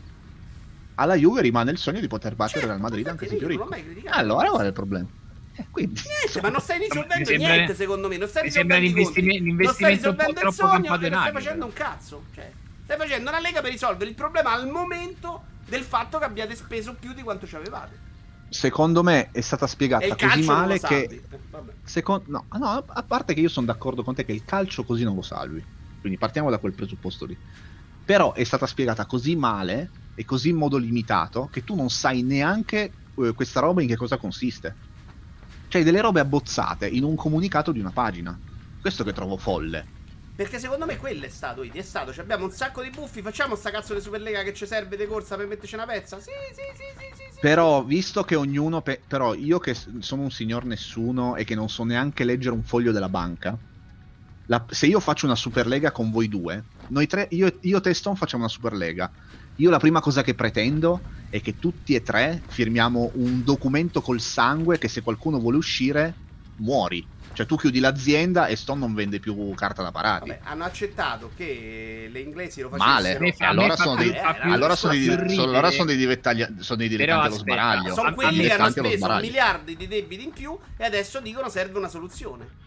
Alla 0.97 1.15
Juve 1.15 1.43
rimane 1.43 1.71
il 1.73 1.79
sogno 1.79 2.01
di 2.01 2.07
poter 2.07 2.35
battere 2.37 2.61
Certo, 2.61 2.69
Real 2.69 2.81
Madrid 2.81 3.07
anche 3.09 3.29
se 3.29 3.37
criticato. 3.37 4.19
Allora 4.19 4.49
qual 4.49 4.63
è 4.65 4.67
il 4.69 4.73
problema? 4.73 5.07
Eh, 5.59 5.67
quindi, 5.71 6.01
Niente, 6.05 6.41
ma 6.43 6.49
non 6.51 6.61
stai 6.61 6.79
risolvendo 6.79 7.25
sembra- 7.25 7.49
niente, 7.55 7.75
secondo 7.75 8.09
me. 8.09 8.17
Non 8.19 8.29
stai 8.29 8.43
risolvendo 8.45 8.87
i 8.87 9.03
conti. 9.03 9.21
l'investime- 9.23 9.65
Non 9.65 9.75
stai 9.75 9.91
l'investimento 9.95 10.11
risolvendo 10.11 10.49
il 10.49 10.55
sogno 10.55 10.95
e 10.95 11.09
non 11.09 11.21
stai 11.21 11.33
facendo 11.33 11.65
un 11.65 11.73
cazzo. 11.73 12.25
Cioè, 12.35 12.53
stai 12.85 12.97
facendo 12.97 13.31
una 13.31 13.41
lega 13.41 13.61
per 13.63 13.71
risolvere 13.71 14.09
il 14.11 14.17
problema 14.17 14.53
al 14.53 14.69
momento 14.69 15.43
del 15.67 15.83
fatto 15.83 16.19
che 16.19 16.25
abbiate 16.25 16.55
speso 16.55 16.95
più 16.95 17.13
di 17.13 17.23
quanto 17.23 17.47
ci 17.47 17.57
avevate. 17.57 18.05
secondo 18.49 19.03
me 19.03 19.31
è 19.33 19.41
stata 19.41 19.67
spiegata 19.67 20.05
il 20.07 20.15
così 20.17 20.45
male 20.45 20.79
che 20.79 21.03
Eh, 21.03 21.23
vabbè. 21.51 21.73
Secon- 21.83 22.23
no, 22.27 22.47
no, 22.53 22.85
a 22.87 23.03
parte 23.03 23.35
che 23.35 23.41
io 23.41 23.49
sono 23.49 23.67
d'accordo 23.67 24.05
con 24.05 24.15
te 24.15 24.25
che 24.25 24.33
il 24.33 24.45
calcio 24.45 24.85
così 24.85 25.03
non 25.03 25.15
lo 25.17 25.23
salvi. 25.23 25.63
Quindi 26.01 26.19
partiamo 26.19 26.51
da 26.51 26.59
quel 26.59 26.75
presupposto 26.75 27.25
lì. 27.25 27.39
Però 28.05 28.33
è 28.33 28.45
stata 28.45 28.67
spiegata 28.67 29.07
così 29.07 29.37
male 29.37 29.91
e 30.15 30.25
così 30.25 30.51
in 30.51 30.57
modo 30.57 30.77
limitato 30.77 31.49
che 31.49 31.63
tu 31.63 31.75
non 31.75 31.91
sai 31.91 32.23
neanche 32.23 32.95
eh, 33.17 33.33
questa 33.35 33.61
roba 33.61 33.83
in 33.83 33.89
che 33.89 33.97
cosa 33.97 34.17
consiste. 34.17 34.79
Cioè 35.69 35.83
delle 35.83 36.01
robe 36.01 36.21
abbozzate 36.21 36.87
in 36.87 37.03
un 37.03 37.17
comunicato 37.17 37.73
di 37.73 37.81
una 37.81 37.93
pagina. 37.93 38.39
Questo 38.81 39.03
che 39.03 39.13
trovo 39.13 39.37
folle. 39.37 39.89
Perché 40.37 40.59
secondo 40.59 40.85
me 40.85 40.99
quello 40.99 41.25
è 41.25 41.31
stato, 41.31 41.63
Idi, 41.63 41.79
è 41.79 41.83
stato. 41.83 42.13
Cioè, 42.13 42.23
abbiamo 42.23 42.45
un 42.45 42.51
sacco 42.51 42.83
di 42.83 42.91
buffi, 42.91 43.23
facciamo 43.23 43.57
sta 43.57 43.71
cazzo 43.71 43.95
di 43.95 44.01
Superlega 44.01 44.43
che 44.43 44.53
ci 44.53 44.67
serve 44.67 44.97
di 44.97 45.07
corsa 45.07 45.35
per 45.35 45.47
metterci 45.47 45.75
una 45.75 45.87
pezza? 45.87 46.19
Sì, 46.19 46.25
sì, 46.25 46.63
sì, 46.77 46.83
sì, 46.99 47.17
sì, 47.17 47.33
sì. 47.33 47.41
Però, 47.41 47.83
visto 47.85 48.23
che 48.23 48.35
ognuno. 48.35 48.83
pe- 48.83 49.03
però, 49.07 49.35
io 49.35 49.59
che 49.59 49.75
sono 49.75 50.23
un 50.23 50.31
signor 50.31 50.67
nessuno 50.67 51.37
e 51.37 51.45
che 51.45 51.55
non 51.55 51.71
so 51.71 51.85
neanche 51.85 52.25
leggere 52.25 52.55
un 52.55 52.63
foglio 52.63 52.93
della 52.93 53.09
banca. 53.09 53.59
La- 54.47 54.65
se 54.69 54.87
io 54.87 55.01
faccio 55.01 55.27
una 55.27 55.35
Superlega 55.35 55.91
con 55.91 56.11
voi 56.11 56.29
due, 56.29 56.63
noi 56.89 57.07
tre, 57.07 57.29
io, 57.31 57.53
io 57.61 57.83
e 57.83 57.95
Stone 57.95 58.17
facciamo 58.17 58.43
una 58.45 58.53
Superlega. 58.53 59.11
Io 59.57 59.71
la 59.71 59.79
prima 59.79 60.01
cosa 60.01 60.23
che 60.23 60.35
pretendo 60.35 61.01
è 61.31 61.41
che 61.41 61.59
tutti 61.59 61.95
e 61.95 62.03
tre 62.03 62.43
firmiamo 62.47 63.13
un 63.15 63.43
documento 63.43 64.01
col 64.03 64.21
sangue 64.21 64.79
che 64.79 64.89
se 64.89 65.01
qualcuno 65.03 65.39
vuole 65.39 65.57
uscire, 65.57 66.15
muori. 66.57 67.15
Cioè 67.33 67.45
tu 67.45 67.57
chiudi 67.57 67.81
l'azienda 67.81 68.47
e 68.47 68.57
Stone 68.57 68.81
non 68.81 68.95
vende 68.95 69.19
più 69.21 69.53
carta 69.55 69.83
da 69.83 69.91
parati. 69.93 70.29
Vabbè, 70.31 70.41
hanno 70.45 70.65
accettato 70.65 71.33
che 71.37 72.09
le 72.11 72.21
inglesi 72.21 72.63
lo 72.63 72.71
Male. 72.71 73.15
facessero. 73.15 73.25
Me 73.39 73.47
allora 73.47 73.77
sono 73.77 73.95
più- 73.97 74.11
dei, 74.11 74.19
allora 74.19 74.75
sono 74.75 74.93
dei, 75.87 75.99
dilettanti 75.99 76.43
allo 77.27 77.37
sbaraglio. 77.37 77.93
Sono 77.95 78.15
quelli 78.15 78.43
che 78.43 78.53
hanno 78.53 78.71
speso 78.71 79.17
miliardi 79.21 79.77
di 79.77 79.87
debiti 79.87 80.25
in 80.25 80.31
più 80.33 80.57
e 80.79 80.85
adesso 80.85 81.21
dicono 81.21 81.51
serve 81.51 81.77
una 81.79 81.89
soluzione. 81.89 82.65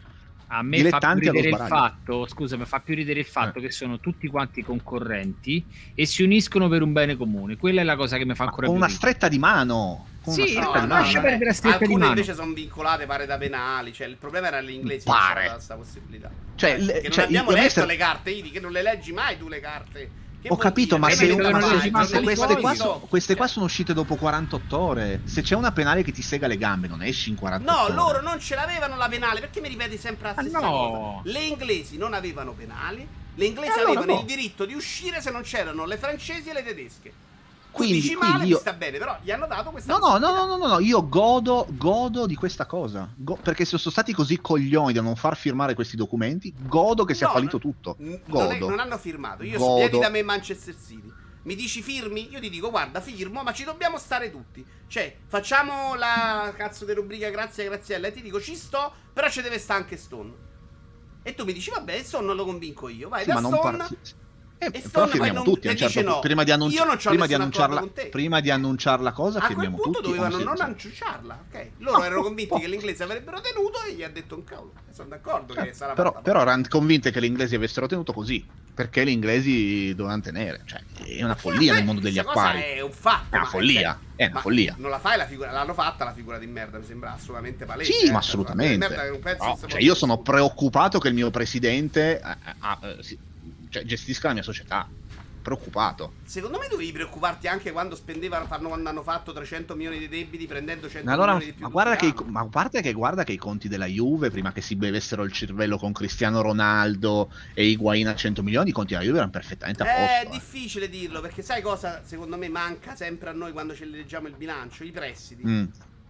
A 0.51 0.63
me 0.63 0.89
fa 0.89 0.97
più 0.97 1.19
ridere 1.31 1.49
il 1.49 1.55
fatto, 1.67 2.25
scusa, 2.27 2.57
mi 2.57 2.65
fa 2.65 2.79
più 2.79 2.95
ridere 2.95 3.19
il 3.19 3.25
fatto 3.25 3.59
Eh. 3.59 3.61
che 3.61 3.71
sono 3.71 3.99
tutti 3.99 4.27
quanti 4.27 4.63
concorrenti 4.63 5.63
e 5.93 6.05
si 6.07 6.23
uniscono 6.23 6.67
per 6.67 6.81
un 6.81 6.91
bene 6.91 7.15
comune. 7.15 7.55
Quella 7.55 7.81
è 7.81 7.83
la 7.83 7.95
cosa 7.95 8.17
che 8.17 8.25
mi 8.25 8.33
fa 8.33 8.45
ancora 8.45 8.65
con 8.65 8.75
più 8.75 8.83
una 8.83 8.87
ridere. 8.91 8.97
stretta 9.11 9.27
di 9.27 9.37
mano. 9.37 10.07
Con 10.23 10.33
Sì, 10.33 10.39
una 10.41 10.49
stretta 10.49 10.65
no, 10.67 10.73
di 10.73 10.79
no, 10.81 10.87
mano. 10.87 11.01
lascia 11.03 11.21
perdere 11.21 11.45
la 11.45 11.53
stretta 11.53 11.77
di 11.77 11.83
Alcune 11.83 11.99
mano. 12.05 12.13
invece 12.19 12.33
sono 12.33 12.53
vincolate, 12.53 13.05
pare 13.05 13.25
da 13.27 13.37
penali. 13.37 13.93
Cioè, 13.93 14.07
il 14.07 14.15
problema 14.15 14.47
era 14.47 14.61
gli 14.61 14.71
inglesi 14.71 15.05
che 15.05 15.11
Pare. 15.11 15.49
questa 15.51 15.75
possibilità. 15.75 16.31
Cioè, 16.55 16.69
Eh, 16.71 16.77
le- 16.79 16.93
che 16.93 17.01
non 17.03 17.11
cioè, 17.11 17.23
abbiamo 17.25 17.51
letto 17.51 17.69
se- 17.69 17.85
le 17.85 17.95
carte, 17.95 18.31
Idi, 18.31 18.49
che 18.49 18.59
non 18.59 18.71
le 18.71 18.81
leggi 18.81 19.11
mai 19.11 19.37
tu 19.37 19.47
le 19.47 19.59
carte. 19.59 20.09
Ho 20.47 20.55
capito, 20.55 20.95
dire? 20.95 21.07
ma 21.07 21.13
se, 21.13 21.27
non 21.27 21.51
ma 21.51 21.61
se- 21.79 21.89
ma 21.91 22.03
se 22.05 22.21
queste, 22.21 22.57
qua, 22.57 22.69
no. 22.69 22.75
sono, 22.75 22.99
queste 23.09 23.35
qua 23.35 23.47
sono 23.47 23.65
uscite 23.65 23.93
dopo 23.93 24.15
48 24.15 24.77
ore. 24.79 25.21
Se 25.25 25.41
c'è 25.41 25.55
una 25.55 25.71
penale 25.73 26.01
che 26.01 26.13
ti 26.13 26.21
sega 26.21 26.47
le 26.47 26.57
gambe, 26.57 26.87
non 26.87 27.03
esci 27.03 27.29
in 27.29 27.35
48 27.35 27.71
No, 27.77 27.83
ore. 27.85 27.93
loro 27.93 28.21
non 28.21 28.39
ce 28.39 28.55
l'avevano 28.55 28.95
la 28.95 29.09
penale. 29.09 29.41
Perché 29.41 29.59
mi 29.59 29.67
ripeti 29.67 29.97
sempre 29.97 30.29
la 30.29 30.35
Ah, 30.35 30.41
stessa 30.41 30.59
no. 30.59 30.69
cosa? 31.23 31.29
Le 31.29 31.43
inglesi 31.43 31.97
non 31.97 32.13
avevano 32.13 32.53
penali. 32.53 33.05
Le 33.35 33.45
inglesi 33.45 33.69
E 33.69 33.73
allora, 33.81 33.99
avevano 33.99 34.13
boh. 34.15 34.19
il 34.21 34.25
diritto 34.25 34.65
di 34.65 34.73
uscire 34.73 35.21
se 35.21 35.29
non 35.31 35.41
c'erano 35.41 35.85
le 35.85 35.97
francesi 35.97 36.49
e 36.49 36.53
le 36.53 36.63
tedesche. 36.63 37.11
Quindi, 37.71 38.01
dici 38.01 38.15
male, 38.15 38.31
quindi 38.31 38.49
io... 38.49 38.57
sta 38.57 38.73
bene, 38.73 38.97
però 38.97 39.17
gli 39.21 39.31
hanno 39.31 39.45
dato 39.47 39.69
questa 39.69 39.95
No, 39.97 40.17
no, 40.17 40.17
no, 40.17 40.45
no, 40.45 40.57
no, 40.57 40.67
no, 40.67 40.79
io 40.79 41.07
godo, 41.07 41.67
godo 41.69 42.25
di 42.25 42.35
questa 42.35 42.65
cosa. 42.65 43.07
Go- 43.15 43.37
perché 43.41 43.63
se 43.63 43.77
sono 43.77 43.91
stati 43.91 44.11
così 44.13 44.39
coglioni 44.41 44.91
da 44.93 45.01
non 45.01 45.15
far 45.15 45.37
firmare 45.37 45.75
questi 45.75 45.95
documenti, 45.95 46.53
godo 46.57 47.05
che 47.05 47.13
sia 47.13 47.27
No, 47.27 47.33
fallito 47.33 47.57
no, 47.57 47.61
tutto. 47.61 47.95
N- 47.99 48.19
non, 48.25 48.51
è- 48.51 48.57
Godo. 48.57 48.69
non 48.69 48.79
hanno 48.79 48.97
firmato. 48.97 49.43
Io 49.43 49.57
Godo. 49.59 49.75
vieni 49.75 49.99
da 49.99 50.09
me 50.09 50.23
Manchester 50.23 50.75
City. 50.75 51.11
Mi 51.43 51.55
dici 51.55 51.81
firmi? 51.81 52.29
Io 52.31 52.39
ti 52.39 52.49
dico 52.49 52.69
guarda, 52.69 52.99
firmo, 52.99 53.43
ma 53.43 53.53
ci 53.53 53.63
dobbiamo 53.63 53.97
stare 53.97 54.29
tutti. 54.29 54.65
Cioè, 54.87 55.15
facciamo 55.27 55.95
la 55.95 56.51
cazzo 56.55 56.83
di 56.85 56.93
rubrica 56.93 57.29
grazie 57.29 57.63
Graziella 57.65 58.07
e 58.07 58.11
ti 58.11 58.21
dico 58.21 58.41
ci 58.41 58.55
sto, 58.55 58.91
però 59.13 59.29
ci 59.29 59.41
deve 59.41 59.57
stare 59.57 59.81
anche 59.81 59.95
Stone. 59.95 60.47
E 61.23 61.35
tu 61.35 61.45
mi 61.45 61.53
dici 61.53 61.69
vabbè, 61.69 62.01
Stone 62.03 62.25
non 62.25 62.35
lo 62.35 62.45
convinco 62.45 62.89
io. 62.89 63.07
Vai 63.09 63.23
Sì, 63.23 63.29
da 63.29 63.39
non 63.39 63.53
Stone. 63.53 63.77
par- 63.77 63.89
Eh, 64.61 64.69
E 64.73 64.81
però 64.91 65.07
firmiamo 65.07 65.35
non- 65.35 65.43
tutti. 65.45 65.67
a 65.69 65.71
un 65.71 65.77
certo 65.77 65.99
punto. 65.99 66.13
no. 66.15 66.19
prima 66.19 66.43
di, 66.43 66.51
annunci- 66.51 66.77
prima 67.07 67.25
di 67.27 67.33
annunciarla, 67.33 67.87
prima 68.11 68.39
di 68.41 68.49
annunciare 68.51 69.01
la 69.01 69.13
cosa, 69.13 69.37
a 69.37 69.41
quel 69.41 69.51
firmiamo 69.53 69.77
punto 69.77 69.99
tutti. 70.01 70.17
dovevano 70.17 70.43
non 70.43 70.59
annunciarla, 70.59 71.45
ok? 71.49 71.67
Loro 71.79 71.97
No, 71.99 72.03
erano 72.03 72.21
convinti 72.23 72.49
po- 72.51 72.59
che 72.59 72.67
l'inglese 72.67 73.03
avrebbero 73.03 73.39
tenuto 73.39 73.81
e 73.87 73.93
gli 73.93 74.03
ha 74.03 74.09
detto 74.09 74.35
un 74.35 74.43
cavolo. 74.43 74.73
E 74.89 74.93
sono 74.93 75.07
d'accordo 75.07 75.53
che 75.53 75.61
Certo, 75.61 75.75
sarà 75.77 75.93
però, 75.93 76.09
fatta 76.11 76.21
però 76.23 76.41
erano 76.41 76.63
convinte 76.67 77.09
che 77.11 77.21
gli 77.21 77.25
inglesi 77.25 77.55
avessero 77.55 77.87
tenuto 77.87 78.11
così. 78.11 78.45
Perché 78.79 79.03
gli 79.05 79.09
inglesi 79.09 79.93
dovevano 79.93 80.21
tenere. 80.21 80.61
Cioè, 80.65 80.81
è 81.05 81.21
una 81.23 81.35
follia 81.35 81.73
nel 81.73 81.83
mondo 81.83 81.99
degli 82.01 82.17
acquari. 82.19 82.61
È 82.61 82.79
un 82.81 82.91
fatto. 82.91 83.35
È 83.35 83.37
una 83.37 83.45
follia, 83.45 83.99
cioè, 84.15 84.25
è 84.27 84.29
una 84.31 84.39
follia. 84.39 84.75
Non 84.77 84.89
la 84.89 84.99
fai 84.99 85.17
la 85.17 85.25
figura, 85.25 85.51
l'hanno 85.51 85.73
fatta 85.73 86.05
la 86.05 86.13
figura 86.13 86.37
di 86.37 86.47
merda, 86.47 86.77
mi 86.77 86.85
sembra 86.85 87.13
assolutamente 87.13 87.65
palese. 87.65 87.91
Sì, 87.91 88.05
eh, 88.05 88.11
ma 88.11 88.19
cioè, 88.21 88.29
assolutamente. 88.29 88.87
merda 88.87 89.01
che 89.03 89.37
No, 89.37 89.59
cioè, 89.67 89.81
io 89.81 89.95
sono 89.95 90.19
preoccupato 90.19 90.97
che 90.99 91.09
il 91.09 91.13
mio 91.13 91.29
presidente 91.29 92.21
eh, 92.21 92.37
eh, 92.45 92.87
eh, 92.99 93.03
si- 93.03 93.19
cioè, 93.69 93.83
gestisca 93.83 94.27
la 94.27 94.33
mia 94.35 94.43
società. 94.43 94.87
Preoccupato. 95.41 96.13
Secondo 96.25 96.59
me 96.59 96.67
dovevi 96.69 96.91
preoccuparti 96.91 97.47
anche 97.47 97.71
quando 97.71 97.95
spendevano, 97.95 98.45
fanno, 98.45 98.67
quando 98.67 98.89
hanno 98.89 99.01
fatto 99.01 99.31
300 99.31 99.73
milioni 99.73 99.97
di 99.97 100.09
debiti 100.09 100.45
prendendo 100.45 100.89
100 100.89 101.09
Allora, 101.09 101.33
milioni 101.35 101.51
di 101.51 101.57
più. 101.57 101.65
ma, 101.65 101.71
guarda 101.71 101.95
che, 101.95 102.13
ma 102.25 102.41
a 102.41 102.45
parte 102.45 102.81
che 102.81 102.91
guarda 102.91 103.23
che 103.23 103.31
i 103.31 103.37
conti 103.37 103.69
della 103.69 103.85
Juve, 103.85 104.29
prima 104.31 104.51
che 104.51 104.59
si 104.61 104.75
bevessero 104.75 105.23
il 105.23 105.31
cervello 105.31 105.77
con 105.77 105.93
Cristiano 105.93 106.41
Ronaldo 106.41 107.31
e 107.53 107.65
Higuain 107.67 108.09
a 108.09 108.15
100 108.15 108.43
milioni, 108.43 108.69
i 108.69 108.73
conti 108.73 108.93
della 108.93 109.05
Juve 109.05 109.15
erano 109.17 109.31
perfettamente 109.31 109.81
a. 109.81 109.85
È 109.87 110.23
posto. 110.23 110.27
eh. 110.27 110.39
difficile 110.39 110.89
dirlo 110.89 111.21
perché 111.21 111.41
sai 111.41 111.61
cosa 111.61 112.01
secondo 112.03 112.37
me 112.37 112.49
manca 112.49 112.95
sempre 112.95 113.29
a 113.29 113.33
noi 113.33 113.53
quando 113.53 113.73
ci 113.73 113.89
leggiamo 113.89 114.27
il 114.27 114.35
bilancio? 114.35 114.83
I 114.83 114.91
prestiti. 114.91 115.47
Mm. 115.47 115.65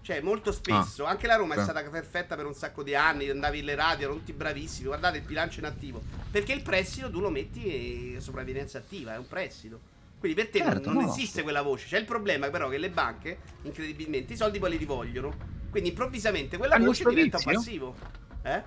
Cioè, 0.09 0.21
molto 0.21 0.51
spesso, 0.51 1.05
anche 1.05 1.27
la 1.27 1.35
Roma 1.35 1.53
è 1.53 1.57
Sì. 1.57 1.65
stata 1.65 1.83
perfetta 1.87 2.35
per 2.35 2.47
un 2.47 2.55
sacco 2.55 2.81
di 2.81 2.95
anni, 2.95 3.29
andavi 3.29 3.59
alle 3.59 3.75
radio, 3.75 4.05
erano 4.05 4.17
tutti 4.17 4.33
bravissimi, 4.33 4.87
guardate 4.87 5.17
il 5.19 5.23
bilancio 5.23 5.59
in 5.59 5.67
attivo. 5.67 6.01
Perché 6.31 6.51
il 6.51 6.63
prestito 6.63 7.11
tu 7.11 7.19
lo 7.19 7.29
metti 7.29 8.15
e 8.15 8.19
sopravvivenza 8.19 8.79
attiva, 8.79 9.13
è 9.13 9.17
un 9.19 9.27
prestito. 9.27 9.79
Quindi 10.17 10.41
per 10.41 10.49
te 10.49 10.63
non- 10.63 10.71
Certo, 10.71 10.91
non, 10.91 11.03
no. 11.03 11.11
esiste 11.11 11.43
quella 11.43 11.61
voce. 11.61 11.85
C'è 11.85 11.99
il 11.99 12.05
problema 12.05 12.49
però 12.49 12.69
che 12.69 12.79
le 12.79 12.89
banche, 12.89 13.37
incredibilmente, 13.61 14.33
i 14.33 14.35
soldi 14.35 14.57
poi 14.57 14.71
li 14.71 14.77
rivogliono. 14.77 15.31
Quindi 15.69 15.89
improvvisamente 15.89 16.57
quella 16.57 16.73
Hanno 16.73 16.85
voce 16.85 17.03
diventa 17.07 17.37
vizio? 17.37 17.53
passivo. 17.53 17.95
Eh? 18.41 18.63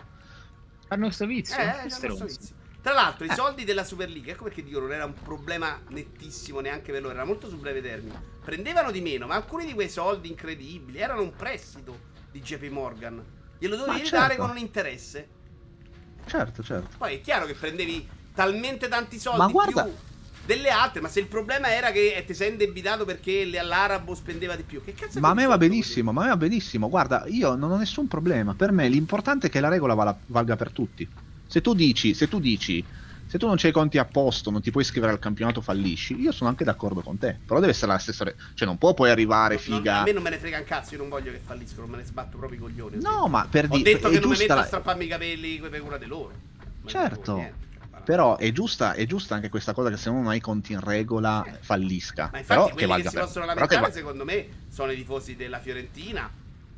Fanno 0.87 1.11
sto 1.11 1.27
vizio. 1.27 1.57
Eh, 1.59 1.77
questo 1.81 2.25
vizio. 2.25 2.55
Tra 2.83 2.93
l'altro, 2.93 3.25
i 3.25 3.29
Eh. 3.31 3.35
soldi 3.35 3.63
della 3.65 3.85
Superliga, 3.85 4.33
ecco 4.33 4.45
perché 4.45 4.63
dico 4.65 4.81
non 4.81 4.93
era 4.93 5.05
un 5.05 5.15
problema 5.15 5.81
nettissimo 5.91 6.59
neanche 6.61 6.91
per 6.91 7.01
loro, 7.03 7.15
era 7.15 7.25
molto 7.25 7.49
su 7.49 7.57
breve 7.59 7.81
termine. 7.81 8.21
Prendevano 8.45 8.91
di 8.91 9.01
meno, 9.01 9.27
ma 9.29 9.37
alcuni 9.37 9.67
di 9.67 9.73
quei 9.73 9.89
soldi 9.89 10.29
incredibili 10.29 10.99
erano 10.99 11.23
un 11.23 11.33
prestito 11.37 11.97
di 12.33 12.41
JP 12.41 12.69
Morgan. 12.71 13.23
Glielo 13.59 13.77
dovevi 13.77 14.05
certo. 14.05 14.37
con 14.37 14.51
un 14.51 14.59
interesse. 14.59 15.29
Certo, 16.27 16.63
certo. 16.65 16.97
Poi 16.99 17.15
è 17.17 17.21
chiaro 17.21 17.47
che 17.47 17.55
prendevi 17.55 18.09
talmente 18.35 18.89
tanti 18.89 19.19
soldi 19.21 19.39
Ma 19.39 19.47
guarda- 19.49 19.85
più 19.85 19.93
delle 20.45 20.71
altre, 20.71 21.01
ma 21.01 21.07
se 21.09 21.21
il 21.21 21.27
problema 21.29 21.73
era 21.73 21.93
che 21.93 22.25
ti 22.27 22.35
sei 22.35 22.51
indebitato 22.51 23.05
perché 23.05 23.45
le- 23.45 23.63
l'Arabo 23.63 24.13
spendeva 24.17 24.57
di 24.57 24.65
più, 24.65 24.83
che 24.83 24.93
cazzo 24.93 25.21
Ma 25.21 25.29
a 25.29 25.35
me 25.35 25.47
va 25.47 25.57
benissimo, 25.57 26.11
ma 26.11 26.23
a 26.23 26.25
me 26.25 26.31
va 26.31 26.37
benissimo. 26.37 26.89
Guarda, 26.89 27.25
io 27.29 27.55
non 27.55 27.71
ho 27.71 27.77
nessun 27.77 28.09
problema. 28.09 28.55
Per 28.55 28.73
me 28.73 28.89
l'importante 28.89 29.47
è 29.47 29.51
che 29.51 29.61
la 29.61 29.69
regola 29.69 29.95
valga 30.27 30.57
per 30.57 30.73
tutti. 30.73 31.09
Se 31.53 31.61
tu 31.61 31.75
dici, 31.75 32.15
se 32.15 32.29
tu 32.29 32.41
dici, 32.41 32.83
se 33.27 33.37
tu 33.37 33.47
non 33.47 33.57
c'hai 33.59 33.69
i 33.69 33.75
conti 33.75 33.99
a 33.99 34.07
posto, 34.07 34.51
non 34.51 34.63
ti 34.63 34.71
puoi 34.71 34.85
iscrivere 34.85 35.13
al 35.13 35.19
campionato, 35.19 35.61
fallisci. 35.61 36.19
Io 36.19 36.33
sono 36.33 36.49
anche 36.49 36.65
d'accordo 36.65 37.03
con 37.03 37.19
te. 37.19 37.41
Però 37.45 37.61
deve 37.61 37.73
essere 37.73 37.93
la 37.93 37.99
stessa. 37.99 38.25
re- 38.25 38.37
Cioè, 38.55 38.67
non 38.67 38.79
può 38.79 38.95
poi 38.95 39.11
arrivare? 39.11 39.57
Non- 39.57 39.63
figa. 39.63 39.99
a 40.01 40.03
me 40.03 40.13
non 40.13 40.23
me 40.23 40.31
ne 40.31 40.39
frega 40.39 40.57
un 40.57 40.65
cazzo, 40.65 40.95
io 40.95 41.01
non 41.01 41.11
voglio 41.11 41.31
che 41.31 41.43
falliscono, 41.45 41.87
me 41.89 41.99
ne 41.99 42.05
sbatto 42.05 42.39
proprio 42.39 42.59
i 42.59 42.63
coglioni. 42.63 42.97
No, 43.03 43.29
ma 43.29 43.47
per 43.51 43.67
Ho 43.69 43.77
dire. 43.77 43.93
detto 43.93 44.09
è 44.09 44.13
che 44.13 44.19
non 44.21 44.31
mi 44.31 44.39
metto 44.39 44.55
la- 44.55 44.61
a 44.63 44.65
strapparmi 44.65 45.05
i 45.05 45.09
capelli 45.09 45.59
per 45.59 45.83
cura 45.83 45.99
di 45.99 46.07
loro. 46.07 46.33
Ma 46.81 46.89
Certo. 46.89 47.61
Però 48.07 48.39
è 48.39 48.51
giusta, 48.51 48.95
è 48.95 49.05
giusta 49.05 49.35
anche 49.35 49.51
questa 49.51 49.75
cosa 49.75 49.91
che 49.91 49.99
se 49.99 50.11
non 50.11 50.27
hai 50.29 50.39
i 50.39 50.41
conti 50.41 50.73
in 50.73 50.81
regola 50.81 51.45
Sì. 51.47 51.59
fallisca. 51.61 52.31
Ma 52.33 52.39
infatti 52.39 52.47
Però 52.47 52.63
quelli 52.63 52.77
che 52.79 52.81
che, 52.81 52.87
valga 52.87 53.09
si 53.11 53.15
per 53.15 53.25
possono 53.25 53.45
che 53.45 53.55
lamentare, 53.55 53.81
va- 53.83 53.93
secondo 53.93 54.25
me, 54.25 54.47
sono 54.69 54.91
i 54.91 54.97
tifosi 54.97 55.37
della 55.37 55.61
Fiorentina, 55.61 56.31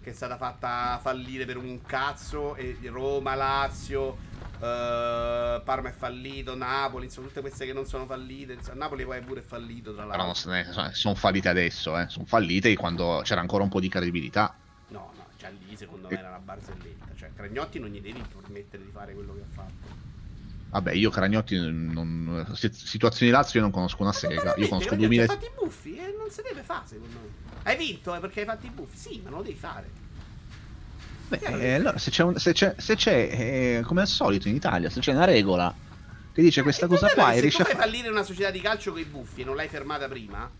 che 0.02 0.10
è 0.10 0.12
stata 0.12 0.36
fatta 0.36 0.98
fallire 1.00 1.46
per 1.46 1.56
un 1.56 1.80
cazzo, 1.86 2.56
e 2.56 2.76
Roma, 2.90 3.34
Lazio, 3.34 4.18
eh, 4.64 5.60
Parma 5.62 5.88
è 5.88 5.92
fallito, 5.92 6.56
Napoli, 6.56 7.04
insomma, 7.06 7.28
tutte 7.28 7.40
queste 7.40 7.66
che 7.66 7.72
non 7.72 7.86
sono 7.86 8.06
fallite. 8.06 8.54
insomma, 8.54 8.78
Napoli 8.84 9.04
poi 9.04 9.18
è 9.18 9.22
pure 9.22 9.42
fallito, 9.42 9.94
tra 9.94 10.04
Però 10.04 10.24
l'altro. 10.24 10.50
ne- 10.50 10.72
sono- 10.72 10.90
sono 10.92 11.14
fallite 11.14 11.48
adesso, 11.48 11.98
eh. 11.98 12.08
Sono 12.08 12.24
fallite 12.24 12.74
quando 12.76 13.20
c'era 13.24 13.40
ancora 13.40 13.62
un 13.62 13.68
po' 13.68 13.80
di 13.80 13.88
credibilità. 13.88 14.56
No, 14.88 15.10
no, 15.16 15.26
già 15.38 15.48
lì 15.48 15.76
secondo 15.76 16.08
me 16.08 16.18
era 16.18 16.28
una 16.28 16.38
barzelletta. 16.38 17.06
Cioè, 17.16 17.30
Cragnotti 17.34 17.78
non 17.78 17.88
gli 17.90 18.00
devi 18.00 18.22
permettere 18.40 18.84
di 18.84 18.90
fare 18.90 19.12
quello 19.14 19.34
che 19.34 19.40
ha 19.40 19.52
fatto. 19.54 20.02
Vabbè, 20.70 20.92
io 20.92 21.10
Cragnotti 21.10 21.56
non, 21.56 22.50
si- 22.54 22.72
situazioni 22.72 23.30
Lazio 23.30 23.58
io 23.60 23.64
non 23.66 23.72
conosco 23.72 24.02
una 24.02 24.12
sega. 24.12 24.54
Io 24.56 24.68
conosco 24.68 24.88
Cragnotti 24.88 24.96
2000 24.96 25.22
ha 25.24 25.26
fatto 25.26 25.46
i 25.46 25.50
buffi 25.56 25.96
e 25.96 26.14
non 26.18 26.30
si 26.30 26.42
deve 26.42 26.62
fare, 26.62 26.86
secondo 26.86 27.18
me. 27.20 27.28
Hai 27.62 27.76
vinto 27.76 28.14
eh, 28.14 28.18
perché 28.18 28.40
hai 28.40 28.46
fatto 28.46 28.66
i 28.66 28.70
buffi? 28.70 28.96
Sì, 28.96 29.20
ma 29.22 29.30
non 29.30 29.38
lo 29.38 29.44
devi 29.44 29.56
fare. 29.58 30.02
Beh, 31.28 31.36
eh, 31.36 31.40
che- 31.58 31.74
allora, 31.74 31.98
se 31.98 32.10
c'è, 32.10 32.22
un- 32.22 32.36
se 32.38 32.52
c'è, 32.52 32.74
se 32.78 32.96
c'è, 32.96 33.14
eh, 33.78 33.82
come 33.84 34.02
al 34.02 34.08
solito 34.08 34.48
in 34.48 34.54
Italia, 34.54 34.90
se 34.90 35.00
c'è 35.00 35.12
una 35.12 35.24
regola 35.24 35.74
che 36.32 36.42
dice 36.42 36.62
questa 36.62 36.84
Il 36.86 36.90
cosa 36.90 37.08
qua 37.10 37.30
e 37.32 37.34
se 37.36 37.40
riesce 37.40 37.62
a 37.62 37.64
fare... 37.64 37.78
fallire 37.78 38.08
una 38.08 38.22
società 38.22 38.50
di 38.50 38.60
calcio 38.60 38.90
con 38.92 39.00
i 39.00 39.04
buffi 39.04 39.42
e 39.42 39.44
non 39.44 39.54
l'hai 39.56 39.68
fermata 39.68 40.08
prima, 40.08 40.50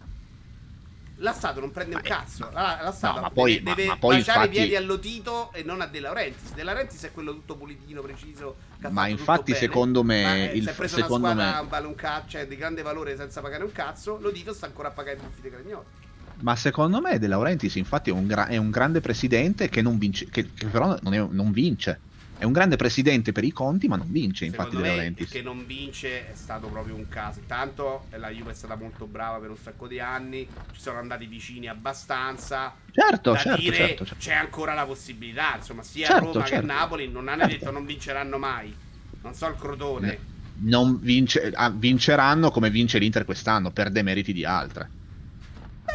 la 1.19 1.33
Stato 1.33 1.61
non 1.61 1.71
prende 1.71 1.95
un 1.95 2.01
Ma- 2.03 2.09
cazzo. 2.09 2.51
La, 2.53 2.81
la 2.83 2.93
Stato 2.93 3.17
No, 3.17 3.21
ma 3.23 3.31
poi- 3.31 3.55
deve, 3.63 3.69
ma- 3.71 3.75
deve 3.75 3.89
ma 3.89 3.97
poi 3.97 4.17
baciare 4.17 4.39
infatti- 4.41 4.57
i 4.57 4.61
piedi 4.61 4.77
all'Otito 4.77 5.53
e 5.53 5.63
non 5.63 5.81
a 5.81 5.87
De 5.87 6.01
Laurentiis. 6.01 6.53
De 6.55 6.63
Laurentiis 6.63 7.03
è 7.05 7.13
quello 7.13 7.33
tutto 7.33 7.57
pulitino, 7.57 8.01
preciso. 8.03 8.57
Ma 8.91 9.07
infatti, 9.07 9.55
secondo 9.55 10.03
me, 10.03 10.51
eh, 10.51 10.57
il- 10.57 10.63
si 10.65 10.69
è 10.71 10.75
preso 10.75 10.97
secondo 10.97 11.29
una 11.29 11.35
squadra 11.35 11.63
me- 11.63 11.69
vale 11.69 11.87
un 11.87 11.95
cazzo, 11.95 12.29
cioè, 12.31 12.47
di 12.47 12.57
grande 12.57 12.83
valore 12.83 13.17
senza 13.17 13.41
pagare 13.41 13.65
un 13.65 13.73
cazzo. 13.73 14.19
L'Otito 14.21 14.53
sta 14.53 14.67
ancora 14.67 14.89
a 14.89 14.91
pagare 14.91 15.17
i 15.17 15.21
buffi 15.21 15.41
dei 15.41 15.51
Cragnotti. 15.51 16.03
Ma 16.45 16.55
secondo 16.57 17.01
me 17.01 17.19
De 17.19 17.27
Laurentiis 17.27 17.75
infatti 17.77 18.11
è 18.11 18.13
un, 18.13 18.27
gra- 18.27 18.47
è 18.47 18.57
un 18.57 18.71
grande 18.71 19.01
presidente 19.01 19.69
che 19.69 19.83
non 19.83 19.99
vince, 19.99 20.27
che, 20.31 20.53
che 20.53 20.69
però 20.69 20.97
non, 21.03 21.15
è- 21.15 21.27
non 21.29 21.51
vince. 21.53 22.05
È 22.37 22.45
un 22.45 22.53
grande 22.53 22.77
presidente 22.77 23.33
per 23.33 23.43
i 23.45 23.51
conti, 23.53 23.89
ma 23.89 23.97
non 23.97 24.11
vince, 24.11 24.45
infatti 24.45 24.77
Secondo 24.77 24.81
De 24.83 24.87
Laurentiis. 24.89 25.29
che 25.29 25.43
non 25.43 25.65
vince 25.67 26.29
è 26.31 26.35
stato 26.35 26.69
proprio 26.69 26.95
un 26.95 27.09
caso. 27.09 27.43
Tanto 27.47 28.09
la 28.11 28.29
Juve 28.31 28.51
è 28.53 28.55
stata 28.55 28.77
molto 28.77 29.07
brava 29.07 29.39
per 29.41 29.51
un 29.51 29.57
sacco 29.57 29.87
di 29.89 29.99
anni, 30.01 30.45
ci 30.71 30.81
sono 30.81 30.99
andati 30.99 31.27
vicini 31.27 31.67
abbastanza. 31.67 32.77
Certo, 32.91 33.33
da 33.33 33.43
certo, 33.43 33.61
dire 33.61 33.77
certo, 33.77 34.05
certo. 34.07 34.17
c'è 34.17 34.35
ancora 34.35 34.75
la 34.75 34.85
possibilità. 34.87 35.57
Insomma, 35.57 35.83
sia 35.83 36.09
Certo, 36.09 36.25
Roma 36.33 36.45
certo. 36.45 36.55
che 36.61 36.61
Napoli 36.61 37.09
non 37.11 37.29
hanno 37.29 37.47
Certo. 37.49 37.55
detto 37.55 37.71
non 37.71 37.85
vinceranno 37.87 38.39
mai. 38.39 38.79
Non 39.21 39.35
so 39.35 39.47
il 39.49 39.57
crotone. 39.57 40.27
Non 40.67 40.99
vince- 41.01 41.51
ah, 41.53 41.71
vinceranno 41.71 42.51
come 42.51 42.71
vince 42.71 42.99
l'Inter 42.99 43.25
quest'anno, 43.25 43.73
per 43.73 43.91
demeriti 43.91 44.33
di 44.33 44.45
altre. 44.45 44.93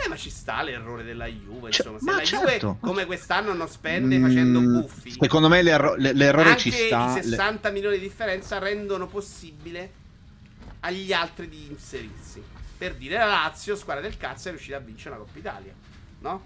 Eh, 0.06 0.08
ma 0.10 0.16
ci 0.16 0.30
sta 0.30 0.62
l'errore 0.62 1.04
della 1.04 1.26
Juve. 1.28 1.72
Cioè, 1.72 1.88
Insomma, 1.92 2.00
se 2.00 2.18
la 2.20 2.24
certo. 2.48 2.68
Juve 2.68 2.78
come 2.80 3.06
quest'anno 3.06 3.54
non 3.54 3.68
spende 3.68 4.20
facendo 4.20 4.60
Mm, 4.62 4.80
buffi, 4.82 5.12
Secondo 5.20 5.48
me 5.50 5.62
l'erro- 5.62 5.96
l- 5.96 6.12
l'errore 6.14 6.50
anche 6.50 6.60
ci 6.62 6.72
sta. 6.72 7.12
i 7.12 7.16
le- 7.16 7.22
60 7.24 7.70
milioni 7.72 7.98
di 7.98 8.04
differenza 8.04 8.58
rendono 8.60 9.08
possibile 9.08 9.92
agli 10.82 11.12
altri 11.12 11.50
di 11.50 11.68
inserirsi. 11.70 12.42
Per 12.78 12.96
dire 12.96 13.18
la 13.18 13.26
Lazio, 13.26 13.76
squadra 13.76 14.02
del 14.02 14.16
cazzo, 14.16 14.48
è 14.48 14.52
riuscita 14.52 14.78
a 14.78 14.80
vincere 14.80 15.16
una 15.16 15.24
Coppa 15.26 15.38
Italia. 15.40 15.74
No? 16.20 16.44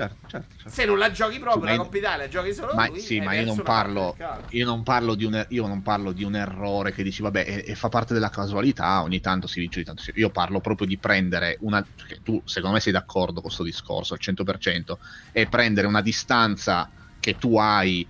Certo, 0.00 0.26
certo, 0.26 0.54
certo. 0.56 0.70
Se 0.70 0.84
non 0.86 0.96
la 0.96 1.10
giochi 1.10 1.38
proprio 1.38 1.68
Sì, 1.70 1.76
la 1.76 1.82
Coppa 1.82 1.96
Italia, 1.98 2.28
giochi 2.28 2.54
solo 2.54 2.74
Ma, 2.74 2.86
lui, 2.88 3.00
sì, 3.00 3.20
ma 3.20 3.34
io 3.34 3.44
non, 3.44 3.60
parlo, 3.60 4.16
io, 4.48 4.64
non 4.64 4.82
parlo 4.82 5.14
di 5.14 5.24
un, 5.24 5.34
er- 5.34 5.46
io 5.50 5.66
non 5.66 5.82
parlo 5.82 6.12
di 6.12 6.24
un 6.24 6.36
errore 6.36 6.92
che 6.92 7.02
dici, 7.02 7.20
vabbè, 7.20 7.44
e, 7.46 7.64
e 7.66 7.74
fa 7.74 7.90
parte 7.90 8.14
della 8.14 8.30
casualità, 8.30 9.02
ogni 9.02 9.20
tanto 9.20 9.46
si 9.46 9.60
vince, 9.60 9.78
ogni 9.78 9.86
tanto 9.86 10.02
si... 10.02 10.12
Io 10.14 10.30
parlo 10.30 10.60
proprio 10.60 10.86
di 10.86 10.98
prendere 10.98 11.58
una... 11.60 11.86
Che 11.94 12.20
tu, 12.22 12.40
secondo 12.46 12.76
me, 12.76 12.80
sei 12.80 12.92
d'accordo 12.92 13.34
con 13.34 13.42
questo 13.42 13.62
discorso 13.62 14.14
al 14.14 14.20
100%, 14.20 14.98
e 15.32 15.48
prendere 15.48 15.86
una 15.86 16.00
distanza 16.00 16.90
che 17.18 17.36
tu 17.36 17.58
hai 17.58 18.08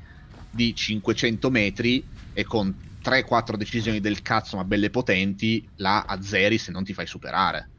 di 0.49 0.73
500 0.73 1.51
metri 1.51 2.09
e 2.33 2.45
con 2.45 2.73
3-4 3.03 3.57
decisioni 3.57 3.99
del 3.99 4.23
cazzo, 4.23 4.57
ma 4.57 4.65
belle 4.65 4.91
potenti, 4.91 5.69
la 5.77 6.05
azzeri 6.07 6.57
se 6.57 6.71
non 6.71 6.85
ti 6.85 6.95
fai 6.95 7.07
superare. 7.07 7.71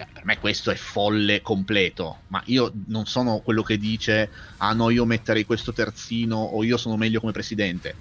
Cioè, 0.00 0.08
per 0.12 0.24
me 0.24 0.38
questo 0.38 0.70
è 0.70 0.76
folle 0.76 1.42
completo, 1.42 2.24
ma 2.28 2.40
io 2.46 2.72
non 2.86 3.04
sono 3.04 3.40
quello 3.42 3.62
che 3.62 3.76
dice 3.76 4.30
ah 4.58 4.72
no 4.72 4.88
io 4.88 5.04
metterei 5.04 5.44
questo 5.44 5.72
terzino 5.72 6.36
o 6.38 6.64
io 6.64 6.78
sono 6.78 6.96
meglio 6.96 7.20
come 7.20 7.32
presidente, 7.32 7.98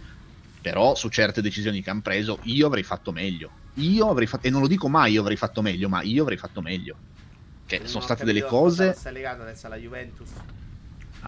però 0.61 0.95
su 0.95 1.09
certe 1.09 1.41
decisioni 1.41 1.81
che 1.81 1.89
hanno 1.89 1.99
preso 2.01 2.39
io 2.43 2.67
avrei 2.67 2.83
fatto 2.83 3.11
meglio, 3.11 3.59
io 3.73 4.09
avrei 4.09 4.27
fatto, 4.27 4.47
e 4.47 4.49
non 4.49 4.61
lo 4.61 4.67
dico 4.67 4.87
mai 4.87 5.11
io 5.13 5.19
avrei 5.21 5.35
fatto 5.35 5.61
meglio, 5.61 5.89
ma 5.89 6.01
io 6.01 6.21
avrei 6.21 6.37
fatto 6.37 6.61
meglio. 6.61 6.99
che 7.65 7.79
Non 7.79 7.87
sono 7.87 8.03
state 8.05 8.23
delle 8.23 8.43
cose 8.45 8.93
Sta 8.93 9.09
legato 9.11 9.41
adesso 9.41 9.67
alla 9.67 9.75
Juventus. 9.75 10.29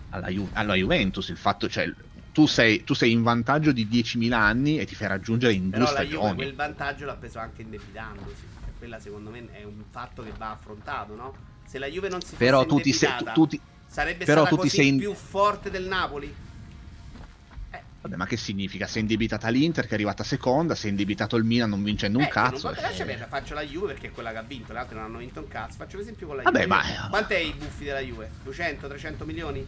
alla, 0.10 0.30
Ju- 0.30 0.50
alla 0.54 0.76
Juventus, 0.76 1.28
il 1.28 1.38
fatto, 1.38 1.68
cioè, 1.68 1.86
tu 2.32 2.46
sei, 2.48 2.84
tu 2.86 2.94
sei 2.94 3.12
in 3.12 3.24
vantaggio 3.24 3.74
di 3.74 3.88
10.000 3.88 4.40
anni 4.40 4.80
e 4.80 4.86
ti 4.86 4.96
fai 4.96 5.10
raggiungere 5.10 5.54
in 5.54 5.70
due 5.70 5.86
Però 5.86 5.92
stagioni. 5.92 6.36
quel 6.36 6.56
vantaggio 6.56 7.06
l'ha 7.06 7.16
preso 7.16 7.40
anche 7.40 7.62
indebitandosi. 7.62 8.51
Quella 8.82 9.00
secondo 9.00 9.30
me 9.30 9.48
è 9.52 9.64
un 9.64 9.84
fatto 9.92 10.24
che 10.24 10.32
va 10.36 10.50
affrontato, 10.54 11.14
no? 11.14 11.36
Se 11.68 11.78
la 11.78 11.86
Juve 11.86 12.10
non 12.10 12.20
si 12.20 12.30
fosse 12.30 12.38
Però 12.44 12.66
tu 12.66 12.80
ti 12.80 12.92
sei... 12.92 13.12
tu- 13.16 13.32
tu 13.32 13.46
ti- 13.48 13.62
sarebbe 13.86 14.26
però 14.26 14.42
stata 14.42 14.56
tu 14.56 14.62
così 14.64 14.76
sei 14.76 14.88
in- 14.88 14.98
più 14.98 15.14
forte 15.14 15.70
del 15.70 15.84
Napoli? 15.84 16.34
Vabbè, 18.02 18.16
ma 18.16 18.26
che 18.26 18.38
significa? 18.38 18.88
Sei 18.88 19.02
indebitata 19.02 19.50
l'Inter 19.50 19.84
che 19.86 19.92
è 19.92 19.94
arrivata 19.94 20.24
seconda, 20.24 20.74
sei 20.74 20.90
indebitato 20.90 21.36
il 21.36 21.44
Milan 21.44 21.70
non 21.70 21.84
vincendo 21.84 22.18
un 22.18 22.24
Eh, 22.24 22.28
che 22.28 22.34
cazzo. 22.34 22.70
Non 22.72 22.76
eh. 22.76 22.82
perdere, 22.96 23.28
faccio 23.30 23.54
la 23.54 23.62
Juve 23.62 23.94
perché 23.94 24.08
è 24.08 24.12
quella 24.12 24.32
che 24.32 24.38
ha 24.38 24.42
vinto, 24.42 24.74
le 24.74 24.80
altre 24.80 24.96
non 24.96 25.04
hanno 25.04 25.20
vinto 25.20 25.42
un 25.42 25.48
cazzo. 25.48 25.76
Faccio 25.78 25.98
l'esempio 25.98 26.26
con 26.26 26.38
la 26.38 26.42
Vabbè, 26.42 26.64
Juve. 26.64 26.68
ma- 26.68 27.08
Quant'è 27.12 27.38
i 27.38 27.54
buffi 27.54 27.84
della 27.84 28.00
Juve? 28.00 28.32
200, 28.44 28.88
300 28.88 29.26
milioni? 29.26 29.64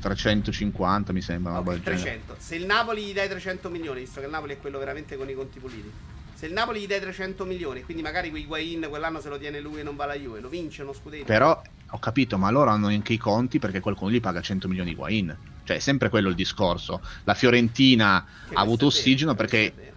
350 0.00 1.14
mi 1.14 1.22
sembra. 1.22 1.52
una 1.52 1.60
Ok, 1.60 1.64
roba 1.66 1.76
del 1.78 1.84
genere. 1.96 2.02
300. 2.20 2.36
Se 2.38 2.54
il 2.56 2.66
Napoli 2.66 3.02
gli 3.06 3.14
dai 3.14 3.28
300 3.30 3.70
milioni, 3.70 4.00
visto 4.00 4.20
che 4.20 4.26
il 4.26 4.32
Napoli 4.32 4.52
è 4.52 4.58
quello 4.58 4.78
veramente 4.78 5.16
con 5.16 5.30
i 5.30 5.32
conti 5.32 5.58
puliti. 5.58 5.90
Se 6.34 6.46
il 6.46 6.52
Napoli 6.52 6.80
gli 6.80 6.86
dai 6.86 7.00
300 7.00 7.44
milioni, 7.44 7.82
quindi 7.82 8.02
magari 8.02 8.30
quei 8.30 8.44
Guain 8.44 8.86
quell'anno 8.88 9.20
se 9.20 9.28
lo 9.28 9.38
tiene 9.38 9.60
lui 9.60 9.80
e 9.80 9.82
non 9.82 9.96
va 9.96 10.06
la 10.06 10.14
Juve, 10.14 10.40
lo 10.40 10.48
vince 10.48 10.82
uno 10.82 10.92
scudetto. 10.92 11.24
Però 11.24 11.62
ho 11.90 11.98
capito, 11.98 12.38
ma 12.38 12.50
loro 12.50 12.70
hanno 12.70 12.88
anche 12.88 13.12
i 13.12 13.18
conti 13.18 13.58
perché 13.58 13.80
qualcuno 13.80 14.10
gli 14.10 14.20
paga 14.20 14.40
100 14.40 14.66
milioni 14.66 14.90
di 14.90 14.96
Guain. 14.96 15.38
Cioè, 15.62 15.76
è 15.76 15.80
sempre 15.80 16.08
quello 16.08 16.28
il 16.28 16.34
discorso. 16.34 17.02
La 17.24 17.34
Fiorentina 17.34 18.26
Che 18.48 18.54
ha 18.54 18.60
avuto 18.60 18.88
vero, 18.88 18.98
ossigeno 18.98 19.34
perché. 19.34 19.92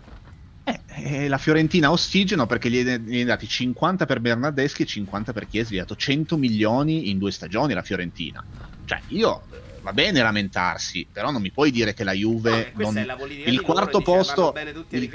Eh, 0.64 0.82
eh, 0.86 1.28
la 1.28 1.38
Fiorentina 1.38 1.88
ha 1.88 1.92
ossigeno 1.92 2.46
perché 2.46 2.70
gli 2.70 2.86
è, 2.86 2.98
gli 3.00 3.22
è 3.22 3.26
dati 3.26 3.48
50 3.48 4.06
per 4.06 4.20
Bernardeschi 4.20 4.84
e 4.84 4.86
50 4.86 5.32
per 5.32 5.48
Chiesa, 5.48 5.74
gli 5.74 5.78
ha 5.78 5.82
dato 5.82 5.96
100 5.96 6.38
milioni 6.38 7.10
in 7.10 7.18
due 7.18 7.32
stagioni 7.32 7.74
la 7.74 7.82
Fiorentina. 7.82 8.46
Cioè, 8.86 9.02
io 9.08 9.48
va 9.88 9.94
bene 9.94 10.22
lamentarsi, 10.22 11.08
però 11.10 11.32
non 11.32 11.42
mi 11.42 11.50
puoi 11.52 11.72
dire 11.72 11.94
che 11.94 12.04
la 12.04 12.12
Juve 12.12 12.50
No, 12.52 12.58
eh, 12.60 12.72
non- 12.76 12.98
è 12.98 13.06
la 13.06 13.16
politica 13.16 13.50
il 13.50 13.62
quarto 13.62 14.02
posto 14.02 14.52
bene 14.52 14.74
tutti 14.74 14.96
a 14.96 15.00
il- 15.00 15.10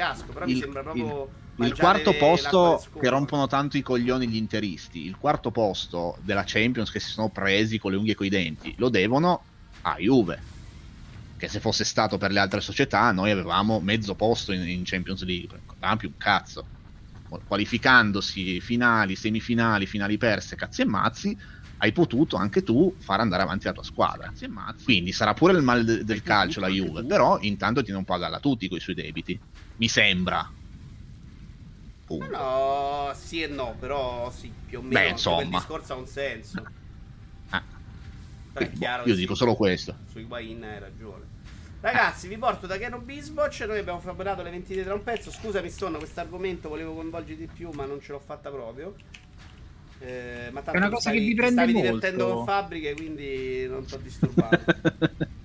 mi 0.44 0.50
il- 0.50 0.58
sembra 0.58 0.82
proprio 0.82 1.30
il- 1.56 1.66
il 1.66 1.74
quarto 1.74 2.16
posto 2.16 2.88
che 2.98 3.08
rompono 3.10 3.46
tanto 3.46 3.76
i 3.76 3.82
coglioni 3.82 4.26
gli 4.26 4.36
interisti, 4.36 5.04
il 5.04 5.16
quarto 5.18 5.50
posto 5.50 6.16
della 6.22 6.44
Champions 6.46 6.90
che 6.90 7.00
si 7.00 7.10
sono 7.10 7.30
presi 7.30 7.76
con 7.78 7.90
le 7.90 7.98
unghie 7.98 8.12
e 8.12 8.16
coi 8.16 8.30
denti, 8.30 8.72
lo 8.78 8.88
devono 8.88 9.48
a 9.82 9.96
Juve. 9.98 10.46
Che 11.36 11.48
se 11.48 11.60
fosse 11.60 11.84
stato 11.84 12.16
per 12.16 12.30
le 12.30 12.38
altre 12.40 12.60
società, 12.62 13.10
noi 13.12 13.30
avevamo 13.30 13.80
mezzo 13.80 14.14
posto 14.14 14.52
in, 14.52 14.66
in 14.66 14.82
Champions 14.84 15.22
League, 15.24 15.64
non 15.80 15.96
più 15.98 16.08
un 16.08 16.16
cazzo. 16.16 16.68
Qualificandosi 17.44 18.60
finali, 18.60 19.16
semifinali, 19.16 19.86
finali 19.86 20.16
perse, 20.18 20.54
cazzi 20.56 20.82
e 20.82 20.84
mazzi, 20.86 21.36
hai 21.82 21.90
potuto 21.90 22.36
anche 22.36 22.62
tu 22.62 22.94
far 22.98 23.18
andare 23.18 23.42
avanti 23.42 23.66
la 23.66 23.72
tua 23.72 23.82
squadra. 23.82 24.32
Quindi 24.84 25.10
sarà 25.10 25.34
pure 25.34 25.52
il 25.52 25.62
male 25.62 25.82
de- 25.82 26.04
del 26.04 26.22
calcio 26.22 26.60
la 26.60 26.68
Juve, 26.68 27.04
però 27.04 27.38
intanto 27.40 27.82
tiene 27.82 27.98
un 27.98 28.04
po' 28.04 28.14
a 28.14 28.18
galla 28.18 28.38
tutti 28.38 28.68
con 28.68 28.78
i 28.78 28.80
suoi 28.80 28.94
debiti. 28.94 29.38
Mi 29.76 29.88
sembra. 29.88 30.48
Punto. 32.04 32.30
No, 32.30 33.10
sì 33.14 33.42
e 33.42 33.48
no, 33.48 33.74
però 33.80 34.30
sì, 34.30 34.52
più 34.66 34.78
o 34.78 34.82
meno. 34.82 34.94
Beh, 34.94 35.08
insomma. 35.08 35.36
Quel 35.38 35.48
discorso 35.48 35.92
ha 35.92 35.96
un 35.96 36.06
senso. 36.06 36.62
Ah. 37.50 37.62
Però 38.52 38.64
è 38.64 38.68
Quindi, 38.68 38.78
chiaro 38.78 39.02
boh, 39.02 39.08
io 39.08 39.14
che 39.14 39.20
dico 39.20 39.32
sì, 39.32 39.38
solo 39.40 39.54
questo. 39.56 39.96
Sui 40.08 40.22
Guain 40.22 40.62
hai 40.62 40.78
ragione. 40.78 41.24
Ragazzi, 41.80 42.28
vi 42.28 42.38
porto 42.38 42.68
da 42.68 42.78
Canon 42.78 43.04
Bisboc. 43.04 43.58
Noi 43.66 43.80
abbiamo 43.80 43.98
fabbricato 43.98 44.42
le 44.42 44.50
20 44.50 44.82
tra 44.84 44.94
un 44.94 45.02
pezzo. 45.02 45.32
Scusami, 45.32 45.68
Stone, 45.68 45.98
questo 45.98 46.20
argomento 46.20 46.68
volevo 46.68 46.94
coinvolgere 46.94 47.38
di 47.38 47.48
più, 47.52 47.70
ma 47.72 47.86
non 47.86 48.00
ce 48.00 48.12
l'ho 48.12 48.20
fatta 48.20 48.50
proprio. 48.50 48.94
Eh, 50.04 50.48
ma 50.50 50.62
tanto 50.62 50.72
È 50.72 50.76
una 50.78 50.88
cosa 50.88 51.00
stavi- 51.00 51.18
che 51.20 51.24
vi 51.26 51.34
prende 51.34 51.52
stavi 51.54 51.72
molto. 51.72 51.86
divertendo 51.88 52.34
con 52.34 52.44
fabbriche, 52.44 52.94
quindi 52.94 53.66
non 53.68 53.84
ti 53.84 53.94
ho 53.94 53.98
disturbato. 53.98 54.64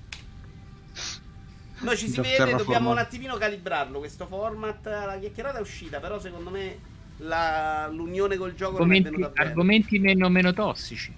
Noi 1.79 1.95
ci 1.95 2.07
si 2.09 2.15
vede, 2.15 2.29
dobbiamo 2.37 2.57
terraformato. 2.57 2.89
un 2.91 2.97
attimino 2.97 3.37
calibrarlo 3.37 3.99
questo 3.99 4.25
format. 4.25 4.83
La 4.85 5.17
chiacchierata 5.19 5.59
è 5.59 5.61
uscita, 5.61 5.99
però 5.99 6.19
secondo 6.19 6.49
me 6.49 6.77
la- 7.17 7.87
l'unione 7.91 8.35
col 8.37 8.55
gioco 8.55 8.79
non 8.79 8.91
è 8.91 8.95
Argomenti, 8.95 9.09
venuta 9.09 9.29
bene. 9.33 9.49
argomenti 9.49 9.99
meno, 9.99 10.29
meno 10.29 10.53
tossici. 10.53 11.13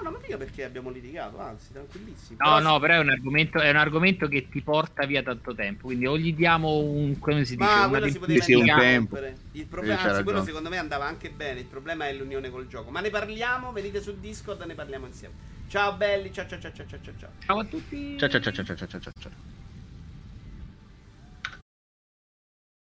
No, 0.00 0.08
no, 0.08 0.10
ma 0.12 0.18
mica 0.22 0.36
perché 0.38 0.64
abbiamo 0.64 0.90
litigato, 0.90 1.38
anzi, 1.38 1.72
tranquillissimi. 1.72 2.38
No, 2.38 2.54
Però- 2.56 2.70
no, 2.72 2.78
però 2.80 2.94
è 2.94 2.98
un, 2.98 3.10
argomento, 3.10 3.60
è 3.60 3.68
un 3.68 3.76
argomento 3.76 4.28
che 4.28 4.48
ti 4.48 4.62
porta 4.62 5.04
via 5.04 5.22
tanto 5.22 5.54
tempo. 5.54 5.86
Quindi 5.88 6.06
o 6.06 6.16
gli 6.16 6.34
diamo 6.34 6.78
un. 6.78 7.18
come 7.18 7.44
si 7.44 7.56
dice? 7.56 7.68
Ma 7.68 7.80
una 7.80 7.88
quello 7.88 8.08
si 8.08 8.18
poteva 8.18 8.44
Sì, 8.44 8.54
un 8.54 8.66
tempo. 8.66 9.18
Il 9.52 9.66
problema, 9.66 10.00
anzi, 10.00 10.22
quello 10.22 10.42
secondo 10.42 10.68
me 10.70 10.78
andava 10.78 11.04
anche 11.04 11.30
bene. 11.30 11.60
Il 11.60 11.66
problema 11.66 12.08
è 12.08 12.14
l'unione 12.14 12.48
col 12.50 12.66
gioco. 12.66 12.90
Ma 12.90 13.00
ne 13.00 13.10
parliamo, 13.10 13.72
venite 13.72 14.00
su 14.00 14.18
Discord 14.18 14.62
e 14.62 14.66
ne 14.66 14.74
parliamo 14.74 15.06
insieme. 15.06 15.34
Ciao 15.68 15.94
belli, 15.94 16.32
ciao 16.32 16.46
ciao 16.48 16.58
ciao 16.58 16.72
ciao 16.74 16.86
ciao 16.88 17.00
ciao. 17.18 17.30
Ciao 17.44 17.58
a 17.58 17.64
tutti. 17.64 18.18
Ciao 18.18 18.28
ciao 18.28 18.40
ciao 18.40 18.52
ciao 18.52 18.64
ciao 18.64 18.88
ciao 18.88 19.12
ciao. 19.18 19.59